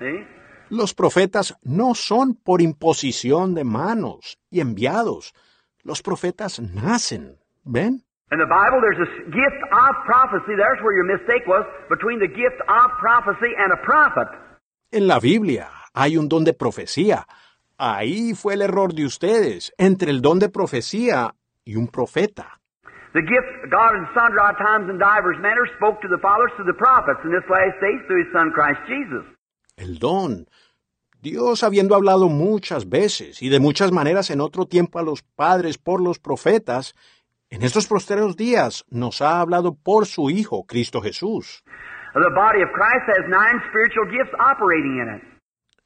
See? 0.00 0.31
Los 0.72 0.94
profetas 0.94 1.54
no 1.64 1.94
son 1.94 2.34
por 2.34 2.62
imposición 2.62 3.54
de 3.54 3.62
manos 3.62 4.38
y 4.50 4.60
enviados. 4.60 5.34
Los 5.82 6.00
profetas 6.00 6.60
nacen. 6.60 7.36
¿Ven? 7.62 8.02
In 8.32 8.38
the 8.38 8.48
Bible, 8.48 8.80
there's 8.80 9.06
a 9.06 9.10
gift 9.28 9.60
of 9.70 9.92
prophecy. 10.06 10.56
There's 10.56 10.80
where 10.80 10.96
your 10.96 11.04
mistake 11.04 11.46
was 11.46 11.66
between 11.90 12.20
the 12.20 12.26
gift 12.26 12.56
of 12.68 12.90
prophecy 12.98 13.52
and 13.58 13.70
a 13.70 13.82
prophet. 13.84 14.28
En 14.90 15.06
la 15.06 15.20
Biblia 15.20 15.68
hay 15.92 16.16
un 16.16 16.26
don 16.26 16.42
de 16.42 16.54
profecía. 16.54 17.26
Ahí 17.76 18.32
fue 18.34 18.54
el 18.54 18.62
error 18.62 18.94
de 18.94 19.04
ustedes, 19.04 19.74
entre 19.76 20.10
el 20.10 20.22
don 20.22 20.38
de 20.38 20.48
profecía 20.48 21.34
y 21.66 21.76
un 21.76 21.88
profeta. 21.88 22.62
The 23.12 23.20
gift 23.20 23.68
God 23.68 23.92
in 23.94 24.08
sundry 24.14 24.40
times 24.56 24.88
and 24.88 24.98
divers 24.98 25.36
manners 25.38 25.68
spoke 25.76 26.00
to 26.00 26.08
the 26.08 26.16
fathers 26.22 26.50
to 26.56 26.64
the 26.64 26.72
prophets 26.72 27.20
in 27.24 27.30
this 27.30 27.44
last 27.50 27.76
days 27.82 28.00
through 28.06 28.24
His 28.24 28.32
Son 28.32 28.50
Christ 28.56 28.80
Jesus. 28.88 29.26
El 29.76 29.98
don. 29.98 30.46
Dios 31.22 31.62
habiendo 31.62 31.94
hablado 31.94 32.28
muchas 32.28 32.88
veces 32.88 33.42
y 33.42 33.48
de 33.48 33.60
muchas 33.60 33.92
maneras 33.92 34.28
en 34.30 34.40
otro 34.40 34.66
tiempo 34.66 34.98
a 34.98 35.04
los 35.04 35.22
padres 35.22 35.78
por 35.78 36.02
los 36.02 36.18
profetas, 36.18 36.96
en 37.48 37.62
estos 37.62 37.86
posteros 37.86 38.36
días 38.36 38.84
nos 38.90 39.22
ha 39.22 39.40
hablado 39.40 39.72
por 39.72 40.06
su 40.06 40.30
Hijo, 40.30 40.64
Cristo 40.66 41.00
Jesús. 41.00 41.62
The 42.14 42.28
body 42.34 42.62
of 42.62 42.70
Christ 42.72 43.06
has 43.06 43.24
nine 43.28 43.62
spiritual 43.70 44.10
gifts 44.10 44.34
operating 44.34 44.98
in 44.98 45.14
it. 45.14 45.22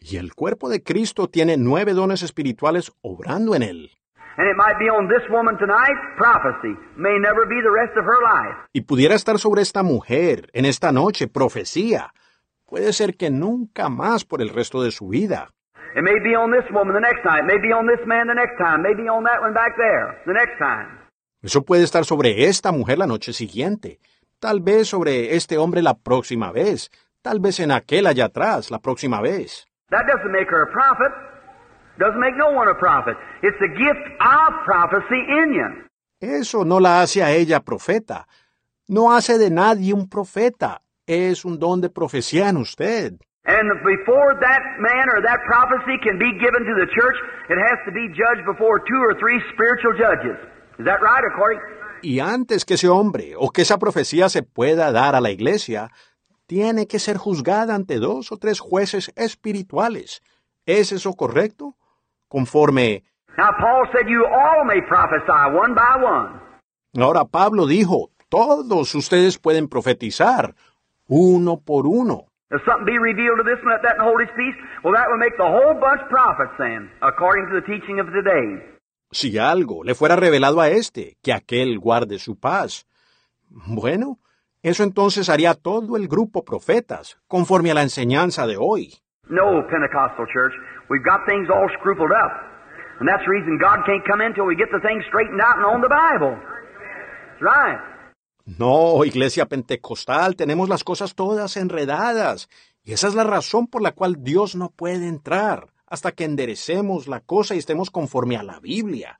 Y 0.01 0.17
el 0.17 0.35
cuerpo 0.35 0.71
de 0.71 0.83
Cristo 0.83 1.29
tiene 1.29 1.59
nueve 1.59 1.93
dones 1.93 2.23
espirituales 2.23 2.91
obrando 3.03 3.55
en 3.55 3.63
él. 3.63 3.91
And 4.39 4.49
it 4.49 4.57
might 4.57 4.79
be 4.79 4.89
on 4.89 5.07
this 5.07 5.29
woman 5.31 5.59
tonight, 5.59 5.97
prophecy. 6.17 6.75
May 6.97 7.19
never 7.19 7.47
be 7.47 7.61
the 7.61 7.71
rest 7.71 7.95
of 7.99 8.07
her 8.07 8.21
life. 8.23 8.57
Y 8.73 8.81
pudiera 8.83 9.15
estar 9.15 9.39
sobre 9.39 9.61
esta 9.61 9.83
mujer 9.83 10.49
en 10.55 10.65
esta 10.65 10.93
noche, 10.93 11.29
profecía. 11.29 12.15
Puede 12.67 12.93
ser 12.93 13.17
que 13.17 13.31
nunca 13.31 13.89
más 13.89 14.25
por 14.25 14.43
el 14.43 14.49
resto 14.49 14.83
de 14.83 14.91
su 14.91 15.09
vida. 15.09 15.51
It 15.95 16.03
may 16.03 16.19
be 16.21 16.37
on 16.37 16.51
this 16.51 16.69
woman 16.73 16.95
the 16.95 17.01
next 17.01 17.23
time. 17.23 17.41
It 17.41 17.47
may 17.47 17.59
be 17.59 17.73
on 17.73 17.87
this 17.87 18.05
man 18.07 18.27
the 18.27 18.35
next 18.35 18.59
time. 18.59 18.83
Maybe 18.83 19.09
on 19.09 19.25
that 19.25 19.41
one 19.41 19.55
back 19.55 19.77
there 19.77 20.21
the 20.27 20.35
next 20.35 20.59
time. 20.59 20.99
Eso 21.43 21.63
puede 21.63 21.85
estar 21.85 22.05
sobre 22.05 22.47
esta 22.49 22.73
mujer 22.73 22.99
la 22.99 23.07
noche 23.07 23.33
siguiente, 23.33 24.01
tal 24.41 24.61
vez 24.61 24.89
sobre 24.89 25.37
este 25.37 25.59
hombre 25.59 25.81
la 25.81 25.95
próxima 25.95 26.51
vez, 26.51 26.91
tal 27.23 27.39
vez 27.39 27.61
en 27.61 27.71
aquel 27.71 28.07
allá 28.07 28.27
atrás 28.27 28.71
la 28.71 28.81
próxima 28.81 29.21
vez. 29.21 29.67
That 29.91 30.07
doesn't 30.07 30.33
make 30.33 30.51
her 30.51 30.63
a 30.63 30.73
prophet. 30.73 31.13
Doesn't 31.99 32.21
make 32.21 32.37
no 32.37 32.51
one 32.51 32.69
a 32.69 32.75
prophet. 32.75 33.17
It's 33.43 33.57
the 33.61 33.69
gift 33.69 34.05
of 34.21 34.65
prophecy 34.67 35.17
in 35.17 35.55
you. 35.55 35.87
Eso 36.21 36.65
no 36.65 36.81
la 36.81 37.01
hace 37.01 37.23
a 37.23 37.31
ella 37.33 37.61
profeta. 37.61 38.27
No 38.89 39.13
hace 39.13 39.39
de 39.39 39.51
nadie 39.51 39.95
un 39.95 40.09
profeta. 40.09 40.83
Es 41.07 41.45
un 41.45 41.59
don 41.59 41.81
de 41.81 41.89
profecía 41.89 42.49
en 42.49 42.57
usted. 42.57 43.15
And 43.45 43.71
before 43.85 44.35
that 44.41 44.63
man 44.81 45.09
or 45.15 45.23
that 45.23 45.39
prophecy 45.47 45.99
can 46.03 46.19
be 46.19 46.33
given 46.33 46.67
to 46.67 46.75
the 46.75 46.87
church, 46.91 47.17
it 47.49 47.59
has 47.59 47.79
to 47.87 47.93
be 47.93 48.09
judged 48.09 48.45
before 48.45 48.83
two 48.83 49.01
or 49.01 49.15
three 49.21 49.41
spiritual 49.55 49.95
judges. 49.95 50.37
Is 50.79 50.85
that 50.85 51.01
right? 51.01 51.23
According 51.33 51.61
Y 52.03 52.21
antes 52.21 52.65
que 52.65 52.75
ese 52.75 52.89
hombre 52.89 53.35
o 53.37 53.51
que 53.51 53.63
esa 53.63 53.79
profecía 53.79 54.29
se 54.29 54.43
pueda 54.43 54.93
dar 54.93 55.15
a 55.15 55.21
la 55.21 55.31
iglesia, 55.31 55.91
tiene 56.47 56.87
que 56.87 56.99
ser 56.99 57.17
juzgada 57.17 57.75
ante 57.75 57.99
dos 57.99 58.33
o 58.33 58.37
tres 58.37 58.61
jueces 58.61 59.13
espirituales. 59.17 60.23
¿Es 60.67 60.93
eso 60.93 61.13
correcto? 61.15 61.77
Conforme 62.29 63.05
now, 63.39 63.51
Paul 63.61 63.87
said, 63.93 64.09
"You 64.09 64.25
all 64.25 64.65
may 64.65 64.81
prophesy 64.83 65.57
one 65.57 65.75
by 65.75 66.03
one." 66.03 66.41
Ahora 66.99 67.25
Pablo 67.27 67.67
dijo, 67.67 68.11
todos 68.29 68.95
ustedes 68.95 69.39
pueden 69.39 69.69
profetizar, 69.69 70.55
uno 71.09 71.59
por 71.59 71.87
uno. 71.87 72.27
If 72.51 72.63
something 72.65 72.87
be 72.87 72.99
revealed 72.99 73.39
to 73.39 73.45
this 73.45 73.59
one, 73.65 73.73
let 73.73 73.83
that 73.83 73.99
hold 73.99 74.21
his 74.21 74.31
peace. 74.37 74.55
Well, 74.85 74.95
that 74.95 75.07
would 75.11 75.19
make 75.19 75.37
the 75.37 75.51
whole 75.51 75.75
bunch 75.75 76.01
prophets 76.09 76.55
then, 76.59 76.91
according 77.03 77.51
to 77.51 77.61
the 77.61 77.67
teaching 77.67 77.99
of 77.99 78.07
today. 78.13 78.63
Si 79.11 79.37
algo 79.39 79.83
le 79.83 79.95
fuera 79.95 80.17
revelado 80.17 80.61
a 80.61 80.69
este, 80.69 81.17
que 81.23 81.33
aquel 81.33 81.79
guarde 81.79 82.19
su 82.19 82.39
paz. 82.39 82.87
Bueno, 83.49 84.19
eso 84.63 84.85
entonces 84.85 85.29
haría 85.29 85.55
todo 85.55 85.97
el 85.97 86.07
grupo 86.07 86.45
profetas, 86.45 87.19
conforme 87.27 87.71
a 87.71 87.75
la 87.75 87.83
enseñanza 87.83 88.47
de 88.47 88.57
hoy. 88.57 88.95
No, 89.29 89.67
Pentecostal 89.69 90.27
church, 90.33 90.55
we've 90.89 91.05
got 91.05 91.27
things 91.27 91.49
all 91.51 91.69
scrupled 91.81 92.13
up. 92.13 92.31
And 93.01 93.09
that's 93.09 93.25
the 93.25 93.31
reason 93.31 93.59
God 93.59 93.85
can't 93.85 94.05
come 94.07 94.21
in 94.23 94.35
till 94.35 94.47
we 94.47 94.55
get 94.57 94.71
the 94.71 94.81
things 94.81 95.05
straightened 95.09 95.41
out 95.41 95.57
and 95.59 95.67
on 95.67 95.83
the 95.83 95.89
Bible. 95.89 96.39
That's 96.39 97.43
right. 97.43 97.79
No, 98.47 99.05
iglesia 99.05 99.47
pentecostal, 99.47 100.37
tenemos 100.37 100.69
las 100.69 100.85
cosas 100.85 101.17
todas 101.17 101.57
enredadas. 101.57 102.49
Y 102.85 102.93
esa 102.93 103.09
es 103.09 103.15
la 103.17 103.25
razón 103.25 103.67
por 103.67 103.83
la 103.83 103.91
cual 103.91 104.23
Dios 104.23 104.55
no 104.55 104.71
puede 104.71 105.09
entrar 105.09 105.73
hasta 105.87 106.13
que 106.13 106.25
enderecemos 106.25 107.09
la 107.09 107.21
cosa 107.21 107.57
y 107.57 107.59
estemos 107.59 107.91
conforme 107.91 108.37
a 108.37 108.45
la 108.45 108.61
Biblia. 108.61 109.19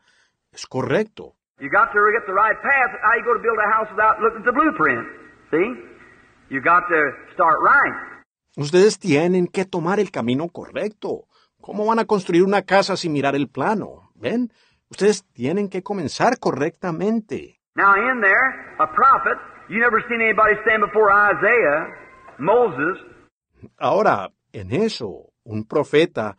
Es 0.53 0.67
correcto. 0.67 1.35
You 1.59 1.69
got 1.71 1.91
to 1.93 1.99
get 2.13 2.25
the 2.27 2.33
right 2.33 2.57
path. 2.63 2.93
How 3.03 3.19
you 3.19 3.25
go 3.25 3.35
to 3.35 3.41
build 3.41 3.59
a 3.59 3.69
house 3.69 3.91
without 3.91 4.21
looking 4.21 4.41
at 4.41 4.45
the 4.45 4.53
blueprint? 4.53 5.09
See? 5.51 5.75
You 6.49 6.61
got 6.61 6.87
to 6.89 7.01
start 7.35 7.59
right. 7.63 7.95
Ustedes 8.57 8.99
tienen 8.99 9.49
que 9.49 9.65
tomar 9.65 9.99
el 9.99 10.11
camino 10.11 10.49
correcto. 10.49 11.27
¿Cómo 11.61 11.85
van 11.87 11.99
a 11.99 12.05
construir 12.05 12.45
una 12.45 12.63
casa 12.63 12.97
sin 12.97 13.13
mirar 13.13 13.35
el 13.35 13.49
plano? 13.49 14.13
¿Ven? 14.15 14.53
Ustedes 14.89 15.25
tienen 15.33 15.69
que 15.69 15.83
comenzar 15.83 16.39
correctamente. 16.39 17.56
Now, 17.77 17.95
in 17.95 18.21
there, 18.21 18.77
a 18.81 18.87
prophet, 18.87 19.37
you 19.69 19.81
never 19.81 20.01
seen 20.09 20.21
anybody 20.21 20.55
stand 20.65 20.81
before 20.81 21.13
Isaiah, 21.13 21.93
Moses, 22.39 22.97
Ahora, 23.79 24.31
en 24.53 24.73
eso, 24.73 25.33
un 25.45 25.65
profeta, 25.65 26.37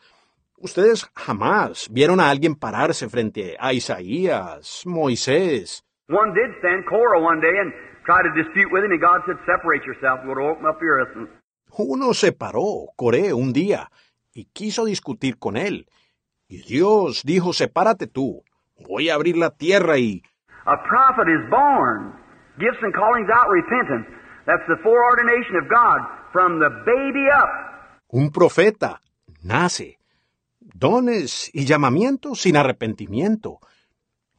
ustedes 0.58 1.10
jamás 1.16 1.88
vieron 1.92 2.20
a 2.20 2.30
alguien 2.30 2.56
pararse 2.56 3.10
frente 3.10 3.56
a 3.60 3.74
Isaías, 3.74 4.84
Moisés. 4.86 5.84
One 6.10 6.34
did 6.34 6.58
stand, 6.60 6.86
Korah, 6.86 7.20
one 7.20 7.42
day, 7.42 7.60
and 7.60 7.74
try 8.06 8.22
to 8.24 8.32
dispute 8.34 8.72
with 8.72 8.84
him, 8.84 8.92
and 8.92 9.02
God 9.02 9.22
said, 9.26 9.38
Separate 9.46 9.84
yourself. 9.86 10.20
Open 10.24 10.66
up 10.66 10.80
your 10.82 11.06
Uno 11.78 12.14
se 12.14 12.32
paró, 12.32 12.88
Coré, 12.96 13.34
un 13.34 13.52
día, 13.52 13.92
y 14.34 14.46
quiso 14.46 14.86
discutir 14.86 15.38
con 15.38 15.58
él. 15.58 15.88
Y 16.48 16.64
Dios 16.64 17.24
dijo, 17.26 17.52
sepárate 17.52 18.08
tú, 18.08 18.44
voy 18.88 19.10
a 19.10 19.16
abrir 19.16 19.38
la 19.38 19.52
tierra 19.52 19.98
y... 19.98 20.24
A 20.68 20.76
prophet 20.84 21.30
is 21.30 21.50
born. 21.50 22.12
Gifts 22.60 22.84
and 22.84 22.94
callings 22.94 23.30
out 23.32 23.48
repentance. 23.48 24.06
That's 24.46 24.68
the 24.68 24.76
foreordination 24.84 25.56
of 25.56 25.70
God 25.70 26.00
from 26.34 26.60
the 26.60 26.70
baby 26.84 27.30
up. 27.32 27.48
Un 28.12 28.32
profeta 28.32 29.00
nace. 29.44 29.98
Dones 30.60 31.50
y 31.54 31.66
llamamientos 31.66 32.42
sin 32.42 32.58
arrepentimiento. 32.58 33.60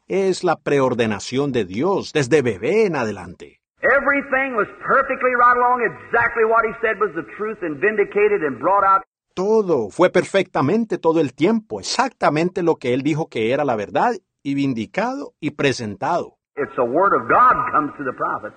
Es 0.07 0.45
la 0.45 0.57
preordenación 0.57 1.51
de 1.51 1.65
Dios 1.65 2.13
desde 2.13 2.43
bebé 2.43 2.85
en 2.85 2.97
adelante. 2.97 3.61
Everything 3.81 4.55
was 4.55 4.69
perfectly 4.85 5.33
right 5.33 5.57
along. 5.57 5.81
Exactly 5.81 6.45
what 6.45 6.63
he 6.67 6.75
said 6.83 7.01
was 7.01 7.11
the 7.15 7.25
truth 7.39 7.63
and 7.63 7.81
vindicated 7.81 8.43
and 8.43 8.59
brought 8.59 8.85
out. 8.85 9.03
Todo 9.33 9.89
fue 9.89 10.11
perfectamente 10.11 10.99
todo 10.99 11.21
el 11.21 11.33
tiempo, 11.33 11.81
exactamente 11.81 12.63
lo 12.63 12.77
que 12.77 12.93
él 12.93 13.03
dijo 13.03 13.29
que 13.29 13.53
era 13.53 13.65
la 13.65 13.77
verdad 13.77 14.15
y 14.49 14.55
vindicado 14.55 15.35
y 15.41 15.51
presentado. 15.51 16.39
It's 16.57 16.75
the 16.77 16.83
word 16.83 17.15
of 17.15 17.29
God 17.29 17.55
comes 17.73 17.93
to 17.99 18.05
the 18.05 18.13
prophet. 18.13 18.53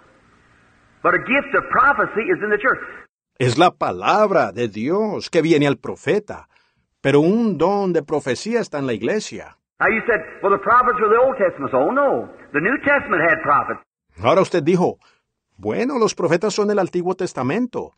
But 1.04 1.14
a 1.14 1.20
gift 1.20 1.54
of 1.56 1.64
prophecy 1.70 2.22
is 2.22 2.42
in 2.44 2.50
the 2.50 2.58
church. 2.58 2.80
Es 3.38 3.58
la 3.58 3.72
palabra 3.72 4.52
de 4.52 4.68
Dios 4.68 5.30
que 5.30 5.42
viene 5.42 5.68
al 5.68 5.78
profeta, 5.78 6.48
pero 7.02 7.20
un 7.22 7.58
don 7.58 7.92
de 7.92 8.04
profecía 8.04 8.60
está 8.60 8.80
en 8.80 8.88
la 8.88 8.94
iglesia. 8.94 9.58
Oh 9.80 9.90
no, 11.92 12.30
the 12.54 12.62
New 12.62 12.78
Testament 12.84 13.22
had 13.28 13.42
prophets. 13.42 13.82
Ahora 14.24 14.42
usted 14.42 14.62
dijo, 14.64 15.00
bueno, 15.58 15.98
los 15.98 16.14
profetas 16.14 16.54
son 16.54 16.68
del 16.68 16.80
Antiguo 16.80 17.16
Testamento. 17.16 17.94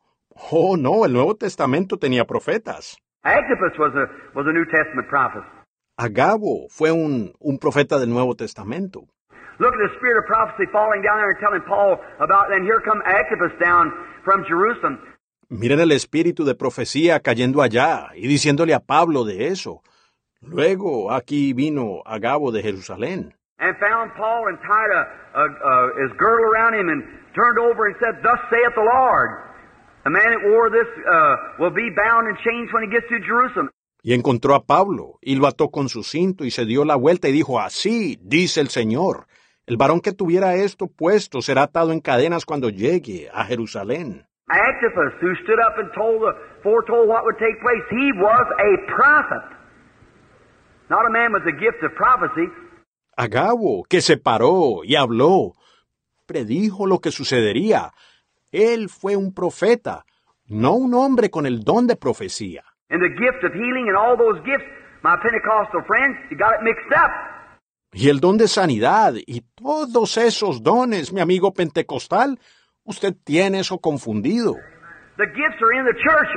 Oh, 0.51 0.77
no, 0.77 1.05
el 1.05 1.13
Nuevo 1.13 1.35
Testamento 1.35 1.97
tenía 1.97 2.25
profetas. 2.25 2.97
Agabus 3.23 3.77
was 3.77 3.93
a 3.95 4.07
was 4.33 4.45
a 4.47 4.51
New 4.51 4.65
Testament 4.65 5.07
prophet. 5.07 5.43
Agabo 5.97 6.67
fue 6.69 6.91
un, 6.91 7.33
un 7.39 7.59
profeta 7.59 7.99
del 7.99 8.09
Nuevo 8.09 8.35
Testamento. 8.35 9.07
Look 9.59 9.73
at 9.73 9.79
the 9.79 9.95
spirit 9.97 10.17
of 10.17 10.25
prophecy 10.25 10.65
falling 10.71 11.01
down 11.03 11.17
there 11.17 11.29
and 11.29 11.39
telling 11.39 11.61
Paul 11.67 11.99
about. 12.19 12.51
And 12.51 12.63
here 12.65 12.81
come 12.83 13.01
Agabus 13.05 13.53
down 13.63 13.91
from 14.23 14.43
Jerusalem. 14.47 14.99
Miren 15.49 15.79
el 15.79 15.91
espíritu 15.91 16.45
de 16.45 16.55
profecía 16.55 17.19
cayendo 17.19 17.61
allá 17.61 18.09
y 18.15 18.27
diciéndole 18.27 18.73
a 18.73 18.79
Pablo 18.79 19.23
de 19.23 19.47
eso. 19.47 19.83
Luego 20.41 21.11
aquí 21.11 21.53
vino 21.53 22.01
Agabo 22.05 22.51
de 22.51 22.63
Jerusalén 22.63 23.35
and 23.63 23.77
found 23.79 24.11
Paul 24.19 24.51
and 24.51 24.59
tied 24.59 24.91
a, 24.91 25.03
a, 25.39 25.43
a, 25.47 25.73
his 26.03 26.11
girdle 26.19 26.51
around 26.51 26.75
him 26.75 26.89
and 26.89 27.01
turned 27.31 27.57
over 27.59 27.87
and 27.87 27.95
said, 28.03 28.19
Thus 28.19 28.39
saith 28.51 28.75
the 28.75 28.83
Lord. 28.83 29.29
The 30.03 30.11
man 30.11 30.35
that 30.35 30.43
wore 30.51 30.67
this 30.69 30.89
uh, 31.07 31.35
will 31.59 31.71
be 31.71 31.87
bound 31.95 32.27
and 32.27 32.35
chained 32.43 32.67
when 32.75 32.83
he 32.83 32.89
gets 32.91 33.07
to 33.07 33.23
Jerusalem. 33.23 33.69
Y 34.03 34.13
encontró 34.13 34.53
a 34.53 34.65
Pablo 34.65 35.17
y 35.21 35.35
lo 35.35 35.47
ató 35.47 35.71
con 35.71 35.89
su 35.89 36.03
cinto 36.03 36.45
y 36.45 36.51
se 36.51 36.65
dio 36.65 36.85
la 36.85 36.95
vuelta 36.95 37.27
y 37.29 37.31
dijo, 37.31 37.59
Así 37.59 38.19
dice 38.21 38.61
el 38.61 38.67
Señor. 38.67 39.25
El 39.65 39.77
varón 39.77 40.01
que 40.01 40.11
tuviera 40.11 40.53
esto 40.55 40.87
puesto 40.87 41.41
será 41.41 41.63
atado 41.63 41.91
en 41.91 42.01
cadenas 42.01 42.45
cuando 42.45 42.69
llegue 42.69 43.29
a 43.33 43.45
Jerusalén. 43.45 44.27
Agabus, 44.49 45.13
who 45.21 45.33
stood 45.43 45.57
up 45.57 45.79
and 45.79 45.89
told 45.95 46.21
the, 46.21 46.35
foretold 46.61 47.07
what 47.07 47.23
would 47.23 47.39
take 47.39 47.57
place, 47.61 47.81
he 47.89 48.11
was 48.19 48.45
a 48.59 48.91
prophet. 48.93 49.57
Not 50.89 51.07
a 51.07 51.09
man 51.09 51.31
with 51.31 51.45
the 51.45 51.53
gift 51.57 51.81
of 51.81 51.95
prophecy, 51.95 52.51
Agabo, 53.15 53.83
que 53.83 54.01
se 54.01 54.17
paró 54.17 54.83
y 54.83 54.95
habló, 54.95 55.55
predijo 56.25 56.87
lo 56.87 56.99
que 56.99 57.11
sucedería. 57.11 57.93
Él 58.51 58.89
fue 58.89 59.15
un 59.15 59.33
profeta, 59.33 60.05
no 60.45 60.73
un 60.73 60.93
hombre 60.95 61.29
con 61.29 61.45
el 61.45 61.63
don 61.63 61.85
de 61.85 61.95
profecía. 61.95 62.63
And 62.93 63.01
the 63.01 63.09
gift 63.09 63.43
of 63.43 63.51
healing 63.53 63.89
and 63.89 63.97
all 63.97 64.15
those 64.15 64.37
gifts, 64.45 64.69
my 65.01 65.17
Pentecostal 65.17 65.81
friends, 65.89 66.13
you 66.29 66.37
got 66.37 66.53
it 66.53 66.61
mixed 66.61 66.93
up. 66.93 67.09
Y 67.91 68.07
el 68.09 68.19
don 68.19 68.37
de 68.37 68.47
sanidad 68.47 69.15
y 69.25 69.41
todos 69.55 70.17
esos 70.17 70.61
dones, 70.61 71.11
mi 71.11 71.19
amigo 71.19 71.53
pentecostal, 71.53 72.39
usted 72.83 73.15
tiene 73.23 73.59
eso 73.59 73.79
confundido. 73.79 74.55
The 75.17 75.25
gifts 75.25 75.61
are 75.61 75.73
in 75.73 75.85
the 75.85 75.93
church, 75.93 76.29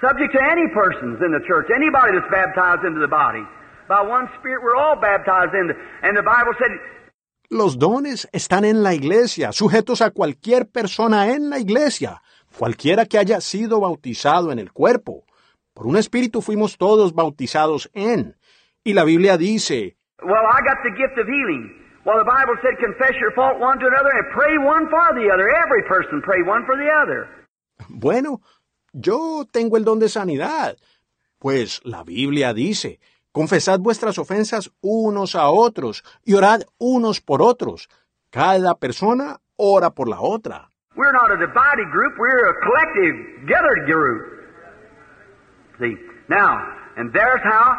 subject 0.00 0.32
to 0.32 0.40
any 0.50 0.66
persons 0.72 1.20
in 1.22 1.32
the 1.32 1.42
church, 1.46 1.66
anybody 1.74 2.18
that's 2.18 2.30
baptized 2.30 2.84
into 2.84 3.00
the 3.00 3.10
body. 3.10 3.42
By 3.88 4.00
one 4.02 4.28
Spirit 4.38 4.62
we're 4.62 4.76
all 4.76 4.96
baptized 5.00 5.54
in. 5.54 5.74
And 6.02 6.16
the 6.16 6.22
Bible 6.22 6.54
said, 6.58 6.70
Los 7.50 7.78
dones 7.78 8.28
están 8.32 8.64
en 8.64 8.82
la 8.82 8.94
iglesia, 8.94 9.52
sujetos 9.52 10.00
a 10.02 10.10
cualquier 10.10 10.66
persona 10.66 11.34
en 11.34 11.50
la 11.50 11.58
iglesia, 11.58 12.22
cualquiera 12.56 13.06
que 13.06 13.18
haya 13.18 13.40
sido 13.40 13.80
bautizado 13.80 14.52
en 14.52 14.58
el 14.60 14.72
cuerpo. 14.72 15.24
Por 15.74 15.86
un 15.86 15.96
espíritu 15.96 16.40
fuimos 16.40 16.78
todos 16.78 17.14
bautizados 17.14 17.90
en. 17.92 18.36
Y 18.84 18.94
la 18.94 19.04
Biblia 19.04 19.36
dice, 19.36 19.96
Well, 20.22 20.46
I 20.46 20.60
got 20.62 20.78
the 20.84 20.90
gift 20.96 21.18
of 21.18 21.26
healing. 21.26 21.82
Well, 22.04 22.18
the 22.18 22.24
Bible 22.24 22.54
said, 22.62 22.78
confess 22.78 23.14
your 23.20 23.32
fault 23.34 23.58
one 23.58 23.78
to 23.78 23.86
another 23.86 24.10
and 24.14 24.26
pray 24.32 24.56
one 24.58 24.88
for 24.88 25.14
the 25.14 25.32
other. 25.32 25.48
Every 25.48 25.82
person 25.88 26.22
pray 26.22 26.42
one 26.42 26.64
for 26.64 26.76
the 26.76 26.88
other. 27.02 27.28
Bueno, 27.88 28.40
yo 28.92 29.44
tengo 29.50 29.76
el 29.76 29.84
don 29.84 29.98
de 29.98 30.08
sanidad. 30.08 30.76
Pues 31.38 31.80
la 31.84 32.04
Biblia 32.04 32.54
dice, 32.54 33.00
Confesad 33.34 33.80
vuestras 33.80 34.16
ofensas 34.18 34.70
unos 34.80 35.34
a 35.34 35.48
otros 35.48 36.04
y 36.22 36.34
orad 36.34 36.60
unos 36.78 37.20
por 37.20 37.42
otros. 37.42 37.88
Cada 38.30 38.76
persona 38.76 39.40
ora 39.56 39.90
por 39.90 40.08
la 40.08 40.20
otra. 40.20 40.70
We're 40.94 41.10
not 41.12 41.32
a 41.32 41.36
divided 41.36 41.90
group, 41.90 42.14
we're 42.16 42.48
a 42.48 42.54
collective, 42.62 43.48
gathered 43.48 43.86
group. 43.86 44.33
See, 45.78 45.96
now, 46.28 46.58
and 46.96 47.12
there's 47.12 47.42
how 47.42 47.76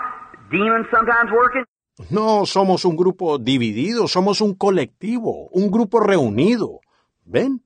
demons 0.52 0.88
sometimes 0.92 1.32
working. 1.32 1.64
No 2.10 2.46
somos 2.46 2.84
un 2.84 2.96
grupo 2.98 3.38
dividido, 3.38 4.08
somos 4.08 4.42
un 4.42 4.56
colectivo, 4.56 5.48
un 5.52 5.72
grupo 5.72 6.00
reunido. 6.02 6.82
¿Ven? 7.24 7.62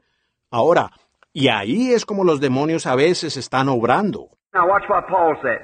Ahora, 0.52 0.92
y 1.34 1.48
ahí 1.48 1.94
es 1.94 2.06
como 2.06 2.24
los 2.24 2.40
demonios 2.40 2.86
a 2.86 2.96
veces 2.96 3.38
están 3.38 3.70
obrando. 3.70 4.30
Now 4.54 4.68
watch 4.68 4.84
what 4.88 5.08
Paul 5.08 5.36
said. 5.42 5.62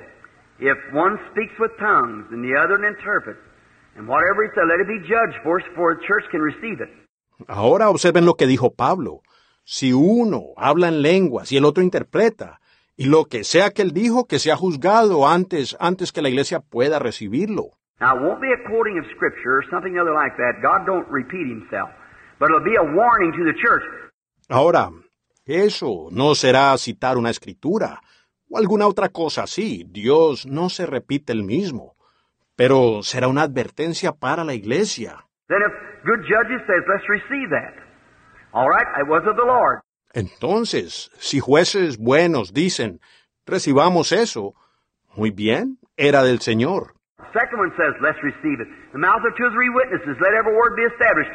If 0.59 0.77
one 0.93 1.19
speaks 1.31 1.53
with 1.59 1.71
tongues 1.79 2.25
and 2.31 2.43
the 2.43 2.55
other 2.57 2.83
interprets, 2.83 3.39
and 3.95 4.07
whatever 4.07 4.43
he 4.43 4.49
said, 4.55 4.65
let 4.67 4.79
it 4.79 4.87
be 4.87 4.99
judged 5.07 5.37
for 5.43 5.61
for 5.75 5.95
the 5.95 6.01
church 6.07 6.25
can 6.31 6.41
receive 6.41 6.81
it. 6.81 6.89
Ahora 7.47 7.89
observen 7.89 8.25
lo 8.25 8.35
que 8.35 8.47
dijo 8.47 8.73
Pablo. 8.73 9.21
Si 9.63 9.93
uno 9.93 10.53
habla 10.57 10.87
en 10.87 11.01
lenguas 11.01 11.51
y 11.51 11.57
el 11.57 11.65
otro 11.65 11.83
interpreta, 11.83 12.59
y 12.97 13.05
lo 13.05 13.25
que 13.25 13.43
sea 13.43 13.71
que 13.71 13.81
él 13.81 13.91
dijo, 13.91 14.25
que 14.27 14.39
sea 14.39 14.55
juzgado 14.55 15.27
antes, 15.27 15.75
antes 15.79 16.11
que 16.11 16.21
la 16.21 16.29
iglesia 16.29 16.59
pueda 16.59 16.99
recibirlo. 16.99 17.71
Now, 17.99 18.17
it 18.17 18.21
won't 18.21 18.41
be 18.41 18.51
a 18.51 18.69
quoting 18.69 18.99
of 18.99 19.05
Scripture 19.15 19.57
or 19.57 19.63
something 19.69 19.97
other 19.97 20.13
like 20.13 20.35
that. 20.37 20.61
God 20.61 20.85
don't 20.85 21.07
repeat 21.09 21.47
himself. 21.47 21.89
But 22.39 22.49
it'll 22.49 22.63
be 22.63 22.75
a 22.75 22.83
warning 22.83 23.31
to 23.31 23.45
the 23.45 23.53
church. 23.53 23.83
Ahora, 24.49 24.91
eso 25.45 26.09
no 26.11 26.35
será 26.35 26.77
citar 26.77 27.17
una 27.17 27.29
escritura, 27.29 28.01
o 28.49 28.57
alguna 28.57 28.87
otra 28.87 29.09
cosa 29.09 29.43
así. 29.43 29.85
Dios 29.87 30.45
no 30.45 30.69
se 30.69 30.85
repite 30.85 31.31
el 31.31 31.43
mismo, 31.43 31.95
pero 32.57 33.01
será 33.01 33.27
una 33.29 33.43
advertencia 33.43 34.11
para 34.11 34.43
la 34.43 34.53
iglesia. 34.53 35.25
Then 35.47 35.59
if 35.61 35.73
good 36.05 36.21
judges 36.27 36.61
says, 36.67 36.83
let's 36.87 37.07
receive 37.07 37.49
that. 37.51 37.73
All 38.51 38.67
right, 38.67 38.87
it 38.99 39.07
was 39.07 39.23
of 39.25 39.37
the 39.37 39.45
Lord. 39.45 39.79
Entonces, 40.15 41.11
si 41.19 41.41
jueces 41.41 41.97
buenos 41.97 42.53
dicen, 42.53 43.01
recibamos 43.45 44.13
eso, 44.13 44.53
muy 45.13 45.31
bien, 45.31 45.77
era 45.97 46.23
del 46.23 46.39
Señor. 46.39 46.93
Second 47.33 47.59
one 47.59 47.71
says, 47.75 47.93
let's 48.01 48.17
receive 48.23 48.63
it. 48.63 48.69
The 48.93 48.97
mouth 48.97 49.19
of 49.27 49.35
two 49.35 49.43
or 49.43 49.51
three 49.51 49.67
witnesses, 49.67 50.15
let 50.21 50.31
every 50.33 50.55
word 50.55 50.77
be 50.77 50.85
established. 50.87 51.31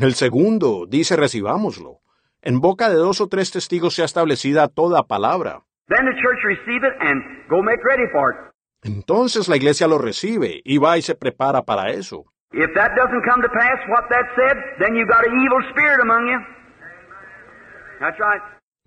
El 0.00 0.14
segundo 0.14 0.86
dice 0.88 1.16
recibámoslo. 1.16 2.00
En 2.40 2.60
boca 2.60 2.88
de 2.88 2.96
dos 2.96 3.20
o 3.20 3.28
tres 3.28 3.50
testigos 3.50 3.94
sea 3.94 4.06
establecida 4.06 4.68
toda 4.68 5.02
palabra. 5.02 5.60
Then 5.88 6.06
the 6.06 6.16
church 6.16 6.40
receive 6.44 6.82
it 6.82 6.94
and 7.00 7.22
go 7.50 7.62
make 7.62 7.84
ready 7.84 8.08
for 8.10 8.32
it. 8.32 8.36
Entonces 8.84 9.48
la 9.48 9.56
iglesia 9.56 9.86
lo 9.86 9.98
recibe 9.98 10.62
y 10.64 10.78
va 10.78 10.96
y 10.96 11.02
se 11.02 11.14
prepara 11.14 11.62
para 11.62 11.90
eso. 11.90 12.24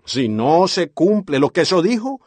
Si 0.04 0.28
no 0.28 0.68
se 0.68 0.90
cumple 0.90 1.38
lo 1.38 1.50
que 1.50 1.62
eso 1.62 1.82
dijo, 1.82 2.20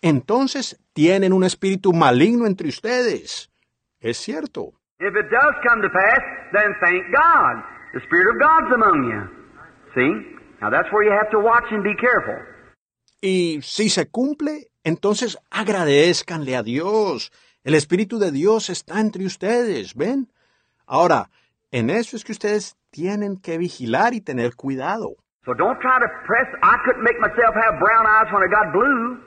entonces 0.00 0.78
tienen 0.92 1.32
un 1.32 1.44
espíritu 1.44 1.92
maligno 1.92 2.46
entre 2.46 2.68
ustedes. 2.68 3.50
Es 4.00 4.18
cierto. 4.18 4.72
If 4.98 5.14
it 5.14 5.30
does 5.30 5.54
come 5.68 5.82
to 5.82 5.90
pass, 5.92 6.22
then 6.52 6.74
thank 6.80 7.04
God. 7.12 7.62
The 7.92 8.00
Spirit 8.00 8.28
of 8.30 8.38
God's 8.40 8.72
among 8.74 9.10
you. 9.10 9.22
See? 9.94 10.36
Now 10.60 10.70
that's 10.70 10.90
where 10.92 11.04
you 11.04 11.12
have 11.12 11.30
to 11.30 11.38
watch 11.38 11.70
and 11.70 11.82
be 11.82 11.94
careful. 11.96 12.42
Y 13.20 13.60
si 13.62 13.90
se 13.90 14.06
cumple, 14.08 14.70
entonces 14.84 15.38
agradezcanle 15.50 16.56
a 16.56 16.62
Dios. 16.62 17.32
El 17.64 17.74
Espíritu 17.74 18.18
de 18.18 18.30
Dios 18.30 18.70
está 18.70 19.00
entre 19.00 19.24
ustedes, 19.26 19.94
¿ven? 19.94 20.30
Ahora, 20.86 21.30
en 21.72 21.90
eso 21.90 22.16
es 22.16 22.24
que 22.24 22.32
ustedes 22.32 22.76
tienen 22.90 23.36
que 23.36 23.58
vigilar 23.58 24.14
y 24.14 24.20
tener 24.20 24.54
cuidado. 24.54 25.16
So 25.46 25.54
don't 25.54 25.80
try 25.80 25.98
to 26.00 26.08
press. 26.26 26.48
I 26.62 26.76
couldn't 26.84 27.04
make 27.04 27.20
myself 27.20 27.54
have 27.54 27.78
brown 27.78 28.04
eyes 28.04 28.26
when 28.32 28.42
I 28.42 28.50
got 28.50 28.72
blue. 28.72 29.18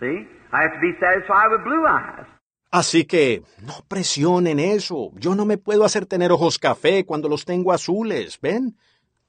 See? 0.00 0.26
I 0.52 0.62
have 0.62 0.74
to 0.74 0.80
be 0.80 0.92
satisfied 0.98 1.48
with 1.52 1.62
blue 1.62 1.86
eyes. 1.86 2.26
Así 2.72 3.06
que 3.06 3.42
no 3.62 3.74
presionen 3.88 4.58
eso. 4.58 5.12
Yo 5.14 5.34
no 5.36 5.44
me 5.44 5.56
puedo 5.56 5.84
hacer 5.84 6.04
tener 6.04 6.32
ojos 6.32 6.58
café 6.58 7.06
cuando 7.06 7.28
los 7.28 7.44
tengo 7.44 7.72
azules, 7.72 8.38
¿ven? 8.42 8.76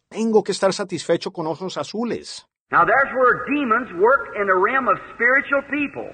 Tengo 0.10 0.44
que 0.44 0.52
estar 0.52 0.74
satisfecho 0.74 1.32
con 1.32 1.46
ojos 1.46 1.78
azules. 1.78 2.48
Now 2.72 2.84
there's 2.84 3.14
where 3.14 3.46
demons 3.48 3.90
work 4.02 4.36
in 4.36 4.48
the 4.48 4.56
realm 4.56 4.88
of 4.88 4.98
spiritual 5.14 5.62
people. 5.70 6.10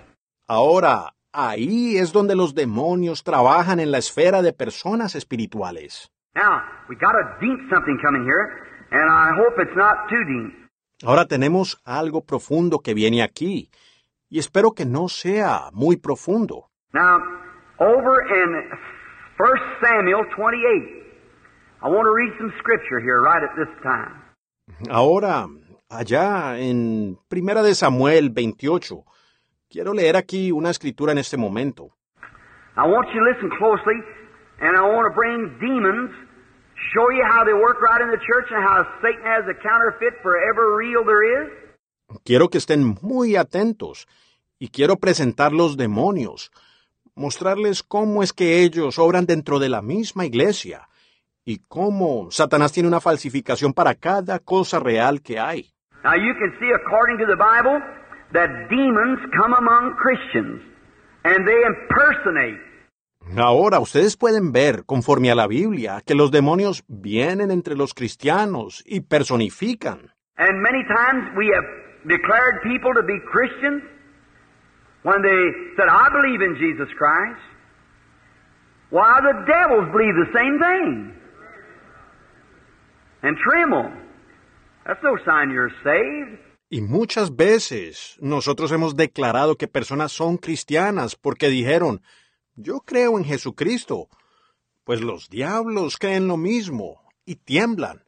Ahora, 0.48 1.14
ahí 1.32 1.98
es 1.98 2.12
donde 2.12 2.36
los 2.36 2.54
demonios 2.54 3.24
trabajan 3.24 3.80
en 3.80 3.90
la 3.92 4.00
esfera 4.00 4.42
de 4.42 4.52
personas 4.52 5.16
espirituales. 5.16 6.12
Now, 6.36 6.62
we 6.90 6.96
got 6.96 7.16
a 7.16 7.38
deep 7.40 7.60
something 7.72 7.98
coming 8.04 8.26
here, 8.26 8.68
and 8.94 9.10
I 9.10 9.32
hope 9.36 9.60
it's 9.60 9.76
not 9.76 10.08
too 10.10 10.24
deep. 10.26 10.54
Ahora 11.04 11.26
tenemos 11.26 11.82
algo 11.84 12.22
profundo 12.22 12.80
que 12.80 12.94
viene 12.94 13.24
aquí, 13.24 13.70
y 14.30 14.40
espero 14.40 14.72
que 14.72 14.86
no 14.86 15.10
sea 15.10 15.70
muy 15.74 15.98
profundo. 15.98 16.70
Now, 16.94 17.20
over 17.80 18.24
in 18.30 18.70
1 19.38 19.48
Samuel 19.82 20.26
28, 20.38 21.04
I 21.82 21.90
want 21.90 22.06
to 22.06 22.14
read 22.14 22.32
some 22.38 22.54
scripture 22.60 23.00
here 23.02 23.20
right 23.22 23.44
at 23.44 23.56
this 23.58 23.68
time. 23.82 24.22
Ahora, 24.90 25.48
allá 25.90 26.58
en 26.60 27.18
Primera 27.28 27.62
de 27.64 27.76
Samuel 27.76 28.30
28, 28.30 29.04
quiero 29.70 29.94
leer 29.94 30.16
aquí 30.16 30.52
una 30.52 30.70
escritura 30.70 31.12
en 31.12 31.18
este 31.18 31.36
momento. 31.36 31.90
I 32.78 32.88
want 32.88 33.08
you 33.14 33.20
to 33.20 33.26
listen 33.30 33.50
closely, 33.58 34.00
and 34.62 34.78
I 34.78 34.82
want 34.82 35.06
to 35.06 35.14
bring 35.14 35.60
demons, 35.60 36.12
show 36.94 37.10
you 37.12 37.24
how 37.26 37.44
they 37.44 37.54
work 37.54 37.82
right 37.82 38.02
in 38.02 38.10
the 38.10 38.22
church 38.22 38.48
and 38.52 38.64
how 38.64 38.86
Satan 39.02 39.26
has 39.26 39.44
a 39.50 39.56
counterfeit 39.58 40.22
for 40.22 40.38
every 40.38 40.88
real 40.88 41.04
there 41.04 41.24
is. 41.24 41.50
Quiero 42.24 42.50
que 42.50 42.60
estén 42.60 42.96
muy 43.02 43.36
atentos 43.36 44.08
y 44.60 44.70
quiero 44.70 44.98
presentar 44.98 45.52
los 45.52 45.78
demonios, 45.78 46.52
mostrarles 47.16 47.82
cómo 47.84 48.22
es 48.24 48.34
que 48.34 48.64
ellos 48.64 49.00
obran 49.00 49.26
dentro 49.26 49.60
de 49.60 49.70
la 49.70 49.82
misma 49.82 50.26
iglesia 50.26 50.88
y 51.44 51.60
cómo 51.68 52.30
Satanás 52.32 52.72
tiene 52.72 52.88
una 52.88 53.02
falsificación 53.02 53.74
para 53.74 53.96
cada 53.96 54.40
cosa 54.40 54.80
real 54.80 55.22
que 55.22 55.40
hay. 55.40 55.74
Now 56.04 56.16
you 56.16 56.34
can 56.36 56.52
see 56.60 56.72
according 56.74 57.18
to 57.20 57.26
the 57.26 57.36
Bible 57.36 57.80
that 58.34 58.50
demons 58.70 59.20
come 59.36 59.56
among 59.58 59.96
Christians 59.96 60.62
and 61.24 61.48
they 61.48 61.64
impersonate. 61.66 62.60
Ahora 63.36 63.80
ustedes 63.80 64.18
pueden 64.18 64.52
ver, 64.52 64.84
conforme 64.86 65.32
a 65.32 65.36
la 65.36 65.48
Biblia, 65.48 66.02
que 66.06 66.16
los 66.16 66.32
demonios 66.32 66.84
vienen 66.88 67.52
entre 67.52 67.76
los 67.76 67.94
cristianos 67.94 68.84
y 68.86 69.02
personifican. 69.02 70.12
And 70.38 70.62
many 70.62 70.84
times 70.84 71.32
we 71.38 71.48
have 71.54 71.66
declared 72.08 72.62
people 72.64 72.94
to 72.96 73.04
be 73.04 73.20
Christians 73.32 73.84
when 75.04 75.22
they 75.22 75.74
said, 75.78 75.88
I 75.88 76.10
believe 76.10 76.42
in 76.42 76.56
Jesus 76.58 76.90
Christ. 76.98 77.42
Why, 78.90 79.20
the 79.22 79.46
devils 79.48 79.92
believe 79.92 80.16
the 80.16 80.32
same 80.34 80.60
thing. 80.60 81.14
And 83.24 83.38
tremble. 83.38 83.92
That's 84.86 85.02
no 85.02 85.18
sign 85.26 85.50
you're 85.50 85.72
saved. 85.84 86.40
Y 86.70 86.82
muchas 86.82 87.36
veces 87.36 88.18
nosotros 88.20 88.72
hemos 88.72 88.96
declarado 88.96 89.56
que 89.58 89.68
personas 89.68 90.12
son 90.12 90.38
cristianas 90.38 91.16
porque 91.16 91.50
dijeron, 91.50 92.02
yo 92.56 92.82
creo 92.82 93.18
en 93.18 93.26
Jesucristo. 93.26 94.08
Pues 94.84 95.02
los 95.02 95.30
diablos 95.30 95.98
creen 95.98 96.28
lo 96.28 96.38
mismo 96.38 97.02
y 97.26 97.36
tiemblan. 97.36 98.04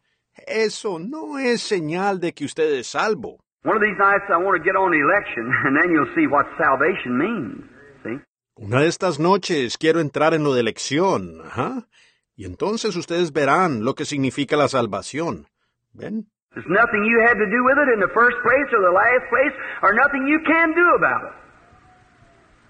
Eso 0.47 0.99
no 0.99 1.39
es 1.39 1.61
señal 1.61 2.19
de 2.19 2.33
que 2.33 2.45
usted 2.45 2.73
es 2.73 2.87
salvo. 2.87 3.39
One 3.63 3.77
of 3.77 3.81
these 3.81 3.97
nights 3.97 4.25
I 4.29 4.37
want 4.37 4.57
to 4.57 4.63
get 4.63 4.75
on 4.75 4.91
the 4.91 4.99
election, 4.99 5.49
and 5.65 5.75
then 5.75 5.91
you'll 5.91 6.13
see 6.13 6.27
what 6.27 6.45
salvation 6.57 7.17
means. 7.17 7.63
See? 8.03 8.19
Una 8.57 8.81
de 8.81 8.87
estas 8.87 9.19
noches 9.19 9.77
quiero 9.77 9.99
entrar 9.99 10.33
en 10.33 10.43
lo 10.43 10.53
de 10.53 10.61
elección, 10.61 11.41
ajá. 11.43 11.87
Y 12.35 12.45
entonces 12.45 12.95
ustedes 12.95 13.31
verán 13.31 13.83
lo 13.85 13.95
que 13.95 14.05
significa 14.05 14.57
la 14.57 14.67
salvación. 14.67 15.47
¿Ven? 15.93 16.27
There's 16.53 16.67
nothing 16.67 17.03
you 17.05 17.19
had 17.19 17.35
to 17.35 17.47
do 17.47 17.63
with 17.63 17.77
it 17.79 17.93
in 17.93 17.99
the 17.99 18.11
first 18.13 18.37
place 18.43 18.67
or 18.71 18.81
the 18.83 18.93
last 18.93 19.27
place, 19.29 19.55
or 19.81 19.95
nothing 19.95 20.27
you 20.27 20.39
can 20.45 20.73
do 20.75 20.87
about 20.95 21.23
it. 21.27 21.44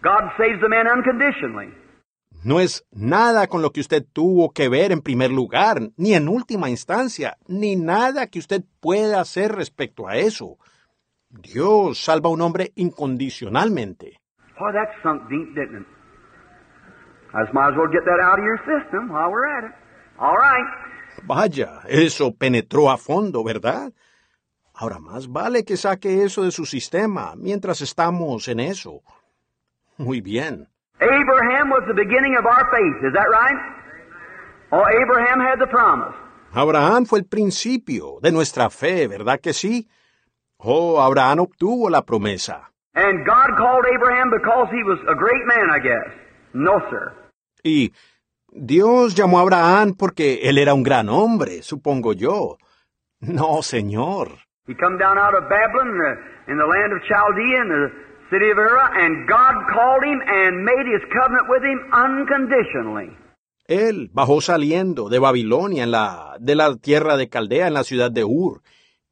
God 0.06 0.30
saves 0.38 0.62
the 0.62 0.70
man 0.70 0.86
unconditionally. 0.86 1.74
No 2.44 2.60
es 2.60 2.86
nada 2.92 3.48
con 3.48 3.64
lo 3.64 3.72
que 3.72 3.80
usted 3.82 4.06
tuvo 4.14 4.52
que 4.52 4.70
ver 4.70 4.92
en 4.92 5.02
primer 5.02 5.32
lugar, 5.32 5.82
ni 5.98 6.14
en 6.14 6.30
última 6.30 6.70
instancia, 6.70 7.38
ni 7.48 7.76
nada 7.76 8.28
que 8.28 8.38
usted 8.38 8.62
pueda 8.80 9.20
hacer 9.20 9.56
respecto 9.56 10.08
a 10.08 10.18
eso. 10.18 10.60
Dios 11.30 11.98
salva 11.98 12.30
a 12.30 12.34
un 12.34 12.42
hombre 12.42 12.72
incondicionalmente. 12.76 14.22
That 14.60 14.90
sunk 15.02 15.28
deep, 15.28 15.56
didn't 15.56 15.82
it? 15.82 15.88
I 17.34 17.42
just 17.42 17.54
might 17.56 17.72
as 17.72 17.76
well 17.76 17.90
get 17.92 18.06
that 18.06 18.20
out 18.22 18.38
of 18.38 18.46
your 18.46 18.60
system 18.60 19.10
while 19.10 19.32
we're 19.32 19.48
at 19.48 19.64
it. 19.64 19.72
All 20.20 20.38
right. 20.38 20.68
Vaya, 21.24 21.82
eso 21.90 22.32
penetró 22.36 22.92
a 22.92 22.98
fondo, 22.98 23.44
¿verdad? 23.44 23.92
Ahora 24.76 25.00
más 25.00 25.28
vale 25.28 25.66
que 25.66 25.78
saque 25.78 26.24
eso 26.24 26.44
de 26.44 26.52
su 26.52 26.66
sistema 26.68 27.34
mientras 27.36 27.82
estamos 27.82 28.48
en 28.48 28.60
eso. 28.60 29.02
Muy 29.98 30.22
bien. 30.22 30.68
Abraham 31.00 31.70
was 31.70 31.84
the 31.88 31.94
beginning 31.94 32.36
of 32.40 32.46
our 32.46 32.70
faith, 32.72 33.08
is 33.08 33.14
that 33.14 33.28
right? 33.30 33.60
Oh, 34.72 34.84
Abraham 34.88 35.40
had 35.40 35.60
the 35.60 35.68
promise. 35.68 36.16
Abraham 36.54 37.06
fue 37.06 37.20
el 37.20 37.26
principio 37.26 38.20
de 38.22 38.32
nuestra 38.32 38.70
fe, 38.70 39.08
¿verdad 39.08 39.40
que 39.42 39.54
sí? 39.54 39.88
Oh, 40.58 41.02
Abraham 41.02 41.40
obtuvo 41.40 41.90
la 41.90 42.02
promesa. 42.04 42.72
And 42.96 43.26
God 43.26 43.58
called 43.58 43.86
Abraham 43.94 44.32
because 44.32 44.70
he 44.72 44.82
was 44.84 45.00
a 45.10 45.16
great 45.16 45.46
man, 45.46 45.70
I 45.70 45.80
guess. 45.80 46.14
No, 46.54 46.80
sir. 46.90 47.12
Y 47.64 47.92
Dios 48.52 49.16
llamó 49.16 49.40
a 49.40 49.42
Abraham 49.42 49.96
porque 49.96 50.42
él 50.44 50.58
era 50.58 50.74
un 50.74 50.84
gran 50.84 51.10
hombre, 51.10 51.62
supongo 51.62 52.14
yo. 52.14 52.58
No, 53.20 53.62
señor. 53.62 54.30
He 54.68 54.74
come 54.76 54.98
down 54.98 55.18
out 55.18 55.36
of 55.36 55.50
Babylon 55.50 55.90
in 55.90 55.98
the, 55.98 56.52
in 56.52 56.58
the 56.58 56.66
land 56.66 56.94
of 56.94 57.02
Chaldea 57.04 57.62
in 57.62 57.70
the 57.70 58.05
city 58.30 58.52
of 58.52 58.58
Ur, 58.58 58.80
and 58.98 59.28
God 59.28 59.56
called 59.74 60.04
him 60.04 60.20
and 60.26 60.64
made 60.64 60.86
his 60.86 61.04
covenant 61.12 61.48
with 61.50 61.64
him 61.64 61.80
unconditionally. 61.94 63.18
Él 63.68 64.10
bajó 64.14 64.42
saliendo 64.42 65.10
de 65.10 65.20
Babilonia 65.20 65.84
en 65.84 65.92
la 65.92 66.38
de 66.40 66.56
la 66.56 66.76
tierra 66.76 67.18
de 67.18 67.30
Caldea 67.30 67.68
en 67.68 67.74
la 67.74 67.84
ciudad 67.84 68.12
de 68.12 68.24
Ur, 68.24 68.62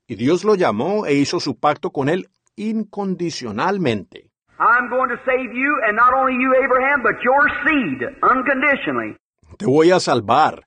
y 0.08 0.16
Dios 0.16 0.44
lo 0.44 0.56
llamó 0.56 1.06
e 1.06 1.14
hizo 1.14 1.40
su 1.40 1.60
pacto 1.60 1.92
con 1.92 2.10
él 2.10 2.30
incondicionalmente. 2.56 4.30
I'm 4.60 4.90
going 4.90 5.10
to 5.10 5.20
save 5.26 5.52
you, 5.54 5.80
and 5.88 5.96
not 5.96 6.14
only 6.14 6.34
you, 6.34 6.54
Abraham, 6.64 7.02
but 7.02 7.16
your 7.24 7.50
seed 7.66 8.04
unconditionally. 8.22 9.18
Te 9.58 9.66
voy 9.66 9.92
a 9.92 10.00
salvar, 10.00 10.66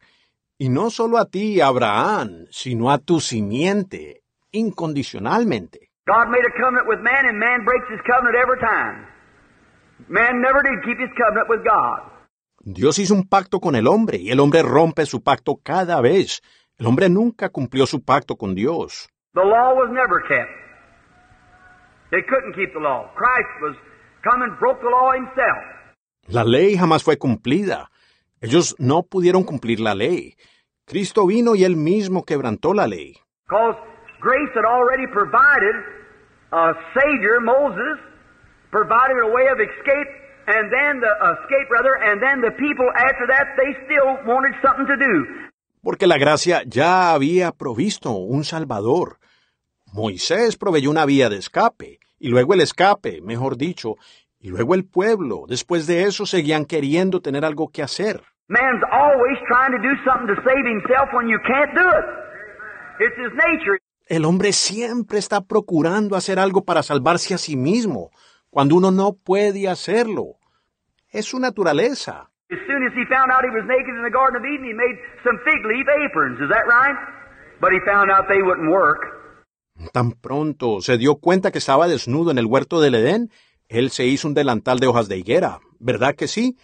y 0.59 0.68
no 0.68 0.90
solo 0.90 1.18
a 1.18 1.27
ti, 1.27 1.60
Abraham, 1.60 2.47
sino 2.51 2.90
a 2.90 2.98
tu 2.98 3.20
simiente, 3.20 4.23
incondicionalmente. 4.51 5.85
God 6.07 6.28
made 6.31 6.45
a 6.47 6.53
covenant 6.57 6.87
with 6.87 7.01
man, 7.01 7.27
and 7.27 7.39
man 7.39 7.65
breaks 7.65 7.89
his 7.91 8.01
covenant 8.07 8.37
every 8.37 8.61
time. 8.61 9.07
Man 10.09 10.41
never 10.41 10.62
did 10.62 10.85
keep 10.85 10.99
his 11.01 11.11
covenant 11.19 11.49
with 11.49 11.65
God. 11.65 12.12
Dios 12.62 12.99
hizo 12.99 13.15
un 13.15 13.24
pacto 13.28 13.59
con 13.61 13.74
el 13.74 13.89
hombre, 13.89 14.19
y 14.19 14.31
el 14.31 14.39
hombre 14.39 14.62
rompe 14.62 15.05
su 15.07 15.23
pacto 15.23 15.57
cada 15.62 16.01
vez. 16.01 16.43
El 16.78 16.87
hombre 16.87 17.09
nunca 17.09 17.49
cumplió 17.49 17.87
su 17.87 18.05
pacto 18.05 18.37
con 18.37 18.55
Dios. 18.55 19.09
The 19.35 19.45
law 19.45 19.74
was 19.74 19.91
never 19.91 20.20
kept. 20.28 20.51
They 22.12 22.23
couldn't 22.23 22.55
keep 22.55 22.73
the 22.73 22.81
law. 22.81 23.11
Christ 23.16 23.51
was 23.62 23.77
come 24.23 24.43
and 24.45 24.57
broke 24.61 24.81
the 24.81 24.89
law 24.91 25.12
himself. 25.12 25.59
La 26.28 26.45
ley 26.45 26.77
jamás 26.77 27.03
fue 27.03 27.16
cumplida. 27.19 27.91
Ellos 28.41 28.77
no 28.78 29.03
pudieron 29.03 29.43
cumplir 29.43 29.81
la 29.81 29.95
ley. 29.95 30.37
Cristo 30.87 31.27
vino 31.27 31.57
y 31.57 31.65
él 31.65 31.74
mismo 31.74 32.24
quebrantó 32.24 32.74
la 32.74 32.87
ley. 32.87 33.16
Because 33.49 33.77
grace 34.20 34.51
had 34.55 34.65
already 34.65 35.07
provided 35.09 35.74
a 36.52 36.73
Savior, 36.94 37.40
Moses, 37.40 37.98
provided 38.70 39.18
a 39.23 39.28
way 39.28 39.47
of 39.48 39.59
escape, 39.60 40.10
and 40.47 40.70
then 40.70 41.01
the 41.01 41.12
escape 41.35 41.68
rather, 41.70 41.97
and 42.02 42.23
then 42.23 42.40
the 42.40 42.52
people 42.52 42.86
after 42.94 43.27
that 43.27 43.56
they 43.56 43.74
still 43.85 44.18
wanted 44.27 44.55
something 44.62 44.86
to 44.86 44.97
do. 44.97 45.27
Porque 45.82 46.06
la 46.06 46.18
gracia 46.18 46.62
ya 46.66 47.12
había 47.12 47.52
provisto 47.52 48.10
un 48.10 48.44
Salvador. 48.44 49.18
Moisés 49.93 50.56
proveyó 50.56 50.90
una 50.90 51.06
vía 51.06 51.28
de 51.28 51.36
escape, 51.36 51.98
y 52.18 52.28
luego 52.28 52.55
el 52.55 52.60
escape, 52.60 53.20
mejor 53.23 53.56
dicho, 53.56 53.97
y 54.40 54.48
luego 54.51 54.74
el 54.74 54.85
pueblo. 54.85 55.44
Después 55.48 55.86
de 55.86 56.05
eso 56.05 56.27
seguían 56.27 56.64
queriendo 56.64 57.20
tener 57.20 57.44
algo 57.44 57.68
que 57.68 57.82
hacer. 57.82 58.23
Man's 58.48 58.82
always 58.93 59.39
trying 59.48 59.73
to 59.73 59.78
do 59.78 59.94
something 60.05 60.28
to 60.28 60.40
save 60.43 60.64
himself 60.64 61.09
when 61.12 61.28
you 61.28 61.39
can't 61.47 61.74
do 61.74 61.82
it. 61.82 62.06
It's 63.01 63.16
his 63.18 63.32
nature. 63.35 63.78
El 64.07 64.24
hombre 64.24 64.53
siempre 64.53 65.19
está 65.19 65.41
procurando 65.41 66.15
hacer 66.15 66.39
algo 66.39 66.65
para 66.65 66.85
salvarse 66.85 67.35
a 67.35 67.39
sí 67.39 67.57
mismo, 67.57 68.11
cuando 68.51 68.77
uno 68.77 68.93
no 68.93 69.15
puede 69.15 69.69
hacerlo. 69.69 70.37
Es 71.11 71.27
su 71.27 71.41
naturaleza. 71.41 72.31
As 72.49 72.59
soon 72.69 72.87
as 72.87 72.93
he 72.95 73.05
found 73.07 73.33
out 73.33 73.43
he 73.43 73.51
was 73.51 73.66
naked 73.66 73.89
in 73.89 74.05
the 74.05 74.11
Garden 74.11 74.37
of 74.37 74.45
Eden, 74.45 74.65
he 74.65 74.73
made 74.73 74.97
some 75.24 75.37
fig 75.45 75.65
leaf 75.66 75.87
aprons. 75.89 76.41
Is 76.41 76.49
that 76.49 76.66
right? 76.69 76.97
But 77.61 77.73
he 77.73 77.81
found 77.85 78.12
out 78.12 78.28
they 78.28 78.43
wouldn't 78.43 78.70
work. 78.70 79.03
Tan 79.93 80.12
pronto 80.12 80.81
se 80.81 80.97
dio 80.99 81.16
cuenta 81.16 81.51
que 81.51 81.59
estaba 81.59 81.89
desnudo 81.89 82.31
en 82.31 82.39
el 82.39 82.47
huerto 82.47 82.81
del 82.81 82.95
Edén, 82.95 83.31
él 83.69 83.91
se 83.91 84.07
hizo 84.07 84.28
un 84.28 84.35
delantal 84.35 84.78
de 84.78 84.87
hojas 84.87 85.09
de 85.09 85.19
higuera, 85.19 85.59
¿verdad 85.81 86.15
que 86.15 86.28
sí? 86.28 86.57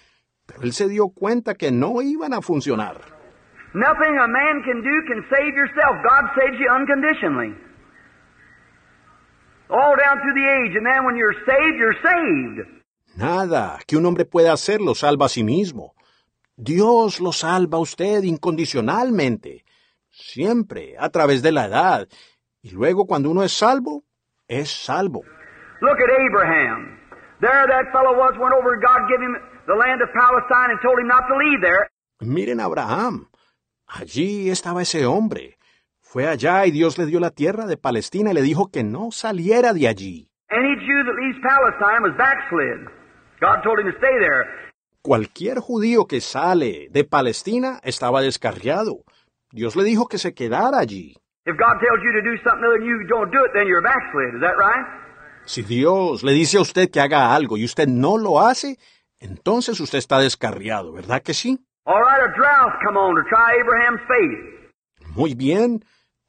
Pero 0.47 0.63
él 0.63 0.73
se 0.73 0.89
dio 0.89 1.09
cuenta 1.09 1.55
que 1.55 1.73
no 1.73 2.01
iban 2.03 2.33
a 2.33 2.41
funcionar. 2.41 3.22
Nothing 3.75 4.15
a 4.19 4.29
man 4.29 4.63
can 4.65 4.83
do 4.83 4.95
can 5.09 5.25
save 5.33 5.55
yourself. 5.55 5.97
God 6.05 6.25
saves 6.39 6.59
you 6.61 6.69
unconditionally. 6.69 7.57
all 9.73 9.97
down 9.97 10.21
through 10.21 10.37
the 10.37 10.49
age, 10.61 10.77
and 10.77 10.85
then 10.85 11.05
when 11.05 11.17
you're 11.17 11.35
saved, 11.49 11.77
you're 11.81 11.97
saved. 12.05 12.69
Nada 13.17 13.79
que 13.87 13.99
un 13.99 14.07
hombre 14.07 14.25
pueda 14.25 14.53
hacer 14.53 14.81
lo 14.81 14.95
salva 14.95 15.27
a 15.27 15.29
sí 15.29 15.43
mismo. 15.43 15.95
Dios 16.57 17.21
lo 17.21 17.33
salva 17.33 17.79
a 17.79 17.81
usted 17.81 18.23
incondicionalmente, 18.23 19.65
siempre, 20.11 20.95
a 20.99 21.09
través 21.11 21.43
de 21.43 21.53
la 21.53 21.67
edad. 21.67 22.09
Y 22.63 22.71
luego 22.71 23.07
cuando 23.07 23.31
uno 23.31 23.43
es 23.43 23.53
salvo, 23.53 24.05
es 24.49 24.71
salvo. 24.71 25.23
Look 25.81 25.99
at 25.99 26.11
Abraham. 26.21 26.99
There 27.41 27.67
that 27.67 27.91
fellow 27.93 28.15
was, 28.15 28.39
went 28.39 28.55
over, 28.55 28.77
God 28.79 29.09
gave 29.09 29.21
him 29.21 29.35
the 29.67 29.75
land 29.75 30.01
of 30.01 30.09
Palestine 30.15 30.71
and 30.71 30.79
told 30.81 30.99
him 31.01 31.09
not 31.09 31.27
to 31.27 31.37
leave 31.37 31.61
there. 31.61 31.89
Miren 32.21 32.61
a 32.61 32.67
Abraham. 32.69 33.27
Allí 33.95 34.49
estaba 34.49 34.81
ese 34.81 35.05
hombre. 35.05 35.59
Fue 36.01 36.27
allá 36.27 36.65
y 36.65 36.71
Dios 36.71 36.97
le 36.97 37.05
dio 37.05 37.21
la 37.21 37.31
tierra 37.31 37.67
de 37.67 37.77
Palestina 37.77 38.31
y 38.31 38.35
le 38.35 38.41
dijo 38.41 38.71
que 38.71 38.83
no 38.83 39.11
saliera 39.11 39.75
de 39.75 39.87
allí. 39.87 40.31
Any 40.49 40.77
Jew 40.77 41.05
that 41.05 41.15
leaves 41.21 41.39
Palestine 41.43 42.03
was 42.03 42.17
backslid. 42.17 42.89
God 43.41 43.63
told 43.63 43.81
him 43.81 43.93
to 43.93 43.97
stay 43.99 44.19
there. 44.19 44.47
Cualquier 45.03 45.59
judío 45.59 46.07
que 46.07 46.23
sale 46.23 46.89
de 46.91 47.05
Palestina 47.05 47.81
estaba 47.83 48.23
descarriado. 48.23 49.05
Dios 49.51 49.77
le 49.77 49.85
dijo 49.85 50.07
que 50.09 50.17
se 50.17 50.33
quedara 50.33 50.79
allí. 50.79 51.15
If 51.45 51.57
God 51.59 51.79
tells 51.81 52.01
you 52.03 52.13
to 52.13 52.23
do 52.23 52.37
something 52.43 52.65
other 52.65 52.77
and 52.77 52.87
you 52.87 53.07
don't 53.09 53.31
do 53.31 53.45
it, 53.45 53.53
then 53.53 53.67
you're 53.67 53.83
backslid. 53.83 54.37
Is 54.37 54.41
that 54.41 54.57
right? 54.57 54.87
Si 55.45 55.63
Dios 55.63 56.23
le 56.23 56.33
dice 56.33 56.57
a 56.57 56.63
usted 56.63 56.91
que 56.91 57.01
haga 57.01 57.35
algo 57.35 57.59
y 57.59 57.65
usted 57.65 57.89
no 57.89 58.17
lo 58.17 58.41
hace, 58.41 58.79
entonces 59.19 59.81
usted 59.81 59.99
está 59.99 60.19
descarriado, 60.19 60.93
¿verdad 60.93 61.23
que 61.23 61.35
sí? 61.35 61.59
All 61.85 62.01
right, 62.01 62.23
a 62.23 62.31
drought 62.39 62.79
come 62.85 62.97
on 62.97 63.17
to 63.17 63.23
try 63.29 63.59
Abraham's 63.59 64.01
faith. 64.07 64.71
Muy 65.17 65.35
bien. 65.35 65.85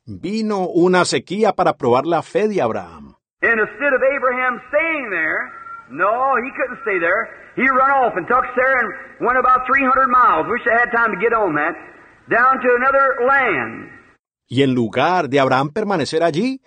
Vino 0.05 0.67
una 0.67 1.05
sequía 1.05 1.53
para 1.53 1.77
probar 1.77 2.05
la 2.05 2.21
fe 2.23 2.47
de 2.47 2.59
Abraham. 2.59 3.15
And 3.41 3.59
instead 3.59 3.93
of 3.93 4.01
Abraham 4.01 4.59
staying 4.69 5.09
there, 5.11 5.51
no, 5.91 6.35
he 6.41 6.49
couldn't 6.57 6.81
stay 6.81 6.97
there. 6.99 7.29
He 7.55 7.69
run 7.69 7.91
off 7.91 8.13
and 8.17 8.27
took 8.27 8.43
Sarah 8.55 8.81
and 8.81 9.27
went 9.27 9.37
about 9.37 9.67
300 9.67 10.07
miles. 10.07 10.47
Wish 10.49 10.65
I 10.65 10.79
had 10.79 10.91
time 10.91 11.11
to 11.13 11.19
get 11.21 11.33
on 11.33 11.53
that. 11.55 11.75
Down 12.29 12.59
to 12.59 12.69
another 12.75 13.27
land. 13.27 13.91
Y 14.47 14.63
en 14.63 14.73
lugar 14.73 15.29
de 15.29 15.39
Abraham 15.39 15.69
permanecer 15.69 16.23
allí, 16.23 16.61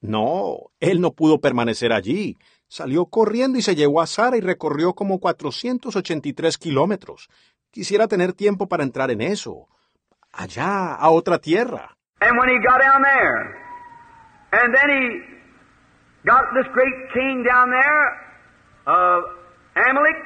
no, 0.00 0.70
él 0.80 1.00
no 1.00 1.12
pudo 1.12 1.40
permanecer 1.40 1.92
allí. 1.92 2.38
Salió 2.68 3.06
corriendo 3.06 3.58
y 3.58 3.62
se 3.62 3.74
llevó 3.74 4.00
a 4.00 4.06
Sara 4.06 4.36
y 4.36 4.40
recorrió 4.40 4.94
como 4.94 5.18
483 5.18 6.58
kilómetros. 6.58 7.28
Quisiera 7.78 8.08
tener 8.08 8.32
tiempo 8.32 8.66
para 8.66 8.82
entrar 8.82 9.08
en 9.12 9.20
eso. 9.20 9.68
Allá, 10.32 10.96
a 10.96 11.10
otra 11.10 11.38
tierra. 11.38 11.94
And 12.20 12.36
when 12.36 12.48
he 12.48 12.58
got 12.58 12.80
down 12.80 13.02
there, 13.04 13.54
and 14.50 14.74
then 14.74 14.90
he 14.90 15.20
got 16.24 16.42
this 16.56 16.66
great 16.74 17.12
king 17.14 17.44
down 17.44 17.70
there, 17.70 18.02
uh, 18.84 19.20
Amalek, 19.76 20.16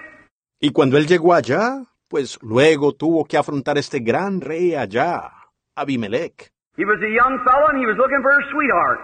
Y 0.62 0.70
cuando 0.70 0.96
él 0.96 1.06
llegó 1.06 1.34
allá, 1.34 1.84
pues 2.08 2.38
luego 2.40 2.94
tuvo 2.94 3.26
que 3.26 3.36
afrontar 3.36 3.76
este 3.76 4.00
gran 4.00 4.40
rey 4.40 4.74
allá, 4.74 5.30
Abimelech. 5.76 6.50
he 6.78 6.86
was 6.86 7.00
a 7.02 7.10
young 7.12 7.38
fellow 7.44 7.68
and 7.68 7.78
he 7.78 7.84
was 7.84 7.98
looking 7.98 8.22
for 8.22 8.30
a 8.32 8.42
sweetheart. 8.50 8.98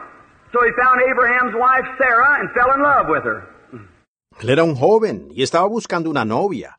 So 0.55 0.61
he 0.65 0.73
found 0.83 1.03
Abraham's 1.03 1.55
wife 1.55 1.85
Sarah 1.99 2.41
and 2.41 2.49
fell 2.55 2.73
in 2.75 2.81
love 2.83 3.09
with 3.11 3.25
her. 3.25 3.47
Él 4.41 4.49
era 4.49 4.65
un 4.65 4.75
joven 4.75 5.29
y 5.35 5.43
estaba 5.43 5.67
buscando 5.69 6.09
una 6.09 6.25
novia. 6.25 6.78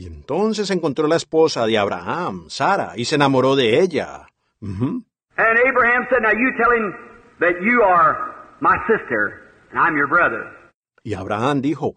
Y 0.00 0.06
entonces 0.06 0.70
encontró 0.70 1.06
la 1.06 1.16
esposa 1.16 1.66
de 1.66 1.76
Abraham, 1.76 2.46
Sara, 2.48 2.94
y 2.96 3.04
se 3.04 3.16
enamoró 3.16 3.54
de 3.54 3.80
ella. 3.80 4.28
Ujú. 4.62 5.04
And 5.36 5.58
Abraham 5.68 6.06
said, 6.08 6.22
Now 6.22 6.32
you 6.32 6.52
tell 6.56 6.72
him 6.72 6.94
that 7.38 7.60
you 7.60 7.82
are 7.82 8.16
my 8.60 8.78
sister 8.88 9.42
and 9.70 9.78
I'm 9.78 9.98
your 9.98 10.08
brother. 10.08 10.46
Y 11.04 11.12
Abraham 11.12 11.60
dijo, 11.60 11.96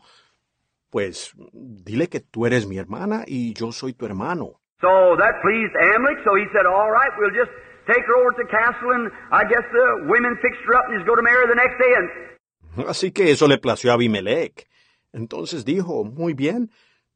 pues 0.90 1.32
dile 1.54 2.10
que 2.10 2.20
tú 2.20 2.46
eres 2.46 2.68
mi 2.68 2.78
hermana 2.78 3.24
y 3.26 3.54
yo 3.54 3.72
soy 3.72 3.94
tu 3.94 4.06
hermano. 4.06 4.60
So 4.82 5.16
that 5.16 5.40
pleased 5.42 5.72
Amalek, 5.96 6.26
so 6.26 6.36
he 6.36 6.44
said, 6.52 6.66
All 6.66 6.92
right, 6.92 7.12
we'll 7.18 7.32
just 7.32 7.52
take 7.88 8.04
her 8.04 8.16
over 8.20 8.32
to 8.36 8.44
the 8.44 8.50
castle 8.52 8.92
and 8.92 9.12
I 9.32 9.46
guess 9.46 9.64
the 9.72 10.12
women 10.12 10.36
fixed 10.42 10.60
her 10.68 10.76
up 10.76 10.90
and 10.90 11.00
he's 11.00 11.08
going 11.08 11.20
to 11.20 11.24
marry 11.24 11.48
her 11.48 11.48
the 11.48 11.56
next 11.56 11.80
day 11.80 11.94
and 11.96 12.86
Así 12.86 13.14
que 13.14 13.32
eso 13.32 13.48
le 13.48 13.60
plació 13.60 13.92
a 13.92 13.94
Abimelech. 13.94 14.68
Entonces 15.14 15.64
dijo, 15.64 16.04
muy 16.04 16.34
bien, 16.34 16.70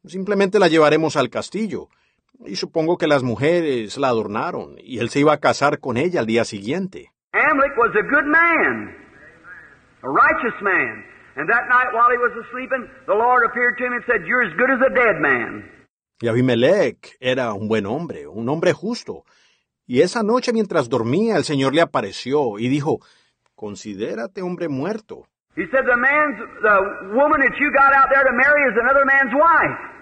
simplemente 0.08 0.60
la 0.60 0.68
llevaremos 0.68 1.16
al 1.16 1.30
castillo. 1.30 1.90
Y 2.46 2.56
supongo 2.56 2.98
que 2.98 3.08
las 3.08 3.24
mujeres 3.24 3.98
la 3.98 4.10
adornaron 4.10 4.76
y 4.78 5.00
él 5.00 5.10
se 5.10 5.20
iba 5.20 5.34
a 5.34 5.40
casar 5.40 5.80
con 5.80 5.98
ella 5.98 6.20
al 6.20 6.28
día 6.28 6.46
siguiente. 6.46 7.12
Amalek 7.34 7.78
was 7.78 7.96
a 7.96 8.04
good 8.04 8.26
man, 8.26 8.96
a 10.04 10.08
righteous 10.08 10.62
man. 10.62 11.06
And 11.36 11.48
that 11.50 11.68
night 11.70 11.94
while 11.94 12.10
he 12.12 12.18
was 12.18 12.34
the 13.06 13.14
Lord 13.14 13.44
appeared 13.46 13.78
to 13.78 13.86
him 13.86 13.94
and 13.94 14.04
said, 14.06 14.26
You're 14.26 14.44
as 14.44 14.54
good 14.58 14.72
as 14.72 14.82
a 14.82 14.94
dead 14.94 15.20
man. 15.20 15.72
Y 16.20 16.28
Abimelech 16.28 17.16
era 17.20 17.54
un 17.54 17.68
buen 17.68 17.86
hombre, 17.86 18.26
un 18.28 18.50
hombre 18.50 18.74
justo. 18.74 19.24
Y 19.86 20.02
esa 20.02 20.24
noche 20.24 20.52
mientras 20.52 20.90
dormía 20.90 21.38
el 21.38 21.44
Señor 21.44 21.74
le 21.76 21.82
apareció 21.82 22.58
y 22.58 22.68
dijo, 22.70 23.00
considérate 23.56 24.42
hombre 24.42 24.68
muerto. 24.68 25.28
He 25.56 25.66
said, 25.72 25.86
The 25.86 25.98
man's 25.98 26.38
the 26.62 27.16
woman 27.16 27.42
that 27.42 27.58
you 27.60 27.72
got 27.72 27.94
out 27.94 28.10
there 28.14 28.24
to 28.24 28.34
marry 28.34 28.62
is 28.70 28.78
another 28.78 29.06
man's 29.06 29.34
wife. 29.34 29.97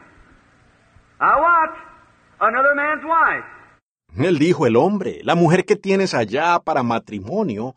I 1.20 1.40
what? 1.40 1.72
Another 2.40 2.76
man's 2.76 3.04
wife. 3.04 3.46
Él 4.18 4.40
dijo, 4.40 4.66
el 4.66 4.76
hombre, 4.76 5.22
la 5.24 5.36
mujer 5.36 5.66
que 5.66 5.76
tienes 5.76 6.14
allá 6.14 6.60
para 6.60 6.84
matrimonio 6.84 7.76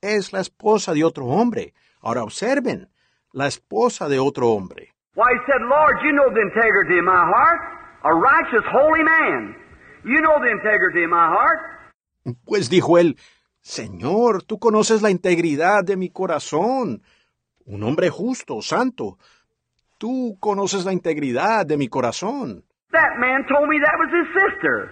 es 0.00 0.32
la 0.32 0.40
esposa 0.40 0.92
de 0.94 1.04
otro 1.04 1.26
hombre. 1.26 1.74
Ahora 2.00 2.22
observen, 2.22 2.88
la 3.32 3.46
esposa 3.46 4.08
de 4.08 4.18
otro 4.18 4.50
hombre. 4.50 4.94
Why, 5.14 5.24
he 5.32 5.40
said, 5.46 5.60
Lord, 5.62 5.96
you 6.02 6.12
know 6.12 6.32
the 6.32 6.40
integrity 6.40 6.98
of 6.98 7.04
my 7.04 7.12
heart. 7.12 7.60
A 8.02 8.12
righteous, 8.12 8.64
holy 8.70 9.02
man. 9.02 9.56
You 10.04 10.20
know 10.20 10.38
the 10.40 10.50
integrity 10.50 11.04
of 11.04 11.10
my 11.10 11.28
heart. 11.28 12.36
Pues 12.44 12.68
dijo 12.68 12.98
él, 12.98 13.16
Señor, 13.60 14.42
tú 14.42 14.58
conoces 14.58 15.02
la 15.02 15.10
integridad 15.10 15.84
de 15.84 15.96
mi 15.96 16.10
corazón. 16.10 17.02
Un 17.64 17.82
hombre 17.82 18.10
justo, 18.10 18.60
santo. 18.60 19.18
Tú 19.98 20.36
conoces 20.40 20.84
la 20.84 20.92
integridad 20.92 21.64
de 21.64 21.78
mi 21.78 21.88
corazón. 21.88 22.64
That 22.94 23.18
man 23.18 23.44
told 23.50 23.68
me 23.68 23.80
that 23.82 23.96
was 23.98 24.10
his 24.14 24.28
sister. 24.32 24.90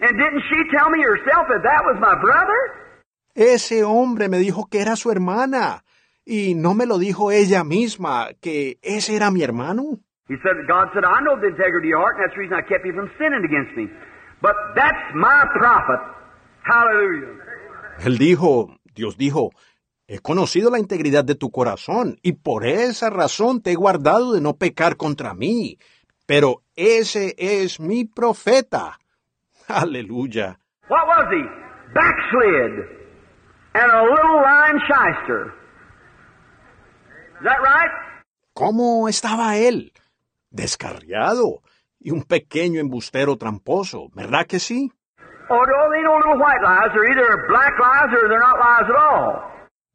And 0.00 0.16
didn't 0.16 0.42
she 0.48 0.58
tell 0.74 0.88
me 0.90 1.02
herself 1.02 1.48
that 1.48 1.62
that 1.62 1.82
was 1.84 1.98
my 2.00 2.14
brother? 2.20 2.60
Ese 3.34 3.84
hombre 3.84 4.28
me 4.28 4.38
dijo 4.38 4.68
que 4.70 4.80
era 4.80 4.96
su 4.96 5.10
hermana. 5.10 5.84
Y 6.24 6.54
no 6.54 6.74
me 6.74 6.86
lo 6.86 6.98
dijo 6.98 7.30
ella 7.32 7.64
misma, 7.64 8.28
que 8.40 8.78
ese 8.82 9.16
era 9.16 9.30
mi 9.30 9.42
hermano. 9.42 9.98
He 10.28 10.36
said, 10.42 10.56
God 10.68 10.88
said, 10.92 11.04
I 11.04 11.20
know 11.22 11.40
the 11.40 11.48
integrity 11.48 11.88
of 11.88 11.96
your 11.96 12.00
heart, 12.00 12.16
and 12.16 12.24
that's 12.24 12.34
the 12.34 12.40
reason 12.40 12.56
I 12.58 12.62
kept 12.62 12.84
you 12.84 12.92
from 12.92 13.10
sinning 13.16 13.44
against 13.44 13.74
me. 13.76 13.88
But 14.42 14.54
that's 14.76 15.14
my 15.14 15.46
prophet. 15.56 16.00
Hallelujah. 16.64 17.38
Él 18.04 18.18
dijo, 18.18 18.76
Dios 18.94 19.16
dijo, 19.16 19.52
he 20.06 20.18
conocido 20.18 20.70
la 20.70 20.78
integridad 20.78 21.24
de 21.24 21.34
tu 21.34 21.50
corazón 21.50 22.18
y 22.22 22.32
por 22.32 22.66
esa 22.66 23.10
razón 23.10 23.62
te 23.62 23.72
he 23.72 23.74
guardado 23.74 24.32
de 24.32 24.40
no 24.40 24.54
pecar 24.56 24.96
contra 24.96 25.34
mí. 25.34 25.78
Pero 26.28 26.62
ese 26.76 27.34
es 27.38 27.80
mi 27.80 28.04
profeta. 28.04 28.98
Aleluya. 29.66 30.60
What 30.90 31.06
was 31.06 31.26
he? 31.32 31.42
Backslid. 31.94 32.84
And 33.72 33.90
a 33.90 34.02
little 34.02 34.42
lying 34.42 34.78
shyster. 34.86 35.54
Is 37.38 37.44
that 37.44 37.60
right? 37.62 37.90
¿Cómo 38.52 39.08
estaba 39.08 39.56
él? 39.56 39.94
Descarriado 40.50 41.62
y 41.98 42.10
un 42.10 42.24
pequeño 42.24 42.78
embustero 42.78 43.38
tramposo, 43.38 44.10
¿verdad 44.12 44.46
que 44.46 44.58
sí? 44.58 44.92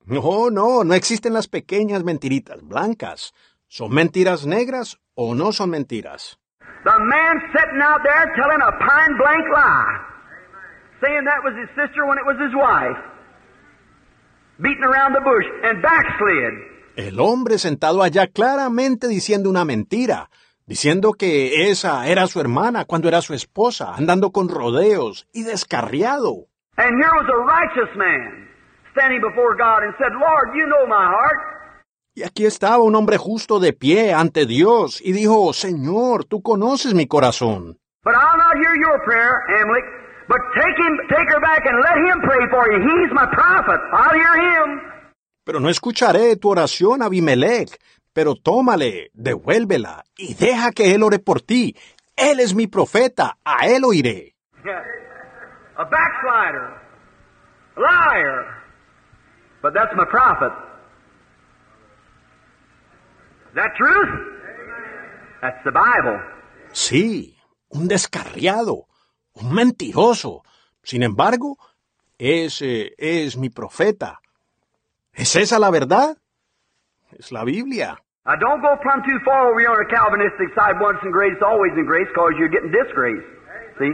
No, 0.05 0.49
no, 0.49 0.83
no 0.83 0.93
existen 0.95 1.33
las 1.33 1.47
pequeñas 1.47 2.03
mentiritas 2.03 2.63
blancas. 2.63 3.33
¿Son 3.67 3.93
mentiras 3.93 4.47
negras 4.47 4.99
o 5.15 5.35
no 5.35 5.51
son 5.51 5.69
mentiras? 5.71 6.37
The 6.83 6.99
man 6.99 7.39
sitting 7.55 7.81
out 7.81 8.01
there 8.03 8.25
telling 8.35 8.61
a 8.61 8.71
pine 8.71 9.17
blank 9.17 9.45
lie, 9.53 9.99
saying 11.01 11.23
that 11.25 11.41
was 11.43 11.53
his 11.55 11.69
sister 11.75 12.05
when 12.05 12.17
it 12.17 12.25
was 12.25 12.37
his 12.39 12.53
wife, 12.53 12.99
beating 14.59 14.83
around 14.83 15.13
the 15.13 15.21
bush 15.21 15.45
and 15.63 15.81
backslid. 15.81 16.53
El 16.95 17.19
hombre 17.19 17.57
sentado 17.57 18.03
allá 18.03 18.27
claramente 18.27 19.07
diciendo 19.07 19.49
una 19.49 19.65
mentira, 19.65 20.29
diciendo 20.65 21.13
que 21.13 21.69
esa 21.71 22.07
era 22.07 22.27
su 22.27 22.39
hermana 22.39 22.85
cuando 22.85 23.07
era 23.07 23.21
su 23.21 23.33
esposa, 23.33 23.95
andando 23.95 24.31
con 24.31 24.49
rodeos 24.49 25.27
y 25.33 25.43
descarriado. 25.43 26.47
And 26.77 26.91
here 27.01 27.11
was 27.15 27.29
a 27.29 27.37
righteous 27.37 27.95
man 27.95 28.47
standing 28.91 29.21
before 29.21 29.55
God 29.55 29.83
and 29.83 29.93
said, 29.97 30.11
Lord, 30.19 30.55
you 30.55 30.65
know 30.67 30.85
my 30.87 31.05
heart. 31.05 31.52
Y 32.15 32.21
aquí 32.23 32.45
estaba 32.45 32.77
un 32.77 32.95
hombre 32.95 33.17
justo 33.17 33.59
de 33.59 33.73
pie 33.73 34.13
ante 34.13 34.45
Dios 34.45 35.01
y 35.01 35.13
dijo, 35.13 35.51
Señor, 35.51 36.25
tú 36.25 36.43
conoces 36.43 36.93
mi 36.93 37.07
corazón. 37.07 37.79
Pero 45.45 45.59
no 45.59 45.69
escucharé 45.69 46.35
tu 46.35 46.49
oración, 46.49 47.01
Abimelech. 47.01 47.79
Pero 48.13 48.35
tómale, 48.35 49.09
devuélvela 49.13 50.03
y 50.15 50.35
deja 50.35 50.71
que 50.71 50.93
él 50.93 51.01
ore 51.01 51.17
por 51.17 51.41
ti. 51.41 51.75
Él 52.15 52.39
es 52.39 52.53
mi 52.53 52.67
profeta, 52.67 53.37
a 53.43 53.65
él 53.65 53.83
oiré. 53.83 54.35
A 55.75 55.83
backslider, 55.83 56.77
a 57.75 57.79
liar. 57.79 58.63
But 59.63 59.73
that's 59.73 59.95
my 59.95 60.05
prophet. 60.05 60.72
That 63.55 63.75
truth? 63.77 64.09
That's 65.41 65.63
the 65.63 65.71
Bible. 65.71 66.19
Sí, 66.71 67.37
un 67.69 67.87
descarriado, 67.87 68.87
un 69.33 69.53
mentiroso. 69.53 70.43
Sin 70.81 71.03
embargo, 71.03 71.57
ese 72.17 72.93
es 72.97 73.37
mi 73.37 73.49
profeta. 73.49 74.19
¿Es 75.13 75.35
esa 75.35 75.59
la 75.59 75.69
verdad? 75.69 76.17
Es 77.11 77.31
la 77.31 77.43
Biblia. 77.43 77.99
Now 78.25 78.35
don't 78.39 78.61
go 78.61 78.79
plumb 78.81 79.03
too 79.03 79.19
far 79.25 79.47
over 79.49 79.59
here 79.59 79.69
on 79.69 79.77
the 79.85 79.93
Calvinistic 79.93 80.49
side, 80.55 80.79
once 80.81 80.97
in 81.03 81.11
grace, 81.11 81.37
always 81.45 81.73
in 81.77 81.85
grace, 81.85 82.07
because 82.07 82.33
you're 82.39 82.49
getting 82.49 82.71
disgrace. 82.71 83.23
See? 83.77 83.93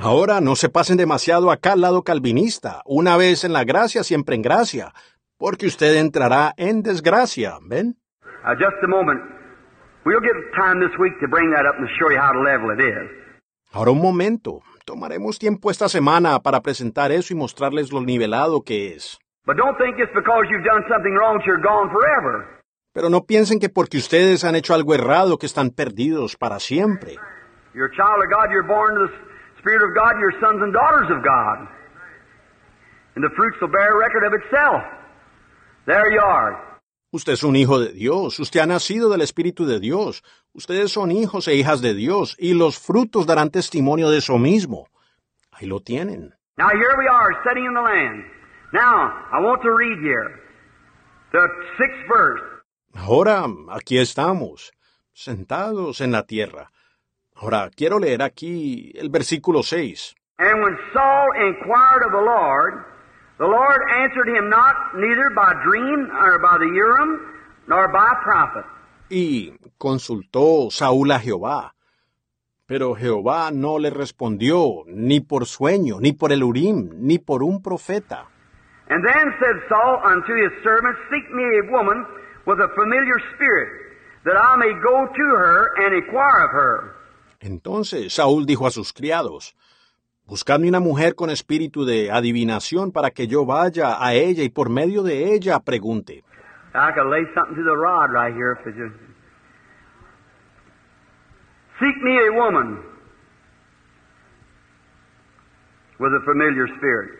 Ahora 0.00 0.40
no 0.40 0.56
se 0.56 0.68
pasen 0.68 0.96
demasiado 0.96 1.50
acá 1.50 1.72
al 1.72 1.80
lado 1.80 2.02
calvinista, 2.02 2.82
una 2.84 3.16
vez 3.16 3.44
en 3.44 3.52
la 3.52 3.64
gracia, 3.64 4.04
siempre 4.04 4.34
en 4.34 4.42
gracia, 4.42 4.92
porque 5.38 5.66
usted 5.66 5.96
entrará 5.96 6.52
en 6.56 6.82
desgracia, 6.82 7.58
¿ven? 7.62 7.96
Uh, 8.44 8.54
just 8.54 8.76
a 8.84 8.88
moment. 8.88 9.20
We'll 10.04 10.20
get 10.20 10.36
time 10.54 10.80
this 10.80 10.92
week 11.00 11.18
to 11.20 11.28
bring 11.28 11.50
that 11.56 11.64
up 11.64 11.76
and 11.78 11.88
show 11.98 12.10
you 12.10 12.18
how 12.20 12.36
level 12.36 12.70
it 12.76 12.80
is. 12.80 13.08
Ahora 13.72 13.90
un 13.90 14.00
momento, 14.00 14.60
tomaremos 14.84 15.38
tiempo 15.38 15.70
esta 15.70 15.88
semana 15.88 16.38
para 16.40 16.60
presentar 16.60 17.10
eso 17.10 17.32
y 17.32 17.36
mostrarles 17.36 17.90
lo 17.90 18.00
nivelado 18.02 18.62
que 18.62 18.94
es. 18.94 19.18
But 19.46 19.56
don't 19.56 19.76
think 19.78 19.98
it's 19.98 20.12
because 20.14 20.46
you've 20.50 20.64
done 20.64 20.84
something 20.88 21.14
wrong 21.14 21.38
that 21.38 21.46
you're 21.46 21.60
gone 21.60 21.90
forever. 21.90 22.60
Pero 22.92 23.08
no 23.08 23.24
piensen 23.24 23.58
que 23.58 23.68
porque 23.68 23.96
ustedes 23.96 24.44
han 24.44 24.54
hecho 24.54 24.74
algo 24.74 24.94
errado 24.94 25.38
que 25.38 25.46
están 25.46 25.70
perdidos 25.70 26.36
para 26.36 26.60
siempre. 26.60 27.16
You're 27.74 27.90
a 27.90 27.96
child 27.96 28.22
of 28.22 28.30
God, 28.30 28.50
you're 28.52 28.68
born 28.68 28.94
to 28.94 29.08
the 29.08 29.12
Spirit 29.58 29.82
of 29.82 29.94
God, 29.96 30.20
you're 30.20 30.38
sons 30.38 30.62
and 30.62 30.72
daughters 30.72 31.10
of 31.10 31.24
God. 31.24 31.66
And 33.16 33.24
the 33.24 33.30
fruits 33.34 33.56
will 33.60 33.72
bear 33.72 33.96
record 33.98 34.24
of 34.24 34.32
itself. 34.34 34.82
There 35.86 36.12
you 36.12 36.20
are. 36.20 36.63
Usted 37.14 37.34
es 37.34 37.44
un 37.44 37.54
hijo 37.54 37.78
de 37.78 37.92
Dios, 37.92 38.40
usted 38.40 38.58
ha 38.58 38.66
nacido 38.66 39.08
del 39.08 39.20
Espíritu 39.20 39.66
de 39.66 39.78
Dios, 39.78 40.24
ustedes 40.52 40.90
son 40.90 41.12
hijos 41.12 41.46
e 41.46 41.54
hijas 41.54 41.80
de 41.80 41.94
Dios, 41.94 42.34
y 42.40 42.54
los 42.54 42.80
frutos 42.80 43.24
darán 43.24 43.50
testimonio 43.50 44.10
de 44.10 44.18
eso 44.18 44.36
mismo. 44.36 44.88
Ahí 45.52 45.68
lo 45.68 45.78
tienen. 45.78 46.34
Now 46.56 46.70
here 46.70 46.96
we 46.98 47.06
are, 47.06 47.32
sitting 47.44 47.66
in 47.66 47.74
the 47.74 47.80
land. 47.80 48.24
Now, 48.72 49.12
I 49.30 49.40
want 49.40 49.62
to 49.62 49.70
read 49.70 50.00
here 50.00 50.40
the 51.30 51.46
sixth 51.78 52.08
verse. 52.08 52.42
Ahora, 52.94 53.46
aquí 53.70 53.98
estamos, 53.98 54.72
sentados 55.12 56.00
en 56.00 56.10
la 56.10 56.24
tierra. 56.24 56.72
Ahora, 57.36 57.70
quiero 57.70 58.00
leer 58.00 58.22
aquí 58.22 58.90
el 58.96 59.08
versículo 59.10 59.62
6. 59.62 60.16
And 60.40 60.64
when 60.64 60.76
Saul 60.92 61.30
inquired 61.36 62.02
of 62.06 62.10
the 62.10 62.24
Lord, 62.26 62.93
the 63.38 63.46
Lord 63.46 63.80
answered 64.02 64.28
him 64.28 64.48
not 64.48 64.94
neither 64.94 65.30
by 65.34 65.52
dream 65.64 66.08
nor 66.08 66.38
by 66.38 66.58
the 66.58 66.70
Urim 66.70 67.20
nor 67.66 67.88
by 67.88 68.10
prophet. 68.22 68.64
Y 69.10 69.52
consultó 69.78 70.70
Saúl 70.70 71.10
a 71.12 71.18
Jehová. 71.18 71.74
Pero 72.66 72.94
Jehová 72.94 73.50
no 73.50 73.78
le 73.78 73.90
respondió, 73.90 74.84
ni 74.86 75.20
por 75.20 75.44
sueño, 75.44 76.00
ni 76.00 76.12
por 76.12 76.32
el 76.32 76.42
Urim, 76.42 76.90
ni 76.94 77.18
por 77.18 77.42
un 77.42 77.60
profeta. 77.62 78.26
And 78.88 79.04
then 79.04 79.32
said 79.38 79.68
Saul 79.68 80.00
unto 80.04 80.34
his 80.34 80.52
servants, 80.62 80.98
Seek 81.10 81.30
me 81.30 81.44
a 81.58 81.70
woman 81.70 82.06
with 82.46 82.60
a 82.60 82.68
familiar 82.74 83.18
spirit, 83.34 83.68
that 84.24 84.36
I 84.36 84.56
may 84.56 84.72
go 84.82 85.06
to 85.06 85.24
her 85.36 85.70
and 85.84 85.94
inquire 85.94 86.44
of 86.44 86.50
her. 86.52 86.94
Entonces 87.40 88.14
Saúl 88.14 88.46
dijo 88.46 88.66
a 88.66 88.70
sus 88.70 88.92
criados, 88.92 89.54
Buscadme 90.26 90.68
una 90.68 90.80
mujer 90.80 91.14
con 91.14 91.28
espíritu 91.28 91.84
de 91.84 92.10
adivinación 92.10 92.92
para 92.92 93.10
que 93.10 93.26
yo 93.26 93.44
vaya 93.44 94.02
a 94.02 94.14
ella 94.14 94.42
y 94.42 94.48
por 94.48 94.70
medio 94.70 95.02
de 95.02 95.34
ella 95.34 95.60
pregunte. 95.60 96.24
I 96.74 96.92
could 96.94 97.10
lay 97.10 97.24
something 97.34 97.54
to 97.54 97.62
the 97.62 97.76
rod 97.76 98.10
right 98.10 98.34
here 98.34 98.52
if 98.52 98.64
just. 98.74 98.96
Seek 101.78 102.02
me 102.02 102.16
a 102.26 102.32
woman 102.32 102.78
with 106.00 106.12
a 106.14 106.24
familiar 106.24 106.68
spirit. 106.78 107.10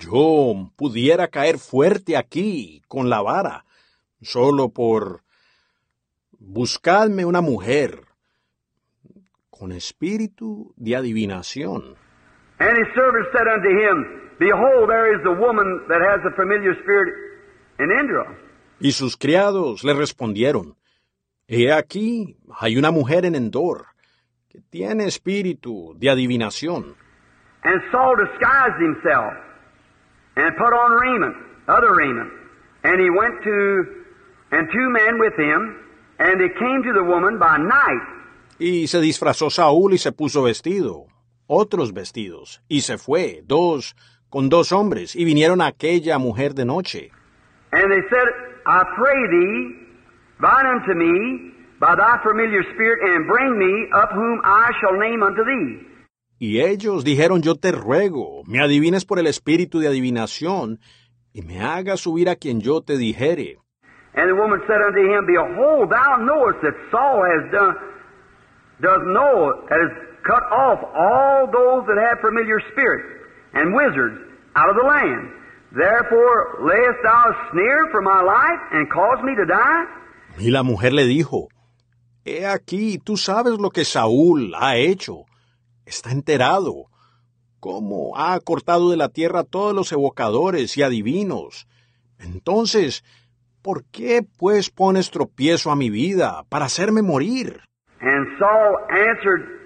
Yo 0.00 0.70
pudiera 0.76 1.28
caer 1.28 1.58
fuerte 1.58 2.16
aquí 2.16 2.82
con 2.88 3.08
la 3.08 3.22
vara, 3.22 3.64
solo 4.20 4.70
por 4.70 5.22
buscadme 6.38 7.24
una 7.24 7.40
mujer 7.40 8.04
con 9.48 9.72
espíritu 9.72 10.74
de 10.76 10.96
adivinación. 10.96 12.01
And 12.62 12.78
his 12.78 12.94
servant 12.94 13.26
said 13.32 13.48
unto 13.48 13.68
him, 13.68 13.96
Behold, 14.38 14.88
there 14.88 15.12
is 15.12 15.20
the 15.24 15.34
woman 15.34 15.82
that 15.88 16.00
has 16.00 16.20
a 16.24 16.30
familiar 16.36 16.74
spirit 16.82 17.12
in 17.80 17.90
Indra. 17.90 18.38
Y 18.80 18.92
sus 18.92 19.16
criados 19.16 19.82
le 19.82 19.94
respondieron, 19.94 20.76
He 21.48 21.72
aquí, 21.72 22.36
hay 22.60 22.76
una 22.76 22.92
mujer 22.92 23.24
en 23.24 23.34
Endor 23.34 23.86
que 24.48 24.60
tiene 24.70 25.06
espíritu 25.06 25.94
de 25.98 26.10
adivinación. 26.10 26.94
And 27.64 27.80
Saul 27.90 28.16
disguised 28.16 28.80
himself 28.80 29.32
and 30.36 30.56
put 30.56 30.72
on 30.72 30.92
raiment, 31.00 31.36
other 31.68 31.94
raiment. 31.96 32.30
And 32.84 33.00
he 33.00 33.10
went 33.10 33.42
to, 33.42 33.84
and 34.52 34.68
two 34.72 34.90
men 34.90 35.18
with 35.18 35.34
him, 35.36 35.78
and 36.18 36.40
they 36.40 36.48
came 36.58 36.82
to 36.84 36.92
the 36.92 37.02
woman 37.02 37.38
by 37.38 37.58
night. 37.58 38.02
Y 38.58 38.86
se 38.86 39.00
disfrazó 39.00 39.50
Saúl 39.50 39.94
y 39.94 39.98
se 39.98 40.12
puso 40.12 40.42
vestido, 40.44 41.06
otros 41.52 41.92
vestidos, 41.92 42.62
y 42.66 42.80
se 42.80 42.96
fue, 42.96 43.42
dos, 43.44 43.94
con 44.30 44.48
dos 44.48 44.72
hombres, 44.72 45.14
y 45.14 45.24
vinieron 45.24 45.60
a 45.60 45.66
aquella 45.66 46.18
mujer 46.18 46.54
de 46.54 46.64
noche. 46.64 47.10
And 47.72 47.90
they 47.90 48.02
said, 48.08 48.28
I 48.66 48.82
pray 48.96 49.20
thee, 49.30 49.76
bind 50.40 50.66
unto 50.66 50.94
me 50.94 51.52
by 51.78 51.94
thy 51.96 52.18
familiar 52.22 52.62
spirit, 52.74 53.00
and 53.04 53.26
bring 53.26 53.58
me 53.58 53.88
up 53.92 54.10
whom 54.12 54.40
I 54.44 54.70
shall 54.80 54.98
name 54.98 55.22
unto 55.22 55.44
thee. 55.44 55.88
Y 56.38 56.60
ellos 56.60 57.04
dijeron, 57.04 57.42
yo 57.42 57.54
te 57.56 57.70
ruego, 57.70 58.42
me 58.46 58.60
adivines 58.60 59.04
por 59.04 59.18
el 59.18 59.26
espíritu 59.26 59.78
de 59.78 59.88
adivinación, 59.88 60.80
y 61.34 61.42
me 61.42 61.60
hagas 61.60 62.00
subir 62.00 62.28
a 62.30 62.36
quien 62.36 62.60
yo 62.60 62.80
te 62.80 62.96
dijere. 62.96 63.58
And 64.14 64.28
the 64.28 64.34
woman 64.34 64.60
said 64.66 64.80
unto 64.80 65.00
him, 65.00 65.26
Behold, 65.26 65.90
thou 65.90 66.16
knowest 66.16 66.60
that 66.62 66.74
Saul 66.90 67.22
has 67.24 67.50
done, 67.52 67.76
does 68.80 69.00
know, 69.06 69.64
has 69.70 70.11
cut 70.24 70.42
off 70.50 70.80
all 70.94 71.46
those 71.46 71.86
that 71.86 71.98
have 71.98 72.20
familiar 72.20 72.60
spirits 72.72 73.08
and 73.54 73.74
wizards 73.74 74.18
out 74.56 74.70
of 74.70 74.76
the 74.76 74.86
land. 74.86 75.30
Therefore, 75.72 76.60
layest 76.60 77.00
thou 77.02 77.30
a 77.30 77.50
snare 77.50 77.86
for 77.90 78.02
my 78.02 78.20
life 78.20 78.60
and 78.72 78.90
cause 78.90 79.22
me 79.24 79.34
to 79.36 79.46
die? 79.46 79.84
Y 80.38 80.50
la 80.50 80.62
mujer 80.62 80.92
le 80.92 81.06
dijo, 81.06 81.48
He 82.24 82.46
aquí, 82.46 82.98
tú 82.98 83.16
sabes 83.16 83.58
lo 83.58 83.70
que 83.70 83.84
Saúl 83.84 84.54
ha 84.54 84.76
hecho. 84.76 85.24
Está 85.86 86.12
enterado. 86.12 86.86
Cómo 87.58 88.16
ha 88.16 88.38
cortado 88.40 88.90
de 88.90 88.96
la 88.96 89.08
tierra 89.08 89.44
todos 89.44 89.74
los 89.74 89.92
evocadores 89.92 90.76
y 90.76 90.82
adivinos. 90.82 91.66
Entonces, 92.18 93.04
¿por 93.62 93.84
qué 93.84 94.26
pues 94.36 94.70
pones 94.70 95.10
tropiezo 95.10 95.70
a 95.70 95.76
mi 95.76 95.90
vida 95.90 96.44
para 96.48 96.66
hacerme 96.66 97.02
morir? 97.02 97.60
And 98.00 98.26
Saul 98.38 98.76
answered, 98.90 99.61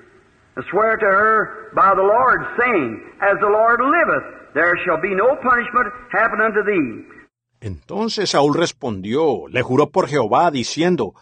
Swear 0.71 0.97
to 0.97 1.05
her 1.07 1.71
by 1.75 1.95
the 1.95 2.03
Lord, 2.03 2.41
saying, 2.59 3.03
As 3.21 3.39
the 3.41 3.49
Lord 3.49 3.81
liveth, 3.81 4.55
there 4.55 4.75
shall 4.85 5.01
be 5.01 5.15
no 5.15 5.37
punishment 5.37 5.93
happen 6.11 6.41
unto 6.41 6.65
thee. 6.65 7.07
Entonces 7.61 8.31
Saúl 8.31 8.55
respondió, 8.55 9.49
le 9.49 9.63
juró 9.63 9.91
por 9.91 10.09
Jehová, 10.09 10.51
diciendo, 10.51 11.15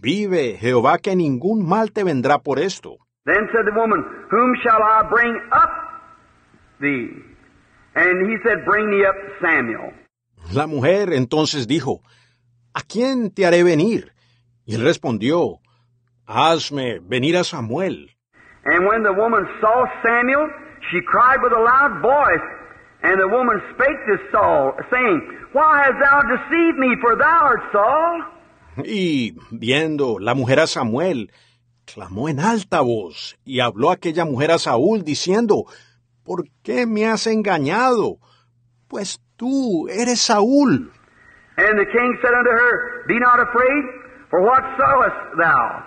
Vive 0.00 0.56
Jehová 0.58 0.98
que 0.98 1.14
ningún 1.14 1.66
mal 1.66 1.92
te 1.92 2.02
vendrá 2.02 2.38
por 2.38 2.58
esto. 2.58 2.98
Then 3.24 3.46
said 3.52 3.66
the 3.66 3.78
woman, 3.78 4.02
Whom 4.30 4.54
shall 4.62 4.82
I 4.82 5.08
bring 5.08 5.36
up 5.52 5.70
thee? 6.80 7.08
And 7.94 8.30
he 8.30 8.36
said, 8.42 8.64
Bring 8.64 8.90
me 8.90 9.04
up 9.06 9.14
Samuel. 9.40 9.92
La 10.52 10.66
mujer 10.66 11.12
entonces 11.12 11.68
dijo, 11.68 12.00
¿A 12.74 12.80
quién 12.80 13.30
te 13.30 13.46
haré 13.46 13.62
venir? 13.62 14.12
Y 14.64 14.74
él 14.74 14.82
respondió, 14.82 15.60
Hazme 16.26 17.00
venir 17.00 17.36
a 17.36 17.44
Samuel. 17.44 18.11
And 18.64 18.86
when 18.86 19.02
the 19.02 19.12
woman 19.12 19.46
saw 19.60 19.86
Samuel, 20.02 20.48
she 20.90 21.00
cried 21.02 21.42
with 21.42 21.52
a 21.52 21.60
loud 21.60 22.00
voice. 22.00 22.46
And 23.02 23.20
the 23.20 23.26
woman 23.28 23.60
spake 23.74 23.98
to 24.06 24.16
Saul, 24.30 24.74
saying, 24.90 25.20
Why 25.52 25.82
hast 25.84 25.98
thou 25.98 26.22
deceived 26.22 26.78
me, 26.78 26.94
for 27.00 27.16
thou 27.16 27.40
art 27.42 27.62
Saul? 27.72 28.22
Y 28.84 29.34
viendo 29.50 30.18
la 30.20 30.34
mujer 30.34 30.60
a 30.60 30.66
Samuel, 30.66 31.30
clamó 31.84 32.28
en 32.28 32.38
alta 32.40 32.80
voz 32.80 33.36
y 33.44 33.60
habló 33.60 33.90
aquella 33.90 34.24
mujer 34.24 34.52
a 34.52 34.58
Saúl 34.58 35.02
diciendo, 35.02 35.64
¿por 36.24 36.44
qué 36.62 36.86
me 36.86 37.06
has 37.06 37.26
engañado? 37.26 38.18
Pues 38.88 39.20
tú 39.36 39.88
eres 39.88 40.20
Saúl. 40.20 40.92
And 41.58 41.78
the 41.78 41.84
king 41.84 42.18
said 42.22 42.32
unto 42.32 42.50
her, 42.50 43.04
Be 43.08 43.18
not 43.18 43.40
afraid, 43.40 43.84
for 44.30 44.40
what 44.40 44.62
sawest 44.78 45.36
thou? 45.36 45.84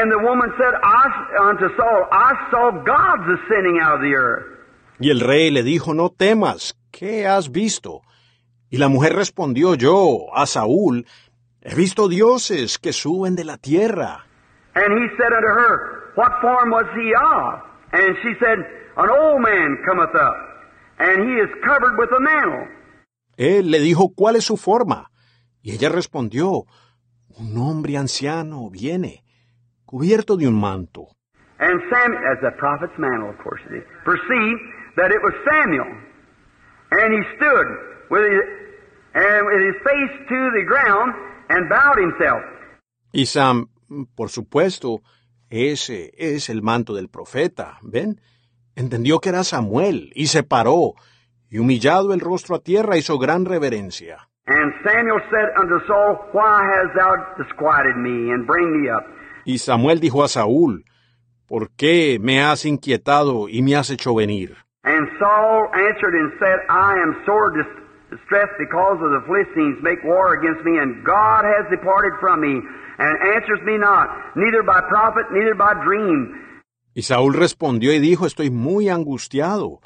And 0.00 0.10
the 0.10 0.18
woman 0.18 0.50
said 0.56 0.74
I, 0.82 1.50
unto 1.50 1.68
Saul, 1.76 2.08
I 2.10 2.48
saw 2.50 2.70
gods 2.70 3.28
ascending 3.28 3.78
out 3.82 3.96
of 3.96 4.00
the 4.00 4.14
earth. 4.14 4.46
Y 4.98 5.10
el 5.10 5.20
rey 5.20 5.50
le 5.50 5.62
dijo, 5.62 5.94
no 5.94 6.08
temas, 6.10 6.74
¿qué 6.90 7.26
has 7.26 7.50
visto? 7.50 8.02
Y 8.70 8.78
la 8.78 8.88
mujer 8.88 9.14
respondió, 9.14 9.74
yo, 9.74 10.28
a 10.34 10.46
Saúl, 10.46 11.06
he 11.60 11.74
visto 11.74 12.08
dioses 12.08 12.78
que 12.78 12.92
suben 12.92 13.36
de 13.36 13.44
la 13.44 13.58
tierra. 13.58 14.24
And 14.74 14.92
he 14.92 15.08
said 15.18 15.32
unto 15.32 15.48
her, 15.48 16.12
What 16.14 16.40
form 16.40 16.70
was 16.70 16.86
he 16.94 17.12
of? 17.14 17.62
And 17.92 18.16
she 18.22 18.34
said, 18.38 18.58
An 18.96 19.10
old 19.10 19.40
man 19.40 19.78
cometh 19.86 20.14
up, 20.14 20.36
and 20.98 21.22
he 21.24 21.34
is 21.40 21.50
covered 21.64 21.98
with 21.98 22.10
a 22.12 22.20
mantle. 22.20 22.68
Él 23.36 23.70
le 23.70 23.80
dijo, 23.80 24.12
¿cuál 24.14 24.36
es 24.36 24.44
su 24.44 24.56
forma? 24.56 25.10
Y 25.62 25.72
ella 25.72 25.88
respondió, 25.88 26.66
un 27.38 27.56
hombre 27.56 27.96
anciano 27.96 28.68
viene, 28.70 29.21
cubierto 29.92 30.38
de 30.38 30.48
un 30.48 30.58
manto. 30.58 31.08
And 31.58 31.78
Samuel, 31.92 32.24
as 32.32 32.40
the 32.40 32.52
prophet's 32.56 32.98
mantle, 32.98 33.28
of 33.28 33.38
course, 33.44 33.60
it 33.68 33.76
is, 33.76 33.84
perceived 34.04 34.60
that 34.96 35.12
it 35.12 35.20
was 35.22 35.34
Samuel. 35.44 35.92
And 36.92 37.12
he 37.12 37.22
stood 37.36 37.68
with 38.10 38.24
his, 38.24 38.40
and 39.14 39.46
with 39.46 39.60
his 39.68 39.76
face 39.84 40.14
to 40.32 40.40
the 40.56 40.64
ground 40.64 41.12
and 41.50 41.68
bowed 41.68 41.98
himself. 41.98 42.42
Y 43.12 43.26
Sam, 43.26 43.68
por 44.16 44.30
supuesto, 44.30 45.02
ese 45.50 46.12
es 46.16 46.48
el 46.48 46.62
manto 46.62 46.94
del 46.94 47.08
profeta, 47.10 47.78
¿ven? 47.82 48.18
Entendió 48.74 49.20
que 49.20 49.28
era 49.28 49.44
Samuel 49.44 50.10
y 50.14 50.28
se 50.28 50.42
paró, 50.42 50.94
y 51.50 51.58
humillado 51.58 52.14
el 52.14 52.20
rostro 52.20 52.56
a 52.56 52.62
tierra 52.62 52.96
hizo 52.96 53.18
gran 53.18 53.44
reverencia. 53.44 54.26
And 54.46 54.72
Samuel 54.82 55.20
said 55.30 55.52
unto 55.60 55.86
Saul, 55.86 56.16
Why 56.32 56.64
hast 56.64 56.96
thou 56.96 57.14
disquieted 57.36 57.96
me, 57.98 58.32
and 58.32 58.46
bring 58.46 58.82
me 58.82 58.90
up? 58.90 59.04
Y 59.44 59.58
Samuel 59.58 60.00
dijo 60.00 60.22
a 60.22 60.28
Saúl, 60.28 60.84
¿por 61.46 61.70
qué 61.70 62.18
me 62.20 62.42
has 62.42 62.64
inquietado 62.64 63.48
y 63.48 63.62
me 63.62 63.76
has 63.76 63.90
hecho 63.90 64.14
venir? 64.14 64.56
And 64.84 65.08
Saul 65.18 65.68
answered 65.74 66.14
and 66.14 66.32
said, 66.38 66.58
I 66.68 66.98
am 67.02 67.14
sore 67.24 67.52
dis- 67.54 67.82
distressed 68.10 68.58
because 68.58 68.98
of 69.00 69.10
the 69.12 69.22
Philistines 69.26 69.78
make 69.82 70.02
war 70.04 70.36
against 70.38 70.64
me, 70.64 70.78
and 70.78 71.04
God 71.04 71.44
has 71.44 71.70
departed 71.70 72.12
from 72.20 72.40
me, 72.40 72.60
and 72.98 73.34
answers 73.34 73.60
me 73.64 73.78
not, 73.78 74.08
neither 74.34 74.62
by 74.62 74.80
prophet, 74.88 75.26
neither 75.30 75.54
by 75.54 75.74
dream. 75.84 76.34
Y 76.94 77.02
Saúl 77.02 77.34
respondió 77.34 77.92
y 77.92 78.00
dijo, 78.00 78.26
estoy 78.26 78.50
muy 78.50 78.88
angustiado, 78.88 79.80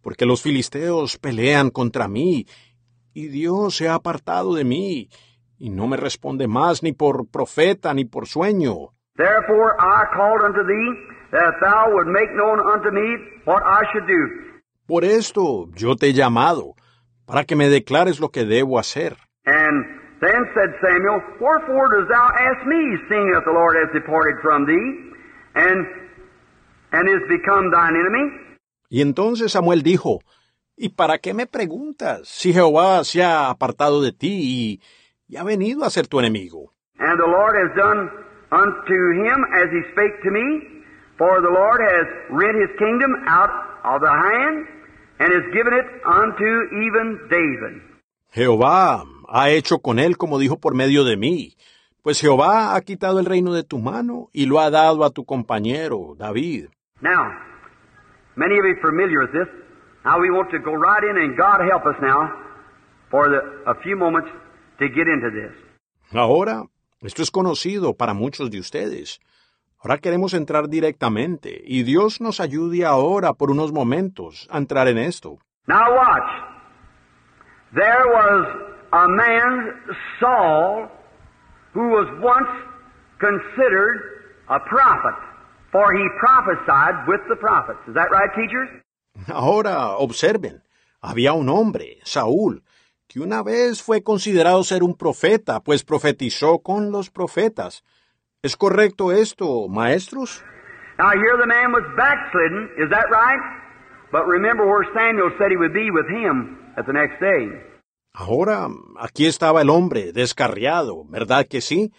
porque 0.00 0.26
los 0.26 0.42
filisteos 0.42 1.18
pelean 1.18 1.70
contra 1.70 2.08
mí, 2.08 2.46
y 3.12 3.26
Dios 3.26 3.76
se 3.76 3.88
ha 3.88 3.94
apartado 3.94 4.54
de 4.54 4.64
mí, 4.64 5.08
y 5.58 5.70
no 5.70 5.86
me 5.88 5.96
responde 5.96 6.46
más 6.46 6.82
ni 6.82 6.92
por 6.92 7.26
profeta 7.28 7.92
ni 7.94 8.04
por 8.04 8.26
sueño. 8.26 8.92
Therefore 9.16 9.76
I 9.80 10.04
called 10.14 10.42
unto 10.42 10.62
thee, 10.62 10.88
that 11.32 11.54
thou 11.60 11.92
would 11.94 12.06
make 12.06 12.30
known 12.34 12.60
unto 12.60 12.90
me 12.90 13.16
what 13.44 13.62
I 13.64 13.82
should 13.92 14.06
do. 14.06 14.22
Por 14.86 15.04
esto 15.04 15.68
yo 15.74 15.96
te 15.96 16.08
he 16.08 16.12
llamado, 16.12 16.74
para 17.26 17.44
que 17.44 17.56
me 17.56 17.68
declares 17.68 18.20
lo 18.20 18.28
que 18.28 18.44
debo 18.44 18.78
hacer. 18.78 19.16
And 19.46 19.84
then 20.20 20.44
said 20.54 20.70
Samuel, 20.80 21.20
Wherefore 21.40 21.88
dost 21.88 22.08
thou 22.08 22.28
ask 22.28 22.66
me, 22.66 22.96
seeing 23.08 23.32
that 23.32 23.44
the 23.44 23.52
Lord 23.52 23.76
has 23.76 23.92
departed 23.92 24.36
from 24.42 24.66
thee, 24.66 25.12
and 25.54 25.86
and 26.92 27.08
is 27.08 27.22
become 27.28 27.70
thine 27.70 27.96
enemy? 27.96 28.30
Y 28.88 29.00
entonces 29.00 29.52
Samuel 29.52 29.82
dijo, 29.82 30.20
¿Y 30.76 30.90
para 30.90 31.18
qué 31.18 31.32
me 31.32 31.46
preguntas 31.46 32.28
si 32.28 32.52
Jehová 32.52 33.02
se 33.04 33.24
ha 33.24 33.48
apartado 33.48 34.02
de 34.02 34.12
ti 34.12 34.28
y, 34.28 34.80
y 35.26 35.36
ha 35.36 35.42
venido 35.42 35.84
a 35.84 35.90
ser 35.90 36.06
tu 36.06 36.20
enemigo? 36.20 36.72
And 36.98 37.18
the 37.18 37.26
Lord 37.26 37.56
has 37.56 37.74
done 37.76 38.25
unto 38.52 39.12
him 39.12 39.44
as 39.54 39.70
he 39.70 39.82
spake 39.92 40.22
to 40.22 40.30
me, 40.30 40.82
for 41.18 41.40
the 41.40 41.48
Lord 41.50 41.80
has 41.80 42.06
rent 42.30 42.56
his 42.60 42.70
kingdom 42.78 43.12
out 43.26 43.50
of 43.84 44.00
the 44.00 44.10
hand, 44.10 44.66
and 45.18 45.32
has 45.32 45.44
given 45.52 45.72
it 45.72 45.86
unto 46.04 46.44
even 46.84 47.18
David. 47.30 47.82
Jehová 48.32 49.04
ha 49.28 49.48
hecho 49.50 49.78
con 49.78 49.98
él 49.98 50.16
como 50.18 50.38
dijo 50.38 50.60
por 50.60 50.74
medio 50.74 51.04
de 51.04 51.16
mí, 51.16 51.56
pues 52.02 52.20
Jehová 52.20 52.74
ha 52.74 52.80
quitado 52.82 53.18
el 53.18 53.24
reino 53.26 53.52
de 53.52 53.64
tu 53.64 53.78
mano 53.78 54.28
y 54.32 54.46
lo 54.46 54.60
ha 54.60 54.70
dado 54.70 55.04
a 55.04 55.10
tu 55.10 55.24
compañero 55.24 56.14
David. 56.18 56.68
Now, 57.00 57.32
many 58.36 58.58
of 58.58 58.64
you 58.64 58.74
are 58.76 58.80
familiar 58.80 59.20
with 59.20 59.32
this. 59.32 59.48
Now 60.04 60.20
we 60.20 60.30
want 60.30 60.50
to 60.50 60.58
go 60.58 60.72
right 60.72 61.02
in, 61.02 61.16
and 61.16 61.36
God 61.36 61.60
help 61.68 61.86
us 61.86 61.96
now 62.00 62.30
for 63.10 63.28
the, 63.28 63.70
a 63.70 63.74
few 63.82 63.96
moments 63.96 64.28
to 64.78 64.88
get 64.88 65.08
into 65.08 65.30
this. 65.30 65.52
Ahora, 66.12 66.62
esto 67.06 67.22
es 67.22 67.30
conocido 67.30 67.94
para 67.94 68.14
muchos 68.14 68.50
de 68.50 68.58
ustedes. 68.58 69.20
Ahora 69.78 69.98
queremos 69.98 70.34
entrar 70.34 70.68
directamente 70.68 71.62
y 71.64 71.82
Dios 71.82 72.20
nos 72.20 72.40
ayude 72.40 72.84
ahora 72.84 73.34
por 73.34 73.50
unos 73.50 73.72
momentos 73.72 74.48
a 74.50 74.58
entrar 74.58 74.88
en 74.88 74.98
esto. 74.98 75.38
Now 75.66 75.94
watch. 75.94 76.30
There 77.74 78.06
was 78.12 78.46
a 78.92 79.08
man, 79.08 79.74
Saul, 80.18 80.88
who 81.74 81.88
was 81.88 82.08
once 82.22 82.48
considered 83.18 84.00
a 84.48 84.58
prophet, 84.60 85.14
for 85.72 85.92
he 85.92 86.04
prophesied 86.20 87.06
with 87.06 87.20
the 87.28 87.36
prophets. 87.36 87.80
Is 87.88 87.94
that 87.94 88.10
right, 88.10 88.30
teachers? 88.34 88.68
Ahora 89.28 89.96
observen, 89.98 90.62
había 91.00 91.32
un 91.32 91.48
hombre, 91.48 91.98
Saúl, 92.04 92.62
que 93.08 93.20
una 93.20 93.42
vez 93.42 93.82
fue 93.82 94.02
considerado 94.02 94.62
ser 94.64 94.82
un 94.82 94.96
profeta, 94.96 95.60
pues 95.60 95.84
profetizó 95.84 96.58
con 96.58 96.90
los 96.90 97.10
profetas. 97.10 97.84
¿Es 98.42 98.56
correcto 98.56 99.12
esto, 99.12 99.68
maestros? 99.68 100.44
Now 100.98 101.10
here 101.10 101.36
the 101.38 101.46
man 101.46 101.72
was 101.72 101.84
backslidden. 101.96 102.70
Is 102.78 102.88
that 102.90 103.06
right? 103.10 103.40
But 104.10 104.26
remember 104.26 104.64
where 104.66 104.86
Samuel 104.94 105.30
said 105.38 105.50
he 105.50 105.56
would 105.56 105.74
be 105.74 105.90
with 105.90 106.08
him 106.08 106.58
at 106.76 106.86
the 106.86 106.92
next 106.92 107.20
day. 107.20 107.50
Ahora, 108.14 108.68
aquí 108.98 109.26
estaba 109.26 109.60
el 109.60 109.68
hombre, 109.68 110.12
descarriado, 110.12 111.04
¿verdad 111.06 111.46
que 111.46 111.60
sí? 111.60 111.92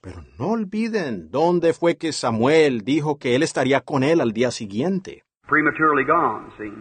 Pero 0.00 0.24
no 0.36 0.48
olviden 0.48 1.30
dónde 1.30 1.72
fue 1.72 1.96
que 1.96 2.12
Samuel 2.12 2.82
dijo 2.82 3.18
que 3.18 3.36
él 3.36 3.44
estaría 3.44 3.80
con 3.80 4.02
él 4.02 4.20
al 4.20 4.32
día 4.32 4.50
siguiente. 4.50 5.22
Prematurely 5.46 6.04
gone, 6.04 6.50
see. 6.58 6.72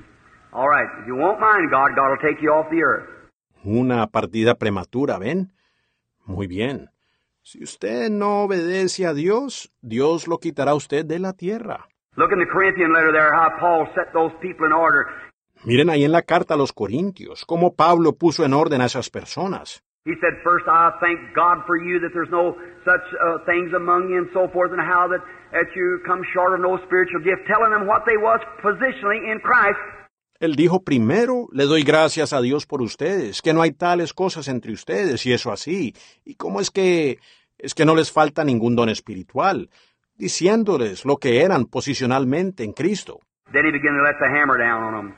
All 0.52 0.68
right, 0.68 0.90
if 1.02 1.08
you 1.08 1.16
won't 1.16 1.40
mind 1.40 1.70
God, 1.70 1.96
God 1.96 2.10
will 2.10 2.22
take 2.22 2.42
you 2.42 2.52
off 2.52 2.68
the 2.72 2.82
earth. 2.82 3.13
Una 3.64 4.08
partida 4.08 4.56
prematura, 4.56 5.18
¿ven? 5.18 5.54
Muy 6.26 6.48
bien. 6.48 6.90
Si 7.42 7.64
usted 7.64 8.10
no 8.10 8.44
obedece 8.44 9.06
a 9.06 9.14
Dios, 9.14 9.72
Dios 9.82 10.28
lo 10.28 10.38
quitará 10.38 10.72
a 10.72 10.76
usted 10.76 11.06
de 11.06 11.20
la 11.20 11.34
tierra. 11.34 11.88
Look 12.16 12.32
in 12.32 12.40
the 12.40 12.46
Corinthian 12.46 12.94
letter 12.94 13.12
there 13.12 13.34
how 13.34 13.50
Paul 13.60 13.88
set 13.96 14.14
those 14.14 14.34
people 14.40 14.68
in 14.68 14.74
order. 14.74 15.08
Miren 15.66 15.90
ahí 15.90 16.04
en 16.04 16.12
la 16.12 16.22
carta 16.22 16.54
a 16.54 16.58
los 16.58 16.74
Corintios, 16.74 17.46
cómo 17.46 17.76
Pablo 17.76 18.14
puso 18.14 18.46
en 18.46 18.54
orden 18.54 18.82
a 18.82 18.86
esas 18.86 19.10
personas. 19.10 19.82
He 20.06 20.16
said, 20.20 20.36
First, 20.44 20.68
I 20.68 20.92
thank 21.00 21.34
God 21.34 21.64
for 21.66 21.78
you 21.78 22.00
that 22.02 22.12
there's 22.14 22.30
no 22.30 22.56
such 22.84 23.06
uh, 23.16 23.40
things 23.46 23.72
among 23.74 24.10
you 24.10 24.18
and 24.20 24.30
so 24.34 24.52
forth, 24.52 24.72
and 24.72 24.82
how 24.82 25.08
that, 25.08 25.24
that 25.54 25.72
you 25.76 26.04
come 26.06 26.22
short 26.34 26.54
of 26.54 26.60
no 26.60 26.78
spiritual 26.86 27.24
gift, 27.24 27.48
telling 27.48 27.72
them 27.72 27.88
what 27.88 28.04
they 28.06 28.18
was 28.18 28.42
positionally 28.60 29.32
in 29.32 29.40
Christ. 29.40 29.80
Él 30.44 30.58
dijo, 30.58 30.84
primero, 30.84 31.48
le 31.54 31.64
doy 31.64 31.84
gracias 31.84 32.34
a 32.34 32.42
Dios 32.42 32.66
por 32.66 32.82
ustedes, 32.82 33.42
que 33.42 33.54
no 33.54 33.62
hay 33.62 33.72
tales 33.72 34.12
cosas 34.12 34.50
entre 34.50 34.74
ustedes, 34.74 35.26
y 35.26 35.32
eso 35.32 35.54
así. 35.54 35.94
¿Y 36.26 36.36
cómo 36.36 36.60
es 36.60 36.70
que 36.70 37.20
es 37.58 37.74
que 37.74 37.86
no 37.86 37.96
les 37.96 38.12
falta 38.12 38.44
ningún 38.44 38.76
don 38.76 38.90
espiritual? 38.90 39.70
Diciéndoles 40.16 41.06
lo 41.06 41.16
que 41.16 41.44
eran 41.44 41.64
posicionalmente 41.64 42.66
en 42.66 42.74
Cristo. 42.74 43.22
Then 43.54 43.66
he 43.68 43.72
began 43.72 43.96
to 43.96 44.04
let 44.04 44.18
the 44.20 44.28
hammer 44.28 44.58
down 44.60 44.84
on 44.84 44.94
them. 44.94 45.16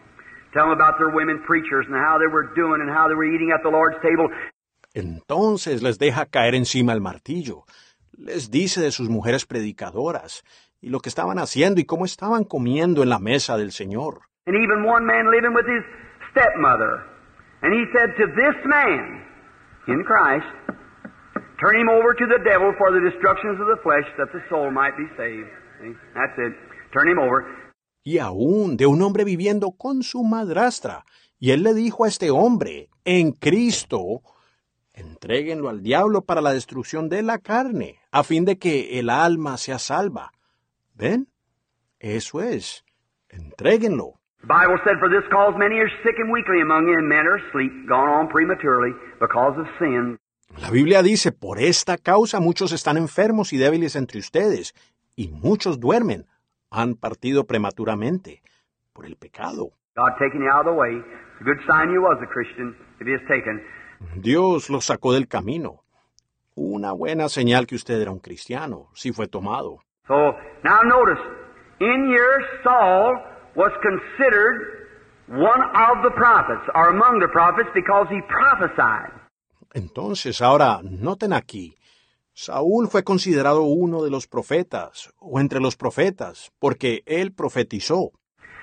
Tell 0.54 0.66
them 0.66 0.80
about 0.80 1.00
their 1.00 1.10
women 1.12 1.42
preachers 1.48 1.88
and 1.88 1.96
how 1.96 2.20
they 2.20 2.32
were 2.32 2.48
doing 2.56 2.80
and 2.82 2.92
how 2.92 3.08
they 3.08 3.16
were 3.16 3.26
eating 3.26 3.52
at 3.52 3.64
the 3.64 3.72
Lord's 3.72 4.00
table. 4.04 4.30
Entonces 4.94 5.82
les 5.82 5.98
deja 5.98 6.28
caer 6.28 6.54
encima 6.54 6.94
el 6.94 7.02
martillo. 7.02 7.66
Les 8.16 8.52
dice 8.52 8.80
de 8.80 8.92
sus 8.92 9.10
mujeres 9.10 9.48
predicadoras, 9.48 10.44
y 10.82 10.90
lo 10.90 11.00
que 11.00 11.10
estaban 11.10 11.40
haciendo 11.40 11.82
y 11.82 11.86
cómo 11.86 12.06
estaban 12.06 12.44
comiendo 12.44 13.02
en 13.02 13.10
la 13.10 13.18
mesa 13.18 13.58
del 13.58 13.72
Señor. 13.72 14.22
And 14.48 14.56
even 14.56 14.84
one 14.84 15.06
man 15.06 15.32
living 15.32 15.54
with 15.54 15.66
his 15.66 15.84
stepmother. 16.32 17.04
And 17.64 17.74
he 17.74 17.86
said 17.94 18.14
to 18.18 18.28
this 18.28 18.56
man, 18.66 19.26
in 19.88 20.04
Christ, 20.04 20.46
turn 21.60 21.82
him 21.82 21.90
over 21.90 22.14
to 22.14 22.26
the 22.28 22.44
devil 22.46 22.74
for 22.78 22.92
the 22.92 23.02
destructions 23.10 23.60
of 23.60 23.68
the 23.68 23.82
flesh, 23.82 24.06
that 24.18 24.32
the 24.32 24.42
soul 24.50 24.70
might 24.70 24.96
be 24.98 25.08
saved. 25.18 25.50
See? 25.82 25.94
That's 26.14 26.38
it. 26.38 26.54
Turn 26.94 27.10
him 27.10 27.18
over. 27.18 27.46
Y 28.04 28.20
aún 28.20 28.78
de 28.78 28.86
un 28.86 29.02
hombre 29.02 29.24
viviendo 29.24 29.72
con 29.72 30.04
su 30.04 30.24
madrastra. 30.24 31.06
Y 31.40 31.52
él 31.52 31.64
le 31.64 31.74
dijo 31.74 32.06
a 32.06 32.08
este 32.08 32.30
hombre, 32.30 32.90
en 33.04 33.32
Cristo, 33.32 34.22
entréguenlo 34.94 35.70
al 35.70 35.82
diablo 35.82 36.22
para 36.22 36.42
la 36.42 36.54
destrucción 36.54 37.10
de 37.10 37.24
la 37.24 37.40
carne, 37.40 38.00
a 38.12 38.24
fin 38.24 38.46
de 38.46 38.60
que 38.60 39.00
el 39.00 39.10
alma 39.10 39.58
sea 39.58 39.80
salva. 39.80 40.32
¿Ven? 40.94 41.30
Eso 42.00 42.42
es. 42.42 42.86
Entréguenlo. 43.30 44.20
The 44.46 44.54
Bible 44.54 44.78
said, 44.84 45.00
For 45.00 45.10
this 45.10 45.26
cause 45.32 45.56
many 45.58 45.80
are 45.80 45.90
sick 46.04 46.20
and 46.20 46.32
weakly 46.32 46.62
among 46.62 46.88
you, 46.88 46.94
and 46.94 47.10
men 47.10 47.26
are 47.26 47.38
asleep, 47.38 47.90
gone 47.90 48.08
on 48.08 48.28
prematurely 48.28 48.92
because 49.20 49.58
of 49.58 49.66
sin. 49.80 50.20
La 50.62 50.70
Biblia 50.70 51.02
dice, 51.02 51.32
por 51.32 51.58
esta 51.58 51.98
causa 51.98 52.40
muchos 52.40 52.72
están 52.72 52.98
enfermos 52.98 53.54
y 53.54 53.58
débiles 53.58 53.96
entre 53.96 54.20
ustedes, 54.20 54.76
y 55.16 55.30
muchos 55.30 55.80
duermen, 55.80 56.28
han 56.70 56.94
partido 56.94 57.46
prematuramente 57.46 58.44
por 58.94 59.08
el 59.08 59.16
pecado. 59.16 59.72
God 59.96 60.12
taking 60.20 60.42
you 60.42 60.50
out 60.52 60.68
of 60.68 60.76
the 60.76 60.80
way. 60.80 60.92
It's 60.94 61.42
a 61.42 61.44
good 61.44 61.60
sign 61.66 61.92
you 61.92 62.04
was 62.04 62.20
a 62.22 62.28
Christian 62.28 62.76
if 63.00 63.08
He 63.08 63.14
has 63.14 63.28
taken. 63.28 63.64
Dios 64.22 64.70
los 64.70 64.86
sacó 64.86 65.14
del 65.14 65.28
camino. 65.28 65.82
Una 66.54 66.92
buena 66.92 67.30
señal 67.30 67.66
que 67.66 67.76
usted 67.76 68.00
era 68.00 68.12
un 68.12 68.20
cristiano, 68.20 68.90
si 68.94 69.12
fue 69.12 69.28
tomado. 69.28 69.80
So 70.08 70.36
now 70.64 70.84
notice, 70.84 71.20
in 71.80 72.14
here 72.14 72.46
Saul 72.64 73.18
was 73.56 73.72
considered 73.82 74.88
one 75.28 75.62
of 75.62 76.04
the 76.04 76.12
prophets, 76.12 76.70
or 76.76 76.90
among 76.90 77.20
the 77.20 77.28
prophets, 77.30 77.70
because 77.74 78.08
he 78.10 78.22
prophesied. 78.28 79.12
Entonces, 79.74 80.42
ahora, 80.42 80.82
noten 80.84 81.34
aquí, 81.34 81.76
Saúl 82.34 82.90
fue 82.90 83.04
considerado 83.04 83.64
uno 83.64 84.04
de 84.04 84.12
los 84.12 84.28
profetas, 84.28 85.14
o 85.20 85.40
entre 85.40 85.60
los 85.60 85.76
profetas, 85.76 86.52
porque 86.60 87.02
él 87.06 87.34
profetizó. 87.34 88.12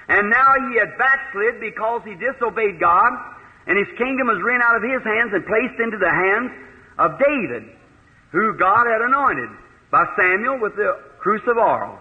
And 0.09 0.28
now 0.28 0.52
he 0.69 0.78
had 0.78 0.97
backslid 0.98 1.60
because 1.60 2.02
he 2.05 2.14
disobeyed 2.14 2.78
God, 2.78 3.12
and 3.66 3.78
his 3.78 3.89
kingdom 3.97 4.28
was 4.28 4.40
rent 4.44 4.62
out 4.62 4.77
of 4.77 4.82
his 4.82 5.02
hands 5.02 5.32
and 5.32 5.44
placed 5.47 5.81
into 5.81 5.97
the 5.98 6.10
hands 6.10 6.51
of 6.98 7.19
David, 7.19 7.64
who 8.31 8.56
God 8.59 8.86
had 8.86 9.01
anointed 9.01 9.48
by 9.90 10.05
Samuel 10.16 10.60
with 10.60 10.77
the 10.77 10.93
cruse 11.19 11.43
of 11.48 11.56
oil. 11.56 11.98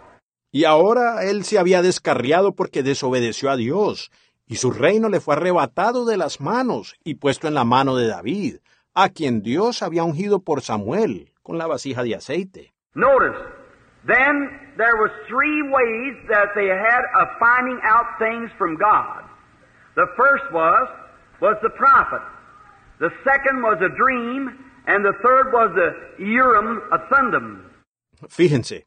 Y 0.52 0.65
ahora 0.65 1.23
él 1.23 1.44
se 1.45 1.57
había 1.57 1.82
descarriado 1.82 2.53
porque 2.53 2.84
desobedeció 2.84 3.49
a 3.49 3.56
Dios, 3.56 4.11
y 4.48 4.57
su 4.57 4.72
reino 4.72 5.07
le 5.07 5.22
fue 5.22 5.36
arrebatado 5.36 6.06
de 6.06 6.18
las 6.18 6.41
manos 6.41 6.95
y 7.06 7.15
puesto 7.15 7.48
en 7.48 7.53
la 7.53 7.64
mano 7.64 7.95
de 7.95 8.07
David, 8.07 8.57
a 8.94 9.10
quien 9.10 9.41
Dios 9.41 9.82
había 9.82 10.03
ungido 10.03 10.41
por 10.41 10.61
Samuel 10.61 11.32
con 11.41 11.57
la 11.57 11.68
vasija 11.68 12.03
de 12.03 12.15
aceite. 12.15 12.73
Notice, 12.94 13.38
then 14.06 14.76
there 14.76 14.98
was 14.99 15.11
three 15.30 15.61
ways 15.72 16.18
that 16.28 16.49
they 16.53 16.68
had 16.68 17.03
of 17.15 17.30
finding 17.40 17.80
out 17.84 18.06
things 18.19 18.52
from 18.57 18.76
God. 18.76 19.23
The 19.95 20.07
first 20.18 20.44
was 20.52 20.90
was 21.40 21.56
the 21.61 21.69
prophet. 21.69 22.22
The 22.99 23.10
second 23.23 23.64
was 23.64 23.78
a 23.82 23.90
dream, 23.90 24.52
and 24.86 25.03
the 25.03 25.14
third 25.23 25.52
was 25.53 25.72
the 25.76 26.23
Urim 26.23 26.82
of 26.91 27.02
Thummim. 27.10 27.65
Fíjense, 28.30 28.86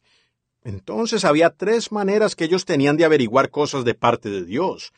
entonces 0.65 1.25
había 1.25 1.51
tres 1.51 1.93
maneras 1.93 2.35
que 2.35 2.45
ellos 2.45 2.65
tenían 2.65 2.97
de 2.97 3.05
averiguar 3.05 3.51
cosas 3.51 3.85
de 3.85 3.95
parte 3.95 4.31
de 4.31 4.45
Dios. 4.45 4.93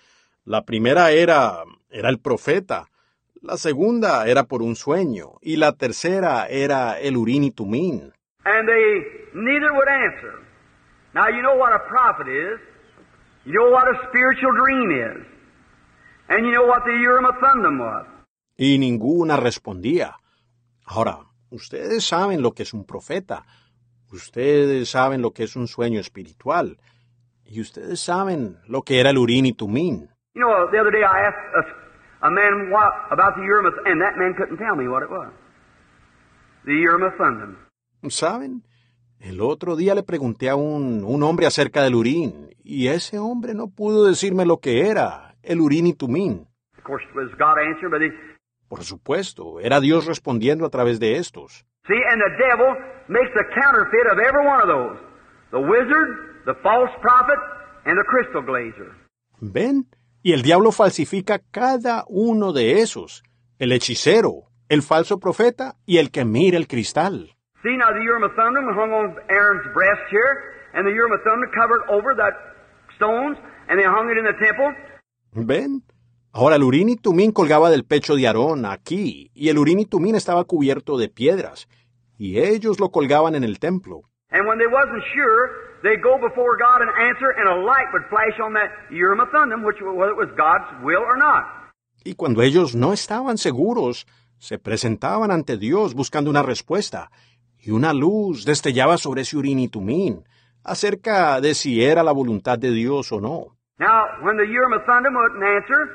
La 0.45 0.65
primera 0.65 1.11
era 1.11 1.65
era 1.91 2.09
el 2.09 2.19
profeta, 2.19 2.89
la 3.43 3.57
segunda 3.57 4.27
era 4.27 4.45
por 4.45 4.63
un 4.63 4.77
sueño 4.77 5.35
y 5.41 5.57
la 5.57 5.73
tercera 5.73 6.47
era 6.49 6.99
el 6.99 7.17
Urín 7.17 7.45
y 7.45 7.51
Tumín. 7.51 8.13
And 8.45 8.69
they 8.69 9.31
neither 9.35 9.73
would 9.73 9.89
answer. 9.89 10.35
Now 11.15 11.29
you 11.29 11.43
know 11.43 11.57
what 11.57 11.73
a 11.73 11.87
prophet 11.89 12.29
is. 12.29 12.61
You 13.45 13.53
know 13.53 13.71
what 13.71 13.89
a 13.89 14.09
spiritual 14.09 14.53
dream 14.53 14.91
is. 14.91 15.27
And 16.29 16.45
you 16.45 16.53
know 16.53 16.67
what 16.67 16.85
the 16.85 16.93
Urim 16.93 17.27
Thummim 17.41 17.79
was. 17.79 18.07
Y 18.57 18.79
ninguna 18.79 19.37
respondía. 19.37 20.17
Ahora, 20.85 21.19
ustedes 21.51 22.05
saben 22.05 22.43
lo 22.43 22.53
que 22.53 22.63
es 22.63 22.73
un 22.73 22.85
profeta. 22.85 23.45
Ustedes 24.17 24.89
saben 24.89 25.21
lo 25.21 25.33
que 25.33 25.45
es 25.45 25.57
un 25.57 25.69
sueño 25.69 26.01
espiritual. 26.01 26.79
Y 27.45 27.61
ustedes 27.61 28.01
saben 28.01 28.57
lo 28.67 28.81
que 28.83 28.99
era 28.99 29.11
el 29.11 29.19
Urín 29.19 29.45
y 29.45 29.53
Tumín. 29.53 30.09
You 30.35 30.43
know, 30.43 30.71
the 30.71 30.81
other 30.81 30.91
day 30.91 31.03
I 31.03 31.29
asked 31.29 31.39
a, 31.55 32.27
a 32.27 32.31
man 32.31 32.71
what, 32.71 32.93
about 33.11 33.35
the 33.37 33.43
Urim 33.43 33.67
and 33.85 34.01
that 34.01 34.17
man 34.17 34.35
couldn't 34.35 34.59
tell 34.59 34.75
me 34.75 34.89
what 34.89 35.03
it 35.03 35.11
was. 35.11 35.31
The 36.65 36.73
Urim 36.73 37.03
of 37.03 37.15
Thummim. 37.17 37.57
¿Saben? 38.09 38.63
El 39.21 39.41
otro 39.41 39.77
día 39.77 39.95
le 39.95 40.03
pregunté 40.03 40.49
a 40.49 40.57
un, 40.57 41.05
un 41.05 41.23
hombre 41.23 41.47
acerca 41.47 41.83
del 41.83 41.95
Urín, 41.95 42.55
y 42.63 42.89
ese 42.89 43.19
hombre 43.19 43.55
no 43.55 43.69
pudo 43.69 44.05
decirme 44.05 44.45
lo 44.47 44.59
que 44.61 44.89
era, 44.89 45.37
el 45.43 45.61
Urín 45.61 45.87
y 45.87 45.93
Tumín. 45.95 46.49
Of 46.79 46.85
course, 46.85 47.05
it 47.09 47.15
was 47.15 47.31
God 47.39 47.59
answering, 47.59 47.91
but 47.91 48.03
he, 48.03 48.11
Por 48.69 48.83
supuesto, 48.83 49.61
era 49.61 49.81
Dios 49.81 50.07
respondiendo 50.07 50.67
a 50.67 50.71
través 50.71 50.99
de 50.99 51.17
estos. 51.17 51.65
See, 51.89 52.01
and 52.11 52.21
the 52.21 52.33
devil 52.39 52.75
makes 53.09 53.31
a 53.35 53.45
counterfeit 53.55 54.07
of 54.11 54.19
every 54.19 54.47
one 54.47 54.61
of 54.61 54.69
those. 54.69 54.99
The 55.51 55.61
wizard, 55.61 56.43
the 56.45 56.55
false 56.63 56.91
prophet, 57.01 57.39
and 57.85 57.97
the 57.97 58.05
crystal 58.05 58.43
glazer. 58.43 58.93
¿Ven? 59.41 59.87
Y 60.23 60.33
el 60.33 60.43
diablo 60.43 60.73
falsifica 60.73 61.41
cada 61.51 62.05
uno 62.09 62.53
de 62.53 62.81
esos, 62.81 63.23
el 63.59 63.73
hechicero, 63.73 64.51
el 64.69 64.83
falso 64.83 65.21
profeta 65.21 65.77
y 65.87 65.99
el 65.99 66.11
que 66.11 66.25
mira 66.25 66.57
el 66.57 66.67
cristal. 66.67 67.37
See, 67.63 67.77
now 67.77 67.93
the 67.93 68.01
Urim 68.01 68.25
of 68.25 68.33
Thummim 68.35 68.67
hung 68.75 68.93
on 68.93 69.17
Aaron's 69.31 69.73
breast 69.73 70.03
here, 70.11 70.55
and 70.75 70.87
the 70.87 70.93
Urim 70.93 71.13
of 71.13 71.21
Thummim 71.23 71.51
covered 71.55 71.83
over 71.89 72.15
that 72.17 72.35
stones, 72.97 73.39
and 73.69 73.79
they 73.79 73.87
hung 73.87 74.11
it 74.11 74.19
in 74.19 74.25
the 74.25 74.35
temple. 74.45 74.75
¿Ven? 75.33 75.83
Ahora 76.33 76.57
el 76.57 76.65
Urín 76.65 76.89
y 76.91 76.97
Tumín 76.97 77.33
colgaba 77.33 77.71
del 77.71 77.85
pecho 77.85 78.15
de 78.15 78.27
Aarón 78.27 78.67
aquí, 78.67 79.31
y 79.33 79.49
el 79.49 79.59
Urín 79.59 79.81
y 79.81 79.87
Tumín 79.87 80.17
estaba 80.17 80.45
cubierto 80.45 80.99
de 80.99 81.09
piedras, 81.09 81.69
y 82.19 82.39
ellos 82.39 82.81
lo 82.81 82.91
colgaban 82.91 83.35
en 83.35 83.45
el 83.45 83.59
templo. 83.59 84.03
And 84.31 84.47
when 84.47 84.59
they 84.59 84.67
wasn't 84.67 85.05
sure, 85.15 85.81
they'd 85.83 86.03
go 86.03 86.19
before 86.19 86.57
God 86.59 86.83
and 86.83 86.91
answer, 86.91 87.31
and 87.39 87.49
a 87.49 87.57
light 87.65 87.87
would 87.93 88.05
flash 88.09 88.39
on 88.43 88.55
that 88.55 88.71
Urim 88.91 89.21
of 89.21 89.31
Thummim, 89.31 89.63
which 89.65 89.81
whether 89.81 90.11
it 90.11 90.19
was 90.19 90.31
God's 90.37 90.67
will 90.83 91.03
or 91.03 91.17
not. 91.17 91.45
Y 92.05 92.15
cuando 92.15 92.43
ellos 92.43 92.75
no 92.75 92.93
estaban 92.93 93.39
seguros, 93.39 94.07
se 94.39 94.59
presentaban 94.59 95.31
ante 95.31 95.57
Dios 95.57 95.95
buscando 95.95 96.31
una 96.31 96.43
respuesta, 96.43 97.11
y 97.59 97.71
una 97.71 97.93
luz 97.93 98.45
destellaba 98.45 98.99
sobre 98.99 99.23
ese 99.23 99.37
Urín 99.37 99.59
y 99.59 99.69
Tumín, 99.69 100.25
acerca 100.65 101.41
de 101.41 101.55
si 101.55 101.85
era 101.85 102.03
la 102.03 102.13
voluntad 102.13 102.59
de 102.59 102.71
Dios 102.71 103.13
o 103.13 103.21
no. 103.21 103.57
Now, 103.79 104.05
when 104.23 104.37
the 104.37 104.45
Urim 104.45 104.73
of 104.73 104.85
Thummim 104.87 105.15
wouldn't 105.15 105.43
answer, 105.43 105.91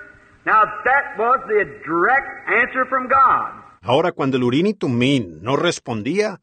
now 0.46 0.64
that 0.86 1.18
was 1.18 1.40
the 1.48 1.66
direct 1.86 2.28
answer 2.48 2.86
from 2.90 3.08
God. 3.08 3.61
Ahora 3.84 4.12
cuando 4.12 4.38
el 4.38 4.44
Urín 4.44 4.68
y 4.68 4.74
Tumín 4.76 5.40
no 5.42 5.56
respondía, 5.56 6.40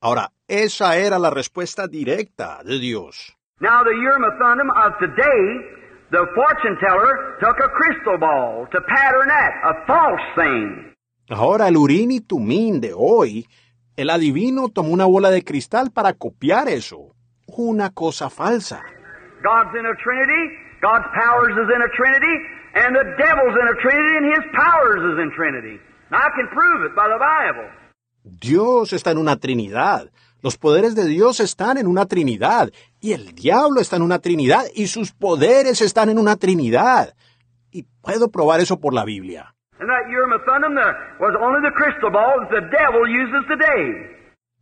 ahora 0.00 0.30
esa 0.48 0.96
era 0.96 1.18
la 1.18 1.28
respuesta 1.28 1.86
directa 1.86 2.62
de 2.64 2.78
Dios. 2.78 3.36
Now, 3.60 3.84
the 3.84 3.90
Urim 3.90 4.24
of 4.24 4.98
today, 4.98 5.60
the 6.10 6.26
fortune 6.34 6.78
teller 6.80 7.36
took 7.40 7.60
a 7.60 7.68
crystal 7.68 8.18
ball 8.18 8.66
to 8.72 8.80
pattern 8.88 9.28
that, 9.28 9.52
a 9.62 9.86
false 9.86 10.22
thing. 10.34 10.94
Ahora 11.28 11.68
el 11.68 11.76
Urín 11.76 12.10
y 12.10 12.20
Tumín 12.20 12.80
de 12.80 12.94
hoy, 12.96 13.46
el 13.96 14.08
adivino 14.08 14.70
tomó 14.70 14.94
una 14.94 15.04
bola 15.04 15.30
de 15.30 15.44
cristal 15.44 15.90
para 15.92 16.14
copiar 16.14 16.68
eso, 16.68 17.14
una 17.46 17.90
cosa 17.90 18.30
falsa. 18.30 18.82
God's 19.42 19.76
in 19.78 19.84
a 19.84 19.94
Trinity, 20.02 20.56
God's 20.80 21.04
powers 21.14 21.52
is 21.52 21.68
in 21.68 21.82
a 21.82 21.90
Trinity, 21.94 22.34
and 22.76 22.96
the 22.96 23.04
devil's 23.18 23.56
in 23.60 23.68
a 23.68 23.76
Trinity, 23.82 24.16
and 24.16 24.26
his 24.34 24.44
powers 24.54 25.02
is 25.12 25.18
in 25.22 25.30
Trinity. 25.36 25.78
Now, 26.12 26.18
I 26.18 26.30
can 26.36 26.46
prove 26.48 26.84
it 26.84 26.94
by 26.94 27.08
the 27.08 27.16
Bible. 27.16 27.70
Dios 28.22 28.92
está 28.92 29.12
en 29.12 29.18
una 29.18 29.36
Trinidad, 29.36 30.10
los 30.42 30.58
poderes 30.58 30.94
de 30.94 31.06
Dios 31.06 31.40
están 31.40 31.78
en 31.78 31.86
una 31.86 32.04
Trinidad, 32.04 32.68
y 33.00 33.14
el 33.14 33.34
diablo 33.34 33.80
está 33.80 33.96
en 33.96 34.02
una 34.02 34.18
Trinidad, 34.18 34.64
y 34.74 34.88
sus 34.88 35.12
poderes 35.12 35.80
están 35.80 36.10
en 36.10 36.18
una 36.18 36.36
Trinidad. 36.36 37.14
Y 37.70 37.84
puedo 38.02 38.30
probar 38.30 38.60
eso 38.60 38.78
por 38.78 38.92
la 38.92 39.06
Biblia. 39.06 39.54
And 39.80 39.88
that 39.88 40.04
Urim 40.06 40.32
of 40.34 40.44
Thummim 40.44 40.74
the, 40.74 40.92
was 41.18 41.34
only 41.40 41.62
the 41.64 41.72
crystal 41.74 42.10
ball 42.10 42.44
that 42.44 42.50
the 42.50 42.68
devil 42.68 43.08
uses 43.08 43.48
today. 43.48 44.12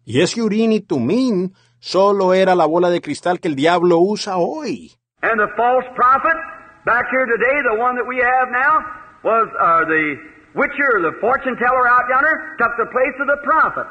Y 0.05 0.21
ese 0.21 0.41
Urín 0.41 0.71
y 0.71 0.81
Tumín 0.81 1.53
solo 1.81 2.33
era 2.33 2.55
la 2.55 2.67
bola 2.67 2.91
de 2.91 3.01
cristal 3.01 3.41
que 3.41 3.49
el 3.49 3.57
diablo 3.57 3.99
usa 3.99 4.37
hoy. 4.37 4.93
And 5.23 5.41
the 5.41 5.51
false 5.57 5.85
prophet 5.97 6.39
back 6.87 7.07
here 7.11 7.27
today, 7.27 7.59
the 7.75 7.83
one 7.83 7.97
that 7.97 8.07
we 8.07 8.19
have 8.19 8.51
now, 8.53 9.01
was 9.25 9.49
uh, 9.59 9.85
the 9.87 10.30
witcher, 10.55 11.01
the 11.03 11.13
fortune 11.21 11.57
teller 11.57 11.87
out 11.89 12.05
yonder, 12.11 12.57
took 12.59 12.73
the 12.79 12.87
place 12.91 13.17
of 13.21 13.27
the 13.27 13.39
prophet 13.45 13.87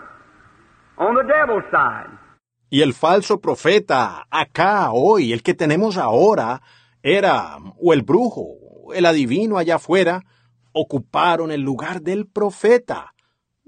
on 0.98 1.16
the 1.16 1.24
devil's 1.24 1.64
side. 1.72 2.10
Y 2.72 2.82
el 2.82 2.94
falso 2.94 3.40
profeta, 3.42 4.28
acá, 4.30 4.92
hoy, 4.92 5.34
el 5.34 5.42
que 5.42 5.56
tenemos 5.56 5.98
ahora, 5.98 6.62
era 7.02 7.58
o 7.82 7.94
el 7.94 8.04
brujo, 8.04 8.94
el 8.94 9.06
adivino 9.06 9.58
allá 9.58 9.76
afuera, 9.76 10.24
ocuparon 10.72 11.52
el 11.52 11.62
lugar 11.62 12.02
del 12.02 12.28
profeta, 12.28 13.14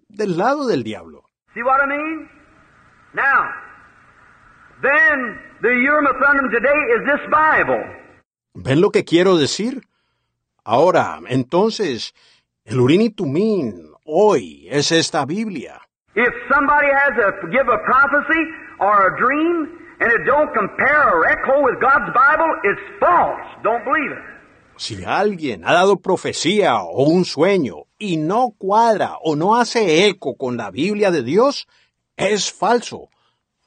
del 0.07 0.37
lado 0.37 0.67
del 0.67 0.83
diablo. 0.83 1.23
See 1.53 1.63
what 1.63 1.81
I 1.83 1.87
mean? 1.87 2.29
Now, 3.13 3.49
then 4.81 5.39
the 5.61 5.69
Urim 5.69 6.05
of 6.05 6.15
today 6.51 6.79
is 6.95 7.03
this 7.05 7.21
Bible. 7.29 7.83
¿Ven 8.53 8.81
lo 8.81 8.91
que 8.91 9.03
quiero 9.03 9.37
decir? 9.37 9.81
Ahora, 10.63 11.19
entonces, 11.27 12.13
el 12.65 12.79
y 12.79 13.09
Tumín, 13.09 13.91
hoy, 14.05 14.67
es 14.69 14.91
esta 14.91 15.25
Biblia. 15.25 15.81
If 16.15 16.33
somebody 16.49 16.87
has 16.87 17.15
to 17.41 17.47
give 17.47 17.67
a 17.67 17.77
prophecy 17.85 18.41
or 18.79 19.07
a 19.07 19.17
dream 19.17 19.67
and 19.99 20.11
it 20.11 20.25
don't 20.25 20.53
compare 20.53 21.09
or 21.09 21.25
echo 21.27 21.61
with 21.63 21.79
God's 21.79 22.11
Bible, 22.13 22.51
it's 22.63 22.81
false. 22.99 23.41
Don't 23.63 23.83
believe 23.85 24.11
it. 24.11 24.23
Si 24.77 25.03
alguien 25.05 25.63
ha 25.63 25.73
dado 25.73 25.97
profecía 26.01 26.81
o 26.81 27.03
un 27.03 27.23
sueño 27.23 27.85
y 27.99 28.17
no 28.17 28.53
cuadra 28.57 29.17
o 29.21 29.35
no 29.35 29.55
hace 29.55 30.07
eco 30.07 30.35
con 30.35 30.57
la 30.57 30.71
Biblia 30.71 31.11
de 31.11 31.23
Dios, 31.23 31.67
es 32.17 32.51
falso. 32.51 33.09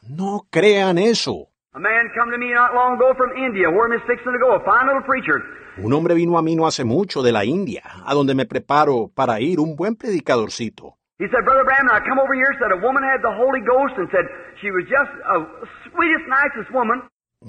No 0.08 0.46
crean 0.50 0.98
eso. 0.98 1.48
A 1.72 1.78
man 1.80 2.10
come 2.14 2.30
to 2.30 2.38
me 2.38 2.52
not 2.52 2.74
long 2.74 2.94
ago 2.94 3.14
from 3.16 3.30
India, 3.36 3.70
where 3.70 3.92
I'm 3.92 4.00
fixing 4.06 4.32
to 4.32 4.38
go, 4.38 4.54
a 4.54 4.60
fine 4.64 4.86
little 4.86 5.02
preacher. 5.02 5.42
Un 5.78 5.92
hombre 5.92 6.14
vino 6.14 6.38
a 6.38 6.42
mí 6.42 6.54
no 6.54 6.66
hace 6.66 6.84
mucho 6.84 7.22
de 7.22 7.32
la 7.32 7.44
India, 7.44 7.82
a 8.04 8.14
donde 8.14 8.34
me 8.34 8.46
preparo 8.46 9.10
para 9.14 9.40
ir, 9.40 9.58
un 9.58 9.74
buen 9.74 9.96
predicadorcito. 9.96 10.94
He 11.18 11.26
said, 11.28 11.44
Brother 11.44 11.64
Branham, 11.64 11.90
I 11.90 12.00
come 12.08 12.18
over 12.18 12.34
here, 12.34 12.52
said 12.58 12.72
a 12.72 12.80
woman 12.84 13.02
had 13.02 13.22
the 13.22 13.30
Holy 13.30 13.60
Ghost 13.60 13.94
and 13.98 14.08
said 14.10 14.26
she 14.60 14.70
was 14.70 14.84
just 14.90 15.10
a 15.24 15.46
sweetest, 15.90 16.26
nicest 16.28 16.70
woman. 16.74 17.02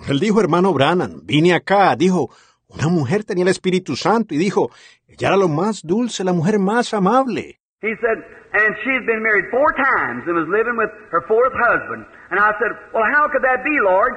Él 0.08 0.20
dijo, 0.20 0.40
hermano 0.40 0.74
Branham, 0.74 1.22
vine 1.26 1.54
acá, 1.54 1.96
dijo, 1.96 2.30
una 2.68 2.90
mujer 2.90 3.24
tenía 3.24 3.44
el 3.44 3.50
Espíritu 3.50 3.96
Santo 3.96 4.34
y 4.36 4.38
dijo, 4.38 4.70
ella 5.08 5.30
era 5.30 5.38
lo 5.38 5.48
más 5.48 5.82
dulce, 5.84 6.24
la 6.24 6.34
mujer 6.34 6.60
más 6.60 6.94
amable. 6.94 7.60
He 7.82 7.94
said, 8.02 8.18
and 8.54 8.76
she 8.84 8.92
had 8.92 9.06
been 9.06 9.22
married 9.22 9.46
four 9.52 9.72
times 9.74 10.24
and 10.28 10.36
was 10.36 10.48
living 10.50 10.78
with 10.78 10.90
her 11.12 11.22
fourth 11.28 11.54
husband. 11.54 12.06
And 12.32 12.40
I 12.40 12.52
said, 12.58 12.72
well, 12.94 13.04
how 13.14 13.28
could 13.30 13.44
that 13.44 13.64
be, 13.64 13.78
Lord? 13.84 14.14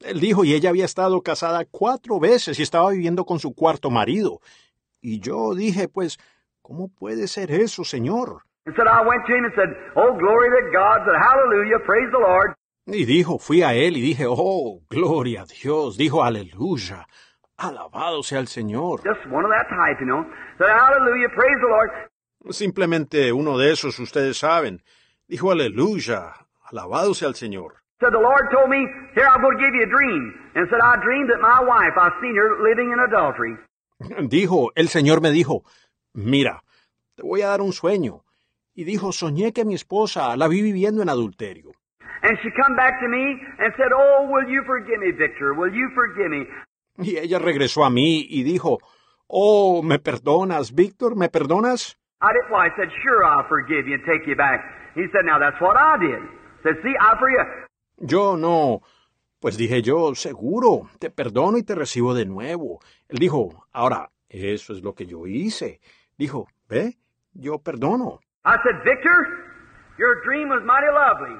Él 0.00 0.20
dijo, 0.20 0.44
y 0.44 0.54
ella 0.54 0.70
había 0.70 0.84
estado 0.84 1.20
casada 1.22 1.64
cuatro 1.70 2.20
veces 2.20 2.58
y 2.58 2.62
estaba 2.62 2.90
viviendo 2.90 3.24
con 3.24 3.40
su 3.40 3.54
cuarto 3.54 3.90
marido. 3.90 4.40
Y 5.00 5.20
yo 5.20 5.54
dije, 5.54 5.88
pues, 5.88 6.18
¿cómo 6.62 6.88
puede 6.88 7.26
ser 7.28 7.50
eso, 7.50 7.84
Señor? 7.84 8.42
And 8.66 8.76
said, 8.76 8.86
I 8.86 9.00
went 9.00 9.24
to 9.26 9.32
him 9.34 9.44
and 9.44 9.54
said, 9.54 9.70
oh, 9.96 10.14
glory 10.14 10.50
to 10.50 10.70
God, 10.70 11.00
said, 11.06 11.16
hallelujah, 11.16 11.78
praise 11.86 12.10
the 12.12 12.18
Lord. 12.18 12.54
Y 12.86 13.04
dijo, 13.04 13.38
fui 13.38 13.62
a 13.62 13.74
él 13.74 13.96
y 13.96 14.00
dije, 14.00 14.26
oh, 14.28 14.80
gloria 14.88 15.42
a 15.42 15.46
Dios, 15.46 15.96
dijo, 15.96 16.22
aleluya, 16.22 17.06
alabado 17.56 18.22
sea 18.22 18.40
el 18.40 18.48
Señor. 18.48 19.02
Just 19.02 19.26
one 19.32 19.44
of 19.44 19.50
that 19.50 19.68
type, 19.68 19.98
you 20.00 20.06
know. 20.06 20.24
Said, 20.58 20.68
hallelujah, 20.68 21.28
praise 21.34 21.58
the 21.60 21.68
Lord. 21.68 21.90
Simplemente 22.50 23.32
uno 23.32 23.58
de 23.58 23.72
esos, 23.72 23.98
ustedes 23.98 24.38
saben. 24.38 24.82
Dijo, 25.26 25.50
aleluya, 25.50 26.34
alabado 26.64 27.14
sea 27.14 27.28
el 27.28 27.34
Señor. 27.34 27.77
Said, 28.00 28.12
the 28.12 28.22
Lord 28.22 28.46
told 28.54 28.70
me, 28.70 28.86
here, 29.14 29.26
I'm 29.26 29.42
going 29.42 29.58
to 29.58 29.62
give 29.64 29.74
you 29.74 29.82
a 29.82 29.90
dream. 29.90 30.22
And 30.54 30.68
said, 30.70 30.78
I 30.80 31.02
dreamed 31.02 31.30
that 31.30 31.40
my 31.42 31.58
wife, 31.66 31.98
I've 31.98 32.14
seen 32.22 32.36
her 32.36 32.62
living 32.62 32.94
in 32.94 32.98
adultery. 33.02 33.58
Dijo, 34.30 34.70
el 34.76 34.88
Señor 34.88 35.20
me 35.20 35.32
dijo, 35.32 35.64
mira, 36.14 36.62
te 37.16 37.22
voy 37.24 37.42
a 37.42 37.48
dar 37.48 37.60
un 37.60 37.72
sueño. 37.72 38.22
Y 38.76 38.84
dijo, 38.84 39.10
soñé 39.10 39.52
que 39.52 39.64
mi 39.64 39.74
esposa 39.74 40.36
la 40.36 40.46
vi 40.46 40.62
viviendo 40.62 41.02
en 41.02 41.08
adulterio. 41.08 41.72
And 42.22 42.38
she 42.42 42.50
come 42.50 42.76
back 42.76 43.00
to 43.00 43.08
me 43.08 43.40
and 43.58 43.74
said, 43.76 43.90
oh, 43.92 44.28
will 44.30 44.48
you 44.48 44.62
forgive 44.64 45.00
me, 45.00 45.10
Victor? 45.10 45.54
Will 45.54 45.72
you 45.74 45.90
forgive 45.94 46.30
me? 46.30 46.46
Y 46.98 47.16
ella 47.16 47.40
regresó 47.40 47.84
a 47.84 47.90
mí 47.90 48.26
y 48.30 48.44
dijo, 48.44 48.78
oh, 49.26 49.82
¿me 49.82 49.98
perdonas, 49.98 50.72
Víctor? 50.72 51.16
¿Me 51.16 51.28
perdonas? 51.28 51.96
I 52.20 52.32
did. 52.32 52.50
Well, 52.50 52.60
I 52.60 52.70
said, 52.76 52.90
sure, 53.02 53.24
I'll 53.24 53.46
forgive 53.48 53.88
you 53.88 53.94
and 53.94 54.04
take 54.04 54.26
you 54.28 54.36
back. 54.36 54.60
He 54.94 55.06
said, 55.12 55.24
now 55.24 55.38
that's 55.38 55.60
what 55.60 55.76
I 55.76 55.96
did. 55.98 56.22
Said, 56.62 56.82
see, 56.82 56.94
I 57.00 57.16
forgive. 57.18 57.67
Yo 58.00 58.36
no. 58.36 58.80
Pues 59.40 59.56
dije 59.56 59.82
yo, 59.82 60.14
seguro, 60.14 60.88
te 60.98 61.10
perdono 61.10 61.58
y 61.58 61.62
te 61.62 61.74
recibo 61.74 62.14
de 62.14 62.26
nuevo. 62.26 62.80
Él 63.08 63.18
dijo, 63.18 63.66
ahora, 63.72 64.10
eso 64.28 64.72
es 64.72 64.82
lo 64.82 64.94
que 64.94 65.06
yo 65.06 65.26
hice. 65.26 65.80
Dijo, 66.16 66.48
ve, 66.68 66.98
yo 67.34 67.58
perdono. 67.58 68.20
I 68.44 68.56
said, 68.64 68.82
Victor, 68.84 69.26
your 69.98 70.22
dream 70.24 70.48
was 70.48 70.62
mighty 70.64 70.90
lovely, 70.92 71.36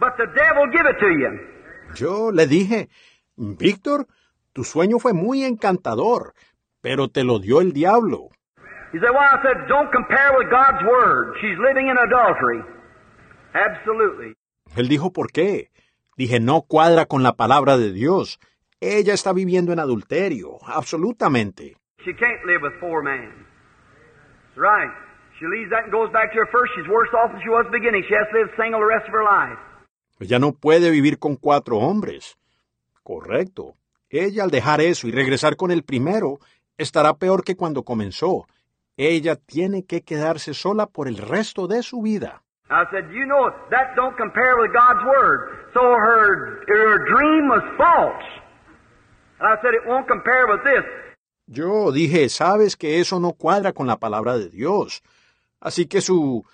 but 0.00 0.16
the 0.16 0.26
devil 0.34 0.66
give 0.72 0.86
it 0.88 0.98
to 0.98 1.08
you. 1.08 1.94
Yo 1.94 2.30
le 2.30 2.46
dije, 2.46 2.88
Víctor, 3.36 4.06
tu 4.52 4.64
sueño 4.64 4.98
fue 4.98 5.12
muy 5.12 5.44
encantador, 5.44 6.34
pero 6.80 7.08
te 7.08 7.24
lo 7.24 7.38
dio 7.38 7.60
el 7.60 7.72
diablo. 7.72 8.30
He 8.92 8.98
said, 8.98 9.10
well, 9.10 9.24
I 9.24 9.42
said, 9.42 9.68
don't 9.68 9.90
compare 9.90 10.36
with 10.38 10.50
God's 10.50 10.82
word. 10.84 11.34
She's 11.40 11.58
living 11.58 11.88
in 11.88 11.96
adultery. 11.96 12.62
Absolutely. 13.54 14.36
Él 14.76 14.88
dijo, 14.88 15.12
¿por 15.12 15.32
qué? 15.32 15.71
Dije, 16.22 16.38
no 16.38 16.62
cuadra 16.62 17.06
con 17.06 17.24
la 17.24 17.32
palabra 17.32 17.76
de 17.76 17.92
Dios. 17.92 18.38
Ella 18.78 19.12
está 19.12 19.32
viviendo 19.32 19.72
en 19.72 19.80
adulterio, 19.80 20.58
absolutamente. 20.64 21.76
She 22.04 22.14
can't 22.14 22.44
live 22.46 22.62
with 22.62 22.78
four 22.78 23.02
men. 23.02 23.44
That's 24.54 24.56
right. 24.56 24.92
She 25.36 25.46
leaves 25.46 25.70
that 25.70 25.82
and 25.82 25.92
goes 25.92 26.12
back 26.12 26.30
to 26.30 26.38
her 26.38 26.46
first. 26.52 26.70
She's 26.76 26.86
worse 26.86 27.10
off 27.12 27.32
than 27.32 27.42
she 27.42 27.48
was 27.48 27.66
beginning. 27.72 28.04
She 28.06 28.14
has 28.14 28.28
to 28.30 28.38
live 28.38 28.50
single 28.56 28.78
the 28.78 28.86
rest 28.86 29.08
of 29.08 29.14
her 29.14 29.24
life. 29.24 29.58
Ella 30.20 30.38
no 30.38 30.52
puede 30.52 30.92
vivir 30.92 31.18
con 31.18 31.34
cuatro 31.34 31.78
hombres. 31.78 32.38
Correcto. 33.02 33.74
Ella 34.08 34.44
al 34.44 34.52
dejar 34.52 34.80
eso 34.80 35.08
y 35.08 35.10
regresar 35.10 35.56
con 35.56 35.72
el 35.72 35.82
primero, 35.82 36.38
estará 36.78 37.14
peor 37.14 37.42
que 37.42 37.56
cuando 37.56 37.82
comenzó. 37.82 38.46
Ella 38.96 39.34
tiene 39.34 39.86
que 39.86 40.02
quedarse 40.02 40.54
sola 40.54 40.86
por 40.86 41.08
el 41.08 41.16
resto 41.16 41.66
de 41.66 41.82
su 41.82 42.00
vida. 42.00 42.44
I 42.74 42.84
said, 42.90 43.10
you 43.12 43.26
know, 43.26 43.50
that 43.70 43.94
don't 43.96 44.16
compare 44.16 44.56
with 44.58 44.72
God's 44.72 45.04
word. 45.04 45.68
So 45.74 45.80
her, 45.80 46.64
her 46.66 46.98
dream 47.08 47.48
was 47.48 47.62
false. 47.76 48.24
And 49.40 49.48
I 49.48 49.56
said, 49.62 49.74
it 49.74 49.86
won't 49.86 50.06
compare 50.08 50.46
with 50.46 50.62
this. 50.64 50.84
Yo 51.46 51.90
dije, 51.92 52.28
sabes 52.28 52.76
que 52.76 53.00
eso 53.00 53.18
no 53.18 53.32
cuadra 53.32 53.72
con 53.72 53.86
la 53.86 53.96
palabra 53.96 54.38
de 54.38 54.48
Dios. 54.48 55.02
Así 55.60 55.86
que 55.86 56.00
su, 56.00 56.44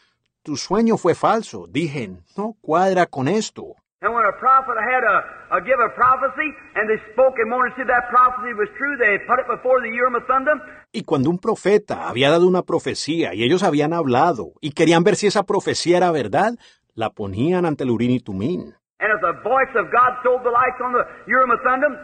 tu 0.42 0.56
sueño 0.56 0.96
fue 0.96 1.14
falso. 1.14 1.66
Dije, 1.68 2.10
no 2.36 2.56
cuadra 2.60 3.06
con 3.06 3.28
esto. 3.28 3.76
And 4.00 4.14
when 4.14 4.24
a 4.24 4.32
prophet 4.38 4.76
had 4.78 5.04
a, 5.04 5.37
a 5.50 5.60
give 5.60 5.80
a 5.80 5.90
prophecy, 5.94 6.48
and 6.74 6.88
they 6.88 6.98
spoke 7.12 7.38
and 7.38 7.50
wanted 7.50 7.74
to 7.74 7.82
see 7.82 7.86
that 7.86 8.08
prophecy 8.10 8.52
was 8.54 8.68
true, 8.76 8.96
they 8.98 9.18
put 9.26 9.40
it 9.40 9.48
before 9.48 9.80
the 9.80 9.88
Urim 9.88 10.16
and 10.16 10.26
Thummim. 10.26 10.60
Y 10.92 11.02
cuando 11.02 11.30
un 11.30 11.38
profeta 11.38 12.08
había 12.08 12.30
dado 12.30 12.46
una 12.46 12.62
profecía 12.62 13.34
y 13.34 13.44
ellos 13.44 13.62
habían 13.62 13.92
hablado 13.92 14.52
y 14.60 14.72
querían 14.72 15.04
ver 15.04 15.16
si 15.16 15.26
esa 15.26 15.44
profecía 15.44 15.98
era 15.98 16.10
verdad, 16.10 16.54
la 16.94 17.10
ponían 17.10 17.64
ante 17.64 17.84
el 17.84 17.90
Urim 17.90 18.10
y 18.10 18.20
Tumín. 18.20 18.74
And 19.00 19.12
if 19.14 19.20
the 19.20 19.32
voice 19.48 19.70
of 19.78 19.90
God 19.92 20.18
sold 20.24 20.42
the 20.42 20.50
lights 20.50 20.80
on 20.82 20.92
the 20.92 21.04
Urim 21.30 21.50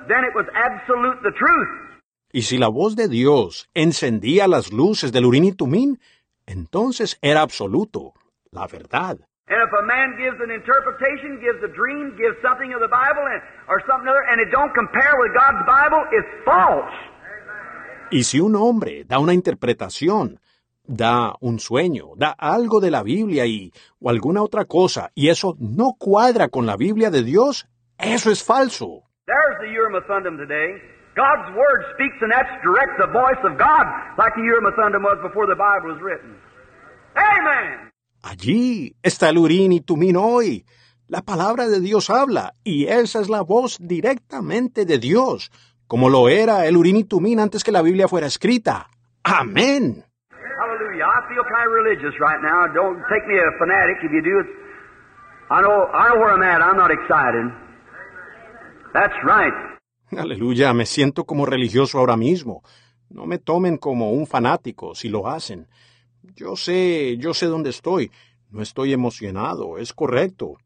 then 0.06 0.24
it 0.24 0.34
was 0.34 0.46
absolute 0.54 1.18
the 1.22 1.32
truth. 1.32 1.94
Y 2.32 2.42
si 2.42 2.58
la 2.58 2.68
voz 2.68 2.96
de 2.96 3.08
Dios 3.08 3.68
encendía 3.74 4.48
las 4.48 4.72
luces 4.72 5.12
del 5.12 5.24
Urim 5.24 5.44
y 5.44 5.52
Tumín, 5.52 6.00
entonces 6.46 7.18
era 7.22 7.42
absoluto, 7.42 8.12
la 8.50 8.66
verdad. 8.66 9.18
And 9.46 9.60
if 9.60 9.68
a 9.76 9.84
man 9.84 10.16
gives 10.16 10.40
an 10.40 10.50
interpretation, 10.50 11.36
gives 11.36 11.60
a 11.62 11.68
dream, 11.68 12.16
gives 12.16 12.40
something 12.40 12.72
of 12.72 12.80
the 12.80 12.88
Bible 12.88 13.28
and, 13.28 13.42
or 13.68 13.82
something 13.84 14.08
other, 14.08 14.24
and 14.24 14.40
it 14.40 14.50
don't 14.50 14.72
compare 14.72 15.12
with 15.20 15.36
God's 15.36 15.62
Bible, 15.68 16.00
it's 16.12 16.32
false. 16.44 16.94
Y 18.10 18.22
si 18.22 18.40
un 18.40 18.56
hombre 18.56 19.04
da 19.04 19.18
una 19.18 19.34
interpretación, 19.34 20.40
da 20.86 21.34
un 21.40 21.58
sueño, 21.58 22.12
da 22.16 22.30
algo 22.30 22.80
de 22.80 22.90
la 22.90 23.02
Biblia 23.02 23.44
y 23.44 23.70
o 24.00 24.08
alguna 24.08 24.42
otra 24.42 24.64
cosa, 24.64 25.10
y 25.14 25.28
eso 25.28 25.56
no 25.58 25.92
cuadra 25.98 26.48
con 26.48 26.64
la 26.64 26.76
Biblia 26.76 27.10
de 27.10 27.22
Dios, 27.22 27.66
eso 27.98 28.30
es 28.30 28.42
falso. 28.42 29.02
There's 29.26 29.58
the 29.60 29.68
Urim 29.68 29.94
and 29.94 30.06
Thummim 30.06 30.38
today. 30.38 30.80
God's 31.16 31.54
Word 31.56 31.84
speaks, 31.94 32.16
and 32.22 32.32
that's 32.32 32.50
direct 32.62 32.98
the 32.98 33.12
voice 33.12 33.40
of 33.44 33.58
God, 33.58 33.86
like 34.16 34.34
the 34.36 34.42
Urim 34.42 34.66
and 34.66 34.74
Thummim 34.74 35.02
was 35.02 35.18
before 35.22 35.46
the 35.46 35.56
Bible 35.56 35.92
was 35.92 36.00
written. 36.00 36.34
Amen. 37.16 37.93
Allí 38.24 38.96
está 39.02 39.28
el 39.28 39.36
Urín 39.36 39.72
y 39.72 39.82
Tumín 39.82 40.16
hoy. 40.16 40.64
La 41.08 41.20
palabra 41.20 41.68
de 41.68 41.80
Dios 41.80 42.08
habla, 42.08 42.54
y 42.64 42.86
esa 42.86 43.20
es 43.20 43.28
la 43.28 43.42
voz 43.42 43.76
directamente 43.78 44.86
de 44.86 44.98
Dios, 44.98 45.52
como 45.86 46.08
lo 46.08 46.30
era 46.30 46.64
el 46.64 46.78
Urín 46.78 46.96
y 46.96 47.04
Tumín 47.04 47.38
antes 47.38 47.62
que 47.62 47.70
la 47.70 47.82
Biblia 47.82 48.08
fuera 48.08 48.26
escrita. 48.26 48.88
Amén. 49.24 50.02
Hallelujah. 50.30 51.04
I 51.04 51.28
feel 51.28 51.44
kind 51.44 51.66
of 51.66 51.74
religious 51.74 52.14
right 52.18 52.40
now. 52.40 52.66
Don't 52.72 53.02
take 53.10 53.26
me 53.28 53.36
a 53.36 53.52
fanatic. 53.58 53.98
If 54.02 54.10
you 54.10 54.22
do, 54.22 54.40
it's, 54.40 54.48
I 55.50 55.60
know, 55.60 55.84
I 55.92 56.08
know 56.08 56.18
where 56.18 56.32
I'm 56.32 56.42
at. 56.42 56.62
I'm 56.62 56.78
not 56.78 56.90
excited. 56.90 57.52
That's 58.94 59.14
right. 59.22 59.52
Aleluya, 60.16 60.72
me 60.72 60.86
siento 60.86 61.26
como 61.26 61.44
religioso 61.44 61.98
ahora 61.98 62.16
mismo. 62.16 62.62
No 63.10 63.26
me 63.26 63.38
tomen 63.38 63.76
como 63.76 64.12
un 64.12 64.26
fanático 64.26 64.94
si 64.94 65.10
lo 65.10 65.28
hacen. 65.28 65.68
Yo 66.36 66.56
sé, 66.56 67.16
yo 67.18 67.32
sé 67.32 67.46
dónde 67.46 67.70
estoy. 67.70 68.10
No 68.50 68.60
estoy 68.62 68.92
emocionado, 68.92 69.78
es 69.78 69.92
correcto. 69.92 70.56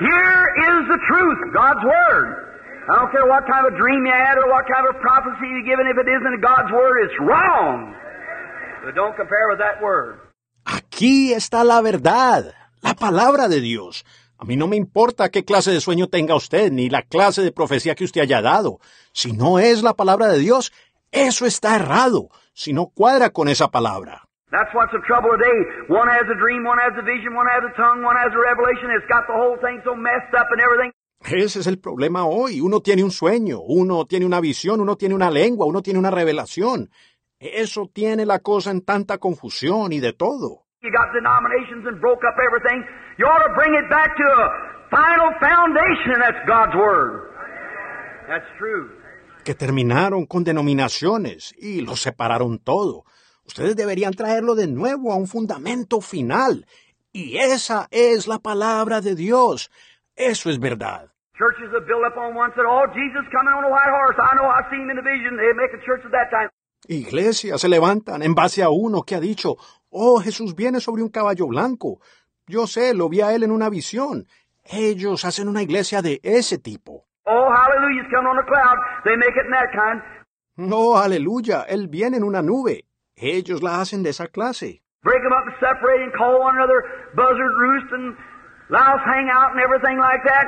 Here 0.00 0.44
is 0.68 0.88
the 0.88 0.98
truth, 1.08 1.38
God's 1.52 1.84
Word. 1.84 2.48
I 2.88 2.94
don't 3.00 3.10
care 3.10 3.26
what 3.26 3.44
kind 3.46 3.66
of 3.66 3.74
dream 3.76 4.06
you 4.06 4.12
had 4.12 4.38
or 4.38 4.48
what 4.48 4.64
kind 4.66 4.86
of 4.88 5.00
prophecy 5.02 5.46
you 5.46 5.62
given. 5.66 5.86
If 5.86 5.98
it 5.98 6.08
isn't 6.08 6.40
God's 6.40 6.72
Word, 6.72 7.04
it's 7.04 7.18
wrong. 7.20 7.94
But 8.84 8.94
don't 8.94 9.16
compare 9.16 9.48
with 9.50 9.58
that 9.58 9.82
Word. 9.82 10.20
Aquí 10.64 11.32
está 11.32 11.64
la 11.64 11.80
verdad, 11.80 12.54
la 12.80 12.94
palabra 12.94 13.48
de 13.48 13.60
Dios. 13.60 14.04
A 14.38 14.44
mí 14.44 14.56
no 14.56 14.68
me 14.68 14.76
importa 14.76 15.30
qué 15.30 15.44
clase 15.44 15.72
de 15.72 15.80
sueño 15.80 16.06
tenga 16.06 16.36
usted, 16.36 16.70
ni 16.70 16.88
la 16.88 17.02
clase 17.02 17.42
de 17.42 17.50
profecía 17.50 17.96
que 17.96 18.04
usted 18.04 18.20
haya 18.20 18.40
dado. 18.40 18.78
Si 19.12 19.32
no 19.32 19.58
es 19.58 19.82
la 19.82 19.94
palabra 19.94 20.28
de 20.28 20.38
Dios, 20.38 20.72
eso 21.10 21.44
está 21.44 21.74
errado, 21.74 22.28
si 22.54 22.72
no 22.72 22.86
cuadra 22.86 23.30
con 23.30 23.48
esa 23.48 23.68
palabra. 23.68 24.27
That's 24.50 24.72
what's 24.72 24.92
the 24.92 25.02
trouble 25.04 25.30
today. 25.36 25.58
One 25.88 26.08
has 26.08 26.24
a 26.24 26.36
dream, 26.40 26.64
one 26.64 26.78
has 26.80 26.96
a 26.96 27.04
vision, 27.04 27.36
one 27.36 27.46
has 27.52 27.62
a 27.68 27.72
tongue, 27.76 28.00
one 28.02 28.16
has 28.16 28.32
a 28.32 28.40
revelation. 28.40 28.88
It's 28.96 29.04
got 29.06 29.28
the 29.28 29.36
whole 29.36 29.60
thing 29.60 29.80
so 29.84 29.94
messed 29.94 30.32
up 30.32 30.48
and 30.50 30.60
everything. 30.60 30.92
Ese 31.20 31.56
es 31.60 31.66
el 31.66 31.78
problema 31.78 32.24
hoy. 32.24 32.60
Uno 32.60 32.80
tiene 32.80 33.04
un 33.04 33.10
sueño, 33.10 33.60
uno 33.60 34.06
tiene 34.06 34.24
una 34.24 34.40
visión, 34.40 34.80
uno 34.80 34.96
tiene 34.96 35.14
una 35.14 35.30
lengua, 35.30 35.66
uno 35.66 35.82
tiene 35.82 35.98
una 35.98 36.10
revelación. 36.10 36.90
Eso 37.40 37.90
tiene 37.92 38.24
la 38.24 38.38
cosa 38.38 38.70
en 38.70 38.82
tanta 38.84 39.18
confusión 39.18 39.92
y 39.92 40.00
de 40.00 40.12
todo. 40.12 40.64
You 40.80 40.90
got 40.90 41.12
denominations 41.12 41.86
and 41.86 42.00
broke 42.00 42.22
up 42.24 42.38
everything. 42.38 42.84
You 43.18 43.26
ought 43.26 43.42
to 43.42 43.52
bring 43.54 43.74
it 43.74 43.90
back 43.90 44.16
to 44.16 44.24
a 44.24 44.48
final 44.90 45.30
foundation, 45.40 46.14
and 46.14 46.22
that's 46.22 46.38
God's 46.46 46.74
Word. 46.74 47.28
That's 48.28 48.46
true. 48.58 48.88
Que 49.44 49.54
terminaron 49.54 50.26
con 50.26 50.44
denominaciones 50.44 51.52
y 51.58 51.80
lo 51.80 51.96
separaron 51.96 52.58
todo. 52.58 53.04
Ustedes 53.48 53.76
deberían 53.76 54.12
traerlo 54.12 54.54
de 54.54 54.66
nuevo 54.66 55.10
a 55.10 55.16
un 55.16 55.26
fundamento 55.26 56.02
final. 56.02 56.66
Y 57.12 57.38
esa 57.38 57.88
es 57.90 58.28
la 58.28 58.38
palabra 58.38 59.00
de 59.00 59.14
Dios. 59.14 59.70
Eso 60.14 60.50
es 60.50 60.60
verdad. 60.60 61.10
Iglesias 66.88 67.60
se 67.60 67.68
levantan 67.68 68.22
en 68.22 68.34
base 68.34 68.62
a 68.62 68.68
uno 68.68 69.02
que 69.02 69.14
ha 69.14 69.20
dicho, 69.20 69.56
oh, 69.88 70.20
Jesús 70.20 70.54
viene 70.54 70.80
sobre 70.80 71.02
un 71.02 71.08
caballo 71.08 71.46
blanco. 71.46 72.00
Yo 72.46 72.66
sé, 72.66 72.92
lo 72.92 73.08
vi 73.08 73.22
a 73.22 73.34
él 73.34 73.44
en 73.44 73.50
una 73.50 73.70
visión. 73.70 74.26
Ellos 74.64 75.24
hacen 75.24 75.48
una 75.48 75.62
iglesia 75.62 76.02
de 76.02 76.20
ese 76.22 76.58
tipo. 76.58 77.06
Oh, 77.24 77.48
hallelujah's 77.50 78.10
coming 78.12 78.28
on 78.28 78.38
a 78.38 78.44
cloud. 78.44 78.76
They 79.04 79.16
make 79.16 79.36
it 79.40 79.46
in 79.46 79.52
that 79.52 79.72
kind. 79.72 80.02
No, 80.56 80.98
aleluya, 80.98 81.62
él 81.62 81.88
viene 81.88 82.18
en 82.18 82.24
una 82.24 82.42
nube. 82.42 82.87
Ellos 83.20 83.62
la 83.62 83.80
hacen 83.80 84.02
de 84.02 84.10
esa 84.10 84.28
clase. 84.28 84.82
Break 85.02 85.22
them 85.22 85.32
up 85.32 85.46
and 85.46 85.56
separate 85.60 86.02
and 86.02 86.12
call 86.12 86.40
one 86.40 86.56
another 86.56 86.82
buzzard 87.14 87.52
roost 87.58 87.92
and 87.92 88.16
louse 88.70 89.00
hang 89.04 89.28
out 89.30 89.52
and 89.52 89.60
everything 89.60 89.98
like 89.98 90.22
that. 90.24 90.46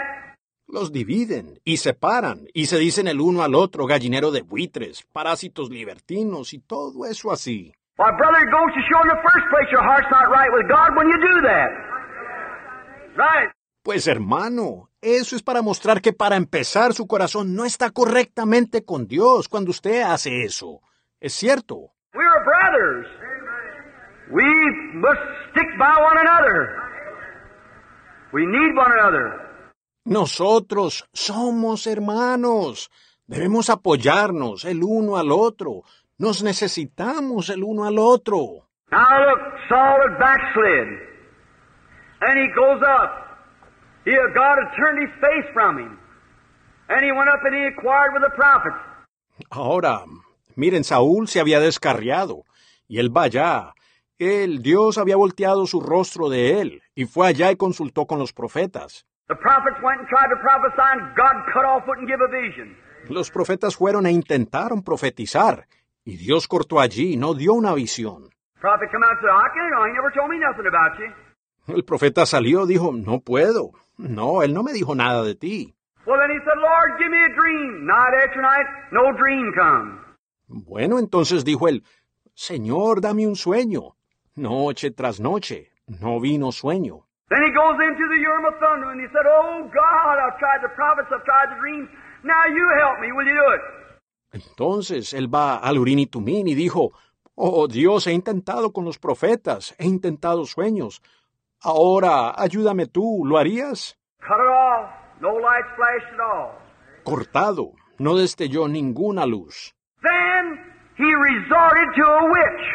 Los 0.66 0.92
dividen 0.92 1.60
y 1.64 1.78
separan 1.78 2.46
y 2.54 2.66
se 2.66 2.78
dicen 2.78 3.08
el 3.08 3.20
uno 3.20 3.42
al 3.42 3.54
otro 3.56 3.86
gallinero 3.86 4.30
de 4.30 4.42
buitres, 4.42 5.04
parásitos 5.12 5.68
libertinos 5.68 6.52
y 6.54 6.60
todo 6.60 7.06
eso 7.06 7.32
así. 7.32 7.74
Why, 7.98 8.12
brother, 8.16 8.40
it 8.46 8.50
goes 8.50 8.72
to 8.72 8.80
show 8.88 9.02
in 9.02 9.08
the 9.08 9.20
first 9.22 9.46
place 9.50 9.68
your 9.72 9.82
heart's 9.82 10.08
not 10.10 10.30
right 10.30 10.50
with 10.52 10.68
God 10.68 10.96
when 10.96 11.08
you 11.08 11.18
do 11.18 11.42
that. 11.42 11.70
Right. 13.16 13.50
Pues 13.82 14.06
hermano, 14.06 14.90
eso 15.00 15.36
es 15.36 15.42
para 15.42 15.60
mostrar 15.60 16.00
que 16.00 16.12
para 16.12 16.36
empezar 16.36 16.92
su 16.92 17.06
corazón 17.06 17.54
no 17.54 17.64
está 17.64 17.90
correctamente 17.90 18.84
con 18.84 19.06
Dios 19.06 19.48
cuando 19.48 19.70
usted 19.70 20.02
hace 20.02 20.44
eso. 20.44 20.80
Es 21.18 21.34
cierto. 21.34 21.92
Brothers. 22.50 23.06
We 24.32 24.48
must 24.94 25.22
stick 25.50 25.70
by 25.78 25.94
one 26.08 26.18
another. 26.24 26.58
We 28.32 28.46
need 28.46 28.72
one 28.74 28.92
another. 28.98 29.26
Nosotros 30.04 31.04
somos 31.12 31.86
hermanos. 31.86 32.90
Debemos 33.28 33.70
apoyarnos 33.70 34.64
el 34.64 34.82
uno 34.82 35.16
al 35.16 35.30
otro. 35.30 35.82
Nos 36.18 36.42
necesitamos 36.42 37.50
el 37.50 37.62
uno 37.62 37.84
al 37.84 37.98
otro. 37.98 38.66
Now 38.90 39.18
look, 39.28 39.42
Saul 39.68 39.98
had 40.02 40.18
backslid. 40.18 40.88
And 42.22 42.34
he 42.40 42.48
goes 42.54 42.82
up. 42.82 43.10
He, 44.04 44.12
God 44.34 44.56
had 44.58 44.70
turned 44.76 44.98
his 45.06 45.14
face 45.20 45.48
from 45.52 45.78
him. 45.78 45.98
And 46.88 47.04
he 47.04 47.12
went 47.12 47.30
up 47.30 47.40
and 47.44 47.54
he 47.54 47.66
inquired 47.66 48.12
with 48.14 48.22
the 48.22 48.34
prophets. 48.34 48.80
Ahora, 49.52 50.04
miren, 50.56 50.84
Saúl 50.84 51.28
se 51.28 51.40
había 51.40 51.60
descarriado, 51.60 52.44
y 52.88 52.98
él 52.98 53.14
va 53.14 53.24
allá. 53.24 53.74
Él, 54.18 54.62
Dios 54.62 54.98
había 54.98 55.16
volteado 55.16 55.66
su 55.66 55.80
rostro 55.80 56.28
de 56.28 56.60
él, 56.60 56.82
y 56.94 57.06
fue 57.06 57.26
allá 57.26 57.50
y 57.50 57.56
consultó 57.56 58.06
con 58.06 58.18
los 58.18 58.32
profetas. 58.32 59.06
Los 63.08 63.30
profetas 63.30 63.76
fueron 63.76 64.06
e 64.06 64.10
intentaron 64.10 64.82
profetizar, 64.82 65.66
y 66.04 66.16
Dios 66.16 66.48
cortó 66.48 66.80
allí 66.80 67.14
y 67.14 67.16
no 67.16 67.34
dio 67.34 67.54
una 67.54 67.74
visión. 67.74 68.28
El 71.66 71.84
profeta 71.84 72.26
salió, 72.26 72.66
dijo, 72.66 72.92
no 72.92 73.20
puedo. 73.20 73.70
No, 73.96 74.42
él 74.42 74.52
no 74.52 74.62
me 74.62 74.72
dijo 74.72 74.94
nada 74.94 75.22
de 75.22 75.34
ti. 75.34 75.74
Bueno, 80.52 80.98
entonces 80.98 81.44
dijo 81.44 81.68
él, 81.68 81.84
Señor, 82.34 83.00
dame 83.00 83.26
un 83.26 83.36
sueño. 83.36 83.96
Noche 84.34 84.90
tras 84.90 85.20
noche, 85.20 85.70
no 85.86 86.18
vino 86.20 86.50
sueño. 86.50 87.06
Then 87.28 87.42
he 87.46 87.52
goes 87.54 87.78
into 87.78 88.02
the 88.08 88.18
Urim 88.18 88.44
of 88.46 88.58
Thunder 88.58 88.90
and 88.90 89.00
he 89.00 89.06
said, 89.12 89.24
Oh 89.26 89.62
God, 89.72 90.18
I've 90.18 90.38
tried 90.40 90.60
the 90.62 90.74
prophets, 90.74 91.08
I've 91.12 91.24
tried 91.24 91.54
the 91.54 91.60
dreams. 91.60 91.88
Now 92.24 92.46
you 92.48 92.66
help 92.80 92.98
me, 93.00 93.12
will 93.12 93.26
you 93.26 93.34
do 93.34 93.54
it? 93.54 94.42
Entonces 94.42 95.14
él 95.14 95.32
va 95.32 95.56
al 95.56 95.78
Urín 95.78 96.00
y 96.00 96.06
Tumín 96.06 96.48
y 96.48 96.54
dijo, 96.56 96.92
Oh 97.36 97.68
Dios, 97.68 98.08
he 98.08 98.12
intentado 98.12 98.72
con 98.72 98.84
los 98.84 98.98
profetas, 98.98 99.76
he 99.78 99.86
intentado 99.86 100.44
sueños. 100.46 101.00
Ahora, 101.62 102.34
ayúdame 102.36 102.86
tú, 102.86 103.22
¿lo 103.24 103.38
harías? 103.38 103.96
Cut 104.18 104.38
it 104.38 104.50
off. 104.50 104.90
No 105.20 105.34
lights 105.34 105.68
flashed 105.76 106.14
at 106.14 106.20
all. 106.20 106.58
Cortado, 107.04 107.72
no 107.98 108.16
destelló 108.16 108.66
ninguna 108.66 109.26
luz. 109.26 109.74
Then 110.02 110.58
he 110.96 111.12
resorted 111.14 111.88
to 111.96 112.04
a 112.04 112.24
witch. 112.24 112.66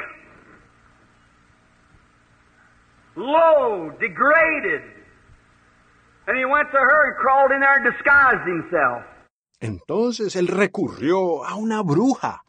Low, 3.16 3.92
degraded. 4.00 4.82
And 6.28 6.38
he 6.38 6.46
went 6.46 6.70
to 6.72 6.78
her 6.78 7.08
and 7.08 7.16
crawled 7.18 7.52
in 7.52 7.60
there 7.62 7.76
and 7.76 7.86
disguised 7.86 8.48
himself. 8.48 9.04
Entonces 9.60 10.36
él 10.36 10.48
recurrió 10.48 11.46
a 11.46 11.56
una 11.56 11.82
bruja, 11.82 12.44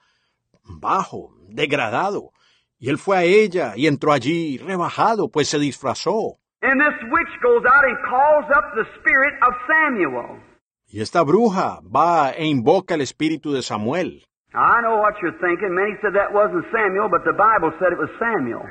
bajo, 0.65 1.31
degradado, 1.49 2.33
y 2.79 2.91
él 2.91 2.99
fue 2.99 3.17
a 3.17 3.23
ella 3.23 3.73
y 3.77 3.87
entró 3.87 4.13
allí 4.13 4.59
rebajado, 4.59 5.29
pues 5.31 5.49
se 5.49 5.59
disfrazó. 5.59 6.39
And 6.63 6.81
this 6.81 7.01
witch 7.11 7.41
goes 7.43 7.65
out 7.65 7.85
and 7.85 7.97
calls 8.09 8.51
up 8.51 8.75
the 8.75 8.85
spirit 8.99 9.35
of 9.43 9.55
Samuel. 9.67 10.43
Y 10.89 11.01
esta 11.01 11.23
bruja 11.23 11.81
va 11.83 12.33
e 12.33 12.45
invoca 12.47 12.95
el 12.95 13.03
espíritu 13.03 13.53
de 13.53 13.63
Samuel. 13.63 14.25
I 14.57 14.81
know 14.81 14.97
what 14.97 15.15
you're 15.21 15.37
thinking. 15.39 15.75
Many 15.75 15.97
said 16.01 16.15
that 16.15 16.33
wasn't 16.33 16.65
Samuel, 16.73 17.09
but 17.11 17.25
the 17.25 17.35
Bible 17.37 17.73
said 17.79 17.93
it 17.93 17.99
was 17.99 18.09
Samuel. 18.19 18.65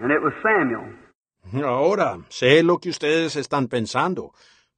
And 0.00 0.10
it 0.10 0.20
was 0.20 0.32
Samuel. 0.42 0.90
Ahora, 1.64 2.18
sé 2.28 2.62
lo 2.64 2.78
que 2.78 2.90
ustedes 2.90 3.36
están 3.36 3.68
pensando. 3.68 4.32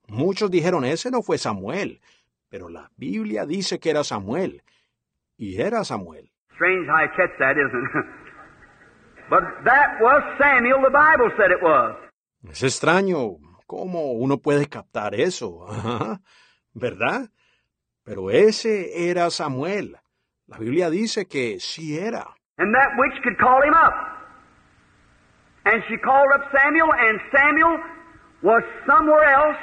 Muchos 0.08 0.50
dijeron, 0.50 0.84
ese 0.84 1.10
no 1.10 1.22
fue 1.22 1.38
Samuel, 1.38 2.00
pero 2.50 2.68
la 2.68 2.90
Biblia 2.96 3.46
dice 3.46 3.78
que 3.80 3.90
era 3.90 4.04
Samuel. 4.04 4.62
Y 5.38 5.60
era 5.60 5.84
Samuel. 5.84 6.30
Strange 6.54 6.86
how 6.86 7.02
you 7.02 7.08
catch 7.16 7.30
that, 7.38 7.56
isn't 7.56 7.88
it? 7.94 8.04
but 9.30 9.42
that 9.64 9.98
was 10.02 10.22
Samuel. 10.38 10.82
The 10.82 10.90
Bible 10.90 11.30
said 11.38 11.50
it 11.50 11.62
was. 11.62 11.96
Es 12.50 12.62
extraño 12.62 13.38
cómo 13.66 14.12
uno 14.12 14.36
puede 14.38 14.68
captar 14.68 15.14
eso, 15.14 15.66
¿verdad? 16.74 17.30
Pero 18.04 18.30
ese 18.30 19.08
era 19.08 19.30
Samuel. 19.30 19.96
La 20.50 20.58
Biblia 20.58 20.90
dice 20.90 21.26
que 21.26 21.60
sí 21.60 21.96
era. 21.96 22.26
And 22.58 22.74
that 22.74 22.90
witch 22.98 23.22
could 23.22 23.38
call 23.38 23.62
him 23.62 23.72
up. 23.72 23.94
And 25.64 25.82
she 25.88 25.96
called 25.96 26.26
up 26.34 26.42
Samuel, 26.50 26.90
and 26.92 27.20
Samuel 27.30 27.78
was 28.42 28.62
somewhere 28.84 29.24
else, 29.30 29.60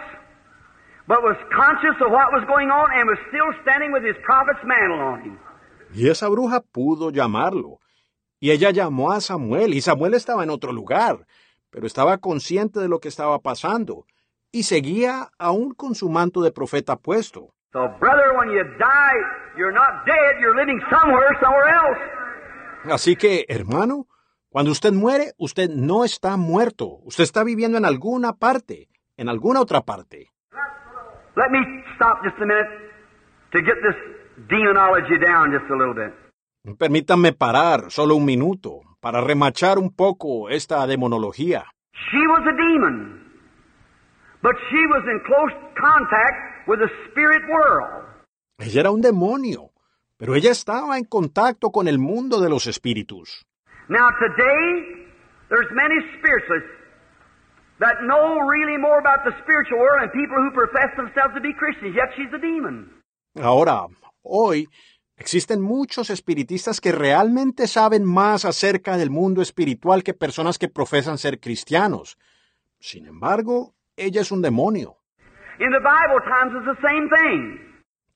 but 1.07 1.22
was 1.23 1.35
conscious 1.51 1.95
of 1.99 2.11
what 2.11 2.31
was 2.31 2.45
going 2.47 2.72
on 2.72 2.88
and 2.95 3.07
was 3.09 3.19
still 3.27 3.51
standing 3.64 3.91
with 3.91 4.03
his 4.03 4.15
prophet's 4.23 4.64
mantle 4.64 4.99
on 4.99 5.22
him. 5.22 5.39
Y 5.93 6.07
esa 6.07 6.30
bruja 6.30 6.61
pudo 6.61 7.11
llamarlo. 7.11 7.80
Y 8.39 8.51
ella 8.51 8.72
llamó 8.72 9.11
a 9.11 9.19
Samuel, 9.19 9.73
y 9.73 9.81
Samuel 9.81 10.14
estaba 10.14 10.43
en 10.43 10.51
otro 10.51 10.72
lugar, 10.72 11.26
pero 11.69 11.85
estaba 11.85 12.19
consciente 12.19 12.80
de 12.80 12.88
lo 12.88 12.99
que 12.99 13.09
estaba 13.09 13.39
pasando, 13.39 14.05
y 14.51 14.64
seguía 14.64 15.31
aún 15.38 15.73
con 15.73 15.95
su 15.95 16.07
manto 16.07 16.41
de 16.41 16.51
profeta 16.51 16.95
puesto. 16.95 17.53
So, 17.78 17.88
brother, 17.99 18.34
when 18.36 18.49
you 18.49 18.64
die, 18.80 19.20
you're 19.56 19.72
not 19.72 20.04
dead, 20.08 20.41
you're 20.41 20.56
living 20.56 20.82
somewhere, 20.90 21.30
somewhere 21.40 21.70
else. 21.70 21.99
Así 22.91 23.16
que, 23.16 23.45
hermano, 23.49 24.08
cuando 24.49 24.72
usted 24.72 24.94
muere, 24.94 25.34
usted 25.38 25.70
no 25.70 26.04
está 26.04 26.38
muerto, 26.38 26.98
usted 27.04 27.24
está 27.24 27.44
viviendo 27.44 27.78
en 27.78 27.86
alguna 27.86 28.34
parte, 28.34 28.90
en 29.16 29.30
alguna 29.30 29.62
otra 29.62 29.82
parte. 29.82 30.32
Let 31.36 31.52
me 31.52 31.60
stop 31.95 32.24
just 32.24 32.41
a 32.41 32.48
minute 32.48 32.68
to 33.52 33.62
get 33.62 33.76
this 33.84 33.95
demonology 34.49 35.20
down 35.20 35.52
just 35.52 35.70
a 35.70 35.76
little 35.76 35.94
bit. 35.94 36.16
Permítanme 36.80 37.34
parar 37.34 37.91
solo 37.91 38.16
un 38.16 38.26
minuto 38.26 38.82
para 38.99 39.22
remachar 39.22 39.78
un 39.78 39.95
poco 39.95 40.49
esta 40.49 40.88
demonología. 40.88 41.66
She 42.10 42.26
was 42.26 42.41
a 42.41 42.58
demon, 42.58 43.22
but 44.41 44.56
she 44.72 44.84
was 44.88 45.04
in 45.06 45.20
close 45.28 45.54
contact 45.80 46.47
with 46.68 46.80
the 46.80 46.89
spirit 47.10 47.44
world. 47.49 48.06
Ella 48.60 48.81
era 48.81 48.91
un 48.91 49.02
demonio, 49.02 49.72
pero 50.18 50.35
ella 50.35 50.52
estaba 50.52 50.98
en 50.98 51.06
contacto 51.06 51.72
con 51.72 51.88
el 51.88 51.99
mundo 51.99 52.39
de 52.41 52.49
los 52.49 52.68
espíritus. 52.68 53.45
Now 53.89 54.10
today, 54.19 55.07
there's 55.49 55.69
many 55.72 55.95
spiritualists 56.18 56.69
that 57.80 58.02
know 58.03 58.39
really 58.41 58.77
more 58.77 58.99
about 58.99 59.23
the 59.23 59.31
spiritual 59.44 59.80
world 59.80 60.02
than 60.02 60.11
people 60.11 60.38
who 60.38 60.52
profess 60.52 60.95
themselves 60.98 61.34
to 61.35 61.41
be 61.41 61.53
Christians, 61.53 61.95
yet 61.95 62.10
she's 62.15 62.34
a 62.34 62.39
demon. 62.39 62.91
Ahora, 63.35 63.88
hoy, 64.23 64.68
Existen 65.19 65.61
muchos 65.61 66.11
espiritistas 66.11 66.80
que 66.80 66.91
realmente 66.91 67.65
saben 67.68 68.06
más 68.06 68.45
acerca 68.45 68.98
del 68.98 69.10
mundo 69.10 69.41
espiritual 69.41 70.03
que 70.03 70.14
personas 70.14 70.60
que 70.60 70.69
profesan 70.69 71.18
ser 71.18 71.39
cristianos. 71.39 72.19
Sin 72.80 73.07
embargo, 73.07 73.73
ella 73.95 74.22
es 74.22 74.31
un 74.31 74.44
demonio. 74.44 74.98
In 75.59 75.71
the 75.71 75.81
Bible 75.81 76.21
times 76.21 76.53
it's 76.53 76.69
the 76.69 76.81
same 76.85 77.09
thing. 77.09 77.59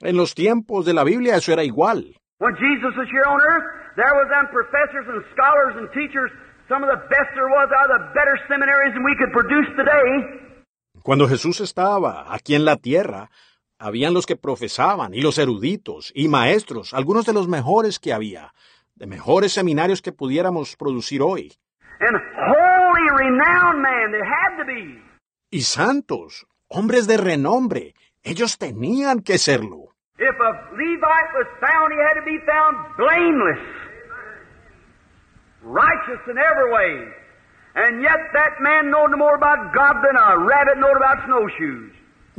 En 0.01 0.15
los 0.17 0.35
tiempos 0.35 0.85
de 0.85 0.93
la 0.93 1.03
Biblia 1.03 1.35
eso 1.35 1.51
era 1.51 1.63
igual. 1.63 2.15
When 2.37 2.55
Jesus 2.55 2.93
was 2.97 3.07
here 3.09 3.25
on 3.25 3.39
earth, 3.41 3.95
there 3.95 4.13
was 4.13 4.27
them 4.29 4.47
professors 4.49 5.05
and 5.09 5.23
scholars 5.33 5.75
and 5.77 5.89
teachers, 5.93 6.31
some 6.69 6.83
of 6.83 6.89
the 6.89 7.01
best 7.09 7.29
there 7.33 7.49
was 7.49 7.69
out 7.69 7.89
of 7.89 7.99
the 8.01 8.13
better 8.13 8.37
seminaries 8.47 8.93
than 8.93 9.03
we 9.03 9.15
could 9.17 9.31
produce 9.33 9.69
today. 9.77 10.61
Cuando 11.03 11.27
Jesús 11.27 11.61
estaba 11.61 12.33
aquí 12.33 12.55
en 12.55 12.65
la 12.65 12.77
tierra, 12.77 13.29
habían 13.79 14.13
los 14.13 14.25
que 14.25 14.35
profesaban 14.35 15.13
y 15.13 15.21
los 15.21 15.37
eruditos 15.39 16.11
y 16.15 16.27
maestros, 16.27 16.93
algunos 16.93 17.25
de 17.25 17.33
los 17.33 17.47
mejores 17.47 17.99
que 17.99 18.13
había, 18.13 18.53
de 18.95 19.07
mejores 19.07 19.53
seminarios 19.53 20.01
que 20.01 20.11
pudiéramos 20.11 20.75
producir 20.75 21.21
hoy. 21.21 21.51
And 21.99 22.17
holy, 22.17 23.09
renowned 23.17 23.81
man, 23.81 24.11
there 24.11 24.25
had 24.25 24.57
to 24.57 24.65
be. 24.65 25.01
Y 25.51 25.61
santos, 25.61 26.45
hombres 26.71 27.05
de 27.07 27.17
renombre, 27.17 27.93
ellos 28.23 28.57
tenían 28.57 29.21
que 29.21 29.37
serlo. 29.37 29.89
If 30.17 30.39
a 30.39 30.51
Levite 30.75 31.31
was 31.33 31.47
found, 31.59 31.93
he 31.93 31.99
had 31.99 32.15
to 32.19 32.25
be 32.25 32.39
found 32.45 32.77
blameless, 32.95 33.59
righteous 35.63 36.21
in 36.27 36.37
every 36.37 36.71
way. 36.71 37.21
And 37.73 38.01
yet 38.01 38.19
that 38.33 38.59
man 38.61 38.91
knowed 38.91 39.17
more 39.17 39.35
about 39.35 39.73
God 39.73 39.95
than 40.03 40.15
a 40.15 40.37
rabbit 40.37 40.77
knowed 40.77 40.97
about 40.97 41.25
snowshoes. 41.25 41.91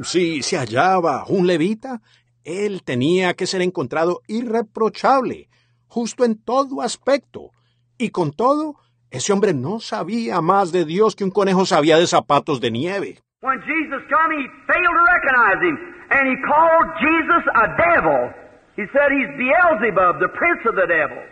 Si 0.03 0.43
se 0.43 0.57
hallaba 0.57 1.25
un 1.29 1.47
levita, 1.47 2.01
él 2.45 2.83
tenía 2.83 3.35
que 3.35 3.47
ser 3.47 3.63
encontrado 3.63 4.21
irreprochable, 4.27 5.49
justo 5.87 6.25
en 6.25 6.37
todo 6.37 6.83
aspecto. 6.83 7.51
Y 7.99 8.11
con 8.11 8.33
todo, 8.33 8.77
ese 9.11 9.33
hombre 9.33 9.55
no 9.55 9.81
sabía 9.81 10.41
más 10.41 10.73
de 10.73 10.85
Dios 10.85 11.17
que 11.17 11.25
un 11.25 11.31
conejo 11.31 11.67
sabía 11.67 11.99
de 11.99 12.07
zapatos 12.07 12.61
de 12.61 12.71
nieve. 12.71 13.19
When 13.43 13.59
Jesus 13.67 14.03
come, 14.07 14.31
he 14.39 14.47
failed 14.71 14.97
to 14.99 15.05
recognize 15.15 15.59
him, 15.67 15.77
and 16.15 16.23
he 16.31 16.37
called 16.47 16.87
Jesus 17.03 17.43
a 17.51 17.67
devil. 17.75 18.31
He 18.79 18.87
said 18.95 19.11
he's 19.11 19.35
Beelzebub, 19.35 20.21
the 20.23 20.31
prince 20.31 20.63
of 20.65 20.77
the 20.77 20.87
devils. 20.87 21.27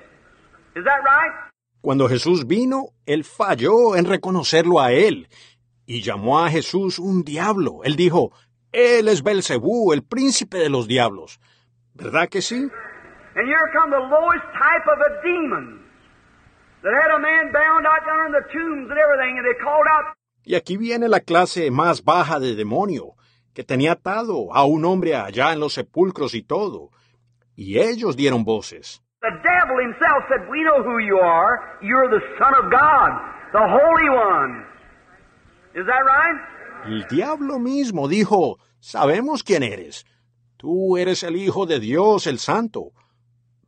Is 0.75 0.85
that 0.85 1.01
right? 1.07 1.33
Cuando 1.81 2.09
Jesús 2.09 2.47
vino, 2.47 2.91
él 3.07 3.23
falló 3.23 3.97
en 3.97 4.07
reconocerlo 4.07 4.81
a 4.81 4.91
él 4.91 5.29
y 5.87 6.03
llamó 6.03 6.45
a 6.45 6.51
Jesús 6.51 6.99
un 6.99 7.23
diablo. 7.23 7.85
Él 7.85 7.95
dijo, 7.95 8.33
él 8.73 9.09
es 9.09 9.23
Belcebú, 9.23 9.93
el 9.93 10.03
príncipe 10.03 10.59
de 10.59 10.69
los 10.69 10.89
diablos. 10.89 11.41
¿Verdad 11.95 12.29
que 12.29 12.43
sí? 12.43 12.57
And 13.37 13.47
here 13.47 13.71
come 13.73 13.91
the 13.91 14.03
lowest 14.03 14.45
type 14.53 14.87
of 14.91 14.99
a 14.99 15.23
demon 15.23 15.81
that 16.83 16.93
had 16.93 17.15
a 17.15 17.21
man 17.21 17.53
bound 17.53 17.87
out 17.87 18.03
yonder 18.05 18.27
in 18.27 18.33
the 18.33 18.47
tombs 18.53 18.91
and 18.91 18.99
everything, 18.99 19.39
and 19.39 19.47
they 19.47 19.55
called 19.63 19.87
out, 19.95 20.17
Y 20.51 20.57
aquí 20.57 20.77
viene 20.77 21.09
la 21.09 21.21
clase 21.21 21.71
más 21.71 22.03
baja 22.03 22.41
de 22.41 22.57
demonio, 22.57 23.15
que 23.55 23.63
tenía 23.63 23.93
atado 23.93 24.53
a 24.53 24.65
un 24.65 24.85
hombre 24.85 25.15
allá 25.15 25.53
en 25.53 25.61
los 25.61 25.75
sepulcros 25.75 26.35
y 26.35 26.43
todo. 26.43 26.91
Y 27.55 27.79
ellos 27.79 28.17
dieron 28.17 28.43
voces. 28.43 29.01
the 29.23 29.31
devil 29.45 29.79
himself 29.79 30.25
said, 30.29 30.51
We 30.51 30.65
know 30.65 30.83
who 30.83 30.99
you 30.99 31.21
are. 31.21 31.79
You're 31.81 32.09
the 32.11 32.25
Son 32.37 32.53
of 32.59 32.69
God, 32.69 33.11
the 33.53 33.63
Holy 33.63 34.11
One. 34.11 34.67
Is 35.77 35.87
that 35.87 36.03
right? 36.05 36.39
El 36.85 37.07
diablo 37.09 37.61
mismo 37.61 38.09
dijo, 38.09 38.59
sabemos 38.81 39.45
quién 39.45 39.63
eres. 39.63 40.05
Tú 40.57 40.97
eres 40.99 41.23
el 41.23 41.37
Hijo 41.37 41.65
de 41.65 41.79
Dios, 41.79 42.27
el 42.27 42.41
Santo. 42.41 42.91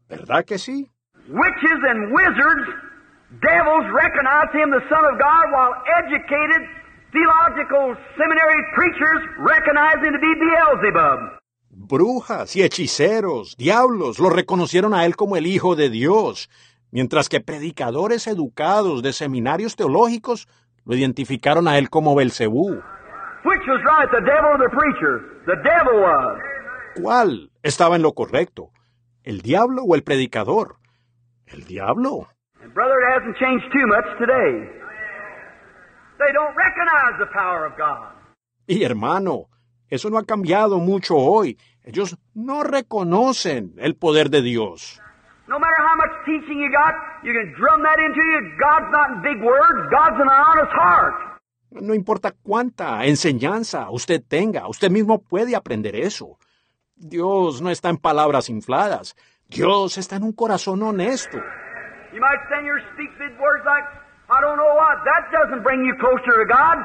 ¿Verdad 0.08 0.44
que 0.44 0.58
sí? 0.58 0.90
Witches 1.28 1.80
and 1.88 2.12
wizards, 2.12 2.91
devils 3.40 3.86
recognize 3.92 4.50
him 4.52 4.70
the 4.70 4.84
Son 4.88 5.04
of 5.04 5.18
God, 5.18 5.44
while 5.52 5.74
educated 5.98 6.68
theological 7.12 7.96
seminary 8.16 8.62
preachers 8.74 9.20
recognize 9.38 9.96
him 10.04 10.12
to 10.12 10.20
be 10.20 10.32
Beelzebub. 10.36 11.38
Brujas 11.70 12.54
y 12.56 12.62
hechiceros, 12.62 13.56
diablos, 13.56 14.18
lo 14.18 14.28
reconocieron 14.30 14.94
a 14.94 15.06
él 15.06 15.16
como 15.16 15.36
el 15.36 15.46
Hijo 15.46 15.74
de 15.76 15.88
Dios, 15.88 16.50
mientras 16.90 17.28
que 17.28 17.40
predicadores 17.40 18.26
educados 18.26 19.02
de 19.02 19.12
seminarios 19.12 19.76
teológicos 19.76 20.48
lo 20.84 20.94
identificaron 20.94 21.68
a 21.68 21.78
él 21.78 21.88
como 21.88 22.14
Belcebú. 22.14 22.82
Which 23.44 23.66
was 23.66 23.80
right, 23.82 24.08
the 24.10 24.20
devil 24.20 24.52
or 24.52 24.58
the 24.58 24.70
preacher? 24.70 25.42
The 25.46 25.56
devil 25.56 26.02
was. 26.02 26.38
¿Cuál 26.94 27.50
estaba 27.62 27.96
en 27.96 28.02
lo 28.02 28.12
correcto? 28.12 28.70
¿El 29.24 29.40
diablo 29.40 29.82
o 29.82 29.94
el 29.94 30.02
predicador? 30.02 30.76
El 31.46 31.64
diablo. 31.64 32.28
Brother, 32.74 33.00
it 33.00 33.20
hasn't 33.20 33.36
changed 33.36 33.66
too 33.72 33.86
much 33.86 34.06
today. 34.18 34.64
They 36.18 36.32
don't 36.32 36.56
recognize 36.56 37.18
the 37.18 37.26
power 37.32 37.66
of 37.66 37.76
God. 37.76 38.12
Y 38.66 38.82
hermano, 38.84 39.48
eso 39.90 40.08
no 40.08 40.18
ha 40.18 40.24
cambiado 40.24 40.78
mucho 40.78 41.16
hoy. 41.16 41.58
Ellos 41.84 42.16
no 42.34 42.62
reconocen 42.62 43.74
el 43.78 43.96
poder 43.96 44.30
de 44.30 44.40
Dios. 44.40 45.00
No 45.48 45.58
matter 45.58 45.76
how 45.76 45.96
much 45.96 46.24
teaching 46.24 46.58
you 46.58 46.70
got, 46.70 46.94
you 47.22 47.34
can 47.34 47.52
drum 47.58 47.82
that 47.82 47.98
into 47.98 48.22
you. 48.24 48.40
God's 48.58 48.90
not 48.90 49.10
in 49.10 49.22
big 49.22 49.44
words, 49.44 49.90
God's 49.90 50.16
in 50.16 50.28
an 50.28 50.40
honest 50.46 50.72
heart. 50.72 51.14
No 51.72 51.94
importa 51.94 52.32
cuánta 52.42 53.04
enseñanza 53.04 53.90
usted 53.90 54.22
tenga, 54.26 54.68
usted 54.68 54.90
mismo 54.90 55.22
puede 55.22 55.56
aprender 55.56 55.96
eso. 55.96 56.38
Dios 56.94 57.60
no 57.60 57.70
está 57.70 57.90
en 57.90 57.98
palabras 57.98 58.48
infladas. 58.48 59.14
Dios 59.48 59.98
está 59.98 60.16
en 60.16 60.22
un 60.22 60.32
corazón 60.32 60.82
honesto. 60.82 61.38
You 62.12 62.20
might 62.20 62.38
and 62.52 62.82
speak 62.94 63.10
big 63.18 63.40
words 63.40 63.64
like, 63.64 63.84
I 64.28 64.40
don't 64.40 64.56
know 64.56 64.74
what. 64.74 65.00
That 65.04 65.32
doesn't 65.32 65.62
bring 65.62 65.84
you 65.84 65.94
closer 65.98 66.44
to 66.44 66.46
God. 66.46 66.76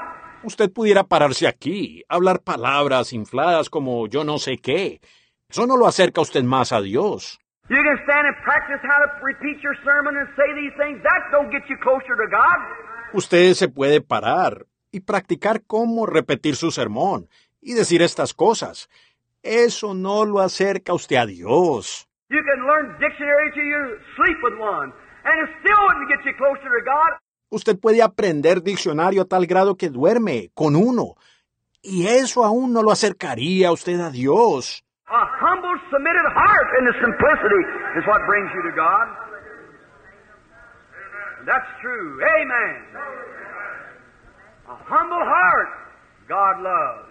Usted 0.43 0.71
pudiera 0.71 1.03
pararse 1.03 1.47
aquí, 1.47 2.03
hablar 2.07 2.39
palabras 2.39 3.11
infladas 3.11 3.69
como 3.69 4.07
yo 4.07 4.23
no 4.23 4.37
sé 4.37 4.57
qué. 4.57 5.01
Eso 5.49 5.65
no 5.67 5.75
lo 5.75 5.87
acerca 5.87 6.21
usted 6.21 6.43
más 6.43 6.71
a 6.71 6.81
Dios. 6.81 7.39
You 7.69 7.83
can 7.83 7.97
stand 8.05 8.27
and 8.27 8.35
practice 8.43 8.79
how 8.83 9.03
to 9.03 9.11
repeat 9.21 9.61
your 9.61 9.75
sermon 9.83 10.15
and 10.15 10.27
say 10.37 10.47
these 10.55 10.73
things. 10.77 11.03
That 11.03 11.31
don't 11.31 11.51
get 11.51 11.67
you 11.69 11.75
closer 11.83 12.15
to 12.15 12.27
God. 12.31 12.57
Usted 13.13 13.53
se 13.53 13.67
puede 13.67 13.99
parar 13.99 14.65
y 14.91 15.01
practicar 15.01 15.63
cómo 15.67 16.05
repetir 16.05 16.55
su 16.55 16.71
sermón 16.71 17.27
y 17.61 17.73
decir 17.73 18.01
estas 18.01 18.33
cosas. 18.33 18.89
Eso 19.43 19.93
no 19.93 20.23
lo 20.23 20.39
acerca 20.39 20.93
usted 20.93 21.17
a 21.17 21.25
Dios. 21.25 22.07
You 22.29 22.41
can 22.43 22.65
learn 22.65 22.97
dictionary 22.99 23.51
till 23.53 23.63
you 23.63 23.97
sleep 24.15 24.37
with 24.43 24.59
one, 24.59 24.93
Usted 27.49 27.79
puede 27.79 28.01
aprender 28.01 28.61
diccionario 28.61 29.21
a 29.21 29.25
tal 29.25 29.45
grado 29.45 29.75
que 29.75 29.89
duerme 29.89 30.51
con 30.53 30.75
uno. 30.75 31.15
Y 31.81 32.07
eso 32.07 32.43
aún 32.43 32.73
no 32.73 32.81
lo 32.81 32.91
acercaría 32.91 33.69
a 33.69 33.71
usted 33.71 33.99
a 33.99 34.09
Dios. 34.09 34.83
A 35.07 35.25
humble, 35.39 35.79
submitted 35.89 36.25
heart 36.35 36.67
in 36.79 36.85
the 36.85 36.93
simplicity 36.99 37.63
is 37.97 38.05
what 38.05 38.19
brings 38.27 38.51
you 38.53 38.61
to 38.63 38.75
God. 38.75 39.07
That's 41.45 41.69
true. 41.81 42.19
Amen. 42.41 42.75
A 44.67 44.75
humble 44.75 45.23
heart, 45.23 45.69
God 46.27 46.61
loves. 46.61 47.07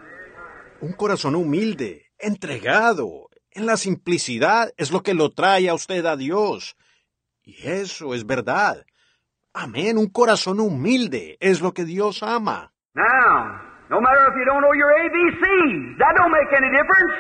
Un 0.82 0.93
corazón 0.93 1.34
humilde, 1.34 2.10
entregado, 2.18 3.30
en 3.52 3.64
la 3.64 3.78
simplicidad 3.78 4.70
es 4.76 4.93
lo 4.93 5.02
que 5.02 5.14
lo 5.14 5.30
trae 5.30 5.70
a 5.70 5.74
usted 5.74 6.05
a 6.05 6.16
Dios. 6.16 6.76
Y 7.47 7.68
eso 7.68 8.12
es 8.12 8.27
verdad. 8.27 8.85
Amén, 9.55 9.97
un 9.97 10.09
corazón 10.09 10.59
humilde 10.59 11.39
es 11.40 11.62
lo 11.62 11.73
que 11.73 11.85
Dios 11.85 12.23
ama. 12.23 12.73
Now, 12.94 13.60
no 13.89 14.01
matter 14.01 14.27
if 14.28 14.35
you 14.36 14.44
don't 14.44 14.60
know 14.60 14.74
your 14.74 14.90
ABCs, 14.90 15.97
that 15.98 16.12
don't 16.18 16.32
make 16.32 16.52
any 16.52 16.70
difference. 16.74 17.14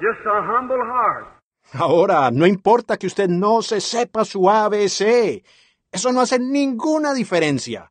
Just 0.00 0.26
a 0.26 0.42
humble 0.42 0.84
heart. 0.84 1.26
Ahora, 1.72 2.30
no 2.30 2.46
importa 2.46 2.98
que 2.98 3.06
usted 3.06 3.28
no 3.28 3.62
se 3.62 3.80
sepa 3.80 4.24
su 4.24 4.50
ABC. 4.50 5.42
Eso 5.90 6.12
no 6.12 6.20
hace 6.20 6.38
ninguna 6.38 7.14
diferencia. 7.14 7.90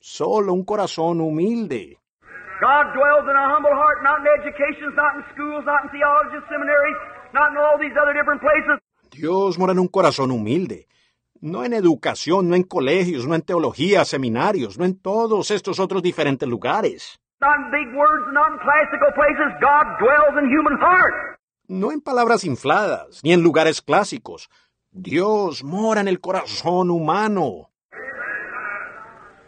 Solo 0.00 0.52
un 0.52 0.64
corazón 0.64 1.20
humilde. 1.20 1.98
God 2.60 2.92
dwells 2.94 3.30
in 3.30 3.36
a 3.36 3.46
humble 3.48 3.74
heart, 3.74 4.02
not 4.02 4.20
in 4.20 4.26
educations, 4.42 4.92
not 4.96 5.14
in 5.16 5.22
schools, 5.34 5.64
not 5.64 5.84
in 5.84 5.90
theology 5.90 6.38
seminaries, 6.50 6.96
not 7.32 7.52
in 7.52 7.58
all 7.58 7.78
these 7.78 7.94
other 7.96 8.12
different 8.12 8.40
places. 8.42 8.82
Dios 9.12 9.58
mora 9.58 9.72
en 9.72 9.78
un 9.78 9.88
corazón 9.88 10.30
humilde. 10.30 10.88
No 11.40 11.64
en 11.64 11.74
educación, 11.74 12.48
no 12.48 12.54
en 12.54 12.62
colegios, 12.62 13.26
no 13.26 13.34
en 13.34 13.42
teología, 13.42 14.04
seminarios, 14.04 14.78
no 14.78 14.84
en 14.86 14.98
todos 14.98 15.50
estos 15.50 15.78
otros 15.80 16.02
diferentes 16.02 16.48
lugares. 16.48 17.20
No 21.68 21.92
en 21.92 22.00
palabras 22.00 22.44
infladas, 22.44 23.20
ni 23.22 23.32
en 23.32 23.42
lugares 23.42 23.82
clásicos. 23.82 24.48
Dios 24.90 25.62
mora 25.62 26.00
en 26.00 26.08
el 26.08 26.20
corazón 26.20 26.90
humano. 26.90 27.68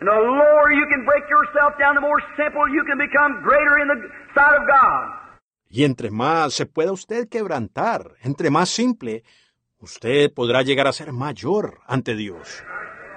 And 0.01 0.11
the 0.11 0.21
lower 0.21 0.73
you 0.73 0.87
can 0.91 1.07
break 1.07 1.25
yourself 1.31 1.79
down, 1.79 1.95
the 1.95 2.01
more 2.03 2.21
simple 2.37 2.69
you 2.69 2.85
can 2.85 2.99
become 2.99 3.41
greater 3.43 3.79
in 3.81 3.89
the 3.89 4.09
sight 4.35 4.61
of 4.61 4.67
God. 4.67 5.39
Y 5.71 5.85
entre 5.85 6.11
más 6.11 6.53
se 6.53 6.67
pueda 6.67 6.93
usted 6.93 7.29
quebrantar, 7.29 8.13
entre 8.23 8.51
más 8.51 8.69
simple, 8.69 9.25
usted 9.85 10.33
podrá 10.33 10.63
llegar 10.63 10.87
a 10.87 10.93
ser 10.93 11.13
mayor 11.13 11.79
ante 11.87 12.15
Dios. 12.15 12.65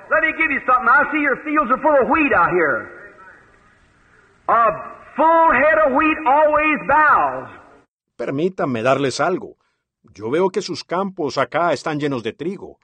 Let 0.09 0.21
me 0.21 0.31
give 0.37 0.51
you 0.51 0.61
something. 0.65 0.87
I 0.87 1.03
see 1.11 1.21
your 1.21 1.37
fields 1.43 1.71
are 1.71 1.81
full 1.81 1.97
of 2.01 2.07
wheat 2.09 2.31
out 2.33 2.51
here. 2.51 2.79
A 4.47 4.65
full 5.15 5.47
head 5.61 5.77
of 5.85 5.93
wheat 5.97 6.17
always 6.27 6.77
bows. 6.87 7.49
Permítanme 8.17 8.83
darles 8.83 9.19
algo. 9.19 9.57
Yo 10.13 10.29
veo 10.31 10.49
que 10.49 10.61
sus 10.61 10.83
campos 10.83 11.37
acá 11.37 11.73
están 11.73 11.99
llenos 11.99 12.23
de 12.23 12.33
trigo. 12.33 12.79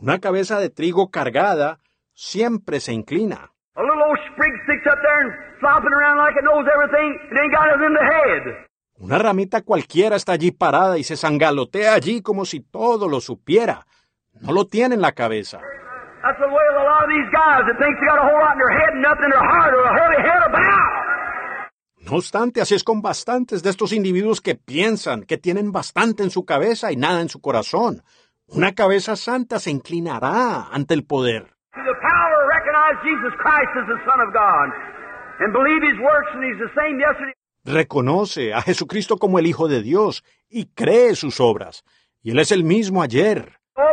Una 0.00 0.18
cabeza 0.18 0.58
de 0.58 0.70
trigo 0.70 1.10
cargada 1.10 1.78
siempre 2.14 2.80
se 2.80 2.92
inclina. 2.92 3.50
A 3.76 3.82
little 3.82 4.02
old 4.08 4.18
sprig 4.32 4.52
sticks 4.64 4.86
up 4.86 4.98
there 5.02 5.20
and 5.24 5.32
flopping 5.60 5.92
around 5.92 6.18
like 6.18 6.36
it 6.38 6.44
knows 6.44 6.66
everything. 6.66 7.10
It 7.30 7.36
ain't 7.42 7.52
got 7.52 7.68
it 7.74 7.80
in 7.84 7.92
the 7.92 8.04
head. 8.04 8.66
Una 8.98 9.18
ramita 9.18 9.62
cualquiera 9.62 10.16
está 10.16 10.32
allí 10.32 10.52
parada 10.52 10.98
y 10.98 11.04
se 11.04 11.16
zangalotea 11.16 11.94
allí 11.94 12.22
como 12.22 12.44
si 12.44 12.60
todo 12.60 13.08
lo 13.08 13.20
supiera. 13.20 13.86
No 14.40 14.52
lo 14.52 14.66
tiene 14.66 14.94
en 14.94 15.00
la 15.00 15.12
cabeza. 15.12 15.60
No 22.06 22.16
obstante, 22.16 22.60
así 22.60 22.74
es 22.74 22.84
con 22.84 23.02
bastantes 23.02 23.62
de 23.62 23.70
estos 23.70 23.92
individuos 23.92 24.40
que 24.40 24.54
piensan 24.54 25.22
que 25.22 25.38
tienen 25.38 25.72
bastante 25.72 26.22
en 26.22 26.30
su 26.30 26.44
cabeza 26.44 26.92
y 26.92 26.96
nada 26.96 27.20
en 27.20 27.28
su 27.28 27.40
corazón. 27.40 28.02
Una 28.46 28.74
cabeza 28.74 29.16
santa 29.16 29.58
se 29.58 29.70
inclinará 29.70 30.68
ante 30.70 30.94
el 30.94 31.04
poder. 31.04 31.54
Reconoce 37.64 38.52
a 38.52 38.60
Jesucristo 38.60 39.16
como 39.16 39.38
el 39.38 39.46
Hijo 39.46 39.68
de 39.68 39.80
Dios 39.80 40.22
y 40.50 40.66
cree 40.66 41.16
sus 41.16 41.40
obras. 41.40 41.82
Y 42.22 42.30
Él 42.32 42.38
es 42.38 42.52
el 42.52 42.62
mismo 42.62 43.02
ayer. 43.02 43.58
Oh. 43.76 43.90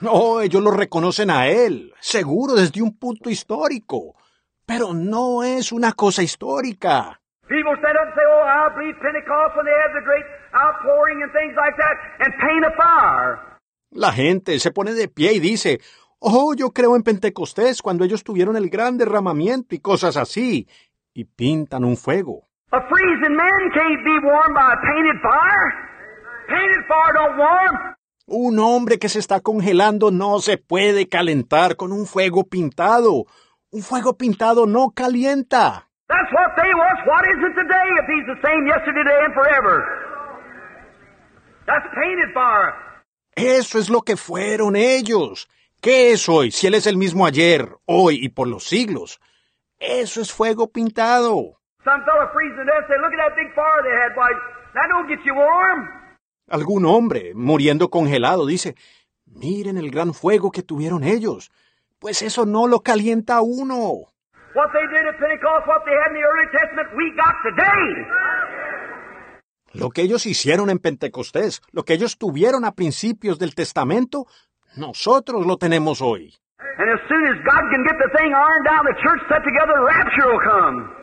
No, 0.00 0.40
ellos 0.40 0.62
lo 0.62 0.70
reconocen 0.70 1.30
a 1.30 1.48
Él, 1.48 1.92
seguro 2.00 2.54
desde 2.54 2.80
un 2.80 2.98
punto 2.98 3.28
histórico. 3.28 4.14
Pero 4.64 4.94
no 4.94 5.42
es 5.42 5.72
una 5.72 5.92
cosa 5.92 6.22
histórica. 6.22 7.20
People 7.48 7.74
stand 7.78 7.96
up 7.96 8.06
and 8.06 8.14
say, 8.14 8.24
"Oh, 8.30 8.46
I 8.46 8.68
believe 8.76 8.96
Pentecost 9.02 9.56
when 9.56 9.66
they 9.66 9.74
had 9.74 9.92
the 9.92 10.04
great 10.06 10.24
outpouring 10.54 11.20
and 11.22 11.32
things 11.32 11.54
like 11.56 11.76
that, 11.76 11.96
and 12.20 12.32
paint 12.40 12.64
a 12.64 12.70
fire." 12.76 13.50
La 13.90 14.12
gente 14.12 14.60
se 14.60 14.70
pone 14.70 14.94
de 14.94 15.08
pie 15.08 15.32
y 15.32 15.40
dice, 15.40 15.80
oh, 16.20 16.54
yo 16.54 16.70
creo 16.70 16.96
en 16.96 17.02
Pentecostés 17.02 17.82
cuando 17.82 18.04
ellos 18.04 18.22
tuvieron 18.22 18.56
el 18.56 18.70
gran 18.70 18.96
derramamiento 18.96 19.74
y 19.74 19.80
cosas 19.80 20.16
así, 20.16 20.68
y 21.12 21.24
pintan 21.24 21.84
un 21.84 21.96
fuego. 21.96 22.44
A 22.72 22.80
freezing 22.88 23.34
man 23.34 23.70
can't 23.74 24.04
be 24.04 24.18
warmed 24.22 24.54
by 24.54 24.72
a 24.72 24.80
painted 24.80 25.20
fire. 25.20 25.90
Painted 26.46 26.86
fire 26.86 27.12
don't 27.14 27.38
warm. 27.38 27.96
Un 28.26 28.60
hombre 28.60 28.98
que 29.00 29.08
se 29.08 29.18
está 29.18 29.40
congelando 29.40 30.12
no 30.12 30.38
se 30.38 30.56
puede 30.56 31.08
calentar 31.08 31.74
con 31.74 31.90
un 31.90 32.06
fuego 32.06 32.44
pintado. 32.44 33.26
Un 33.72 33.82
fuego 33.82 34.16
pintado 34.16 34.66
no 34.66 34.90
calienta. 34.94 35.88
That's 36.06 36.32
what 36.32 36.54
they 36.54 36.72
was. 36.74 36.98
What 37.06 37.24
is 37.26 37.38
it 37.42 37.54
today 37.54 37.88
if 37.98 38.06
he's 38.06 38.26
the 38.26 38.40
same 38.42 38.66
yesterday, 38.66 39.02
today, 39.02 39.24
and 39.26 39.34
forever? 39.34 39.84
That's 41.66 41.86
painted 41.94 42.32
fire. 42.32 42.74
Eso 43.34 43.78
es 43.78 43.90
lo 43.90 44.02
que 44.02 44.16
fueron 44.16 44.76
ellos. 44.76 45.48
¿Qué 45.80 46.12
es 46.12 46.28
hoy 46.28 46.50
si 46.50 46.66
Él 46.66 46.74
es 46.74 46.86
el 46.86 46.98
mismo 46.98 47.24
ayer, 47.24 47.66
hoy 47.86 48.18
y 48.22 48.28
por 48.28 48.46
los 48.46 48.64
siglos? 48.64 49.18
Eso 49.78 50.20
es 50.20 50.30
fuego 50.30 50.70
pintado. 50.70 51.58
Algún 56.48 56.84
hombre, 56.84 57.32
muriendo 57.34 57.88
congelado, 57.88 58.44
dice, 58.44 58.74
miren 59.24 59.78
el 59.78 59.90
gran 59.90 60.12
fuego 60.12 60.50
que 60.50 60.62
tuvieron 60.62 61.02
ellos. 61.02 61.50
Pues 61.98 62.20
eso 62.20 62.44
no 62.44 62.66
lo 62.66 62.80
calienta 62.80 63.36
a 63.36 63.40
uno. 63.40 64.12
What 64.54 64.72
they 64.72 64.86
did 64.86 65.06
at 65.08 65.18
Pentecost, 65.18 65.66
what 65.66 65.84
they 65.86 65.94
had 65.94 66.10
in 66.10 66.20
the 66.20 66.26
early 66.26 66.48
Testament, 66.52 66.88
we 66.94 67.10
got 67.16 67.36
today. 67.42 68.30
Lo 69.72 69.90
que 69.90 70.02
ellos 70.02 70.26
hicieron 70.26 70.68
en 70.68 70.80
Pentecostés, 70.80 71.62
lo 71.70 71.84
que 71.84 71.94
ellos 71.94 72.18
tuvieron 72.18 72.64
a 72.64 72.72
principios 72.72 73.38
del 73.38 73.54
Testamento, 73.54 74.26
nosotros 74.76 75.46
lo 75.46 75.56
tenemos 75.56 76.00
hoy. 76.00 76.34
And 76.78 76.88
as 76.88 77.00
soon 77.08 77.26
as 77.26 77.36
God 77.44 77.62
can 77.70 77.84
get 77.84 77.96
the 77.98 78.10
thing 78.16 78.32
ironed 78.32 78.66
out, 78.68 78.84
the 78.84 78.96
church 79.02 79.20
set 79.28 79.42
together, 79.44 79.74
the 79.76 79.84
rapture 79.84 80.26
will 80.26 80.40
come. 80.40 81.00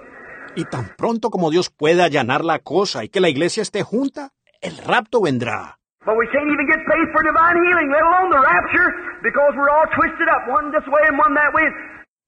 Y 0.55 0.65
tan 0.65 0.89
pronto 0.97 1.29
como 1.29 1.51
Dios 1.51 1.69
pueda 1.69 2.05
allanar 2.05 2.43
la 2.43 2.59
cosa 2.59 3.03
y 3.03 3.09
que 3.09 3.21
la 3.21 3.29
iglesia 3.29 3.61
esté 3.61 3.83
junta, 3.83 4.31
el 4.61 4.77
rapto 4.77 5.21
vendrá. 5.21 5.77
But 6.05 6.15
we 6.17 6.25
can't 6.31 6.49
even 6.49 6.65
get 6.65 6.79
faith 6.87 7.11
for 7.11 7.21
divine 7.21 7.57
healing, 7.61 7.91
let 7.91 8.01
alone 8.01 8.31
the 8.31 8.39
rapture, 8.39 8.89
because 9.21 9.53
we're 9.55 9.69
all 9.69 9.85
twisted 9.93 10.27
up, 10.29 10.47
one 10.49 10.71
this 10.71 10.87
way 10.87 11.03
and 11.05 11.19
one 11.19 11.35
that 11.35 11.53
way. 11.53 11.67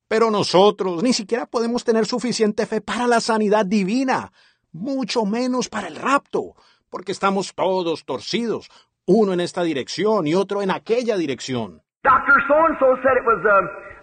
Pero 0.10 0.30
nosotros 0.32 1.02
ni 1.02 1.14
siquiera 1.14 1.45
podemos 1.45 1.84
tener 1.84 2.06
suficiente 2.06 2.66
fe 2.66 2.82
para 2.82 3.07
la 3.07 3.22
sanidad 3.22 3.66
divina, 3.66 4.32
mucho 4.72 5.26
menos 5.26 5.70
para 5.70 5.88
el 5.88 5.95
rapto, 5.95 6.56
porque 6.90 7.11
estamos 7.11 7.53
todos 7.56 8.06
torcidos, 8.06 8.70
uno 9.11 9.34
en 9.34 9.40
esta 9.40 9.64
dirección 9.64 10.27
y 10.27 10.36
otro 10.36 10.61
en 10.61 10.69
aquella 10.69 11.18
dirección. 11.18 11.81
Dr. 12.03 12.38
So-and-so 12.48 12.95
said 13.02 13.18
it 13.18 13.26
was 13.26 13.41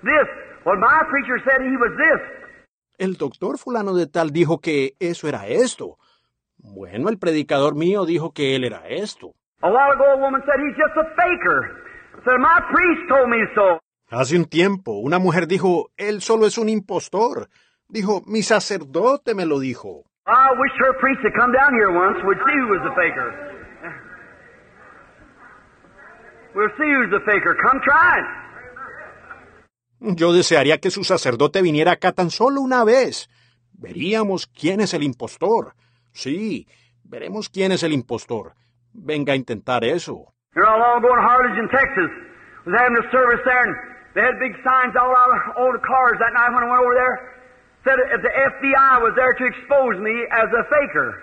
this. 0.02 0.28
Well, 0.64 0.78
my 0.78 1.00
preacher 1.08 1.38
said 1.44 1.62
he 1.62 1.76
was 1.76 1.92
this. 1.96 2.20
El 2.98 3.16
doctor 3.16 3.56
fulano 3.56 3.94
de 3.94 4.08
tal 4.08 4.32
dijo 4.32 4.58
que 4.60 4.96
eso 4.98 5.28
era 5.28 5.46
esto. 5.46 5.96
Bueno, 6.58 7.08
el 7.08 7.18
predicador 7.18 7.76
mío 7.76 8.04
dijo 8.04 8.32
que 8.32 8.56
él 8.56 8.64
era 8.64 8.88
esto. 8.88 9.34
A 9.62 9.68
while 9.68 9.92
ago, 9.92 10.04
a 10.12 10.16
woman 10.16 10.42
said 10.44 10.58
he's 10.58 10.76
just 10.76 10.96
a 10.96 11.04
faker. 11.14 11.84
Said, 12.24 12.38
my 12.40 12.60
priest 12.72 13.08
told 13.08 13.28
me 13.28 13.38
so. 13.54 13.78
Hace 14.10 14.36
un 14.36 14.46
tiempo, 14.46 14.98
una 14.98 15.20
mujer 15.20 15.46
dijo, 15.46 15.90
él 15.96 16.20
solo 16.20 16.46
es 16.46 16.58
un 16.58 16.68
impostor. 16.68 17.48
Dijo, 17.88 18.22
mi 18.26 18.42
sacerdote 18.42 19.34
me 19.34 19.46
lo 19.46 19.60
dijo. 19.60 20.04
I 20.26 20.50
wish 20.58 20.72
her 20.80 20.94
priest 20.98 21.20
had 21.22 21.32
come 21.38 21.52
down 21.52 21.72
here 21.74 21.92
once. 21.92 22.18
See 22.18 22.58
who 22.58 22.68
was 22.68 22.82
the 22.82 22.94
faker. 22.96 23.30
We'll 23.30 23.42
see 23.42 23.52
who's 23.52 23.54
the 23.54 23.54
faker. 23.54 23.84
Come 23.84 23.94
try 25.92 26.32
it. 26.32 26.45
Yo 30.00 30.32
desearía 30.32 30.78
que 30.78 30.90
su 30.90 31.04
sacerdote 31.04 31.62
viniera 31.62 31.92
acá 31.92 32.12
tan 32.12 32.30
solo 32.30 32.60
una 32.60 32.84
vez. 32.84 33.28
Veríamos 33.72 34.46
quién 34.46 34.80
es 34.80 34.94
el 34.94 35.02
impostor. 35.02 35.74
Sí, 36.12 36.66
veremos 37.04 37.48
quién 37.50 37.72
es 37.72 37.82
el 37.82 37.92
impostor. 37.92 38.54
Venga 38.94 39.34
a 39.34 39.36
intentar 39.36 39.84
eso. 39.84 40.32
Here 40.54 40.64
not 40.64 40.78
long 40.78 41.04
ago 41.04 41.12
in 41.12 41.20
Harlingen, 41.20 41.68
Texas, 41.68 42.10
was 42.64 42.74
having 42.80 42.96
a 42.96 43.04
service 43.12 43.42
there, 43.44 43.60
and 43.60 43.76
they 44.14 44.22
had 44.24 44.40
big 44.40 44.56
signs 44.64 44.96
all 44.96 45.12
out 45.12 45.28
all 45.58 45.72
the 45.72 45.84
cars 45.84 46.16
that 46.16 46.32
night 46.32 46.48
when 46.54 46.64
I 46.64 46.68
went 46.72 46.80
over 46.80 46.96
there. 46.96 47.16
Said 47.84 48.00
if 48.16 48.22
the 48.24 48.32
FBI 48.32 49.02
was 49.04 49.12
there 49.14 49.34
to 49.36 49.44
expose 49.44 50.00
me 50.00 50.24
as 50.32 50.48
a 50.56 50.64
faker. 50.72 51.22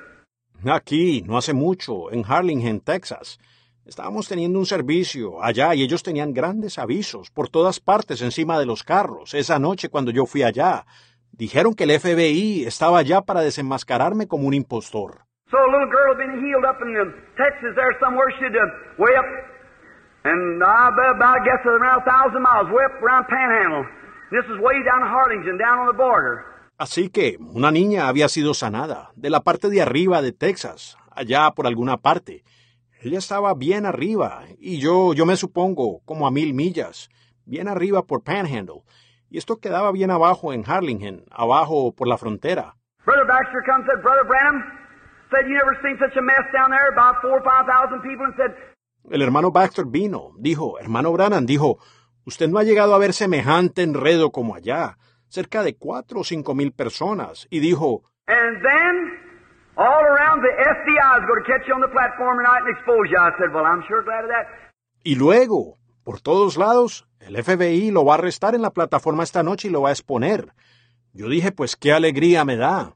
Aquí, 0.66 1.24
no 1.26 1.38
hace 1.38 1.54
mucho, 1.54 2.12
en 2.12 2.24
Harlingen, 2.24 2.80
Texas. 2.80 3.40
Estábamos 3.86 4.30
teniendo 4.30 4.60
un 4.60 4.66
servicio 4.66 5.44
allá 5.44 5.76
y 5.76 5.84
ellos 5.84 6.04
tenían 6.04 6.34
grandes 6.34 6.80
avisos 6.80 7.30
por 7.32 7.50
todas 7.50 7.82
partes 7.82 8.22
encima 8.22 8.58
de 8.58 8.66
los 8.66 8.82
carros 8.84 9.34
esa 9.34 9.60
noche 9.60 9.90
cuando 9.90 10.12
yo 10.12 10.26
fui 10.26 10.42
allá. 10.42 10.86
Dijeron 11.34 11.74
que 11.74 11.84
el 11.84 12.00
FBI 12.00 12.64
estaba 12.64 13.00
allá 13.00 13.22
para 13.22 13.42
desenmascararme 13.42 14.28
como 14.28 14.48
un 14.48 14.54
impostor. 14.54 15.26
So 15.52 15.58
a 15.58 15.68
little 15.68 15.92
girl 15.92 16.16
had 16.16 16.18
been 16.18 16.40
healed 16.40 16.64
up 16.64 16.80
in 16.82 16.96
Texas 17.36 17.76
there 17.76 17.94
somewhere. 18.00 18.32
She'd 18.40 18.56
uh, 18.56 18.98
way 18.98 19.12
up, 19.20 19.26
and 20.24 20.64
I 20.64 20.90
bet 20.96 21.14
about 21.18 21.42
I 21.42 21.46
guess 21.46 21.62
around 21.66 22.02
a 22.02 22.06
thousand 22.06 22.42
miles, 22.42 22.72
way 22.72 22.86
up 22.86 23.04
around 23.04 23.28
Panhandle. 23.28 23.86
This 24.32 24.46
is 24.46 24.58
way 24.64 24.82
down 24.82 25.04
in 25.04 25.58
down 25.60 25.78
on 25.80 25.88
the 25.92 25.98
border. 25.98 26.46
Así 26.78 27.10
que 27.10 27.38
una 27.54 27.70
niña 27.70 28.08
había 28.08 28.30
sido 28.30 28.54
sanada 28.54 29.12
de 29.16 29.30
la 29.30 29.42
parte 29.42 29.70
de 29.70 29.82
arriba 29.82 30.22
de 30.22 30.32
Texas, 30.32 30.98
allá 31.12 31.52
por 31.52 31.68
alguna 31.68 31.98
parte. 31.98 32.44
Ella 33.04 33.18
estaba 33.18 33.54
bien 33.54 33.86
arriba, 33.86 34.46
y 34.58 34.80
yo, 34.80 35.14
yo 35.14 35.26
me 35.26 35.36
supongo, 35.36 36.00
como 36.06 36.26
a 36.26 36.32
mil 36.32 36.54
millas, 36.54 37.10
bien 37.44 37.68
arriba 37.68 38.04
por 38.04 38.24
Panhandle, 38.24 38.84
y 39.30 39.38
esto 39.38 39.58
quedaba 39.58 39.92
bien 39.92 40.10
abajo 40.10 40.54
en 40.54 40.64
Harlingen, 40.66 41.26
abajo 41.30 41.94
por 41.94 42.08
la 42.08 42.18
frontera. 42.18 42.78
Brother 43.06 43.28
Baxter 43.28 43.62
comes 43.66 43.86
said, 43.88 44.02
Brother 44.02 44.26
Branham, 44.26 44.64
said 45.30 45.46
you 45.50 45.54
never 45.54 45.76
seen 45.84 45.98
such 46.00 46.16
a 46.16 46.22
mess 46.22 46.48
down 46.54 46.72
there, 46.72 46.94
about 46.94 47.22
four 47.22 47.32
or 47.32 47.44
five 47.44 47.66
thousand 47.68 48.02
people, 48.04 48.26
and 48.26 48.36
said, 48.38 48.56
El 49.12 49.22
hermano 49.22 49.52
Baxter 49.52 49.84
vino, 49.86 50.32
dijo, 50.40 50.80
hermano 50.80 51.12
Branham, 51.12 51.46
dijo, 51.46 51.80
usted 52.24 52.48
no 52.48 52.58
ha 52.58 52.64
llegado 52.64 52.96
a 52.96 53.00
ver 53.00 53.12
semejante 53.12 53.84
enredo 53.84 54.32
como 54.32 54.56
allá, 54.56 54.98
cerca 55.28 55.62
de 55.62 55.76
cuatro 55.76 56.22
o 56.22 56.24
cinco 56.24 56.56
mil 56.56 56.72
personas, 56.72 57.48
y 57.50 57.60
dijo, 57.60 58.04
and 58.28 58.62
then 58.64 59.23
y 65.04 65.16
luego, 65.16 65.78
Por 66.04 66.20
todos 66.20 66.58
lados, 66.58 67.08
el 67.22 67.42
FBI 67.42 67.92
lo 67.92 68.04
va 68.04 68.16
a 68.16 68.18
arrestar 68.18 68.56
en 68.56 68.62
la 68.62 68.72
plataforma 68.72 69.24
esta 69.24 69.42
noche 69.42 69.70
y 69.70 69.72
lo 69.72 69.82
va 69.82 69.90
a 69.90 69.94
exponer. 69.94 70.52
Yo 71.14 71.30
dije, 71.30 71.54
pues 71.54 71.78
qué 71.78 71.94
alegría 71.94 72.44
me 72.44 72.58
da. 72.58 72.94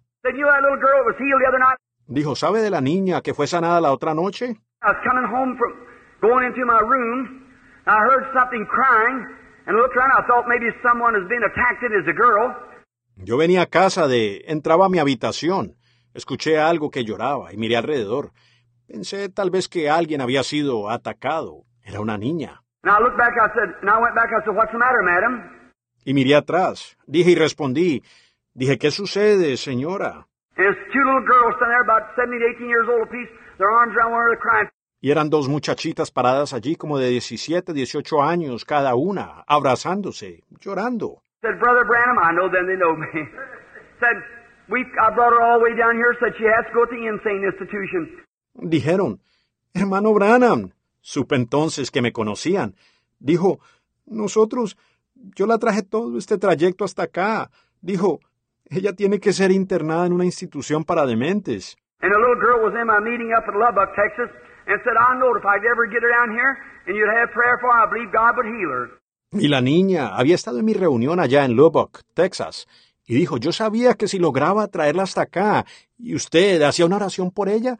Dijo, 2.07 2.35
¿sabe 2.35 2.61
de 2.61 2.69
la 2.69 2.81
niña 2.81 3.21
que 3.21 3.33
fue 3.33 3.47
sanada 3.47 3.79
la 3.79 3.91
otra 3.93 4.13
noche? 4.13 4.45
I 4.83 4.89
was 4.89 4.97
coming 5.03 5.25
home 5.25 5.57
from 5.57 5.73
going 6.21 6.45
into 6.45 6.65
my 6.65 6.79
room. 6.79 7.47
I 7.85 7.97
heard 8.09 8.25
something 8.33 8.65
crying 8.65 9.25
and 9.65 9.77
I 9.77 9.79
looked 9.79 9.95
around. 9.95 10.11
I 10.11 10.27
thought 10.27 10.45
maybe 10.47 10.67
someone 10.83 11.15
has 11.15 11.27
been 11.29 11.43
attacked. 11.43 11.83
It 11.83 11.93
is 11.93 12.07
a 12.07 12.13
girl. 12.13 12.53
Yo 13.15 13.37
venía 13.37 13.61
a 13.63 13.65
casa 13.67 14.07
de... 14.07 14.43
entraba 14.47 14.85
a 14.85 14.89
mi 14.89 14.99
habitación. 14.99 15.75
Escuché 16.17 16.57
algo 16.57 16.89
que 16.89 17.03
lloraba 17.05 17.53
y 17.53 17.57
miré 17.57 17.77
alrededor. 17.77 18.31
Pensé 18.87 19.29
tal 19.29 19.51
vez 19.51 19.67
que 19.67 19.87
alguien 19.87 20.19
había 20.19 20.41
sido 20.41 20.89
atacado. 20.89 21.65
Era 21.83 21.99
una 22.01 22.17
niña. 22.17 22.63
Y 26.05 26.13
miré 26.15 26.35
atrás. 26.35 26.97
Dije 27.05 27.29
y 27.29 27.35
respondí. 27.35 28.01
Dije, 28.55 28.79
¿qué 28.79 28.89
sucede, 28.89 29.57
señora? 29.57 30.25
And 30.57 30.65
it's 30.65 30.81
two 30.91 31.03
little 31.05 31.21
girls 31.21 31.53
standing 31.57 31.77
there 31.77 31.85
about 31.85 32.09
17, 32.15 32.41
18 32.57 32.67
years 32.67 32.87
old 32.89 33.07
apiece, 33.07 33.29
their 33.59 33.69
arms 33.69 33.93
around 33.95 34.13
one 34.13 34.23
another 34.25 34.39
crying. 34.39 34.69
Y 34.99 35.11
eran 35.11 35.29
dos 35.29 35.47
muchachitas 35.47 36.09
paradas 36.09 36.51
allí 36.53 36.75
como 36.75 36.97
de 36.97 37.09
17, 37.09 37.73
18 37.73 38.23
años 38.23 38.65
cada 38.65 38.95
una, 38.95 39.43
abrazándose, 39.45 40.41
llorando. 40.59 41.21
Said, 41.43 41.59
Brother 41.59 41.85
Branham, 41.85 42.17
I 42.17 42.33
know 42.33 42.49
them, 42.49 42.65
they 42.65 42.75
know 42.75 42.95
me. 42.97 43.05
said, 43.99 44.17
we, 44.69 44.81
I 45.01 45.13
brought 45.13 45.33
her 45.33 45.41
all 45.41 45.59
the 45.59 45.63
way 45.63 45.75
down 45.75 45.95
here, 45.95 46.15
said 46.19 46.33
she 46.37 46.45
has 46.45 46.65
to 46.67 46.73
go 46.73 46.85
to 46.85 46.91
the 46.91 47.07
insane 47.07 47.43
institution. 47.43 48.23
Dijeron, 48.55 49.19
hermano 49.73 50.13
Branham. 50.13 50.71
Supe 51.01 51.35
entonces 51.35 51.89
que 51.89 52.01
me 52.01 52.11
conocían. 52.11 52.75
Dijo, 53.19 53.59
nosotros, 54.05 54.77
yo 55.35 55.45
la 55.47 55.57
traje 55.57 55.83
todo 55.83 56.17
este 56.17 56.37
trayecto 56.37 56.83
hasta 56.83 57.03
acá. 57.03 57.49
Dijo, 57.81 58.19
ella 58.69 58.93
tiene 58.93 59.19
que 59.19 59.31
ser 59.31 59.51
internada 59.51 60.05
en 60.05 60.13
una 60.13 60.25
institución 60.25 60.83
para 60.83 61.05
dementes. 61.05 61.77
And 62.01 62.11
a 62.13 62.17
little 62.19 62.35
girl 62.35 62.61
was 62.61 62.73
in 62.79 62.85
my 62.85 62.99
meeting 62.99 63.33
up 63.33 63.45
in 63.47 63.57
Lubbock, 63.57 63.95
Texas, 63.95 64.29
and 64.67 64.79
said, 64.83 64.97
I 64.99 65.17
know 65.17 65.33
if 65.35 65.45
I'd 65.45 65.65
ever 65.65 65.87
get 65.87 66.03
her 66.03 66.11
down 66.11 66.29
here 66.35 66.57
and 66.85 66.95
you'd 66.95 67.09
have 67.09 67.31
prayer 67.31 67.57
for 67.59 67.71
her, 67.71 67.85
I 67.85 67.89
believe 67.89 68.11
God 68.11 68.35
would 68.35 68.45
heal 68.45 68.69
her. 68.69 68.99
Y 69.31 69.47
la 69.47 69.61
niña 69.61 70.15
había 70.15 70.35
estado 70.35 70.59
en 70.59 70.65
mi 70.65 70.73
reunión 70.73 71.19
allá 71.19 71.43
en 71.43 71.53
Lubbock, 71.55 72.01
Texas, 72.13 72.67
y 73.07 73.15
dijo, 73.15 73.37
yo 73.37 73.53
sabía 73.53 73.93
que 73.93 74.07
si 74.07 74.19
lograba 74.19 74.67
traerla 74.67 75.03
hasta 75.03 75.21
acá 75.21 75.65
y 75.97 76.13
usted 76.13 76.61
hacía 76.61 76.85
una 76.85 76.97
oración 76.97 77.31
por 77.31 77.47
ella, 77.47 77.77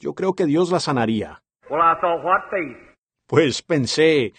yo 0.00 0.14
creo 0.14 0.32
que 0.32 0.46
Dios 0.46 0.72
la 0.72 0.80
sanaría. 0.80 1.42
Well, 1.68 1.80
I 1.80 1.94
thought, 2.00 2.24
what 2.24 2.50
faith? 2.50 2.76
Pues 3.26 3.62
pensé, 3.62 4.32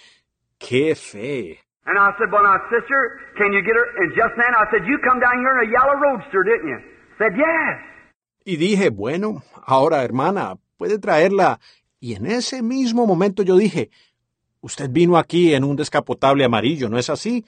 qué 0.57 0.95
fe. 0.95 1.59
And 1.85 1.97
I 1.99 2.17
said, 2.17 2.31
well, 2.31 2.43
now, 2.43 2.57
sister, 2.69 3.19
can 3.37 3.53
you 3.53 3.61
get 3.61 3.75
her? 3.75 3.85
And 4.01 4.11
just 4.15 4.33
then 4.35 4.53
I 4.55 4.65
said, 4.71 4.87
you 4.87 4.97
come 5.03 5.19
down 5.19 5.37
here 5.37 5.53
in 5.61 5.67
a 5.67 5.71
yellow 5.71 5.99
roadster, 5.99 6.43
didn't 6.43 6.67
you? 6.67 6.79
Said, 7.17 7.35
yes. 7.37 7.93
Y 8.45 8.57
dije, 8.57 8.89
bueno, 8.89 9.43
ahora 9.65 10.03
hermana, 10.03 10.57
puede 10.77 10.97
traerla. 10.97 11.59
Y 11.99 12.15
en 12.15 12.25
ese 12.25 12.61
mismo 12.61 13.05
momento 13.05 13.43
yo 13.43 13.55
dije, 13.55 13.89
usted 14.61 14.89
vino 14.89 15.17
aquí 15.17 15.53
en 15.53 15.63
un 15.63 15.75
descapotable 15.75 16.43
amarillo, 16.43 16.89
¿no 16.89 16.97
es 16.97 17.09
así? 17.09 17.45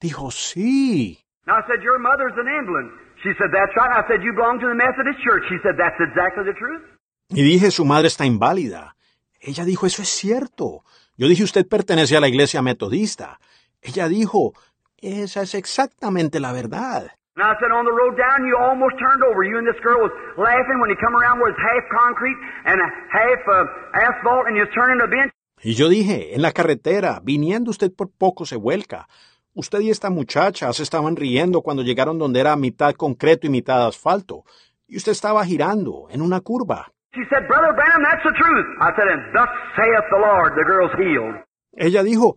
Dijo, 0.00 0.30
sí. 0.30 1.24
And 1.46 1.56
I 1.56 1.60
said, 1.66 1.82
your 1.82 1.98
mother's 1.98 2.36
in 2.36 2.46
England. 2.46 2.90
She 3.22 3.32
said, 3.38 3.48
that's 3.52 3.74
right. 3.76 3.92
I 3.92 4.06
said, 4.08 4.22
you 4.22 4.32
belong 4.32 4.60
to 4.60 4.68
the 4.68 4.74
Methodist 4.74 5.20
Church. 5.24 5.44
She 5.48 5.56
said, 5.62 5.76
that's 5.76 5.96
exactly 6.00 6.44
the 6.44 6.56
truth. 6.56 6.82
Y 7.30 7.42
dije, 7.42 7.70
su 7.70 7.84
madre 7.84 8.08
está 8.08 8.26
inválida. 8.26 8.96
Ella 9.40 9.64
dijo, 9.64 9.86
eso 9.86 10.02
es 10.02 10.08
cierto. 10.08 10.84
Yo 11.16 11.28
dije, 11.28 11.44
usted 11.44 11.66
pertenece 11.66 12.16
a 12.16 12.20
la 12.20 12.28
iglesia 12.28 12.60
metodista. 12.62 13.38
Ella 13.82 14.08
dijo, 14.08 14.52
esa 14.98 15.42
es 15.42 15.54
exactamente 15.54 16.40
la 16.40 16.52
verdad. 16.52 17.10
And 17.36 17.44
I 17.46 17.54
said, 17.60 17.72
on 17.72 17.86
the 17.86 17.92
road 17.92 18.16
down, 18.18 18.46
you 18.46 18.56
almost 18.58 18.98
turned 18.98 19.22
over. 19.22 19.44
You 19.44 19.56
and 19.58 19.66
this 19.66 19.80
girl 19.82 20.02
was 20.02 20.12
laughing 20.36 20.78
when 20.80 20.90
you 20.90 20.96
come 21.00 21.14
around 21.16 21.40
where 21.40 21.48
it's 21.48 21.62
half 21.62 21.84
concrete 21.88 22.36
and 22.66 22.76
half 23.08 23.40
uh, 23.48 23.64
asphalt 23.94 24.46
and 24.46 24.56
you're 24.56 24.70
turning 24.74 25.00
a 25.00 25.06
bench. 25.06 25.32
Y 25.62 25.74
yo 25.74 25.88
dije, 25.88 26.34
en 26.34 26.42
la 26.42 26.52
carretera, 26.52 27.20
viniendo 27.22 27.70
usted 27.70 27.92
por 27.94 28.10
poco 28.10 28.44
se 28.46 28.56
vuelca. 28.56 29.06
Usted 29.54 29.80
y 29.80 29.90
esta 29.90 30.10
muchacha 30.10 30.72
se 30.72 30.82
estaban 30.82 31.16
riendo 31.16 31.62
cuando 31.62 31.82
llegaron 31.82 32.18
donde 32.18 32.40
era 32.40 32.54
mitad 32.56 32.94
concreto 32.94 33.46
y 33.46 33.50
mitad 33.50 33.86
asfalto. 33.86 34.44
Y 34.86 34.96
usted 34.96 35.12
estaba 35.12 35.44
girando 35.44 36.06
en 36.10 36.22
una 36.22 36.40
curva. 36.40 36.92
She 37.12 37.22
said, 37.28 37.48
Brother 37.48 37.74
Branham, 37.74 38.02
that's 38.04 38.22
the 38.22 38.32
truth. 38.38 38.66
I 38.80 38.94
said, 38.94 39.08
and 39.10 39.34
thus 39.34 39.48
saith 39.74 40.06
the 40.10 40.20
Lord, 40.22 40.54
the 40.54 40.64
girl's 40.64 40.94
healed. 40.94 41.42
Ella 41.76 42.04
dijo, 42.04 42.36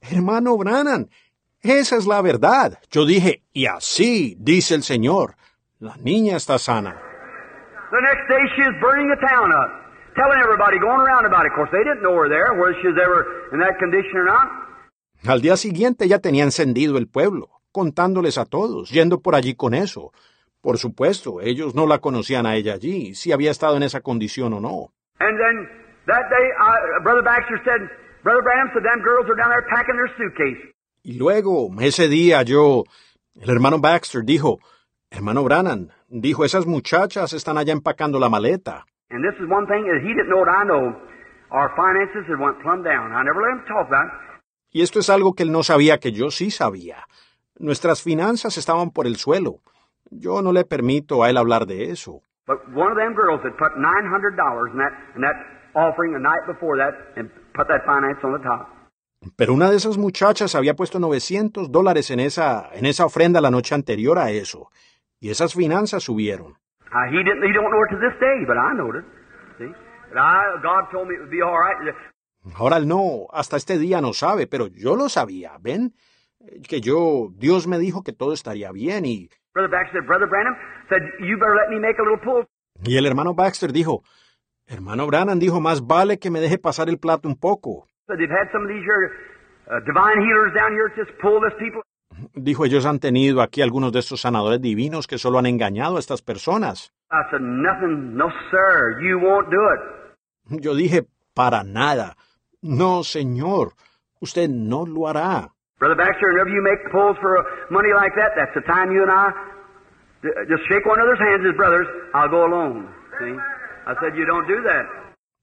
hermano 0.00 0.56
Branham, 0.56 1.08
esa 1.60 1.96
es 1.96 2.06
la 2.06 2.22
verdad. 2.22 2.78
Yo 2.90 3.04
dije, 3.04 3.42
y 3.52 3.66
así 3.66 4.36
dice 4.38 4.76
el 4.76 4.84
Señor, 4.84 5.34
la 5.80 5.96
niña 5.96 6.36
está 6.36 6.58
sana. 6.58 6.94
The 7.90 8.00
next 8.00 8.28
day 8.28 8.42
she 8.54 8.62
was 8.62 8.74
burning 8.80 9.10
the 9.10 9.18
town 9.26 9.50
up, 9.50 9.70
telling 10.14 10.38
everybody, 10.38 10.78
going 10.78 11.00
around 11.02 11.26
about 11.26 11.44
it. 11.44 11.50
Of 11.50 11.56
course, 11.56 11.70
they 11.72 11.82
didn't 11.82 12.02
know 12.02 12.14
her 12.14 12.28
there, 12.28 12.54
whether 12.54 12.78
she 12.80 12.88
was 12.88 12.98
ever 13.02 13.50
in 13.52 13.58
that 13.58 13.78
condition 13.78 14.16
or 14.16 14.24
not. 14.24 14.46
Al 15.26 15.40
día 15.40 15.56
siguiente 15.56 16.06
ella 16.06 16.18
tenía 16.18 16.42
encendido 16.42 16.98
el 16.98 17.06
pueblo, 17.06 17.48
contándoles 17.70 18.38
a 18.38 18.44
todos, 18.44 18.90
yendo 18.90 19.20
por 19.20 19.36
allí 19.36 19.54
con 19.54 19.72
eso. 19.72 20.10
Por 20.60 20.78
supuesto, 20.78 21.40
ellos 21.40 21.76
no 21.76 21.86
la 21.86 21.98
conocían 21.98 22.44
a 22.44 22.56
ella 22.56 22.74
allí, 22.74 23.14
si 23.14 23.30
había 23.30 23.52
estado 23.52 23.76
en 23.76 23.84
esa 23.84 24.00
condición 24.00 24.52
o 24.52 24.60
no. 24.60 24.92
And 25.20 25.38
then 25.38 25.68
that 26.06 26.28
day, 26.28 26.46
uh, 26.58 27.02
Brother 27.04 27.22
Baxter 27.22 27.60
said, 27.64 27.88
Brother 28.24 28.42
Branham 28.42 28.70
said, 28.74 28.82
them 28.82 29.02
girls 29.02 29.26
are 29.30 29.36
down 29.36 29.50
there 29.50 29.66
packing 29.70 29.94
their 29.94 30.10
suitcase. 30.16 30.74
Y 31.04 31.14
luego, 31.18 31.70
ese 31.80 32.08
día 32.08 32.42
yo, 32.42 32.84
el 33.40 33.50
hermano 33.50 33.78
Baxter 33.78 34.24
dijo, 34.24 34.58
hermano 35.10 35.44
Branham, 35.44 35.88
dijo, 36.08 36.44
esas 36.44 36.66
muchachas 36.66 37.32
están 37.32 37.58
allá 37.58 37.72
empacando 37.72 38.18
la 38.18 38.28
maleta. 38.28 38.84
And 39.10 39.22
this 39.22 39.38
is 39.38 39.48
one 39.48 39.66
thing 39.66 39.84
that 39.86 40.02
he 40.02 40.14
didn't 40.14 40.30
know 40.30 40.38
what 40.38 40.48
I 40.48 40.64
know. 40.64 40.96
Our 41.50 41.70
finances 41.76 42.26
had 42.26 42.40
went 42.40 42.60
plumb 42.62 42.82
down. 42.82 43.12
I 43.12 43.22
never 43.22 43.40
let 43.42 43.52
him 43.60 43.64
talk 43.68 43.86
about 43.86 44.06
it. 44.06 44.31
Y 44.72 44.82
esto 44.82 44.98
es 44.98 45.10
algo 45.10 45.34
que 45.34 45.42
él 45.42 45.52
no 45.52 45.62
sabía 45.62 45.98
que 45.98 46.12
yo 46.12 46.30
sí 46.30 46.50
sabía. 46.50 47.06
Nuestras 47.58 48.02
finanzas 48.02 48.56
estaban 48.56 48.90
por 48.90 49.06
el 49.06 49.16
suelo. 49.16 49.60
Yo 50.10 50.42
no 50.42 50.52
le 50.52 50.64
permito 50.64 51.22
a 51.22 51.30
él 51.30 51.36
hablar 51.36 51.66
de 51.66 51.90
eso. 51.90 52.22
But 52.46 52.58
one 52.74 52.90
of 52.90 52.96
them 52.96 53.14
girls 53.14 53.40
had 53.44 53.56
put 53.56 53.76
nine 53.76 54.08
hundred 54.10 54.36
dollars 54.36 54.72
in 54.72 54.78
that 54.78 54.92
in 55.14 55.22
that 55.22 55.36
offering 55.74 56.12
the 56.12 56.18
night 56.18 56.44
before 56.46 56.76
that 56.76 56.94
and 57.16 57.30
put 57.54 57.68
that 57.68 57.84
finance 57.86 58.18
on 58.24 58.32
the 58.32 58.42
top. 58.42 58.66
Pero 59.36 59.54
una 59.54 59.70
de 59.70 59.76
esas 59.76 59.96
muchachas 59.96 60.54
había 60.54 60.74
puesto 60.74 60.98
900 60.98 61.70
dólares 61.70 62.10
en 62.10 62.18
esa, 62.18 62.70
en 62.72 62.86
esa 62.86 63.06
ofrenda 63.06 63.40
la 63.40 63.50
noche 63.50 63.74
anterior 63.74 64.18
a 64.18 64.30
eso. 64.30 64.70
Y 65.20 65.30
esas 65.30 65.54
finanzas 65.54 66.02
subieron. 66.02 66.56
Ahora 72.54 72.76
él 72.76 72.88
no, 72.88 73.26
hasta 73.32 73.56
este 73.56 73.78
día 73.78 74.00
no 74.00 74.12
sabe, 74.12 74.46
pero 74.46 74.66
yo 74.66 74.96
lo 74.96 75.08
sabía, 75.08 75.52
¿ven? 75.60 75.94
Que 76.68 76.80
yo, 76.80 77.28
Dios 77.36 77.66
me 77.66 77.78
dijo 77.78 78.02
que 78.02 78.12
todo 78.12 78.32
estaría 78.32 78.72
bien 78.72 79.06
y... 79.06 79.30
Y 82.84 82.96
el 82.96 83.06
hermano 83.06 83.34
Baxter 83.34 83.72
dijo, 83.72 84.02
hermano 84.66 85.06
Branham 85.06 85.38
dijo, 85.38 85.60
más 85.60 85.86
vale 85.86 86.18
que 86.18 86.30
me 86.30 86.40
deje 86.40 86.58
pasar 86.58 86.88
el 86.88 86.98
plato 86.98 87.28
un 87.28 87.36
poco. 87.36 87.86
Uh. 88.08 88.18
Dijo, 92.34 92.64
ellos 92.64 92.86
han 92.86 92.98
tenido 92.98 93.40
aquí 93.40 93.62
algunos 93.62 93.92
de 93.92 94.00
estos 94.00 94.20
sanadores 94.20 94.60
divinos 94.60 95.06
que 95.06 95.18
solo 95.18 95.38
han 95.38 95.46
engañado 95.46 95.96
a 95.96 96.00
estas 96.00 96.22
personas. 96.22 96.92
I 97.10 97.22
said, 97.30 97.40
nothing, 97.40 98.16
no 98.16 98.30
sir, 98.50 99.00
you 99.00 99.18
won't 99.18 99.48
do 99.50 99.60
it. 99.74 100.62
Yo 100.62 100.74
dije, 100.74 101.06
para 101.34 101.62
nada. 101.62 102.16
No, 102.62 103.02
señor, 103.02 103.74
usted 104.20 104.48
no 104.48 104.86
lo 104.86 105.08
hará. 105.08 105.52
Brother 105.78 105.96
Baxter, 105.96 106.28
whenever 106.30 106.48
you 106.48 106.62
make 106.62 106.80
pulls 106.92 107.18
for 107.18 107.38
uh, 107.38 107.42
money 107.70 107.92
like 107.92 108.14
that, 108.14 108.32
that's 108.36 108.54
the 108.54 108.62
time 108.62 108.92
you 108.92 109.02
and 109.02 109.10
I 109.10 109.30
uh, 109.30 110.28
just 110.48 110.62
shake 110.68 110.86
one 110.86 111.00
another's 111.00 111.18
hands 111.18 111.44
as 111.44 111.56
brothers. 111.56 111.88
I'll 112.14 112.28
go 112.30 112.46
alone. 112.46 112.86
See? 113.18 113.34
I 113.86 113.94
said, 114.00 114.16
you 114.16 114.24
don't 114.24 114.46
do 114.46 114.62
that. 114.62 114.86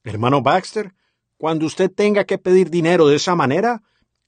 Hermano 0.06 0.42
Baxter, 0.42 0.94
cuando 1.38 1.66
usted 1.66 1.92
tenga 1.92 2.24
que 2.24 2.38
pedir 2.38 2.70
dinero 2.70 3.08
de 3.08 3.18
esa 3.18 3.36
manera, 3.36 3.82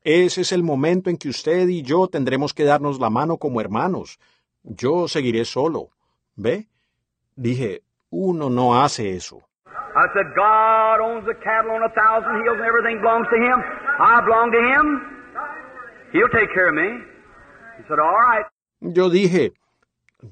ese 0.03 0.41
es 0.41 0.51
el 0.51 0.63
momento 0.63 1.09
en 1.09 1.17
que 1.17 1.29
usted 1.29 1.69
y 1.69 1.83
yo 1.83 2.07
tendremos 2.07 2.53
que 2.53 2.65
darnos 2.65 2.99
la 2.99 3.09
mano 3.09 3.37
como 3.37 3.61
hermanos. 3.61 4.19
Yo 4.63 5.07
seguiré 5.07 5.45
solo. 5.45 5.91
¿Ve? 6.35 6.67
Dije, 7.37 7.83
uno 8.09 8.49
no 8.49 8.81
hace 8.81 9.15
eso. 9.15 9.41
I 10.01 10.07
said, 10.15 10.33
God 10.35 10.97
owns 10.99 11.25
the 11.27 11.35
cattle 11.35 11.71
on 11.77 11.83
a 11.83 11.93
thousand 11.93 12.41
hills 12.41 12.57
and 12.57 12.65
everything 12.65 12.97
belongs 13.01 13.27
to 13.29 13.37
Him. 13.37 13.57
I 14.01 14.17
belong 14.25 14.49
to 14.49 14.61
Him. 14.73 14.85
He'll 16.11 16.33
take 16.33 16.49
care 16.53 16.69
of 16.69 16.75
me. 16.75 17.05
He 17.77 17.83
said, 17.87 17.99
all 17.99 18.17
right. 18.17 18.45
Yo 18.81 19.11
dije, 19.11 19.53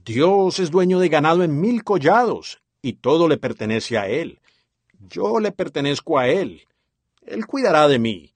Dios 0.06 0.60
es 0.60 0.72
dueño 0.72 1.00
de 1.00 1.10
ganado 1.10 1.44
en 1.44 1.62
mil 1.62 1.84
collados 1.84 2.60
y 2.82 2.94
todo 2.94 3.28
le 3.28 3.38
pertenece 3.38 4.00
a 4.00 4.08
Él. 4.08 4.40
Yo 5.08 5.40
le 5.40 5.52
pertenezco 5.52 6.18
a 6.18 6.28
Él. 6.28 6.62
Él 7.28 7.46
cuidará 7.46 7.88
de 7.88 8.00
mí. 8.00 8.34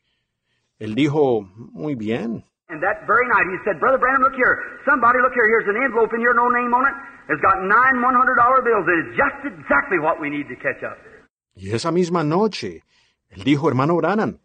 Él 0.77 0.93
dijo, 0.93 1.41
muy 1.55 1.95
bien. 1.95 2.43
And 2.69 2.81
that 2.81 3.07
very 3.07 3.27
night 3.27 3.45
he 3.49 3.57
said, 3.65 3.79
Brother 3.79 3.97
Branham, 3.97 4.21
look 4.21 4.35
here. 4.35 4.57
Somebody, 4.85 5.17
look 5.21 5.33
here. 5.33 5.47
Here's 5.49 5.67
an 5.67 5.81
envelope 5.81 6.13
in 6.13 6.19
here, 6.19 6.33
no 6.33 6.47
name 6.49 6.73
on 6.73 6.85
it. 6.85 6.95
It's 7.29 7.41
got 7.41 7.57
nine 7.63 8.01
$100 8.01 8.63
bills. 8.63 8.85
It 8.85 8.99
is 9.01 9.17
just 9.17 9.39
exactly 9.49 9.97
what 9.97 10.21
we 10.21 10.29
need 10.29 10.47
to 10.49 10.55
catch 10.55 10.83
up. 10.83 10.97
Y 11.55 11.71
esa 11.71 11.91
misma 11.91 12.23
noche, 12.23 12.83
él 13.29 13.43
dijo, 13.43 13.67
hermano 13.69 13.95
Branham, 13.95 14.39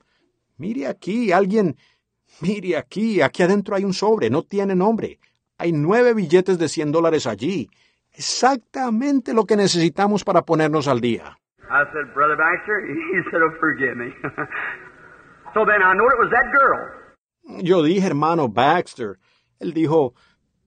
mire 0.57 0.87
aquí, 0.87 1.33
alguien, 1.33 1.77
mire 2.41 2.77
aquí, 2.77 3.23
aquí 3.23 3.43
adentro 3.43 3.75
hay 3.77 3.85
un 3.85 3.95
sobre, 3.95 4.31
no 4.31 4.43
tiene 4.43 4.75
nombre. 4.75 5.19
Hay 5.59 5.73
nueve 5.73 6.15
billetes 6.15 6.59
de 6.59 6.69
100 6.69 6.93
dólares 6.93 7.27
allí. 7.27 7.69
Exactamente 8.13 9.33
lo 9.33 9.45
que 9.45 9.57
necesitamos 9.57 10.25
para 10.25 10.43
ponernos 10.43 10.89
al 10.89 11.01
día. 11.01 11.39
I 11.71 11.85
said, 11.93 12.15
Brother 12.15 12.37
Baxter? 12.37 12.81
He 13.13 13.23
said, 13.31 13.43
oh, 13.43 13.53
forgive 13.61 13.97
me. 13.97 14.11
so 15.55 15.65
then 15.67 15.83
I 15.83 15.93
knew 15.95 16.09
it 16.09 16.19
was 16.19 16.31
that 16.31 16.49
girl. 16.53 17.63
Yo 17.63 17.83
dije, 17.83 18.07
hermano 18.07 18.49
Baxter. 18.49 19.19
Él 19.61 19.73
dijo, 19.73 20.15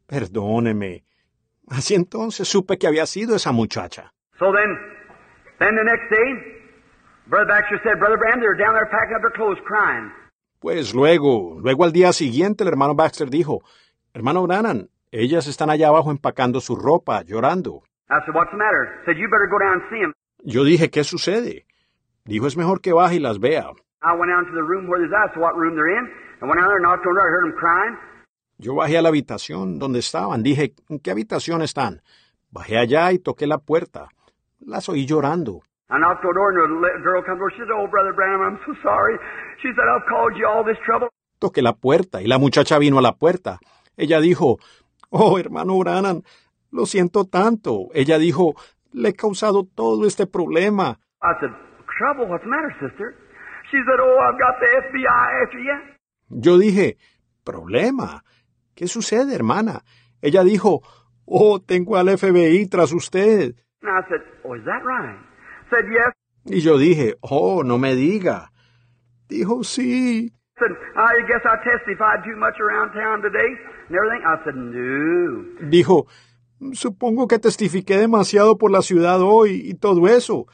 perdóneme. 0.08 1.04
Así 1.70 1.96
entonces 1.96 2.48
supe 2.48 2.78
que 2.78 2.88
había 2.88 3.06
sido 3.06 3.36
esa 3.36 3.52
muchacha. 3.52 4.14
So 4.38 4.52
then, 4.52 4.78
Pues 10.60 10.94
luego, 10.96 11.60
luego 11.62 11.84
al 11.84 11.92
día 11.92 12.12
siguiente 12.14 12.64
el 12.64 12.70
hermano 12.70 12.96
Baxter 12.96 13.30
dijo, 13.30 13.62
hermano 14.12 14.42
Branham, 14.48 14.88
ellas 15.12 15.46
están 15.46 15.70
allá 15.70 15.90
abajo 15.90 16.10
empacando 16.10 16.62
su 16.62 16.76
ropa, 16.76 17.22
llorando. 17.22 17.84
Yo 20.44 20.64
dije, 20.64 20.90
¿qué 20.90 21.04
sucede? 21.04 21.68
Dijo, 22.26 22.48
es 22.48 22.58
mejor 22.58 22.82
que 22.82 22.94
baje 22.94 23.18
y 23.18 23.20
las 23.20 23.40
vea. 23.40 23.70
I 24.04 24.18
went 24.18 24.32
down 24.32 24.46
to 24.48 24.54
the 24.54 24.64
room 24.64 24.90
where 24.90 25.00
they're 25.00 25.16
at, 25.16 25.32
so 25.36 25.42
what 25.42 25.54
room 25.56 25.76
they're 25.76 25.96
in, 25.96 26.10
and 26.42 26.50
went 26.50 26.60
down 26.60 26.70
there 26.70 26.78
and 26.78 26.84
knocked 26.84 27.06
on 27.06 27.14
the 27.14 27.20
door. 27.20 27.28
I 27.28 27.32
heard 27.32 27.46
them 27.46 27.60
crying. 27.60 27.98
Yo 28.58 28.74
bajé 28.74 28.98
a 28.98 29.04
la 29.04 29.10
habitación 29.10 29.78
donde 29.78 30.00
estaban. 30.00 30.42
Dije, 30.42 30.74
¿en 30.90 30.98
qué 31.00 31.12
habitación 31.12 31.62
están? 31.62 32.02
Bajé 32.50 32.78
allá 32.80 33.12
y 33.12 33.20
toqué 33.20 33.46
la 33.46 33.60
puerta. 33.60 34.10
Las 34.66 34.88
oí 34.90 35.06
llorando. 35.06 35.62
I 35.90 35.98
knocked 36.00 36.24
on 36.24 36.32
the 36.32 36.40
door, 36.40 36.52
and 36.64 36.78
the 36.78 36.88
li- 36.88 37.04
girl 37.04 37.22
comes 37.22 37.42
over. 37.42 37.52
She 37.52 37.58
said, 37.60 37.72
oh, 37.74 37.88
Brother 37.88 38.14
Branham, 38.14 38.42
I'm 38.42 38.60
so 38.66 38.74
sorry. 38.82 39.18
She 39.62 39.70
said, 39.76 39.84
I've 39.92 40.08
caused 40.08 40.38
you 40.38 40.48
all 40.48 40.64
this 40.64 40.78
trouble. 40.86 41.10
Toqué 41.40 41.62
la 41.62 41.74
puerta 41.74 42.22
y 42.22 42.28
la 42.28 42.38
muchacha 42.38 42.78
vino 42.80 42.98
a 42.98 43.02
la 43.02 43.14
puerta. 43.18 43.60
Ella 43.98 44.22
dijo, 44.22 44.58
oh, 45.10 45.38
hermano 45.38 45.78
Branham, 45.80 46.22
lo 46.72 46.86
siento 46.86 47.26
tanto. 47.26 47.90
Ella 47.94 48.18
dijo, 48.20 48.56
le 48.94 49.10
he 49.10 49.14
causado 49.14 49.66
todo 49.66 50.06
este 50.08 50.28
problema. 50.28 51.00
I 51.24 51.34
said, 51.42 51.52
trouble? 51.98 52.28
What's 52.30 52.44
the 52.44 52.50
matter, 52.50 52.72
sister? 52.80 53.16
She 53.70 53.78
said, 53.86 54.00
oh, 54.00 54.18
I've 54.22 54.40
got 54.40 54.60
the 54.62 54.68
FBI 54.88 55.44
after 55.44 55.60
you. 55.60 55.78
Yo 56.30 56.58
dije, 56.58 56.98
problema. 57.44 58.24
¿Qué 58.76 58.88
sucede, 58.88 59.36
hermana? 59.36 59.84
Ella 60.22 60.44
dijo, 60.44 60.82
oh, 61.26 61.60
tengo 61.60 61.98
al 61.98 62.18
FBI 62.18 62.68
tras 62.70 62.94
usted. 62.94 63.56
And 63.82 63.90
I 63.90 64.02
said, 64.10 64.22
oh, 64.46 64.54
is 64.54 64.64
that 64.66 64.86
right? 64.86 65.18
Said, 65.70 65.86
yes. 65.92 66.14
Y 66.46 66.60
yo 66.62 66.78
dije, 66.78 67.16
oh, 67.24 67.62
no 67.64 67.78
me 67.78 67.96
diga. 67.96 68.50
Dijo, 69.28 69.64
sí. 69.64 70.32
Said, 70.60 70.72
ah, 70.96 71.08
I 71.10 71.22
guess 71.28 71.42
I 71.46 71.58
testified 71.64 72.24
too 72.24 72.36
much 72.38 72.60
around 72.60 72.94
town 72.94 73.22
today 73.22 73.50
and 73.90 73.96
everything. 73.98 74.22
I 74.26 74.36
said, 74.46 74.56
no. 74.56 75.70
Dijo, 75.70 76.08
supongo 76.74 77.28
que 77.28 77.40
testifiqué 77.40 77.98
demasiado 77.98 78.58
por 78.58 78.70
la 78.72 78.82
ciudad 78.82 79.20
hoy 79.22 79.70
y 79.70 79.74
todo 79.74 80.08
eso. 80.08 80.46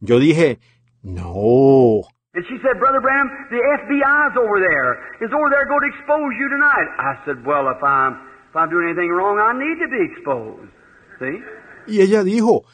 Yo 0.00 0.18
dije, 0.20 0.58
no. 1.02 2.02
And 2.34 2.44
she 2.46 2.58
said, 2.62 2.78
Brother 2.78 3.00
Branham, 3.00 3.30
the 3.50 3.58
FBI's 3.58 4.36
over 4.36 4.60
there. 4.60 5.26
Is 5.26 5.32
over 5.34 5.50
there 5.50 5.66
going 5.66 5.82
to 5.82 5.90
expose 5.98 6.30
you 6.38 6.48
tonight. 6.48 6.86
I 6.98 7.18
said, 7.26 7.44
well, 7.44 7.68
if 7.70 7.82
I'm, 7.82 8.14
if 8.50 8.54
I'm 8.54 8.70
doing 8.70 8.86
anything 8.90 9.10
wrong, 9.10 9.40
I 9.40 9.50
need 9.58 9.82
to 9.82 9.88
be 9.90 10.02
exposed. 10.12 10.70
See? 11.18 11.42
Y 11.88 12.00
ella 12.00 12.22
dijo, 12.22 12.64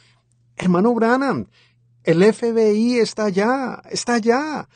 hermano 0.56 0.94
Branham, 0.94 1.46
el 2.02 2.22
FBI 2.22 2.98
está 2.98 3.26
allá, 3.26 3.80
está 3.90 4.14
allá. 4.14 4.68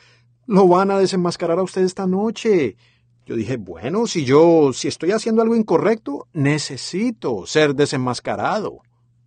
Lo 0.46 0.66
van 0.66 0.90
a 0.90 0.98
desenmascarar 0.98 1.58
a 1.58 1.62
usted 1.62 1.82
esta 1.82 2.06
noche. 2.06 2.76
Yo 3.26 3.36
dije, 3.36 3.58
bueno, 3.58 4.06
si 4.06 4.24
yo, 4.24 4.72
si 4.72 4.88
estoy 4.88 5.12
haciendo 5.12 5.42
algo 5.42 5.54
incorrecto, 5.54 6.26
necesito 6.32 7.44
ser 7.44 7.74
desenmascarado. 7.74 8.80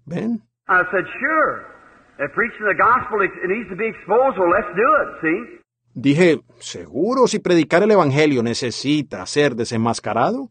¿Ven? 0.06 0.42
I 0.68 0.82
said, 0.90 1.06
sure. 1.20 1.72
If 2.18 2.34
preaching 2.34 2.66
the 2.66 2.76
gospel 2.76 3.22
it 3.22 3.32
needs 3.48 3.70
to 3.70 3.76
be 3.76 3.88
exposed, 3.88 4.38
well, 4.40 4.50
let's 4.50 4.74
do 4.76 4.88
it. 5.02 5.22
See? 5.22 5.62
Dije, 5.94 6.42
seguro 6.60 7.28
si 7.28 7.40
predicar 7.40 7.84
el 7.84 7.92
Evangelio 7.92 8.42
necesita 8.42 9.26
ser 9.26 9.56
desenmascarado. 9.56 10.50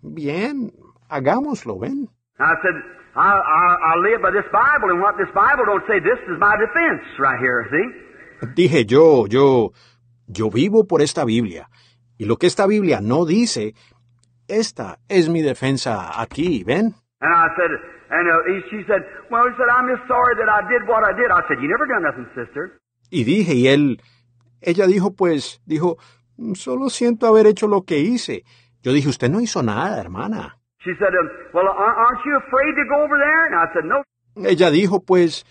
Bien, 0.00 0.72
hagámoslo, 1.08 1.78
¿ven? 1.78 2.08
I 2.38 2.54
said, 2.62 2.74
I, 3.14 3.32
I, 3.36 3.92
I 3.92 3.96
live 4.00 4.22
by 4.22 4.30
this 4.30 4.48
Bible, 4.52 4.90
and 4.90 5.00
what 5.00 5.16
this 5.18 5.28
Bible 5.34 5.64
don't 5.66 5.84
say, 5.86 6.00
this 6.00 6.18
is 6.28 6.38
my 6.40 6.56
defense 6.56 7.04
right 7.18 7.38
here, 7.38 7.68
see? 7.70 8.46
Dije 8.54 8.86
yo, 8.86 9.26
yo, 9.26 9.72
yo 10.26 10.50
vivo 10.50 10.84
por 10.84 11.02
esta 11.02 11.24
Biblia. 11.24 11.68
Y 12.18 12.24
lo 12.24 12.36
que 12.36 12.46
esta 12.46 12.66
Biblia 12.66 13.00
no 13.02 13.26
dice, 13.26 13.74
esta 14.48 14.98
es 15.08 15.28
mi 15.28 15.42
defensa 15.42 16.20
aquí, 16.20 16.64
¿ven? 16.64 16.94
And 17.20 17.32
I 17.34 17.48
said, 17.56 17.70
and 18.10 18.28
uh, 18.28 18.42
he, 18.48 18.60
she 18.70 18.84
said, 18.86 19.02
well, 19.30 19.44
he 19.46 19.54
said, 19.56 19.68
I'm 19.70 19.88
just 19.88 20.06
sorry 20.08 20.34
that 20.36 20.48
I 20.48 20.62
did 20.68 20.88
what 20.88 21.04
I 21.04 21.12
did. 21.12 21.30
I 21.30 21.42
said, 21.48 21.60
you 21.60 21.68
never 21.68 21.86
done 21.86 22.02
nothing, 22.02 22.26
sister. 22.34 22.80
Y 23.10 23.24
dije, 23.24 23.54
y 23.54 23.68
él, 23.68 24.00
ella 24.60 24.86
dijo, 24.86 25.14
pues, 25.14 25.60
dijo, 25.66 25.98
solo 26.54 26.88
siento 26.88 27.26
haber 27.26 27.46
hecho 27.46 27.68
lo 27.68 27.82
que 27.82 27.98
hice. 27.98 28.44
Yo 28.82 28.92
dije, 28.92 29.08
usted 29.08 29.30
no 29.30 29.40
hizo 29.40 29.62
nada, 29.62 30.00
hermana. 30.00 30.58
She 30.84 30.92
said, 30.98 31.12
well, 31.54 31.68
aren't 31.68 31.98
aren't 31.98 32.24
you 32.26 32.36
afraid 32.36 32.72
to 32.74 32.84
go 32.88 33.04
over 33.04 33.16
there? 33.18 33.46
And 33.46 33.54
I 33.56 33.66
said, 33.72 33.84
no. 33.84 34.02
Ella 34.36 34.70
dijo, 34.70 35.00
pues, 35.04 35.44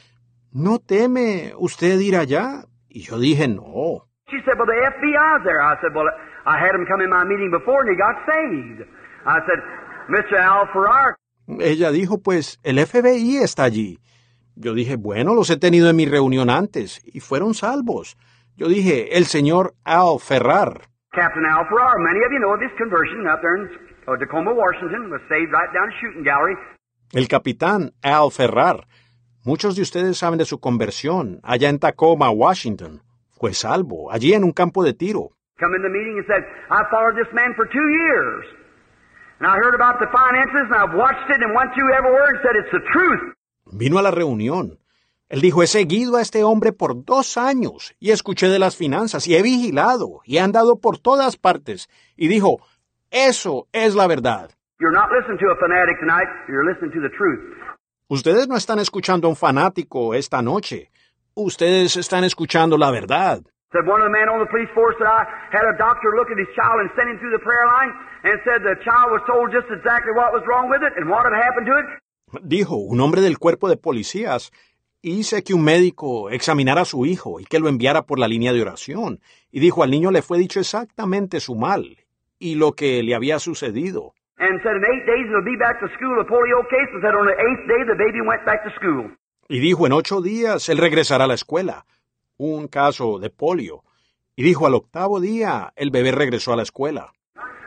¿no 0.51 0.79
teme 0.79 1.53
usted 1.57 1.99
ir 1.99 2.15
allá? 2.17 2.65
Y 2.89 3.01
yo 3.01 3.17
dije, 3.17 3.47
no. 3.47 4.07
She 4.29 4.37
said, 4.45 4.57
well, 4.57 4.67
the 4.67 4.75
FBI's 4.75 5.43
there. 5.45 5.61
I 5.61 5.75
said, 5.81 5.93
well, 5.95 6.07
I 6.45 6.57
had 6.57 6.75
him 6.75 6.85
come 6.85 7.01
in 7.01 7.09
my 7.09 7.23
meeting 7.23 7.51
before 7.51 7.81
and 7.81 7.89
he 7.91 7.95
got 7.95 8.15
saved. 8.27 8.81
I 9.25 9.39
said, 9.47 9.59
Mr. 10.09 10.37
Al 10.39 10.67
Farrar, 10.73 11.15
Ella 11.59 11.91
dijo, 11.91 12.21
pues, 12.21 12.59
el 12.63 12.79
FBI 12.85 13.37
está 13.37 13.63
allí. 13.63 13.99
Yo 14.55 14.73
dije, 14.73 14.95
bueno, 14.95 15.33
los 15.33 15.49
he 15.49 15.57
tenido 15.57 15.89
en 15.89 15.95
mi 15.95 16.05
reunión 16.05 16.49
antes 16.49 17.01
y 17.05 17.19
fueron 17.19 17.53
salvos. 17.53 18.17
Yo 18.55 18.67
dije, 18.67 19.17
el 19.17 19.25
señor 19.25 19.73
Al 19.83 20.19
Ferrar. 20.19 20.81
Captain 21.13 21.45
Al 21.45 21.65
Farrar, 21.67 21.97
many 21.99 22.19
of 22.25 22.31
you 22.31 22.39
know 22.39 22.53
of 22.53 22.61
his 22.61 22.71
conversion 22.77 23.27
up 23.27 23.41
there 23.41 23.55
in 23.57 23.69
Tacoma, 24.05 24.53
Washington, 24.53 25.09
was 25.09 25.21
saved 25.29 25.51
right 25.51 25.71
down 25.73 25.89
a 25.89 25.95
shooting 25.99 26.23
gallery. 26.23 26.55
El 27.13 27.27
capitán 27.27 27.93
Al 28.01 28.31
Ferrar. 28.31 28.87
Muchos 29.43 29.75
de 29.75 29.81
ustedes 29.81 30.17
saben 30.17 30.37
de 30.37 30.45
su 30.45 30.59
conversión 30.59 31.39
allá 31.43 31.69
en 31.69 31.79
Tacoma, 31.79 32.29
Washington. 32.29 33.01
Fue 33.31 33.53
salvo, 33.53 34.11
allí 34.11 34.33
en 34.33 34.43
un 34.43 34.51
campo 34.51 34.83
de 34.83 34.93
tiro. 34.93 35.31
Come 35.59 35.75
in 35.75 35.83
the 35.83 35.89
meeting 35.89 36.17
and 36.17 36.25
said, 36.27 36.43
I 36.69 36.83
followed 36.89 37.15
this 37.15 37.31
man 37.33 37.53
for 37.55 37.65
two 37.65 37.87
years. 37.89 38.45
And 39.39 39.47
I 39.47 39.55
heard 39.57 39.75
about 39.75 39.99
the 39.99 40.07
finances 40.11 40.69
and 40.69 40.75
I've 40.75 40.95
watched 40.95 41.29
it 41.29 41.41
and 41.41 41.55
went 41.55 41.73
through 41.73 41.93
every 41.93 42.11
word 42.11 42.37
and 42.37 42.41
said, 42.43 42.55
it's 42.55 42.71
the 42.71 42.85
truth. 42.93 43.33
Vino 43.71 43.99
a 43.99 44.03
la 44.03 44.11
reunión. 44.11 44.79
Él 45.29 45.41
dijo, 45.41 45.63
he 45.63 45.67
seguido 45.67 46.17
a 46.17 46.21
este 46.21 46.43
hombre 46.43 46.73
por 46.73 47.05
dos 47.05 47.37
años 47.37 47.95
y 47.99 48.11
escuché 48.11 48.49
de 48.49 48.59
las 48.59 48.75
finanzas 48.75 49.27
y 49.27 49.35
he 49.35 49.41
vigilado 49.41 50.21
y 50.25 50.37
he 50.37 50.39
andado 50.41 50.79
por 50.79 50.97
todas 50.99 51.37
partes. 51.37 51.89
Y 52.17 52.27
dijo, 52.27 52.59
eso 53.11 53.67
es 53.73 53.93
la 53.93 54.07
verdad. 54.07 54.49
You're 54.79 54.91
not 54.91 55.11
listening 55.11 55.37
to 55.37 55.51
a 55.51 55.55
fanatic 55.59 55.99
tonight, 55.99 56.27
you're 56.47 56.65
listening 56.65 56.91
to 56.93 57.01
the 57.01 57.13
truth. 57.15 57.53
Ustedes 58.09 58.47
no 58.47 58.55
están 58.57 58.79
escuchando 58.79 59.27
a 59.27 59.29
un 59.29 59.35
fanático 59.35 60.15
esta 60.15 60.41
noche. 60.41 60.89
Ustedes 61.35 61.97
están 61.97 62.23
escuchando 62.23 62.77
la 62.77 62.89
verdad. 62.89 63.43
Said 63.71 63.87
one 63.87 64.01
of 64.01 64.07
the 64.07 64.11
men 64.11 64.27
on 64.27 64.39
the 64.39 64.49
police 64.49 64.71
force 64.73 64.95
that 64.99 65.07
I 65.07 65.23
had 65.51 65.63
a 65.63 65.77
doctor 65.77 66.11
look 66.17 66.27
at 66.31 66.37
his 66.37 66.49
child 66.55 66.81
and 66.81 66.89
send 66.95 67.07
him 67.11 67.19
through 67.19 67.31
the 67.31 67.43
prayer 67.43 67.67
line 67.67 67.91
and 68.23 68.35
said 68.43 68.63
the 68.63 68.75
child 68.83 69.11
was 69.11 69.21
told 69.27 69.51
just 69.51 69.67
exactly 69.71 70.11
what 70.11 70.33
was 70.33 70.43
wrong 70.47 70.67
with 70.67 70.81
it 70.83 70.91
and 70.97 71.07
what 71.07 71.23
had 71.23 71.35
happened 71.35 71.67
to 71.67 71.75
it. 71.79 71.87
Dijo 72.43 72.75
un 72.75 72.99
hombre 72.99 73.21
del 73.21 73.37
cuerpo 73.37 73.69
de 73.69 73.77
policías. 73.77 74.51
Hice 75.03 75.43
que 75.43 75.53
un 75.53 75.63
médico 75.63 76.29
examinara 76.29 76.81
a 76.81 76.85
su 76.85 77.05
hijo 77.05 77.39
y 77.39 77.45
que 77.45 77.59
lo 77.59 77.69
enviara 77.69 78.01
por 78.03 78.19
la 78.19 78.27
línea 78.27 78.53
de 78.53 78.61
oración. 78.61 79.19
Y 79.51 79.59
dijo, 79.59 79.83
al 79.83 79.89
niño 79.89 80.11
le 80.11 80.21
fue 80.21 80.37
dicho 80.37 80.59
exactamente 80.59 81.39
su 81.39 81.55
mal 81.55 81.97
y 82.41 82.55
lo 82.55 82.73
que 82.73 83.03
le 83.03 83.15
había 83.15 83.39
sucedido. 83.39 84.13
And 84.39 84.59
said 84.63 84.75
in 84.75 84.83
eight 84.83 85.05
days 85.05 85.27
he'll 85.29 85.45
be 85.45 85.55
back 85.55 85.79
to 85.79 85.87
school, 85.95 86.19
a 86.19 86.25
polio 86.25 86.65
case, 86.67 86.89
and 86.93 87.01
said 87.01 87.13
on 87.13 87.27
the 87.27 87.37
eighth 87.37 87.67
day 87.69 87.85
the 87.85 87.95
baby 87.95 88.19
went 88.25 88.43
back 88.43 88.63
to 88.63 88.71
school. 88.71 89.15
Y 89.47 89.59
dijo, 89.59 89.85
en 89.85 89.93
ocho 89.93 90.21
días 90.21 90.67
él 90.69 90.79
regresará 90.79 91.25
a 91.25 91.27
la 91.27 91.35
escuela. 91.35 91.85
Un 92.37 92.67
caso 92.67 93.19
de 93.19 93.29
polio. 93.29 93.83
Y 94.35 94.43
dijo, 94.43 94.65
al 94.65 94.73
octavo 94.73 95.19
día 95.19 95.71
el 95.75 95.91
bebé 95.91 96.11
regresó 96.11 96.53
a 96.53 96.55
la 96.55 96.63
escuela. 96.63 97.11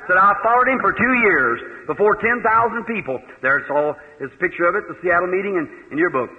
Said 0.09 0.17
I 0.19 0.35
followed 0.43 0.69
him 0.69 0.81
for 0.81 0.93
two 0.93 1.15
years 1.23 1.61
before 1.86 2.17
10,000 2.20 2.85
people. 2.85 3.19
There's 3.41 3.65
all 3.70 3.94
his 4.19 4.31
picture 4.41 4.67
of 4.69 4.75
it, 4.75 4.85
the 4.89 4.97
Seattle 5.01 5.28
meeting 5.28 5.57
in, 5.57 5.69
in 5.93 5.99
your 5.99 6.11
book. 6.11 6.31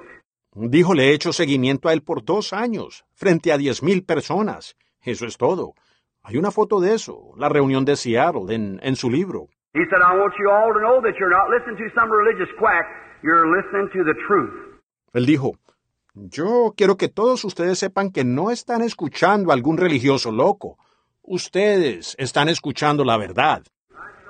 Dijo, 0.54 0.94
le 0.94 1.10
he 1.10 1.14
hecho 1.14 1.32
seguimiento 1.32 1.90
a 1.90 1.94
él 1.94 2.02
por 2.02 2.24
dos 2.24 2.54
años, 2.54 3.06
frente 3.14 3.52
a 3.52 3.58
diez 3.58 3.82
mil 3.82 4.04
personas. 4.04 4.76
Eso 5.02 5.26
es 5.26 5.38
todo. 5.38 5.74
Hay 6.28 6.38
una 6.38 6.50
foto 6.50 6.82
de 6.82 6.95
eso, 6.95 7.34
la 7.38 7.50
reunión 7.50 7.86
de 7.86 7.95
Seattle, 7.95 8.54
en, 8.54 8.80
en 8.82 8.95
su 8.95 9.12
libro. 9.12 9.48
He 9.76 9.84
said, 9.92 10.02
I 10.02 10.18
want 10.18 10.34
you 10.40 10.50
all 10.50 10.74
to 10.74 10.80
know 10.80 11.00
that 11.02 11.20
you're 11.20 11.30
not 11.30 11.50
listening 11.54 11.78
to 11.78 11.94
some 11.94 12.10
religious 12.10 12.50
quack, 12.58 12.86
you're 13.22 13.45
listening 13.45 13.90
to 13.94 14.04
the 14.04 14.16
truth. 14.28 14.82
Él 15.14 15.28
dijo, 15.28 15.54
yo 16.16 16.74
quiero 16.76 16.98
que 16.98 17.10
todos 17.10 17.45
ustedes 17.45 17.78
sepan 17.78 18.12
que 18.12 18.24
no 18.24 18.50
están 18.50 18.82
escuchando 18.82 19.52
a 19.52 19.54
algún 19.54 19.78
religioso 19.78 20.32
loco. 20.32 20.78
Ustedes 21.22 22.16
están 22.18 22.50
escuchando 22.50 23.04
la 23.04 23.18
verdad. 23.18 23.62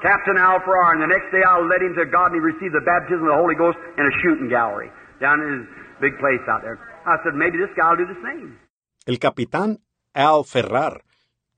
Captain 0.01 0.37
Al 0.37 0.59
Farrar, 0.65 0.95
and 0.95 1.01
the 1.01 1.07
next 1.07 1.31
day 1.31 1.43
I'll 1.47 1.65
let 1.65 1.81
him 1.81 1.95
to 1.95 2.05
God 2.05 2.33
and 2.33 2.35
he 2.35 2.41
received 2.41 2.75
the 2.75 2.83
baptism 2.83 3.23
of 3.23 3.31
the 3.31 3.39
Holy 3.41 3.55
Ghost 3.55 3.77
in 3.97 4.03
a 4.03 4.11
shooting 4.21 4.49
gallery 4.49 4.91
down 5.21 5.39
in 5.41 5.61
his 5.61 5.67
big 6.01 6.19
place 6.19 6.43
out 6.49 6.61
there. 6.61 6.77
I 7.05 7.15
said, 7.23 7.35
maybe 7.35 7.57
this 7.57 7.71
guy 7.77 7.89
will 7.89 8.03
do 8.03 8.07
the 8.11 8.19
same. 8.21 8.59
El 9.07 9.17
capitán 9.17 9.79
Al 10.13 10.43
Ferrar. 10.43 11.01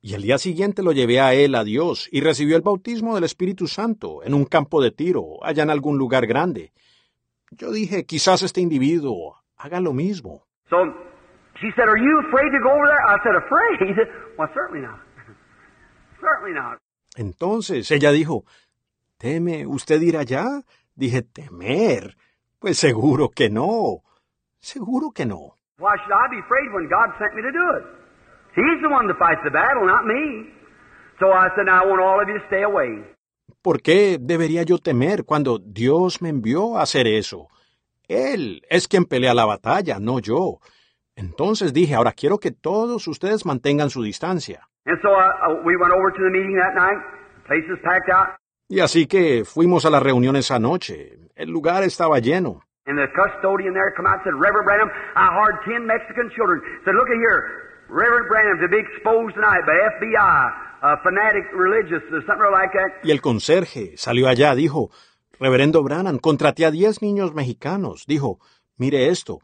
Y 0.01 0.13
el 0.13 0.21
día 0.21 0.37
siguiente 0.37 0.83
lo 0.83 0.91
llevé 0.91 1.19
a 1.19 1.33
él 1.33 1.55
a 1.55 1.63
Dios 1.63 2.07
y 2.11 2.21
recibió 2.21 2.55
el 2.55 2.61
bautismo 2.61 3.15
del 3.15 3.23
Espíritu 3.23 3.67
Santo 3.67 4.23
en 4.23 4.33
un 4.33 4.45
campo 4.45 4.81
de 4.81 4.91
tiro, 4.91 5.43
allá 5.43 5.63
en 5.63 5.69
algún 5.69 5.97
lugar 5.97 6.27
grande. 6.27 6.71
Yo 7.51 7.71
dije, 7.71 8.05
quizás 8.05 8.43
este 8.43 8.61
individuo 8.61 9.37
haga 9.57 9.79
lo 9.79 9.93
mismo. 9.93 10.45
So 10.69 10.77
she 11.59 11.71
said, 11.75 11.87
Are 11.89 11.99
you 11.99 12.19
afraid 12.27 12.51
to 12.51 12.59
go 12.61 12.71
over 12.71 12.87
there? 12.87 13.01
I 13.07 13.17
said, 13.23 13.35
Afraid? 13.35 14.07
Well, 14.37 14.49
certainly 14.53 14.85
not. 14.85 14.99
certainly 16.21 16.53
not. 16.53 16.77
Entonces 17.15 17.89
ella 17.89 18.11
dijo, 18.11 18.45
¿teme 19.17 19.65
usted 19.65 19.99
ir 20.01 20.15
allá? 20.17 20.45
Dije, 20.95 21.23
¿temer? 21.23 22.15
Pues 22.59 22.77
seguro 22.77 23.29
que 23.29 23.49
no. 23.49 24.03
Seguro 24.59 25.11
que 25.11 25.25
no. 25.25 25.57
Why 25.79 25.95
should 25.97 26.13
I 26.13 26.27
be 26.29 26.39
afraid 26.39 26.71
when 26.73 26.87
God 26.87 27.17
sent 27.17 27.33
me 27.33 27.41
to 27.41 27.51
do 27.51 27.77
it? 27.77 27.96
He's 28.57 28.81
the 28.81 28.89
one 28.89 29.05
that 29.07 29.17
fights 29.19 29.41
the 29.43 29.51
battle, 29.51 29.85
not 29.85 30.05
me. 30.05 30.49
So 31.19 31.31
I 31.31 31.49
said, 31.55 31.65
now 31.67 31.83
I 31.83 31.85
want 31.85 32.01
all 32.01 32.19
of 32.19 32.27
you 32.27 32.39
to 32.39 32.45
stay 32.47 32.63
away. 32.63 33.05
¿Por 33.61 33.81
qué 33.81 34.17
debería 34.19 34.63
yo 34.63 34.79
temer 34.79 35.25
cuando 35.25 35.59
Dios 35.59 36.21
me 36.21 36.29
envió 36.29 36.77
a 36.77 36.81
hacer 36.81 37.05
eso? 37.07 37.49
Él 38.07 38.63
es 38.69 38.87
quien 38.87 39.05
pelea 39.05 39.33
la 39.33 39.45
batalla, 39.45 39.99
no 39.99 40.19
yo. 40.19 40.59
Entonces 41.15 41.73
dije, 41.73 41.93
ahora 41.95 42.13
quiero 42.13 42.39
que 42.39 42.51
todos 42.51 43.07
ustedes 43.07 43.45
mantengan 43.45 43.89
su 43.89 44.01
distancia. 44.01 44.67
And 44.85 44.97
so 45.01 45.09
uh, 45.09 45.51
uh, 45.51 45.61
we 45.63 45.75
went 45.75 45.91
over 45.91 46.11
to 46.11 46.23
the 46.23 46.29
meeting 46.29 46.55
that 46.57 46.73
night. 46.73 46.97
The 47.43 47.47
place 47.47 47.65
was 47.69 47.79
packed 47.83 48.09
out. 48.09 48.37
Y 48.69 48.79
así 48.79 49.05
que 49.07 49.43
fuimos 49.45 49.85
a 49.85 49.89
la 49.89 49.99
reunión 49.99 50.35
esa 50.35 50.59
noche. 50.59 51.17
El 51.35 51.49
lugar 51.51 51.83
estaba 51.83 52.19
lleno. 52.19 52.61
And 52.87 52.97
the 52.97 53.07
custodian 53.13 53.73
there 53.73 53.91
come 53.95 54.07
out 54.07 54.23
and 54.23 54.23
said, 54.23 54.33
Reverend 54.33 54.65
Branham, 54.65 54.89
I 55.15 55.27
hired 55.27 55.59
ten 55.65 55.85
Mexican 55.85 56.31
children. 56.35 56.61
Said, 56.85 56.95
look 56.95 57.09
at 57.09 57.19
here, 57.19 57.66
Reverend 57.89 58.27
Branham 58.27 58.59
to 58.59 58.67
be 58.67 58.79
exposed 58.79 59.35
tonight 59.35 59.63
by 59.65 59.75
FBI, 59.95 60.51
a 60.83 60.97
fanatic 61.03 61.45
religious 61.53 62.03
or 62.11 62.21
something 62.27 62.51
like 62.51 62.71
that. 62.73 63.03
Y 63.03 63.11
el 63.11 63.21
conserje 63.21 63.95
salió 63.97 64.27
allá, 64.27 64.55
dijo, 64.55 64.89
Reverendo 65.39 65.83
Branham, 65.83 66.19
contraté 66.19 66.65
a 66.65 66.71
diez 66.71 67.01
niños 67.01 67.33
mexicanos. 67.33 68.05
Dijo, 68.07 68.39
mire 68.77 69.07
esto, 69.07 69.39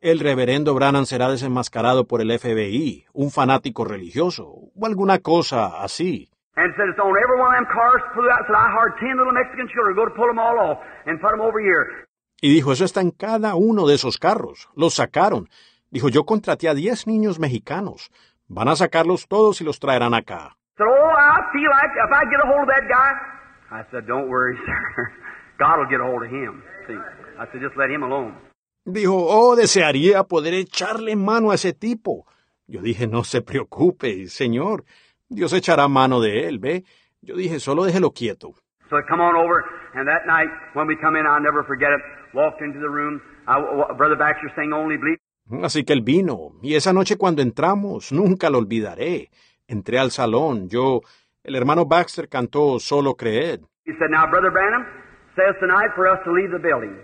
el 0.00 0.18
reverendo 0.18 0.74
Branham 0.74 1.06
será 1.06 1.28
desenmascarado 1.30 2.06
por 2.06 2.20
el 2.20 2.36
FBI, 2.36 3.06
un 3.12 3.30
fanático 3.30 3.84
religioso, 3.84 4.46
o 4.46 4.86
alguna 4.86 5.20
cosa 5.20 5.82
así. 5.82 6.30
And 6.56 6.72
said, 6.76 6.88
it's 6.88 6.98
on 7.00 7.10
every 7.10 7.40
one 7.40 7.50
of 7.50 7.58
them 7.58 7.66
cars 7.66 8.00
flew 8.14 8.30
out. 8.30 8.46
Said, 8.46 8.54
I 8.54 8.70
hired 8.70 8.94
ten 9.00 9.18
little 9.18 9.32
Mexican 9.32 9.66
children. 9.68 9.96
Go 9.96 10.04
to 10.04 10.14
pull 10.14 10.28
them 10.28 10.38
all 10.38 10.56
off 10.58 10.78
and 11.04 11.20
put 11.20 11.32
them 11.32 11.40
over 11.40 11.58
here. 11.58 12.06
Y 12.40 12.48
dijo, 12.54 12.72
eso 12.72 12.84
está 12.84 13.00
en 13.00 13.10
cada 13.10 13.56
uno 13.56 13.86
de 13.88 13.94
esos 13.94 14.18
carros. 14.18 14.68
Los 14.76 14.94
sacaron. 14.94 15.48
Dijo, 15.94 16.08
yo 16.08 16.24
contraté 16.24 16.68
a 16.68 16.74
diez 16.74 17.06
niños 17.06 17.38
mexicanos. 17.38 18.10
Van 18.48 18.66
a 18.66 18.74
sacarlos 18.74 19.28
todos 19.28 19.60
y 19.60 19.64
los 19.64 19.78
traerán 19.78 20.12
acá. 20.12 20.56
Oh, 20.80 20.84
I 20.84 21.38
feel 21.52 21.70
like 21.70 21.92
if 21.94 22.10
I 22.10 22.24
get 22.28 22.40
a 22.42 22.48
hold 22.48 22.62
of 22.62 22.74
that 22.74 22.88
guy. 22.88 23.12
I 23.70 23.84
said, 23.92 24.04
don't 24.08 24.28
worry, 24.28 24.56
sir. 24.66 25.12
God 25.56 25.78
will 25.78 25.88
get 25.88 26.00
a 26.00 26.04
hold 26.04 26.24
of 26.24 26.30
him. 26.30 26.64
See, 26.88 26.98
I 27.38 27.46
said, 27.46 27.60
just 27.62 27.76
let 27.76 27.90
him 27.90 28.02
alone. 28.02 28.34
Dijo, 28.84 29.14
oh, 29.14 29.54
desearía 29.54 30.24
poder 30.24 30.54
echarle 30.54 31.14
mano 31.14 31.52
a 31.52 31.54
ese 31.54 31.72
tipo. 31.72 32.26
Yo 32.66 32.82
dije, 32.82 33.06
no 33.06 33.22
se 33.22 33.40
preocupe, 33.40 34.26
señor. 34.26 34.82
Dios 35.28 35.52
echará 35.52 35.86
mano 35.86 36.20
de 36.20 36.48
él, 36.48 36.58
¿ve? 36.58 36.82
Yo 37.22 37.36
dije, 37.36 37.60
solo 37.60 37.84
déjelo 37.84 38.10
quieto. 38.10 38.54
So 38.90 38.96
come 39.08 39.22
on 39.22 39.36
over, 39.36 39.62
and 39.94 40.08
that 40.08 40.26
night 40.26 40.50
when 40.74 40.88
we 40.88 40.96
come 40.96 41.14
in, 41.14 41.24
I'll 41.24 41.40
never 41.40 41.62
forget 41.62 41.90
it. 41.92 42.00
Walked 42.34 42.62
into 42.62 42.80
the 42.80 42.90
room. 42.90 43.20
I, 43.46 43.60
Brother 43.96 44.16
Baxter 44.16 44.50
sang 44.56 44.72
only. 44.72 44.96
Así 45.62 45.84
que 45.84 45.92
él 45.92 46.02
vino, 46.02 46.52
y 46.62 46.74
esa 46.74 46.92
noche 46.92 47.16
cuando 47.16 47.42
entramos, 47.42 48.12
nunca 48.12 48.48
lo 48.50 48.58
olvidaré. 48.58 49.30
Entré 49.66 49.98
al 49.98 50.10
salón, 50.10 50.68
yo, 50.68 51.02
el 51.42 51.54
hermano 51.54 51.84
Baxter 51.84 52.28
cantó 52.28 52.78
Solo 52.80 53.14
Creed. 53.14 53.60
He 53.84 53.92
said, 53.98 54.10
now 54.10 54.26
Brother 54.30 54.50
Branham 54.50 54.86
says 55.36 55.54
tonight 55.60 55.90
for 55.94 56.08
us 56.08 56.18
to 56.24 56.32
leave 56.32 56.50
the 56.50 56.58
building. 56.58 56.96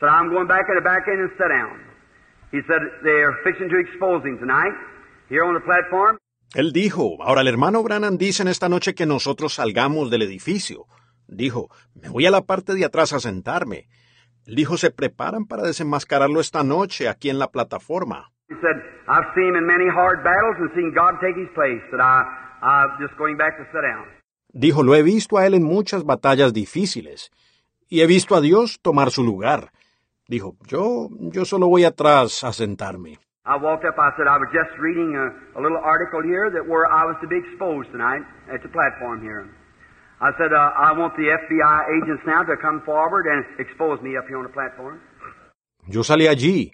So 0.00 0.06
I'm 0.06 0.30
going 0.30 0.46
back 0.46 0.66
in 0.68 0.76
the 0.76 0.82
back 0.82 1.06
end 1.06 1.20
and 1.20 1.30
sit 1.36 1.48
down. 1.48 1.80
He 2.50 2.60
said, 2.66 2.80
they're 3.02 3.36
fixing 3.44 3.68
to 3.68 3.78
expose 3.78 4.24
him 4.24 4.38
tonight, 4.38 4.72
here 5.28 5.44
on 5.44 5.54
the 5.54 5.60
platform. 5.60 6.18
Él 6.54 6.72
dijo, 6.72 7.16
ahora 7.20 7.40
el 7.40 7.48
hermano 7.48 7.82
Branham 7.82 8.16
dice 8.16 8.42
en 8.42 8.48
esta 8.48 8.68
noche 8.68 8.94
que 8.94 9.06
nosotros 9.06 9.54
salgamos 9.54 10.10
del 10.10 10.22
edificio. 10.22 10.86
Dijo, 11.26 11.68
me 11.94 12.08
voy 12.08 12.26
a 12.26 12.30
la 12.30 12.42
parte 12.42 12.74
de 12.74 12.84
atrás 12.84 13.12
a 13.12 13.20
sentarme. 13.20 13.88
Dijo, 14.46 14.76
se 14.76 14.90
preparan 14.90 15.46
para 15.46 15.62
desenmascararlo 15.62 16.40
esta 16.40 16.62
noche 16.62 17.08
aquí 17.08 17.30
en 17.30 17.38
la 17.38 17.48
plataforma. 17.48 18.30
Dijo, 24.52 24.82
lo 24.82 24.94
he 24.94 25.02
visto 25.02 25.38
a 25.38 25.46
él 25.46 25.54
en 25.54 25.62
muchas 25.64 26.04
batallas 26.04 26.52
difíciles 26.52 27.30
y 27.88 28.02
he 28.02 28.06
visto 28.06 28.34
a 28.34 28.40
Dios 28.40 28.80
tomar 28.80 29.10
su 29.10 29.24
lugar. 29.24 29.70
Dijo, 30.28 30.56
yo, 30.66 31.08
yo 31.10 31.44
solo 31.44 31.68
voy 31.68 31.84
atrás 31.84 32.44
a 32.44 32.52
sentarme. 32.52 33.18
I 33.46 33.56
walked 33.56 33.84
up, 33.84 33.98
I 33.98 34.08
said, 34.16 34.26
I 34.26 34.38
was 34.38 34.48
just 34.54 34.72
reading 34.80 35.16
a, 35.16 35.58
a 35.58 35.60
little 35.60 35.76
article 35.76 36.22
here 36.22 36.48
that 36.48 36.64
where 36.64 36.88
I 36.88 37.04
was 37.04 37.16
to 37.20 37.28
be 37.28 37.36
exposed 37.36 37.92
tonight 37.92 38.24
at 38.48 38.62
the 38.62 38.70
platform 38.70 39.20
here. 39.20 39.44
I 40.20 40.30
said, 40.38 40.52
uh, 40.52 40.72
I 40.76 40.92
want 40.96 41.16
the 41.16 41.28
FBI 41.28 42.02
agents 42.02 42.22
now 42.26 42.42
to 42.44 42.56
come 42.56 42.82
forward 42.84 43.26
and 43.26 43.44
expose 43.58 44.00
me 44.00 44.16
up 44.16 44.26
here 44.28 44.38
on 44.38 44.44
the 44.44 44.52
platform. 44.52 45.00
Yo 45.86 46.02
salí 46.02 46.26
allí. 46.26 46.72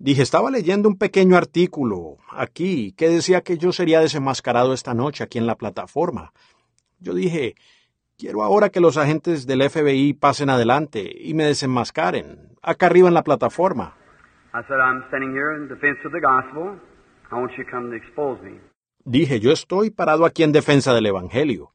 Dije, 0.00 0.22
estaba 0.22 0.50
leyendo 0.50 0.88
un 0.88 0.96
pequeño 0.96 1.36
artículo 1.36 2.18
aquí 2.30 2.92
que 2.96 3.08
decía 3.08 3.40
que 3.42 3.58
yo 3.58 3.72
sería 3.72 4.00
desenmascarado 4.00 4.72
esta 4.72 4.94
noche 4.94 5.24
aquí 5.24 5.38
en 5.38 5.46
la 5.46 5.56
plataforma. 5.56 6.32
Yo 7.00 7.14
dije, 7.14 7.56
quiero 8.16 8.42
ahora 8.42 8.70
que 8.70 8.80
los 8.80 8.96
agentes 8.96 9.46
del 9.46 9.68
FBI 9.68 10.14
pasen 10.14 10.50
adelante 10.50 11.10
y 11.20 11.34
me 11.34 11.44
desenmascaren, 11.44 12.56
acá 12.62 12.86
arriba 12.86 13.08
en 13.08 13.14
la 13.14 13.24
plataforma. 13.24 13.96
I 14.54 14.62
said, 14.66 14.78
I'm 14.78 15.04
standing 15.08 15.32
here 15.32 15.54
in 15.56 15.68
defense 15.68 15.98
of 16.06 16.12
the 16.12 16.20
gospel. 16.20 16.80
I 17.30 17.34
want 17.34 17.52
you 17.58 17.64
to 17.64 17.70
come 17.70 17.90
to 17.90 17.96
expose 17.96 18.40
me. 18.42 18.60
Dije, 19.04 19.40
yo 19.40 19.52
estoy 19.52 19.90
parado 19.90 20.24
aquí 20.24 20.42
en 20.42 20.52
defensa 20.52 20.94
del 20.94 21.06
Evangelio. 21.06 21.72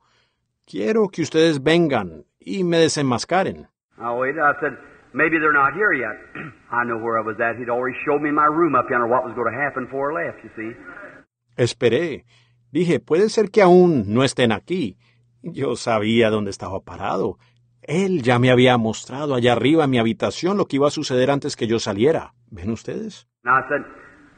Quiero 0.66 1.10
que 1.10 1.22
ustedes 1.22 1.62
vengan 1.62 2.26
y 2.40 2.64
me 2.64 2.78
desenmascaren. 2.78 3.68
I 3.98 4.12
waited. 4.14 4.42
I 4.42 4.54
said, 4.62 4.78
maybe 5.14 5.38
they're 5.40 5.54
not 5.54 5.74
here 5.74 5.94
yet. 5.94 6.16
I 6.72 6.86
know 6.86 6.98
where 6.98 7.20
I 7.20 7.22
was 7.22 7.40
at. 7.40 7.58
He'd 7.58 7.70
already 7.70 7.98
showed 8.06 8.22
me 8.22 8.32
my 8.32 8.46
room 8.48 8.76
up 8.76 8.90
yonder, 8.90 9.08
what 9.08 9.24
was 9.24 9.34
going 9.36 9.52
to 9.52 9.58
happen 9.60 9.86
before 9.86 10.12
I 10.12 10.28
left, 10.28 10.44
you 10.44 10.50
see. 10.56 10.76
Esperé. 11.58 12.26
Dije, 12.72 13.00
puede 13.00 13.30
ser 13.30 13.52
que 13.52 13.62
aún 13.62 14.06
no 14.14 14.24
estén 14.24 14.52
aquí. 14.52 14.98
Yo 15.44 15.76
sabía 15.76 16.30
dónde 16.30 16.50
estaba 16.50 16.80
parado. 16.80 17.38
Él 17.82 18.24
ya 18.24 18.40
me 18.40 18.50
había 18.50 18.78
mostrado 18.78 19.36
allá 19.36 19.52
arriba 19.52 19.84
en 19.84 19.90
mi 19.90 20.00
habitación 20.00 20.58
lo 20.58 20.66
que 20.66 20.78
iba 20.78 20.88
a 20.88 20.92
suceder 20.92 21.30
antes 21.30 21.56
que 21.56 21.68
yo 21.68 21.80
saliera. 21.80 22.34
¿Ven 22.50 22.72
ustedes? 22.72 23.28
Now 23.44 23.60
I 23.60 23.68
said, 23.68 23.82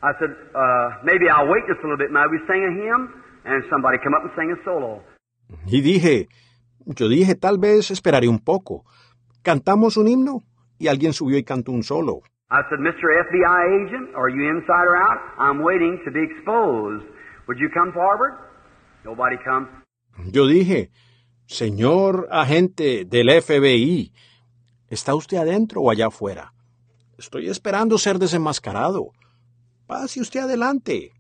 I 0.02 0.12
said, 0.20 0.32
uh, 0.56 0.98
maybe 1.04 1.30
I'll 1.30 1.48
wait 1.48 1.64
just 1.68 1.80
a 1.84 1.88
little 1.88 1.98
bit. 1.98 2.12
Now 2.12 2.26
we 2.28 2.40
sang 2.48 2.66
a 2.66 2.72
hymn, 2.74 3.14
and 3.45 3.64
somebody 3.70 4.00
come 4.04 4.16
up 4.16 4.24
and 4.24 4.32
sang 4.36 4.52
a 4.52 4.58
solo. 4.66 5.02
Y 5.67 5.82
dije, 5.82 6.27
yo 6.85 7.07
dije, 7.07 7.35
tal 7.35 7.57
vez 7.57 7.91
esperaré 7.91 8.27
un 8.27 8.40
poco. 8.40 8.85
Cantamos 9.41 9.98
un 9.98 10.07
himno 10.07 10.43
y 10.77 10.88
alguien 10.88 11.14
subió 11.14 11.38
y 11.38 11.43
cantó 11.43 11.72
un 11.72 11.83
solo. 11.83 12.22
I 12.51 12.61
said, 12.69 12.80
Mr. 12.80 13.09
FBI 13.27 13.85
agent, 13.85 14.15
are 14.15 14.30
you 14.30 14.43
inside 14.49 14.88
or 14.88 14.98
out? 14.98 15.19
I'm 15.40 15.64
waiting 15.64 15.99
to 16.06 16.11
be 16.11 16.22
exposed. 16.24 17.03
Would 17.48 17.57
you 17.59 17.69
come 17.74 17.91
forward? 17.91 18.33
Nobody 19.03 19.38
comes. 19.43 19.67
Yo 20.32 20.48
dije, 20.48 20.91
señor 21.48 22.27
agente 22.32 23.06
del 23.06 23.30
FBI, 23.41 24.14
¿está 24.90 25.15
usted 25.15 25.38
adentro 25.38 25.82
o 25.82 25.91
allá 25.91 26.07
afuera? 26.07 26.53
Estoy 27.17 27.49
esperando 27.49 27.98
ser 27.98 28.19
desenmascarado. 28.19 29.11
Pase 29.88 30.22
usted 30.22 30.41
adelante. 30.41 31.11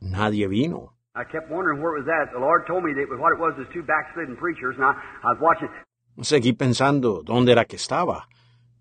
Nadie 0.00 0.48
vino. 0.48 0.93
I 1.16 1.22
kept 1.22 1.48
wondering 1.48 1.80
where 1.80 1.94
it 1.94 2.02
was 2.02 2.08
at. 2.10 2.32
The 2.32 2.40
Lord 2.40 2.66
told 2.66 2.82
me 2.82 2.92
that 2.94 3.06
what 3.20 3.30
it 3.32 3.38
was 3.38 3.54
was 3.56 3.68
two 3.72 3.84
backslidden 3.86 4.36
preachers, 4.36 4.74
and 4.74 4.84
I, 4.84 4.98
I 5.22 5.30
was 5.34 5.38
watching. 5.40 5.68
Seguí 6.20 6.52
pensando 6.54 7.22
dónde 7.22 7.52
era 7.52 7.66
que 7.66 7.76
estaba. 7.76 8.26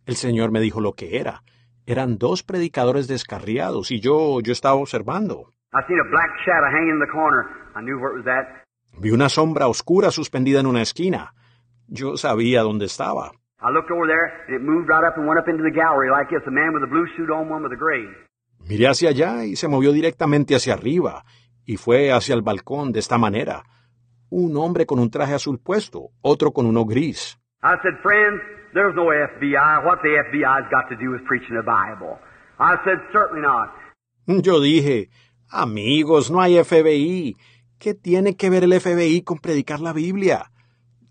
El 0.08 0.16
Señor 0.16 0.50
me 0.52 0.60
dijo 0.60 0.82
lo 0.82 0.94
que 0.94 1.20
era. 1.20 1.44
Eran 1.86 2.18
dos 2.18 2.42
predicadores 2.42 3.08
descarriados 3.08 3.92
y 3.92 4.00
yo, 4.00 4.40
yo 4.42 4.52
estaba 4.52 4.76
observando. 4.76 5.54
I 5.74 5.82
seen 5.88 6.00
a 6.00 6.10
black 6.10 6.32
shadow 6.44 6.70
hanging 6.72 6.94
in 6.94 7.00
the 7.00 7.12
corner. 7.12 7.46
I 7.76 7.82
knew 7.82 8.00
where 8.00 8.18
it 8.18 8.26
was 8.26 8.28
at. 8.28 8.64
Vi 9.00 9.12
una 9.12 9.30
sombra 9.30 9.68
oscura 9.68 10.10
suspendida 10.10 10.60
en 10.60 10.66
una 10.66 10.82
esquina. 10.82 11.34
Yo 11.88 12.18
sabía 12.18 12.64
dónde 12.64 12.86
estaba. 12.86 13.32
I 13.62 13.70
looked 13.70 13.92
over 13.92 14.08
there, 14.08 14.46
and 14.48 14.56
it 14.56 14.62
moved 14.62 14.90
right 14.90 15.06
up 15.06 15.18
and 15.18 15.28
went 15.28 15.40
up 15.40 15.48
into 15.48 15.64
the 15.64 15.72
gallery 15.72 16.10
like 16.10 16.30
this. 16.30 16.42
A 16.48 16.52
man 16.52 16.74
with 16.74 16.84
a 16.84 16.90
blue 16.90 17.06
suit 17.16 17.30
on, 17.30 17.48
one 17.50 17.62
with 17.62 17.72
a 17.74 17.78
gray. 17.78 18.06
Miré 18.68 18.88
hacia 18.88 19.10
allá 19.10 19.46
y 19.46 19.56
se 19.56 19.68
movió 19.68 19.92
directamente 19.92 20.56
hacia 20.56 20.74
arriba, 20.74 21.24
y 21.66 21.78
fue 21.78 22.12
hacia 22.12 22.36
el 22.36 22.42
balcón 22.42 22.92
de 22.92 23.00
esta 23.00 23.18
manera. 23.18 23.64
Un 24.30 24.58
hombre 24.58 24.86
con 24.86 25.00
un 25.00 25.10
traje 25.10 25.34
azul 25.34 25.60
puesto, 25.60 26.10
otro 26.22 26.52
con 26.52 26.66
uno 26.66 26.86
gris. 26.86 27.38
I 27.62 27.76
said, 27.82 27.94
friends, 28.02 28.42
there's 28.74 28.96
no 28.96 29.06
FBI. 29.12 29.86
What 29.86 30.02
the 30.02 30.18
FBI's 30.30 30.70
got 30.70 30.90
to 30.90 30.96
do 30.96 31.12
with 31.12 31.24
preaching 31.26 31.56
the 31.56 31.64
Bible? 31.64 32.20
I 32.60 32.76
said, 32.84 33.00
certainly 33.12 33.42
not. 33.42 33.70
Yo 34.26 34.60
dije, 34.60 35.10
amigos, 35.50 36.30
no 36.32 36.42
hay 36.42 36.62
FBI. 36.64 37.36
¿Qué 37.80 37.94
tiene 37.94 38.36
que 38.36 38.50
ver 38.50 38.64
el 38.64 38.80
FBI 38.80 39.24
con 39.24 39.40
predicar 39.40 39.80
la 39.80 39.94
Biblia? 39.94 40.52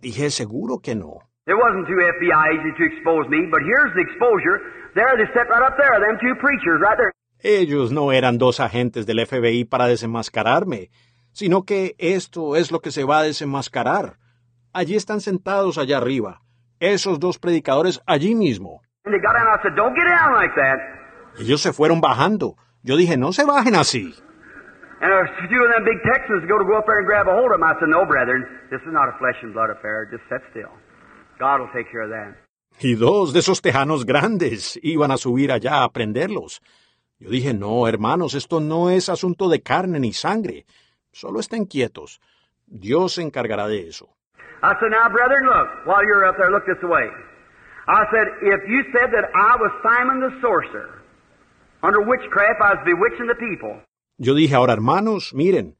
Dije, 0.00 0.31
seguro 0.31 0.78
que 0.78 0.94
no. 0.94 1.20
It 1.47 1.55
wasn't 1.55 1.86
too 1.86 1.98
FBI 1.98 2.55
easy 2.55 2.72
to 2.78 2.84
expose 2.84 3.28
me, 3.28 3.47
but 3.50 3.60
here's 3.62 3.92
the 3.94 4.00
exposure. 4.00 4.60
There 4.94 5.16
they 5.16 5.26
sit 5.32 5.48
right 5.48 5.62
up 5.62 5.76
there, 5.76 5.98
them 6.00 6.18
two 6.20 6.34
preachers 6.40 6.81
right 6.81 6.97
there. 6.97 7.12
Ellos 7.45 7.91
no 7.91 8.12
eran 8.12 8.39
dos 8.39 8.61
agentes 8.61 9.05
del 9.05 9.27
FBI 9.27 9.65
para 9.65 9.87
desenmascararme, 9.87 10.91
sino 11.33 11.65
que 11.65 11.97
esto 11.99 12.55
es 12.55 12.71
lo 12.71 12.79
que 12.79 12.93
se 12.93 13.03
va 13.03 13.19
a 13.19 13.23
desenmascarar. 13.25 14.19
Allí 14.73 14.95
están 14.95 15.21
sentados 15.21 15.77
allá 15.77 15.99
arriba, 15.99 16.41
esos 16.79 17.19
dos 17.19 17.41
predicadores 17.41 18.01
allí 18.07 18.37
mismo. 18.37 18.81
Ellos 21.37 21.61
se 21.61 21.73
fueron 21.73 22.01
bajando. 22.01 22.55
Yo 22.85 22.97
dije, 22.97 23.17
no 23.17 23.33
se 23.33 23.45
bajen 23.45 23.75
así. 23.75 24.15
Y 32.79 32.95
dos 32.95 33.33
de 33.33 33.41
esos 33.41 33.61
tejanos 33.61 34.07
grandes 34.07 34.79
iban 34.81 35.11
a 35.11 35.17
subir 35.17 35.51
allá 35.51 35.83
a 35.83 35.91
prenderlos. 35.91 36.61
Yo 37.23 37.31
dije, 37.31 37.55
no, 37.55 37.86
hermanos, 37.86 38.34
esto 38.34 38.59
no 38.59 38.91
es 38.91 39.09
asunto 39.09 39.49
de 39.49 39.62
carne 39.62 40.01
ni 40.01 40.12
sangre. 40.12 40.67
Solo 41.12 41.39
estén 41.39 41.67
quietos. 41.67 42.20
Dios 42.67 43.12
se 43.15 43.23
encargará 43.23 43.68
de 43.68 43.86
eso. 43.86 44.09
I 44.65 44.75
said, 44.81 44.91
now, 44.91 45.09
brethren, 45.09 45.44
look, 45.47 45.86
while 45.86 46.02
you're 46.05 46.28
up 46.28 46.36
there, 46.36 46.51
look 46.51 46.67
this 46.67 46.83
way. 46.83 47.07
I 47.86 48.02
said, 48.10 48.26
if 48.42 48.60
you 48.67 48.83
said 48.91 49.10
that 49.12 49.31
I 49.36 49.55
was 49.57 49.70
Simon 49.84 50.18
the 50.18 50.34
sorcerer, 50.41 51.02
under 51.84 52.01
witchcraft 52.01 52.60
I 52.60 52.75
was 52.75 52.83
bewitching 52.84 53.28
the 53.28 53.36
people, 53.36 53.81
Yo 54.18 54.34
dije, 54.34 54.57
ahora 54.57 54.73
hermanos, 54.73 55.33
miren, 55.33 55.76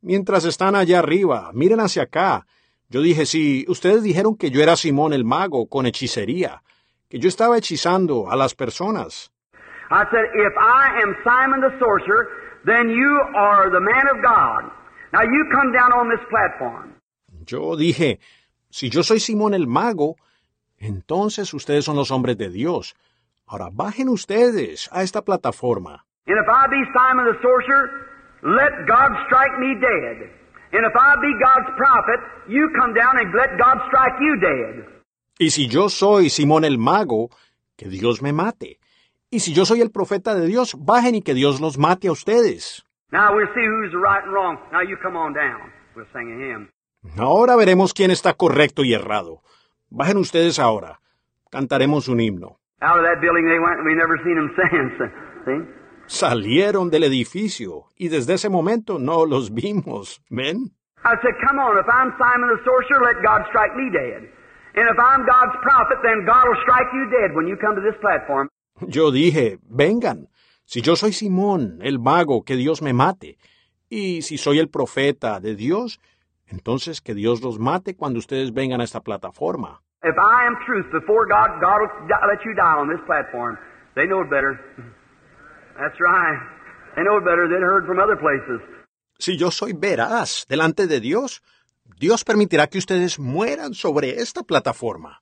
mientras 0.00 0.46
están 0.46 0.76
allá 0.76 1.00
arriba, 1.00 1.50
miren 1.52 1.80
hacia 1.80 2.04
acá. 2.04 2.46
Yo 2.88 3.02
dije, 3.02 3.26
si 3.26 3.66
ustedes 3.68 4.02
dijeron 4.02 4.36
que 4.36 4.50
yo 4.50 4.62
era 4.62 4.76
Simón 4.76 5.12
el 5.12 5.24
mago 5.26 5.66
con 5.68 5.84
hechicería, 5.84 6.62
que 7.10 7.18
yo 7.18 7.28
estaba 7.28 7.58
hechizando 7.58 8.30
a 8.30 8.36
las 8.36 8.54
personas. 8.54 9.30
I 9.90 10.04
said, 10.10 10.24
if 10.34 10.52
I 10.58 11.00
am 11.02 11.14
Simon 11.22 11.60
the 11.60 11.70
sorcerer, 11.78 12.28
then 12.64 12.90
you 12.90 13.22
are 13.36 13.70
the 13.70 13.80
man 13.80 14.06
of 14.10 14.22
God. 14.22 14.70
Now 15.12 15.22
you 15.22 15.46
come 15.52 15.72
down 15.72 15.92
on 15.92 16.08
this 16.10 16.24
platform. 16.28 16.94
Yo 17.46 17.76
dije, 17.76 18.18
si 18.70 18.90
yo 18.90 19.02
soy 19.02 19.20
Simón 19.20 19.54
el 19.54 19.66
mago, 19.66 20.16
entonces 20.78 21.54
ustedes 21.54 21.84
son 21.84 21.96
los 21.96 22.10
hombres 22.10 22.36
de 22.36 22.50
Dios. 22.50 22.96
Ahora 23.46 23.70
bajen 23.72 24.08
ustedes 24.08 24.88
a 24.92 25.02
esta 25.02 25.22
plataforma. 25.22 26.04
And 26.26 26.36
if 26.38 26.48
I 26.48 26.66
be 26.66 26.82
Simon 26.92 27.26
the 27.26 27.38
sorcerer, 27.40 27.88
let 28.42 28.86
God 28.88 29.12
strike 29.26 29.56
me 29.60 29.74
dead. 29.80 30.28
And 30.72 30.84
if 30.84 30.96
I 30.96 31.14
be 31.22 31.32
God's 31.38 31.70
prophet, 31.76 32.20
you 32.48 32.68
come 32.76 32.92
down 32.92 33.16
and 33.18 33.32
let 33.32 33.56
God 33.56 33.78
strike 33.86 34.18
you 34.20 34.36
dead. 34.40 34.84
Y 35.38 35.50
si 35.50 35.68
yo 35.68 35.88
soy 35.88 36.28
Simón 36.30 36.64
el 36.64 36.78
mago, 36.78 37.30
que 37.76 37.88
Dios 37.88 38.20
me 38.22 38.32
mate. 38.32 38.80
Y 39.30 39.40
si 39.40 39.52
yo 39.52 39.64
soy 39.64 39.80
el 39.80 39.90
profeta 39.90 40.34
de 40.34 40.46
Dios, 40.46 40.76
bajen 40.78 41.16
y 41.16 41.22
que 41.22 41.34
Dios 41.34 41.60
los 41.60 41.78
mate 41.78 42.08
a 42.08 42.12
ustedes. 42.12 42.84
Now 43.10 43.34
we'll 43.34 43.48
see 43.54 43.66
who's 43.66 43.92
right 43.92 44.22
and 44.24 44.32
wrong. 44.32 44.58
Now 44.72 44.82
you 44.82 44.96
come 45.02 45.16
on 45.16 45.32
down. 45.32 45.72
We'll 45.94 46.06
sing 46.12 46.30
a 46.32 46.36
hymn. 46.38 46.70
Ahora 47.18 47.56
veremos 47.56 47.92
quién 47.92 48.10
está 48.10 48.34
correcto 48.34 48.84
y 48.84 48.94
errado. 48.94 49.42
Bajen 49.90 50.16
ustedes 50.18 50.58
ahora. 50.58 51.00
Cantaremos 51.50 52.08
un 52.08 52.20
himno. 52.20 52.58
Out 52.82 52.98
of 52.98 53.04
that 53.04 53.20
building 53.20 53.46
they 53.48 53.58
went, 53.58 53.78
and 53.78 53.86
we 53.86 53.94
never 53.94 54.18
seen 54.22 54.36
them 54.36 54.50
since. 54.70 55.10
See? 55.44 55.72
Salieron 56.06 56.90
del 56.90 57.04
edificio 57.04 57.86
y 57.96 58.08
desde 58.08 58.34
ese 58.34 58.48
momento 58.48 58.98
no 58.98 59.24
los 59.26 59.52
vimos. 59.52 60.20
¿Ven? 60.30 60.72
I 61.04 61.14
said, 61.22 61.34
come 61.46 61.58
on, 61.58 61.78
if 61.78 61.86
I'm 61.88 62.12
Simon 62.18 62.48
the 62.50 62.58
sorcerer, 62.64 63.00
let 63.02 63.22
God 63.22 63.46
strike 63.50 63.74
me 63.76 63.90
dead. 63.90 64.26
And 64.74 64.86
if 64.90 64.98
I'm 64.98 65.24
God's 65.26 65.54
prophet, 65.62 65.98
then 66.02 66.26
God 66.26 66.44
will 66.46 66.60
strike 66.62 66.90
you 66.92 67.06
dead 67.10 67.34
when 67.34 67.46
you 67.46 67.56
come 67.56 67.74
to 67.76 67.80
this 67.80 67.96
platform. 68.00 68.48
Yo 68.80 69.10
dije, 69.10 69.58
vengan. 69.62 70.28
Si 70.64 70.82
yo 70.82 70.96
soy 70.96 71.12
Simón, 71.12 71.78
el 71.82 71.98
mago, 71.98 72.44
que 72.44 72.56
Dios 72.56 72.82
me 72.82 72.92
mate. 72.92 73.38
Y 73.88 74.22
si 74.22 74.36
soy 74.36 74.58
el 74.58 74.68
profeta 74.68 75.40
de 75.40 75.54
Dios, 75.54 76.00
entonces 76.46 77.00
que 77.00 77.14
Dios 77.14 77.40
los 77.40 77.58
mate 77.58 77.94
cuando 77.94 78.18
ustedes 78.18 78.52
vengan 78.52 78.80
a 78.80 78.84
esta 78.84 79.00
plataforma. 79.00 79.80
If 80.02 80.14
I 80.16 80.46
am 80.46 80.56
truth 80.66 80.86
before 80.92 81.26
God, 81.26 81.60
God 81.60 81.80
will 81.80 82.08
let 82.08 82.44
you 82.44 82.54
die 82.54 82.78
on 82.78 82.88
this 82.88 83.00
platform. 83.06 83.58
They 83.94 84.06
know 84.06 84.22
it 84.22 84.30
better. 84.30 84.60
That's 85.78 85.98
right. 86.00 86.38
They 86.94 87.02
know 87.02 87.18
it 87.18 87.24
better. 87.24 87.48
They'd 87.48 87.62
heard 87.62 87.86
from 87.86 87.98
other 87.98 88.16
places. 88.18 88.60
Si 89.18 89.36
yo 89.36 89.50
soy 89.50 89.72
veraz 89.72 90.46
delante 90.48 90.86
de 90.86 91.00
Dios, 91.00 91.42
Dios 91.98 92.24
permitirá 92.24 92.66
que 92.66 92.78
ustedes 92.78 93.18
mueran 93.18 93.74
sobre 93.74 94.20
esta 94.20 94.42
plataforma. 94.42 95.20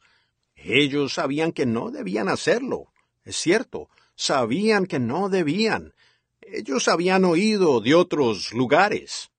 Ellos 0.57 1.15
sabían 1.15 1.53
que 1.53 1.67
no 1.67 1.91
debían 1.91 2.29
hacerlo. 2.29 2.94
Es 3.25 3.37
cierto, 3.37 3.89
sabían 4.15 4.87
que 4.87 4.99
no 4.99 5.29
debían. 5.29 5.95
Ellos 6.43 6.89
habían 6.89 7.25
oído 7.25 7.81
de 7.81 7.95
otros 7.95 8.53
lugares. 8.53 9.31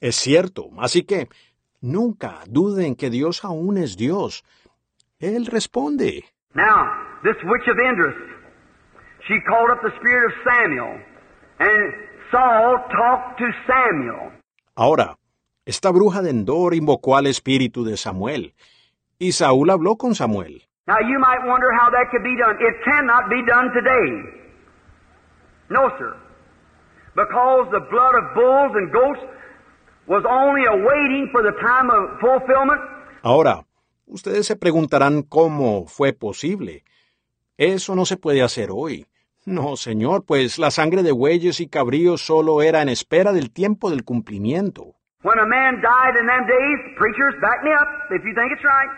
Es 0.00 0.16
cierto, 0.16 0.70
así 0.78 1.02
que 1.04 1.28
nunca 1.80 2.40
duden 2.46 2.94
que 2.94 3.10
Dios 3.10 3.44
aún 3.44 3.78
es 3.78 3.96
Dios. 3.96 4.44
Él 5.18 5.46
responde. 5.46 6.24
Now, 6.54 6.86
this 7.22 7.36
witch 7.44 7.68
of 7.68 7.78
Indus, 7.78 8.14
she 9.26 9.40
called 9.48 9.70
up 9.70 9.80
the 9.82 9.92
spirit 9.98 10.26
of 10.26 10.32
Samuel, 10.44 11.00
and 11.58 11.92
Saul 12.30 12.78
talked 12.90 13.38
to 13.38 13.46
Samuel. 13.66 14.32
Ahora, 14.76 15.16
esta 15.68 15.90
bruja 15.90 16.22
de 16.22 16.30
Endor 16.30 16.74
invocó 16.74 17.18
al 17.18 17.26
espíritu 17.26 17.84
de 17.84 17.98
Samuel, 17.98 18.54
y 19.18 19.32
Saúl 19.32 19.68
habló 19.68 19.96
con 19.96 20.14
Samuel. 20.14 20.66
Now, 20.86 20.96
you 21.00 21.18
might 21.18 21.46
wonder 21.46 21.68
how 21.78 21.90
that 21.90 22.08
could 22.10 22.22
be 22.22 22.34
done. 22.38 22.56
It 22.58 22.82
cannot 22.86 23.28
be 23.28 23.42
done 23.44 23.70
today. 23.74 24.48
No, 25.68 25.90
sir. 25.98 26.16
Because 27.14 27.68
the 27.70 27.80
blood 27.90 28.14
of 28.16 28.34
bulls 28.34 28.72
and 28.76 28.90
goats 28.90 29.20
was 30.06 30.24
only 30.24 30.64
awaiting 30.64 31.28
for 31.30 31.42
the 31.42 31.52
time 31.60 31.90
of 31.90 32.18
fulfillment. 32.18 32.80
Ahora, 33.22 33.66
ustedes 34.06 34.46
se 34.46 34.56
preguntarán 34.56 35.20
cómo 35.22 35.86
fue 35.86 36.14
posible. 36.14 36.82
Eso 37.58 37.94
no 37.94 38.06
se 38.06 38.16
puede 38.16 38.40
hacer 38.40 38.70
hoy. 38.72 39.06
No, 39.44 39.76
señor, 39.76 40.24
pues 40.24 40.58
la 40.58 40.70
sangre 40.70 41.02
de 41.02 41.12
bueyes 41.12 41.60
y 41.60 41.68
cabríos 41.68 42.22
solo 42.22 42.62
era 42.62 42.80
en 42.80 42.88
espera 42.88 43.34
del 43.34 43.50
tiempo 43.50 43.90
del 43.90 44.04
cumplimiento. 44.04 44.94
When 45.22 45.38
a 45.40 45.46
man 45.46 45.82
died 45.82 46.14
in 46.14 46.26
them 46.26 46.46
days, 46.46 46.94
preachers, 46.96 47.34
back 47.42 47.64
me 47.64 47.72
up 47.72 47.88
if 48.12 48.22
you 48.24 48.34
think 48.34 48.52
it's 48.52 48.62
right. 48.62 48.88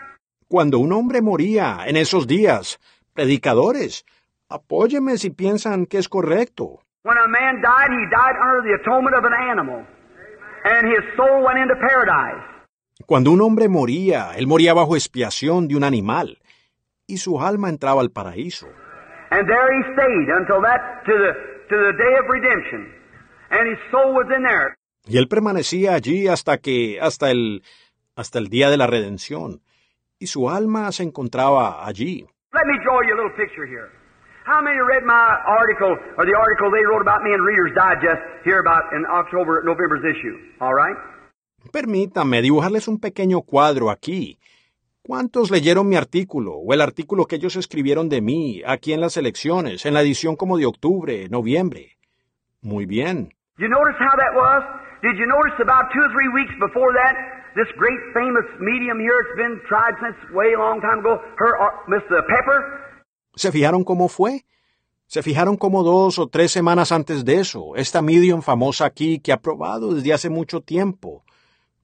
Cuando 0.47 0.77
un 0.77 0.91
hombre 0.93 1.19
moría 1.21 1.79
en 1.87 1.97
esos 1.97 2.27
días, 2.27 2.79
predicadores, 3.15 4.05
apóyeme 4.47 5.17
si 5.17 5.31
piensan 5.31 5.87
que 5.87 5.97
es 5.97 6.07
correcto. 6.07 6.81
When 7.03 7.17
a 7.17 7.27
man 7.27 7.61
died, 7.63 7.89
he 7.89 8.05
died 8.11 8.37
under 8.37 8.61
the 8.61 8.75
atonement 8.79 9.15
of 9.15 9.25
an 9.25 9.33
animal. 9.33 9.83
And 10.63 10.87
his 10.87 11.01
soul 11.17 11.43
went 11.43 11.57
into 11.57 11.73
paradise. 11.75 12.45
Cuando 13.07 13.31
un 13.31 13.41
hombre 13.41 13.67
moría, 13.67 14.33
él 14.37 14.45
moría 14.45 14.75
bajo 14.75 14.95
expiación 14.95 15.67
de 15.67 15.75
un 15.75 15.83
animal, 15.83 16.37
y 17.07 17.17
su 17.17 17.41
alma 17.41 17.69
entraba 17.69 18.01
al 18.01 18.11
paraíso. 18.11 18.67
And 19.31 19.47
there 19.47 19.73
he 19.73 19.81
stayed 19.93 20.29
until 20.29 20.61
that, 20.61 21.03
to 21.05 21.13
the, 21.17 21.33
to 21.67 21.75
the 21.81 21.93
day 21.97 22.13
of 22.19 22.29
redemption. 22.29 22.93
And 23.49 23.67
his 23.67 23.79
soul 23.89 24.13
was 24.13 24.27
in 24.29 24.43
there. 24.43 24.77
Y 25.07 25.17
él 25.17 25.27
permanecía 25.27 25.93
allí 25.93 26.27
hasta 26.27 26.57
que, 26.57 26.99
hasta 27.01 27.31
el, 27.31 27.63
hasta 28.15 28.39
el 28.39 28.47
día 28.49 28.69
de 28.69 28.77
la 28.77 28.87
redención, 28.87 29.61
y 30.19 30.27
su 30.27 30.49
alma 30.49 30.91
se 30.91 31.03
encontraba 31.03 31.85
allí. 31.85 32.27
Let 32.53 32.65
me 32.67 32.77
draw 32.83 33.01
you 33.01 33.13
a 33.13 33.17
little 33.17 33.35
picture 33.35 33.65
here. 33.65 33.89
How 34.45 34.61
many 34.61 34.77
read 34.81 35.03
my 35.05 35.37
article, 35.45 35.97
or 36.17 36.25
the 36.25 36.35
article 36.35 36.71
they 36.71 36.83
wrote 36.85 37.01
about 37.01 37.23
me 37.23 37.33
in 37.33 37.41
Reader's 37.41 37.73
Digest 37.73 38.21
here 38.43 38.59
about 38.59 38.91
in 38.93 39.05
October, 39.05 39.63
November's 39.63 40.03
issue? 40.03 40.35
All 40.59 40.73
right? 40.73 40.97
Permítame 41.71 42.41
dibujarles 42.41 42.87
un 42.87 42.99
pequeño 42.99 43.41
cuadro 43.41 43.91
aquí. 43.91 44.39
¿Cuántos 45.03 45.51
leyeron 45.51 45.87
mi 45.87 45.95
artículo 45.95 46.53
o 46.53 46.73
el 46.73 46.81
artículo 46.81 47.25
que 47.25 47.35
ellos 47.37 47.55
escribieron 47.55 48.09
de 48.09 48.21
mí 48.21 48.61
aquí 48.65 48.93
en 48.93 49.01
las 49.01 49.17
elecciones, 49.17 49.85
en 49.85 49.93
la 49.93 50.01
edición 50.01 50.35
como 50.35 50.57
de 50.57 50.65
octubre, 50.65 51.27
noviembre? 51.29 51.97
Muy 52.61 52.85
bien. 52.85 53.33
You 53.57 53.67
notice 53.67 53.97
how 53.99 54.15
that 54.17 54.33
was? 54.35 54.63
Did 55.01 55.17
you 55.17 55.25
notice 55.25 55.57
about 55.59 55.89
two 55.93 56.01
or 56.01 56.11
three 56.13 56.29
weeks 56.29 56.53
before 56.61 56.93
that, 56.93 57.15
this 57.55 57.67
great 57.75 58.01
famous 58.13 58.45
medium 58.59 58.99
here, 58.99 59.17
it's 59.25 59.35
been 59.35 59.57
tried 59.67 59.97
since 59.97 60.15
way 60.31 60.55
long 60.55 60.79
time 60.79 60.99
ago, 60.99 61.17
her, 61.37 61.57
uh, 61.57 61.73
Miss 61.87 62.05
uh, 62.11 62.21
Pepper? 62.29 62.59
¿Se 63.35 63.51
fijaron 63.51 63.83
cómo 63.83 64.09
fue? 64.09 64.45
¿Se 65.07 65.23
fijaron 65.23 65.57
como 65.57 65.83
dos 65.83 66.19
o 66.19 66.27
tres 66.27 66.51
semanas 66.51 66.91
antes 66.91 67.25
de 67.25 67.39
eso, 67.39 67.75
esta 67.75 68.01
medium 68.01 68.41
famosa 68.41 68.85
aquí 68.85 69.19
que 69.19 69.33
ha 69.33 69.37
probado 69.37 69.95
desde 69.95 70.13
hace 70.13 70.29
mucho 70.29 70.61
tiempo? 70.61 71.23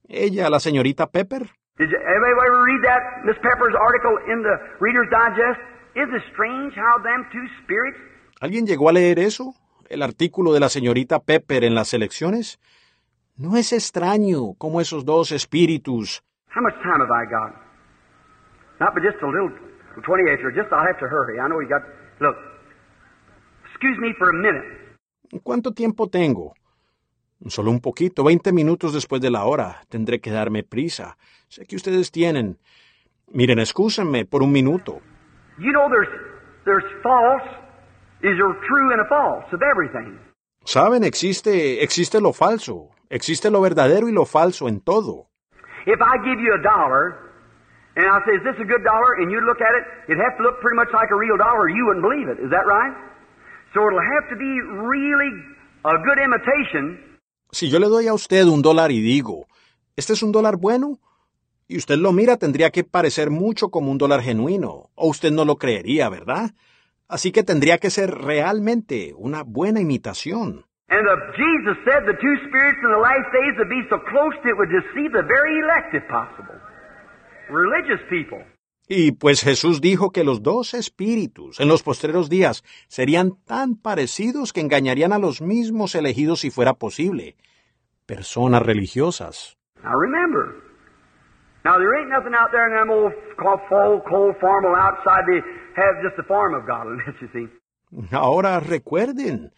Ella, 0.08 0.48
la 0.48 0.60
señorita 0.60 1.08
Pepper. 1.10 1.50
Did 1.78 1.90
you, 1.90 1.98
ever 1.98 2.64
read 2.64 2.82
that 2.84 3.24
Miss 3.24 3.36
Pepper's 3.42 3.74
article 3.74 4.16
in 4.32 4.42
the 4.42 4.56
Reader's 4.80 5.10
Digest? 5.10 5.60
Isn't 5.94 6.14
it 6.14 6.22
strange 6.32 6.74
how 6.76 7.02
them 7.02 7.26
two 7.32 7.46
spirits 7.62 7.98
¿Alguien 8.40 8.66
llegó 8.66 8.88
a 8.88 8.92
leer 8.92 9.18
eso? 9.18 9.54
¿El 9.88 10.02
artículo 10.02 10.52
de 10.52 10.60
la 10.60 10.68
señorita 10.68 11.18
Pepper 11.18 11.64
en 11.64 11.74
las 11.74 11.92
elecciones? 11.92 12.60
¿No 13.38 13.56
es 13.56 13.72
extraño 13.72 14.54
cómo 14.58 14.80
esos 14.80 15.04
dos 15.04 15.30
espíritus... 15.30 16.24
How 16.52 16.60
much 16.60 16.74
time 16.82 16.98
have 16.98 17.12
I 17.12 17.24
got? 17.30 17.54
Not 18.80 18.94
but 18.94 19.04
just 19.04 19.22
a 19.22 19.26
little, 19.26 19.50
28 20.02 20.44
or 20.44 20.50
just 20.50 20.72
I'll 20.72 20.84
have 20.84 20.98
to 20.98 21.06
hurry. 21.06 21.38
I 21.38 21.46
know 21.46 21.60
you 21.60 21.68
got, 21.68 21.82
look, 22.18 22.34
excuse 23.70 23.96
me 24.00 24.12
for 24.18 24.30
a 24.30 24.32
minute. 24.32 24.66
¿Cuánto 25.44 25.72
tiempo 25.72 26.08
tengo? 26.08 26.54
Solo 27.46 27.70
un 27.70 27.78
poquito, 27.78 28.24
20 28.24 28.52
minutos 28.52 28.92
después 28.92 29.22
de 29.22 29.30
la 29.30 29.44
hora. 29.44 29.82
Tendré 29.88 30.20
que 30.20 30.32
darme 30.32 30.64
prisa. 30.64 31.16
Sé 31.46 31.64
que 31.64 31.76
ustedes 31.76 32.10
tienen... 32.10 32.58
Miren, 33.32 33.60
excúsenme 33.60 34.24
por 34.24 34.42
un 34.42 34.50
minuto. 34.50 35.00
You 35.58 35.70
know 35.70 35.88
there's, 35.88 36.08
there's 36.64 36.82
false, 37.04 37.46
is 38.20 38.36
there 38.36 38.54
true 38.66 38.90
and 38.90 39.00
a 39.00 39.08
false 39.08 39.46
of 39.52 39.62
everything. 39.62 40.18
Saben, 40.64 41.04
existe, 41.04 41.84
existe 41.84 42.20
lo 42.20 42.32
falso, 42.32 42.90
existe 43.10 43.50
lo 43.50 43.60
verdadero 43.60 44.08
y 44.08 44.12
lo 44.12 44.24
falso 44.24 44.68
en 44.68 44.80
todo. 44.80 45.26
If 45.86 46.00
I 46.00 46.18
give 46.24 46.40
you 46.40 46.52
a 46.54 46.62
dollar, 46.62 47.16
and 47.96 48.06
I 48.06 48.20
say, 48.26 48.36
is 48.36 48.44
this 48.44 48.60
a 48.60 48.66
good 48.66 48.84
dollar? 48.84 49.20
And 49.20 49.30
you 49.30 49.40
look 49.40 49.60
at 49.60 49.72
it, 49.74 50.12
it'd 50.12 50.20
have 50.20 50.36
to 50.38 50.42
look 50.42 50.60
pretty 50.60 50.76
much 50.76 50.92
like 50.92 51.10
a 51.10 51.16
real 51.16 51.36
dollar 51.36 51.66
or 51.66 51.70
you 51.70 51.86
wouldn't 51.86 52.04
believe 52.04 52.28
it. 52.28 52.38
Is 52.44 52.50
that 52.50 52.66
right? 52.66 52.92
So 53.72 53.86
it'll 53.86 54.00
have 54.00 54.28
to 54.30 54.36
be 54.36 54.52
really 54.84 55.32
a 55.84 55.96
good 56.04 56.18
imitation 56.18 57.08
Si 57.50 57.70
yo 57.70 57.78
le 57.78 57.88
doy 57.88 58.06
a 58.08 58.14
usted 58.14 58.44
un 58.44 58.60
dólar 58.60 58.92
y 58.92 59.00
digo, 59.00 59.46
¿este 59.96 60.12
es 60.12 60.22
un 60.22 60.32
dólar 60.32 60.58
bueno? 60.58 60.98
Y 61.66 61.78
usted 61.78 61.96
lo 61.96 62.12
mira, 62.12 62.36
tendría 62.36 62.70
que 62.70 62.84
parecer 62.84 63.30
mucho 63.30 63.70
como 63.70 63.90
un 63.90 63.96
dólar 63.96 64.22
genuino, 64.22 64.90
o 64.94 65.08
usted 65.08 65.32
no 65.32 65.46
lo 65.46 65.56
creería, 65.56 66.10
¿verdad? 66.10 66.50
Así 67.08 67.32
que 67.32 67.42
tendría 67.42 67.78
que 67.78 67.88
ser 67.90 68.10
realmente 68.10 69.14
una 69.16 69.44
buena 69.44 69.80
imitación. 69.80 70.66
And 70.90 71.06
uh, 71.06 71.16
Jesus 71.36 71.76
said 71.84 72.06
the 72.06 72.16
two 72.16 72.36
spirits 72.48 72.80
in 72.82 72.90
the 72.90 72.98
last 72.98 73.28
days 73.32 73.54
would 73.58 73.68
be 73.68 73.82
so 73.90 73.98
close 74.08 74.32
that 74.42 74.48
it 74.48 74.56
would 74.56 74.72
deceive 74.72 75.12
the 75.12 75.22
very 75.22 75.60
elect 75.60 75.92
if 75.92 76.08
possible. 76.08 76.56
Religious 77.50 78.00
people. 78.08 78.42
Y 78.88 79.12
pues 79.12 79.42
Jesús 79.42 79.82
dijo 79.82 80.12
que 80.12 80.24
los 80.24 80.42
dos 80.42 80.72
espíritus 80.72 81.60
en 81.60 81.68
los 81.68 81.82
postreros 81.82 82.30
días 82.30 82.64
serían 82.88 83.32
tan 83.44 83.76
parecidos 83.76 84.54
que 84.54 84.62
engañarían 84.62 85.12
a 85.12 85.18
los 85.18 85.42
mismos 85.42 85.94
elegidos 85.94 86.40
si 86.40 86.50
fuera 86.50 86.72
posible. 86.72 87.36
Personas 88.06 88.62
religiosas. 88.62 89.58
Now 89.84 89.92
remember. 89.92 90.56
Now 91.66 91.76
there 91.76 92.00
ain't 92.00 92.08
nothing 92.08 92.34
out 92.34 92.50
there 92.50 92.66
in 92.66 92.74
them 92.74 92.90
old 92.90 93.12
cold, 93.36 94.02
cold 94.08 94.36
formal 94.40 94.74
outside 94.74 95.24
they 95.26 95.42
have 95.76 96.02
just 96.02 96.16
the 96.16 96.22
form 96.22 96.54
of 96.54 96.66
godliness, 96.66 97.14
you 97.20 97.28
see. 97.34 97.48
Ahora 98.10 98.58
recuerden. 98.60 99.52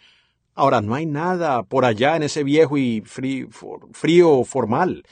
Ahora 0.61 0.83
no 0.83 0.95
hay 0.95 1.07
nada 1.07 1.63
por 1.63 1.87
allá 1.87 2.17
en 2.17 2.23
ese 2.23 2.45
viejo 2.45 2.77
y 2.77 3.01
frío, 3.01 3.49
frío 3.93 4.45
formal. 4.45 5.05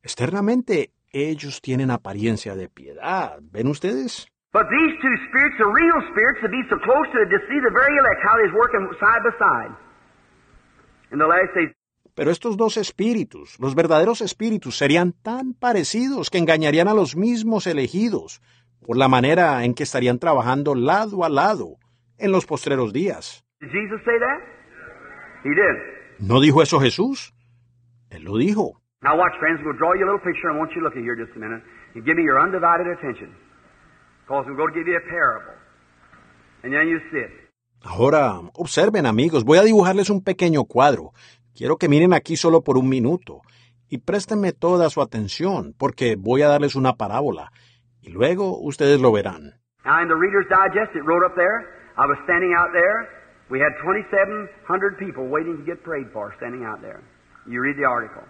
Externamente 0.00 0.92
ellos 1.10 1.60
tienen 1.60 1.90
apariencia 1.90 2.54
de 2.54 2.68
piedad. 2.68 3.40
¿Ven 3.50 3.66
ustedes? 3.66 4.28
But 4.52 4.68
these 4.70 4.94
two 5.02 5.16
spirits 5.26 5.58
are 5.58 5.72
real 5.74 5.98
spirits 6.12 6.40
to 6.42 6.48
be 6.48 6.62
so 6.70 6.78
close 6.84 7.08
to 7.10 7.24
deceive 7.26 7.62
the 7.66 7.74
very 7.74 7.98
elect, 7.98 8.20
how 8.22 8.36
they's 8.38 8.54
working 8.54 8.86
side 9.00 9.22
by 9.24 9.32
side. 9.42 9.74
In 11.10 11.18
the 11.18 11.26
last 11.26 11.52
days, 11.56 11.72
Pero 12.14 12.30
estos 12.30 12.56
dos 12.56 12.76
espíritus, 12.76 13.58
los 13.58 13.74
verdaderos 13.74 14.20
espíritus, 14.20 14.76
serían 14.76 15.12
tan 15.12 15.52
parecidos 15.52 16.30
que 16.30 16.38
engañarían 16.38 16.86
a 16.86 16.94
los 16.94 17.16
mismos 17.16 17.66
elegidos 17.66 18.40
por 18.86 18.96
la 18.96 19.08
manera 19.08 19.64
en 19.64 19.74
que 19.74 19.82
estarían 19.82 20.20
trabajando 20.20 20.76
lado 20.76 21.24
a 21.24 21.28
lado 21.28 21.78
en 22.18 22.30
los 22.30 22.46
postreros 22.46 22.92
días. 22.92 23.44
did 23.60 23.70
Jesus 23.72 24.00
say 24.04 24.16
that? 24.20 24.61
He 25.44 25.50
did. 25.50 25.76
¿No 26.20 26.40
dijo 26.40 26.62
eso 26.62 26.78
Jesús? 26.80 27.32
Él 28.10 28.24
lo 28.24 28.36
dijo. 28.36 28.80
Now 29.02 29.18
watch, 29.18 29.32
friends, 29.40 29.60
we'll 29.64 29.76
draw 29.76 29.94
you 29.94 30.04
a 30.04 30.08
little 30.10 30.20
picture. 30.22 30.50
I 30.50 30.56
want 30.56 30.70
you 30.74 30.80
to 30.80 30.84
look 30.86 30.96
at 30.96 31.02
here 31.02 31.16
just 31.16 31.34
a 31.36 31.40
minute 31.40 31.62
and 31.94 32.04
give 32.04 32.16
me 32.16 32.22
your 32.22 32.38
undivided 32.40 32.86
attention. 32.86 33.34
Because 34.22 34.46
we're 34.46 34.56
going 34.56 34.72
to 34.72 34.78
give 34.78 34.86
you 34.86 34.96
a 34.96 35.10
parable. 35.10 35.54
And 36.62 36.72
then 36.72 36.86
you 36.88 37.00
see 37.10 37.18
it. 37.18 37.30
Ahora, 37.84 38.38
observen 38.54 39.06
amigos, 39.06 39.42
voy 39.44 39.58
a 39.58 39.62
dibujarles 39.64 40.08
un 40.08 40.22
pequeño 40.22 40.64
cuadro. 40.66 41.12
Quiero 41.56 41.76
que 41.76 41.88
miren 41.88 42.12
aquí 42.12 42.36
solo 42.36 42.62
por 42.62 42.78
un 42.78 42.88
minuto 42.88 43.42
y 43.88 43.98
préstenme 43.98 44.52
toda 44.52 44.88
su 44.88 45.02
atención 45.02 45.74
porque 45.76 46.14
voy 46.16 46.42
a 46.42 46.48
darles 46.48 46.76
una 46.76 46.92
parábola 46.94 47.50
y 48.00 48.10
luego 48.10 48.58
ustedes 48.60 49.00
lo 49.00 49.10
verán. 49.10 49.54
Now 49.84 50.00
in 50.00 50.08
the 50.08 50.14
Reader's 50.14 50.46
Digest, 50.48 50.94
it 50.94 51.02
wrote 51.04 51.26
up 51.26 51.34
there, 51.34 51.66
I 51.98 52.06
was 52.06 52.16
standing 52.22 52.54
out 52.54 52.70
there. 52.72 53.21
We 53.52 53.60
had 53.60 53.76
2,700 53.84 54.96
people 54.96 55.28
waiting 55.28 55.58
to 55.58 55.62
get 55.62 55.84
prayed 55.84 56.08
for 56.10 56.32
standing 56.38 56.64
out 56.64 56.80
there. 56.80 57.04
You 57.46 57.60
read 57.60 57.76
the 57.76 57.84
article. 57.84 58.22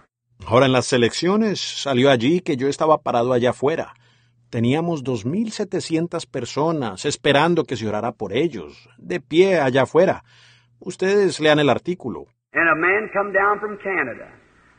Ahora 0.45 0.65
en 0.65 0.73
las 0.73 0.87
selecciones 0.87 1.61
salió 1.61 2.11
allí 2.11 2.41
que 2.41 2.57
yo 2.57 2.67
estaba 2.67 2.97
parado 2.97 3.31
allá 3.31 3.51
afuera. 3.51 3.93
Teníamos 4.49 5.05
2.700 5.05 6.29
personas 6.29 7.05
esperando 7.05 7.63
que 7.63 7.77
se 7.77 7.87
orara 7.87 8.11
por 8.11 8.33
ellos, 8.33 8.89
de 8.97 9.21
pie 9.21 9.61
allá 9.61 9.83
afuera. 9.83 10.25
Ustedes 10.81 11.39
lean 11.39 11.59
el 11.59 11.69
artículo. 11.69 12.25
And 12.51 12.67
a 12.67 12.75
man 12.75 13.09
come 13.13 13.31
down 13.31 13.61
from 13.61 13.77
Canada. 13.77 14.27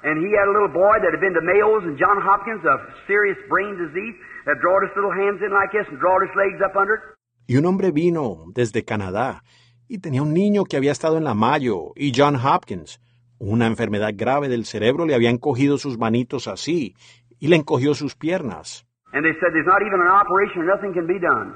And 0.02 0.20
he 0.20 0.36
had 0.36 0.47
a 0.47 0.52
little 0.52 0.68
boy 0.68 1.00
that 1.00 1.08
had 1.10 1.23
been 1.24 1.32
to 1.32 1.40
Mayo's 1.40 1.84
and 1.84 1.97
John 1.97 2.20
Hopkins 2.20 2.60
of 2.68 2.81
serious 3.06 3.39
brain 3.48 3.78
disease 3.81 4.14
that 4.44 4.60
drawed 4.60 4.84
his 4.84 4.92
little 4.94 5.10
hands 5.10 5.40
in 5.40 5.56
like 5.56 5.73
this 5.73 5.89
and 5.89 5.98
drawed 5.98 6.20
his 6.20 6.36
legs 6.36 6.60
up 6.60 6.76
under 6.76 6.97
it. 6.97 7.00
Y 7.48 7.56
un 7.56 7.64
hombre 7.64 7.92
vino 7.92 8.44
desde 8.55 8.84
Canadá 8.84 9.42
y 9.89 9.99
tenía 9.99 10.23
un 10.23 10.33
niño 10.33 10.65
que 10.65 10.77
había 10.77 10.93
estado 10.93 11.17
en 11.19 11.25
la 11.25 11.35
Mayo 11.35 11.93
y 11.97 12.13
John 12.15 12.37
Hopkins. 12.37 13.01
Una 13.39 13.67
enfermedad 13.67 14.13
grave 14.15 14.49
del 14.49 14.65
cerebro 14.65 15.07
le 15.07 15.15
había 15.15 15.31
encogido 15.31 15.79
sus 15.79 15.99
manitos 15.99 16.49
así 16.49 16.95
y 17.39 17.49
le 17.49 17.57
encogió 17.57 17.95
sus 17.95 18.15
piernas. 18.15 18.87
And 19.13 19.25
they 19.25 19.33
said 19.41 19.53
there's 19.53 19.67
not 19.67 19.83
even 19.83 20.01
an 20.01 20.09
operation 20.09 20.63
or 20.63 20.67
nothing 20.67 20.93
can 20.93 21.07
be 21.07 21.21
done. 21.21 21.55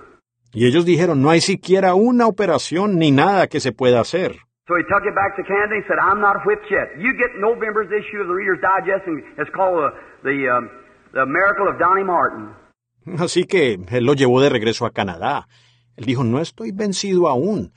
Y 0.53 0.67
ellos 0.67 0.85
dijeron, 0.85 1.21
no 1.21 1.31
hay 1.31 1.41
siquiera 1.41 1.95
una 1.95 2.27
operación 2.27 2.99
ni 2.99 3.11
nada 3.11 3.49
que 3.49 3.61
se 3.61 3.73
pueda 3.73 4.01
hacer. 4.01 4.37
So 4.67 4.77
he 4.77 4.85
took 4.85 5.05
it 5.05 5.15
back 5.15 5.35
to 5.37 5.43
Canada 5.45 5.77
and 5.77 5.85
said, 5.89 5.99
I'm 5.99 6.21
not 6.21 6.45
whipped 6.45 6.71
yet. 6.71 6.93
You 6.99 7.13
get 7.17 7.41
November's 7.41 7.89
issue 7.91 8.21
of 8.21 8.29
the 8.29 8.35
Reader's 8.35 8.61
Digest 8.61 9.07
and 9.07 9.23
it's 9.39 9.51
called 9.51 9.93
the, 10.23 10.49
um, 10.49 10.69
the 11.15 11.25
Miracle 11.25 11.69
of 11.69 11.79
Donnie 11.79 12.05
Martin. 12.05 12.53
Así 13.19 13.45
que 13.45 13.79
él 13.91 14.05
lo 14.05 14.15
llevó 14.15 14.43
de 14.43 14.51
regreso 14.51 14.85
a 14.85 14.91
Canadá. 14.91 15.49
Él 15.97 16.05
dijo, 16.05 16.23
no 16.23 16.39
estoy 16.41 16.73
vencido 16.73 17.29
aún. 17.29 17.73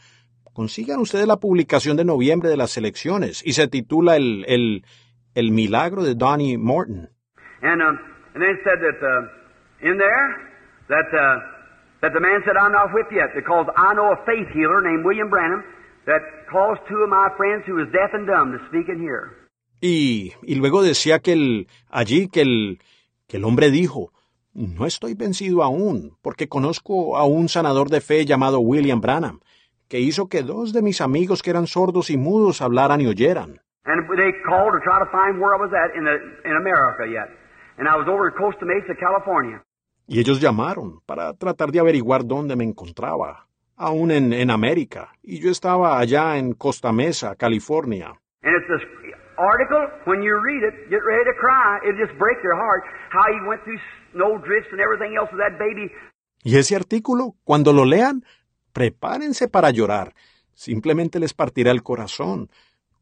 Consigan 0.54 1.00
ustedes 1.00 1.28
la 1.28 1.38
publicación 1.38 1.98
de 1.98 2.06
noviembre 2.06 2.50
de 2.50 2.58
las 2.58 2.76
elecciones 2.78 3.42
y 3.46 3.54
se 3.54 3.68
titula 3.68 4.18
el, 4.18 4.44
el, 4.48 4.84
el 5.34 5.52
milagro 5.52 6.04
de 6.04 6.16
Donnie 6.16 6.58
Morton. 6.58 7.10
And, 7.62 7.82
um, 7.82 7.98
and 8.34 8.42
then 8.42 8.50
it 8.50 8.60
said 8.64 8.80
that 8.82 9.00
uh, 9.02 9.88
in 9.88 9.98
there 9.98 10.52
that, 10.90 11.08
uh, 11.14 11.40
that 12.02 12.12
the 12.14 12.20
man 12.20 12.42
said, 12.44 12.58
I'm 12.58 12.72
not 12.72 12.92
whipped 12.94 13.14
yet 13.14 13.34
because 13.34 13.68
I 13.78 13.94
know 13.94 14.12
a 14.12 14.18
faith 14.26 14.50
healer 14.54 14.82
named 14.82 15.06
William 15.06 15.30
Branham 15.30 15.64
that 16.06 16.22
caused 16.52 16.82
two 16.90 17.02
of 17.04 17.10
my 17.10 17.30
friends 17.38 17.64
who 17.66 17.76
was 17.76 17.88
deaf 17.94 18.12
and 18.14 18.28
dumb 18.28 18.52
to 18.52 18.60
speak 18.68 18.90
and 18.90 19.00
hear. 19.00 19.38
Y, 19.82 20.34
y 20.44 20.56
luego 20.56 20.84
decía 20.84 21.20
que 21.20 21.34
el, 21.34 21.68
allí 21.90 22.28
que 22.28 22.42
el, 22.42 22.80
que 23.28 23.38
el 23.38 23.46
hombre 23.46 23.72
dijo, 23.72 24.12
no 24.54 24.86
estoy 24.86 25.14
vencido 25.14 25.64
aún, 25.64 26.18
porque 26.22 26.48
conozco 26.50 27.18
a 27.18 27.24
un 27.24 27.48
sanador 27.48 27.90
de 27.90 28.02
fe 28.02 28.26
llamado 28.26 28.60
William 28.60 29.02
Branham, 29.02 29.40
que 29.92 30.00
hizo 30.00 30.30
que 30.30 30.42
dos 30.42 30.72
de 30.72 30.82
mis 30.82 31.02
amigos 31.02 31.44
que 31.44 31.50
eran 31.50 31.68
sordos 31.68 32.10
y 32.10 32.16
mudos 32.16 32.62
hablaran 32.62 33.02
y 33.02 33.08
oyeran. 33.08 33.60
And 33.84 34.08
they 34.16 34.32
called 34.48 34.72
to 34.72 34.80
try 34.80 35.00
to 35.04 35.10
find 35.12 35.38
where 35.38 35.54
I 35.54 35.60
was 35.60 35.74
at 35.74 35.92
in, 35.98 36.06
the, 36.06 36.16
in 36.50 36.56
America 36.56 37.04
yet. 37.06 37.28
And 37.78 37.90
I 37.90 37.98
was 37.98 38.08
over 38.08 38.30
at 38.30 38.36
Costa 38.38 38.64
Mesa, 38.64 38.96
California. 38.96 39.62
Y 40.08 40.22
ellos 40.22 40.40
llamaron 40.40 41.02
para 41.06 41.34
tratar 41.34 41.72
de 41.72 41.80
averiguar 41.82 42.24
dónde 42.26 42.56
me 42.56 42.64
encontraba, 42.64 43.48
aún 43.76 44.12
en, 44.12 44.32
en 44.32 44.50
América, 44.50 45.12
y 45.22 45.42
yo 45.42 45.52
estaba 45.52 46.00
allá 46.00 46.38
en 46.38 46.54
Costa 46.54 46.94
Mesa, 46.94 47.36
California. 47.36 48.14
And 48.44 48.56
it's 48.56 48.68
this 48.70 48.88
article, 49.38 49.90
when 50.06 50.24
you 50.24 50.40
read 50.40 50.64
it, 50.64 50.90
get 50.90 51.04
ready 51.04 51.26
to 51.26 51.36
cry. 51.38 51.80
It'll 51.84 52.00
just 52.00 52.18
break 52.18 52.38
your 52.42 52.56
heart. 52.56 52.84
How 53.12 53.28
he 53.28 53.46
went 53.46 53.62
through 53.66 53.80
snow 54.14 54.38
drifts 54.38 54.72
and 54.72 54.80
everything 54.80 55.18
else 55.20 55.30
with 55.34 55.42
that 55.44 55.60
baby. 55.60 55.92
Y 56.44 56.58
ese 56.58 56.76
artículo, 56.76 57.36
cuando 57.44 57.72
lo 57.72 57.86
lean, 57.86 58.24
prepárense 58.72 59.48
para 59.48 59.72
llorar. 59.72 60.14
Simplemente 60.54 61.20
les 61.20 61.34
partirá 61.34 61.72
el 61.72 61.84
corazón. 61.84 62.50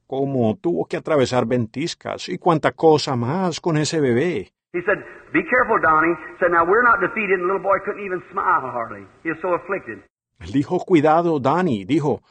Cómo 0.08 0.56
tuvo 0.56 0.86
que 0.86 0.98
atravesar 0.98 1.46
ventiscas 1.46 2.30
y 2.30 2.38
cuánta 2.38 2.72
cosa 2.72 3.16
más 3.16 3.60
con 3.62 3.78
ese 3.78 4.00
bebé. 4.00 4.52
He 4.74 4.82
said, 4.84 4.98
Be 5.34 5.44
careful, 5.44 5.80
Donnie. 5.82 6.16
Said, 6.40 6.52
Now 6.52 6.66
we're 6.66 6.84
not 6.84 7.00
defeated. 7.00 7.40
And 7.40 7.44
the 7.44 7.54
little 7.54 7.62
boy 7.62 7.80
couldn't 7.86 8.04
even 8.06 8.22
smile 8.32 8.72
hardly. 8.72 9.06
He 9.24 9.30
was 9.30 9.40
so 9.42 9.54
afflicted. 9.54 10.04
Él 10.40 10.52
dijo, 10.52 10.80
cuidado, 10.80 11.40
Danny. 11.40 11.86
Dijo, 11.86 12.22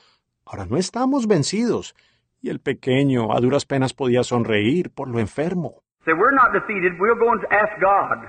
ahora 0.45 0.67
no 0.67 0.77
estamos 0.77 1.27
vencidos. 1.27 1.95
Y 2.41 2.51
el 2.51 2.61
pequeño 2.61 3.33
a 3.33 3.41
duras 3.41 3.65
penas 3.67 3.93
podía 3.93 4.23
sonreír 4.23 4.91
por 4.91 5.09
lo 5.09 5.19
enfermo. 5.19 5.83
Said, 6.05 6.15
We're 6.17 6.35
not 6.35 6.53
defeated. 6.53 6.99
We'll 6.99 7.19
go 7.19 7.33
and 7.33 7.45
ask 7.51 7.79
God. 7.81 8.29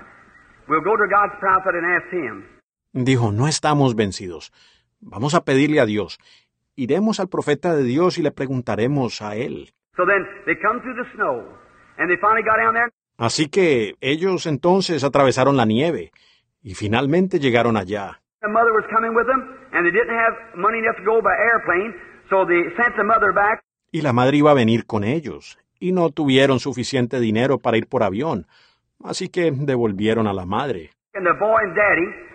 We'll 0.67 0.83
go 0.83 0.95
to 0.97 1.07
God's 1.07 1.33
prophet 1.39 1.73
and 1.75 1.85
ask 1.85 2.11
him. 2.11 2.45
Dijo, 2.93 3.31
no 3.31 3.47
estamos 3.47 3.95
vencidos. 3.95 4.51
Vamos 5.01 5.33
a 5.33 5.43
pedirle 5.43 5.79
a 5.79 5.85
Dios. 5.85 6.19
Iremos 6.75 7.19
al 7.19 7.29
profeta 7.29 7.75
de 7.75 7.83
Dios 7.83 8.17
y 8.17 8.21
le 8.21 8.31
preguntaremos 8.31 9.21
a 9.21 9.35
él. 9.35 9.73
So 9.95 10.05
then 10.05 10.25
they 10.45 10.55
come 10.55 10.79
through 10.81 10.95
the 10.95 11.09
snow. 11.13 11.43
And 11.97 12.09
they 12.09 12.17
finally 12.17 12.43
got 12.43 12.57
down 12.57 12.73
there. 12.73 12.89
Así 13.17 13.49
que 13.49 13.95
ellos 13.99 14.45
entonces 14.45 15.03
atravesaron 15.03 15.57
la 15.57 15.65
nieve 15.65 16.11
y 16.61 16.73
finalmente 16.73 17.39
llegaron 17.39 17.75
allá. 17.75 18.21
The 18.41 18.47
mother 18.47 18.71
was 18.71 18.85
coming 18.89 19.13
with 19.13 19.25
them, 19.25 19.41
and 19.73 19.83
they 19.83 19.91
didn't 19.91 20.15
have 20.15 20.33
money 20.55 20.79
enough 20.79 20.95
to 20.95 21.03
go 21.03 21.21
by 21.21 21.35
airplane, 21.35 21.93
so 22.29 22.45
they 22.45 22.63
sent 22.77 22.95
the 22.95 23.03
mother 23.03 23.33
back. 23.33 23.61
Y 23.91 24.01
la 24.01 24.13
madre 24.13 24.37
iba 24.37 24.51
a 24.51 24.53
venir 24.53 24.85
con 24.85 25.03
ellos, 25.03 25.59
y 25.79 25.91
no 25.91 26.09
tuvieron 26.11 26.61
suficiente 26.61 27.19
dinero 27.19 27.57
para 27.59 27.75
ir 27.75 27.87
por 27.87 28.03
avión, 28.03 28.47
así 29.03 29.27
que 29.27 29.51
devolvieron 29.51 30.27
a 30.27 30.33
la 30.33 30.45
madre. 30.45 30.91
And 31.15 31.25
the 31.25 31.33
boy 31.33 31.59
and 31.61 31.75
daddy 31.75 32.28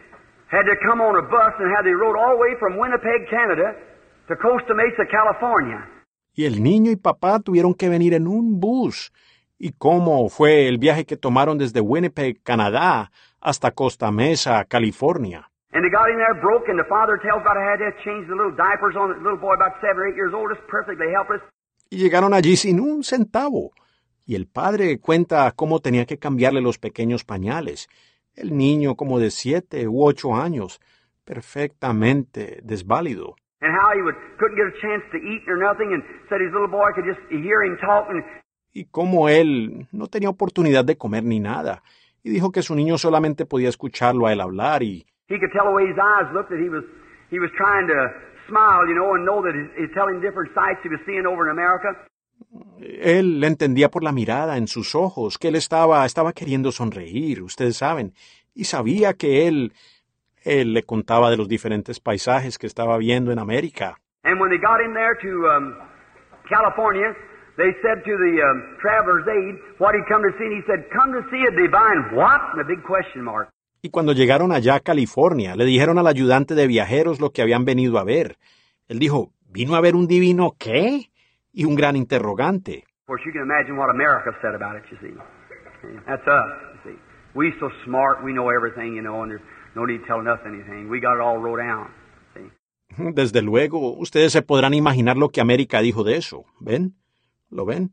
had 0.51 0.65
to 0.65 0.77
come 0.87 1.01
on 1.01 1.17
a 1.17 1.23
bus 1.23 1.55
and 1.59 1.71
had 1.75 1.85
they 1.85 1.95
rode 1.95 2.17
all 2.17 2.37
the 2.37 2.41
way 2.41 2.55
from 2.59 2.79
Winnipeg, 2.79 3.29
Canada, 3.31 3.75
to 4.29 4.37
Costa 4.37 4.75
Mesa, 4.75 5.05
California. 5.11 5.89
Y 6.35 6.45
el 6.47 6.63
niño 6.63 6.91
y 6.91 6.97
papá 6.97 7.41
tuvieron 7.41 7.75
que 7.75 7.89
venir 7.89 8.15
en 8.15 8.27
un 8.27 8.61
bus. 8.61 9.13
¿Y 9.59 9.73
cómo 9.73 10.29
fue 10.29 10.69
el 10.69 10.79
viaje 10.79 11.05
que 11.07 11.17
tomaron 11.17 11.59
desde 11.59 11.81
Winnipeg, 11.81 12.43
Canadá, 12.43 13.11
hasta 13.41 13.71
Costa 13.71 14.11
Mesa, 14.11 14.65
California? 14.65 15.49
And 15.73 15.83
they 15.83 15.91
got 15.91 16.09
in 16.11 16.19
there 16.19 16.35
broke, 16.41 16.69
and 16.69 16.79
the 16.79 16.89
father 16.89 17.19
tells 17.19 17.43
God 17.43 17.57
I 17.57 17.65
had 17.65 17.79
to 17.79 17.91
change 18.05 18.27
the 18.29 18.35
little 18.35 18.55
diapers 18.55 18.95
on 18.97 19.11
the 19.11 19.19
little 19.23 19.39
boy 19.39 19.55
about 19.55 19.75
seven 19.81 19.99
or 19.99 20.09
eight 20.09 20.17
years 20.17 20.35
old, 20.35 20.51
just 20.51 20.67
perfectly 20.69 21.07
helpless. 21.13 21.41
Y 21.91 21.99
llegaron 21.99 22.35
allí 22.35 22.57
sin 22.57 22.81
un 22.81 23.05
centavo. 23.05 23.73
Y 24.27 24.35
el 24.35 24.47
padre 24.47 24.99
cuenta 25.01 25.51
cómo 25.53 25.81
tenía 25.81 26.07
que 26.07 26.19
cambiarle 26.19 26.61
los 26.61 26.79
pequeños 26.79 27.25
pañales. 27.25 27.89
El 28.37 28.57
niño 28.57 28.97
como 28.97 29.19
de 29.19 29.31
siete 29.31 29.87
u 29.89 30.05
ocho 30.05 30.35
años, 30.35 30.81
perfectamente 31.25 32.61
desválido. 32.63 33.37
And 33.61 33.73
how 33.73 33.97
he 33.97 34.03
would, 34.03 34.17
couldn't 34.39 34.57
get 34.57 34.67
a 34.67 34.81
chance 34.81 35.03
to 35.13 35.19
eat 35.19 35.43
or 35.49 35.57
nothing, 35.57 35.95
and 35.95 36.03
said 36.29 36.41
his 36.41 36.53
little 36.53 36.69
boy 36.69 36.93
could 36.95 37.07
just 37.07 37.21
hear 37.31 37.63
him 37.65 37.79
talk, 37.79 38.11
and 38.11 38.23
Y 38.77 38.87
cómo 38.91 39.29
él 39.29 39.87
no 39.93 40.09
tenía 40.09 40.29
oportunidad 40.29 40.85
de 40.85 40.99
comer 40.99 41.23
ni 41.23 41.39
nada. 41.39 41.83
Y 42.25 42.31
dijo 42.31 42.51
que 42.51 42.63
su 42.63 42.75
niño 42.75 42.99
solamente 42.99 43.47
podía 43.47 43.69
escucharlo 43.69 44.27
a 44.27 44.33
él 44.33 44.41
hablar 44.41 44.83
y, 44.83 45.07
Él 52.81 53.41
le 53.41 53.47
entendía 53.47 53.91
por 53.91 54.03
la 54.03 54.13
mirada 54.13 54.57
en 54.57 54.69
sus 54.69 54.95
ojos 54.95 55.39
que 55.39 55.49
él 55.49 55.57
estaba, 55.57 56.05
estaba 56.05 56.33
queriendo 56.33 56.73
sonreír, 56.73 57.43
ustedes 57.43 57.77
saben, 57.77 58.15
y 58.55 58.65
sabía 58.65 59.15
que 59.15 59.49
él, 59.49 59.73
él 60.43 60.73
le 60.73 60.83
contaba 60.83 61.31
de 61.31 61.37
los 61.37 61.49
diferentes 61.49 62.01
paisajes 62.01 62.59
que 62.59 62.67
estaba 62.67 62.97
viendo 62.99 63.33
en 63.33 63.39
América. 63.39 63.99
And 64.25 64.41
when 64.41 64.51
they 64.51 64.59
got 64.59 64.81
in 64.81 64.95
there 64.95 65.15
to 65.21 65.49
um, 65.51 65.75
California, 66.49 67.15
they 67.57 67.73
said 67.83 68.03
to 68.05 68.17
the 68.17 68.41
um, 68.41 68.79
traveler's 68.81 69.27
aid 69.29 69.57
what 69.79 69.95
he'd 69.95 70.09
come 70.09 70.23
to 70.23 70.33
see, 70.39 70.47
and 70.47 70.57
he 70.57 70.65
said, 70.67 70.89
"Come 70.91 71.13
to 71.13 71.23
see 71.31 71.45
a 71.45 71.53
divine 71.53 72.17
what?" 72.17 72.41
And 72.53 72.61
a 72.61 72.65
big 72.65 72.83
question 72.83 73.23
mark. 73.23 73.51
Y 73.83 73.91
cuando 73.91 74.15
llegaron 74.15 74.51
allá 74.51 74.77
a 74.77 74.81
California, 74.81 75.57
le 75.57 75.67
dijeron 75.67 75.99
al 75.99 76.07
ayudante 76.07 76.55
de 76.55 76.67
viajeros 76.67 77.21
lo 77.21 77.33
que 77.33 77.43
habían 77.43 77.67
venido 77.67 77.99
a 77.99 78.05
ver. 78.05 78.39
Él 78.89 78.99
dijo, 78.99 79.31
¿vino 79.47 79.77
a 79.77 79.83
ver 79.83 79.95
un 79.95 80.07
divino 80.07 80.57
qué? 80.59 81.11
Y 81.55 81.65
un 81.65 81.75
gran 81.75 81.97
interrogante. 81.97 82.85
Desde 92.97 93.43
luego, 93.43 93.97
ustedes 93.97 94.33
se 94.33 94.43
podrán 94.43 94.75
imaginar 94.75 95.17
lo 95.17 95.29
que 95.31 95.41
América 95.41 95.81
dijo 95.81 96.05
de 96.05 96.17
eso. 96.17 96.45
¿Ven? 96.61 96.95
¿Lo 97.51 97.65
ven? 97.65 97.93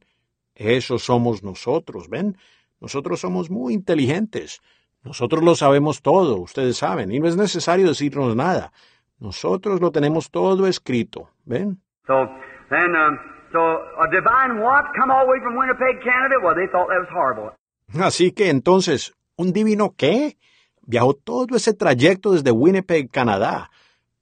Eso 0.55 0.99
somos 0.99 1.43
nosotros, 1.43 2.09
¿ven? 2.09 2.37
Nosotros 2.79 3.19
somos 3.19 3.49
muy 3.49 3.73
inteligentes. 3.73 4.61
Nosotros 5.03 5.43
lo 5.43 5.55
sabemos 5.55 6.01
todo, 6.01 6.37
ustedes 6.37 6.77
saben, 6.77 7.11
y 7.11 7.19
no 7.19 7.27
es 7.27 7.37
necesario 7.37 7.87
decirnos 7.87 8.35
nada. 8.35 8.71
Nosotros 9.19 9.81
lo 9.81 9.91
tenemos 9.91 10.29
todo 10.29 10.67
escrito, 10.67 11.29
¿ven? 11.45 11.79
So 12.05 12.27
then, 12.69 12.95
um, 12.95 13.17
so 13.51 13.59
a 13.59 14.07
divine 14.11 14.59
what 14.61 14.85
come 14.95 15.11
all 15.11 15.25
the 15.25 15.31
way 15.31 15.39
from 15.41 15.55
Winnipeg, 15.57 16.01
Canada? 16.03 16.35
Well, 16.43 16.55
they 16.55 16.67
thought 16.71 16.87
that 16.89 16.99
was 16.99 17.09
horrible. 17.11 17.51
Así 17.93 18.31
que 18.31 18.49
entonces, 18.49 19.13
¿un 19.37 19.51
divino 19.51 19.93
qué? 19.97 20.37
Viajó 20.87 21.13
todo 21.13 21.55
ese 21.55 21.73
trayecto 21.73 22.31
desde 22.31 22.51
Winnipeg, 22.51 23.09
Canadá. 23.11 23.69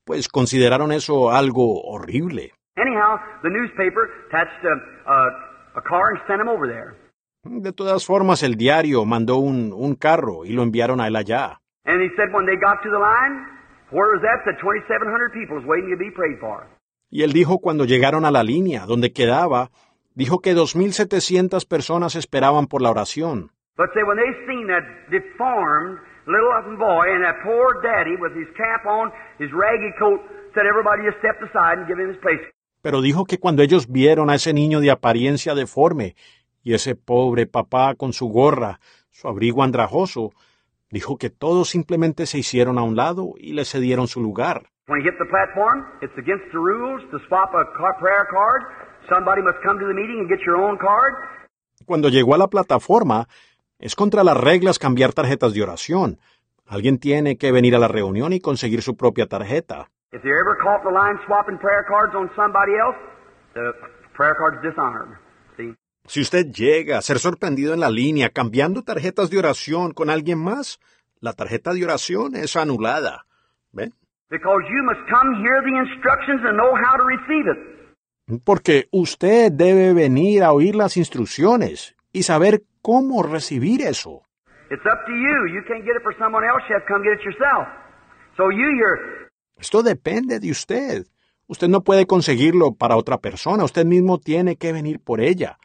Pues 0.05 0.27
consideraron 0.27 0.91
eso 0.91 1.29
algo 1.31 1.81
horrible. 1.83 2.51
Anyhow, 2.77 3.17
the 3.43 3.49
newspaper 3.49 4.09
attached 4.27 4.63
a, 4.65 5.11
a, 5.11 5.29
a 5.75 5.81
car 5.81 6.11
and 6.13 6.21
sent 6.27 6.41
him 6.41 6.47
over 6.47 6.67
there. 6.67 6.95
De 7.43 7.71
todas 7.71 8.05
formas, 8.05 8.43
el 8.43 8.55
diario 8.55 9.05
mandó 9.05 9.37
un, 9.37 9.71
un 9.73 9.95
carro 9.95 10.45
y 10.45 10.49
lo 10.51 10.63
enviaron 10.63 10.99
a 10.99 11.07
él 11.07 11.15
allá. 11.15 11.59
And 11.85 12.01
he 12.01 12.09
said 12.15 12.33
when 12.33 12.45
they 12.45 12.55
got 12.57 12.81
to 12.83 12.89
the 12.89 12.99
line, 12.99 13.45
where 13.91 14.11
was 14.13 14.21
that? 14.21 14.43
Said 14.45 14.59
2,700 14.61 15.31
people 15.33 15.55
was 15.55 15.65
waiting 15.65 15.89
to 15.89 15.97
be 15.97 16.11
prayed 16.11 16.39
for. 16.39 16.67
Y 17.09 17.23
él 17.23 17.33
dijo 17.33 17.59
cuando 17.59 17.85
llegaron 17.85 18.25
a 18.25 18.31
la 18.31 18.43
línea 18.43 18.85
donde 18.85 19.11
quedaba, 19.11 19.71
dijo 20.13 20.39
que 20.39 20.55
2.700 20.55 21.67
personas 21.67 22.15
esperaban 22.15 22.67
por 22.67 22.81
la 22.81 22.91
oración. 22.91 23.51
But 23.77 23.93
say 23.93 24.03
when 24.03 24.17
they 24.17 24.33
seen 24.45 24.67
that 24.67 24.83
deformed 25.09 25.99
little 26.27 26.77
boy 26.77 27.07
and 27.15 27.23
that 27.23 27.41
poor 27.43 27.81
daddy 27.81 28.15
with 28.19 28.35
his 28.35 28.47
cap 28.55 28.85
on, 28.85 29.11
his 29.39 29.51
raggy 29.51 29.91
coat, 29.97 30.19
said 30.53 30.65
everybody 30.65 31.03
just 31.03 31.17
stepped 31.19 31.41
aside 31.41 31.79
and 31.79 31.87
give 31.87 31.97
him 31.99 32.09
his 32.09 32.19
place. 32.19 32.41
Pero 32.81 33.01
dijo 33.01 33.25
que 33.25 33.39
cuando 33.39 33.63
ellos 33.63 33.87
vieron 33.87 34.29
a 34.29 34.35
ese 34.35 34.53
niño 34.53 34.79
de 34.79 34.91
apariencia 34.91 35.55
deforme 35.55 36.15
y 36.61 36.73
ese 36.73 36.95
pobre 36.95 37.45
papá 37.45 37.95
con 37.95 38.13
su 38.13 38.27
gorra, 38.27 38.79
su 39.11 39.27
abrigo 39.27 39.63
andrajoso, 39.63 40.31
dijo 40.89 41.17
que 41.17 41.29
todos 41.29 41.69
simplemente 41.69 42.25
se 42.25 42.37
hicieron 42.37 42.77
a 42.77 42.83
un 42.83 42.95
lado 42.95 43.33
y 43.37 43.53
le 43.53 43.65
cedieron 43.65 44.07
su 44.07 44.21
lugar. 44.21 44.69
When 44.89 45.01
you 45.01 45.05
hit 45.05 45.19
the 45.19 45.29
platform, 45.29 45.85
it's 46.01 46.17
against 46.17 46.49
the 46.51 46.57
rules 46.57 47.03
to 47.11 47.19
swap 47.27 47.53
a 47.53 47.63
prayer 48.01 48.25
card. 48.25 48.63
Somebody 49.07 49.43
must 49.43 49.61
come 49.61 49.77
to 49.77 49.85
the 49.85 49.93
meeting 49.93 50.17
and 50.21 50.27
get 50.27 50.39
your 50.43 50.57
own 50.57 50.79
card. 50.79 51.13
Cuando 51.85 52.09
llegó 52.09 52.33
a 52.33 52.39
la 52.39 52.47
plataforma, 52.47 53.27
es 53.77 53.95
contra 53.95 54.23
las 54.23 54.35
reglas 54.35 54.79
cambiar 54.79 55.13
tarjetas 55.13 55.53
de 55.53 55.61
oración. 55.61 56.17
Alguien 56.65 56.97
tiene 56.97 57.37
que 57.37 57.51
venir 57.51 57.75
a 57.75 57.79
la 57.79 57.87
reunión 57.87 58.33
y 58.33 58.39
conseguir 58.39 58.81
su 58.81 58.97
propia 58.97 59.27
tarjeta. 59.27 59.91
If 60.11 60.23
you're 60.23 60.39
ever 60.39 60.57
caught 60.57 60.81
the 60.81 60.89
line 60.89 61.19
swapping 61.27 61.59
prayer 61.59 61.85
cards 61.87 62.15
on 62.15 62.31
somebody 62.35 62.73
else, 62.73 62.97
the 63.53 63.71
prayer 64.17 64.33
card's 64.35 64.59
dishonored. 64.63 65.19
See? 65.55 65.75
Si 66.07 66.19
usted 66.19 66.47
llega 66.51 66.97
a 66.97 67.03
ser 67.03 67.19
sorprendido 67.19 67.75
en 67.75 67.79
la 67.79 67.91
línea 67.91 68.29
cambiando 68.29 68.81
tarjetas 68.81 69.29
de 69.29 69.37
oración 69.37 69.93
con 69.93 70.09
alguien 70.09 70.39
más, 70.39 70.79
la 71.19 71.33
tarjeta 71.33 71.73
de 71.75 71.83
oración 71.83 72.35
es 72.35 72.55
anulada. 72.55 73.27
¿Ven? 73.71 73.93
Because 74.29 74.63
you 74.69 74.83
must 74.83 75.01
come 75.09 75.35
hear 75.41 75.61
the 75.61 75.75
instructions 75.77 76.41
and 76.45 76.55
know 76.57 76.75
how 76.75 76.95
to 76.97 77.03
receive 77.03 77.47
it. 77.47 77.59
Porque 78.45 78.87
usted 78.91 79.51
debe 79.51 79.93
venir 79.93 80.43
a 80.43 80.51
oír 80.51 80.75
las 80.75 80.97
instrucciones 80.97 81.95
y 82.13 82.23
saber 82.23 82.61
cómo 82.81 83.23
recibir 83.23 83.81
eso. 83.81 84.23
It's 84.69 84.85
up 84.85 85.05
to 85.07 85.11
you. 85.11 85.47
You 85.47 85.63
can't 85.67 85.83
get 85.83 85.95
it 85.95 86.03
for 86.03 86.13
someone 86.19 86.45
else. 86.45 86.61
You 86.69 86.75
have 86.75 86.85
to 86.85 86.93
come 86.93 87.03
get 87.03 87.19
it 87.19 87.25
yourself. 87.25 87.67
So 88.37 88.51
you, 88.51 88.69
you're, 88.77 89.29
Esto 89.57 89.81
depende 89.81 90.39
de 90.39 90.51
usted. 90.51 91.07
Usted 91.47 91.67
no 91.67 91.81
puede 91.81 92.05
conseguirlo 92.05 92.75
para 92.75 92.95
otra 92.95 93.17
persona. 93.17 93.63
Usted 93.63 93.85
mismo 93.85 94.19
tiene 94.19 94.57
que 94.57 94.71
venir 94.71 94.99
por 94.99 95.21
ella. 95.21 95.57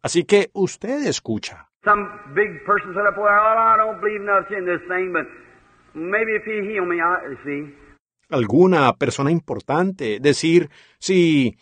Así 0.00 0.24
que 0.24 0.48
usted 0.54 1.06
escucha. 1.06 1.68
some 1.86 2.34
big 2.34 2.66
person 2.66 2.92
said 2.92 3.06
well, 3.16 3.30
I 3.30 3.76
don't 3.78 4.00
believe 4.00 4.20
nothing 4.20 4.58
in 4.58 4.66
this 4.66 4.82
thing, 4.90 5.14
but 5.14 5.26
maybe 5.94 6.34
if 6.34 6.42
he 6.42 6.66
heal 6.66 6.84
me, 6.84 7.00
I, 7.00 7.38
see. 7.46 7.70
Alguna 8.30 8.92
persona 8.94 9.30
importante 9.30 10.18
decir, 10.20 10.68
sí, 10.98 11.56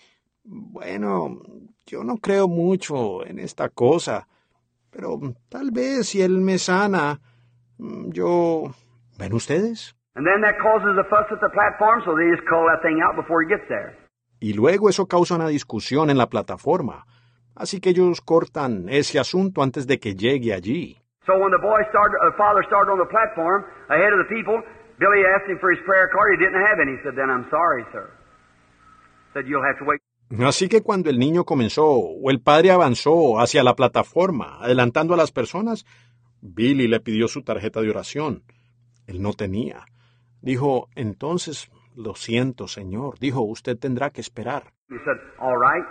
bueno, 0.45 1.41
yo 1.87 2.05
no 2.05 2.17
creo 2.17 2.49
mucho 2.49 3.25
en 3.27 3.39
esta 3.39 3.69
cosa, 3.69 4.27
pero 4.91 5.19
tal 5.49 5.71
vez 5.71 6.09
si 6.09 6.23
él 6.23 6.41
me 6.41 6.59
sana, 6.59 7.21
mm, 7.79 8.11
yo... 8.11 8.75
¿Ven 9.17 9.33
ustedes? 9.33 9.95
And 10.17 10.27
then 10.27 10.43
that 10.43 10.59
causes 10.59 10.97
a 10.99 11.05
fuss 11.05 11.27
at 11.31 11.41
the 11.41 11.51
platform, 11.51 12.03
so 12.05 12.15
they 12.15 12.31
just 12.31 12.47
call 12.49 12.67
that 12.67 12.83
thing 12.83 13.03
out 13.03 13.17
before 13.17 13.43
he 13.43 13.49
gets 13.49 13.67
there. 13.69 13.97
Y 14.41 14.53
luego 14.53 14.89
eso 14.89 15.07
causa 15.07 15.35
una 15.35 15.49
discusión 15.49 16.11
en 16.11 16.19
la 16.19 16.29
plataforma. 16.29 17.07
Así 17.55 17.81
que 17.81 17.91
ellos 17.91 18.21
cortan 18.21 18.89
ese 18.89 19.19
asunto 19.19 19.63
antes 19.63 19.87
de 19.87 19.99
que 19.99 20.15
llegue 20.15 20.53
allí. 20.53 20.99
So 21.27 21.33
when 21.39 21.51
the 21.51 21.63
boy 21.63 21.81
started, 21.89 22.19
uh, 22.21 22.37
father 22.37 22.63
started 22.67 22.93
on 22.93 22.99
the 22.99 23.09
platform 23.09 23.65
ahead 23.89 24.13
of 24.13 24.19
the 24.19 24.29
people, 24.29 24.63
Billy 24.99 25.23
asked 25.35 25.49
him 25.51 25.59
for 25.59 25.71
his 25.71 25.81
prayer 25.85 26.09
card. 26.13 26.33
He 26.33 26.45
didn't 26.45 26.61
have 26.61 26.79
any. 26.81 26.97
He 26.97 27.03
said, 27.03 27.15
"Then 27.15 27.31
I'm 27.31 27.49
sorry, 27.51 27.85
sir." 27.93 28.11
Said 29.33 29.47
you'll 29.47 29.65
have 29.65 29.79
to 29.79 29.85
wait. 29.85 30.01
Así 30.47 30.69
que 30.69 30.83
cuando 30.83 31.11
el 31.11 31.19
niño 31.19 31.45
comenzó 31.45 31.87
o 31.87 32.31
el 32.31 32.41
padre 32.41 32.71
avanzó 32.71 33.39
hacia 33.39 33.63
la 33.63 33.75
plataforma, 33.75 34.59
adelantando 34.61 35.15
a 35.15 35.17
las 35.17 35.33
personas, 35.33 35.85
Billy 36.41 36.89
le 36.89 37.01
pidió 37.01 37.29
su 37.29 37.43
tarjeta 37.43 37.81
de 37.81 37.91
oración. 37.91 38.43
Él 39.07 39.21
no 39.21 39.33
tenía. 39.33 39.85
Dijo, 40.41 40.89
entonces, 40.95 41.71
lo 41.95 42.15
siento, 42.15 42.69
señor. 42.69 43.19
Dijo, 43.19 43.43
usted 43.43 43.79
tendrá 43.79 44.11
que 44.11 44.21
esperar. 44.21 44.73
He 44.89 44.99
said, 45.05 45.19
"All 45.39 45.57
right." 45.57 45.85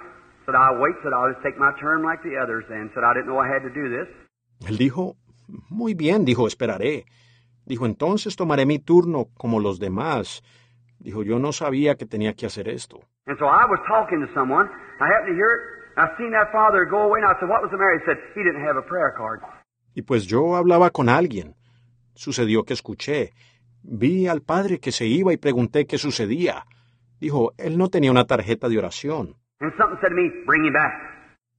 Said, 0.46 0.56
"I'll 0.56 0.80
wait." 0.80 0.96
Said, 1.04 1.14
"I'll 1.14 1.32
just 1.32 1.44
take 1.44 1.58
my 1.58 1.72
turn 1.80 2.04
like 2.04 2.22
the 2.24 2.38
others." 2.38 2.66
Then 2.68 2.92
said, 2.94 3.04
"I 3.04 3.14
didn't 3.14 3.28
know 3.28 3.42
I 3.42 3.48
had 3.48 3.62
to 3.64 3.70
do 3.70 3.90
this." 3.90 4.08
Él 4.68 4.78
dijo, 4.78 5.16
muy 5.70 5.94
bien, 5.94 6.26
dijo, 6.26 6.48
esperaré. 6.48 7.06
Dijo, 7.66 7.86
entonces 7.86 8.36
tomaré 8.36 8.66
mi 8.66 8.80
turno 8.80 9.28
como 9.36 9.60
los 9.60 9.80
demás. 9.80 10.44
Dijo, 11.00 11.24
yo 11.24 11.40
no 11.40 11.52
sabía 11.52 11.96
que 11.96 12.06
tenía 12.06 12.34
que 12.34 12.46
hacer 12.46 12.68
esto. 12.70 13.02
And 13.26 13.38
so 13.40 13.46
I 13.46 13.66
was 13.70 13.80
talking 13.88 14.20
to 14.26 14.34
someone. 14.34 14.70
I 15.00 15.06
happened 15.06 15.30
to 15.30 15.36
hear 15.36 15.54
it. 15.56 15.74
I 15.96 16.08
seen 16.18 16.32
that 16.32 16.52
father 16.52 16.86
go 16.90 17.04
away, 17.04 17.22
and 17.22 17.30
I 17.30 17.40
said, 17.40 17.48
"What 17.48 17.62
was 17.62 17.72
the 17.72 17.78
matter?" 17.78 18.00
He 18.00 18.06
said, 18.06 18.18
"He 18.36 18.44
didn't 18.44 18.66
have 18.68 18.78
a 18.78 18.82
prayer 18.86 19.14
card." 19.16 19.42
Y 19.96 20.02
pues 20.02 20.26
yo 20.26 20.56
hablaba 20.56 20.90
con 20.90 21.08
alguien. 21.08 21.56
Sucedió 22.16 22.64
que 22.64 22.74
escuché. 22.74 23.32
Vi 23.84 24.28
al 24.28 24.42
padre 24.42 24.80
que 24.80 24.92
se 24.92 25.06
iba 25.06 25.34
y 25.34 25.38
pregunté 25.38 25.86
qué 25.86 25.98
sucedía. 25.98 26.66
Dijo, 27.20 27.54
él 27.58 27.78
no 27.78 27.90
tenía 27.90 28.12
una 28.12 28.26
tarjeta 28.26 28.68
de 28.70 28.78
oración. 28.78 29.36
And 29.60 29.72
something 29.78 30.00
said 30.02 30.10
to 30.10 30.16
me, 30.16 30.30
"Bring 30.46 30.66
him 30.66 30.74
back." 30.74 30.94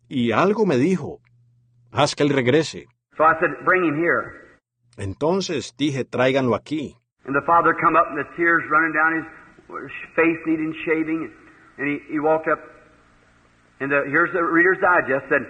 Y 0.08 0.32
algo 0.32 0.66
me 0.66 0.76
dijo, 0.76 1.20
haz 1.92 2.14
que 2.14 2.24
él 2.24 2.30
regrese. 2.30 2.86
So 3.16 3.24
I 3.24 3.34
said, 3.40 3.64
"Bring 3.64 3.84
him 3.84 3.94
here." 3.96 4.43
Entonces 4.98 5.74
dije, 5.76 6.04
tráiganlo 6.04 6.54
aquí. 6.54 6.96
And 7.26 7.34
the 7.34 7.44
father 7.46 7.74
come 7.74 7.96
up 7.96 8.08
and 8.10 8.18
the 8.18 8.28
tears 8.36 8.62
running 8.70 8.92
down 8.92 9.16
his 9.16 9.90
face 10.14 10.38
needing 10.46 10.74
shaving. 10.84 11.32
And 11.78 11.88
he, 11.88 12.12
he 12.12 12.20
walked 12.20 12.48
up. 12.48 12.60
And 13.80 13.90
the, 13.90 14.04
here's 14.06 14.32
the 14.32 14.42
Reader's 14.42 14.78
Digest 14.80 15.28
said, 15.28 15.46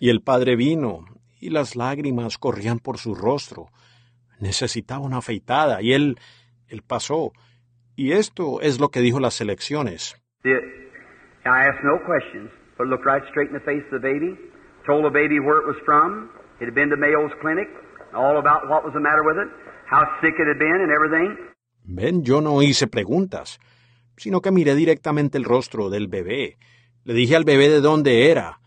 Y 0.00 0.10
el 0.10 0.20
padre 0.20 0.54
vino, 0.54 1.06
y 1.40 1.50
las 1.50 1.74
lágrimas 1.74 2.38
corrían 2.38 2.78
por 2.78 2.98
su 2.98 3.14
rostro. 3.14 3.68
Necesitaba 4.40 5.00
una 5.00 5.18
afeitada, 5.18 5.82
y 5.82 5.92
él, 5.92 6.18
él 6.68 6.82
pasó. 6.82 7.32
Y 7.96 8.12
esto 8.12 8.60
es 8.60 8.78
lo 8.78 8.90
que 8.90 9.00
dijo 9.00 9.18
las 9.18 9.34
selecciones. 9.34 10.14
the, 10.44 10.54
I 11.44 11.66
asked 11.66 11.82
no 11.82 11.98
questions, 11.98 12.50
but 12.76 12.86
looked 12.86 13.04
right 13.04 13.22
straight 13.30 13.48
in 13.48 13.54
the 13.54 13.64
face 13.64 13.82
of 13.90 14.00
the 14.00 14.06
baby, 14.06 14.36
told 14.86 15.04
the 15.04 15.10
baby 15.10 15.40
where 15.40 15.58
it 15.58 15.66
was 15.66 15.76
from. 15.84 16.30
It 16.60 16.66
had 16.66 16.74
been 16.74 16.90
to 16.90 16.96
Mayo's 16.96 17.32
clinic, 17.40 17.68
all 18.14 18.38
about 18.38 18.68
what 18.68 18.84
was 18.84 18.92
the 18.94 19.00
matter 19.00 19.22
with 19.22 19.38
it, 19.38 19.48
how 19.86 20.04
sick 20.20 20.34
it 20.38 20.46
had 20.46 20.58
been 20.58 20.80
and 20.80 20.90
everything. 20.90 21.36
Ven, 21.84 22.22
yo 22.22 22.40
no 22.40 22.60
hice 22.62 22.86
preguntas, 22.86 23.58
sino 24.16 24.40
que 24.40 24.50
miré 24.50 24.74
directamente 24.74 25.38
el 25.38 25.44
rostro 25.44 25.88
del 25.90 26.08
bebé. 26.08 26.58
Le 27.04 27.14
dije 27.14 27.36
al 27.36 27.44
bebé 27.44 27.68
de 27.68 27.80
dónde 27.80 28.30
era, 28.30 28.60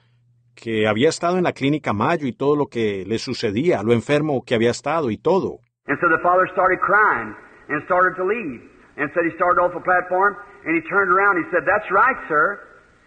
que 0.55 0.87
había 0.87 1.09
estado 1.09 1.37
en 1.37 1.43
la 1.43 1.53
clínica 1.53 1.93
Mayo 1.93 2.27
y 2.27 2.33
todo 2.33 2.55
lo 2.55 2.67
que 2.67 3.05
le 3.05 3.19
sucedía, 3.19 3.83
lo 3.83 3.93
enfermo 3.93 4.43
que 4.43 4.55
había 4.55 4.71
estado 4.71 5.11
y 5.11 5.17
todo. 5.17 5.59
And 5.87 5.97
so 5.99 6.07
the 6.09 6.21
father 6.21 6.47
started 6.53 6.79
crying 6.79 7.35
and 7.69 7.83
started 7.85 8.15
to 8.15 8.25
leave. 8.25 8.61
And 8.97 9.09
said 9.13 9.23
he 9.25 9.35
started 9.35 9.59
off 9.59 9.73
the 9.73 9.81
platform 9.81 10.35
and 10.65 10.75
he 10.75 10.81
turned 10.87 11.11
around. 11.11 11.37
He 11.37 11.49
said, 11.51 11.63
That's 11.65 11.89
right, 11.89 12.17
sir. 12.27 12.59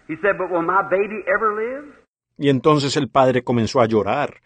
He 0.09 0.17
said, 0.23 0.37
But 0.39 0.51
will 0.51 0.63
my 0.63 0.83
baby 0.83 1.23
ever 1.29 1.55
live? 1.55 1.95
Y 2.37 2.49
entonces 2.49 2.97
el 2.97 3.09
padre 3.09 3.45
comenzó 3.45 3.81
a 3.81 3.87
llorar, 3.87 4.41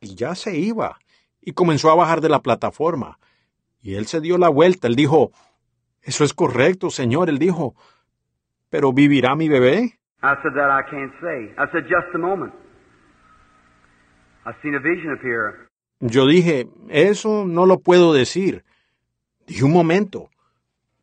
y 0.00 0.14
ya 0.14 0.34
se 0.34 0.56
iba, 0.56 0.96
y 1.46 1.52
comenzó 1.52 1.90
a 1.90 1.94
bajar 1.94 2.20
de 2.20 2.28
la 2.28 2.42
plataforma. 2.42 3.18
Y 3.80 3.94
él 3.94 4.06
se 4.06 4.20
dio 4.20 4.36
la 4.36 4.48
vuelta, 4.48 4.88
él 4.88 4.96
dijo, 4.96 5.30
Eso 6.02 6.24
es 6.24 6.34
correcto, 6.34 6.90
señor, 6.90 7.28
él 7.28 7.38
dijo, 7.38 7.76
¿pero 8.68 8.92
vivirá 8.92 9.36
mi 9.36 9.48
bebé? 9.48 9.98
I 10.22 10.34
said, 10.42 10.54
That 10.54 10.70
I 10.70 10.82
can't 10.90 11.12
say. 11.20 11.54
I 11.56 11.70
said, 11.70 11.84
Just 11.84 12.12
a 12.14 12.18
moment. 12.18 12.52
I've 14.44 14.56
seen 14.60 14.74
a 14.74 14.80
vision 14.80 15.12
appear. 15.12 15.68
Yo 16.00 16.26
dije, 16.26 16.68
eso 16.88 17.44
no 17.46 17.64
lo 17.64 17.78
puedo 17.78 18.12
decir. 18.12 18.64
Dije 19.46 19.64
un 19.64 19.72
momento. 19.72 20.28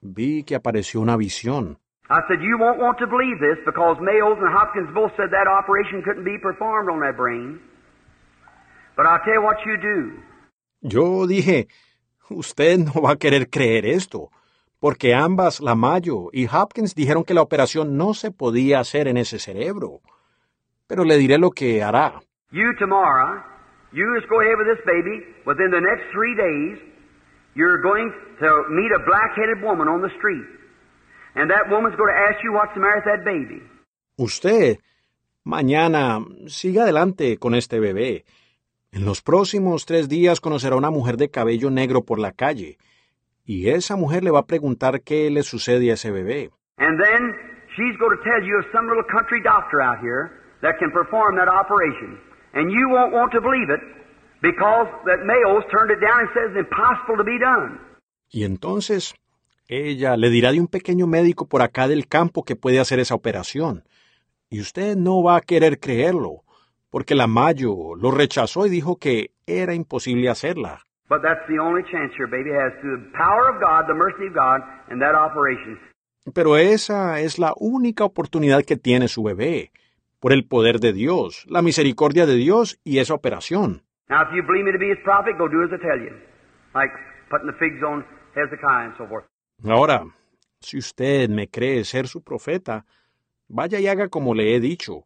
Vi 0.01 0.43
que 0.43 0.55
apareció 0.55 0.99
una 0.99 1.15
visión. 1.15 1.77
I 2.09 2.19
said, 2.27 2.41
You 2.41 2.57
won't 2.59 2.80
want 2.81 2.97
to 2.99 3.07
believe 3.07 3.39
this 3.39 3.63
because 3.65 3.95
Mayo's 4.01 4.38
and 4.41 4.51
Hopkins 4.53 4.89
both 4.93 5.11
said 5.15 5.31
that 5.31 5.47
operation 5.47 6.03
couldn't 6.03 6.25
be 6.25 6.38
performed 6.38 6.89
on 6.89 6.99
that 6.99 7.15
brain. 7.15 7.61
But 8.97 9.05
I'll 9.05 9.23
tell 9.23 9.35
you 9.35 9.41
what 9.41 9.57
you 9.65 9.77
do. 9.77 10.19
Yo 10.83 11.25
dije, 11.27 11.67
usted 12.29 12.77
no 12.77 13.01
va 13.01 13.11
a 13.11 13.15
querer 13.15 13.49
creer 13.49 13.85
esto, 13.85 14.31
porque 14.79 15.15
ambas, 15.15 15.61
la 15.61 15.75
Mayo 15.75 16.27
y 16.33 16.45
Hopkins, 16.45 16.93
dijeron 16.93 17.23
que 17.23 17.33
la 17.33 17.41
operación 17.41 17.95
no 17.95 18.13
se 18.13 18.31
podía 18.31 18.81
hacer 18.81 19.07
en 19.07 19.15
ese 19.15 19.39
cerebro. 19.39 20.01
Pero 20.85 21.05
le 21.05 21.17
diré 21.17 21.37
lo 21.37 21.51
que 21.51 21.81
hará. 21.81 22.21
You 22.51 22.75
tomorrow, 22.77 23.41
you 23.93 24.03
just 24.13 24.27
go 24.27 24.41
ahead 24.41 24.57
with 24.57 24.67
this 24.67 24.83
baby. 24.85 25.23
Within 25.45 25.71
the 25.71 25.79
next 25.79 26.03
three 26.11 26.35
days, 26.35 26.77
you're 27.55 27.81
going 27.81 28.11
to 28.41 28.49
meet 28.69 28.91
a 28.91 28.99
black-headed 29.05 29.63
woman 29.63 29.87
on 29.87 30.01
the 30.01 30.11
street. 30.17 30.45
And 31.35 31.49
that 31.49 31.69
woman's 31.71 31.95
going 31.95 32.11
to 32.11 32.19
ask 32.29 32.43
you 32.43 32.51
what's 32.51 32.73
the 32.75 32.81
matter 32.81 32.97
with 32.97 33.05
that 33.05 33.23
baby. 33.23 33.63
Usted, 34.17 34.79
mañana, 35.45 36.19
siga 36.47 36.83
adelante 36.83 37.37
con 37.37 37.55
este 37.55 37.79
bebé. 37.79 38.25
En 38.93 39.05
los 39.05 39.23
próximos 39.23 39.88
tres 39.88 40.07
días 40.07 40.39
conocerá 40.39 40.75
a 40.75 40.77
una 40.77 40.91
mujer 40.91 41.17
de 41.17 41.31
cabello 41.31 41.72
negro 41.72 42.03
por 42.03 42.19
la 42.19 42.31
calle, 42.31 42.77
y 43.43 43.69
esa 43.69 43.95
mujer 43.95 44.23
le 44.23 44.30
va 44.30 44.41
a 44.41 44.45
preguntar 44.45 45.01
qué 45.01 45.31
le 45.31 45.41
sucede 45.41 45.89
a 45.89 45.95
ese 45.95 46.11
bebé. 46.11 46.51
And 46.77 47.01
then 47.01 47.33
she's 47.75 47.97
going 47.97 48.15
to 48.15 48.23
tell 48.23 48.43
you 48.45 48.59
of 48.59 48.65
some 48.72 48.88
little 48.88 49.03
country 49.11 49.41
doctor 49.41 49.81
out 49.81 49.97
here 49.99 50.30
that 50.61 50.77
can 50.77 50.91
perform 50.91 51.38
that 51.38 51.49
operation. 51.49 52.19
And 52.53 52.69
you 52.69 52.88
won't 52.88 53.11
want 53.11 53.31
to 53.31 53.41
believe 53.41 53.72
it 53.73 53.81
because 54.43 54.88
that 55.05 55.25
Mayo's 55.25 55.65
turned 55.72 55.89
it 55.89 55.99
down 55.99 56.19
and 56.22 56.30
says 56.35 56.53
it's 56.53 56.69
impossible 56.69 57.17
to 57.17 57.23
be 57.23 57.39
done. 57.39 57.80
Y 58.30 58.43
entonces 58.43 59.15
ella 59.67 60.17
le 60.17 60.30
dirá 60.30 60.51
de 60.51 60.59
un 60.59 60.67
pequeño 60.67 61.07
médico 61.07 61.47
por 61.47 61.63
acá 61.63 61.88
del 61.88 62.07
campo 62.07 62.43
que 62.43 62.55
puede 62.55 62.80
hacer 62.80 62.99
esa 62.99 63.15
operación. 63.15 63.85
Y 64.51 64.61
usted 64.61 64.95
no 64.95 65.23
va 65.23 65.38
a 65.38 65.41
querer 65.41 65.80
creerlo, 65.80 66.43
porque 66.93 67.15
la 67.15 67.25
Mayo 67.25 67.95
lo 67.95 68.11
rechazó 68.11 68.67
y 68.67 68.69
dijo 68.69 68.97
que 68.97 69.31
era 69.47 69.73
imposible 69.73 70.30
hacerla. 70.30 70.85
But 71.09 71.23
that's 71.23 71.41
the 71.47 71.57
only 71.57 71.81
chance 71.91 72.13
your 72.19 72.30
baby 72.30 72.51
has 72.51 72.72
through 72.81 73.05
the 73.05 73.17
power 73.17 73.49
of 73.49 73.59
God, 73.59 73.88
the 73.88 73.95
mercy 73.95 74.27
of 74.27 74.35
God, 74.35 74.61
and 74.91 75.01
that 75.01 75.15
operation. 75.15 75.80
Pero 76.35 76.55
esa 76.55 77.19
es 77.19 77.39
la 77.39 77.51
única 77.57 78.05
oportunidad 78.05 78.63
que 78.63 78.77
tiene 78.77 79.07
su 79.07 79.23
bebé, 79.23 79.72
por 80.19 80.33
el 80.33 80.45
poder 80.45 80.80
de 80.80 80.93
Dios, 80.93 81.47
la 81.49 81.63
misericordia 81.63 82.27
de 82.27 82.35
Dios 82.35 82.80
y 82.83 82.99
esa 82.99 83.15
operación. 83.15 83.81
Ahora, 89.65 90.03
si 90.59 90.77
usted 90.77 91.30
me 91.30 91.47
cree 91.47 91.83
ser 91.85 92.07
su 92.07 92.23
profeta, 92.23 92.85
vaya 93.47 93.80
y 93.80 93.88
haga 93.88 94.09
como 94.09 94.35
le 94.35 94.55
he 94.55 94.59
dicho, 94.59 95.03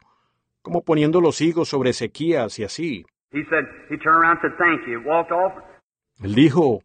como 0.67 0.83
poniendo 0.83 1.21
los 1.21 1.39
higos 1.39 1.69
sobre 1.69 1.91
Ezequías 1.91 2.59
y 2.59 2.65
así. 2.65 3.05
Él 6.21 6.35
dijo, 6.35 6.81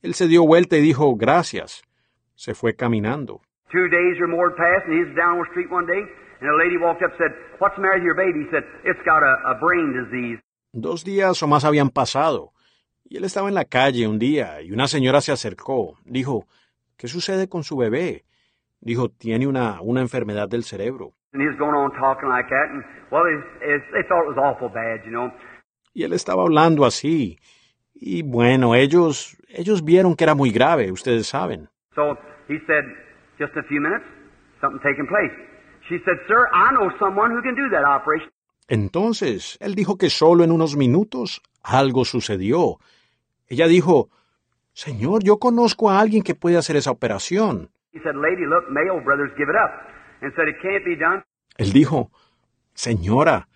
él 0.00 0.14
se 0.14 0.28
dio 0.28 0.46
vuelta 0.46 0.76
y 0.76 0.80
dijo, 0.80 1.16
gracias. 1.16 1.82
Se 2.36 2.54
fue 2.54 2.76
caminando. 2.76 3.40
Dos 10.72 11.02
días 11.02 11.42
o 11.42 11.48
más 11.48 11.64
habían 11.64 11.90
pasado, 11.90 12.52
y 13.02 13.16
él 13.16 13.24
estaba 13.24 13.48
en 13.48 13.54
la 13.54 13.64
calle 13.64 14.06
un 14.06 14.20
día, 14.20 14.62
y 14.62 14.70
una 14.70 14.86
señora 14.86 15.20
se 15.20 15.32
acercó. 15.32 15.98
Dijo, 16.04 16.46
¿qué 16.96 17.08
sucede 17.08 17.48
con 17.48 17.64
su 17.64 17.76
bebé? 17.76 18.24
Dijo, 18.80 19.08
tiene 19.08 19.48
una, 19.48 19.80
una 19.80 20.00
enfermedad 20.00 20.48
del 20.48 20.62
cerebro. 20.62 21.14
And 21.36 21.42
he 21.42 21.48
was 21.48 21.58
going 21.58 21.74
on 21.74 21.92
talking 22.00 22.30
like 22.30 22.48
that, 22.48 22.70
and 22.72 22.82
well, 23.10 23.24
they 23.60 24.02
thought 24.08 24.24
it 24.24 24.32
was 24.32 24.38
awful 24.38 24.70
bad, 24.70 25.04
you 25.04 25.12
know. 25.12 25.30
Y 25.92 26.02
él 26.02 26.14
estaba 26.14 26.44
hablando 26.44 26.86
así. 26.86 27.38
Y 27.92 28.22
bueno, 28.22 28.74
ellos, 28.74 29.36
ellos 29.50 29.84
vieron 29.84 30.16
que 30.16 30.24
era 30.24 30.34
muy 30.34 30.50
grave, 30.50 30.90
ustedes 30.90 31.26
saben. 31.26 31.68
So 31.94 32.16
he 32.48 32.56
said, 32.66 32.84
Just 33.38 33.52
in 33.52 33.58
a 33.58 33.68
few 33.68 33.82
minutes, 33.82 34.06
something 34.62 34.80
taking 34.80 35.06
place. 35.06 35.30
She 35.90 35.98
said, 36.06 36.16
Sir, 36.26 36.48
I 36.54 36.72
know 36.72 36.88
someone 36.98 37.32
who 37.32 37.42
can 37.42 37.54
do 37.54 37.68
that 37.68 37.84
operation. 37.84 38.30
Entonces, 38.66 39.58
él 39.60 39.74
dijo 39.74 39.98
que 39.98 40.08
solo 40.08 40.42
en 40.42 40.52
unos 40.52 40.74
minutos 40.74 41.42
algo 41.62 42.06
sucedió. 42.06 42.78
Ella 43.46 43.66
dijo, 43.66 44.08
Señor, 44.72 45.22
yo 45.22 45.36
conozco 45.36 45.90
a 45.90 46.00
alguien 46.00 46.22
que 46.22 46.34
puede 46.34 46.56
hacer 46.56 46.76
esa 46.76 46.92
operación. 46.92 47.68
He 47.92 48.00
said, 48.00 48.16
Lady, 48.16 48.46
look, 48.46 48.70
Mayo 48.70 49.04
Brothers 49.04 49.32
give 49.36 49.50
it 49.50 49.56
up. 49.56 49.95
And 50.20 50.32
said, 50.34 50.48
It 50.48 50.56
can't 50.62 50.84
be 50.84 50.96
done. 50.96 51.22
Él 51.58 51.72
dijo, 51.72 52.10
Señora, 52.74 53.48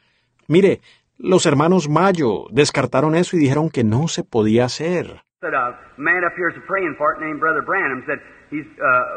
mire, 0.48 0.80
los 1.18 1.44
hermanos 1.46 1.88
Mayo 1.88 2.46
descartaron 2.50 3.14
eso 3.14 3.36
y 3.36 3.40
dijeron 3.40 3.70
que 3.70 3.84
no 3.84 4.08
se 4.08 4.24
podía 4.24 4.64
hacer. 4.64 5.22
Said, 5.40 5.54
A 5.54 5.78
man 5.96 6.24
up 6.24 6.32
here 6.36 6.48
is 6.50 6.58
praying 6.66 6.94
for 6.96 7.14
it 7.14 7.20
named 7.20 7.40
Brother 7.40 7.62
Branham. 7.64 8.04
Said, 8.06 8.20
He's 8.50 8.66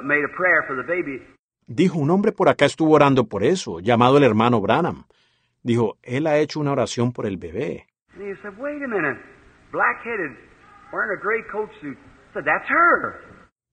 made 0.04 0.24
a 0.24 0.36
prayer 0.36 0.64
for 0.68 0.76
the 0.76 0.84
baby. 0.84 1.22
Dijo, 1.66 1.98
un 1.98 2.10
hombre 2.12 2.32
por 2.34 2.50
acá 2.50 2.66
estuvo 2.66 2.94
orando 2.94 3.24
por 3.26 3.44
eso, 3.44 3.80
llamado 3.80 4.18
el 4.18 4.24
hermano 4.24 4.60
Branham. 4.62 5.06
Dijo, 5.64 5.98
él 6.04 6.28
ha 6.28 6.38
hecho 6.38 6.60
una 6.60 6.74
oración 6.74 7.14
por 7.14 7.26
el 7.26 7.38
bebé. 7.38 7.88
And 8.14 8.22
he 8.22 8.36
said, 8.42 8.54
Wait 8.60 8.84
a 8.84 8.88
minute. 8.88 9.18
Black 9.72 10.04
headed, 10.04 10.38
wearing 10.92 11.18
a 11.18 11.22
gray 11.22 11.42
coat 11.52 11.70
suit. 11.82 11.98
said, 12.34 12.44
That's 12.46 12.68
her. 12.70 13.16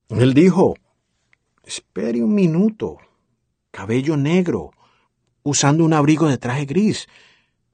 Él 0.08 0.34
dijo, 0.34 0.76
espere 1.64 2.22
un 2.22 2.34
minuto, 2.34 2.98
cabello 3.70 4.16
negro, 4.16 4.70
usando 5.42 5.84
un 5.84 5.92
abrigo 5.92 6.28
de 6.28 6.38
traje 6.38 6.66
gris. 6.66 7.08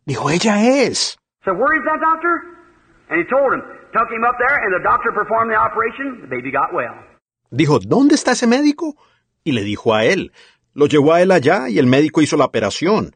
Dijo, 0.04 0.30
ella 0.30 0.62
es. 0.84 1.16
So 1.44 1.52
where 1.52 1.76
is 1.76 1.84
that 1.84 2.00
doctor? 2.00 2.42
And 3.08 3.18
he 3.18 3.28
told 3.28 3.52
him, 3.52 3.62
took 3.92 4.10
him 4.10 4.24
up 4.24 4.36
there, 4.38 4.58
and 4.64 4.72
the 4.74 4.82
doctor 4.82 5.12
performed 5.12 5.50
the 5.50 5.56
operation. 5.56 6.22
The 6.22 6.28
baby 6.28 6.50
got 6.50 6.72
well. 6.74 6.94
Dijo, 7.50 7.78
¿dónde 7.78 8.14
está 8.14 8.32
ese 8.32 8.46
médico? 8.46 8.96
Y 9.44 9.52
le 9.52 9.62
dijo 9.62 9.94
a 9.94 10.04
él. 10.04 10.32
Lo 10.74 10.86
llevó 10.86 11.14
a 11.14 11.22
él 11.22 11.30
allá 11.30 11.68
y 11.68 11.78
el 11.78 11.86
médico 11.86 12.20
hizo 12.20 12.36
la 12.36 12.44
operación. 12.44 13.12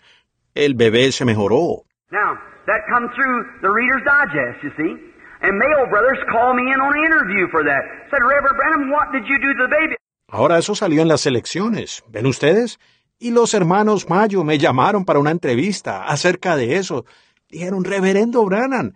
El 0.55 0.75
bebé 0.75 1.13
se 1.13 1.25
mejoró. 1.25 1.85
Now, 2.11 2.39
that 2.67 2.87
come 2.89 3.11
through 3.15 3.61
the 3.61 3.69
Reader's 3.69 4.03
Digest, 4.05 4.63
you 4.63 4.71
see. 4.77 4.97
And 5.43 5.59
Mayo 5.59 5.87
Brothers 5.91 6.19
called 6.31 6.57
me 6.57 6.73
in 6.73 6.81
on 6.81 6.97
an 6.97 7.05
interview 7.05 7.49
for 7.51 7.65
that. 7.65 7.83
Said, 8.11 8.23
Reverend 8.25 8.57
Branham, 8.57 8.91
what 8.91 9.13
did 9.13 9.27
you 9.29 9.39
do 9.39 9.53
to 9.53 9.63
the 9.67 9.73
baby? 9.73 9.97
Ahora 10.31 10.59
eso 10.59 10.75
salió 10.75 11.03
en 11.03 11.09
las 11.09 11.27
elecciones. 11.27 12.05
¿Ven 12.09 12.27
ustedes? 12.27 12.79
Y 13.19 13.33
los 13.33 13.53
hermanos 13.53 14.09
Mayo 14.09 14.45
me 14.45 14.59
llamaron 14.59 15.05
para 15.05 15.19
una 15.19 15.31
entrevista 15.33 16.05
acerca 16.05 16.57
de 16.57 16.77
eso. 16.77 17.05
Dijeron, 17.49 17.85
Reverendo 17.85 18.45
Branham, 18.45 18.93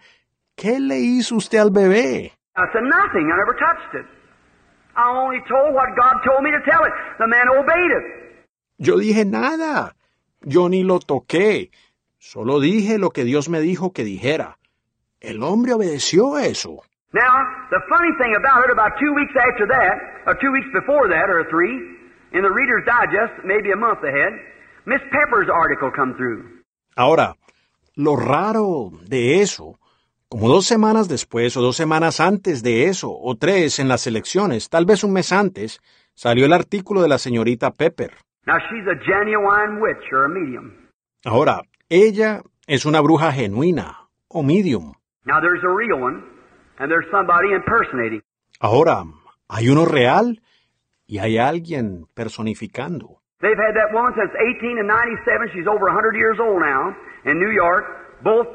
¿qué 0.55 0.79
le 0.79 1.01
hizo 1.01 1.35
usted 1.37 1.59
al 1.59 1.71
bebé? 1.71 2.33
I 2.57 2.63
said, 2.73 2.83
nothing. 2.83 3.27
I 3.27 3.37
never 3.37 3.57
touched 3.59 3.95
it. 3.95 4.07
I 4.97 5.11
only 5.11 5.41
told 5.49 5.75
what 5.75 5.89
God 5.97 6.23
told 6.25 6.43
me 6.45 6.53
to 6.53 6.63
tell 6.65 6.87
it. 6.87 6.93
The 7.19 7.27
man 7.27 7.49
obeyed 7.49 7.91
it. 7.91 8.47
Yo 8.79 8.97
dije 8.97 9.25
nada. 9.25 9.97
Yo 10.43 10.69
ni 10.69 10.85
lo 10.85 11.01
toqué. 11.01 11.71
Solo 12.19 12.61
dije 12.61 12.99
lo 12.99 13.11
que 13.11 13.25
Dios 13.25 13.49
me 13.49 13.61
dijo 13.61 13.93
que 13.93 14.05
dijera. 14.05 14.59
El 15.21 15.43
hombre 15.43 15.73
obedeció 15.73 16.39
eso. 16.39 16.83
Now, 17.15 17.47
the 17.71 17.79
funny 17.89 18.11
thing 18.19 18.35
about 18.35 18.65
it, 18.67 18.73
about 18.75 18.99
two 18.99 19.15
weeks 19.15 19.35
after 19.39 19.67
that, 19.71 19.95
or 20.27 20.35
two 20.35 20.51
weeks 20.51 20.67
before 20.75 21.07
that, 21.15 21.31
or 21.31 21.47
three, 21.49 21.79
in 22.35 22.43
the 22.43 22.51
Reader's 22.51 22.83
Digest, 22.85 23.45
maybe 23.47 23.71
a 23.71 23.77
month 23.77 24.03
ahead, 24.03 24.33
Miss 24.85 25.01
Pepper's 25.13 25.49
article 25.49 25.93
come 25.95 26.15
through. 26.17 26.43
Ahora, 26.97 27.37
lo 27.95 28.17
raro 28.17 28.91
de 29.07 29.41
eso, 29.43 29.79
como 30.29 30.49
dos 30.49 30.67
semanas 30.67 31.07
después 31.07 31.57
o 31.57 31.63
dos 31.63 31.77
semanas 31.77 32.19
antes 32.19 32.65
de 32.65 32.87
eso, 32.87 33.17
o 33.17 33.37
tres 33.37 33.79
en 33.79 33.87
las 33.87 34.09
elecciones, 34.09 34.69
tal 34.69 34.85
vez 34.85 35.05
un 35.05 35.13
mes 35.13 35.31
antes, 35.31 35.79
salió 36.15 36.47
el 36.47 36.53
artículo 36.53 37.01
de 37.01 37.09
la 37.09 37.19
señorita 37.19 37.71
Pepper. 37.71 38.11
Now, 38.45 38.59
she's 38.59 38.87
a 38.89 38.99
genuine 39.07 39.81
witch 39.81 40.13
or 40.13 40.25
a 40.25 40.29
medium. 40.29 40.91
Ahora, 41.25 41.63
ella 41.89 42.43
es 42.67 42.85
una 42.85 43.01
bruja 43.01 43.31
genuina 43.31 44.09
o 44.27 44.43
medium. 44.43 44.95
Now, 45.25 45.41
there's 45.41 45.63
a 45.63 45.71
real 45.71 46.03
one, 46.03 46.34
and 46.79 46.91
there's 46.91 47.07
somebody 47.11 47.53
impersonating. 47.53 48.23
Ahora, 48.61 49.05
hay 49.49 49.69
uno 49.69 49.85
real 49.85 50.41
y 51.07 51.19
hay 51.19 51.39
alguien 51.39 52.07
personificando. 52.15 53.21
They've 53.41 53.59
had 53.59 53.75
that 53.75 53.93
woman 53.93 54.15
since 54.15 54.33
1897. 54.33 55.51
She's 55.53 55.67
over 55.67 55.87
100 55.87 56.17
years 56.17 56.39
old 56.41 56.63
now 56.63 56.97
in 57.25 57.39
New 57.39 57.53
York, 57.53 57.85
both 58.23 58.47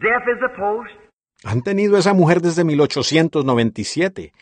deaf 0.00 0.22
as 0.28 0.42
a 0.44 0.54
post. 0.56 0.92
Han 1.44 1.62
tenido 1.62 1.96
esa 1.96 2.12
mujer 2.12 2.40
desde 2.40 2.64
1897. 2.64 4.32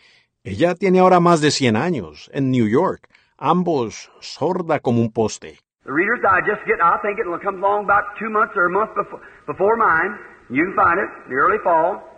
Ella 0.43 0.75
tiene 0.75 0.99
ahora 0.99 1.19
más 1.19 1.39
de 1.39 1.51
100 1.51 1.77
años 1.77 2.29
en 2.33 2.51
New 2.51 2.67
York, 2.67 3.07
ambos 3.37 4.11
sorda 4.19 4.79
como 4.79 5.01
un 5.01 5.11
poste. 5.11 5.59
The 5.85 5.91
Reader's 5.91 6.21
Digest, 6.21 6.65
get, 6.65 6.79
I 6.81 6.97
think 7.01 7.19
it'll 7.19 7.39
come 7.39 7.63
along 7.63 7.85
about 7.85 8.03
two 8.17 8.29
months 8.29 8.55
or 8.55 8.65
a 8.67 8.69
month 8.69 8.91
before, 8.95 9.19
before 9.47 9.75
mine. 9.75 10.17
You 10.49 10.65
can 10.65 10.75
find 10.75 10.99
it, 10.99 11.09
the 11.29 11.35
early 11.35 11.59
fall. 11.63 12.12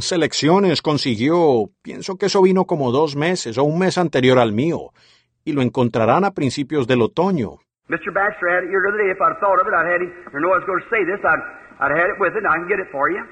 Selecciones 0.00 0.82
consiguió, 0.82 1.70
pienso 1.82 2.16
que 2.16 2.26
eso 2.26 2.42
vino 2.42 2.64
como 2.64 2.90
dos 2.90 3.14
meses 3.16 3.56
o 3.58 3.64
un 3.64 3.78
mes 3.78 3.98
anterior 3.98 4.38
al 4.38 4.52
mío, 4.52 4.90
y 5.44 5.52
lo 5.52 5.62
encontrarán 5.62 6.24
a 6.24 6.32
principios 6.32 6.86
del 6.86 7.02
otoño. 7.02 7.58
Mr. 7.88 8.12
Baxter 8.12 8.48
had 8.48 8.64
it 8.64 8.70
here 8.70 8.82
the 8.82 8.88
other 8.88 8.98
day. 8.98 9.10
If 9.12 9.20
I'd 9.20 9.38
thought 9.38 9.60
of 9.60 9.68
it, 9.68 9.74
I'd 9.74 9.86
had 9.86 10.02
him, 10.02 10.10
or 10.34 10.40
know 10.40 10.50
I 10.50 10.58
was 10.58 10.66
going 10.66 10.82
to 10.82 10.90
say 10.90 11.04
this, 11.06 11.22
I'd, 11.22 11.38
I'd 11.78 11.94
had 11.94 12.10
it 12.10 12.18
with 12.18 12.34
it, 12.34 12.42
and 12.42 12.50
I 12.50 12.58
can 12.58 12.66
get 12.66 12.80
it 12.80 12.90
for 12.90 13.08
you. 13.10 13.22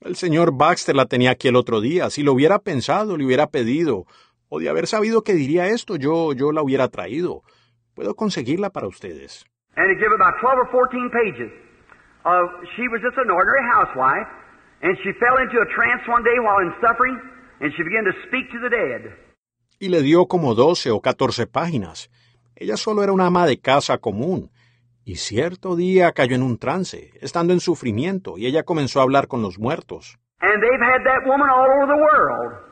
El 0.00 0.16
señor 0.16 0.56
Baxter 0.56 0.96
la 0.96 1.04
tenía 1.06 1.32
aquí 1.32 1.48
el 1.48 1.56
otro 1.56 1.80
día. 1.82 2.08
Si 2.08 2.22
lo 2.22 2.32
hubiera 2.32 2.60
pensado, 2.60 3.18
le 3.18 3.26
hubiera 3.26 3.48
pedido, 3.48 4.06
o 4.48 4.60
de 4.60 4.70
haber 4.70 4.86
sabido 4.86 5.22
que 5.22 5.34
diría 5.34 5.66
esto, 5.66 5.96
yo, 5.96 6.32
yo 6.32 6.52
la 6.52 6.62
hubiera 6.62 6.88
traído. 6.88 7.42
Puedo 7.94 8.14
conseguirla 8.14 8.70
para 8.70 8.86
ustedes. 8.86 9.44
And 9.76 9.90
it 9.90 9.98
give 9.98 10.12
about 10.14 10.40
12 10.40 10.56
or 10.56 10.68
14 10.70 11.10
pages. 11.10 11.52
Uh, 12.24 12.48
she 12.76 12.88
was 12.88 13.00
just 13.02 13.18
an 13.18 13.30
ordinary 13.30 13.62
housewife, 13.74 14.26
and 14.82 14.96
she 15.02 15.12
fell 15.14 15.38
into 15.42 15.60
a 15.60 15.66
trance 15.74 16.02
one 16.08 16.22
day 16.22 16.38
while 16.38 16.60
in 16.62 16.72
suffering, 16.80 17.18
and 17.60 17.72
she 17.74 17.82
began 17.82 18.04
to 18.04 18.12
speak 18.26 18.50
to 18.50 18.58
the 18.60 18.70
dead. 18.70 19.14
Y 19.80 19.88
le 19.88 20.02
dio 20.02 20.26
como 20.26 20.54
12 20.54 20.90
o 20.90 21.00
14 21.00 21.46
páginas. 21.46 22.10
Ella 22.56 22.76
solo 22.76 23.02
era 23.02 23.12
una 23.12 23.26
ama 23.26 23.46
de 23.46 23.60
casa 23.60 23.98
común. 23.98 24.50
Y 25.04 25.16
cierto 25.16 25.76
día 25.76 26.12
cayó 26.12 26.34
en 26.34 26.42
un 26.42 26.58
trance, 26.58 27.12
estando 27.20 27.52
en 27.52 27.60
sufrimiento, 27.60 28.36
y 28.36 28.46
ella 28.46 28.64
comenzó 28.64 29.00
a 29.00 29.04
hablar 29.04 29.28
con 29.28 29.40
los 29.40 29.58
muertos. 29.58 30.18
And 30.40 30.62
they've 30.62 30.82
had 30.82 31.02
that 31.04 31.26
woman 31.26 31.48
all 31.48 31.66
over 31.66 31.86
the 31.86 31.96
world. 31.96 32.68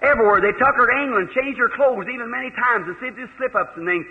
Everywhere. 0.00 0.40
They 0.40 0.52
took 0.52 0.74
her 0.76 0.86
to 0.86 0.96
England, 1.04 1.30
changed 1.34 1.58
her 1.58 1.70
clothes 1.76 2.06
even 2.08 2.30
many 2.30 2.50
times 2.50 2.86
to 2.86 2.94
see 3.00 3.08
if 3.08 3.16
these 3.16 3.30
slip-ups 3.36 3.76
and 3.76 3.86
things. 3.86 4.06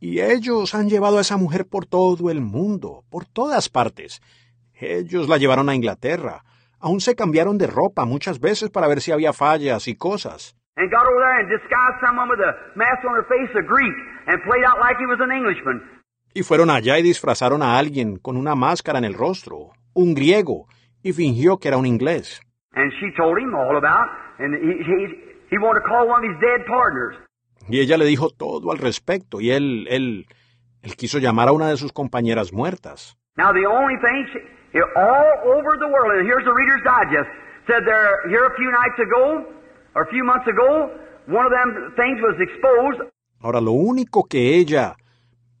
Y 0.00 0.20
ellos 0.20 0.74
han 0.74 0.88
llevado 0.88 1.18
a 1.18 1.22
esa 1.22 1.36
mujer 1.36 1.66
por 1.66 1.86
todo 1.86 2.30
el 2.30 2.40
mundo, 2.40 3.04
por 3.10 3.24
todas 3.24 3.68
partes. 3.68 4.20
Ellos 4.74 5.28
la 5.28 5.38
llevaron 5.38 5.68
a 5.68 5.74
Inglaterra. 5.74 6.44
Aún 6.84 7.00
se 7.00 7.14
cambiaron 7.14 7.56
de 7.56 7.66
ropa 7.66 8.04
muchas 8.04 8.40
veces 8.40 8.68
para 8.68 8.88
ver 8.88 9.00
si 9.00 9.10
había 9.10 9.32
fallas 9.32 9.88
y 9.88 9.96
cosas. 9.96 10.54
And 10.76 10.90
got 10.90 11.06
over 11.06 11.18
there 11.18 11.40
and 11.40 11.48
disguised 11.48 11.98
someone 12.04 12.28
with 12.28 12.40
a 12.40 12.52
mask 12.76 13.02
on 13.08 13.14
her 13.14 13.24
face, 13.24 13.50
a 13.56 13.62
Greek, 13.62 13.94
and 14.26 14.42
played 14.44 14.66
out 14.66 14.78
like 14.80 14.98
he 14.98 15.06
was 15.06 15.18
an 15.18 15.32
Englishman. 15.32 15.80
Y 16.34 16.42
fueron 16.42 16.68
allá 16.68 16.98
y 16.98 17.02
disfrazaron 17.02 17.62
a 17.62 17.78
alguien 17.78 18.18
con 18.18 18.36
una 18.36 18.54
máscara 18.54 18.98
en 18.98 19.06
el 19.06 19.14
rostro, 19.14 19.72
un 19.94 20.14
griego, 20.14 20.66
y 21.02 21.14
fingió 21.14 21.56
que 21.56 21.68
era 21.68 21.78
un 21.78 21.86
inglés. 21.86 22.42
And 22.74 22.92
she 23.00 23.10
told 23.16 23.38
him 23.38 23.54
all 23.54 23.78
about, 23.78 24.10
and 24.38 24.54
he, 24.54 24.84
he, 24.84 25.06
he 25.52 25.56
wanted 25.56 25.80
to 25.80 25.88
call 25.88 26.06
one 26.06 26.22
of 26.22 26.30
his 26.30 26.38
dead 26.38 26.66
partners. 26.66 27.16
Y 27.66 27.80
ella 27.80 27.96
le 27.96 28.04
dijo 28.04 28.28
todo 28.28 28.72
al 28.72 28.78
respecto, 28.78 29.40
y 29.40 29.52
él, 29.52 29.86
él, 29.88 30.26
él 30.82 30.96
quiso 30.96 31.18
llamar 31.18 31.48
a 31.48 31.52
una 31.52 31.70
de 31.70 31.78
sus 31.78 31.94
compañeras 31.94 32.52
muertas. 32.52 33.16
Now, 33.38 33.54
the 33.54 33.64
only 33.64 33.96
thing, 34.02 34.26
she, 34.34 34.40
all 34.82 35.54
over 35.54 35.78
the 35.78 35.86
world, 35.86 36.18
and 36.18 36.26
here's 36.26 36.44
the 36.44 36.52
Reader's 36.52 36.82
Digest, 36.82 37.30
said 37.66 37.86
there, 37.86 38.26
here 38.28 38.46
a 38.46 38.54
few 38.56 38.70
nights 38.70 38.98
ago, 38.98 39.46
or 39.94 40.02
a 40.02 40.10
few 40.10 40.24
months 40.24 40.46
ago, 40.48 40.90
one 41.26 41.46
of 41.46 41.52
them 41.52 41.92
things 41.96 42.18
was 42.20 42.36
exposed. 42.40 43.10
Ahora, 43.40 43.60
lo 43.60 43.72
único 43.72 44.24
que 44.28 44.56
ella, 44.56 44.96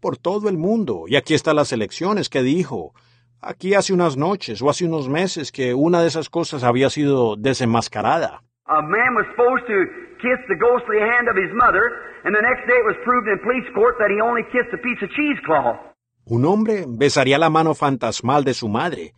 por 0.00 0.16
todo 0.16 0.48
el 0.48 0.58
mundo, 0.58 1.04
y 1.06 1.16
aquí 1.16 1.34
están 1.34 1.56
las 1.56 1.72
elecciones, 1.72 2.28
que 2.28 2.42
dijo, 2.42 2.92
aquí 3.40 3.74
hace 3.74 3.92
unas 3.92 4.16
noches 4.16 4.60
o 4.62 4.68
hace 4.68 4.84
unos 4.84 5.08
meses 5.08 5.52
que 5.52 5.74
una 5.74 6.00
de 6.00 6.08
esas 6.08 6.28
cosas 6.28 6.64
había 6.64 6.90
sido 6.90 7.36
desenmascarada. 7.36 8.40
A 8.66 8.82
man 8.82 9.14
was 9.14 9.26
supposed 9.36 9.66
to 9.66 9.84
kiss 10.18 10.40
the 10.48 10.56
ghostly 10.56 10.98
hand 10.98 11.28
of 11.28 11.36
his 11.36 11.52
mother, 11.52 11.84
and 12.24 12.34
the 12.34 12.40
next 12.40 12.66
day 12.66 12.74
it 12.74 12.86
was 12.86 12.96
proved 13.04 13.28
in 13.28 13.38
police 13.44 13.68
court 13.74 13.96
that 13.98 14.10
he 14.10 14.20
only 14.20 14.42
kissed 14.50 14.72
a 14.72 14.78
piece 14.78 15.00
of 15.04 15.10
cheesecloth. 15.10 15.93
Un 16.26 16.46
hombre 16.46 16.86
besaría 16.88 17.38
la 17.38 17.50
mano 17.50 17.74
fantasmal 17.74 18.44
de 18.44 18.54
su 18.54 18.68
madre, 18.68 19.12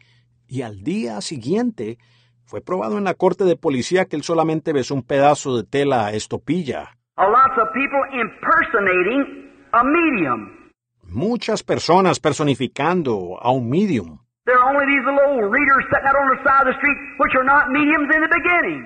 y 0.49 0.63
al 0.63 0.83
día 0.83 1.21
siguiente 1.21 1.99
fue 2.45 2.61
probado 2.61 2.99
en 2.99 3.05
la 3.05 3.15
corte 3.15 3.45
de 3.45 3.55
policía 3.57 4.07
que 4.07 4.17
él 4.17 4.25
solamente 4.25 4.73
besó 4.73 4.95
un 4.95 5.05
pedazo 5.05 5.57
de 5.57 5.63
tela 5.63 6.13
estopilla. 6.13 6.97
A 7.17 7.27
lots 7.29 7.57
of 7.59 7.69
people 7.73 8.03
impersonating 8.13 9.51
a 9.73 9.85
medium. 9.85 10.71
Muchas 11.05 11.63
personas 11.63 12.19
personificando 12.19 13.39
a 13.41 13.53
un 13.53 13.71
medium. 13.71 14.19
There 14.45 14.59
are 14.59 14.75
only 14.75 14.87
these 14.87 15.07
little 15.07 15.49
readers 15.49 15.85
sitting 15.91 16.07
out 16.07 16.17
on 16.17 16.37
the 16.37 16.43
side 16.43 16.67
of 16.67 16.75
the 16.75 16.79
street 16.79 16.99
which 17.19 17.35
are 17.37 17.47
not 17.47 17.71
mediums 17.71 18.11
in 18.15 18.21
the 18.21 18.31
beginning. 18.35 18.83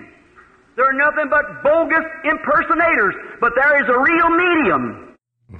They're 0.76 0.92
nothing 0.92 1.28
but 1.28 1.62
bogus 1.64 2.04
impersonators, 2.24 3.14
but 3.40 3.52
there 3.56 3.80
is 3.80 3.88
a 3.88 3.98
real 3.98 4.28
medium. 4.28 5.09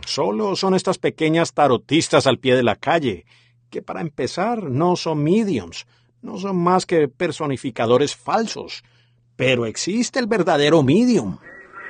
Solo 0.06 0.56
son 0.56 0.74
estas 0.74 0.98
pequeñas 0.98 1.52
tarotistas 1.54 2.26
al 2.26 2.38
pie 2.38 2.54
de 2.54 2.62
la 2.62 2.76
calle, 2.76 3.26
que 3.70 3.82
para 3.82 4.00
empezar 4.00 4.64
no 4.64 4.96
son 4.96 5.22
mediums, 5.22 5.86
no 6.22 6.36
son 6.38 6.62
más 6.62 6.86
que 6.86 7.08
personificadores 7.08 8.16
falsos. 8.16 8.84
Pero 9.36 9.66
existe 9.66 10.18
el 10.18 10.26
verdadero 10.26 10.82
medium. 10.82 11.38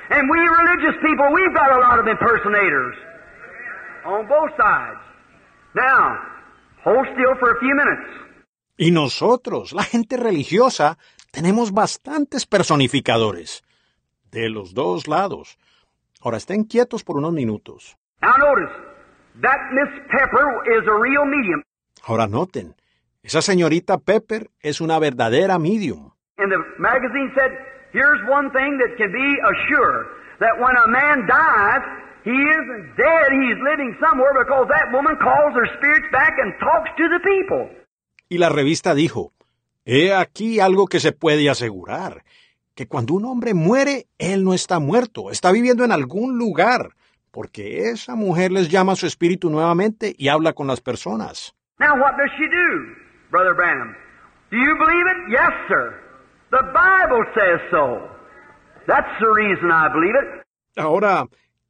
And 0.09 0.29
we 0.29 0.39
religious 0.39 0.95
people, 1.01 1.25
we've 1.33 1.53
got 1.53 1.71
a 1.71 1.79
lot 1.79 1.99
of 1.99 2.07
impersonators 2.07 2.95
on 4.05 4.27
both 4.27 4.51
sides. 4.57 4.99
Now, 5.73 6.17
hold 6.83 7.07
still 7.13 7.35
for 7.39 7.51
a 7.51 7.59
few 7.59 7.73
minutes. 7.75 8.21
Y 8.77 8.91
nosotros, 8.91 9.73
la 9.73 9.83
gente 9.83 10.17
religiosa, 10.17 10.97
tenemos 11.31 11.71
bastantes 11.71 12.45
personificadores. 12.45 13.63
De 14.31 14.49
los 14.49 14.73
dos 14.73 15.07
lados. 15.07 15.57
Ahora 16.21 16.37
estén 16.37 16.63
quietos 16.65 17.03
por 17.03 17.17
unos 17.17 17.33
minutos. 17.33 17.97
Now 18.21 18.37
notice, 18.37 18.71
that 19.41 19.59
Miss 19.73 19.89
Pepper 20.11 20.45
is 20.77 20.87
a 20.87 20.95
real 21.01 21.25
medium. 21.25 21.63
Ahora 22.03 22.27
noten, 22.27 22.75
esa 23.23 23.41
señorita 23.41 23.97
Pepper 23.97 24.49
es 24.61 24.81
una 24.81 24.99
verdadera 24.99 25.57
medium. 25.57 26.11
And 26.37 26.51
the 26.51 26.59
magazine 26.77 27.31
said, 27.35 27.51
here's 27.93 28.21
one 28.29 28.49
thing 28.51 28.77
that 28.77 28.97
can 28.97 29.11
be 29.11 29.29
assured, 29.41 30.05
that 30.39 30.57
when 30.59 30.75
a 30.77 30.87
man 30.87 31.27
dies, 31.27 31.83
he 32.23 32.37
isn't 32.37 32.97
dead, 32.97 33.27
he's 33.33 33.57
living 33.65 33.97
somewhere 33.99 34.33
because 34.37 34.67
that 34.69 34.93
woman 34.93 35.17
calls 35.17 35.53
her 35.55 35.67
spirits 35.77 36.07
back 36.11 36.33
and 36.37 36.53
talks 36.59 36.89
to 36.97 37.09
the 37.09 37.19
people. 37.21 37.69
Y 38.29 38.37
la 38.37 38.49
revista 38.49 38.93
dijo, 38.93 39.33
he 39.85 40.13
aquí 40.13 40.59
algo 40.59 40.85
que 40.87 40.99
se 40.99 41.11
puede 41.11 41.49
asegurar, 41.49 42.23
que 42.75 42.87
cuando 42.87 43.13
un 43.13 43.25
hombre 43.25 43.53
muere, 43.53 44.07
él 44.17 44.43
no 44.43 44.53
está 44.53 44.79
muerto, 44.79 45.31
está 45.31 45.51
viviendo 45.51 45.83
en 45.83 45.91
algún 45.91 46.37
lugar, 46.37 46.91
porque 47.31 47.89
esa 47.89 48.15
mujer 48.15 48.51
les 48.51 48.69
llama 48.69 48.93
a 48.93 48.95
su 48.95 49.05
espíritu 49.07 49.49
nuevamente 49.49 50.13
y 50.17 50.27
habla 50.29 50.53
con 50.53 50.67
las 50.67 50.81
personas. 50.81 51.53
Now 51.79 51.95
what 51.99 52.13
does 52.17 52.29
she 52.37 52.47
do, 52.47 52.95
Brother 53.29 53.53
Branham? 53.55 53.95
Do 54.51 54.57
you 54.57 54.75
believe 54.77 55.07
it? 55.07 55.31
Yes, 55.31 55.53
sir. 55.67 55.95
The 56.51 56.63
Bible 56.73 57.25
says 57.33 57.61
so. 57.71 58.09
That's 58.85 59.09
the 59.19 59.31
reason 59.35 59.71
I 59.71 59.87
believe 59.93 60.15
it. 60.15 60.43
Ahora, 60.77 61.27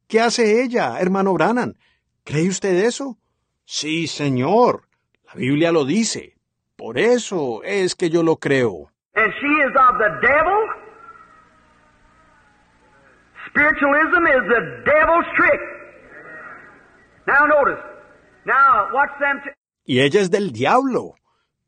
¿qué 0.08 0.20
hace 0.20 0.62
ella, 0.62 0.98
hermano 1.00 1.32
Branham? 1.34 1.74
¿Cree 2.24 2.48
usted 2.48 2.74
eso? 2.84 3.16
Sí, 3.64 4.06
señor. 4.06 4.82
La 5.26 5.34
Biblia 5.34 5.72
lo 5.72 5.84
dice. 5.84 6.36
Por 6.76 6.98
eso 6.98 7.62
es 7.64 7.94
que 7.94 8.10
yo 8.10 8.22
lo 8.22 8.36
creo. 8.36 8.90
And 9.14 9.32
she 9.40 9.46
is 9.62 9.76
of 9.76 9.98
the 9.98 10.10
devil? 10.26 10.58
Spiritualism 13.52 14.24
is 14.26 14.42
the 14.48 14.60
devil's 14.84 15.26
trick. 15.36 15.60
Now 17.26 17.44
notice. 17.46 17.82
Now 18.44 18.88
watch 18.92 19.12
them. 19.20 19.40
Y 19.84 20.00
ella 20.00 20.20
es 20.20 20.30
del 20.30 20.52
diablo. 20.52 21.14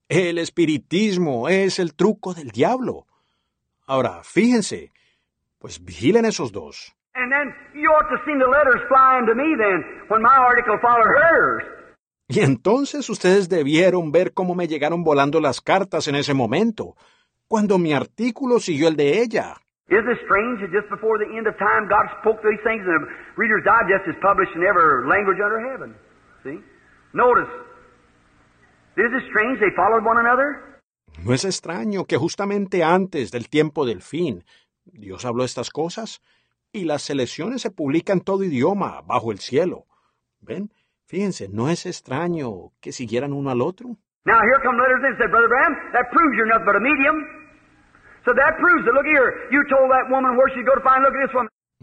El 0.08 0.38
espiritismo 0.38 1.48
es 1.48 1.78
el 1.78 1.94
truco 1.94 2.34
del 2.34 2.50
diablo. 2.50 3.06
Ahora, 3.86 4.22
fíjense, 4.24 4.92
pues 5.58 5.82
vigilen 5.84 6.24
esos 6.24 6.52
dos. 6.52 6.94
and 7.16 7.30
then 7.30 7.54
you 7.80 7.88
ought 7.90 8.08
to 8.10 8.18
see 8.26 8.34
the 8.36 8.50
letters 8.50 8.82
flying 8.88 9.24
to 9.26 9.34
me 9.36 9.54
then 9.56 9.84
when 10.08 10.20
my 10.20 10.34
article 10.36 10.76
followed 10.82 11.14
hers. 11.22 11.62
Y 12.28 12.40
entonces 12.40 13.08
ustedes 13.08 13.48
debieron 13.48 14.10
ver 14.10 14.32
cómo 14.32 14.54
me 14.54 14.66
llegaron 14.66 15.04
volando 15.04 15.40
las 15.40 15.60
cartas 15.60 16.08
en 16.08 16.16
ese 16.16 16.34
momento, 16.34 16.96
cuando 17.46 17.78
mi 17.78 17.92
artículo 17.92 18.58
siguió 18.58 18.88
el 18.88 18.96
de 18.96 19.20
ella. 19.20 19.56
Isn't 19.88 20.08
it 20.08 20.18
strange 20.24 20.60
that 20.60 20.72
just 20.72 20.88
before 20.88 21.18
the 21.18 21.28
end 21.36 21.46
of 21.46 21.58
time 21.58 21.88
God 21.88 22.08
spoke 22.20 22.40
these 22.40 22.60
things 22.64 22.80
and 22.86 23.04
the 23.04 23.04
Reader's 23.36 23.64
Digest 23.64 24.08
is 24.08 24.16
published 24.22 24.56
in 24.56 24.62
every 24.64 25.06
language 25.06 25.40
under 25.44 25.60
heaven? 25.60 25.94
See? 26.42 26.58
Notice. 27.12 27.52
Isn't 28.96 29.14
it 29.14 29.24
strange 29.28 29.60
they 29.60 29.74
followed 29.76 30.04
one 30.04 30.16
another? 30.18 30.80
No 31.22 31.32
es 31.32 31.44
extraño 31.44 32.06
que 32.06 32.16
justamente 32.16 32.82
antes 32.82 33.30
del 33.30 33.48
tiempo 33.48 33.84
del 33.84 34.00
fin, 34.00 34.44
Dios 34.84 35.24
habló 35.24 35.44
estas 35.44 35.70
cosas 35.70 36.22
y 36.72 36.84
las 36.84 37.02
selecciones 37.02 37.62
se 37.62 37.70
publican 37.70 38.18
en 38.18 38.24
todo 38.24 38.42
idioma 38.42 39.02
bajo 39.02 39.32
el 39.32 39.38
cielo. 39.38 39.84
¿Ven? 40.40 40.72
Fíjense, 41.06 41.48
no 41.48 41.68
es 41.68 41.86
extraño 41.86 42.72
que 42.80 42.92
siguieran 42.92 43.32
uno 43.32 43.50
al 43.50 43.60
otro. 43.60 43.96
Now 44.24 44.40
here 44.40 44.58
come 44.64 44.78
letters 44.80 45.04
and 45.04 45.16
said, 45.18 45.30
Brother 45.30 45.48
Bram, 45.48 45.74
that 45.92 46.10
proves 46.10 46.34
you're 46.36 46.48
nothing 46.48 46.64
but 46.64 46.76
a 46.76 46.80
medium. 46.80 47.43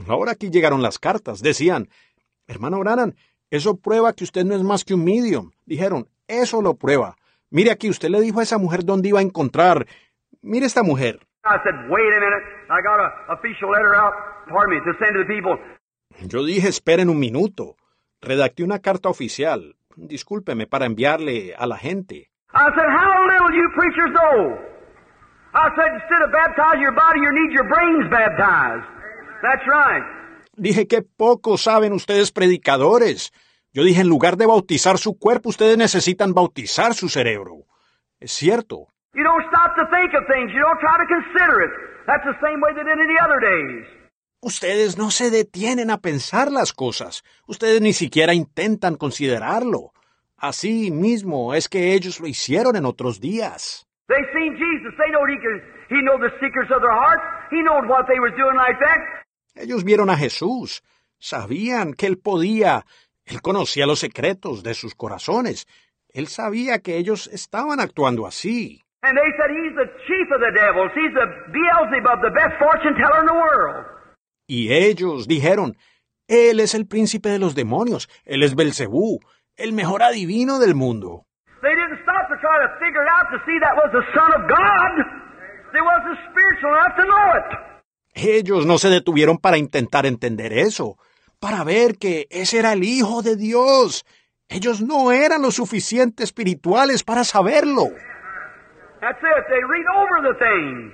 Ahora 0.08 0.32
aquí 0.32 0.50
llegaron 0.50 0.82
las 0.82 1.00
cartas. 1.00 1.42
Decían, 1.42 1.90
hermano 2.48 2.80
Branham, 2.80 3.14
eso 3.50 3.78
prueba 3.78 4.14
que 4.14 4.24
usted 4.24 4.46
no 4.46 4.56
es 4.56 4.64
más 4.64 4.84
que 4.84 4.94
un 4.94 5.04
medium. 5.04 5.52
Dijeron, 5.66 6.08
eso 6.28 6.62
lo 6.62 6.76
prueba. 6.76 7.16
Mire 7.50 7.72
aquí, 7.72 7.90
usted 7.90 8.10
le 8.10 8.22
dijo 8.22 8.40
a 8.40 8.44
esa 8.44 8.58
mujer 8.58 8.86
dónde 8.86 9.10
iba 9.10 9.20
a 9.20 9.24
encontrar. 9.24 9.86
Mire 10.42 10.66
esta 10.66 10.84
mujer. 10.84 11.20
I 11.44 11.58
said, 11.64 11.76
wait 11.90 12.14
a 12.16 12.20
minute. 12.20 12.44
I 12.70 12.82
got 12.82 13.00
a 13.00 13.34
official 13.34 13.70
letter 13.72 13.94
out, 13.96 14.14
pardon 14.48 14.76
me, 14.76 14.80
to 14.86 14.98
send 15.00 15.14
to 15.14 15.20
the 15.20 15.26
people. 15.26 15.58
Yo 16.28 16.46
dije, 16.46 16.68
esperen 16.70 17.10
un 17.10 17.20
minuto. 17.20 17.76
Redacté 18.22 18.64
una 18.64 18.80
carta 18.80 19.10
oficial. 19.10 19.76
Discúlpeme 19.96 20.68
para 20.68 20.86
enviarle 20.86 21.54
a 21.58 21.66
la 21.66 21.78
gente. 21.78 22.30
I 22.54 22.70
said, 22.76 22.88
how 22.88 23.26
little 23.28 23.52
you 23.54 23.70
preachers 23.76 24.12
know. 24.14 24.71
Dije 30.56 30.88
que 30.88 31.02
poco 31.02 31.58
saben 31.58 31.94
ustedes 31.94 32.32
predicadores. 32.32 33.32
Yo 33.74 33.84
dije, 33.84 34.02
en 34.02 34.08
lugar 34.08 34.38
de 34.38 34.46
bautizar 34.46 34.98
su 34.98 35.18
cuerpo, 35.18 35.50
ustedes 35.50 35.78
necesitan 35.78 36.34
bautizar 36.34 36.94
su 36.94 37.10
cerebro. 37.10 37.66
Es 38.20 38.32
cierto. 38.32 38.88
You 39.14 39.24
don't 39.24 39.46
stop 39.48 39.76
to 39.76 39.84
think 39.90 40.14
of 40.14 40.24
things. 40.28 40.52
You 40.54 40.62
don't 40.62 40.80
try 40.80 40.98
to 41.00 41.08
consider 41.08 41.64
it. 41.66 41.72
That's 42.06 42.24
the 42.24 42.38
same 42.40 42.62
way 42.62 42.74
they 42.74 42.84
did 42.84 43.00
in 43.00 43.08
the 43.08 43.22
other 43.24 43.40
days. 43.40 44.02
Ustedes 44.42 44.98
no 44.98 45.12
se 45.12 45.30
detienen 45.30 45.92
a 45.92 46.00
pensar 46.00 46.52
las 46.52 46.74
cosas. 46.74 47.24
Ustedes 47.46 47.82
ni 47.82 47.94
siquiera 47.94 48.34
intentan 48.34 48.96
considerarlo. 48.96 49.94
Así 50.36 50.92
mismo 50.92 51.54
es 51.54 51.70
que 51.70 51.94
ellos 51.94 52.20
lo 52.20 52.28
hicieron 52.28 52.76
en 52.76 52.86
otros 52.86 53.20
días. 53.20 53.88
They 54.12 54.24
seen 54.36 54.60
Jesus. 54.60 54.92
They 55.00 55.10
know 55.14 55.24
he 55.24 55.40
could, 55.40 55.64
he 55.88 56.02
know 56.04 56.20
the 56.20 56.32
secrets 56.44 56.70
of 56.76 56.82
their 56.84 56.92
hearts. 56.92 57.24
He 57.50 57.64
knowed 57.64 57.88
what 57.88 58.08
they 58.12 58.20
was 58.20 58.34
doing 58.36 58.58
like 58.60 58.78
that. 58.84 59.00
Ellos 59.56 59.86
vieron 59.86 60.10
a 60.10 60.18
Jesús. 60.18 60.84
Sabían 61.18 61.94
que 61.94 62.08
él 62.08 62.18
podía. 62.18 62.84
Él 63.26 63.42
conocía 63.42 63.86
los 63.86 64.00
secretos 64.00 64.64
de 64.64 64.74
sus 64.74 64.96
corazones. 64.96 65.66
Él 66.10 66.28
sabía 66.28 66.80
que 66.80 66.98
ellos 66.98 67.28
estaban 67.28 67.80
actuando 67.80 68.28
así. 68.28 68.82
And 69.04 69.18
they 69.18 69.32
said 69.38 69.50
he's 69.50 69.76
the 69.76 69.90
chief 70.06 70.28
of 70.30 70.42
the 70.42 70.52
devils. 70.54 70.92
He's 70.94 71.14
the 71.14 71.28
Beelzebub, 71.50 72.22
the 72.22 72.32
best 72.36 72.60
fortune 72.60 72.94
teller 72.96 73.22
in 73.22 73.28
the 73.28 73.34
world. 73.34 73.86
Y 74.46 74.74
ellos 74.74 75.28
dijeron, 75.28 75.78
Él 76.28 76.60
es 76.60 76.76
el 76.76 76.86
príncipe 76.86 77.30
de 77.30 77.40
los 77.40 77.56
demonios, 77.56 78.10
Él 78.26 78.44
es 78.44 78.56
Belcebú, 78.56 79.20
el 79.56 79.72
mejor 79.72 80.04
adivino 80.04 80.60
del 80.60 80.76
mundo. 80.76 81.26
They 81.62 81.76
didn't 81.76 82.02
stop 82.02 82.28
to 82.30 82.31
try 82.42 82.58
to 82.66 82.70
figure 82.82 83.02
it 83.02 83.10
out 83.10 83.28
to 83.32 83.40
see 83.46 83.58
that 83.62 83.76
was 83.78 83.90
the 83.94 84.06
Son 84.14 84.30
of 84.34 84.42
God. 84.50 84.94
They 85.72 85.82
wasn't 85.82 86.18
spiritual 86.30 86.74
enough 86.76 86.96
to 86.98 87.06
know 87.06 87.28
it. 87.40 87.50
Ellos 88.14 88.66
no 88.66 88.78
se 88.78 88.90
detuvieron 88.90 89.38
para 89.38 89.58
intentar 89.58 90.06
entender 90.06 90.52
eso, 90.52 90.98
para 91.40 91.64
ver 91.64 91.98
que 91.98 92.28
ese 92.30 92.60
era 92.60 92.74
el 92.74 92.84
Hijo 92.84 93.22
de 93.22 93.38
Dios. 93.38 94.06
Ellos 94.50 94.82
no 94.82 95.14
eran 95.14 95.42
lo 95.42 95.52
suficiente 95.52 96.24
espirituales 96.24 97.04
para 97.04 97.24
saberlo. 97.24 97.88
That's 99.00 99.22
it. 99.24 99.44
They 99.48 99.64
read 99.64 99.88
over 99.96 100.22
the 100.22 100.38
thing. 100.38 100.92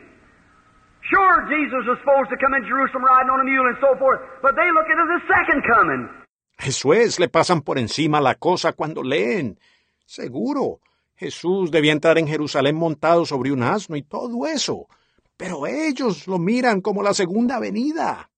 Sure, 1.09 1.47
Jesus 1.49 1.87
was 1.87 1.97
supposed 1.99 2.29
to 2.29 2.37
come 2.37 2.53
in 2.53 2.63
Jerusalem 2.67 3.03
riding 3.03 3.31
on 3.31 3.39
a 3.39 3.43
mule 3.43 3.67
and 3.67 3.77
so 3.79 3.97
forth, 3.97 4.19
but 4.41 4.55
they 4.55 4.69
look 4.75 4.85
at 4.85 4.93
it 4.93 5.07
as 5.07 5.11
the 5.17 5.23
second 5.27 5.63
coming. 5.65 6.09
Eso 6.59 6.93
es, 6.93 7.19
le 7.19 7.29
pasan 7.29 7.61
por 7.61 7.77
encima 7.77 8.19
la 8.21 8.35
cosa 8.35 8.73
cuando 8.73 9.03
leen. 9.03 9.57
Seguro, 10.05 10.79
Jesús 11.17 11.71
debía 11.71 11.93
entrar 11.93 12.17
en 12.19 12.27
Jerusalén 12.27 12.75
montado 12.75 13.25
sobre 13.25 13.51
un 13.51 13.63
asno 13.63 13.95
y 13.95 14.03
todo 14.03 14.45
eso. 14.45 14.87
Pero 15.35 15.65
ellos 15.65 16.27
lo 16.27 16.37
miran 16.37 16.81
como 16.81 17.01
la 17.01 17.13
segunda 17.13 17.59
venida. 17.59 18.29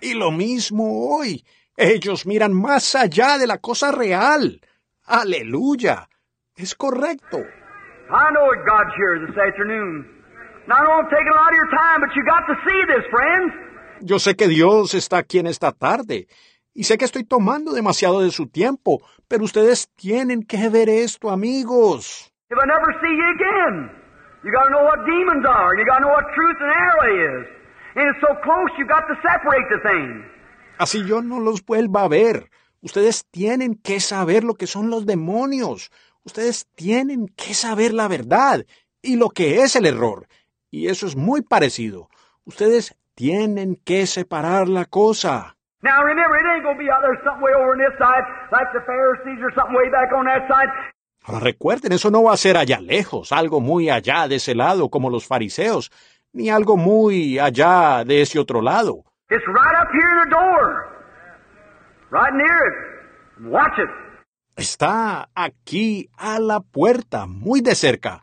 Y 0.00 0.14
lo 0.14 0.30
mismo 0.30 1.14
hoy. 1.14 1.44
Ellos 1.76 2.26
miran 2.26 2.52
más 2.54 2.94
allá 2.94 3.38
de 3.38 3.46
la 3.46 3.58
cosa 3.58 3.92
real. 3.92 4.60
Aleluya. 5.06 6.08
Es 6.56 6.74
correcto. 6.74 7.38
I 7.38 8.30
know 8.32 8.52
it 8.52 8.64
God's 8.66 8.94
here 8.96 9.26
this 9.26 9.36
afternoon. 9.36 10.04
Not 10.66 10.86
only 10.86 11.08
taking 11.10 11.32
a 11.32 11.36
lot 11.36 11.52
of 11.52 11.56
your 11.56 11.70
time, 11.70 12.00
but 12.00 12.14
you 12.16 12.24
got 12.24 12.44
to 12.48 12.56
see 12.64 12.80
this, 12.86 13.04
friends. 13.10 13.69
Yo 14.00 14.18
sé 14.18 14.34
que 14.34 14.48
Dios 14.48 14.94
está 14.94 15.18
aquí 15.18 15.38
en 15.38 15.46
esta 15.46 15.72
tarde. 15.72 16.26
Y 16.72 16.84
sé 16.84 16.96
que 16.96 17.04
estoy 17.04 17.24
tomando 17.24 17.72
demasiado 17.72 18.20
de 18.20 18.30
su 18.30 18.46
tiempo, 18.46 19.02
pero 19.28 19.44
ustedes 19.44 19.90
tienen 19.96 20.42
que 20.44 20.68
ver 20.68 20.88
esto, 20.88 21.30
amigos. 21.30 22.32
Así 30.78 31.04
yo 31.04 31.20
no 31.20 31.40
los 31.40 31.64
vuelva 31.64 32.04
a 32.04 32.08
ver. 32.08 32.48
Ustedes 32.80 33.26
tienen 33.30 33.74
que 33.74 34.00
saber 34.00 34.44
lo 34.44 34.54
que 34.54 34.66
son 34.66 34.88
los 34.88 35.04
demonios. 35.04 35.90
Ustedes 36.24 36.66
tienen 36.74 37.26
que 37.36 37.52
saber 37.52 37.92
la 37.92 38.08
verdad 38.08 38.64
y 39.02 39.16
lo 39.16 39.28
que 39.28 39.62
es 39.62 39.76
el 39.76 39.84
error. 39.84 40.26
Y 40.70 40.88
eso 40.88 41.06
es 41.06 41.16
muy 41.16 41.42
parecido. 41.42 42.08
Ustedes 42.44 42.96
tienen 43.20 43.76
que 43.84 44.06
separar 44.06 44.66
la 44.66 44.86
cosa. 44.86 45.54
Now 45.82 46.02
remember, 46.02 46.38
it 46.40 46.46
ain't 46.54 46.64
going 46.64 46.78
to 46.78 46.82
be 46.82 46.90
out 46.90 47.02
there 47.02 47.20
something 47.22 47.42
way 47.44 47.52
over 47.52 47.72
on 47.72 47.78
this 47.78 47.92
side, 47.98 48.24
like 48.50 48.72
the 48.72 48.80
Pharisees 48.86 49.44
or 49.44 49.52
something 49.54 49.76
way 49.76 49.90
back 49.90 50.08
on 50.16 50.24
that 50.24 50.48
side. 50.48 50.70
Ahora 51.26 51.40
recuerden, 51.40 51.92
eso 51.92 52.10
no 52.10 52.22
va 52.22 52.32
a 52.32 52.38
ser 52.38 52.56
allá 52.56 52.80
lejos, 52.80 53.30
algo 53.32 53.60
muy 53.60 53.90
allá 53.90 54.26
de 54.26 54.36
ese 54.36 54.54
lado 54.54 54.88
como 54.88 55.10
los 55.10 55.26
fariseos, 55.26 55.90
ni 56.32 56.48
algo 56.48 56.78
muy 56.78 57.38
allá 57.38 58.04
de 58.06 58.22
ese 58.22 58.38
otro 58.38 58.62
lado. 58.62 59.04
It's 59.28 59.46
right 59.46 59.76
up 59.82 59.88
here 59.92 60.10
in 60.12 60.24
the 60.24 60.30
door. 60.30 60.86
Right 62.10 62.32
near 62.32 62.68
it. 62.68 63.50
Watch 63.50 63.78
it. 63.78 63.90
Está 64.56 65.28
aquí 65.34 66.08
a 66.16 66.38
la 66.40 66.60
puerta, 66.60 67.26
muy 67.26 67.60
de 67.60 67.74
cerca. 67.74 68.22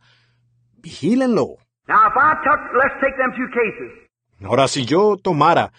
Vigílenlo. 0.78 1.58
Now 1.88 2.08
if 2.08 2.18
I 2.18 2.34
took, 2.44 2.60
let's 2.74 3.00
take 3.00 3.16
them 3.18 3.32
two 3.38 3.48
cases. 3.54 4.07
Ahora, 4.44 4.68
si 4.68 4.86
yo 4.86 5.18
tomara, 5.18 5.72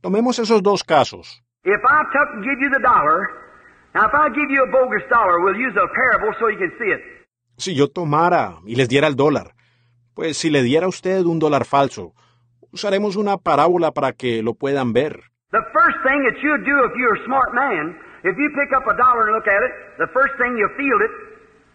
tomemos 0.00 0.38
esos 0.38 0.62
dos 0.62 0.82
casos. 0.82 1.42
If 1.64 1.80
I 1.84 2.02
took 2.12 2.42
give 2.42 2.58
you 2.60 2.70
the 2.70 2.80
dollar, 2.82 3.28
now 3.94 4.06
if 4.06 4.14
I 4.14 4.28
give 4.30 4.50
you 4.50 4.64
a 4.64 4.70
bogus 4.70 5.02
dollar, 5.10 5.40
we'll 5.44 5.56
use 5.56 5.76
a 5.76 5.86
parable 5.92 6.32
so 6.38 6.48
you 6.48 6.56
can 6.58 6.72
see 6.78 6.90
it. 6.90 7.00
Si 7.58 7.74
yo 7.74 7.88
tomara 7.88 8.56
y 8.64 8.74
les 8.74 8.88
diera 8.88 9.06
el 9.06 9.16
dólar, 9.16 9.52
pues 10.14 10.38
si 10.38 10.48
le 10.48 10.62
diera 10.62 10.86
a 10.86 10.88
usted 10.88 11.24
un 11.26 11.38
dólar 11.38 11.66
falso, 11.66 12.14
usaremos 12.72 13.16
una 13.16 13.36
parábola 13.36 13.92
para 13.92 14.12
que 14.12 14.42
lo 14.42 14.54
puedan 14.54 14.94
ver. 14.94 15.20
The 15.52 15.60
first 15.74 15.98
thing 16.02 16.22
that 16.24 16.40
you'd 16.42 16.64
do 16.64 16.84
if 16.86 16.92
you're 16.96 17.20
a 17.20 17.24
smart 17.26 17.52
man, 17.52 17.98
if 18.24 18.38
you 18.38 18.48
pick 18.56 18.72
up 18.72 18.86
a 18.86 18.96
dollar 18.96 19.26
and 19.28 19.34
look 19.36 19.46
at 19.46 19.62
it, 19.62 19.72
the 19.98 20.06
first 20.14 20.32
thing 20.38 20.56
you'll 20.56 20.72
feel 20.78 20.96
it 21.04 21.12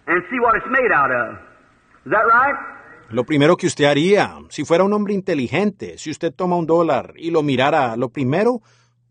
and 0.08 0.24
see 0.32 0.40
what 0.40 0.56
it's 0.56 0.66
made 0.72 0.92
out 0.92 1.12
of. 1.12 1.38
Is 2.06 2.12
that 2.12 2.26
right? 2.26 2.56
Lo 3.10 3.24
primero 3.24 3.56
que 3.56 3.68
usted 3.68 3.86
haría, 3.86 4.36
si 4.50 4.66
fuera 4.66 4.84
un 4.84 4.94
hombre 4.94 5.14
inteligente, 5.14 5.98
si 5.98 6.10
usted 6.10 6.34
toma 6.34 6.56
un 6.56 6.66
dólar 6.66 7.14
y 7.18 7.30
lo 7.32 7.44
mirara, 7.44 7.96
lo 7.96 8.10
primero, 8.10 8.62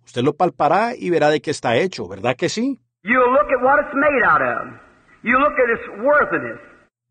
usted 0.04 0.22
lo 0.22 0.34
palpará 0.34 0.94
y 0.96 1.10
verá 1.10 1.30
de 1.30 1.40
qué 1.40 1.50
está 1.50 1.76
hecho, 1.76 2.08
¿verdad 2.08 2.36
que 2.36 2.48
sí? 2.48 2.80
You'll 3.04 3.30
look 3.32 3.50
at 3.50 3.62
what 3.62 3.78
it's 3.80 3.94
made 3.94 4.24
out 4.24 4.42
of. 4.42 4.80
You 5.22 5.38
look 5.38 5.54
at 5.58 5.70
its 5.70 6.02
worthiness. 6.02 6.60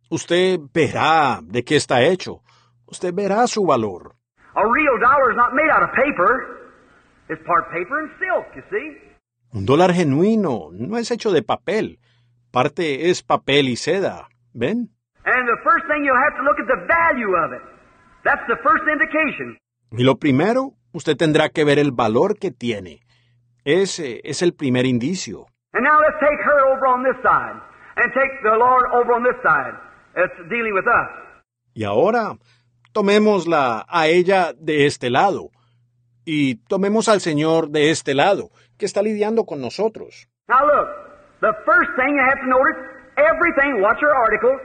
Usted 0.09 0.59
verá 0.73 1.39
de 1.41 1.63
qué 1.63 1.77
está 1.77 2.03
hecho. 2.03 2.41
Usted 2.85 3.13
verá 3.13 3.47
su 3.47 3.65
valor. 3.65 4.15
A 4.55 4.61
real 4.61 4.99
dollar 4.99 5.31
is 5.31 5.37
not 5.37 5.53
made 5.53 5.71
out 5.71 5.83
of 5.83 5.89
paper. 5.95 6.61
It's 7.29 7.41
part 7.45 7.71
paper 7.71 7.99
and 7.99 8.11
silk, 8.19 8.45
you 8.55 8.61
see. 8.69 8.97
Un 9.51 9.65
dólar 9.65 9.93
genuino 9.93 10.69
no 10.71 10.97
es 10.97 11.09
hecho 11.11 11.31
de 11.31 11.41
papel. 11.43 11.99
Parte 12.51 13.09
es 13.09 13.23
papel 13.23 13.69
y 13.69 13.75
seda. 13.77 14.27
¿Ven? 14.53 14.92
First 15.73 15.87
thing 15.87 16.05
you'll 16.05 16.23
have 16.29 16.37
to 16.37 16.43
look 16.43 16.59
at 16.59 16.67
the 16.67 16.85
value 16.85 17.33
of 17.35 17.53
it. 17.53 17.61
That's 18.23 18.45
the 18.47 18.57
first 18.61 18.83
indication. 18.85 19.57
Y 19.91 20.03
lo 20.03 20.15
primero, 20.17 20.73
usted 20.91 21.17
tendrá 21.17 21.49
que 21.49 21.65
ver 21.65 21.79
el 21.79 21.91
valor 21.91 22.37
que 22.37 22.51
tiene. 22.51 23.01
Ese 23.65 24.21
es 24.23 24.43
el 24.43 24.53
primer 24.53 24.85
indicio. 24.85 25.47
And 25.73 25.83
now 25.83 25.99
let's 25.99 26.19
take 26.19 26.39
her 26.45 26.59
over 26.69 26.85
on 26.85 27.03
this 27.03 27.17
side 27.23 27.59
and 27.97 28.13
take 28.13 28.31
the 28.43 28.55
Lord 28.55 28.85
over 28.93 29.13
on 29.13 29.23
this 29.23 29.35
side. 29.41 29.73
It's 30.15 30.37
dealing 30.47 30.75
with 30.75 30.85
us. 30.85 31.09
Y 31.73 31.85
ahora, 31.85 32.37
tomémosla 32.91 33.85
a 33.89 34.07
ella 34.07 34.53
de 34.55 34.85
este 34.85 35.09
lado. 35.09 35.49
Y 36.23 36.57
tomemos 36.67 37.09
al 37.09 37.19
Señor 37.19 37.69
de 37.69 37.89
este 37.89 38.13
lado, 38.13 38.51
que 38.77 38.85
está 38.85 39.01
lidiando 39.01 39.45
con 39.45 39.59
nosotros. 39.59 40.27
Now 40.47 40.63
look, 40.67 40.87
the 41.41 41.53
first 41.65 41.89
thing 41.97 42.15
you 42.15 42.21
have 42.21 42.39
to 42.41 42.47
notice, 42.47 42.77
everything, 43.17 43.81
watch 43.81 43.99
her 44.01 44.13
article, 44.13 44.55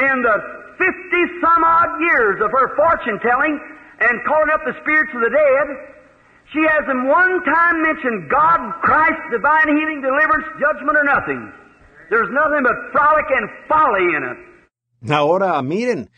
in 0.00 0.16
the 0.24 0.36
50 0.80 1.40
some 1.44 1.62
odd 1.64 2.00
years 2.00 2.40
of 2.40 2.50
her 2.50 2.72
fortune 2.76 3.20
telling 3.20 3.60
and 4.00 4.14
calling 4.24 4.50
up 4.52 4.64
the 4.64 4.74
spirits 4.80 5.12
of 5.12 5.20
the 5.20 5.32
dead, 5.32 5.66
she 6.52 6.62
hasn't 6.64 7.06
one 7.06 7.44
time 7.44 7.82
mentioned 7.82 8.30
God, 8.30 8.60
Christ, 8.82 9.20
divine 9.30 9.68
healing, 9.76 10.00
deliverance, 10.00 10.48
judgment, 10.58 10.96
or 10.96 11.04
nothing. 11.04 11.52
There's 12.08 12.30
nothing 12.32 12.64
but 12.64 12.76
frolic 12.90 13.28
and 13.30 13.46
folly 13.68 14.06
in 14.16 14.22
it. 14.24 14.38
Ahora, 15.12 15.62
miren, 15.62 16.10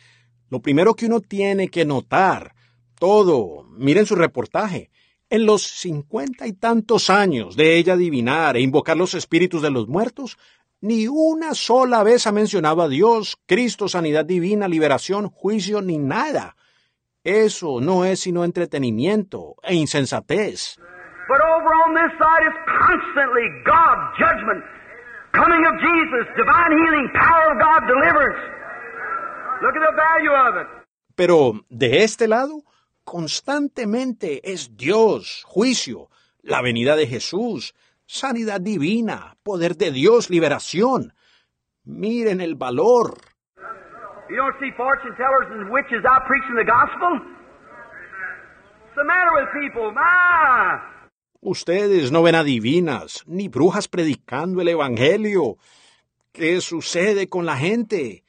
lo 0.49 0.61
primero 0.61 0.94
que 0.94 1.07
uno 1.07 1.20
tiene 1.20 1.69
que 1.69 1.85
notar, 1.85 2.55
todo, 2.99 3.65
miren 3.77 4.07
su 4.07 4.17
reportaje, 4.17 4.91
en 5.28 5.47
los 5.47 5.62
cincuenta 5.62 6.47
y 6.47 6.52
tantos 6.52 7.11
años 7.11 7.57
de 7.57 7.77
ella 7.77 7.94
adivinar 7.94 8.57
e 8.57 8.61
invocar 8.61 8.97
los 8.97 9.15
espíritus 9.15 9.62
de 9.62 9.70
los 9.70 9.89
muertos, 9.89 10.39
ni 10.83 11.07
una 11.07 11.55
sola 11.55 12.02
vez 12.02 12.27
ha 12.27 12.33
mencionado 12.33 12.83
a 12.83 12.89
Dios, 12.89 13.39
Cristo, 13.47 13.89
sanidad 13.89 14.25
divina, 14.25 14.67
liberación, 14.67 15.31
juicio, 15.31 15.81
ni 15.81 15.97
nada. 15.97 16.57
Eso 17.23 17.81
no 17.81 18.05
es 18.05 18.20
sino 18.20 18.44
entretenimiento 18.44 19.55
e 19.62 19.75
insensatez. 19.75 20.77
But 21.28 21.41
over 21.41 21.70
on 21.86 21.94
this 21.94 22.12
side 22.19 22.44
is 22.51 22.57
constantly 22.67 23.47
God, 23.65 23.97
judgment, 24.19 24.65
coming 25.31 25.65
of 25.65 25.75
Jesus, 25.78 26.27
divine 26.36 26.73
healing, 26.73 27.09
power 27.15 27.52
of 27.52 27.59
God, 27.62 27.86
deliverance. 27.86 28.43
Look 29.62 29.77
at 29.77 29.83
the 29.86 29.97
value 29.97 30.35
of 30.35 30.62
it. 30.62 30.67
Pero 31.15 31.65
de 31.70 32.02
este 32.02 32.27
lado, 32.27 32.65
constantemente 33.05 34.52
es 34.52 34.77
Dios, 34.77 35.44
juicio, 35.47 36.09
la 36.43 36.61
venida 36.61 36.97
de 36.97 37.07
Jesús, 37.07 37.73
sanidad 38.13 38.61
divina, 38.61 39.37
poder 39.43 39.75
de 39.75 39.91
Dios, 39.91 40.29
liberación. 40.29 41.15
Miren 41.85 42.41
el 42.43 42.57
valor. 42.57 43.17
You 44.29 44.37
don't 44.37 44.55
see 44.61 44.71
fortune 44.77 45.17
tellers 45.17 45.49
and 45.51 45.71
witches 45.71 46.05
out 46.05 46.27
preaching 46.27 46.55
the 46.55 46.65
gospel? 46.65 47.21
What's 48.81 48.97
the 48.97 49.05
matter 49.05 49.33
with 49.35 49.49
people? 49.61 49.93
Ah! 49.97 51.09
Ustedes 51.41 52.13
no 52.13 52.23
ven 52.23 52.35
adivinas, 52.35 53.25
ni 53.27 53.49
brujas 53.49 53.89
predicando 53.89 54.61
el 54.61 54.69
Evangelio. 54.69 55.57
¿Qué 56.33 56.61
sucede 56.61 57.29
con 57.29 57.47
la 57.47 57.57
gente? 57.57 58.25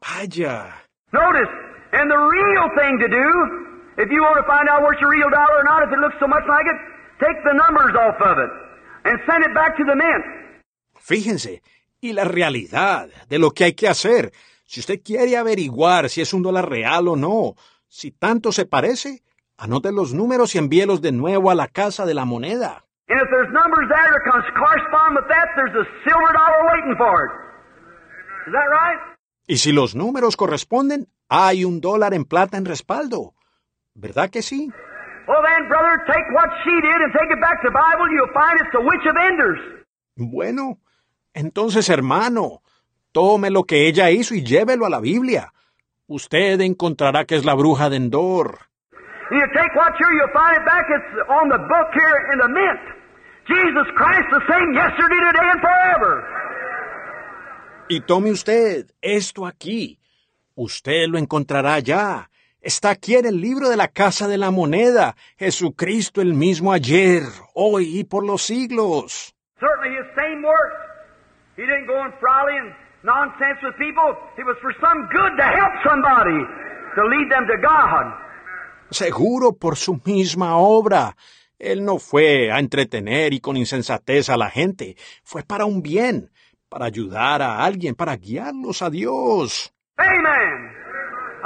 Vaya. 0.00 0.82
Notice, 1.12 1.50
and 1.92 2.10
the 2.10 2.18
real 2.18 2.68
thing 2.76 2.98
to 2.98 3.08
do, 3.08 4.02
if 4.02 4.10
you 4.10 4.20
want 4.20 4.36
to 4.36 4.46
find 4.46 4.68
out 4.68 4.82
what's 4.82 5.00
a 5.00 5.06
real 5.06 5.30
dollar 5.30 5.60
or 5.60 5.64
not, 5.64 5.82
if 5.84 5.92
it 5.92 5.98
looks 6.00 6.16
so 6.20 6.26
much 6.26 6.44
like 6.48 6.66
it, 6.66 6.78
take 7.24 7.38
the 7.44 7.54
numbers 7.54 7.94
off 7.94 8.20
of 8.20 8.38
it 8.38 8.67
and 9.08 9.20
send 9.26 9.44
it 9.44 9.54
back 9.54 9.76
to 9.76 9.84
the 9.84 9.94
mint. 9.94 10.24
Fíjense, 11.00 11.62
y 12.00 12.12
la 12.12 12.24
realidad 12.24 13.08
de 13.28 13.38
lo 13.38 13.50
que 13.50 13.64
hay 13.64 13.72
que 13.72 13.88
hacer. 13.88 14.32
Si 14.64 14.80
usted 14.80 15.00
quiere 15.02 15.36
averiguar 15.36 16.10
si 16.10 16.20
es 16.20 16.34
un 16.34 16.42
dólar 16.42 16.68
real 16.68 17.08
o 17.08 17.16
no, 17.16 17.54
si 17.88 18.10
tanto 18.10 18.52
se 18.52 18.66
parece, 18.66 19.22
anote 19.56 19.92
los 19.92 20.12
números 20.12 20.54
y 20.54 20.58
envíelos 20.58 21.00
de 21.00 21.12
nuevo 21.12 21.50
a 21.50 21.54
la 21.54 21.68
casa 21.68 22.04
de 22.04 22.14
la 22.14 22.24
moneda. 22.26 22.84
And 23.08 23.18
if 23.22 23.28
there's 23.30 23.50
numbers 23.50 23.88
there 23.88 24.10
that 24.12 24.20
correspond 24.54 25.16
with 25.16 25.28
that, 25.28 25.48
there's 25.56 25.74
a 25.74 25.86
silver 26.04 26.32
dollar 26.34 26.60
waiting 26.74 26.96
for 26.98 27.24
it. 27.24 27.32
Is 28.46 28.52
that 28.52 28.68
right? 28.68 29.16
Y 29.46 29.56
si 29.56 29.72
los 29.72 29.94
números 29.94 30.36
corresponden, 30.36 31.08
hay 31.30 31.64
un 31.64 31.80
dólar 31.80 32.12
en 32.12 32.26
plata 32.26 32.58
en 32.58 32.66
respaldo. 32.66 33.32
¿Verdad 33.94 34.28
que 34.28 34.42
sí? 34.42 34.70
Well 35.28 35.42
then, 35.44 35.68
brother, 35.68 36.00
take 36.08 36.24
what 36.32 36.48
she 36.64 36.72
did 36.80 36.98
and 37.04 37.12
take 37.12 37.30
it 37.30 37.40
back 37.40 37.60
to 37.60 37.68
the 37.68 37.76
Bible. 37.76 38.08
You'll 38.10 38.32
find 38.32 38.58
it's 38.60 38.72
the 38.72 38.80
witch 38.80 39.04
of 39.04 39.14
Enders. 39.28 39.60
Bueno, 40.16 40.78
entonces, 41.34 41.90
hermano, 41.90 42.62
tome 43.12 43.50
lo 43.50 43.64
que 43.64 43.86
ella 43.88 44.10
hizo 44.10 44.34
y 44.34 44.42
llévelo 44.42 44.86
a 44.86 44.90
la 44.90 45.00
Biblia. 45.00 45.52
Usted 46.06 46.60
encontrará 46.62 47.26
que 47.26 47.36
es 47.36 47.44
la 47.44 47.54
bruja 47.54 47.90
de 47.90 47.96
Endor. 47.96 48.58
And 49.30 49.38
you 49.38 49.46
take 49.54 49.74
what's 49.76 49.98
here, 49.98 50.10
you'll 50.14 50.32
find 50.32 50.56
it 50.56 50.64
back. 50.64 50.86
It's 50.88 51.28
on 51.28 51.50
the 51.50 51.58
book 51.58 51.92
here 51.92 52.16
in 52.32 52.38
the 52.38 52.48
mint. 52.48 52.80
Jesus 53.46 53.86
Christ, 53.94 54.24
the 54.32 54.40
same 54.48 54.72
yesterday, 54.72 55.20
today, 55.28 55.48
and 55.52 55.60
forever. 55.60 56.24
Y 57.90 58.00
tome 58.00 58.30
usted 58.30 58.90
esto 59.02 59.46
aquí. 59.46 59.98
Usted 60.54 61.08
lo 61.08 61.18
encontrará 61.18 61.78
ya. 61.80 62.30
Está 62.68 62.90
aquí 62.90 63.14
en 63.14 63.24
el 63.24 63.40
libro 63.40 63.70
de 63.70 63.78
la 63.78 63.88
Casa 63.88 64.28
de 64.28 64.36
la 64.36 64.50
Moneda. 64.50 65.16
Jesucristo 65.38 66.20
el 66.20 66.34
mismo 66.34 66.70
ayer, 66.70 67.22
hoy 67.54 67.98
y 67.98 68.04
por 68.04 68.26
los 68.26 68.42
siglos. 68.42 69.34
Certainly 69.58 69.96
his 69.96 70.06
same 70.14 70.46
works. 70.46 70.76
He 71.56 71.62
didn't 71.62 71.86
go 71.86 71.96
and 72.04 72.12
frolic 72.20 72.60
and 72.60 72.74
nonsense 73.02 73.58
with 73.62 73.74
people. 73.78 74.12
It 74.36 74.44
was 74.44 74.58
for 74.60 74.74
some 74.82 75.08
good 75.08 75.34
to 75.38 75.44
help 75.44 75.72
somebody, 75.82 76.44
to 76.94 77.02
lead 77.08 77.30
them 77.32 77.46
to 77.46 77.56
God. 77.56 78.12
Seguro 78.90 79.54
por 79.54 79.76
su 79.76 79.98
misma 80.04 80.58
obra. 80.58 81.16
Él 81.58 81.86
no 81.86 81.98
fue 81.98 82.52
a 82.52 82.58
entretener 82.58 83.32
y 83.32 83.40
con 83.40 83.56
insensatez 83.56 84.28
a 84.28 84.36
la 84.36 84.50
gente. 84.50 84.94
Fue 85.24 85.42
para 85.42 85.64
un 85.64 85.80
bien, 85.80 86.30
para 86.68 86.84
ayudar 86.84 87.40
a 87.40 87.64
alguien, 87.64 87.94
para 87.94 88.14
guiarlos 88.16 88.82
a 88.82 88.90
Dios. 88.90 89.72
Amen. 89.96 90.47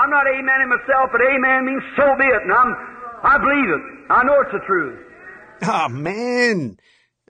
I'm 0.02 0.10
not 0.10 0.26
amen 0.26 0.68
myself, 0.68 1.10
but 1.12 1.20
amen 1.22 1.64
means 1.64 1.82
so 1.94 2.02
be 2.18 2.24
it. 2.26 2.42
And 2.42 2.52
I'm, 2.52 2.74
I 3.22 3.38
believe 3.38 3.70
it. 3.70 3.82
I 4.10 4.24
know 4.24 4.40
it's 4.42 4.50
the 4.50 4.58
truth. 4.66 4.98
Amén. 5.62 6.76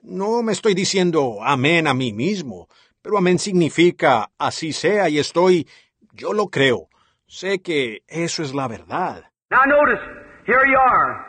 No 0.01 0.41
me 0.41 0.53
estoy 0.53 0.73
diciendo 0.73 1.37
amén 1.43 1.85
a 1.85 1.93
mí 1.93 2.13
mismo, 2.13 2.67
pero 3.03 3.19
amén 3.19 3.37
significa 3.37 4.31
así 4.39 4.73
sea 4.73 5.07
y 5.07 5.19
estoy, 5.19 5.67
yo 6.13 6.33
lo 6.33 6.47
creo. 6.47 6.89
Sé 7.27 7.61
que 7.61 8.01
eso 8.07 8.41
es 8.41 8.55
la 8.55 8.67
verdad. 8.67 9.23
Now 9.51 9.65
notice, 9.65 10.01
here 10.47 10.65
you 10.67 10.77
are. 10.77 11.25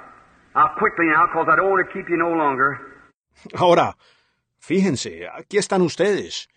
I'll 0.55 0.75
quickly 0.79 1.07
now, 1.07 1.27
because 1.27 1.47
I 1.53 1.57
don't 1.57 1.71
want 1.71 1.87
to 1.87 1.93
keep 1.93 2.09
you 2.09 2.17
no 2.17 2.31
longer. 2.31 2.79
Ahora, 3.55 3.97
fíjense, 4.59 5.29
aquí 5.29 5.59
están 5.59 5.83
ustedes. 5.83 6.49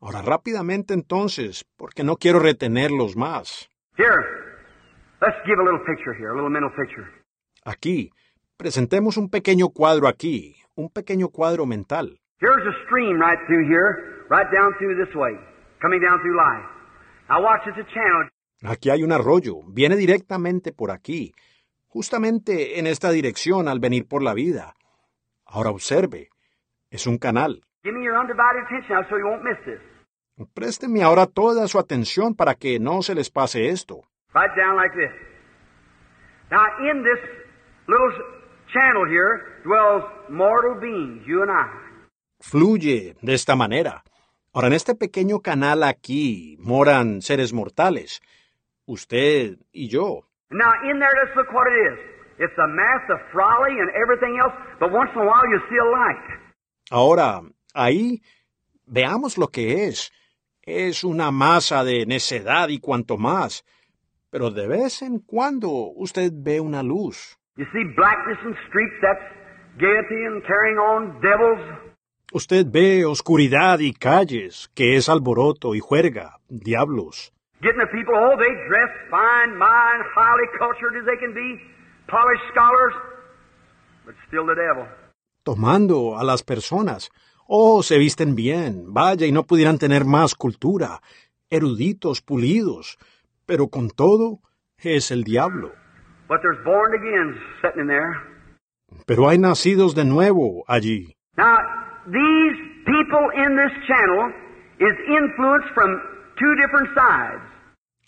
Ahora 0.00 0.20
rápidamente 0.20 0.94
entonces, 0.94 1.64
porque 1.76 2.02
no 2.02 2.16
quiero 2.16 2.40
retenerlos 2.40 3.14
más. 3.14 3.71
Here, 4.02 4.58
let's 5.20 5.38
give 5.46 5.60
a 5.60 5.62
little 5.62 5.78
picture 5.86 6.12
here, 6.12 6.30
a 6.30 6.34
little 6.34 6.50
mental 6.50 6.70
picture. 6.70 7.06
Aquí, 7.64 8.10
presentemos 8.56 9.16
un 9.16 9.30
pequeño 9.30 9.68
cuadro 9.68 10.08
aquí, 10.08 10.56
un 10.74 10.90
pequeño 10.90 11.28
cuadro 11.28 11.66
mental. 11.66 12.18
Here's 12.40 12.66
a 12.66 12.74
stream 12.86 13.20
right 13.20 13.38
through 13.46 13.64
here, 13.68 14.26
right 14.28 14.50
down 14.50 14.74
through 14.78 14.96
this 14.96 15.14
way, 15.14 15.38
coming 15.80 16.00
down 16.00 16.18
through 16.20 16.36
life. 16.36 16.66
Now 17.28 17.44
watch, 17.44 17.62
it's 17.68 17.78
a 17.78 17.86
channel. 17.94 18.28
Aquí 18.64 18.90
hay 18.90 19.04
un 19.04 19.12
arroyo, 19.12 19.62
viene 19.68 19.94
directamente 19.94 20.72
por 20.72 20.90
aquí, 20.90 21.32
justamente 21.86 22.80
en 22.80 22.88
esta 22.88 23.12
dirección 23.12 23.68
al 23.68 23.78
venir 23.78 24.08
por 24.08 24.24
la 24.24 24.34
vida. 24.34 24.74
Ahora 25.46 25.70
observe, 25.70 26.30
es 26.90 27.06
un 27.06 27.18
canal. 27.18 27.62
Give 27.84 27.94
me 27.94 28.04
your 28.04 28.18
undivided 28.18 28.64
attention 28.66 28.96
now 28.96 29.08
so 29.08 29.16
you 29.16 29.26
won't 29.28 29.44
miss 29.44 29.58
this. 29.64 29.91
Présteme 30.54 31.02
ahora 31.02 31.26
toda 31.26 31.66
su 31.68 31.78
atención 31.78 32.34
para 32.34 32.54
que 32.54 32.78
no 32.78 33.02
se 33.02 33.14
les 33.14 33.30
pase 33.30 33.68
esto. 33.68 34.02
Right 34.34 34.50
down 34.56 34.76
like 34.76 34.94
this. 34.94 35.12
Now, 36.50 36.66
in 36.90 37.02
this 37.02 37.20
little 37.86 38.12
channel 38.72 39.06
here 39.06 39.62
dwells 39.64 40.04
mortal 40.28 40.80
beings, 40.80 41.26
you 41.26 41.42
and 41.42 41.50
I. 41.50 41.66
Fluye 42.40 43.16
de 43.22 43.34
esta 43.34 43.56
manera. 43.56 44.02
Ahora, 44.52 44.66
en 44.66 44.74
este 44.74 44.94
pequeño 44.94 45.40
canal 45.40 45.82
aquí 45.82 46.56
moran 46.58 47.22
seres 47.22 47.52
mortales, 47.52 48.20
usted 48.84 49.58
y 49.72 49.88
yo. 49.88 50.26
Now, 50.50 50.72
in 50.84 50.98
there, 50.98 51.12
let's 51.24 51.34
look 51.36 51.50
what 51.52 51.66
it 51.68 51.92
is. 51.92 51.98
It's 52.38 52.58
a 52.58 52.66
mass 52.66 53.08
of 53.08 53.20
and 53.32 53.90
everything 53.94 54.38
else, 54.42 54.52
but 54.78 54.90
once 54.92 55.10
in 55.14 55.22
a 55.22 55.24
while 55.24 55.46
you 55.48 55.60
see 55.70 55.78
a 55.78 55.84
light. 55.84 56.40
Ahora, 56.90 57.40
ahí, 57.72 58.20
veamos 58.86 59.38
lo 59.38 59.48
que 59.48 59.86
es. 59.86 60.12
Es 60.64 61.02
una 61.02 61.32
masa 61.32 61.82
de 61.82 62.06
necedad 62.06 62.68
y 62.68 62.78
cuanto 62.78 63.18
más, 63.18 63.64
pero 64.30 64.50
de 64.50 64.68
vez 64.68 65.02
en 65.02 65.18
cuando 65.18 65.68
usted 65.68 66.30
ve 66.32 66.60
una 66.60 66.84
luz. 66.84 67.36
You 67.56 67.64
see 67.72 67.82
blackness 67.96 68.38
and 68.44 68.54
streets, 68.68 68.94
that's 69.02 69.20
gaiety 69.76 70.24
and 70.24 70.40
carrying 70.44 70.78
on 70.78 71.20
devils. 71.20 71.58
Usted 72.32 72.66
ve 72.70 73.04
oscuridad 73.04 73.80
y 73.80 73.92
calles, 73.92 74.70
que 74.72 74.96
es 74.96 75.08
alboroto 75.08 75.74
y 75.74 75.80
juerga, 75.80 76.38
diablos. 76.48 77.32
Getting 77.60 77.80
the 77.80 77.90
people, 77.92 78.14
oh, 78.14 78.36
they 78.38 78.54
dress 78.68 78.90
fine, 79.10 79.58
fine, 79.58 80.00
highly 80.14 80.46
cultured 80.58 80.96
as 80.96 81.04
they 81.06 81.18
can 81.18 81.34
be, 81.34 81.60
polished 82.06 82.46
scholars, 82.52 82.94
but 84.06 84.14
still 84.28 84.46
the 84.46 84.54
devil. 84.54 84.86
Tomando 85.44 86.16
a 86.16 86.22
las 86.22 86.44
personas. 86.44 87.10
Oh, 87.46 87.82
se 87.82 87.98
visten 87.98 88.34
bien, 88.34 88.92
vaya, 88.92 89.26
y 89.26 89.32
no 89.32 89.44
pudieran 89.44 89.78
tener 89.78 90.04
más 90.04 90.34
cultura, 90.34 91.00
eruditos, 91.50 92.22
pulidos, 92.22 92.98
pero 93.46 93.68
con 93.68 93.90
todo 93.90 94.40
es 94.78 95.10
el 95.10 95.24
diablo. 95.24 95.72
But 96.28 96.40
there's 96.42 96.62
born 96.64 96.94
again 96.94 97.38
sitting 97.60 97.82
in 97.82 97.88
there. 97.88 98.16
Pero 99.06 99.28
hay 99.28 99.38
nacidos 99.38 99.94
de 99.94 100.04
nuevo 100.04 100.64
allí. 100.66 101.16
Now, 101.36 101.58
these 102.06 102.56
people 102.84 103.30
in 103.34 103.56
this 103.56 103.72
channel 103.86 104.32
is 104.78 104.94
influenced 105.08 105.72
from 105.74 106.00
two 106.38 106.54
different 106.56 106.88
sides. 106.94 107.42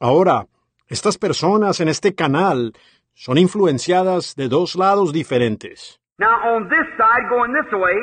Ahora, 0.00 0.46
estas 0.88 1.18
personas 1.18 1.80
en 1.80 1.88
este 1.88 2.14
canal 2.14 2.72
son 3.14 3.38
influenciadas 3.38 4.34
de 4.36 4.48
dos 4.48 4.76
lados 4.76 5.12
diferentes. 5.12 6.00
Now, 6.18 6.56
on 6.56 6.68
this 6.68 6.86
side, 6.96 7.28
going 7.28 7.52
this 7.52 7.72
way, 7.72 7.96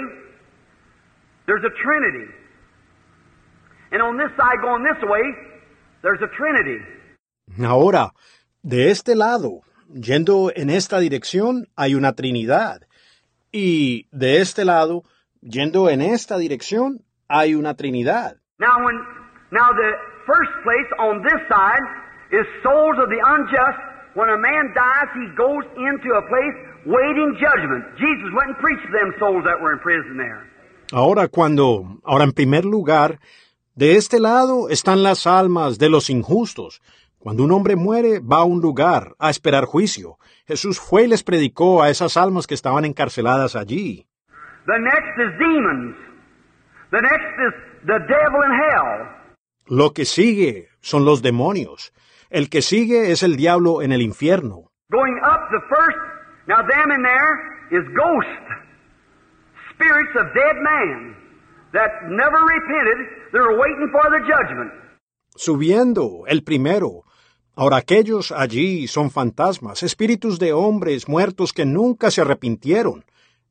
there's 1.52 1.66
a 1.66 1.76
Trinity. 1.84 2.32
And 3.92 4.02
on 4.02 4.16
this 4.16 4.32
side, 4.38 4.62
going 4.62 4.84
this 4.84 5.04
way, 5.04 5.24
there's 6.02 6.22
a 6.22 6.32
Trinity. 6.38 6.80
Ahora, 7.60 8.14
de 8.64 8.90
este 8.90 9.16
lado, 9.16 9.62
yendo 9.90 10.50
en 10.56 10.70
esta 10.70 11.00
dirección, 11.00 11.68
hay 11.76 11.96
una 11.96 12.14
Trinidad. 12.14 12.84
Y 13.52 14.08
de 14.12 14.40
este 14.40 14.64
lado, 14.64 15.04
yendo 15.42 15.90
en 15.90 16.00
esta 16.00 16.38
dirección, 16.38 17.04
hay 17.28 17.54
una 17.54 17.76
Trinidad. 17.76 18.38
Now, 18.58 18.86
when 18.86 18.96
now 19.52 19.74
the 19.74 19.92
first 20.26 20.52
place 20.64 20.88
on 21.00 21.22
this 21.22 21.42
side 21.50 21.84
is 22.32 22.46
souls 22.64 22.96
of 22.98 23.10
the 23.10 23.20
unjust. 23.20 23.80
When 24.14 24.30
a 24.30 24.38
man 24.38 24.72
dies, 24.74 25.10
he 25.16 25.28
goes 25.36 25.66
into 25.76 26.16
a 26.16 26.24
place 26.32 26.56
waiting 26.86 27.36
judgment. 27.40 27.84
Jesus 27.98 28.32
went 28.32 28.56
and 28.56 28.58
preached 28.58 28.86
to 28.88 28.92
them 28.92 29.14
souls 29.20 29.44
that 29.44 29.60
were 29.60 29.74
in 29.74 29.80
prison 29.80 30.16
there. 30.16 30.51
Ahora 30.92 31.30
cuando, 31.30 32.00
ahora 32.04 32.26
en 32.26 32.34
primer 32.34 32.66
lugar, 32.66 33.20
de 33.76 33.96
este 33.96 34.20
lado 34.20 34.68
están 34.70 35.04
las 35.04 35.26
almas 35.26 35.80
de 35.80 35.90
los 35.90 36.10
injustos. 36.10 36.82
Cuando 37.18 37.44
un 37.44 37.52
hombre 37.52 37.76
muere, 37.78 38.20
va 38.20 38.40
a 38.40 38.44
un 38.44 38.62
lugar 38.62 39.16
a 39.18 39.30
esperar 39.30 39.66
juicio. 39.66 40.18
Jesús 40.48 40.80
fue 40.80 41.04
y 41.04 41.08
les 41.08 41.24
predicó 41.24 41.82
a 41.82 41.90
esas 41.90 42.18
almas 42.18 42.46
que 42.46 42.56
estaban 42.56 42.84
encarceladas 42.84 43.56
allí. 43.56 44.06
The 44.66 44.80
next 44.80 45.18
is 45.18 45.40
demons. 45.40 45.96
The 46.92 47.02
next 47.02 47.40
is 47.40 47.54
the 47.86 48.00
devil 48.00 48.44
in 48.44 48.52
hell. 48.52 49.08
Lo 49.68 49.94
que 49.94 50.04
sigue 50.04 50.68
son 50.82 51.06
los 51.06 51.22
demonios. 51.22 51.94
El 52.30 52.50
que 52.50 52.62
sigue 52.62 53.12
es 53.12 53.24
el 53.24 53.38
diablo 53.38 53.82
en 53.82 53.94
el 53.94 54.02
infierno. 54.02 54.72
Going 54.90 55.16
up 55.24 55.48
the 55.52 55.62
first, 55.70 55.98
now 56.48 56.58
them 56.68 56.92
in 56.92 57.02
there 57.02 57.52
is 57.72 57.88
ghosts, 57.96 58.41
spirits 59.82 60.14
of 60.16 60.34
dead 60.34 60.58
man 60.62 61.16
that 61.74 61.92
never 62.10 62.40
repented. 62.46 63.00
They're 63.32 63.58
waiting 63.58 63.90
for 63.92 64.06
the 64.12 64.22
judgment. 64.28 64.72
Subiendo, 65.36 66.26
el 66.28 66.44
primero. 66.44 67.04
Ahora 67.56 67.78
aquellos 67.78 68.32
allí 68.32 68.88
son 68.88 69.12
fantasmas, 69.12 69.84
espíritus 69.84 70.40
de 70.40 70.54
hombres 70.54 71.08
muertos 71.08 71.54
que 71.54 71.66
nunca 71.66 72.12
se 72.12 72.22
arrepintieron. 72.22 73.06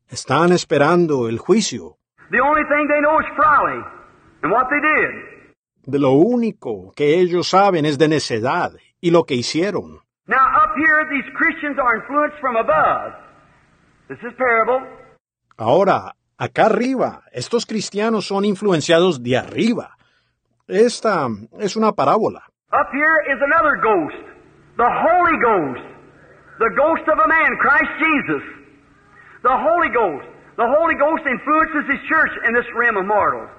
Están 0.09 0.51
esperando 0.51 1.27
el 1.29 1.37
juicio. 1.37 1.97
The 2.31 2.39
only 2.39 2.63
thing 2.63 2.87
they 2.87 3.01
know 3.01 3.19
is 3.19 3.27
folly 3.35 3.81
and 4.43 4.51
what 4.51 4.67
they 4.69 4.79
did. 4.79 5.31
De 5.85 5.99
lo 5.99 6.11
único 6.11 6.91
que 6.95 7.19
ellos 7.19 7.47
saben 7.49 7.85
es 7.85 7.97
de 7.97 8.07
necedad 8.07 8.73
y 9.01 9.11
lo 9.11 9.25
que 9.25 9.35
hicieron. 9.35 9.99
Now 10.27 10.45
up 10.63 10.75
here, 10.77 11.05
these 11.09 11.29
Christians 11.35 11.77
are 11.79 11.97
influenced 11.97 12.39
from 12.39 12.55
above. 12.55 13.13
This 14.07 14.19
is 14.19 14.33
parable. 14.37 14.81
Ahora, 15.57 16.15
acá 16.41 16.65
arriba, 16.65 17.21
estos 17.31 17.67
cristianos 17.67 18.25
son 18.25 18.45
influenciados 18.45 19.21
de 19.21 19.37
arriba. 19.37 19.95
Esta 20.67 21.27
es 21.59 21.75
una 21.75 21.91
parábola. 21.91 22.41
Up 22.73 22.89
here 22.91 23.19
is 23.31 23.39
another 23.41 23.77
ghost, 23.77 24.17
the 24.77 24.89
Holy 25.05 25.37
Ghost, 25.37 25.85
the 26.57 26.71
ghost 26.75 27.05
of 27.13 27.19
a 27.19 27.27
man, 27.27 27.51
Christ 27.61 27.93
Jesus. 27.99 28.43
The 29.43 29.53
Holy 29.53 29.89
Ghost. 29.93 30.27
The 30.57 30.65
Holy 30.65 30.95
Ghost 30.95 31.23
influences 31.29 31.85
His 31.87 32.01
church 32.09 32.33
in 32.47 32.53
this 32.55 32.69
realm 32.75 32.97
of 32.97 33.05
mortals. 33.05 33.49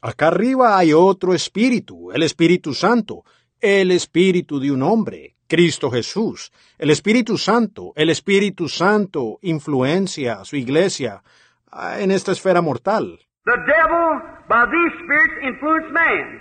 Acá 0.00 0.28
arriba 0.28 0.76
hay 0.76 0.92
otro 0.92 1.34
espíritu, 1.34 2.10
el 2.12 2.24
Espíritu 2.24 2.74
Santo, 2.74 3.22
el 3.60 3.92
espíritu 3.92 4.58
de 4.58 4.72
un 4.72 4.82
hombre, 4.82 5.36
Cristo 5.46 5.90
Jesús. 5.90 6.50
El 6.76 6.90
Espíritu 6.90 7.38
Santo, 7.38 7.92
el 7.94 8.10
Espíritu 8.10 8.68
Santo 8.68 9.38
influencia 9.42 10.40
a 10.40 10.44
su 10.44 10.56
iglesia 10.56 11.22
en 11.72 12.10
esta 12.10 12.32
esfera 12.32 12.60
mortal. 12.60 13.18
The 13.44 13.56
devil, 13.66 14.20
by 14.48 14.66
these 14.66 14.92
spirits, 15.02 15.34
influence 15.42 15.92
man. 15.92 16.40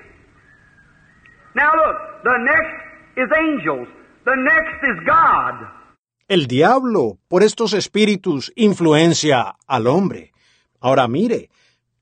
Now 1.56 1.72
look, 1.76 1.98
the 2.24 2.38
next 2.38 2.76
is 3.18 3.30
angels. 3.38 3.88
The 4.26 4.35
next 4.35 4.84
is 4.84 5.06
God. 5.06 5.68
El 6.27 6.48
diablo, 6.48 7.18
por 7.27 7.43
estos 7.43 7.74
espíritus, 7.74 8.53
influencia 8.56 9.56
al 9.68 9.88
hombre. 9.88 10.32
Ahora 10.80 11.08
mire, 11.08 11.50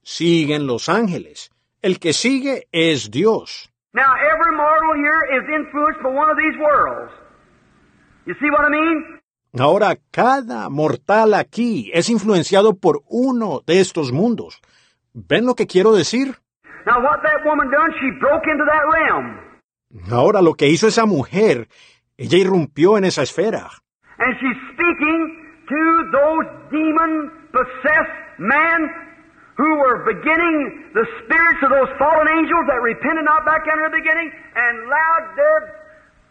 siguen 0.03 0.67
los 0.67 0.90
ángeles. 0.90 1.51
El 1.82 1.99
que 1.99 2.14
sigue 2.14 2.67
es 2.72 3.09
Dios. 3.09 3.72
Now 3.93 4.14
every 4.16 4.56
mortal 4.56 4.93
here 4.95 5.40
is 5.40 5.43
influenced 5.49 6.03
by 6.03 6.09
one 6.09 6.30
of 6.30 6.38
these 6.38 6.58
worlds. 6.59 7.11
You 8.25 8.35
see 8.35 8.51
what 8.51 8.66
I 8.66 8.69
mean? 8.69 9.18
Ahora 9.57 9.97
cada 10.11 10.69
mortal 10.69 11.33
aquí 11.33 11.91
es 11.93 12.09
influenciado 12.09 12.77
por 12.77 13.01
uno 13.07 13.61
de 13.65 13.79
estos 13.79 14.11
mundos. 14.11 14.61
¿Ven 15.13 15.45
lo 15.45 15.55
que 15.55 15.65
quiero 15.65 15.91
decir? 15.93 16.35
Now 16.85 17.01
what 17.01 17.21
that 17.23 17.43
woman 17.45 17.69
done, 17.71 17.91
she 17.99 18.11
broke 18.19 18.47
into 18.49 18.65
that 18.65 18.83
realm. 18.93 19.39
Ahora 20.11 20.41
lo 20.41 20.53
que 20.53 20.67
hizo 20.67 20.87
esa 20.87 21.05
mujer, 21.05 21.67
Ella 22.19 22.37
irrumpió 22.37 22.97
en 22.97 23.05
esa 23.05 23.23
esfera. 23.23 23.69
And 24.19 24.35
she's 24.41 24.59
speaking 24.75 25.19
to 25.71 25.81
those 26.11 26.45
demon 26.69 27.31
possessed 27.55 28.19
men 28.37 28.91
who 29.55 29.69
were 29.79 30.03
beginning 30.03 30.91
the 30.93 31.07
spirits 31.23 31.63
of 31.63 31.71
those 31.71 31.87
fallen 31.97 32.27
angels 32.27 32.67
that 32.67 32.81
repented 32.83 33.23
not 33.23 33.45
back 33.45 33.63
in 33.63 33.79
the 33.79 33.89
beginning 33.95 34.29
and 34.55 34.83
allowed 34.83 35.25
their 35.39 35.78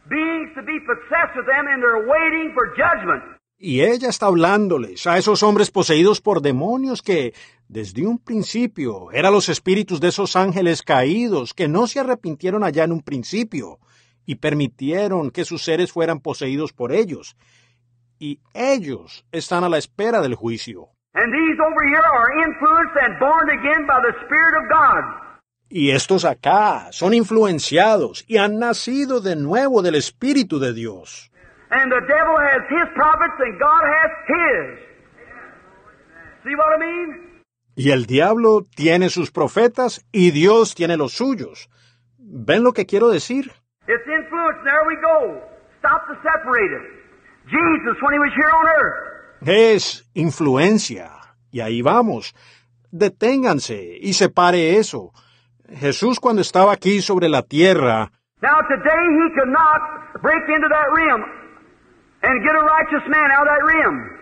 beings 0.08 0.50
to 0.54 0.62
be 0.62 0.80
possessed 0.80 1.36
with 1.36 1.46
them 1.46 1.66
and 1.68 1.82
they're 1.82 2.06
waiting 2.08 2.52
for 2.54 2.74
judgment. 2.76 3.22
Y 3.60 3.80
ella 3.80 4.08
está 4.08 4.26
hablándoles 4.26 5.06
a 5.08 5.18
esos 5.18 5.42
hombres 5.42 5.72
poseídos 5.72 6.20
por 6.20 6.42
demonios 6.42 7.02
que, 7.02 7.34
desde 7.66 8.06
un 8.06 8.18
principio, 8.18 9.10
eran 9.12 9.32
los 9.32 9.48
espíritus 9.48 10.00
de 10.00 10.08
esos 10.08 10.36
ángeles 10.36 10.82
caídos 10.82 11.54
que 11.54 11.66
no 11.66 11.88
se 11.88 11.98
arrepintieron 11.98 12.62
allá 12.62 12.84
en 12.84 12.92
un 12.92 13.02
principio 13.02 13.78
y 14.24 14.36
permitieron 14.36 15.32
que 15.32 15.44
sus 15.44 15.62
seres 15.64 15.90
fueran 15.90 16.20
poseídos 16.20 16.72
por 16.72 16.92
ellos. 16.92 17.36
Y 18.20 18.40
ellos 18.54 19.24
están 19.32 19.64
a 19.64 19.68
la 19.68 19.78
espera 19.78 20.20
del 20.20 20.36
juicio. 20.36 20.90
And 21.14 21.32
these 21.32 21.58
over 21.58 21.82
here 21.88 21.98
are 21.98 22.30
influenced 22.46 22.96
and 23.02 23.18
born 23.18 23.50
again 23.50 23.86
by 23.86 23.98
the 24.02 24.14
Spirit 24.22 24.54
of 24.54 24.68
God. 24.70 25.27
Y 25.70 25.90
estos 25.90 26.24
acá 26.24 26.88
son 26.92 27.12
influenciados 27.12 28.24
y 28.26 28.38
han 28.38 28.58
nacido 28.58 29.20
de 29.20 29.36
nuevo 29.36 29.82
del 29.82 29.96
Espíritu 29.96 30.58
de 30.58 30.72
Dios. 30.72 31.30
And 31.70 31.92
the 31.92 32.00
devil 32.00 32.36
has 32.38 32.62
his 32.70 32.88
prophets 32.94 33.38
and 33.38 33.58
God 33.58 33.82
has 33.84 34.10
his. 34.28 34.88
See 36.44 36.54
what 36.56 36.72
I 36.74 36.78
mean? 36.80 37.42
Y 37.76 37.90
el 37.90 38.06
diablo 38.06 38.62
tiene 38.74 39.10
sus 39.10 39.30
profetas 39.30 40.04
y 40.10 40.30
Dios 40.30 40.74
tiene 40.74 40.96
los 40.96 41.12
suyos. 41.12 41.68
¿Ven 42.16 42.64
lo 42.64 42.72
que 42.72 42.86
quiero 42.86 43.08
decir? 43.10 43.52
It's 43.86 44.06
influence. 44.06 44.58
There 44.64 44.84
we 44.86 44.96
go. 44.96 45.42
Stop 45.78 46.08
the 46.08 46.16
separated. 46.22 46.82
Jesus, 47.44 47.96
when 48.02 48.14
he 48.14 48.18
was 48.18 48.32
here 48.34 48.50
on 48.50 48.66
earth, 48.66 49.08
Es 49.46 50.08
influencia. 50.14 51.10
Y 51.50 51.60
ahí 51.60 51.82
vamos. 51.82 52.34
Deténganse 52.90 53.98
y 54.00 54.14
separe 54.14 54.76
eso. 54.78 55.12
Jesús 55.68 56.18
cuando 56.20 56.42
estaba 56.42 56.72
aquí 56.72 57.00
sobre 57.02 57.28
la 57.28 57.42
tierra, 57.42 58.10
Now 58.40 58.60
today 58.68 59.04
he 59.18 59.34
could 59.34 59.50
not 59.50 60.22
break 60.22 60.42
into 60.48 60.68
that 60.68 60.88
rim 60.94 61.24
and 62.22 62.42
get 62.44 62.54
a 62.54 62.62
righteous 62.62 63.02
man 63.08 63.30
out 63.32 63.46
of 63.46 63.52
that 63.52 63.64
rim. 63.66 64.18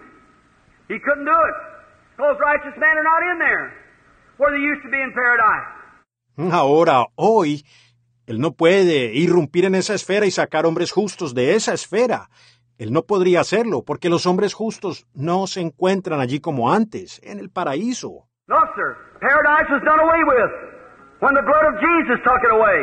He 0.89 0.99
couldn't 1.01 1.27
do 1.27 1.33
it. 1.33 1.57
Those 2.17 2.39
righteous 2.41 2.75
men 2.79 2.97
are 2.97 3.05
not 3.05 3.23
in 3.33 3.39
there 3.39 3.73
where 4.39 4.53
they 4.53 4.63
used 4.63 4.83
to 4.85 4.91
be 4.91 5.01
in 5.01 5.13
paradise. 5.13 5.77
ahora, 6.53 7.07
hoy, 7.15 7.65
él 8.27 8.41
no 8.41 8.53
puede 8.53 9.13
irrumpir 9.15 9.67
en 9.67 9.75
esa 9.75 9.95
esfera 9.95 10.25
y 10.27 10.31
sacar 10.31 10.65
hombres 10.65 10.93
justos 10.93 11.35
de 11.35 11.55
esa 11.55 11.75
esfera. 11.75 12.31
Él 12.79 12.93
no 12.93 13.03
podría 13.03 13.41
hacerlo 13.41 13.83
porque 13.85 14.09
los 14.09 14.27
hombres 14.27 14.55
justos 14.55 15.07
no 15.15 15.47
se 15.47 15.61
encuentran 15.61 16.21
allí 16.21 16.41
como 16.41 16.73
antes, 16.73 17.21
en 17.23 17.39
el 17.39 17.51
paraíso. 17.51 18.27
No, 18.49 18.61
sir. 18.75 18.97
Paradise 19.21 19.71
was 19.71 19.83
done 19.83 20.01
away 20.01 20.23
with 20.25 20.76
when 21.21 21.35
the 21.35 21.43
blood 21.43 21.65
of 21.73 21.81
Jesus 21.81 22.19
took 22.25 22.41
it 22.45 22.53
away. 22.53 22.81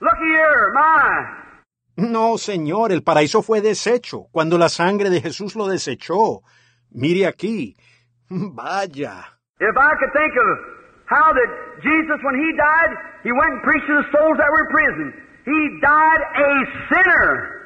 Looky 0.00 0.30
here, 0.34 0.72
my. 0.74 1.42
No, 1.96 2.38
Señor, 2.38 2.90
el 2.92 3.02
paraíso 3.02 3.42
fue 3.42 3.60
deshecho 3.60 4.28
cuando 4.32 4.56
la 4.56 4.68
sangre 4.68 5.10
de 5.10 5.20
Jesús 5.20 5.54
lo 5.54 5.68
desechó. 5.68 6.42
Mire 6.90 7.26
aquí. 7.26 7.76
Vaya. 8.30 9.24
If 9.60 9.76
I 9.76 9.92
could 10.00 10.12
think 10.12 10.32
of 10.34 10.48
how 11.06 11.32
that 11.32 11.50
Jesus, 11.82 12.18
when 12.24 12.34
he 12.34 12.56
died, 12.56 12.96
he 13.22 13.30
went 13.30 13.52
and 13.52 13.62
preached 13.62 13.86
to 13.86 14.02
the 14.02 14.08
souls 14.10 14.36
that 14.38 14.50
were 14.50 14.64
in 14.64 14.70
prison. 14.72 15.08
He 15.44 15.78
died 15.80 16.22
a 16.34 16.50
sinner. 16.88 17.62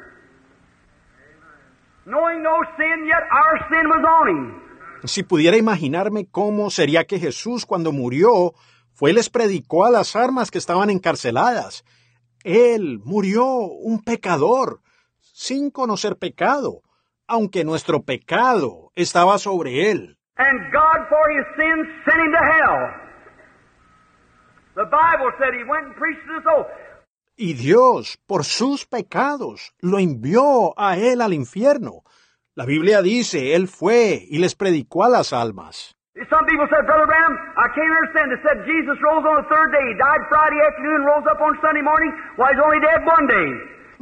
Knowing 2.05 2.43
no 2.43 2.63
sin, 2.77 3.05
yet 3.07 3.23
our 3.31 3.57
sin 3.69 3.85
was 3.87 4.03
on 4.05 4.27
him. 4.29 4.61
Si 5.05 5.23
pudiera 5.23 5.57
imaginarme 5.57 6.27
cómo 6.29 6.69
sería 6.69 7.05
que 7.05 7.19
Jesús 7.19 7.65
cuando 7.65 7.91
murió 7.91 8.53
fue 8.97 9.11
y 9.11 9.13
les 9.13 9.29
predicó 9.29 9.85
a 9.85 9.91
las 9.91 10.15
armas 10.15 10.49
que 10.49 10.57
estaban 10.57 10.89
encarceladas. 10.89 11.85
Él 12.43 12.99
murió 13.03 13.45
un 13.45 14.03
pecador, 14.03 14.81
sin 15.19 15.69
conocer 15.69 16.17
pecado, 16.17 16.81
aunque 17.27 17.63
nuestro 17.63 18.01
pecado 18.01 18.91
estaba 18.95 19.37
sobre 19.37 19.91
él. 19.91 20.17
And 20.37 20.71
God, 20.71 21.07
for 21.09 21.31
his 21.31 21.45
sins, 21.55 21.87
sent 22.05 22.25
him 22.25 22.31
to 22.31 22.43
hell. 22.43 23.07
The 24.75 24.85
Bible 24.85 25.31
said 25.37 25.53
he 25.53 25.63
went 25.63 25.87
and 25.87 25.95
preached 25.95 26.25
to 26.27 26.33
the 26.37 26.43
souls. 26.43 26.67
Y 27.35 27.53
Dios, 27.53 28.17
por 28.25 28.45
sus 28.45 28.87
pecados, 28.87 29.75
lo 29.79 29.99
envió 29.99 30.73
a 30.75 30.97
él 30.97 31.21
al 31.21 31.33
infierno. 31.33 32.03
La 32.55 32.65
Biblia 32.65 33.03
dice, 33.03 33.53
él 33.53 33.67
fue 33.67 34.25
y 34.27 34.39
les 34.39 34.55
predicó 34.55 35.03
a 35.03 35.09
las 35.09 35.33
almas. 35.33 35.96
Some 36.25 36.45
people 36.49 36.65
said, 36.73 36.81
Brother 36.89 37.05
Branham, 37.05 37.37
I 37.61 37.69
can't 37.77 37.93
understand. 37.93 38.33
They 38.33 38.41
said 38.41 38.65
Jesus 38.65 38.97
rose 39.05 39.21
on 39.21 39.45
the 39.45 39.47
third 39.53 39.69
day. 39.69 39.85
He 39.85 39.95
died 40.01 40.21
Friday 40.29 40.57
afternoon, 40.65 41.05
rose 41.05 41.25
up 41.29 41.37
on 41.37 41.53
Sunday 41.61 41.85
morning. 41.85 42.09
Why, 42.37 42.53
he's 42.53 42.61
only 42.63 42.81
dead 42.81 43.05
one 43.05 43.27
day. 43.29 43.47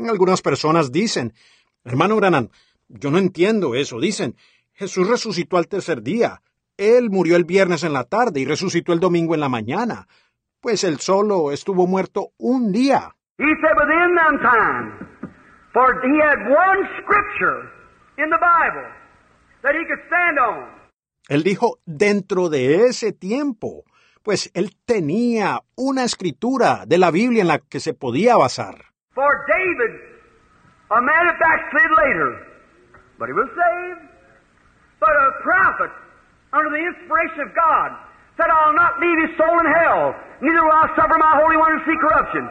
Algunas 0.10 0.42
personas 0.42 0.92
dicen, 0.92 1.34
hermano 1.84 2.16
Branham, 2.16 2.50
yo 2.88 3.12
no 3.12 3.18
entiendo 3.18 3.76
eso. 3.76 4.00
Dicen, 4.00 4.36
Jesús 4.74 5.10
resucitó 5.10 5.58
al 5.58 5.68
tercer 5.68 6.02
día. 6.04 6.42
Él 6.78 7.10
murió 7.10 7.36
el 7.36 7.44
viernes 7.44 7.84
en 7.84 7.92
la 7.92 8.06
tarde 8.06 8.40
y 8.40 8.46
resucitó 8.46 8.94
el 8.94 9.00
domingo 9.02 9.34
en 9.34 9.42
la 9.42 9.50
mañana. 9.50 10.08
Pues 10.62 10.86
él 10.86 11.00
solo 11.00 11.52
estuvo 11.52 11.86
muerto 11.86 12.30
un 12.38 12.72
día. 12.72 13.12
He 13.38 13.54
said 13.60 13.76
within 13.76 14.16
them 14.16 14.40
time, 14.40 15.08
for 15.74 16.00
he 16.02 16.16
had 16.24 16.40
one 16.48 16.88
scripture 17.04 17.70
in 18.18 18.30
the 18.30 18.40
Bible 18.40 18.88
that 19.64 19.76
he 19.76 19.84
could 19.86 20.00
stand 20.08 20.40
on. 20.40 20.85
Él 21.28 21.44
dijo 21.44 21.80
dentro 21.86 22.50
de 22.50 22.86
ese 22.86 23.12
tiempo, 23.12 23.84
pues 24.22 24.52
él 24.54 24.76
tenía 24.86 25.62
una 25.76 26.04
escritura 26.04 26.86
de 26.86 26.98
la 26.98 27.12
Biblia 27.12 27.42
en 27.42 27.48
la 27.48 27.60
que 27.60 27.80
se 27.80 27.94
podía 27.94 28.38
basar. 28.38 28.86
For 29.14 29.46
David, 29.48 29.96
a 30.90 31.02
man 31.02 31.26
that 31.26 31.40
backslid 31.40 31.92
later, 31.98 32.46
but 33.18 33.28
he 33.28 33.34
was 33.34 33.50
saved. 33.56 34.16
But 35.00 35.10
a 35.10 35.42
prophet, 35.42 35.92
under 36.54 36.70
the 36.70 36.84
inspiration 36.84 37.42
of 37.42 37.54
God, 37.56 37.98
said, 38.38 38.50
I'll 38.50 38.76
not 38.76 39.00
leave 39.00 39.18
his 39.28 39.38
soul 39.38 39.60
in 39.60 39.68
hell, 39.68 40.14
neither 40.42 40.62
will 40.64 40.78
I 40.78 40.88
suffer 40.96 41.18
my 41.18 41.40
Holy 41.42 41.58
One 41.58 41.80
to 41.80 41.86
see 41.86 41.98
corruption. 42.00 42.50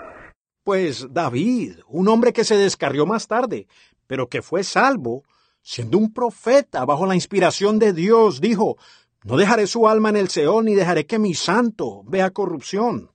Pues 0.64 1.06
David, 1.12 1.80
un 1.88 2.08
hombre 2.08 2.32
que 2.32 2.44
se 2.44 2.56
descarrió 2.56 3.06
más 3.06 3.28
tarde, 3.28 3.66
pero 4.06 4.28
que 4.28 4.42
fue 4.42 4.64
salvo, 4.64 5.22
siendo 5.64 5.96
un 5.98 6.12
profeta 6.12 6.84
bajo 6.84 7.06
la 7.06 7.14
inspiración 7.14 7.78
de 7.78 7.92
Dios, 7.94 8.40
dijo, 8.40 8.76
no 9.24 9.38
dejaré 9.38 9.66
su 9.66 9.88
alma 9.88 10.10
en 10.10 10.16
el 10.16 10.28
Seol 10.28 10.66
ni 10.66 10.74
dejaré 10.74 11.06
que 11.06 11.18
mi 11.18 11.32
santo 11.32 12.02
vea 12.04 12.30
corrupción. 12.30 13.10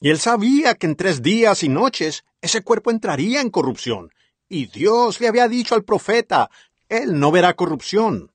Y 0.00 0.10
él 0.10 0.18
sabía 0.18 0.74
que 0.74 0.86
en 0.86 0.96
tres 0.96 1.22
días 1.22 1.62
y 1.62 1.68
noches 1.68 2.24
ese 2.40 2.64
cuerpo 2.64 2.90
entraría 2.90 3.42
en 3.42 3.50
corrupción. 3.50 4.10
Y 4.48 4.66
Dios 4.66 5.20
le 5.20 5.28
había 5.28 5.46
dicho 5.46 5.74
al 5.74 5.84
profeta, 5.84 6.48
él 6.88 7.20
no 7.20 7.30
verá 7.30 7.52
corrupción. 7.52 8.30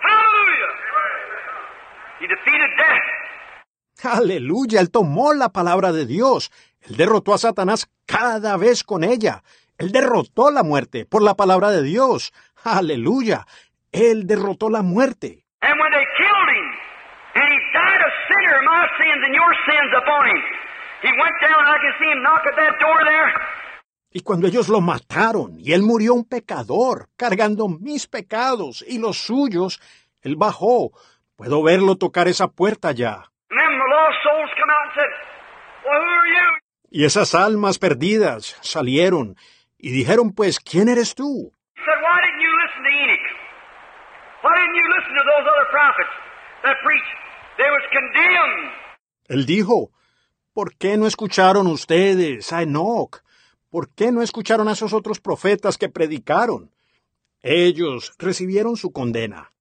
Hallelujah. 0.00 0.72
He 2.20 2.26
defeated 2.26 2.70
death. 2.76 3.06
Aleluya, 4.02 4.80
él 4.80 4.90
tomó 4.90 5.34
la 5.34 5.50
palabra 5.50 5.92
de 5.92 6.06
Dios. 6.06 6.50
Él 6.82 6.96
derrotó 6.96 7.34
a 7.34 7.38
Satanás 7.38 7.88
cada 8.06 8.56
vez 8.56 8.82
con 8.82 9.04
ella. 9.04 9.42
Él 9.78 9.92
derrotó 9.92 10.50
la 10.50 10.62
muerte 10.62 11.04
por 11.06 11.22
la 11.22 11.34
palabra 11.34 11.70
de 11.70 11.82
Dios. 11.82 12.32
Aleluya. 12.64 13.46
Él 13.92 14.26
derrotó 14.26 14.70
la 14.70 14.82
muerte. 14.82 15.44
And 15.62 15.78
when 15.78 15.92
they 15.92 16.06
killed 16.16 16.48
him, 16.48 16.66
and 17.34 17.52
he 17.52 17.58
died 17.74 18.00
a 18.00 18.10
sinner, 18.28 18.62
my 18.64 18.88
sins 18.96 19.20
and 19.26 19.34
your 19.34 19.52
sins 19.68 19.92
upon 19.92 20.28
him, 20.28 20.42
he 21.02 21.12
went 21.12 21.36
down, 21.42 21.60
I 21.66 21.76
can 21.76 21.92
see 22.00 22.08
him 22.08 22.22
knock 22.22 22.46
at 22.46 22.56
that 22.56 22.80
door 22.80 23.04
there. 23.04 23.28
Y 24.12 24.20
cuando 24.20 24.48
ellos 24.48 24.68
lo 24.68 24.80
mataron 24.80 25.56
y 25.60 25.72
él 25.72 25.82
murió 25.82 26.14
un 26.14 26.24
pecador, 26.24 27.08
cargando 27.16 27.68
mis 27.68 28.08
pecados 28.08 28.84
y 28.86 28.98
los 28.98 29.18
suyos, 29.18 29.80
él 30.22 30.34
bajó. 30.34 30.90
Puedo 31.36 31.62
verlo 31.62 31.96
tocar 31.96 32.26
esa 32.26 32.48
puerta 32.48 32.90
ya. 32.90 33.30
Y 36.90 37.04
esas 37.04 37.36
almas 37.36 37.78
perdidas 37.78 38.56
salieron 38.62 39.36
y 39.78 39.90
dijeron, 39.92 40.32
pues, 40.34 40.58
¿quién 40.58 40.88
eres 40.88 41.14
tú? 41.14 41.52
Él 49.28 49.46
dijo, 49.46 49.90
¿por 50.52 50.76
qué 50.76 50.96
no 50.96 51.06
escucharon 51.06 51.68
ustedes 51.68 52.52
a 52.52 52.62
Enoch? 52.62 53.22
¿Por 53.70 53.94
qué 53.94 54.10
no 54.10 54.20
escucharon 54.20 54.66
a 54.66 54.72
esos 54.72 54.92
otros 54.92 55.20
profetas 55.20 55.78
que 55.78 55.88
predicaron? 55.88 56.72
Ellos 57.40 58.12
recibieron 58.18 58.76
su 58.76 58.92
condena. 58.92 59.52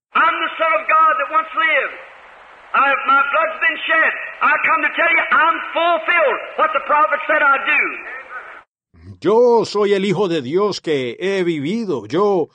Yo 9.21 9.65
soy 9.65 9.93
el 9.93 10.05
Hijo 10.05 10.27
de 10.27 10.41
Dios 10.41 10.81
que 10.81 11.15
he 11.19 11.43
vivido. 11.43 12.07
Yo, 12.07 12.47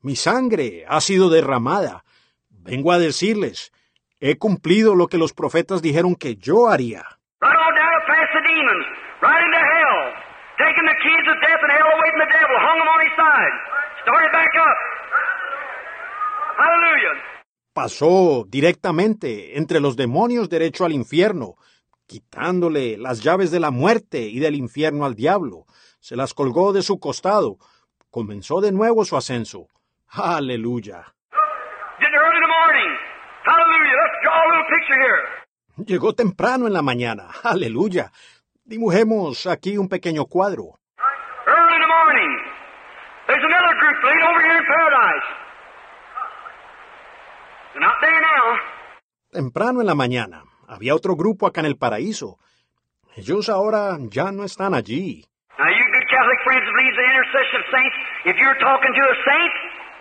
mi 0.00 0.16
sangre 0.16 0.86
ha 0.88 1.00
sido 1.02 1.28
derramada. 1.28 2.04
Vengo 2.48 2.90
a 2.90 2.98
decirles, 2.98 3.70
he 4.18 4.38
cumplido 4.38 4.94
lo 4.94 5.08
que 5.08 5.18
los 5.18 5.34
profetas 5.34 5.82
dijeron 5.82 6.14
que 6.14 6.36
yo 6.36 6.68
haría. 6.68 7.02
Right 7.42 7.58
on 7.58 7.74
down 7.74 8.00
past 8.06 8.32
the 8.32 8.40
demons, 8.48 8.86
right 9.20 9.44
into 9.44 9.58
hell, 9.58 10.22
taking 10.82 10.88
the 10.88 10.98
keys 11.02 11.26
of 11.28 11.40
death 11.40 11.60
and 11.62 11.72
hell 11.72 11.90
away 11.96 12.08
from 12.10 12.20
the 12.20 12.30
devil, 12.32 12.56
hung 12.58 12.78
him 12.80 12.88
on 12.88 13.00
his 13.06 13.14
side, 13.16 13.54
started 14.02 14.32
back 14.32 14.52
up. 14.58 14.78
Hallelujah. 16.58 17.14
Pasó 17.74 18.44
directamente 18.48 19.56
entre 19.56 19.80
los 19.80 19.96
demonios 19.96 20.48
derecho 20.48 20.84
al 20.84 20.92
infierno, 20.92 21.56
quitándole 22.06 22.98
las 22.98 23.22
llaves 23.22 23.50
de 23.50 23.60
la 23.60 23.70
muerte 23.70 24.20
y 24.20 24.40
del 24.40 24.54
infierno 24.56 25.06
al 25.06 25.14
diablo. 25.14 25.64
Se 26.00 26.16
las 26.16 26.34
colgó 26.34 26.72
de 26.72 26.82
su 26.82 26.98
costado. 26.98 27.56
Comenzó 28.10 28.60
de 28.60 28.72
nuevo 28.72 29.04
su 29.04 29.16
ascenso. 29.16 29.68
Aleluya. 30.08 31.14
Llegó 35.86 36.12
temprano 36.12 36.66
en 36.66 36.74
la 36.74 36.82
mañana. 36.82 37.28
Aleluya. 37.42 38.12
Dibujemos 38.64 39.46
aquí 39.46 39.76
un 39.76 39.88
pequeño 39.88 40.24
cuadro. 40.26 40.78
Early 41.46 41.74
in 41.74 41.82
the 41.82 41.88
morning. 41.88 42.32
There's 43.26 43.42
another 43.42 43.74
group 43.80 43.98
laid 44.04 44.22
over 44.22 44.40
here 44.40 44.58
in 44.58 44.66
paradise. 44.70 45.28
They're 47.72 47.82
not 47.82 47.98
there 48.00 48.20
now. 48.20 48.44
Temprano 49.32 49.80
en 49.80 49.86
la 49.86 49.94
mañana. 49.94 50.44
Había 50.68 50.94
otro 50.94 51.16
grupo 51.16 51.46
acá 51.46 51.60
en 51.60 51.66
el 51.66 51.76
paraíso. 51.76 52.38
Ellos 53.16 53.48
ahora 53.48 53.98
ya 54.08 54.30
no 54.30 54.44
están 54.44 54.74
allí. 54.74 55.24
Now, 55.58 55.68
you 55.68 55.84
good 55.92 56.06
Catholic 56.08 56.40
friends 56.44 56.62
in 56.62 56.74
the 56.74 57.06
intercession 57.12 57.56
of 57.60 57.66
saints, 57.74 57.96
if 58.24 58.36
you're 58.38 58.58
talking 58.62 58.92
to 58.94 59.02
a 59.10 59.16
saint 59.26 59.54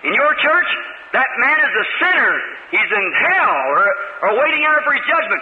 in 0.05 0.13
your 0.13 0.33
church, 0.37 0.69
that 1.13 1.27
man 1.41 1.57
is 1.59 1.73
a 1.81 1.85
sinner. 1.97 2.33
He's 2.71 2.91
in 2.93 3.07
hell 3.25 3.57
or, 3.73 3.83
or 4.21 4.31
waiting 4.39 4.63
out 4.69 4.85
for 4.85 4.93
his 4.93 5.03
judgment. 5.09 5.41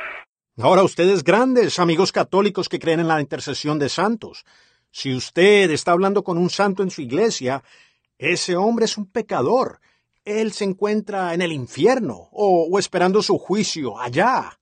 Ahora 0.62 0.84
ustedes 0.84 1.24
grandes, 1.24 1.80
amigos 1.80 2.12
católicos 2.12 2.68
que 2.68 2.80
creen 2.80 3.00
en 3.00 3.08
la 3.08 3.22
intercesión 3.22 3.80
de 3.80 3.88
santos, 3.88 4.44
si 4.92 5.16
usted 5.16 5.72
está 5.72 5.94
hablando 5.94 6.22
con 6.22 6.38
un 6.38 6.50
santo 6.50 6.84
en 6.84 6.92
su 6.92 7.02
iglesia, 7.02 7.64
ese 8.18 8.58
hombre 8.58 8.84
es 8.84 8.98
un 8.98 9.10
pecador. 9.10 9.80
Él 10.26 10.52
se 10.52 10.66
encuentra 10.66 11.34
en 11.34 11.42
el 11.42 11.54
infierno 11.54 12.28
o, 12.34 12.68
o 12.70 12.78
esperando 12.78 13.22
su 13.22 13.38
juicio 13.38 13.98
allá. 14.02 14.60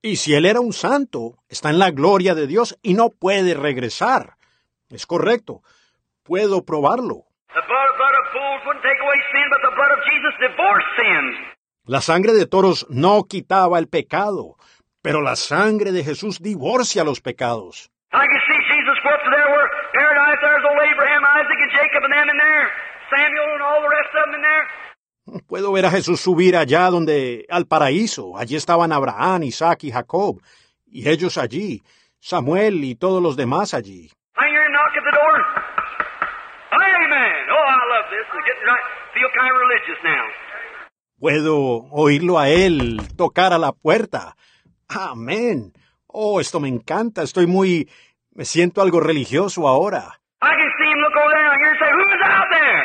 Y 0.00 0.16
si 0.16 0.32
él 0.32 0.46
era 0.46 0.60
un 0.60 0.72
santo, 0.72 1.36
está 1.50 1.68
en 1.68 1.78
la 1.78 1.90
gloria 1.90 2.34
de 2.34 2.46
Dios 2.46 2.78
y 2.80 2.94
no 2.94 3.10
puede 3.10 3.52
regresar. 3.52 4.38
Es 4.88 5.04
correcto. 5.04 5.62
Puedo 6.22 6.64
probarlo. 6.64 7.25
The 7.54 7.62
blood, 7.66 7.90
blood 7.96 8.16
of 8.20 8.26
bulls 8.34 8.60
wouldn't 8.66 8.84
take 8.84 9.00
away 9.00 9.18
sin, 9.32 9.46
but 9.50 9.62
the 9.62 9.74
blood 9.74 9.92
of 9.96 10.00
Jesus 10.04 10.34
divorced 10.40 10.90
sins. 10.98 11.34
La 11.86 12.00
sangre 12.00 12.32
de 12.32 12.46
toros 12.46 12.86
no 12.90 13.24
quitaba 13.24 13.78
el 13.78 13.88
pecado, 13.88 14.56
pero 15.02 15.20
la 15.22 15.36
sangre 15.36 15.92
de 15.92 16.02
Jesús 16.02 16.40
divorcia 16.42 17.04
los 17.04 17.20
pecados. 17.20 17.90
Puedo 25.48 25.72
ver 25.72 25.86
a 25.86 25.90
Jesús 25.90 26.20
subir 26.20 26.56
allá 26.56 26.90
donde, 26.90 27.46
al 27.48 27.66
paraíso. 27.66 28.36
Allí 28.36 28.56
estaban 28.56 28.92
Abraham, 28.92 29.44
Isaac 29.44 29.84
y 29.84 29.92
Jacob. 29.92 30.40
Y 30.86 31.08
ellos 31.08 31.38
allí. 31.38 31.82
Samuel 32.20 32.82
y 32.84 32.96
todos 32.96 33.22
los 33.22 33.36
demás 33.36 33.74
allí. 33.74 34.10
I 34.36 34.48
hear 34.50 34.66
him 34.66 34.72
knock 34.72 34.92
at 34.96 35.04
the 35.04 35.14
door. 35.14 35.38
Amen. 36.72 37.46
Oh, 37.48 37.66
I 37.66 37.84
love 37.94 38.05
this. 38.16 38.26
It's 38.32 38.46
getting 38.48 38.66
right. 38.66 38.86
Feel 39.12 39.30
kind 39.36 39.50
of 39.52 39.56
religious 39.60 40.00
now. 40.04 40.24
Puedo 41.20 41.88
oírlo 41.92 42.38
a 42.38 42.48
él 42.48 43.00
tocar 43.16 43.52
a 43.52 43.58
la 43.58 43.72
puerta. 43.72 44.36
Amén. 44.88 45.72
Oh, 46.06 46.40
esto 46.40 46.60
me 46.60 46.68
encanta. 46.68 47.22
Estoy 47.22 47.46
muy... 47.46 47.88
Me 48.34 48.44
siento 48.44 48.82
algo 48.82 49.00
religioso 49.00 49.66
ahora. 49.66 50.20
I 50.42 50.52
can 50.52 50.70
see 50.76 50.88
him 50.92 50.98
look 51.00 51.16
over 51.16 51.32
there 51.32 51.76
say, 51.80 51.90
Who's 51.92 52.22
out 52.24 52.48
there? 52.52 52.84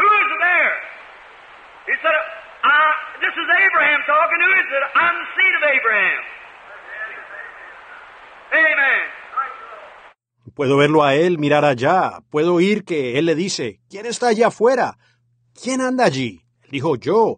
Who's 0.00 0.30
there? 0.40 0.74
He 1.84 1.94
said, 2.00 2.16
uh, 2.64 2.92
This 3.20 3.34
is 3.36 3.48
Abraham 3.60 4.00
talking. 4.08 4.40
Who 4.40 4.50
is 4.56 4.68
it? 4.72 4.84
I'm 4.96 5.16
the 5.20 5.28
seed 5.36 5.52
of 5.52 5.62
Abraham. 5.68 6.22
Amen. 8.56 9.15
Puedo 10.56 10.78
verlo 10.78 11.04
a 11.04 11.14
él 11.14 11.38
mirar 11.38 11.66
allá. 11.66 12.22
Puedo 12.30 12.54
oír 12.54 12.86
que 12.86 13.18
él 13.18 13.26
le 13.26 13.34
dice, 13.34 13.78
¿quién 13.90 14.06
está 14.06 14.28
allá 14.28 14.46
afuera? 14.46 14.96
¿Quién 15.52 15.82
anda 15.82 16.06
allí? 16.06 16.40
Él 16.62 16.70
dijo, 16.70 16.96
yo. 16.96 17.36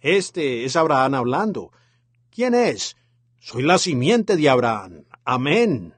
Este 0.00 0.66
es 0.66 0.76
Abraham 0.76 1.14
hablando. 1.14 1.72
¿Quién 2.30 2.52
es? 2.52 2.94
Soy 3.38 3.62
la 3.62 3.78
simiente 3.78 4.36
de 4.36 4.50
Abraham. 4.50 5.04
Amén. 5.24 5.94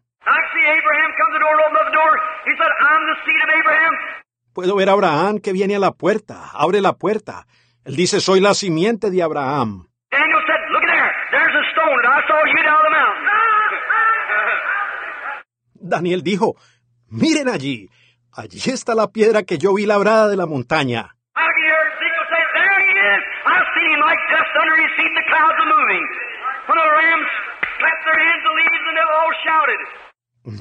Puedo 4.53 4.77
ver 4.77 4.89
a 4.91 4.93
Abraham 4.93 5.41
que 5.41 5.53
viene 5.53 5.75
a 5.75 5.81
la 5.81 5.91
puerta, 5.91 6.51
abre 6.53 6.81
la 6.81 6.93
puerta. 6.93 7.49
Él 7.85 7.97
dice, 7.97 8.21
soy 8.21 8.39
la 8.39 8.55
simiente 8.55 9.11
de 9.11 9.25
Abraham. 9.25 9.90
Daniel 15.91 16.23
dijo, 16.23 16.57
miren 17.09 17.49
allí, 17.49 17.91
allí 18.33 18.59
está 18.71 18.95
la 18.95 19.09
piedra 19.09 19.43
que 19.43 19.59
yo 19.59 19.75
vi 19.75 19.85
labrada 19.85 20.29
de 20.29 20.37
la 20.37 20.47
montaña. 20.47 21.17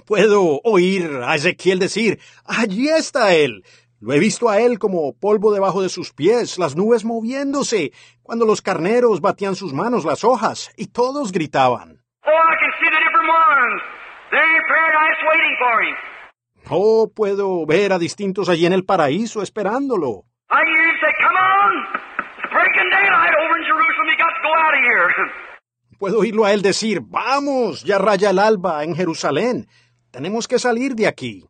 Puedo 0.05 0.59
oír 0.63 1.21
a 1.23 1.35
Ezequiel 1.35 1.79
decir, 1.79 2.19
allí 2.45 2.89
está 2.89 3.33
él. 3.33 3.63
Lo 4.01 4.13
he 4.13 4.19
visto 4.19 4.49
a 4.49 4.59
él 4.59 4.79
como 4.79 5.13
polvo 5.13 5.53
debajo 5.53 5.81
de 5.81 5.89
sus 5.89 6.13
pies, 6.13 6.57
las 6.57 6.75
nubes 6.75 7.03
moviéndose, 7.03 7.91
cuando 8.23 8.45
los 8.45 8.61
carneros 8.61 9.19
batían 9.19 9.55
sus 9.55 9.73
manos, 9.73 10.05
las 10.05 10.23
hojas, 10.23 10.71
y 10.77 10.87
todos 10.87 11.31
gritaban. 11.31 12.01
Oh, 12.23 12.29
I 12.29 12.55
can 12.59 12.71
see 12.79 12.89
the 12.89 12.99
different 14.29 14.33
ones. 14.33 14.33
They're 14.33 14.55
in 14.55 14.63
paradise 14.67 15.19
waiting 15.25 15.55
for 15.59 15.75
him. 15.83 15.95
Oh, 16.71 17.07
puedo 17.13 17.65
ver 17.65 17.93
a 17.93 17.99
distintos 17.99 18.49
allí 18.49 18.65
en 18.65 18.73
el 18.73 18.85
paraíso 18.85 19.41
esperándolo. 19.41 20.25
I 20.51 20.55
can 20.55 20.67
hear 20.67 20.89
him 20.89 20.97
say, 21.01 21.13
Come 21.17 21.37
on. 21.37 21.73
It's 22.37 22.49
breaking 22.51 22.89
daylight 22.89 23.33
over 23.35 23.57
in 23.57 23.65
Jerusalem. 23.65 24.07
You 24.09 24.17
got 24.17 24.33
to 24.33 24.41
go 24.43 24.53
out 24.53 24.73
of 24.73 24.81
here. 24.81 25.49
Puedo 25.99 26.19
oírlo 26.19 26.45
a 26.45 26.53
él 26.53 26.61
decir, 26.61 27.01
vamos, 27.03 27.83
ya 27.83 27.97
raya 27.97 28.29
el 28.29 28.39
alba 28.39 28.85
en 28.85 28.95
Jerusalén. 28.95 29.67
Tenemos 30.11 30.47
que 30.47 30.57
salir 30.57 30.95
de 30.95 31.07
aquí. 31.07 31.43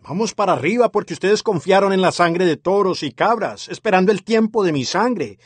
Vamos 0.00 0.34
para 0.34 0.52
arriba 0.52 0.90
porque 0.90 1.14
ustedes 1.14 1.42
confiaron 1.42 1.92
en 1.92 2.00
la 2.00 2.12
sangre 2.12 2.44
de 2.44 2.56
toros 2.56 3.02
y 3.02 3.12
cabras, 3.12 3.68
esperando 3.68 4.12
el 4.12 4.24
tiempo 4.24 4.64
de 4.64 4.72
mi 4.72 4.84
sangre. 4.84 5.38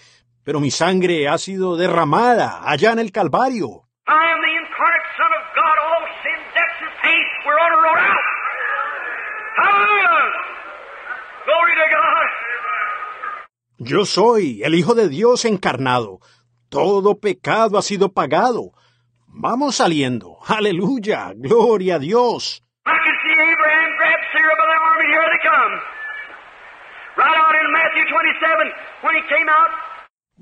Pero 0.44 0.60
mi 0.60 0.70
sangre 0.70 1.28
ha 1.28 1.38
sido 1.38 1.76
derramada 1.76 2.60
allá 2.68 2.92
en 2.92 2.98
el 2.98 3.12
Calvario. 3.12 3.88
Yo 13.78 14.04
soy 14.04 14.62
el 14.62 14.76
Hijo 14.76 14.94
de 14.94 15.08
Dios 15.08 15.44
encarnado. 15.44 16.20
Todo 16.68 17.18
pecado 17.18 17.78
ha 17.78 17.82
sido 17.82 18.12
pagado. 18.12 18.72
Vamos 19.26 19.76
saliendo. 19.76 20.38
Aleluya. 20.46 21.32
Gloria 21.34 21.96
a 21.96 21.98
Dios. 21.98 22.61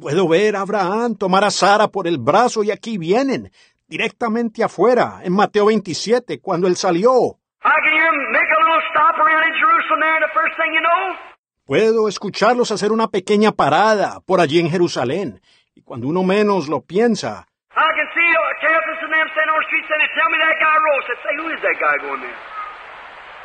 Puedo 0.01 0.29
ver 0.29 0.57
a 0.57 0.61
Abraham 0.62 1.15
tomar 1.15 1.45
a 1.45 1.51
Sara 1.51 1.89
por 1.89 2.07
el 2.07 2.19
brazo 2.19 2.62
y 2.62 2.70
aquí 2.70 2.97
vienen, 2.97 3.51
directamente 3.87 4.65
afuera, 4.65 5.20
en 5.23 5.33
Mateo 5.35 5.67
27, 5.67 6.41
cuando 6.41 6.67
él 6.67 6.77
salió. 6.77 7.37
I 7.62 7.77
can 7.85 7.93
hear 7.93 8.07
him 8.07 8.33
make 8.33 8.49
a 8.49 8.59
little 8.61 8.70
little 8.70 8.89
stop 8.91 9.19
around 9.19 9.45
in 9.45 9.55
Jerusalem 9.61 10.01
there, 10.01 10.17
and 10.17 10.25
the 10.25 10.33
first 10.33 10.57
thing 10.57 10.73
you 10.73 10.81
know, 10.81 11.31
Puedo 11.67 12.09
escucharlos 12.09 12.73
hacer 12.73 12.91
una 12.91 13.09
pequeña 13.09 13.53
parada 13.53 14.20
por 14.27 14.41
allí 14.41 14.59
en 14.59 14.70
Jerusalén. 14.70 15.41
Y 15.75 15.83
cuando 15.83 16.09
uno 16.09 16.25
menos 16.25 16.69
lo 16.69 16.81
piensa, 16.81 17.47
I 17.77 17.89
can 17.95 18.09
see 18.15 18.31
Caiaphas 18.61 18.99
and 19.05 19.12
them 19.12 19.29
standing 19.31 19.55
on 19.55 19.61
the 19.61 19.67
street 19.70 19.87
saying, 19.87 20.11
tell 20.19 20.29
me 20.35 20.39
that 20.43 20.57
guy 20.59 20.77
rose. 20.83 21.07
I 21.07 21.17
say, 21.23 21.35
who 21.39 21.47
is 21.55 21.61
that 21.62 21.77
guy 21.79 21.97
going 22.03 22.23
there? 22.23 22.41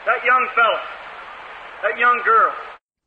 That 0.10 0.26
young 0.26 0.44
fella. 0.56 1.05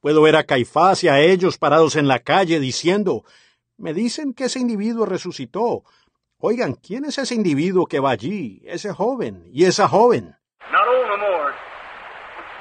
Puedo 0.00 0.23
ver 0.23 0.36
a 0.36 0.44
Caifás 0.44 1.02
y 1.05 1.08
a 1.08 1.20
ellos 1.20 1.58
parados 1.58 1.97
en 1.97 2.08
la 2.08 2.20
calle 2.20 2.60
diciendo, 2.60 3.24
me 3.76 3.92
dicen 3.92 4.32
que 4.32 4.44
ese 4.44 4.58
individuo 4.58 5.07
resucitó. 5.07 5.84
Oigan, 6.39 6.74
¿quién 6.74 7.05
es 7.05 7.18
ese 7.18 7.34
individuo 7.34 7.86
que 7.86 7.98
va 7.98 8.10
allí? 8.10 8.62
Ese 8.65 8.92
joven 8.92 9.44
y 9.52 9.65
esa 9.65 9.89
joven. 9.89 10.36
Not 10.70 10.86
old 10.86 11.08
no 11.08 11.16
more. 11.16 11.52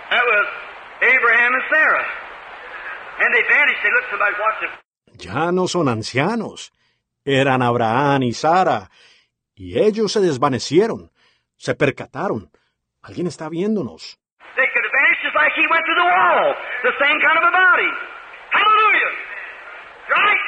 That 0.09 0.23
was 0.25 0.47
Abraham 1.01 1.53
and 1.53 1.63
Sarah. 1.69 2.05
And 3.19 3.33
they 3.35 3.43
vanished. 3.43 3.83
They 3.83 3.91
looked, 3.91 4.09
somebody 4.09 4.35
watched 4.39 4.63
it. 4.63 5.23
Ya 5.23 5.51
no 5.51 5.67
son 5.67 5.89
ancianos. 5.89 6.71
Eran 7.23 7.61
Abraham 7.61 8.23
y 8.23 8.33
Sara. 8.33 8.89
Y 9.53 9.77
ellos 9.79 10.11
se 10.11 10.21
desvanecieron. 10.21 11.11
Se 11.55 11.75
percataron. 11.75 12.51
Alguien 13.03 13.27
está 13.27 13.49
viéndonos. 13.49 14.17
They 14.55 14.65
could 14.73 14.85
have 14.85 14.91
vanished 14.91 15.21
just 15.23 15.35
like 15.35 15.45
he 15.57 15.65
went 15.67 15.83
through 15.85 15.99
the 15.99 16.09
wall. 16.13 16.45
The 16.83 16.93
same 17.01 17.17
kind 17.25 17.37
of 17.41 17.45
a 17.49 17.53
body. 17.53 17.91
Hallelujah. 18.53 19.11
Right? 20.07 20.43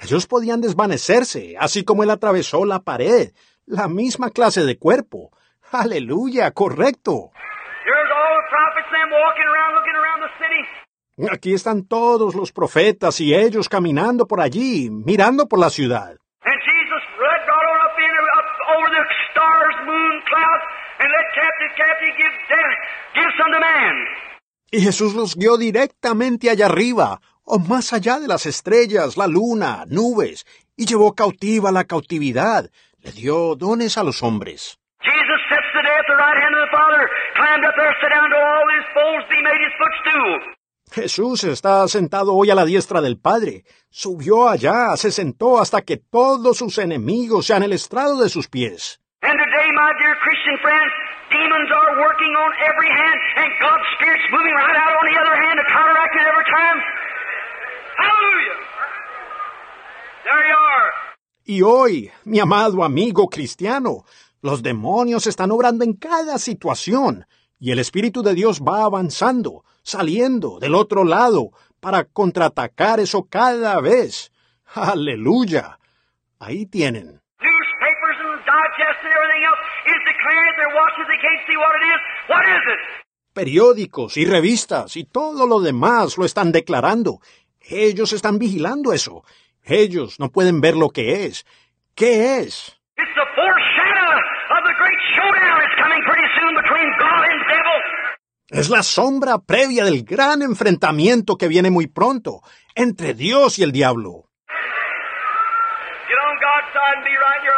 Ellos 0.00 0.26
podían 0.26 0.60
desvanecerse, 0.60 1.56
así 1.58 1.84
como 1.84 2.02
él 2.04 2.10
atravesó 2.10 2.64
la 2.64 2.80
pared. 2.80 3.32
La 3.66 3.88
misma 3.88 4.30
clase 4.30 4.64
de 4.64 4.78
cuerpo. 4.78 5.30
Aleluya, 5.72 6.52
correcto. 6.52 7.30
Here's 7.84 8.10
all 8.16 8.32
the 8.38 8.46
prophets 8.48 8.88
them 8.94 9.10
walking 9.10 9.48
around, 9.52 9.74
looking 9.74 9.96
around 9.96 10.20
the 10.22 10.32
city. 10.38 10.62
Aquí 11.34 11.52
están 11.52 11.86
todos 11.88 12.34
los 12.34 12.52
profetas 12.52 13.20
y 13.20 13.34
ellos 13.34 13.68
caminando 13.68 14.26
por 14.26 14.40
allí, 14.40 14.88
mirando 14.88 15.48
por 15.48 15.58
la 15.58 15.68
ciudad. 15.68 16.16
Y 24.70 24.80
Jesús 24.82 25.14
los 25.14 25.34
guió 25.34 25.56
directamente 25.56 26.50
allá 26.50 26.66
arriba, 26.66 27.20
o 27.44 27.58
más 27.58 27.94
allá 27.94 28.18
de 28.20 28.28
las 28.28 28.44
estrellas, 28.44 29.16
la 29.16 29.26
luna, 29.26 29.84
nubes, 29.88 30.44
y 30.76 30.84
llevó 30.84 31.14
cautiva 31.14 31.72
la 31.72 31.84
cautividad. 31.84 32.70
Le 33.00 33.12
dio 33.12 33.54
dones 33.54 33.96
a 33.96 34.02
los 34.02 34.22
hombres. 34.22 34.78
Jesús 40.90 41.44
está 41.44 41.88
sentado 41.88 42.34
hoy 42.34 42.50
a 42.50 42.54
la 42.54 42.64
diestra 42.66 43.00
del 43.00 43.18
Padre. 43.18 43.64
Subió 43.88 44.48
allá, 44.48 44.96
se 44.96 45.10
sentó 45.10 45.60
hasta 45.60 45.82
que 45.82 45.96
todos 45.96 46.58
sus 46.58 46.76
enemigos 46.78 47.46
sean 47.46 47.62
el 47.62 47.72
estrado 47.72 48.22
de 48.22 48.28
sus 48.28 48.48
pies. 48.48 49.00
And 49.20 49.34
today, 49.34 49.68
my 49.74 49.90
dear 49.98 50.14
Christian 50.22 50.56
friends, 50.62 50.92
demons 51.34 51.70
are 51.74 51.98
working 51.98 52.32
on 52.38 52.50
every 52.70 52.86
hand, 52.86 53.18
and 53.42 53.50
God's 53.58 53.86
Spirit's 53.98 54.30
moving 54.30 54.54
right 54.54 54.78
out 54.78 54.94
on 54.94 55.06
the 55.10 55.18
other 55.18 55.34
hand 55.34 55.58
to 55.58 55.66
counteract 55.66 56.14
it 56.14 56.22
every 56.22 56.46
time. 56.46 56.78
Hallelujah! 57.98 58.58
There 60.22 60.44
you 60.46 60.58
are. 60.70 60.90
Y 61.44 61.62
hoy, 61.62 62.10
mi 62.26 62.38
amado 62.38 62.84
amigo 62.84 63.26
cristiano, 63.28 64.04
los 64.40 64.62
demonios 64.62 65.26
están 65.26 65.50
obrando 65.50 65.82
en 65.82 65.94
cada 65.94 66.38
situación, 66.38 67.26
y 67.58 67.72
el 67.72 67.80
Espíritu 67.80 68.22
de 68.22 68.34
Dios 68.34 68.60
va 68.60 68.84
avanzando, 68.84 69.64
saliendo 69.82 70.60
del 70.60 70.76
otro 70.76 71.02
lado, 71.02 71.50
para 71.80 72.04
contraatacar 72.04 73.00
eso 73.00 73.26
cada 73.28 73.80
vez. 73.80 74.30
Aleluya. 74.74 75.80
Ahí 76.38 76.66
tienen. 76.66 77.20
Newspapers 78.78 79.02
and 79.02 79.02
digests 79.02 79.02
and 79.04 79.12
everything 79.12 79.42
else 79.44 79.62
is 79.86 80.00
declaring 80.06 80.46
it. 80.48 80.54
They're 80.56 80.76
watching. 80.76 81.04
They 81.08 81.20
can't 81.20 81.42
see 81.46 81.56
what 81.56 81.74
it 81.74 81.84
is. 81.84 82.00
What 82.28 82.44
is 82.46 82.64
it? 82.74 82.80
Periódicos 83.34 84.16
y 84.16 84.24
revistas 84.24 84.96
y 84.96 85.04
todo 85.04 85.46
lo 85.46 85.60
demás 85.60 86.18
lo 86.18 86.24
están 86.24 86.50
declarando. 86.52 87.20
Ellos 87.60 88.12
están 88.12 88.38
vigilando 88.38 88.92
eso. 88.92 89.22
Ellos 89.64 90.18
no 90.18 90.30
pueden 90.30 90.60
ver 90.60 90.76
lo 90.76 90.88
que 90.90 91.26
es. 91.26 91.44
¿Qué 91.94 92.38
es? 92.38 92.76
It's 92.96 93.14
the 93.14 93.26
foreshadow 93.36 94.14
of 94.56 94.64
the 94.64 94.74
great 94.80 94.98
showdown 95.14 95.58
that's 95.60 95.76
coming 95.80 96.02
pretty 96.04 96.26
soon 96.38 96.54
between 96.56 96.88
God 96.98 97.24
and 97.30 97.40
devil. 97.46 97.78
Es 98.50 98.70
la 98.70 98.82
sombra 98.82 99.38
previa 99.38 99.84
del 99.84 100.04
gran 100.04 100.42
enfrentamiento 100.42 101.36
que 101.36 101.48
viene 101.48 101.70
muy 101.70 101.86
pronto 101.86 102.40
entre 102.74 103.14
Dios 103.14 103.58
y 103.58 103.62
el 103.62 103.72
diablo. 103.72 104.24
Get 106.08 106.16
on 106.16 106.36
God's 106.40 106.72
side 106.72 106.96
and 106.96 107.04
be 107.04 107.12
right 107.12 107.38
in 107.38 107.44
your 107.44 107.52
heart. 107.52 107.57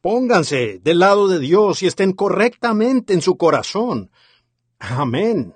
Pónganse 0.00 0.78
del 0.80 1.00
lado 1.00 1.28
de 1.28 1.38
Dios 1.38 1.82
y 1.82 1.86
estén 1.86 2.12
correctamente 2.12 3.14
en 3.14 3.22
su 3.22 3.36
corazón. 3.36 4.10
Amén. 4.78 5.54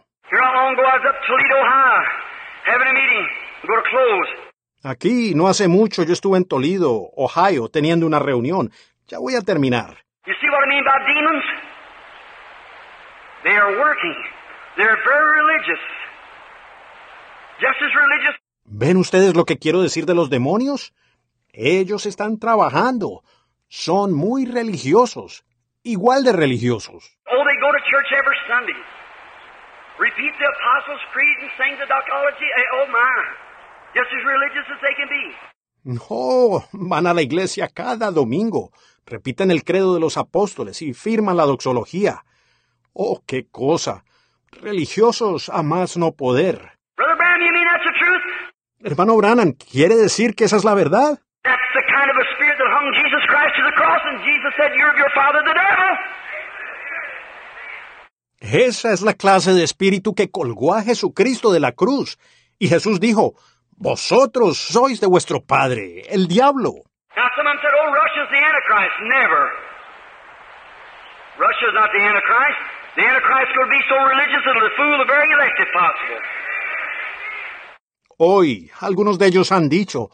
Aquí, 4.84 5.34
no 5.34 5.46
hace 5.46 5.68
mucho, 5.68 6.02
yo 6.02 6.12
estuve 6.12 6.38
en 6.38 6.44
Toledo, 6.44 7.10
Ohio, 7.16 7.68
teniendo 7.68 8.04
una 8.06 8.18
reunión. 8.18 8.72
Ya 9.06 9.18
voy 9.18 9.36
a 9.36 9.42
terminar. 9.42 9.98
¿Ven 18.64 18.96
ustedes 18.96 19.36
lo 19.36 19.44
que 19.44 19.58
quiero 19.58 19.82
decir 19.82 20.06
de 20.06 20.14
los 20.14 20.30
demonios? 20.30 20.92
Ellos 21.52 22.06
están 22.06 22.38
trabajando. 22.38 23.22
Son 23.68 24.12
muy 24.12 24.46
religiosos. 24.46 25.44
Igual 25.82 26.24
de 26.24 26.32
religiosos. 26.32 27.18
Oh, 27.26 27.44
they 27.44 27.56
go 27.60 27.70
to 27.72 27.78
church 27.90 28.12
every 28.12 28.36
Sunday. 28.48 28.78
Repeat 29.98 30.32
the 30.38 30.46
Apostles' 30.46 31.00
Creed 31.12 31.36
and 31.42 31.50
sing 31.58 31.78
the 31.78 31.86
doxology. 31.86 32.44
Eh, 32.44 32.68
Oh, 32.80 32.86
my. 32.90 33.22
Just 33.94 34.08
as 34.12 34.24
religious 34.24 34.66
as 34.72 34.80
they 34.80 34.94
can 34.96 35.08
be. 35.08 35.34
No, 35.84 36.64
van 36.72 37.06
a 37.06 37.12
la 37.14 37.22
iglesia 37.22 37.68
cada 37.68 38.10
domingo, 38.12 38.70
repiten 39.04 39.50
el 39.50 39.64
credo 39.64 39.94
de 39.94 40.00
los 40.00 40.16
apóstoles 40.16 40.80
y 40.80 40.94
firman 40.94 41.36
la 41.36 41.44
doxología. 41.44 42.24
Oh, 42.92 43.20
qué 43.26 43.48
cosa. 43.50 44.04
Religiosos 44.52 45.48
a 45.48 45.62
más 45.62 45.96
no 45.96 46.12
poder. 46.12 46.78
Brother 46.96 47.16
Bram, 47.16 47.40
you 47.40 47.52
mean 47.52 47.64
that's 47.64 47.84
the 47.84 47.98
truth? 47.98 48.86
Hermano 48.92 49.16
Branham, 49.16 49.52
¿quiere 49.52 49.96
decir 49.96 50.34
que 50.36 50.44
esa 50.44 50.56
es 50.56 50.64
la 50.64 50.74
verdad? 50.74 51.18
That's 51.42 51.68
the 51.74 51.82
kind 51.88 52.08
of 52.10 52.16
a 52.16 52.26
spirit 52.82 52.90
that 52.90 52.90
hung 52.90 52.92
Jesus 52.94 53.22
Christ 53.28 53.54
to 53.56 53.62
the 53.64 53.72
cross, 53.76 54.00
and 54.04 54.18
Jesus 54.24 54.52
said, 54.58 54.70
You're 54.76 54.90
of 54.90 54.98
your 54.98 55.10
father, 55.14 55.42
the 55.44 55.54
devil. 55.54 55.96
Esa 58.40 58.92
es 58.92 59.02
la 59.02 59.14
clase 59.14 59.52
de 59.54 59.62
espíritu 59.62 60.14
que 60.14 60.30
colgó 60.30 60.74
a 60.74 60.82
Jesucristo 60.82 61.52
de 61.52 61.60
la 61.60 61.72
cruz. 61.72 62.18
Y 62.58 62.68
Jesús 62.68 63.00
dijo, 63.00 63.34
Vosotros 63.76 64.58
sois 64.58 65.00
de 65.00 65.06
vuestro 65.06 65.40
padre, 65.40 66.02
el 66.08 66.26
diablo. 66.28 66.84
Now, 67.16 67.28
said, 67.34 67.72
Oh, 67.72 67.92
Russia's 67.92 68.28
the 68.30 68.38
Antichrist. 68.38 68.96
Never. 69.02 69.50
Russia's 71.38 71.74
not 71.74 71.90
the 71.92 72.02
Antichrist. 72.02 72.60
The 72.96 73.02
Antichrist 73.02 73.52
will 73.56 73.70
be 73.70 73.82
so 73.88 73.96
religious 74.04 74.42
it'll 74.42 74.70
fool 74.76 74.98
the 74.98 75.06
very 75.06 75.30
elect 75.32 75.58
if 75.58 75.68
possible. 75.72 76.20
Hoy, 78.18 78.70
algunos 78.80 79.18
de 79.18 79.26
ellos 79.26 79.50
han 79.50 79.68
dicho, 79.68 80.10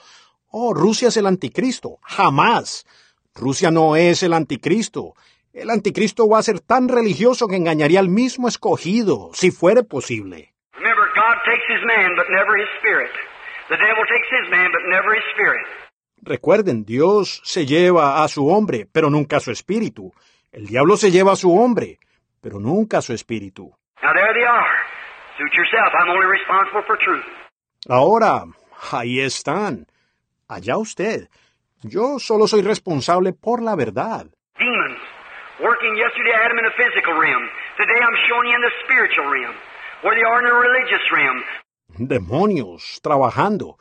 Oh, 0.51 0.73
Rusia 0.75 1.09
es 1.09 1.17
el 1.17 1.27
anticristo. 1.27 1.99
Jamás. 2.03 2.87
Rusia 3.35 3.71
no 3.71 3.97
es 3.97 4.23
el 4.23 4.33
anticristo. 4.33 5.15
El 5.53 5.71
anticristo 5.71 6.29
va 6.29 6.39
a 6.39 6.43
ser 6.43 6.61
tan 6.61 6.89
religioso 6.89 7.47
que 7.49 7.57
engañaría 7.57 8.01
al 8.01 8.09
mismo 8.09 8.49
escogido, 8.49 9.31
si 9.35 9.51
fuere 9.51 9.83
posible. 9.83 10.55
Remember, 10.75 11.05
God 11.15 11.37
takes 11.45 11.65
his 11.69 11.85
man, 11.85 12.15
but 12.17 12.27
never 12.31 12.57
his 12.57 12.69
spirit. 12.79 13.11
The 13.69 13.77
devil 13.77 14.05
takes 14.09 14.29
his 14.31 14.51
man, 14.51 14.71
but 14.73 14.83
never 14.89 15.15
his 15.15 15.25
spirit. 15.35 15.67
Recuerden, 16.23 16.85
Dios 16.85 17.41
se 17.45 17.67
lleva 17.67 18.23
a 18.23 18.29
su 18.29 18.49
hombre, 18.49 18.87
pero 18.91 19.11
nunca 19.11 19.37
a 19.37 19.41
su 19.41 19.51
espíritu. 19.51 20.13
El 20.53 20.67
diablo 20.67 20.97
se 20.97 21.11
lleva 21.11 21.33
a 21.33 21.37
su 21.37 21.53
hombre, 21.55 21.99
pero 22.41 22.59
nunca 22.61 22.99
a 22.99 23.03
su 23.03 23.13
espíritu. 23.13 23.75
Now, 24.03 24.13
there 24.15 24.33
they 24.33 24.45
are. 24.45 24.77
Suit 25.37 25.53
yourself. 25.55 25.93
I'm 25.95 26.09
only 26.11 26.27
responsible 26.27 26.83
for 26.87 26.97
truth. 26.99 27.25
Ahora, 27.89 28.45
ahí 28.91 29.21
están. 29.21 29.87
Allá 30.49 30.79
usted. 30.79 31.29
Yo 31.83 32.19
solo 32.19 32.49
soy 32.49 32.63
responsable 32.63 33.35
por 33.35 33.63
la 33.63 33.77
verdad. 33.77 34.27
Demons. 34.59 34.99
Working 35.61 35.95
yesterday, 35.95 36.33
I 36.33 36.43
had 36.43 36.49
them 36.49 36.59
in 36.59 36.65
the 36.65 36.73
physical 36.75 37.13
realm. 37.21 37.45
Today, 37.77 38.01
I'm 38.01 38.17
showing 38.29 38.49
you 38.49 38.57
in 38.57 38.63
the 38.63 38.73
spiritual 38.83 39.27
realm, 39.29 39.55
where 40.03 40.17
they 40.17 40.25
are 40.25 40.41
in 40.41 40.47
the 40.49 40.55
religious 40.57 41.05
realm. 41.13 41.45
Demonios, 41.99 43.01
trabajando. 43.03 43.77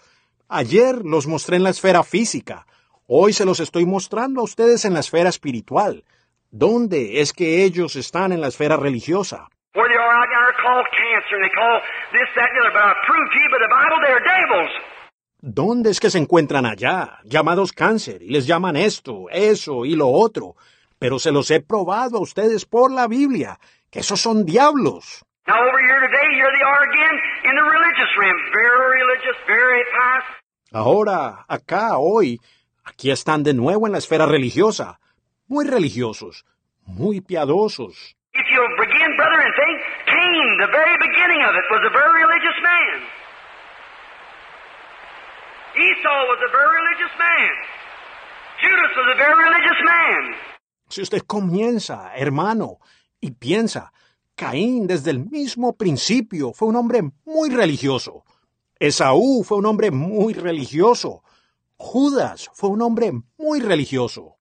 Ayer 0.50 1.06
los 1.06 1.26
mostré 1.26 1.56
en 1.56 1.64
la 1.64 1.70
esfera 1.70 2.04
física. 2.04 2.66
Hoy 3.08 3.32
se 3.32 3.46
los 3.46 3.62
estoy 3.62 3.86
mostrando 3.86 4.42
a 4.42 4.44
ustedes 4.44 4.84
en 4.84 4.94
la 4.94 5.00
esfera 5.00 5.30
espiritual. 5.30 6.04
¿Dónde 6.52 7.22
es 7.22 7.32
que 7.32 7.64
ellos 7.64 7.96
están 7.96 8.34
en 8.34 8.42
la 8.42 8.48
esfera 8.48 8.76
religiosa? 8.76 9.48
Where 9.74 9.88
they 9.88 9.98
are 9.98 10.16
out 10.20 10.28
there 10.28 10.52
called 10.62 10.86
cancer, 10.92 11.36
and 11.40 11.44
they 11.46 11.56
call 11.56 11.80
this, 12.12 12.28
that, 12.36 12.50
and 12.50 12.56
the 12.60 12.68
other. 12.68 12.74
But 12.76 12.84
I 12.84 12.94
prove 13.08 13.28
to 13.32 13.40
you 13.40 13.50
by 13.56 13.60
the 13.64 13.72
Bible 13.72 13.98
they 14.04 14.12
are 14.12 14.26
devils. 14.26 14.97
¿Dónde 15.40 15.92
es 15.92 16.00
que 16.00 16.10
se 16.10 16.18
encuentran 16.18 16.66
allá, 16.66 17.20
llamados 17.24 17.72
cáncer, 17.72 18.24
y 18.24 18.30
les 18.30 18.48
llaman 18.48 18.76
esto, 18.76 19.28
eso 19.32 19.86
y 19.86 19.96
lo 19.96 20.08
otro? 20.08 20.56
Pero 20.98 21.20
se 21.20 21.32
los 21.32 21.52
he 21.52 21.62
probado 21.62 22.18
a 22.18 22.22
ustedes 22.22 22.66
por 22.66 22.92
la 22.92 23.08
Biblia, 23.08 23.60
que 23.92 24.00
esos 24.00 24.20
son 24.20 24.46
diablos. 24.46 25.24
Now 25.46 25.62
over 25.62 25.80
here 25.80 26.00
today, 26.02 26.28
here 26.34 26.50
they 26.52 26.64
are 26.64 26.84
again 26.90 27.16
in 27.46 27.56
the 27.56 27.62
religious 27.62 28.10
realm. 28.18 28.38
Very 28.52 29.00
religious, 29.00 29.38
very 29.46 29.84
pious. 29.94 30.26
Ahora, 30.74 31.46
acá, 31.48 31.98
hoy, 31.98 32.42
aquí 32.84 33.12
están 33.12 33.44
de 33.44 33.54
nuevo 33.54 33.86
en 33.86 33.94
la 33.94 34.00
esfera 34.00 34.26
religiosa, 34.26 35.00
muy 35.48 35.66
religiosos, 35.66 36.46
muy 36.88 37.22
piadosos. 37.22 38.18
If 38.34 38.46
you 38.52 38.62
begin, 38.78 39.16
brother, 39.16 39.40
and 39.40 39.54
think, 39.54 39.78
Cain, 40.08 40.58
the 40.60 40.68
very 40.74 40.98
beginning 40.98 41.42
of 41.46 41.54
it, 41.56 41.66
was 41.70 41.82
a 41.86 41.94
very 41.94 42.26
religious 42.26 42.58
man. 42.62 42.78
Esau 42.96 42.96
was 42.96 42.96
a 42.98 43.06
very 43.06 43.06
religious 43.06 43.06
man. 43.06 43.06
Judas 43.06 43.06
was 43.06 43.06
a 43.06 43.06
very 43.06 43.06
religious 43.06 43.08
man. 43.08 43.08
Si 50.90 51.02
usted 51.02 51.22
comienza, 51.28 52.16
hermano, 52.16 52.80
y 53.20 53.32
piensa, 53.32 53.92
Caín 54.36 54.88
desde 54.88 55.12
el 55.12 55.20
mismo 55.20 55.76
principio 55.78 56.54
fue 56.54 56.68
un 56.68 56.76
hombre 56.76 57.02
muy 57.26 57.50
religioso. 57.50 58.24
Esaú 58.80 59.44
fue 59.44 59.58
un 59.58 59.66
hombre 59.66 59.92
muy 59.92 60.34
religioso. 60.34 61.24
Judas 61.78 62.50
fue 62.54 62.70
un 62.70 62.82
hombre 62.82 63.12
muy 63.38 63.60
religioso. 63.60 64.38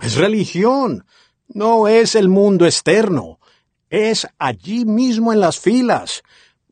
Es 0.00 0.16
religión. 0.16 1.04
No 1.48 1.88
es 1.88 2.14
el 2.14 2.28
mundo 2.28 2.66
externo. 2.66 3.38
Es 3.88 4.28
allí 4.38 4.84
mismo 4.84 5.32
en 5.32 5.40
las 5.40 5.58
filas. 5.58 6.22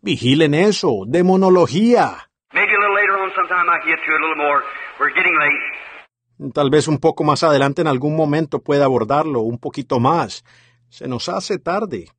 Vigilen 0.03 0.53
eso, 0.55 1.05
demonología. 1.07 2.29
Maybe 2.53 2.73
a 2.73 2.79
little 2.79 2.95
later 2.95 3.17
on 3.17 3.31
sometime 3.35 3.69
I 3.69 3.79
can 3.81 3.89
get 3.89 3.99
to 4.05 4.13
it 4.13 4.21
a 4.21 4.27
little 4.27 4.37
more. 4.37 4.63
We're 5.01 5.15
getting 5.15 5.35
late. 5.39 6.53
Tal 6.53 6.69
vez 6.69 6.87
un 6.89 6.99
poco 6.99 7.25
más 7.25 7.43
adelante 7.43 7.81
en 7.81 7.89
algún 7.89 8.15
momento 8.15 8.63
pueda 8.63 8.85
abordarlo 8.85 9.41
un 9.41 9.59
poquito 9.59 9.99
más. 9.99 10.45
Se 10.91 11.09
nos 11.09 11.29
hace 11.31 11.59
tarde. 11.59 12.11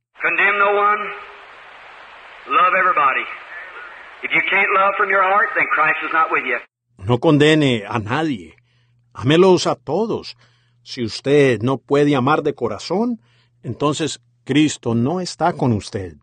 No 6.98 7.18
condene 7.18 7.84
a 7.88 7.98
nadie. 8.00 8.56
Ámelos 9.14 9.66
a 9.68 9.76
todos. 9.76 10.36
Si 10.90 11.04
usted 11.04 11.60
no 11.60 11.76
puede 11.76 12.16
amar 12.16 12.40
de 12.40 12.54
corazón, 12.54 13.20
entonces 13.62 14.20
Cristo 14.46 14.94
no 14.94 15.20
está 15.20 15.52
con 15.52 15.74
usted. 15.74 16.14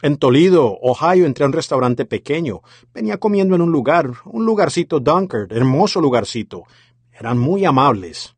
En 0.00 0.18
Toledo, 0.18 0.78
Ohio, 0.80 1.26
entré 1.26 1.44
a 1.44 1.48
un 1.48 1.52
restaurante 1.52 2.06
pequeño. 2.06 2.60
Venía 2.94 3.18
comiendo 3.18 3.54
en 3.54 3.60
un 3.60 3.70
lugar, 3.70 4.06
un 4.24 4.46
lugarcito 4.46 4.98
Dunkard, 4.98 5.52
hermoso 5.52 6.00
lugarcito. 6.00 6.62
Eran 7.12 7.36
muy 7.36 7.66
amables. 7.66 8.34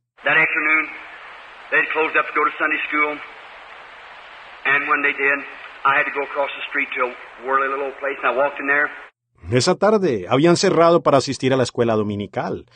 Esa 9.50 9.74
tarde 9.74 10.26
habían 10.28 10.56
cerrado 10.56 11.02
para 11.02 11.18
asistir 11.18 11.52
a 11.52 11.56
la 11.56 11.64
escuela 11.64 11.96
dominical, 11.96 12.66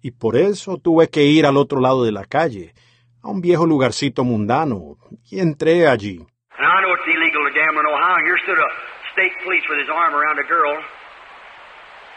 y 0.00 0.12
por 0.12 0.36
eso 0.36 0.78
tuve 0.78 1.08
que 1.08 1.24
ir 1.24 1.44
al 1.44 1.56
otro 1.56 1.80
lado 1.80 2.04
de 2.04 2.12
la 2.12 2.24
calle, 2.24 2.72
a 3.20 3.28
un 3.28 3.40
viejo 3.40 3.66
lugarcito 3.66 4.22
mundano, 4.22 4.96
y 5.28 5.40
entré 5.40 5.88
allí. 5.88 6.18
And 6.56 6.68
I 6.68 6.80
know 6.82 6.94
it's 6.94 7.08
illegal 7.08 7.42
to 7.42 7.52
gamble 7.52 7.80
in 7.80 7.86
Ohio, 7.86 8.16
and 8.16 8.26
here 8.26 8.38
stood 8.44 8.58
a 8.58 8.70
state 9.12 9.34
police 9.44 9.64
with 9.68 9.80
his 9.80 9.90
arm 9.90 10.14
around 10.14 10.38
a 10.38 10.46
girl, 10.46 10.78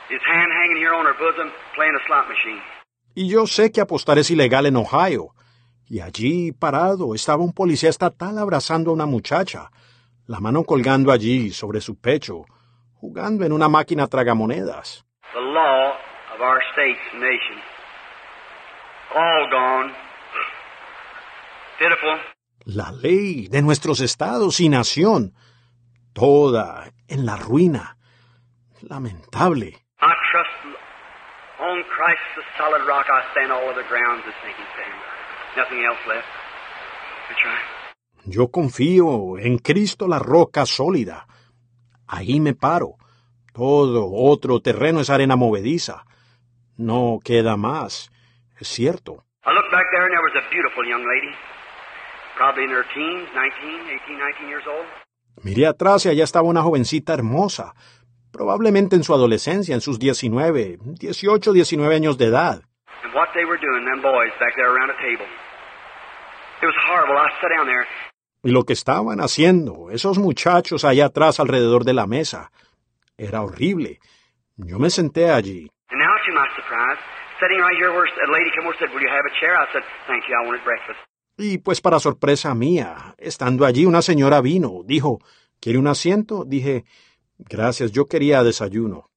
his 0.09 0.21
hand 0.21 0.51
hanging 0.51 0.77
here 0.77 0.93
on 0.93 1.05
her 1.05 1.17
bosom, 1.17 1.49
playing 1.75 1.95
a 1.95 2.05
slot 2.05 2.27
machine. 2.29 2.61
Y 3.15 3.29
yo 3.29 3.47
sé 3.47 3.71
que 3.71 3.81
apostar 3.81 4.19
es 4.19 4.29
ilegal 4.29 4.67
en 4.67 4.75
Ohio. 4.75 5.33
Y 5.87 6.01
allí, 6.01 6.51
parado, 6.51 7.15
estaba 7.15 7.43
un 7.43 7.53
policía 7.53 7.89
estatal 7.89 8.37
abrazando 8.37 8.91
a 8.91 8.93
una 8.93 9.05
muchacha, 9.05 9.71
la 10.27 10.39
mano 10.39 10.63
colgando 10.63 11.11
allí 11.11 11.51
sobre 11.51 11.81
su 11.81 11.95
pecho, 11.99 12.45
jugando 13.03 13.43
en 13.43 13.51
una 13.51 13.67
máquina 13.67 14.07
tragamonedas. 14.07 15.03
The 15.33 15.41
law 15.41 15.91
of 16.33 16.39
our 16.39 16.61
states 16.71 17.03
nation. 17.15 17.59
All 19.13 19.49
gone. 19.51 19.91
Pitiful. 21.79 22.17
La 22.63 22.93
ley 22.93 23.49
de 23.49 23.61
nuestros 23.61 23.99
estados 23.99 24.61
y 24.61 24.69
nación, 24.69 25.33
toda 26.13 26.93
en 27.09 27.25
la 27.25 27.35
ruina. 27.35 27.97
Lamentable. 28.83 29.67
I 29.99 30.13
trust 30.31 30.55
on 31.59 31.83
Christ 31.91 32.23
the 32.37 32.43
solid 32.57 32.87
rock 32.87 33.07
I 33.09 33.21
stand, 33.33 33.51
all 33.51 33.67
other 33.67 33.83
grounds 33.83 34.23
is 34.25 34.33
sinking 34.41 34.69
sand. 34.77 34.99
Nothing 35.57 35.83
else 35.83 35.99
left. 36.07 36.31
That's 37.27 37.43
right. 37.43 37.83
Yo 38.25 38.47
confío 38.47 39.37
en 39.39 39.57
Cristo 39.57 40.07
la 40.07 40.19
roca 40.19 40.65
sólida. 40.65 41.27
Ahí 42.13 42.39
me 42.39 42.53
paro. 42.53 42.97
Todo 43.53 44.05
otro 44.13 44.59
terreno 44.59 44.99
es 44.99 45.09
arena 45.09 45.35
movediza. 45.35 46.05
No 46.77 47.19
queda 47.23 47.57
más. 47.57 48.11
Es 48.59 48.67
cierto. 48.67 49.23
I 49.45 49.51
looked 49.51 49.71
back 49.71 49.85
there 49.91 50.03
and 50.03 50.11
there 50.13 50.21
was 50.21 50.35
a 50.37 50.45
beautiful 50.53 50.85
young 50.85 51.03
lady, 51.03 51.33
probably 52.37 52.65
in 52.65 52.69
her 52.69 52.85
teens, 52.93 53.27
19, 53.33 53.89
18, 54.05 54.19
19 54.19 54.47
years 54.47 54.63
old. 54.67 54.85
Miré 55.41 55.65
atrás 55.65 56.05
y 56.05 56.09
allá 56.09 56.23
estaba 56.23 56.47
una 56.47 56.61
jovencita 56.61 57.15
hermosa, 57.15 57.73
probablemente 58.31 58.95
en 58.95 59.03
su 59.03 59.15
adolescencia, 59.15 59.73
en 59.73 59.81
sus 59.81 59.97
19, 59.97 60.77
18, 60.99 61.51
19 61.51 61.95
años 61.95 62.19
de 62.19 62.25
edad. 62.25 62.61
And 63.03 63.13
what 63.15 63.29
they 63.33 63.43
were 63.43 63.57
doing, 63.57 63.85
them 63.85 64.03
boys 64.03 64.31
back 64.39 64.53
there 64.55 64.69
around 64.69 64.91
a 64.91 64.97
table. 65.01 65.25
It 66.61 66.67
was 66.67 66.75
horrible. 66.87 67.17
I 67.17 67.27
sat 67.41 67.49
down 67.49 67.65
there. 67.65 67.87
Y 68.43 68.51
lo 68.51 68.63
que 68.63 68.73
estaban 68.73 69.19
haciendo, 69.19 69.89
esos 69.89 70.17
muchachos 70.17 70.83
allá 70.83 71.05
atrás 71.05 71.39
alrededor 71.39 71.85
de 71.85 71.93
la 71.93 72.07
mesa, 72.07 72.51
era 73.17 73.41
horrible. 73.41 73.99
Yo 74.57 74.79
me 74.79 74.89
senté 74.89 75.29
allí. 75.29 75.69
And 75.89 75.99
now, 75.99 76.13
to 76.25 76.33
my 76.33 76.47
surprise, 76.55 76.99
sitting 77.39 77.59
right 77.59 77.77
here 77.79 77.91
where 77.91 78.03
a 78.03 78.31
lady 78.31 78.51
came 78.51 78.67
over 78.67 78.75
and 78.75 78.79
said, 78.79 78.89
Will 78.93 79.01
you 79.01 79.09
have 79.09 79.25
a 79.25 79.33
chair? 79.39 79.55
I 79.55 79.65
said, 79.71 79.83
Thank 80.07 80.27
you, 80.27 80.35
I 80.35 80.45
wanted 80.45 80.63
breakfast. 80.65 80.99
Y 81.37 81.57
pues 81.59 81.81
para 81.81 81.99
sorpresa 81.99 82.53
mía, 82.53 83.15
estando 83.17 83.65
allí 83.65 83.85
una 83.85 84.01
señora 84.01 84.39
vino, 84.41 84.81
dijo, 84.85 85.19
¿quiere 85.59 85.79
un 85.79 85.87
asiento? 85.87 86.43
Dije, 86.45 86.83
gracias, 87.39 87.91
yo 87.91 88.05
quería 88.05 88.43
desayuno. 88.43 89.07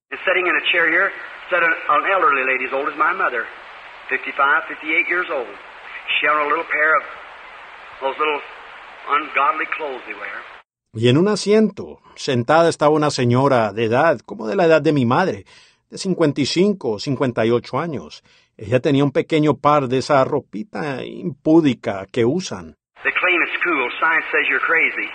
Y 10.93 11.09
en 11.09 11.17
un 11.17 11.27
asiento, 11.27 11.99
sentada 12.15 12.69
estaba 12.69 12.91
una 12.91 13.11
señora 13.11 13.71
de 13.71 13.85
edad, 13.85 14.19
como 14.25 14.47
de 14.47 14.55
la 14.55 14.65
edad 14.65 14.81
de 14.81 14.93
mi 14.93 15.05
madre, 15.05 15.45
de 15.89 15.97
55 15.97 16.89
o 16.89 16.99
58 16.99 17.79
años. 17.79 18.23
Ella 18.57 18.79
tenía 18.79 19.03
un 19.03 19.11
pequeño 19.11 19.57
par 19.57 19.87
de 19.87 19.99
esa 19.99 20.23
ropita 20.23 21.05
impúdica 21.05 22.07
que 22.11 22.25
usan. 22.25 22.75
They 23.03 23.13
claim 23.13 23.41
it's 23.43 23.63
cool. 23.63 23.89
Science 23.99 24.25
says 24.31 24.47
you're 24.49 24.65
crazy. 24.65 25.09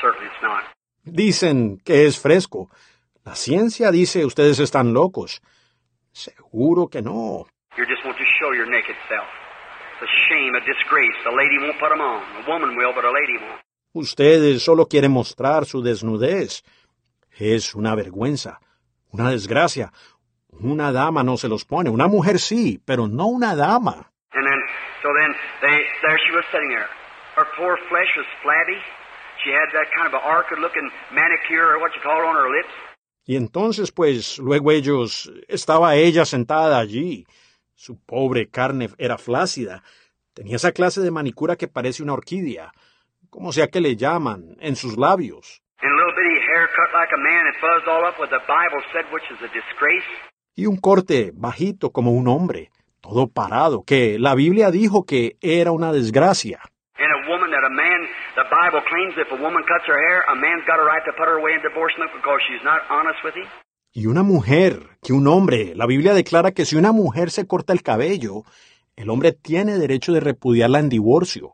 Certainly 0.00 0.26
it's 0.26 0.42
not. 0.42 0.64
Dicen 1.04 1.78
que 1.84 2.06
es 2.06 2.18
fresco. 2.18 2.68
La 3.24 3.36
ciencia 3.36 3.92
dice 3.92 4.24
ustedes 4.26 4.58
están 4.58 4.92
locos. 4.92 5.40
Seguro 6.10 6.88
que 6.88 7.00
no. 7.00 7.46
You 7.76 7.84
just 7.86 8.04
want 8.04 8.18
to 8.18 8.24
show 8.40 8.52
your 8.52 8.68
naked 8.68 8.96
self. 9.08 9.41
It's 10.02 10.10
a 10.10 10.34
shame, 10.34 10.54
a 10.56 10.60
disgrace. 10.66 11.14
A 11.26 11.34
lady 11.34 11.58
won't 11.62 11.78
put 11.78 11.92
on. 11.92 12.00
A 12.00 12.50
woman 12.50 12.76
will, 12.76 12.92
but 12.92 13.04
a 13.04 13.12
lady 13.12 13.38
won't. 13.38 13.60
Ustedes 13.94 14.62
solo 14.64 14.86
quieren 14.86 15.12
mostrar 15.12 15.64
su 15.64 15.80
desnudez. 15.80 16.64
Es 17.38 17.74
una 17.74 17.94
vergüenza, 17.94 18.58
una 19.12 19.30
desgracia. 19.30 19.92
Una 20.50 20.90
dama 20.92 21.22
no 21.22 21.36
se 21.36 21.48
los 21.48 21.64
pone. 21.64 21.88
Una 21.88 22.08
mujer 22.08 22.40
sí, 22.40 22.80
pero 22.84 23.06
no 23.06 23.26
una 23.26 23.54
dama. 23.54 24.10
And 24.34 24.44
then, 24.44 24.60
so 25.02 25.08
then, 25.14 25.34
they, 25.60 25.84
there 26.02 26.18
she 26.26 26.34
was 26.34 26.44
sitting 26.50 26.70
there. 26.70 26.88
Her 27.36 27.46
poor 27.56 27.78
flesh 27.88 28.10
was 28.16 28.26
flabby. 28.42 28.78
She 29.44 29.50
had 29.50 29.70
that 29.72 29.86
kind 29.94 30.08
of 30.08 30.14
a 30.14 30.22
orchid-looking 30.26 30.90
manicure, 31.12 31.76
or 31.76 31.80
what 31.80 31.94
you 31.94 32.00
call 32.02 32.18
it, 32.18 32.26
on 32.26 32.34
her 32.34 32.50
lips. 32.50 32.72
Y 33.24 33.36
entonces, 33.36 33.92
pues, 33.92 34.38
luego 34.38 34.72
ellos, 34.72 35.30
estaba 35.46 35.94
ella 35.94 36.24
sentada 36.24 36.80
allí. 36.80 37.24
Su 37.84 37.98
pobre 37.98 38.48
carne 38.48 38.90
era 38.96 39.18
flácida. 39.18 39.82
Tenía 40.34 40.54
esa 40.54 40.70
clase 40.70 41.00
de 41.00 41.10
manicura 41.10 41.56
que 41.56 41.66
parece 41.66 42.04
una 42.04 42.12
orquídea, 42.12 42.70
como 43.28 43.50
sea 43.50 43.66
que 43.66 43.80
le 43.80 43.96
llaman, 43.96 44.54
en 44.60 44.76
sus 44.76 44.96
labios. 44.96 45.60
Y 50.54 50.66
un 50.66 50.76
corte 50.76 51.32
bajito 51.34 51.90
como 51.90 52.12
un 52.12 52.28
hombre, 52.28 52.70
todo 53.00 53.26
parado, 53.26 53.82
que 53.84 54.16
la 54.16 54.36
Biblia 54.36 54.70
dijo 54.70 55.04
que 55.04 55.32
era 55.40 55.72
una 55.72 55.90
desgracia. 55.90 56.60
Y 63.94 64.06
una 64.06 64.22
mujer, 64.22 64.80
que 65.02 65.12
un 65.12 65.28
hombre, 65.28 65.74
la 65.74 65.86
Biblia 65.86 66.14
declara 66.14 66.52
que 66.52 66.64
si 66.64 66.76
una 66.76 66.92
mujer 66.92 67.30
se 67.30 67.46
corta 67.46 67.74
el 67.74 67.82
cabello, 67.82 68.44
el 68.96 69.10
hombre 69.10 69.32
tiene 69.32 69.76
derecho 69.76 70.12
de 70.12 70.20
repudiarla 70.20 70.78
en 70.78 70.88
divorcio, 70.88 71.52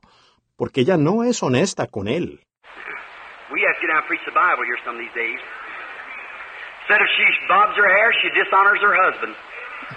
porque 0.57 0.83
ella 0.83 0.97
no 0.97 1.25
es 1.25 1.43
honesta 1.43 1.89
con 1.89 2.07
él. 2.07 2.41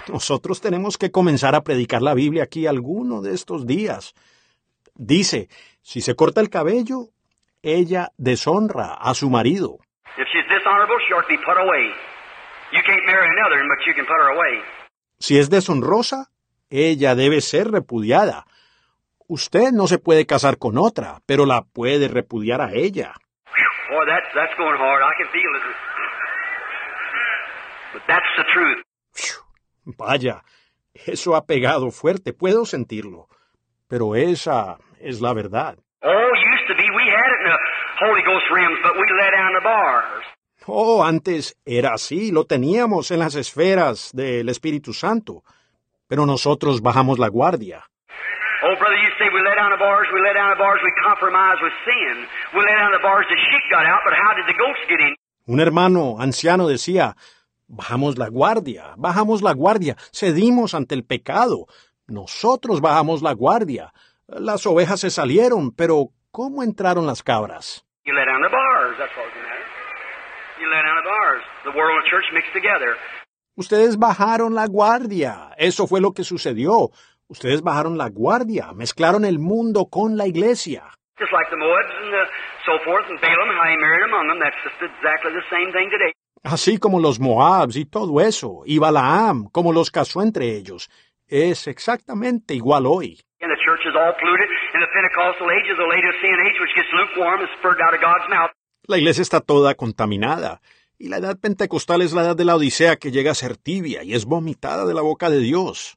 Nosotros 0.08 0.60
tenemos 0.60 0.98
que 0.98 1.12
comenzar 1.12 1.54
a 1.54 1.60
predicar 1.62 2.02
la 2.02 2.14
Biblia 2.14 2.42
aquí 2.42 2.66
alguno 2.66 3.22
de 3.22 3.34
estos 3.34 3.68
días. 3.68 4.14
Dice, 4.96 5.48
si 5.80 6.00
se 6.00 6.16
corta 6.16 6.40
el 6.40 6.50
cabello, 6.50 7.10
ella 7.62 8.08
deshonra 8.18 8.94
a 8.94 9.14
su 9.14 9.30
marido. 9.30 9.78
If 10.18 10.26
she's 10.26 10.44
dishonorable, 10.48 10.98
she 11.06 11.14
ought 11.14 11.22
to 11.22 11.28
be 11.28 11.38
put 11.38 11.56
away. 11.56 12.11
Si 15.18 15.38
es 15.38 15.50
deshonrosa, 15.50 16.30
ella 16.68 17.14
debe 17.14 17.40
ser 17.40 17.70
repudiada. 17.70 18.44
Usted 19.28 19.70
no 19.72 19.86
se 19.86 19.98
puede 19.98 20.26
casar 20.26 20.58
con 20.58 20.76
otra, 20.78 21.20
pero 21.26 21.46
la 21.46 21.62
puede 21.62 22.08
repudiar 22.08 22.60
a 22.60 22.72
ella. 22.72 23.14
Whew, 23.46 23.96
boy, 23.96 24.06
that's 24.06 24.26
that's 24.34 24.54
going 24.58 24.76
hard. 24.76 25.02
I 25.02 25.14
can 25.16 25.30
feel 25.30 25.52
it. 25.56 25.62
But 27.94 28.02
that's 28.08 28.32
the 28.36 28.44
truth. 28.52 28.82
Phew, 29.14 29.94
Vaya, 29.96 30.42
eso 30.94 31.36
ha 31.36 31.46
pegado 31.46 31.90
fuerte, 31.92 32.32
puedo 32.32 32.66
sentirlo. 32.66 33.28
Pero 33.88 34.16
esa 34.16 34.78
es 34.98 35.20
la 35.20 35.34
verdad. 35.34 35.78
Oh, 36.02 36.30
used 36.34 36.66
to 36.66 36.74
be 36.74 36.82
we 36.82 37.04
had 37.08 37.30
it 37.30 37.40
in 37.44 37.50
the 37.52 37.58
Holy 38.04 38.22
Ghost 38.26 38.46
realms, 38.50 38.78
but 38.82 38.94
we 38.94 39.04
let 39.22 39.30
down 39.30 39.52
the 39.54 39.62
bars. 39.62 40.24
Oh, 40.66 41.04
antes 41.04 41.56
era 41.64 41.94
así, 41.94 42.30
lo 42.30 42.44
teníamos 42.44 43.10
en 43.10 43.18
las 43.18 43.34
esferas 43.34 44.10
del 44.12 44.48
Espíritu 44.48 44.92
Santo. 44.92 45.42
Pero 46.08 46.26
nosotros 46.26 46.80
bajamos 46.82 47.18
la 47.18 47.28
guardia. 47.28 47.84
Oh, 48.64 48.76
brother, 48.78 48.96
you 48.96 49.10
say 49.18 49.26
we 49.34 49.42
let 49.42 49.56
down 49.56 49.72
the 49.72 49.78
bars, 49.78 50.06
we 50.14 50.20
let 50.20 50.34
down 50.34 50.50
the 50.50 50.58
bars, 50.58 50.78
we 50.84 50.92
compromise 51.02 51.58
with 51.62 51.72
sin. 51.84 52.26
We 52.54 52.60
let 52.60 52.78
down 52.78 52.92
the 52.92 53.02
bars, 53.02 53.26
the 53.28 53.34
sheep 53.34 53.64
got 53.70 53.86
out, 53.86 54.02
but 54.04 54.14
how 54.14 54.34
did 54.38 54.46
the 54.46 54.56
goats 54.56 54.78
get 54.88 55.00
in? 55.00 55.16
Un 55.46 55.58
hermano 55.58 56.20
anciano 56.20 56.68
decía, 56.68 57.16
bajamos 57.66 58.18
la 58.18 58.28
guardia, 58.28 58.94
bajamos 58.96 59.42
la 59.42 59.52
guardia, 59.52 59.96
cedimos 60.12 60.74
ante 60.74 60.94
el 60.94 61.02
pecado. 61.04 61.66
Nosotros 62.06 62.80
bajamos 62.80 63.22
la 63.22 63.32
guardia. 63.32 63.92
Las 64.28 64.64
ovejas 64.66 65.00
se 65.00 65.10
salieron, 65.10 65.72
pero 65.72 66.10
¿cómo 66.30 66.62
entraron 66.62 67.06
las 67.06 67.24
cabras? 67.24 67.84
You 68.04 68.14
let 68.14 68.26
down 68.26 68.42
the 68.42 68.48
bars, 68.48 68.96
that's 68.98 69.10
what's 69.16 69.41
Ustedes 73.54 73.98
bajaron 73.98 74.54
la 74.54 74.66
guardia. 74.66 75.50
Eso 75.58 75.86
fue 75.86 76.00
lo 76.00 76.12
que 76.12 76.24
sucedió. 76.24 76.90
Ustedes 77.28 77.62
bajaron 77.62 77.96
la 77.96 78.08
guardia, 78.08 78.72
mezclaron 78.74 79.24
el 79.24 79.38
mundo 79.38 79.88
con 79.90 80.16
la 80.16 80.26
iglesia. 80.26 80.82
Just 81.18 81.32
like 81.32 81.48
the 81.50 81.56
Moabs 81.56 81.94
and 82.02 82.12
the 82.12 82.24
so 82.64 82.78
forth 82.84 83.06
and 83.08 83.20
Balaam, 83.20 83.48
how 83.48 83.68
he 83.70 83.76
married 83.76 84.04
among 84.04 84.28
them, 84.28 84.38
that's 84.40 84.56
just 84.64 84.80
exactly 84.82 85.32
the 85.32 85.44
same 85.50 85.72
thing 85.72 85.88
today. 85.90 86.12
Así 86.44 86.78
como 86.78 86.98
los 86.98 87.20
Moabs 87.20 87.76
y 87.76 87.84
todo 87.84 88.20
eso, 88.20 88.62
y 88.66 88.78
Balaam, 88.78 89.48
como 89.52 89.72
los 89.72 89.90
casó 89.90 90.22
entre 90.22 90.56
ellos. 90.56 90.90
Es 91.28 91.66
exactamente 91.68 92.54
igual 92.54 92.86
hoy. 92.86 93.20
La 98.92 98.98
iglesia 98.98 99.22
está 99.22 99.40
toda 99.40 99.74
contaminada. 99.74 100.60
Y 100.98 101.08
la 101.08 101.16
edad 101.16 101.38
pentecostal 101.40 102.02
es 102.02 102.12
la 102.12 102.24
edad 102.24 102.36
de 102.36 102.44
la 102.44 102.56
Odisea 102.56 102.96
que 102.96 103.10
llega 103.10 103.30
a 103.30 103.34
ser 103.34 103.56
tibia 103.56 104.02
y 104.02 104.12
es 104.12 104.26
vomitada 104.26 104.84
de 104.84 104.92
la 104.92 105.00
boca 105.00 105.30
de 105.30 105.38
Dios. 105.38 105.96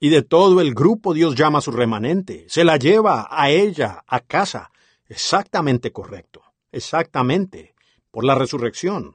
Y 0.00 0.10
de 0.10 0.22
todo 0.22 0.60
el 0.60 0.74
grupo 0.74 1.14
Dios 1.14 1.36
llama 1.36 1.58
a 1.58 1.60
su 1.60 1.70
remanente, 1.70 2.48
se 2.48 2.64
la 2.64 2.78
lleva 2.78 3.28
a 3.30 3.50
ella 3.50 4.02
a 4.08 4.18
casa. 4.18 4.72
Exactamente 5.08 5.92
correcto. 5.92 6.42
Exactamente. 6.72 7.74
Por 8.10 8.24
la 8.24 8.34
resurrección. 8.34 9.14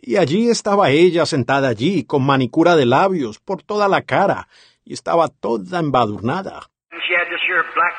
Y 0.00 0.16
allí 0.16 0.48
estaba 0.48 0.90
ella 0.90 1.26
sentada 1.26 1.68
allí, 1.68 2.04
con 2.04 2.24
manicura 2.24 2.76
de 2.76 2.86
labios 2.86 3.38
por 3.38 3.62
toda 3.62 3.88
la 3.88 4.02
cara, 4.02 4.48
y 4.84 4.94
estaba 4.94 5.28
toda 5.28 5.80
embadurnada. 5.80 6.68
And 6.90 7.02
she 7.06 7.14
had 7.14 7.28
this 7.28 7.40
here 7.46 7.62
black 7.74 7.94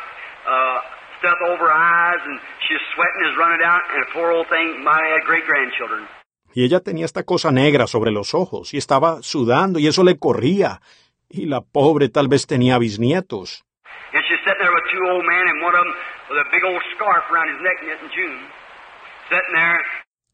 stuff 1.19 1.37
over 1.45 1.65
her 1.65 1.71
eyes, 1.71 2.21
and 2.25 2.39
she 2.65 2.73
was 2.73 2.81
sweating, 2.95 3.29
is 3.29 3.37
running 3.37 3.61
out, 3.63 3.83
and 3.93 4.05
the 4.05 4.11
poor 4.13 4.31
old 4.31 4.47
thing 4.47 4.83
might 4.83 5.03
have 5.03 5.19
had 5.19 5.27
great 5.27 5.45
grandchildren. 5.45 6.07
Y 6.53 6.63
ella 6.63 6.79
tenía 6.79 7.05
esta 7.05 7.23
cosa 7.23 7.51
negra 7.51 7.87
sobre 7.87 8.11
los 8.11 8.33
ojos, 8.33 8.73
y 8.73 8.77
estaba 8.77 9.21
sudando, 9.21 9.79
y 9.79 9.87
eso 9.87 10.03
le 10.03 10.17
corría. 10.17 10.81
Y 11.29 11.45
la 11.45 11.61
pobre 11.61 12.09
tal 12.09 12.27
vez 12.27 12.47
tenía 12.47 12.79
bisnietos. 12.79 13.63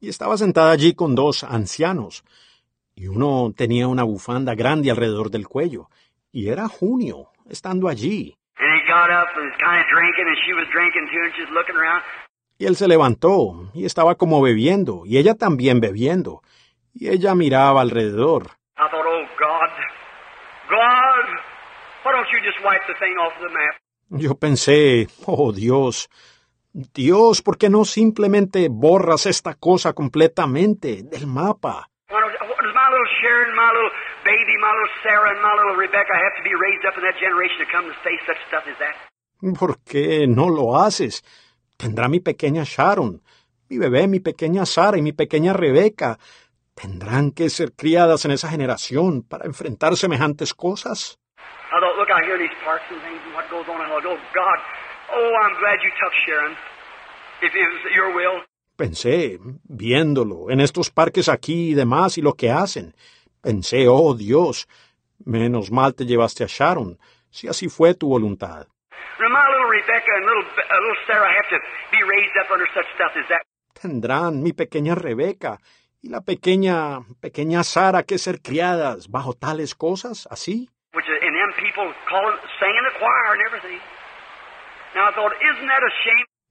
Y 0.06 0.10
estaba 0.10 0.38
sentada 0.38 0.72
allí 0.72 0.94
con 0.94 1.16
dos 1.16 1.44
ancianos, 1.44 2.24
y 2.94 3.08
uno 3.08 3.52
tenía 3.58 3.88
una 3.88 4.04
bufanda 4.04 4.54
grande 4.54 4.92
alrededor 4.92 5.32
del 5.32 5.48
cuello, 5.48 5.90
y 6.32 6.50
era 6.50 6.68
junio, 6.68 7.30
estando 7.50 7.90
allí. 7.90 8.38
and 8.60 8.70
he 8.80 8.86
got 8.88 9.10
up 9.10 9.30
and 9.36 9.50
was 9.50 9.58
kind 9.58 9.82
of 9.82 9.88
drinking, 9.90 10.28
and 10.28 10.38
she 10.46 10.54
was 10.54 10.68
drinking 10.72 11.08
too, 11.12 11.24
and 11.26 11.34
she's 11.34 11.50
looking 11.50 11.76
around. 11.76 12.04
Y 12.60 12.68
él 12.68 12.76
se 12.76 12.88
levantó, 12.88 13.72
y 13.74 13.86
estaba 13.86 14.14
como 14.14 14.44
bebiendo, 14.44 15.08
y 15.08 15.18
ella 15.18 15.34
también 15.34 15.80
bebiendo, 15.80 16.44
y 16.94 17.10
ella 17.10 17.34
miraba 17.34 17.82
alrededor. 17.82 18.52
Oh? 18.78 18.90
Yo 24.10 24.36
pensé, 24.36 25.08
oh 25.26 25.52
Dios, 25.52 26.10
Dios, 26.76 27.42
¿por 27.42 27.58
qué 27.58 27.70
no 27.70 27.86
simplemente 27.86 28.68
borras 28.70 29.28
esta 29.28 29.54
cosa 29.54 29.94
completamente 29.94 31.04
del 31.04 31.26
mapa? 31.26 31.90
And? 32.10 32.36
¿Por 39.58 39.80
qué 39.86 40.28
no 40.28 40.50
lo 40.50 40.78
haces? 40.78 41.24
Tendrá 41.78 42.10
mi 42.10 42.20
pequeña 42.20 42.64
Sharon, 42.66 43.22
mi 43.70 43.78
bebé, 43.78 44.10
mi 44.10 44.20
pequeña 44.20 44.66
Sara 44.66 44.98
y 44.98 45.02
mi 45.02 45.14
pequeña 45.14 45.54
Rebeca. 45.54 46.20
¿Tendrán 46.74 47.32
que 47.32 47.50
ser 47.50 47.72
criadas 47.72 48.26
en 48.26 48.32
esa 48.32 48.50
generación 48.50 49.24
para 49.24 49.46
enfrentar 49.46 49.96
semejantes 49.96 50.54
cosas? 50.54 51.18
I 51.72 51.80
look 51.98 52.10
out 52.12 52.26
here 52.26 52.36
in 52.36 52.42
these 52.42 52.58
parks 52.66 52.84
and 52.92 53.02
things 53.02 53.22
and 53.24 53.34
what 53.34 53.50
goes 53.50 53.66
on. 53.70 53.80
I 53.80 53.88
thought, 53.88 54.06
oh 54.06 54.18
God, 54.36 54.60
oh, 55.16 55.32
I'm 55.42 55.56
glad 55.60 55.80
you 55.82 55.92
took 56.02 56.14
Sharon. 56.28 56.54
If 57.42 57.52
it 57.56 57.68
was 57.68 57.82
your 57.96 58.14
will. 58.16 58.44
Pensé, 58.78 59.40
viéndolo, 59.64 60.52
en 60.52 60.60
estos 60.60 60.90
parques 60.92 61.30
aquí 61.30 61.72
y 61.72 61.74
demás 61.76 62.18
y 62.18 62.22
lo 62.22 62.34
que 62.34 62.52
hacen. 62.52 62.94
Pensé, 63.42 63.88
oh 63.88 64.14
Dios, 64.14 64.68
menos 65.24 65.72
mal 65.72 65.96
te 65.96 66.06
llevaste 66.06 66.44
a 66.44 66.48
Sharon, 66.48 67.00
si 67.30 67.48
así 67.48 67.70
fue 67.70 67.94
tu 67.94 68.10
voluntad. 68.10 68.68
Uh. 69.18 69.36
Tendrán 73.82 74.44
mi 74.44 74.52
pequeña 74.52 74.96
Rebeca 74.96 75.60
y 76.02 76.10
la 76.10 76.22
pequeña, 76.22 77.00
pequeña 77.22 77.64
Sara 77.64 78.04
que 78.04 78.18
ser 78.18 78.42
criadas 78.42 79.10
bajo 79.10 79.34
tales 79.34 79.74
cosas, 79.74 80.28
así. 80.30 80.70
Which 80.94 81.06
and 81.08 81.36
them 81.36 81.52
people 81.60 81.94
calling, 82.10 82.38
singing 82.60 82.84
the 82.84 83.00
choir 83.00 83.34
and 83.34 83.42
everything. 83.48 83.80
Now 83.80 83.80
I 83.80 83.80
thought, 83.80 83.82
isn't 83.82 83.82
that 83.82 83.82
a 83.82 83.82
shame? 83.82 83.84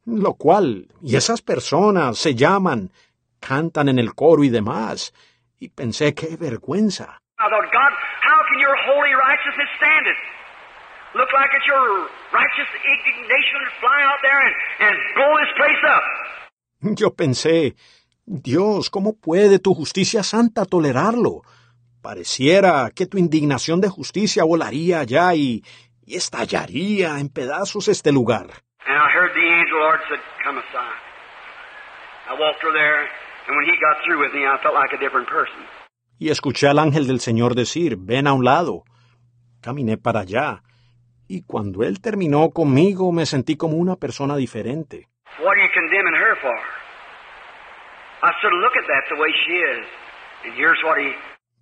Lo 0.07 0.35
cual, 0.35 0.89
y 1.03 1.17
esas 1.17 1.43
personas 1.43 2.19
se 2.19 2.35
llaman, 2.35 2.91
cantan 3.41 3.89
en 3.89 3.99
el 3.99 4.15
coro 4.15 4.45
y 4.45 4.51
demás. 4.51 5.13
Y 5.59 5.69
pensé, 5.69 6.15
qué 6.15 6.37
vergüenza. 6.37 7.21
I 7.39 7.49
thought, 7.51 7.73
God, 7.73 7.93
how 8.23 8.41
can 8.49 8.59
your 8.61 8.77
holy 8.87 9.15
righteousness 9.15 9.69
stand 9.79 10.07
it? 10.07 10.17
look 11.15 11.31
like 11.33 11.51
it's 11.55 11.67
your 11.67 12.11
righteous 12.35 12.71
indignation 12.83 13.59
to 13.67 13.71
fly 13.81 13.99
out 14.11 14.21
there 14.27 14.41
and, 14.47 14.55
and 14.87 14.95
blow 15.15 15.33
this 15.39 15.53
place 15.57 15.83
up. 15.87 16.05
Yo 16.99 17.15
pensé, 17.15 17.75
Dios, 18.27 18.91
¿cómo 18.91 19.15
puede 19.15 19.59
tu 19.59 19.75
justicia 19.75 20.23
santa 20.23 20.65
tolerarlo? 20.67 21.43
Pareciera 22.03 22.91
que 22.95 23.07
tu 23.07 23.17
indignación 23.17 23.81
de 23.81 23.89
justicia 23.89 24.45
volaría 24.45 25.01
allá 25.01 25.35
y, 25.35 25.65
y 26.07 26.17
estallaría 26.17 27.19
en 27.19 27.29
pedazos 27.29 27.89
este 27.89 28.13
lugar. 28.13 28.47
And 28.87 28.97
I 28.97 29.09
heard 29.15 29.33
the 29.35 29.47
angel 29.47 29.79
Lord 29.79 30.01
said, 30.09 30.21
Come 30.45 30.59
aside. 30.59 31.01
I 32.29 32.33
walked 32.39 32.63
over 32.65 32.73
there, 32.73 33.09
and 33.47 33.57
when 33.57 33.65
he 33.67 33.77
got 33.81 33.97
through 34.05 34.21
with 34.21 34.33
me, 34.35 34.45
I 34.47 34.59
felt 34.63 34.75
like 34.75 34.95
a 34.95 34.99
different 34.99 35.29
person. 35.29 35.61
Y 36.19 36.31
escuché 36.31 36.69
al 36.69 36.79
ángel 36.79 37.07
del 37.07 37.21
Señor 37.21 37.55
decir, 37.55 37.97
ven 37.99 38.27
a 38.27 38.33
un 38.33 38.45
lado. 38.45 38.85
Caminé 39.61 39.97
para 39.97 40.21
allá, 40.21 40.63
y 41.27 41.43
cuando 41.43 41.83
él 41.83 42.01
terminó 42.01 42.51
conmigo 42.51 43.11
me 43.13 43.27
sentí 43.27 43.57
como 43.57 43.77
una 43.77 43.97
persona 43.97 44.37
diferente. 44.37 45.09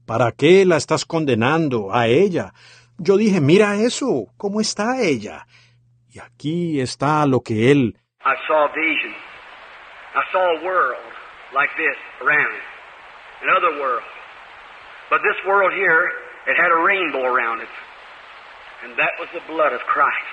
¿Para 0.07 0.33
qué 0.33 0.65
la 0.65 0.77
estás 0.77 1.05
condenando 1.05 1.95
a 1.95 2.09
ella? 2.09 2.53
Yo 2.99 3.17
dije, 3.17 3.41
mira 3.41 3.77
eso, 3.77 4.27
¿cómo 4.37 4.61
está 4.61 5.01
ella? 5.01 5.47
Y 6.09 6.19
aquí 6.19 6.81
está 6.81 7.27
lo 7.27 7.41
que 7.41 7.71
él... 7.71 7.99
I 8.25 8.35
saw 8.47 8.69
vision. 8.75 9.15
I 10.15 10.23
saw 10.31 10.59
a 10.59 10.65
world 10.65 11.01
like 11.55 11.71
this 11.77 11.97
around 12.21 12.55
it. 12.55 12.67
Another 13.43 13.81
world. 13.81 14.05
But 15.11 15.21
this 15.23 15.37
world 15.47 15.73
here, 15.73 16.11
it 16.47 16.57
had 16.57 16.71
a 16.71 16.83
rainbow 16.85 17.25
around 17.25 17.61
it. 17.61 17.69
And 18.85 18.97
that 18.97 19.13
was 19.19 19.29
the 19.33 19.43
blood 19.53 19.73
of 19.73 19.81
Christ 19.81 20.31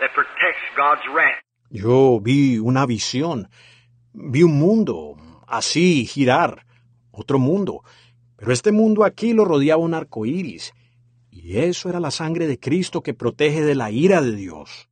that 0.00 0.12
protects 0.14 0.62
God's 0.76 1.02
wrath. 1.12 1.42
Yo 1.70 2.20
vi 2.20 2.58
una 2.58 2.86
visión, 2.86 3.48
vi 4.12 4.42
un 4.42 4.58
mundo, 4.58 5.16
así, 5.46 6.06
girar, 6.06 6.64
otro 7.10 7.38
mundo. 7.38 7.82
Pero 8.36 8.52
este 8.52 8.72
mundo 8.72 9.04
aquí 9.04 9.32
lo 9.32 9.44
rodeaba 9.44 9.82
un 9.82 9.94
arco 9.94 10.24
iris, 10.24 10.72
y 11.40 11.60
eso 11.60 11.88
era 11.88 12.00
la 12.00 12.10
sangre 12.10 12.46
de 12.46 12.58
Cristo 12.58 13.00
que 13.00 13.14
protege 13.14 13.62
de 13.62 13.76
la 13.76 13.90
ira 13.90 14.20
de 14.20 14.34
Dios. 14.34 14.88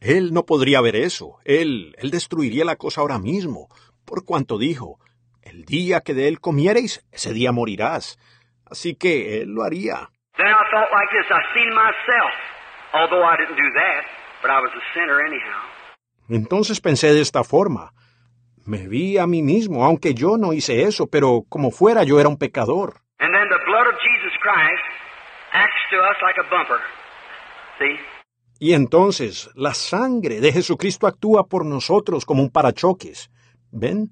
Él 0.00 0.32
no 0.32 0.44
podría 0.44 0.80
ver 0.80 0.96
eso. 0.96 1.38
Él, 1.44 1.94
él 1.98 2.10
destruiría 2.10 2.64
la 2.64 2.76
cosa 2.76 3.00
ahora 3.00 3.18
mismo, 3.18 3.68
por 4.04 4.24
cuanto 4.24 4.58
dijo, 4.58 4.98
el 5.42 5.64
día 5.64 6.00
que 6.00 6.14
de 6.14 6.26
él 6.26 6.40
comiereis, 6.40 7.06
ese 7.12 7.32
día 7.32 7.52
morirás. 7.52 8.18
Así 8.68 8.96
que 8.96 9.40
él 9.40 9.50
lo 9.50 9.62
haría. 9.62 10.10
Entonces 16.28 16.80
pensé 16.80 17.12
de 17.12 17.20
esta 17.20 17.44
forma. 17.44 17.92
Me 18.66 18.86
vi 18.88 19.18
a 19.18 19.26
mí 19.26 19.42
mismo, 19.42 19.84
aunque 19.84 20.14
yo 20.14 20.36
no 20.36 20.52
hice 20.52 20.82
eso, 20.82 21.06
pero 21.10 21.42
como 21.48 21.70
fuera 21.70 22.04
yo 22.04 22.20
era 22.20 22.28
un 22.28 22.36
pecador. 22.36 23.00
And 23.18 23.32
then 23.32 23.48
the 23.48 23.64
blood 23.66 23.86
of 23.86 23.98
Jesus 24.00 24.32
Christ 24.40 24.84
acts 25.52 25.82
to 25.90 25.96
us 25.96 26.16
like 26.22 26.38
a 26.38 26.48
bumper. 26.50 26.80
See? 27.78 27.98
Y 28.58 28.74
entonces 28.74 29.50
la 29.54 29.72
sangre 29.72 30.40
de 30.40 30.52
Jesucristo 30.52 31.06
actúa 31.06 31.46
por 31.46 31.64
nosotros 31.64 32.26
como 32.26 32.42
un 32.42 32.50
parachoques. 32.50 33.30
¿Ven? 33.72 34.10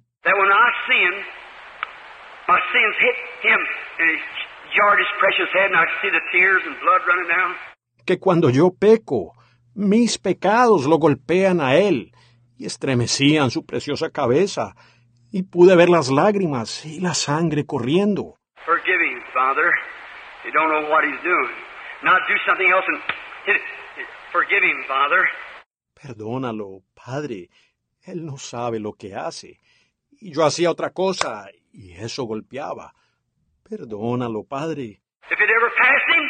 Que 8.06 8.18
cuando 8.18 8.50
yo 8.50 8.70
peco, 8.70 9.34
mis 9.74 10.18
pecados 10.18 10.86
lo 10.86 10.96
golpean 10.96 11.60
a 11.60 11.76
él 11.76 12.12
y 12.58 12.66
estremecían 12.66 13.50
su 13.50 13.64
preciosa 13.64 14.10
cabeza, 14.10 14.74
y 15.30 15.44
pude 15.44 15.76
ver 15.76 15.88
las 15.88 16.10
lágrimas 16.10 16.84
y 16.84 17.00
la 17.00 17.14
sangre 17.14 17.64
corriendo. 17.64 18.34
Forgive 18.66 19.00
him, 19.00 19.20
Father. 19.32 19.70
He 20.44 20.50
don't 20.50 20.70
know 20.70 20.90
what 20.90 21.04
he's 21.04 21.22
doing. 21.22 21.54
Not 22.02 22.20
do 22.28 22.34
something 22.46 22.68
else 22.68 22.84
and 22.88 23.00
hit 23.46 23.56
it. 23.56 24.06
Forgive 24.32 24.62
him, 24.62 24.84
Father. 24.86 25.24
Perdónalo, 25.94 26.82
Padre. 26.94 27.48
Él 28.02 28.24
no 28.24 28.36
sabe 28.38 28.80
lo 28.80 28.92
que 28.94 29.14
hace. 29.14 29.60
Y 30.20 30.32
yo 30.32 30.44
hacía 30.44 30.70
otra 30.70 30.90
cosa, 30.90 31.46
y 31.72 31.92
eso 31.92 32.24
golpeaba. 32.24 32.92
Perdónalo, 33.68 34.44
Padre. 34.44 35.00
If 35.30 35.38
it 35.38 35.50
ever 35.50 35.70
passed 35.76 36.08
him, 36.08 36.24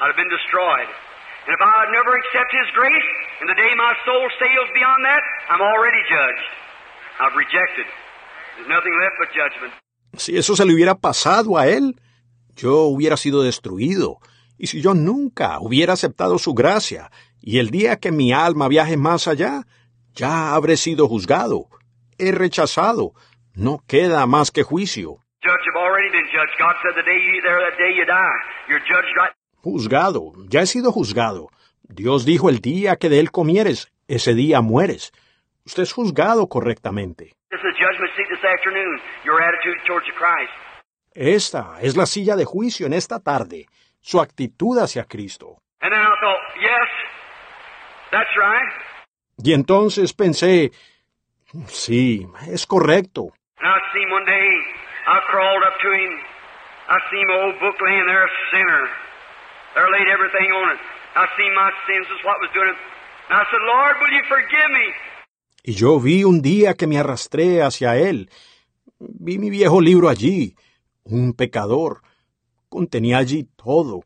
I'd 0.00 0.08
have 0.08 0.16
been 0.16 0.30
destroyed. 0.30 0.88
And 1.46 1.52
if 1.52 1.60
I 1.60 1.92
never 1.92 2.16
accepted 2.16 2.56
his 2.64 2.72
grace, 2.72 3.10
and 3.40 3.48
the 3.48 3.54
day 3.54 3.74
my 3.76 3.92
soul 4.06 4.24
sails 4.40 4.68
beyond 4.72 5.04
that, 5.04 5.22
I'm 5.50 5.60
already 5.60 6.00
judged. 6.08 6.48
I've 7.20 7.36
rejected. 7.36 7.84
There's 8.56 8.68
nothing 8.68 8.94
left 8.96 9.16
but 9.20 9.28
judgment. 9.36 9.72
Si 10.16 10.36
eso 10.36 10.56
se 10.56 10.64
le 10.64 10.72
hubiera 10.72 10.94
pasado 10.94 11.58
a 11.58 11.66
él, 11.66 12.00
yo 12.56 12.84
hubiera 12.84 13.16
sido 13.16 13.42
destruido. 13.42 14.20
Y 14.56 14.68
si 14.68 14.80
yo 14.80 14.94
nunca 14.94 15.58
hubiera 15.60 15.92
aceptado 15.92 16.38
su 16.38 16.54
gracia, 16.54 17.10
y 17.42 17.58
el 17.58 17.70
día 17.70 17.96
que 17.96 18.10
mi 18.10 18.32
alma 18.32 18.68
viaje 18.68 18.96
más 18.96 19.28
allá, 19.28 19.64
ya 20.14 20.54
habré 20.54 20.76
sido 20.76 21.08
juzgado. 21.08 21.66
He 22.18 22.32
rechazado. 22.32 23.12
No 23.54 23.82
queda 23.86 24.24
más 24.26 24.50
que 24.50 24.62
juicio. 24.62 25.18
Judge 25.42 25.68
already 25.76 26.10
been 26.10 26.26
judged. 26.32 26.56
God 26.58 26.74
said 26.82 26.94
the 26.96 27.02
day 27.02 27.20
you 27.20 27.42
there, 27.42 27.60
that 27.60 27.76
day 27.76 27.92
you 27.92 28.06
die. 28.06 28.40
You're 28.66 28.80
judged 28.80 29.12
right. 29.14 29.34
Juzgado. 29.64 30.32
Ya 30.50 30.60
he 30.60 30.66
sido 30.66 30.92
juzgado. 30.92 31.48
Dios 31.84 32.26
dijo 32.26 32.50
el 32.50 32.58
día 32.58 32.96
que 32.96 33.08
de 33.08 33.18
él 33.18 33.30
comieres, 33.30 33.90
ese 34.08 34.34
día 34.34 34.60
mueres. 34.60 35.10
Usted 35.64 35.84
es 35.84 35.92
juzgado 35.94 36.48
correctamente. 36.48 37.32
This 37.48 37.60
is 37.60 37.64
a 37.64 37.72
judgment 37.72 38.12
seat 38.14 38.28
this 38.28 38.44
afternoon. 38.44 39.00
Your 39.24 39.40
attitude 39.40 39.80
towards 39.86 40.06
Christ. 40.18 40.52
Esta 41.14 41.78
es 41.80 41.96
la 41.96 42.04
silla 42.04 42.36
de 42.36 42.44
juicio 42.44 42.84
en 42.84 42.92
esta 42.92 43.20
tarde, 43.20 43.64
su 44.02 44.20
actitud 44.20 44.78
hacia 44.78 45.04
Cristo. 45.04 45.56
And 45.80 45.90
then 45.94 46.02
I 46.02 46.14
thought, 46.20 46.42
yes, 46.60 46.90
that's 48.10 48.36
right. 48.36 48.70
Y 49.42 49.54
entonces 49.54 50.12
pensé, 50.12 50.72
sí, 51.68 52.28
es 52.50 52.66
correcto. 52.66 53.32
I 53.58 53.80
there, 59.74 59.90
laid 59.90 60.08
everything 60.08 60.48
on 60.52 60.74
it. 60.74 60.80
I 61.16 61.26
seen 61.36 61.54
my 61.54 61.70
sins 61.86 62.06
is 62.10 62.24
what 62.24 62.38
was 62.40 62.50
doing 62.54 62.70
it. 62.70 62.78
And 63.30 63.38
I 63.38 63.44
said, 63.50 63.62
Lord, 63.62 63.94
will 64.00 64.12
you 64.12 64.24
forgive 64.28 64.70
me? 64.70 64.86
Y 65.66 65.72
yo 65.72 65.98
vi 65.98 66.24
un 66.24 66.42
día 66.42 66.74
que 66.74 66.86
me 66.86 66.98
arrastré 66.98 67.62
hacia 67.62 67.96
él. 67.96 68.28
Vi 68.98 69.38
mi 69.38 69.50
viejo 69.50 69.80
libro 69.80 70.08
allí, 70.08 70.56
un 71.04 71.32
pecador. 71.32 72.02
Contenía 72.68 73.18
allí 73.18 73.44
todo. 73.56 74.02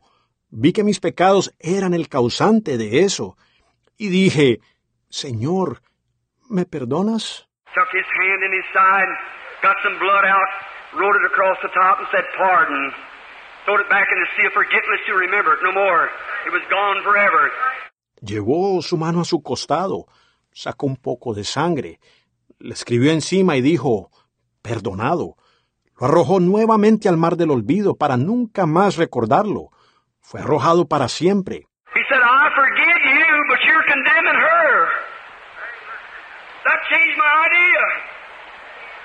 Vi 0.50 0.72
que 0.72 0.84
mis 0.84 1.00
pecados 1.00 1.52
eran 1.58 1.94
el 1.94 2.08
causante 2.08 2.78
de 2.78 3.00
eso. 3.00 3.36
Y 3.96 4.08
dije, 4.08 4.60
Señor, 5.08 5.82
¿me 6.48 6.64
perdonas? 6.64 7.48
Took 7.74 7.88
his 7.92 8.06
hand 8.06 8.42
in 8.44 8.52
his 8.52 8.64
side, 8.72 9.08
got 9.62 9.76
some 9.82 9.98
blood 9.98 10.24
out, 10.24 10.50
wrote 10.94 11.16
it 11.16 11.26
across 11.26 11.58
the 11.62 11.68
top 11.74 11.98
and 11.98 12.08
said, 12.10 12.24
pardon. 12.38 12.92
Throwed 13.68 13.84
it 13.84 13.90
back 13.90 14.08
in 14.10 14.18
the 14.24 14.30
sea 14.34 14.46
of 14.46 14.54
forgetfulness 14.54 15.02
to 15.08 15.12
remember 15.12 15.52
it 15.52 15.60
no 15.62 15.72
more. 15.72 16.08
It 16.46 16.52
was 16.56 16.64
gone 16.70 17.02
forever. 17.04 17.52
Llevó 18.22 18.80
su 18.80 18.96
mano 18.96 19.20
a 19.20 19.26
su 19.26 19.42
costado, 19.42 20.06
sacó 20.54 20.86
un 20.86 20.96
poco 20.96 21.34
de 21.34 21.44
sangre, 21.44 22.00
le 22.60 22.72
escribió 22.72 23.12
encima 23.12 23.56
y 23.56 23.60
dijo, 23.60 24.10
perdonado. 24.62 25.36
Lo 26.00 26.06
arrojó 26.06 26.40
nuevamente 26.40 27.10
al 27.10 27.18
mar 27.18 27.36
del 27.36 27.50
olvido 27.50 27.98
para 27.98 28.16
nunca 28.16 28.64
más 28.64 28.96
recordarlo. 28.96 29.68
Fue 30.22 30.40
arrojado 30.40 30.88
para 30.88 31.08
siempre. 31.08 31.66
He 31.94 32.02
said, 32.08 32.22
I 32.24 32.48
forgive 32.56 33.02
you, 33.04 33.44
but 33.50 33.58
you're 33.68 33.84
condemning 33.86 34.40
her. 34.48 34.88
That 36.64 36.80
changed 36.88 37.18
my 37.18 37.32
idea. 37.48 37.84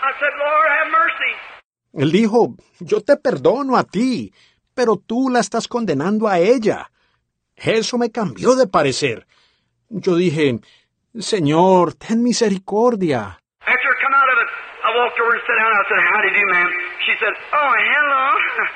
I 0.04 0.12
said, 0.22 0.32
Lord, 0.40 0.68
have 0.72 0.90
mercy. 0.90 1.54
Él 1.94 2.12
dijo, 2.12 2.56
yo 2.80 3.02
te 3.02 3.18
perdono 3.18 3.78
a 3.78 3.84
ti, 3.84 4.34
pero 4.74 4.98
tú 4.98 5.30
la 5.30 5.40
estás 5.40 5.68
condenando 5.68 6.28
a 6.28 6.40
ella. 6.40 6.92
Eso 7.56 7.98
me 7.98 8.12
cambió 8.12 8.56
de 8.56 8.68
parecer. 8.68 9.28
Yo 9.90 10.16
dije, 10.16 10.60
Señor, 11.20 11.94
ten 11.94 12.24
misericordia. 12.24 13.40
Oh. 17.54 18.70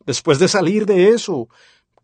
Después 0.06 0.38
de 0.38 0.48
salir 0.48 0.86
de 0.86 1.10
eso, 1.10 1.48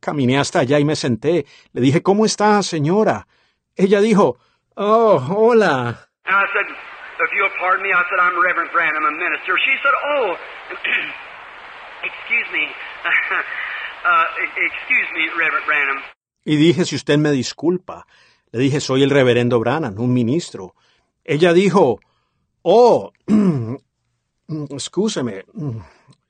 caminé 0.00 0.38
hasta 0.38 0.60
allá 0.60 0.78
y 0.78 0.84
me 0.84 0.96
senté. 0.96 1.46
Le 1.72 1.80
dije, 1.80 2.02
¿cómo 2.02 2.26
está, 2.26 2.62
señora? 2.62 3.26
Ella 3.76 4.00
dijo, 4.00 4.38
Oh, 4.76 5.24
hola. 5.30 6.08
Uh, 14.05 15.66
Branham. 15.66 16.02
Y 16.44 16.57
dije, 16.57 16.84
si 16.84 16.94
usted 16.94 17.16
me 17.16 17.31
disculpa, 17.31 18.07
le 18.52 18.58
dije, 18.58 18.81
soy 18.81 19.02
el 19.02 19.08
reverendo 19.08 19.58
Branham, 19.60 19.99
un 19.99 20.12
ministro. 20.12 20.74
Ella 21.24 21.55
dijo, 21.55 22.00
oh, 22.60 23.12
excúseme, 24.70 25.44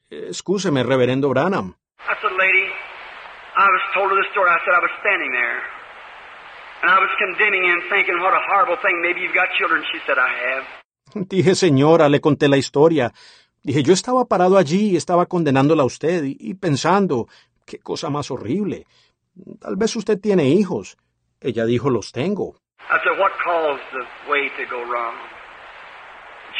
excúseme, 0.08 0.84
reverendo 0.84 1.28
Branham. 1.30 1.74
I 1.98 2.14
said, 2.22 2.30
lady, 2.38 2.70
I 3.56 3.66
was 3.66 3.82
told 3.92 4.10
her 4.12 4.16
the 4.22 4.28
story. 4.30 4.50
I 4.50 4.60
said, 4.64 4.74
I 4.74 4.80
was 4.80 4.94
standing 5.00 5.32
there. 5.32 5.58
And 6.82 6.90
I 6.92 6.98
was 7.00 7.10
condemning 7.18 7.64
and 7.64 7.82
thinking, 7.90 8.20
what 8.20 8.34
a 8.34 8.42
horrible 8.50 8.76
thing. 8.82 9.02
Maybe 9.02 9.20
you've 9.20 9.34
got 9.34 9.48
children. 9.58 9.82
She 9.90 9.98
said, 10.06 10.18
I 10.18 10.30
have. 10.46 10.64
Dije, 11.28 11.54
señora, 11.54 12.08
le 12.08 12.20
conté 12.20 12.48
la 12.48 12.56
historia. 12.56 13.12
Dije, 13.64 13.82
yo 13.82 13.94
estaba 13.94 14.26
parado 14.26 14.58
allí 14.58 14.90
y 14.90 14.96
estaba 14.96 15.24
condenándola 15.24 15.82
a 15.82 15.86
usted 15.86 16.22
y, 16.24 16.36
y 16.38 16.54
pensando, 16.54 17.28
qué 17.66 17.78
cosa 17.78 18.10
más 18.10 18.30
horrible. 18.30 18.86
Tal 19.58 19.76
vez 19.76 19.96
usted 19.96 20.20
tiene 20.20 20.48
hijos. 20.50 20.98
Ella 21.40 21.64
dijo, 21.64 21.88
los 21.88 22.12
tengo. 22.12 22.56
I 22.90 22.98
said, 23.02 23.18
what 23.18 23.32
caused 23.42 23.82
the 23.92 24.30
way 24.30 24.50
to 24.58 24.64
go 24.70 24.84
wrong? 24.84 25.14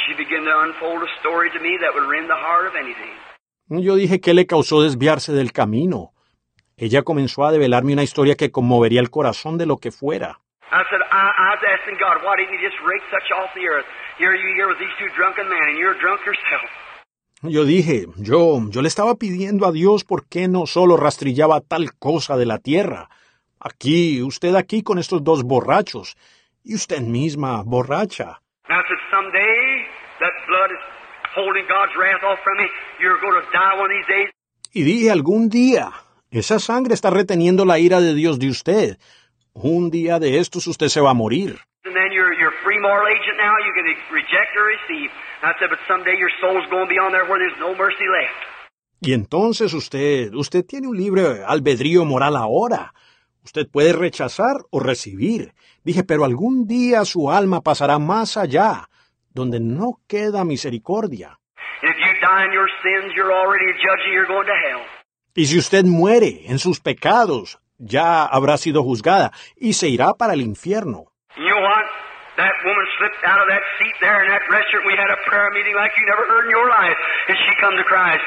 She 0.06 0.14
began 0.16 0.44
to 0.44 0.60
unfold 0.64 1.02
a 1.02 1.10
story 1.20 1.50
to 1.50 1.60
me 1.60 1.76
that 1.78 1.92
would 1.94 2.08
rend 2.08 2.28
the 2.28 2.40
heart 2.40 2.66
of 2.66 2.74
anything. 2.74 3.12
Yo 3.68 3.96
dije, 3.96 4.20
¿qué 4.20 4.32
le 4.32 4.46
causó 4.46 4.82
desviarse 4.82 5.32
del 5.32 5.52
camino? 5.52 6.12
Ella 6.76 7.02
comenzó 7.02 7.44
a 7.44 7.52
develarme 7.52 7.92
una 7.92 8.02
historia 8.02 8.34
que 8.34 8.50
conmovería 8.50 9.00
el 9.00 9.10
corazón 9.10 9.58
de 9.58 9.66
lo 9.66 9.76
que 9.76 9.90
fuera. 9.90 10.40
I 10.72 10.82
said, 10.90 11.00
I, 11.12 11.28
I 11.36 11.48
was 11.54 11.62
asking 11.68 11.98
God, 12.00 12.24
why 12.24 12.36
didn't 12.36 12.52
you 12.56 12.60
just 12.64 12.80
rake 12.82 13.04
such 13.12 13.30
off 13.36 13.52
the 13.54 13.68
earth? 13.68 13.86
Here 14.18 14.34
you 14.34 14.54
here 14.56 14.66
with 14.66 14.78
these 14.80 14.92
two 14.98 15.08
drunken 15.14 15.48
men, 15.48 15.68
and 15.68 15.78
you're 15.78 15.94
drunk 16.00 16.24
yourself. 16.24 16.66
Yo 17.46 17.66
dije, 17.66 18.06
yo, 18.16 18.58
yo 18.70 18.80
le 18.80 18.88
estaba 18.88 19.16
pidiendo 19.16 19.66
a 19.66 19.72
Dios 19.72 20.02
por 20.02 20.26
qué 20.26 20.48
no 20.48 20.64
solo 20.64 20.96
rastrillaba 20.96 21.60
tal 21.60 21.92
cosa 21.92 22.38
de 22.38 22.46
la 22.46 22.58
tierra. 22.58 23.10
Aquí, 23.60 24.22
usted 24.22 24.54
aquí 24.54 24.82
con 24.82 24.98
estos 24.98 25.22
dos 25.22 25.42
borrachos, 25.42 26.16
y 26.62 26.74
usted 26.74 27.00
misma 27.02 27.62
borracha. 27.62 28.40
Y 34.72 34.82
dije, 34.82 35.10
algún 35.10 35.50
día, 35.50 35.92
esa 36.30 36.58
sangre 36.58 36.94
está 36.94 37.10
reteniendo 37.10 37.66
la 37.66 37.78
ira 37.78 38.00
de 38.00 38.14
Dios 38.14 38.38
de 38.38 38.48
usted. 38.48 38.96
Un 39.52 39.90
día 39.90 40.18
de 40.18 40.38
estos 40.38 40.66
usted 40.66 40.88
se 40.88 41.02
va 41.02 41.10
a 41.10 41.14
morir. 41.14 41.60
And 41.84 41.94
then 41.94 42.10
you're, 42.10 42.32
you're 42.40 42.43
a 42.54 42.64
free 42.64 42.80
moral 42.80 43.06
agent 43.08 43.36
now. 43.36 43.54
You 43.66 43.72
can 43.74 43.86
reject 44.14 44.52
or 44.56 44.64
receive. 44.76 45.10
I 45.42 45.52
said, 45.58 45.68
but 45.70 45.80
someday 45.86 46.16
your 46.16 46.30
soul's 46.40 46.66
going 46.70 46.86
to 46.86 46.92
be 46.94 46.98
on 46.98 47.12
there 47.12 47.26
where 47.26 47.38
there's 47.42 47.58
no 47.58 47.74
mercy 47.74 48.06
left. 48.18 48.38
Y 49.00 49.12
entonces 49.12 49.74
usted, 49.74 50.34
usted 50.34 50.64
tiene 50.64 50.86
un 50.86 50.96
libre 50.96 51.44
albedrío 51.44 52.04
moral 52.06 52.36
ahora. 52.36 52.94
Usted 53.44 53.68
puede 53.70 53.92
rechazar 53.92 54.56
o 54.70 54.80
recibir. 54.80 55.52
Dije, 55.84 56.04
pero 56.04 56.24
algún 56.24 56.66
día 56.66 57.04
su 57.04 57.30
alma 57.30 57.60
pasará 57.60 57.98
más 57.98 58.38
allá, 58.38 58.88
donde 59.34 59.60
no 59.60 60.00
queda 60.08 60.44
misericordia. 60.44 61.38
And 61.82 61.90
if 61.90 61.96
you 61.98 62.12
die 62.22 62.46
in 62.46 62.52
your 62.54 62.70
sins, 62.82 63.12
you're 63.14 63.32
already 63.32 63.66
a 63.68 63.74
judge 63.74 64.00
and 64.06 64.14
you're 64.14 64.26
going 64.26 64.46
to 64.46 64.54
hell. 64.54 64.86
Y 65.34 65.44
si 65.46 65.58
usted 65.58 65.84
muere 65.84 66.44
en 66.46 66.58
sus 66.58 66.80
pecados, 66.80 67.58
ya 67.76 68.24
habrá 68.24 68.56
sido 68.56 68.82
juzgada 68.82 69.32
y 69.56 69.74
se 69.74 69.88
irá 69.88 70.14
para 70.14 70.32
el 70.32 70.40
infierno. 70.40 71.12
You 71.36 71.50
know? 71.50 72.03
That 72.36 72.52
woman 72.64 72.86
slipped 72.98 73.22
out 73.24 73.40
of 73.40 73.48
that 73.48 73.62
seat 73.78 73.94
there 74.00 74.24
in 74.24 74.28
that 74.28 74.42
restaurant. 74.50 74.86
We 74.86 74.96
had 74.98 75.10
a 75.10 75.18
prayer 75.28 75.50
meeting 75.54 75.74
like 75.76 75.92
you 75.96 76.04
never 76.06 76.26
heard 76.26 76.44
in 76.46 76.50
your 76.50 76.68
life, 76.68 76.98
and 77.28 77.36
she 77.38 77.52
come 77.60 77.76
to 77.76 77.84
Christ. 77.84 78.24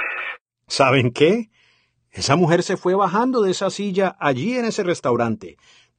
¿Saben 0.68 1.12
qué? 1.12 1.50
Esa 2.12 2.36
mujer 2.36 2.64
se 2.64 2.78
fue 2.78 2.96
bajando 2.96 3.42
de 3.42 3.52
esa 3.52 3.70
silla 3.70 4.16
allí 4.20 4.58
en 4.58 4.66
ese 4.66 4.84
restaurante. 4.84 5.58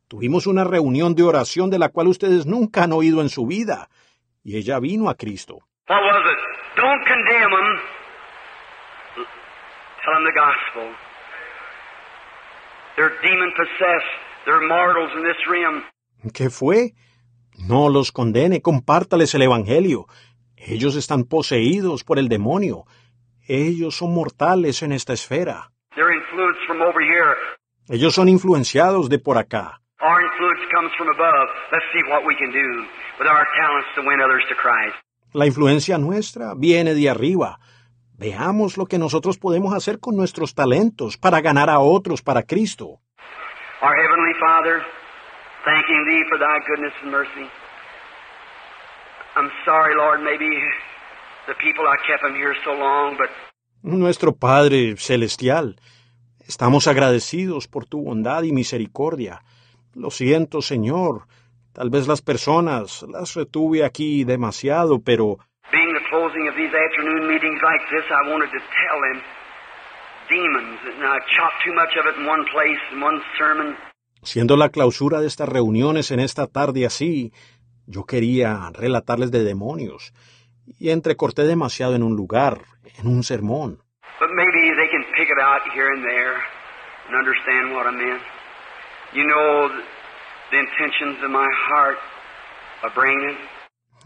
Tuvimos 0.08 0.46
una 0.46 0.64
reunión 0.64 1.14
de 1.14 1.22
oración 1.22 1.68
de 1.70 1.78
la 1.78 1.90
cual 1.90 2.08
ustedes 2.08 2.46
nunca 2.46 2.84
han 2.84 2.92
oído 2.92 3.20
en 3.20 3.28
su 3.28 3.46
vida. 3.46 3.88
Y 4.42 4.56
ella 4.56 4.80
vino 4.80 5.10
a 5.10 5.14
Cristo. 5.14 5.58
What 5.88 6.00
was 6.02 6.24
it? 6.24 6.38
Don't 6.80 7.04
condemn 7.06 7.50
them. 7.50 7.80
Tell 10.02 10.14
them 10.14 10.24
the 10.24 10.32
gospel. 10.32 10.94
They're 12.96 13.20
demon 13.22 13.52
possessed. 13.54 14.12
They're 14.46 14.66
mortals 14.66 15.10
in 15.14 15.22
this 15.24 15.36
realm. 15.46 15.84
¿Qué 16.32 16.48
fue? 16.50 16.94
No 17.58 17.88
los 17.88 18.12
condene, 18.12 18.62
compártales 18.62 19.34
el 19.34 19.42
Evangelio. 19.42 20.06
Ellos 20.56 20.96
están 20.96 21.24
poseídos 21.24 22.04
por 22.04 22.18
el 22.18 22.28
demonio. 22.28 22.84
Ellos 23.46 23.96
son 23.96 24.14
mortales 24.14 24.82
en 24.82 24.92
esta 24.92 25.12
esfera. 25.12 25.72
Ellos 27.88 28.14
son 28.14 28.28
influenciados 28.28 29.08
de 29.08 29.18
por 29.18 29.38
acá. 29.38 29.80
Our 30.00 30.22
influence 30.22 30.62
comes 30.70 30.92
from 30.96 31.08
above. 31.08 31.48
Let's 31.72 31.86
see 31.92 32.02
what 32.08 32.24
we 32.24 32.36
can 32.36 32.52
do 32.52 32.86
with 33.18 33.26
our 33.26 33.44
talents 33.58 33.88
to 33.96 34.02
win 34.02 34.20
others 34.20 34.44
to 34.48 34.54
Christ. 34.54 34.94
La 35.32 35.46
influencia 35.46 35.98
nuestra 35.98 36.54
viene 36.54 36.94
de 36.94 37.10
arriba. 37.10 37.58
Veamos 38.16 38.76
lo 38.76 38.86
que 38.86 38.98
nosotros 38.98 39.38
podemos 39.38 39.74
hacer 39.74 39.98
con 39.98 40.16
nuestros 40.16 40.54
talentos 40.54 41.16
para 41.16 41.40
ganar 41.40 41.68
a 41.68 41.80
otros 41.80 42.22
para 42.22 42.42
Cristo. 42.44 43.00
Our 43.82 43.94
Heavenly 43.94 44.34
Father, 44.38 44.82
thanking 45.64 46.04
Thee 46.06 46.24
for 46.28 46.38
Thy 46.38 46.58
goodness 46.66 46.92
and 47.02 47.10
mercy. 47.10 47.46
I'm 49.36 49.50
sorry, 49.64 49.94
Lord, 49.94 50.20
maybe 50.22 50.50
the 51.46 51.54
people 51.54 51.84
I 51.86 51.96
kept 52.06 52.22
them 52.22 52.34
here 52.34 52.54
so 52.64 52.72
long, 52.72 53.16
but 53.16 53.30
Nuestro 53.82 54.32
Padre 54.32 54.96
Celestial, 54.96 55.76
estamos 56.46 56.88
agradecidos 56.88 57.68
por 57.68 57.86
tu 57.86 58.02
bondad 58.02 58.42
y 58.42 58.52
misericordia. 58.52 59.42
Lo 59.94 60.10
siento, 60.10 60.62
Señor. 60.62 61.26
Tal 61.72 61.90
vez 61.90 62.08
las 62.08 62.20
personas 62.20 63.04
las 63.08 63.34
retuve 63.34 63.84
aquí 63.84 64.24
demasiado, 64.24 65.00
pero 65.00 65.38
being 65.70 65.94
the 65.94 66.02
closing 66.10 66.48
of 66.48 66.56
these 66.56 66.74
afternoon 66.74 67.28
meetings 67.28 67.60
like 67.62 67.84
this, 67.90 68.04
I 68.10 68.28
wanted 68.28 68.50
to 68.50 68.58
tell 68.58 68.98
them 69.00 69.22
demons, 70.28 70.80
and 70.84 71.04
I 71.04 71.18
chopped 71.36 71.62
too 71.64 71.74
much 71.74 71.94
of 71.96 72.06
it 72.06 72.18
in 72.18 72.26
one 72.26 72.44
place, 72.50 72.80
in 72.92 73.00
one 73.00 73.20
sermon. 73.38 73.76
Siendo 74.28 74.58
la 74.58 74.68
clausura 74.68 75.20
de 75.20 75.26
estas 75.26 75.48
reuniones 75.48 76.10
en 76.10 76.20
esta 76.20 76.46
tarde 76.46 76.84
así, 76.84 77.32
yo 77.86 78.04
quería 78.04 78.70
relatarles 78.74 79.30
de 79.30 79.42
demonios, 79.42 80.12
y 80.78 80.90
entrecorté 80.90 81.44
demasiado 81.44 81.94
en 81.94 82.02
un 82.02 82.14
lugar, 82.14 82.60
en 82.98 83.06
un 83.06 83.22
sermón. 83.22 83.78
But 84.20 84.28
maybe 84.34 84.76
they 84.76 84.88
can 84.90 85.04
pick 85.16 85.28
it 85.30 85.40
out 85.40 85.62
here 85.74 85.88
and 85.94 86.04
there 86.04 86.36
and 87.08 87.16
understand 87.16 87.72
what 87.72 87.86
I 87.86 87.96
meant. 87.96 88.20
You 89.14 89.24
know 89.24 89.68
the, 90.50 90.58
intentions 90.58 91.24
of 91.24 91.30
my 91.30 91.48
heart 91.70 91.96
of 92.84 92.94
bringing 92.94 93.30
it. 93.30 93.38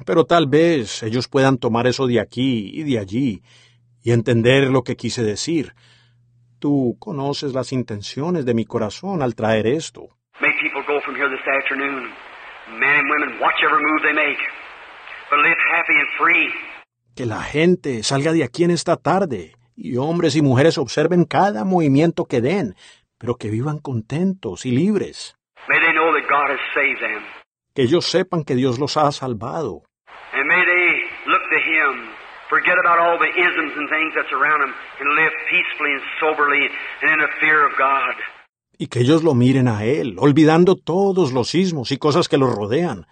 Pero 0.06 0.24
tal 0.24 0.46
vez 0.46 1.02
ellos 1.02 1.26
puedan 1.26 1.58
tomar 1.58 1.88
eso 1.88 2.06
de 2.06 2.20
aquí 2.20 2.70
y 2.72 2.84
de 2.84 3.00
allí 3.00 3.42
y 4.04 4.12
entender 4.12 4.70
lo 4.70 4.82
que 4.82 4.94
quise 4.94 5.24
decir. 5.24 5.74
Tú 6.62 6.96
conoces 7.00 7.54
las 7.54 7.72
intenciones 7.72 8.46
de 8.46 8.54
mi 8.54 8.64
corazón 8.64 9.20
al 9.20 9.34
traer 9.34 9.66
esto. 9.66 10.10
May 10.40 10.52
people 10.62 10.84
go 10.86 11.00
from 11.00 11.16
here 11.16 11.28
this 11.28 11.44
afternoon, 11.58 12.08
men 12.78 13.00
and 13.00 13.10
women, 13.10 13.40
watch 13.40 13.58
every 13.64 13.82
move 13.82 14.00
they 14.04 14.14
make, 14.14 14.38
but 15.28 15.40
live 15.40 15.58
happy 15.74 15.94
and 15.98 16.08
free. 16.16 16.54
Que 17.16 17.26
la 17.26 17.42
gente 17.42 18.04
salga 18.04 18.32
de 18.32 18.44
aquí 18.44 18.62
en 18.62 18.70
esta 18.70 18.96
tarde 18.96 19.56
y 19.74 19.96
hombres 19.96 20.36
y 20.36 20.42
mujeres 20.42 20.78
observen 20.78 21.24
cada 21.24 21.64
movimiento 21.64 22.26
que 22.26 22.40
den, 22.40 22.76
pero 23.18 23.34
que 23.34 23.50
vivan 23.50 23.80
contentos 23.80 24.64
y 24.64 24.70
libres. 24.70 25.36
May 25.68 25.80
they 25.80 25.92
know 25.92 26.12
that 26.12 26.28
God 26.30 26.48
has 26.48 26.60
saved 26.72 27.00
them. 27.00 27.24
Que 27.74 27.82
ellos 27.82 28.06
sepan 28.06 28.44
que 28.44 28.54
Dios 28.54 28.78
los 28.78 28.96
ha 28.96 29.10
salvado. 29.10 29.82
And 30.32 30.46
may 30.46 30.64
they 30.64 31.02
look 31.26 31.42
to 31.42 31.58
Him, 31.58 32.08
forget 32.52 32.76
about 32.84 32.98
all 33.00 33.16
the 33.16 33.32
isms 33.32 33.72
and 33.78 33.88
things 33.88 34.12
that's 34.12 34.34
around 34.36 34.60
them, 34.60 34.72
and 35.00 35.08
live 35.16 35.32
peacefully 35.48 35.92
and 35.96 36.04
soberly 36.20 36.64
and 37.00 37.08
in 37.14 37.18
the 37.24 37.32
fear 37.40 37.64
of 37.64 37.72
God. 37.78 38.14
Y 38.78 38.88
que 38.88 39.00
ellos 39.00 39.22
lo 39.22 39.32
miren 39.34 39.68
a 39.68 39.84
Él, 39.84 40.16
olvidando 40.18 40.76
todos 40.76 41.32
los 41.32 41.48
sismos 41.48 41.92
y 41.92 41.96
cosas 41.96 42.28
que 42.28 42.36
los 42.36 42.54
rodean, 42.54 43.06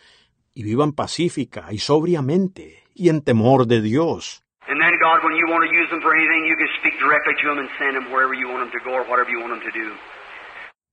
y 0.53 0.63
vivan 0.63 0.93
pacífica 0.93 1.73
y 1.73 1.79
sobriamente 1.79 2.85
y 2.95 3.09
en 3.09 3.23
temor 3.23 3.67
de 3.67 3.81
Dios. 3.81 4.43
And 4.69 4.79
then, 4.79 4.93
God, 5.01 5.25
when 5.25 5.35
you 5.37 5.47
want 5.49 5.65
to 5.65 5.73
use 5.73 5.89
them 5.91 6.03
for 6.03 6.15
anything, 6.15 6.47
you 6.47 6.57
can 6.57 6.69
speak 6.81 6.95
directly 7.01 7.35
to 7.41 7.49
them 7.49 7.59
and 7.59 7.69
send 7.79 7.97
them 7.97 8.13
wherever 8.13 8.35
you 8.35 8.47
want 8.47 8.61
them 8.61 8.73
to 8.77 8.83
go 8.85 8.93
or 8.93 9.05
whatever 9.09 9.31
you 9.31 9.41
want 9.41 9.53
them 9.57 9.65
to 9.65 9.73
do. 9.73 9.89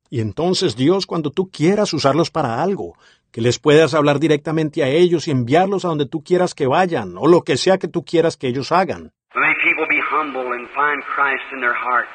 Y 0.09 0.21
entonces 0.21 0.75
Dios, 0.75 1.05
cuando 1.05 1.31
tú 1.31 1.49
quieras 1.51 1.93
usarlos 1.93 2.31
para 2.31 2.63
algo, 2.63 2.95
que 3.31 3.41
les 3.41 3.59
puedas 3.59 3.93
hablar 3.93 4.19
directamente 4.19 4.83
a 4.83 4.87
ellos 4.87 5.27
y 5.27 5.31
enviarlos 5.31 5.85
a 5.85 5.89
donde 5.89 6.05
tú 6.05 6.23
quieras 6.23 6.53
que 6.55 6.67
vayan, 6.67 7.17
o 7.17 7.27
lo 7.27 7.41
que 7.41 7.57
sea 7.57 7.77
que 7.77 7.87
tú 7.87 8.03
quieras 8.03 8.37
que 8.37 8.47
ellos 8.47 8.71
hagan. 8.71 9.11
May 9.35 9.53
people 9.63 9.85
be 9.87 10.01
humble 10.01 10.53
and 10.53 10.67
find 10.69 11.03
Christ 11.15 11.43
in 11.53 11.59
their 11.59 11.75
heart. 11.75 12.07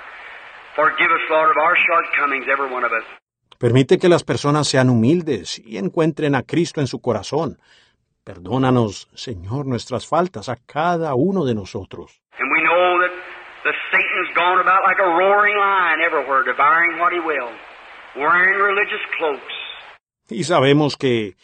Forgive 0.74 1.10
us, 1.12 1.22
Lord, 1.30 1.50
of 1.50 1.56
our 1.56 1.76
shortcomings, 1.76 2.46
every 2.48 2.72
one 2.72 2.84
of 2.84 2.92
us. 2.92 3.04
Permite 3.58 3.98
que 3.98 4.08
las 4.08 4.24
personas 4.24 4.66
sean 4.66 4.90
humildes 4.90 5.60
y 5.64 5.78
encuentren 5.78 6.34
a 6.34 6.42
Cristo 6.42 6.80
en 6.80 6.88
su 6.88 7.00
corazón. 7.00 7.58
Perdónanos, 8.24 9.08
Señor, 9.14 9.66
nuestras 9.66 10.08
faltas 10.08 10.48
a 10.48 10.56
cada 10.56 11.14
uno 11.14 11.44
de 11.44 11.54
nosotros. 11.54 12.20
And 12.38 12.50
we 12.50 12.62
know 12.62 12.98
that 13.02 13.12
the 13.62 13.72
Satan's 13.92 14.34
gone 14.34 14.58
about 14.58 14.82
like 14.82 14.98
a 14.98 15.06
roaring 15.06 15.56
lion 15.56 16.00
everywhere, 16.00 16.42
devouring 16.42 16.98
what 16.98 17.12
he 17.12 17.20
will, 17.20 17.50
wearing 18.16 18.58
religious 18.58 19.02
cloaks. 19.18 19.61
Y 20.32 20.44
sabemos 20.44 20.96
que, 20.96 21.36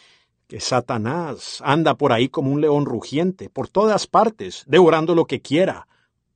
que 0.48 0.60
Satanás 0.60 1.62
anda 1.64 1.94
por 1.94 2.12
ahí 2.12 2.28
como 2.28 2.50
un 2.50 2.60
león 2.60 2.86
rugiente, 2.86 3.50
por 3.50 3.68
todas 3.68 4.06
partes, 4.06 4.64
devorando 4.66 5.14
lo 5.14 5.26
que 5.26 5.42
quiera, 5.42 5.86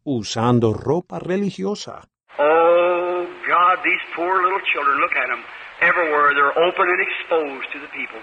usando 0.04 0.74
ropa 0.74 1.18
religiosa. 1.18 2.08
Oh, 2.38 3.24
God, 3.48 3.82
these 3.82 4.02
poor 4.14 4.42
little 4.42 4.60
children, 4.72 5.00
look 5.00 5.16
at 5.16 5.28
them. 5.28 5.42
Everywhere 5.80 6.34
they're 6.34 6.56
open 6.68 6.88
and 6.88 7.00
exposed 7.00 7.72
to 7.72 7.80
the 7.80 7.88
people. 7.88 8.20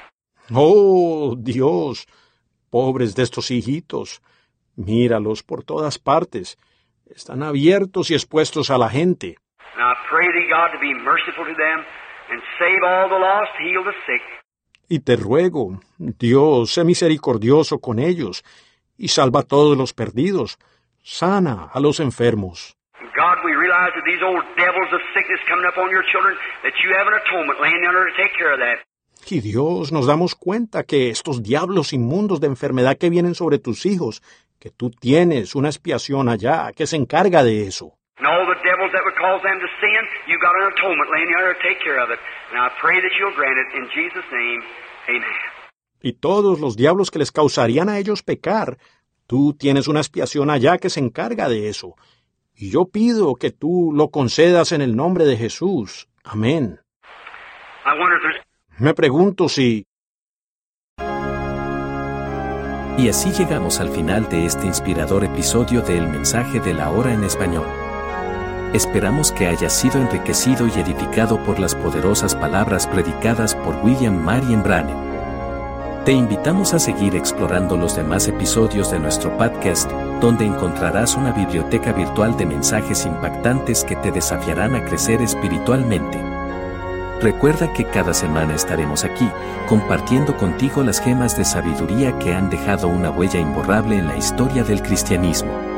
Oh, 0.53 1.35
Dios, 1.35 2.07
pobres 2.69 3.15
de 3.15 3.23
estos 3.23 3.49
hijitos, 3.49 4.21
míralos 4.75 5.43
por 5.43 5.63
todas 5.63 5.97
partes, 5.97 6.57
están 7.07 7.41
abiertos 7.41 8.11
y 8.11 8.13
expuestos 8.13 8.69
a 8.69 8.77
la 8.77 8.89
gente. 8.89 9.37
And 9.75 9.83
I 9.83 9.95
pray 10.09 10.27
thee, 10.31 10.47
God, 10.49 10.71
to 10.71 10.79
be 10.79 10.93
merciful 10.93 11.45
to 11.45 11.55
them 11.55 11.83
Y 14.87 14.99
te 14.99 15.15
ruego, 15.15 15.79
Dios, 15.97 16.71
sé 16.71 16.83
misericordioso 16.83 17.79
con 17.79 17.99
ellos, 17.99 18.43
y 18.97 19.09
salva 19.09 19.41
a 19.41 19.43
todos 19.43 19.77
los 19.77 19.93
perdidos, 19.93 20.57
sana 21.03 21.69
a 21.71 21.79
los 21.79 21.99
enfermos. 21.99 22.75
God, 23.15 23.43
we 23.43 23.53
realize 23.53 23.91
that 23.95 24.05
these 24.05 24.23
old 24.23 24.43
devils 24.55 24.91
of 24.93 25.01
sickness 25.13 25.39
coming 25.47 25.65
up 25.65 25.77
on 25.77 25.89
your 25.91 26.03
children, 26.11 26.35
that 26.63 26.73
you 26.83 26.89
have 26.95 27.07
an 27.07 27.15
atonement 27.21 27.59
laying 27.61 27.81
down 27.81 27.93
there 27.93 28.09
to 28.09 28.15
take 28.15 28.33
care 28.37 28.53
of 28.53 28.59
that. 28.59 28.79
Y 29.29 29.41
Dios, 29.41 29.91
nos 29.91 30.07
damos 30.07 30.35
cuenta 30.35 30.83
que 30.83 31.09
estos 31.09 31.43
diablos 31.43 31.93
inmundos 31.93 32.39
de 32.39 32.47
enfermedad 32.47 32.97
que 32.97 33.09
vienen 33.09 33.35
sobre 33.35 33.59
tus 33.59 33.85
hijos, 33.85 34.21
que 34.59 34.71
tú 34.71 34.89
tienes 34.89 35.55
una 35.55 35.69
expiación 35.69 36.29
allá 36.29 36.71
que 36.73 36.87
se 36.87 36.95
encarga 36.95 37.43
de 37.43 37.67
eso. 37.67 37.98
And 38.19 38.27
all 38.27 38.45
the 38.45 38.59
devils 38.67 38.91
that 38.91 39.03
would 39.07 39.15
cause 39.15 39.41
them 39.43 39.59
to 39.63 39.69
sin, 39.79 40.01
you 40.27 40.35
got 40.43 40.51
an 40.59 40.75
atonement 40.75 41.07
laying 41.07 41.31
down 41.31 41.41
there 41.47 41.55
to 41.55 41.63
take 41.63 41.79
care 41.79 42.03
of 42.03 42.11
it. 42.11 42.19
And 42.51 42.59
I 42.59 42.67
pray 42.83 42.99
that 42.99 43.11
you'll 43.17 43.35
grant 43.35 43.55
it 43.55 43.69
in 43.79 43.87
Jesus' 43.95 44.27
name. 44.31 44.61
Amen. 45.07 45.39
Y 46.01 46.13
todos 46.13 46.59
los 46.59 46.75
diablos 46.75 47.11
que 47.11 47.19
les 47.19 47.31
causarían 47.31 47.89
a 47.89 47.97
ellos 47.97 48.23
pecar, 48.23 48.77
tú 49.25 49.53
tienes 49.53 49.87
una 49.87 49.99
expiación 49.99 50.49
allá 50.49 50.77
que 50.77 50.89
se 50.89 50.99
encarga 50.99 51.49
de 51.49 51.69
eso. 51.69 51.95
Y 52.55 52.71
yo 52.71 52.85
pido 52.85 53.35
que 53.35 53.51
tú 53.51 53.91
lo 53.93 54.09
concedas 54.09 54.73
en 54.73 54.81
el 54.81 54.95
nombre 54.95 55.25
de 55.25 55.37
Jesús. 55.37 56.09
Amén. 56.23 56.79
I 57.85 57.97
wonder 57.97 58.17
if 58.17 58.21
there's 58.21 58.45
Me 58.79 58.93
pregunto 58.93 59.49
si 59.49 59.85
Y 62.97 63.07
así 63.07 63.31
llegamos 63.31 63.79
al 63.79 63.89
final 63.89 64.27
de 64.27 64.45
este 64.45 64.65
inspirador 64.65 65.23
episodio 65.23 65.81
de 65.81 65.97
El 65.97 66.07
mensaje 66.07 66.59
de 66.59 66.73
la 66.73 66.91
hora 66.91 67.13
en 67.13 67.23
español. 67.23 67.88
Esperamos 68.73 69.31
que 69.31 69.47
hayas 69.47 69.73
sido 69.73 69.99
enriquecido 69.99 70.67
y 70.67 70.79
edificado 70.79 71.43
por 71.43 71.59
las 71.59 71.73
poderosas 71.73 72.35
palabras 72.35 72.85
predicadas 72.85 73.55
por 73.55 73.75
William 73.83 74.15
Marion 74.15 74.61
Branham. 74.61 75.09
Te 76.05 76.11
invitamos 76.11 76.75
a 76.75 76.79
seguir 76.79 77.15
explorando 77.15 77.75
los 77.75 77.95
demás 77.95 78.27
episodios 78.27 78.91
de 78.91 78.99
nuestro 78.99 79.35
podcast, 79.37 79.89
donde 80.21 80.45
encontrarás 80.45 81.15
una 81.15 81.31
biblioteca 81.31 81.93
virtual 81.93 82.37
de 82.37 82.45
mensajes 82.45 83.07
impactantes 83.07 83.83
que 83.83 83.95
te 83.95 84.11
desafiarán 84.11 84.75
a 84.75 84.85
crecer 84.85 85.19
espiritualmente. 85.23 86.23
Recuerda 87.21 87.73
que 87.73 87.85
cada 87.85 88.13
semana 88.13 88.53
estaremos 88.53 89.03
aquí, 89.03 89.29
compartiendo 89.67 90.37
contigo 90.37 90.83
las 90.83 91.01
gemas 91.01 91.35
de 91.35 91.43
sabiduría 91.43 92.17
que 92.19 92.35
han 92.35 92.51
dejado 92.51 92.87
una 92.87 93.09
huella 93.09 93.39
imborrable 93.39 93.97
en 93.97 94.07
la 94.07 94.15
historia 94.15 94.63
del 94.63 94.83
cristianismo. 94.83 95.68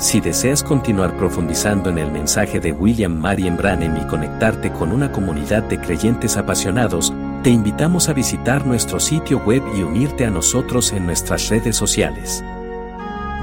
Si 0.00 0.18
deseas 0.18 0.62
continuar 0.62 1.14
profundizando 1.18 1.90
en 1.90 1.98
el 1.98 2.10
mensaje 2.10 2.58
de 2.58 2.72
William 2.72 3.12
Marion 3.12 3.58
Branham 3.58 3.98
y 3.98 4.06
conectarte 4.06 4.72
con 4.72 4.92
una 4.92 5.12
comunidad 5.12 5.62
de 5.64 5.78
creyentes 5.78 6.38
apasionados, 6.38 7.12
te 7.42 7.50
invitamos 7.50 8.08
a 8.08 8.14
visitar 8.14 8.66
nuestro 8.66 8.98
sitio 8.98 9.40
web 9.44 9.62
y 9.76 9.82
unirte 9.82 10.24
a 10.24 10.30
nosotros 10.30 10.94
en 10.94 11.04
nuestras 11.04 11.50
redes 11.50 11.76
sociales. 11.76 12.42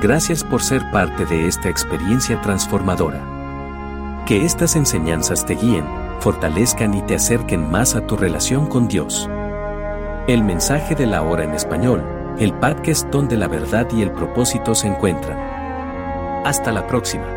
Gracias 0.02 0.44
por 0.44 0.64
ser 0.64 0.82
parte 0.92 1.28
de 1.28 1.48
esta 1.48 1.70
experiencia 1.70 2.42
transformadora. 2.42 4.24
Que 4.26 4.44
estas 4.44 4.76
enseñanzas 4.76 5.46
te 5.46 5.54
guíen, 5.54 5.86
fortalezcan 6.22 6.96
y 6.96 7.04
te 7.04 7.14
acerquen 7.14 7.70
más 7.70 7.94
a 7.94 8.08
tu 8.08 8.18
relación 8.18 8.66
con 8.66 8.88
Dios. 8.88 9.30
El 10.28 10.44
mensaje 10.44 10.96
de 10.96 11.06
la 11.06 11.22
hora 11.22 11.44
en 11.44 11.54
español, 11.54 12.04
el 12.40 12.52
podcast 12.56 13.08
donde 13.12 13.38
la 13.38 13.48
verdad 13.48 13.88
y 13.96 14.02
el 14.02 14.12
propósito 14.12 14.74
se 14.74 14.88
encuentran. 14.88 15.47
Hasta 16.48 16.72
la 16.72 16.88
próxima. 16.88 17.37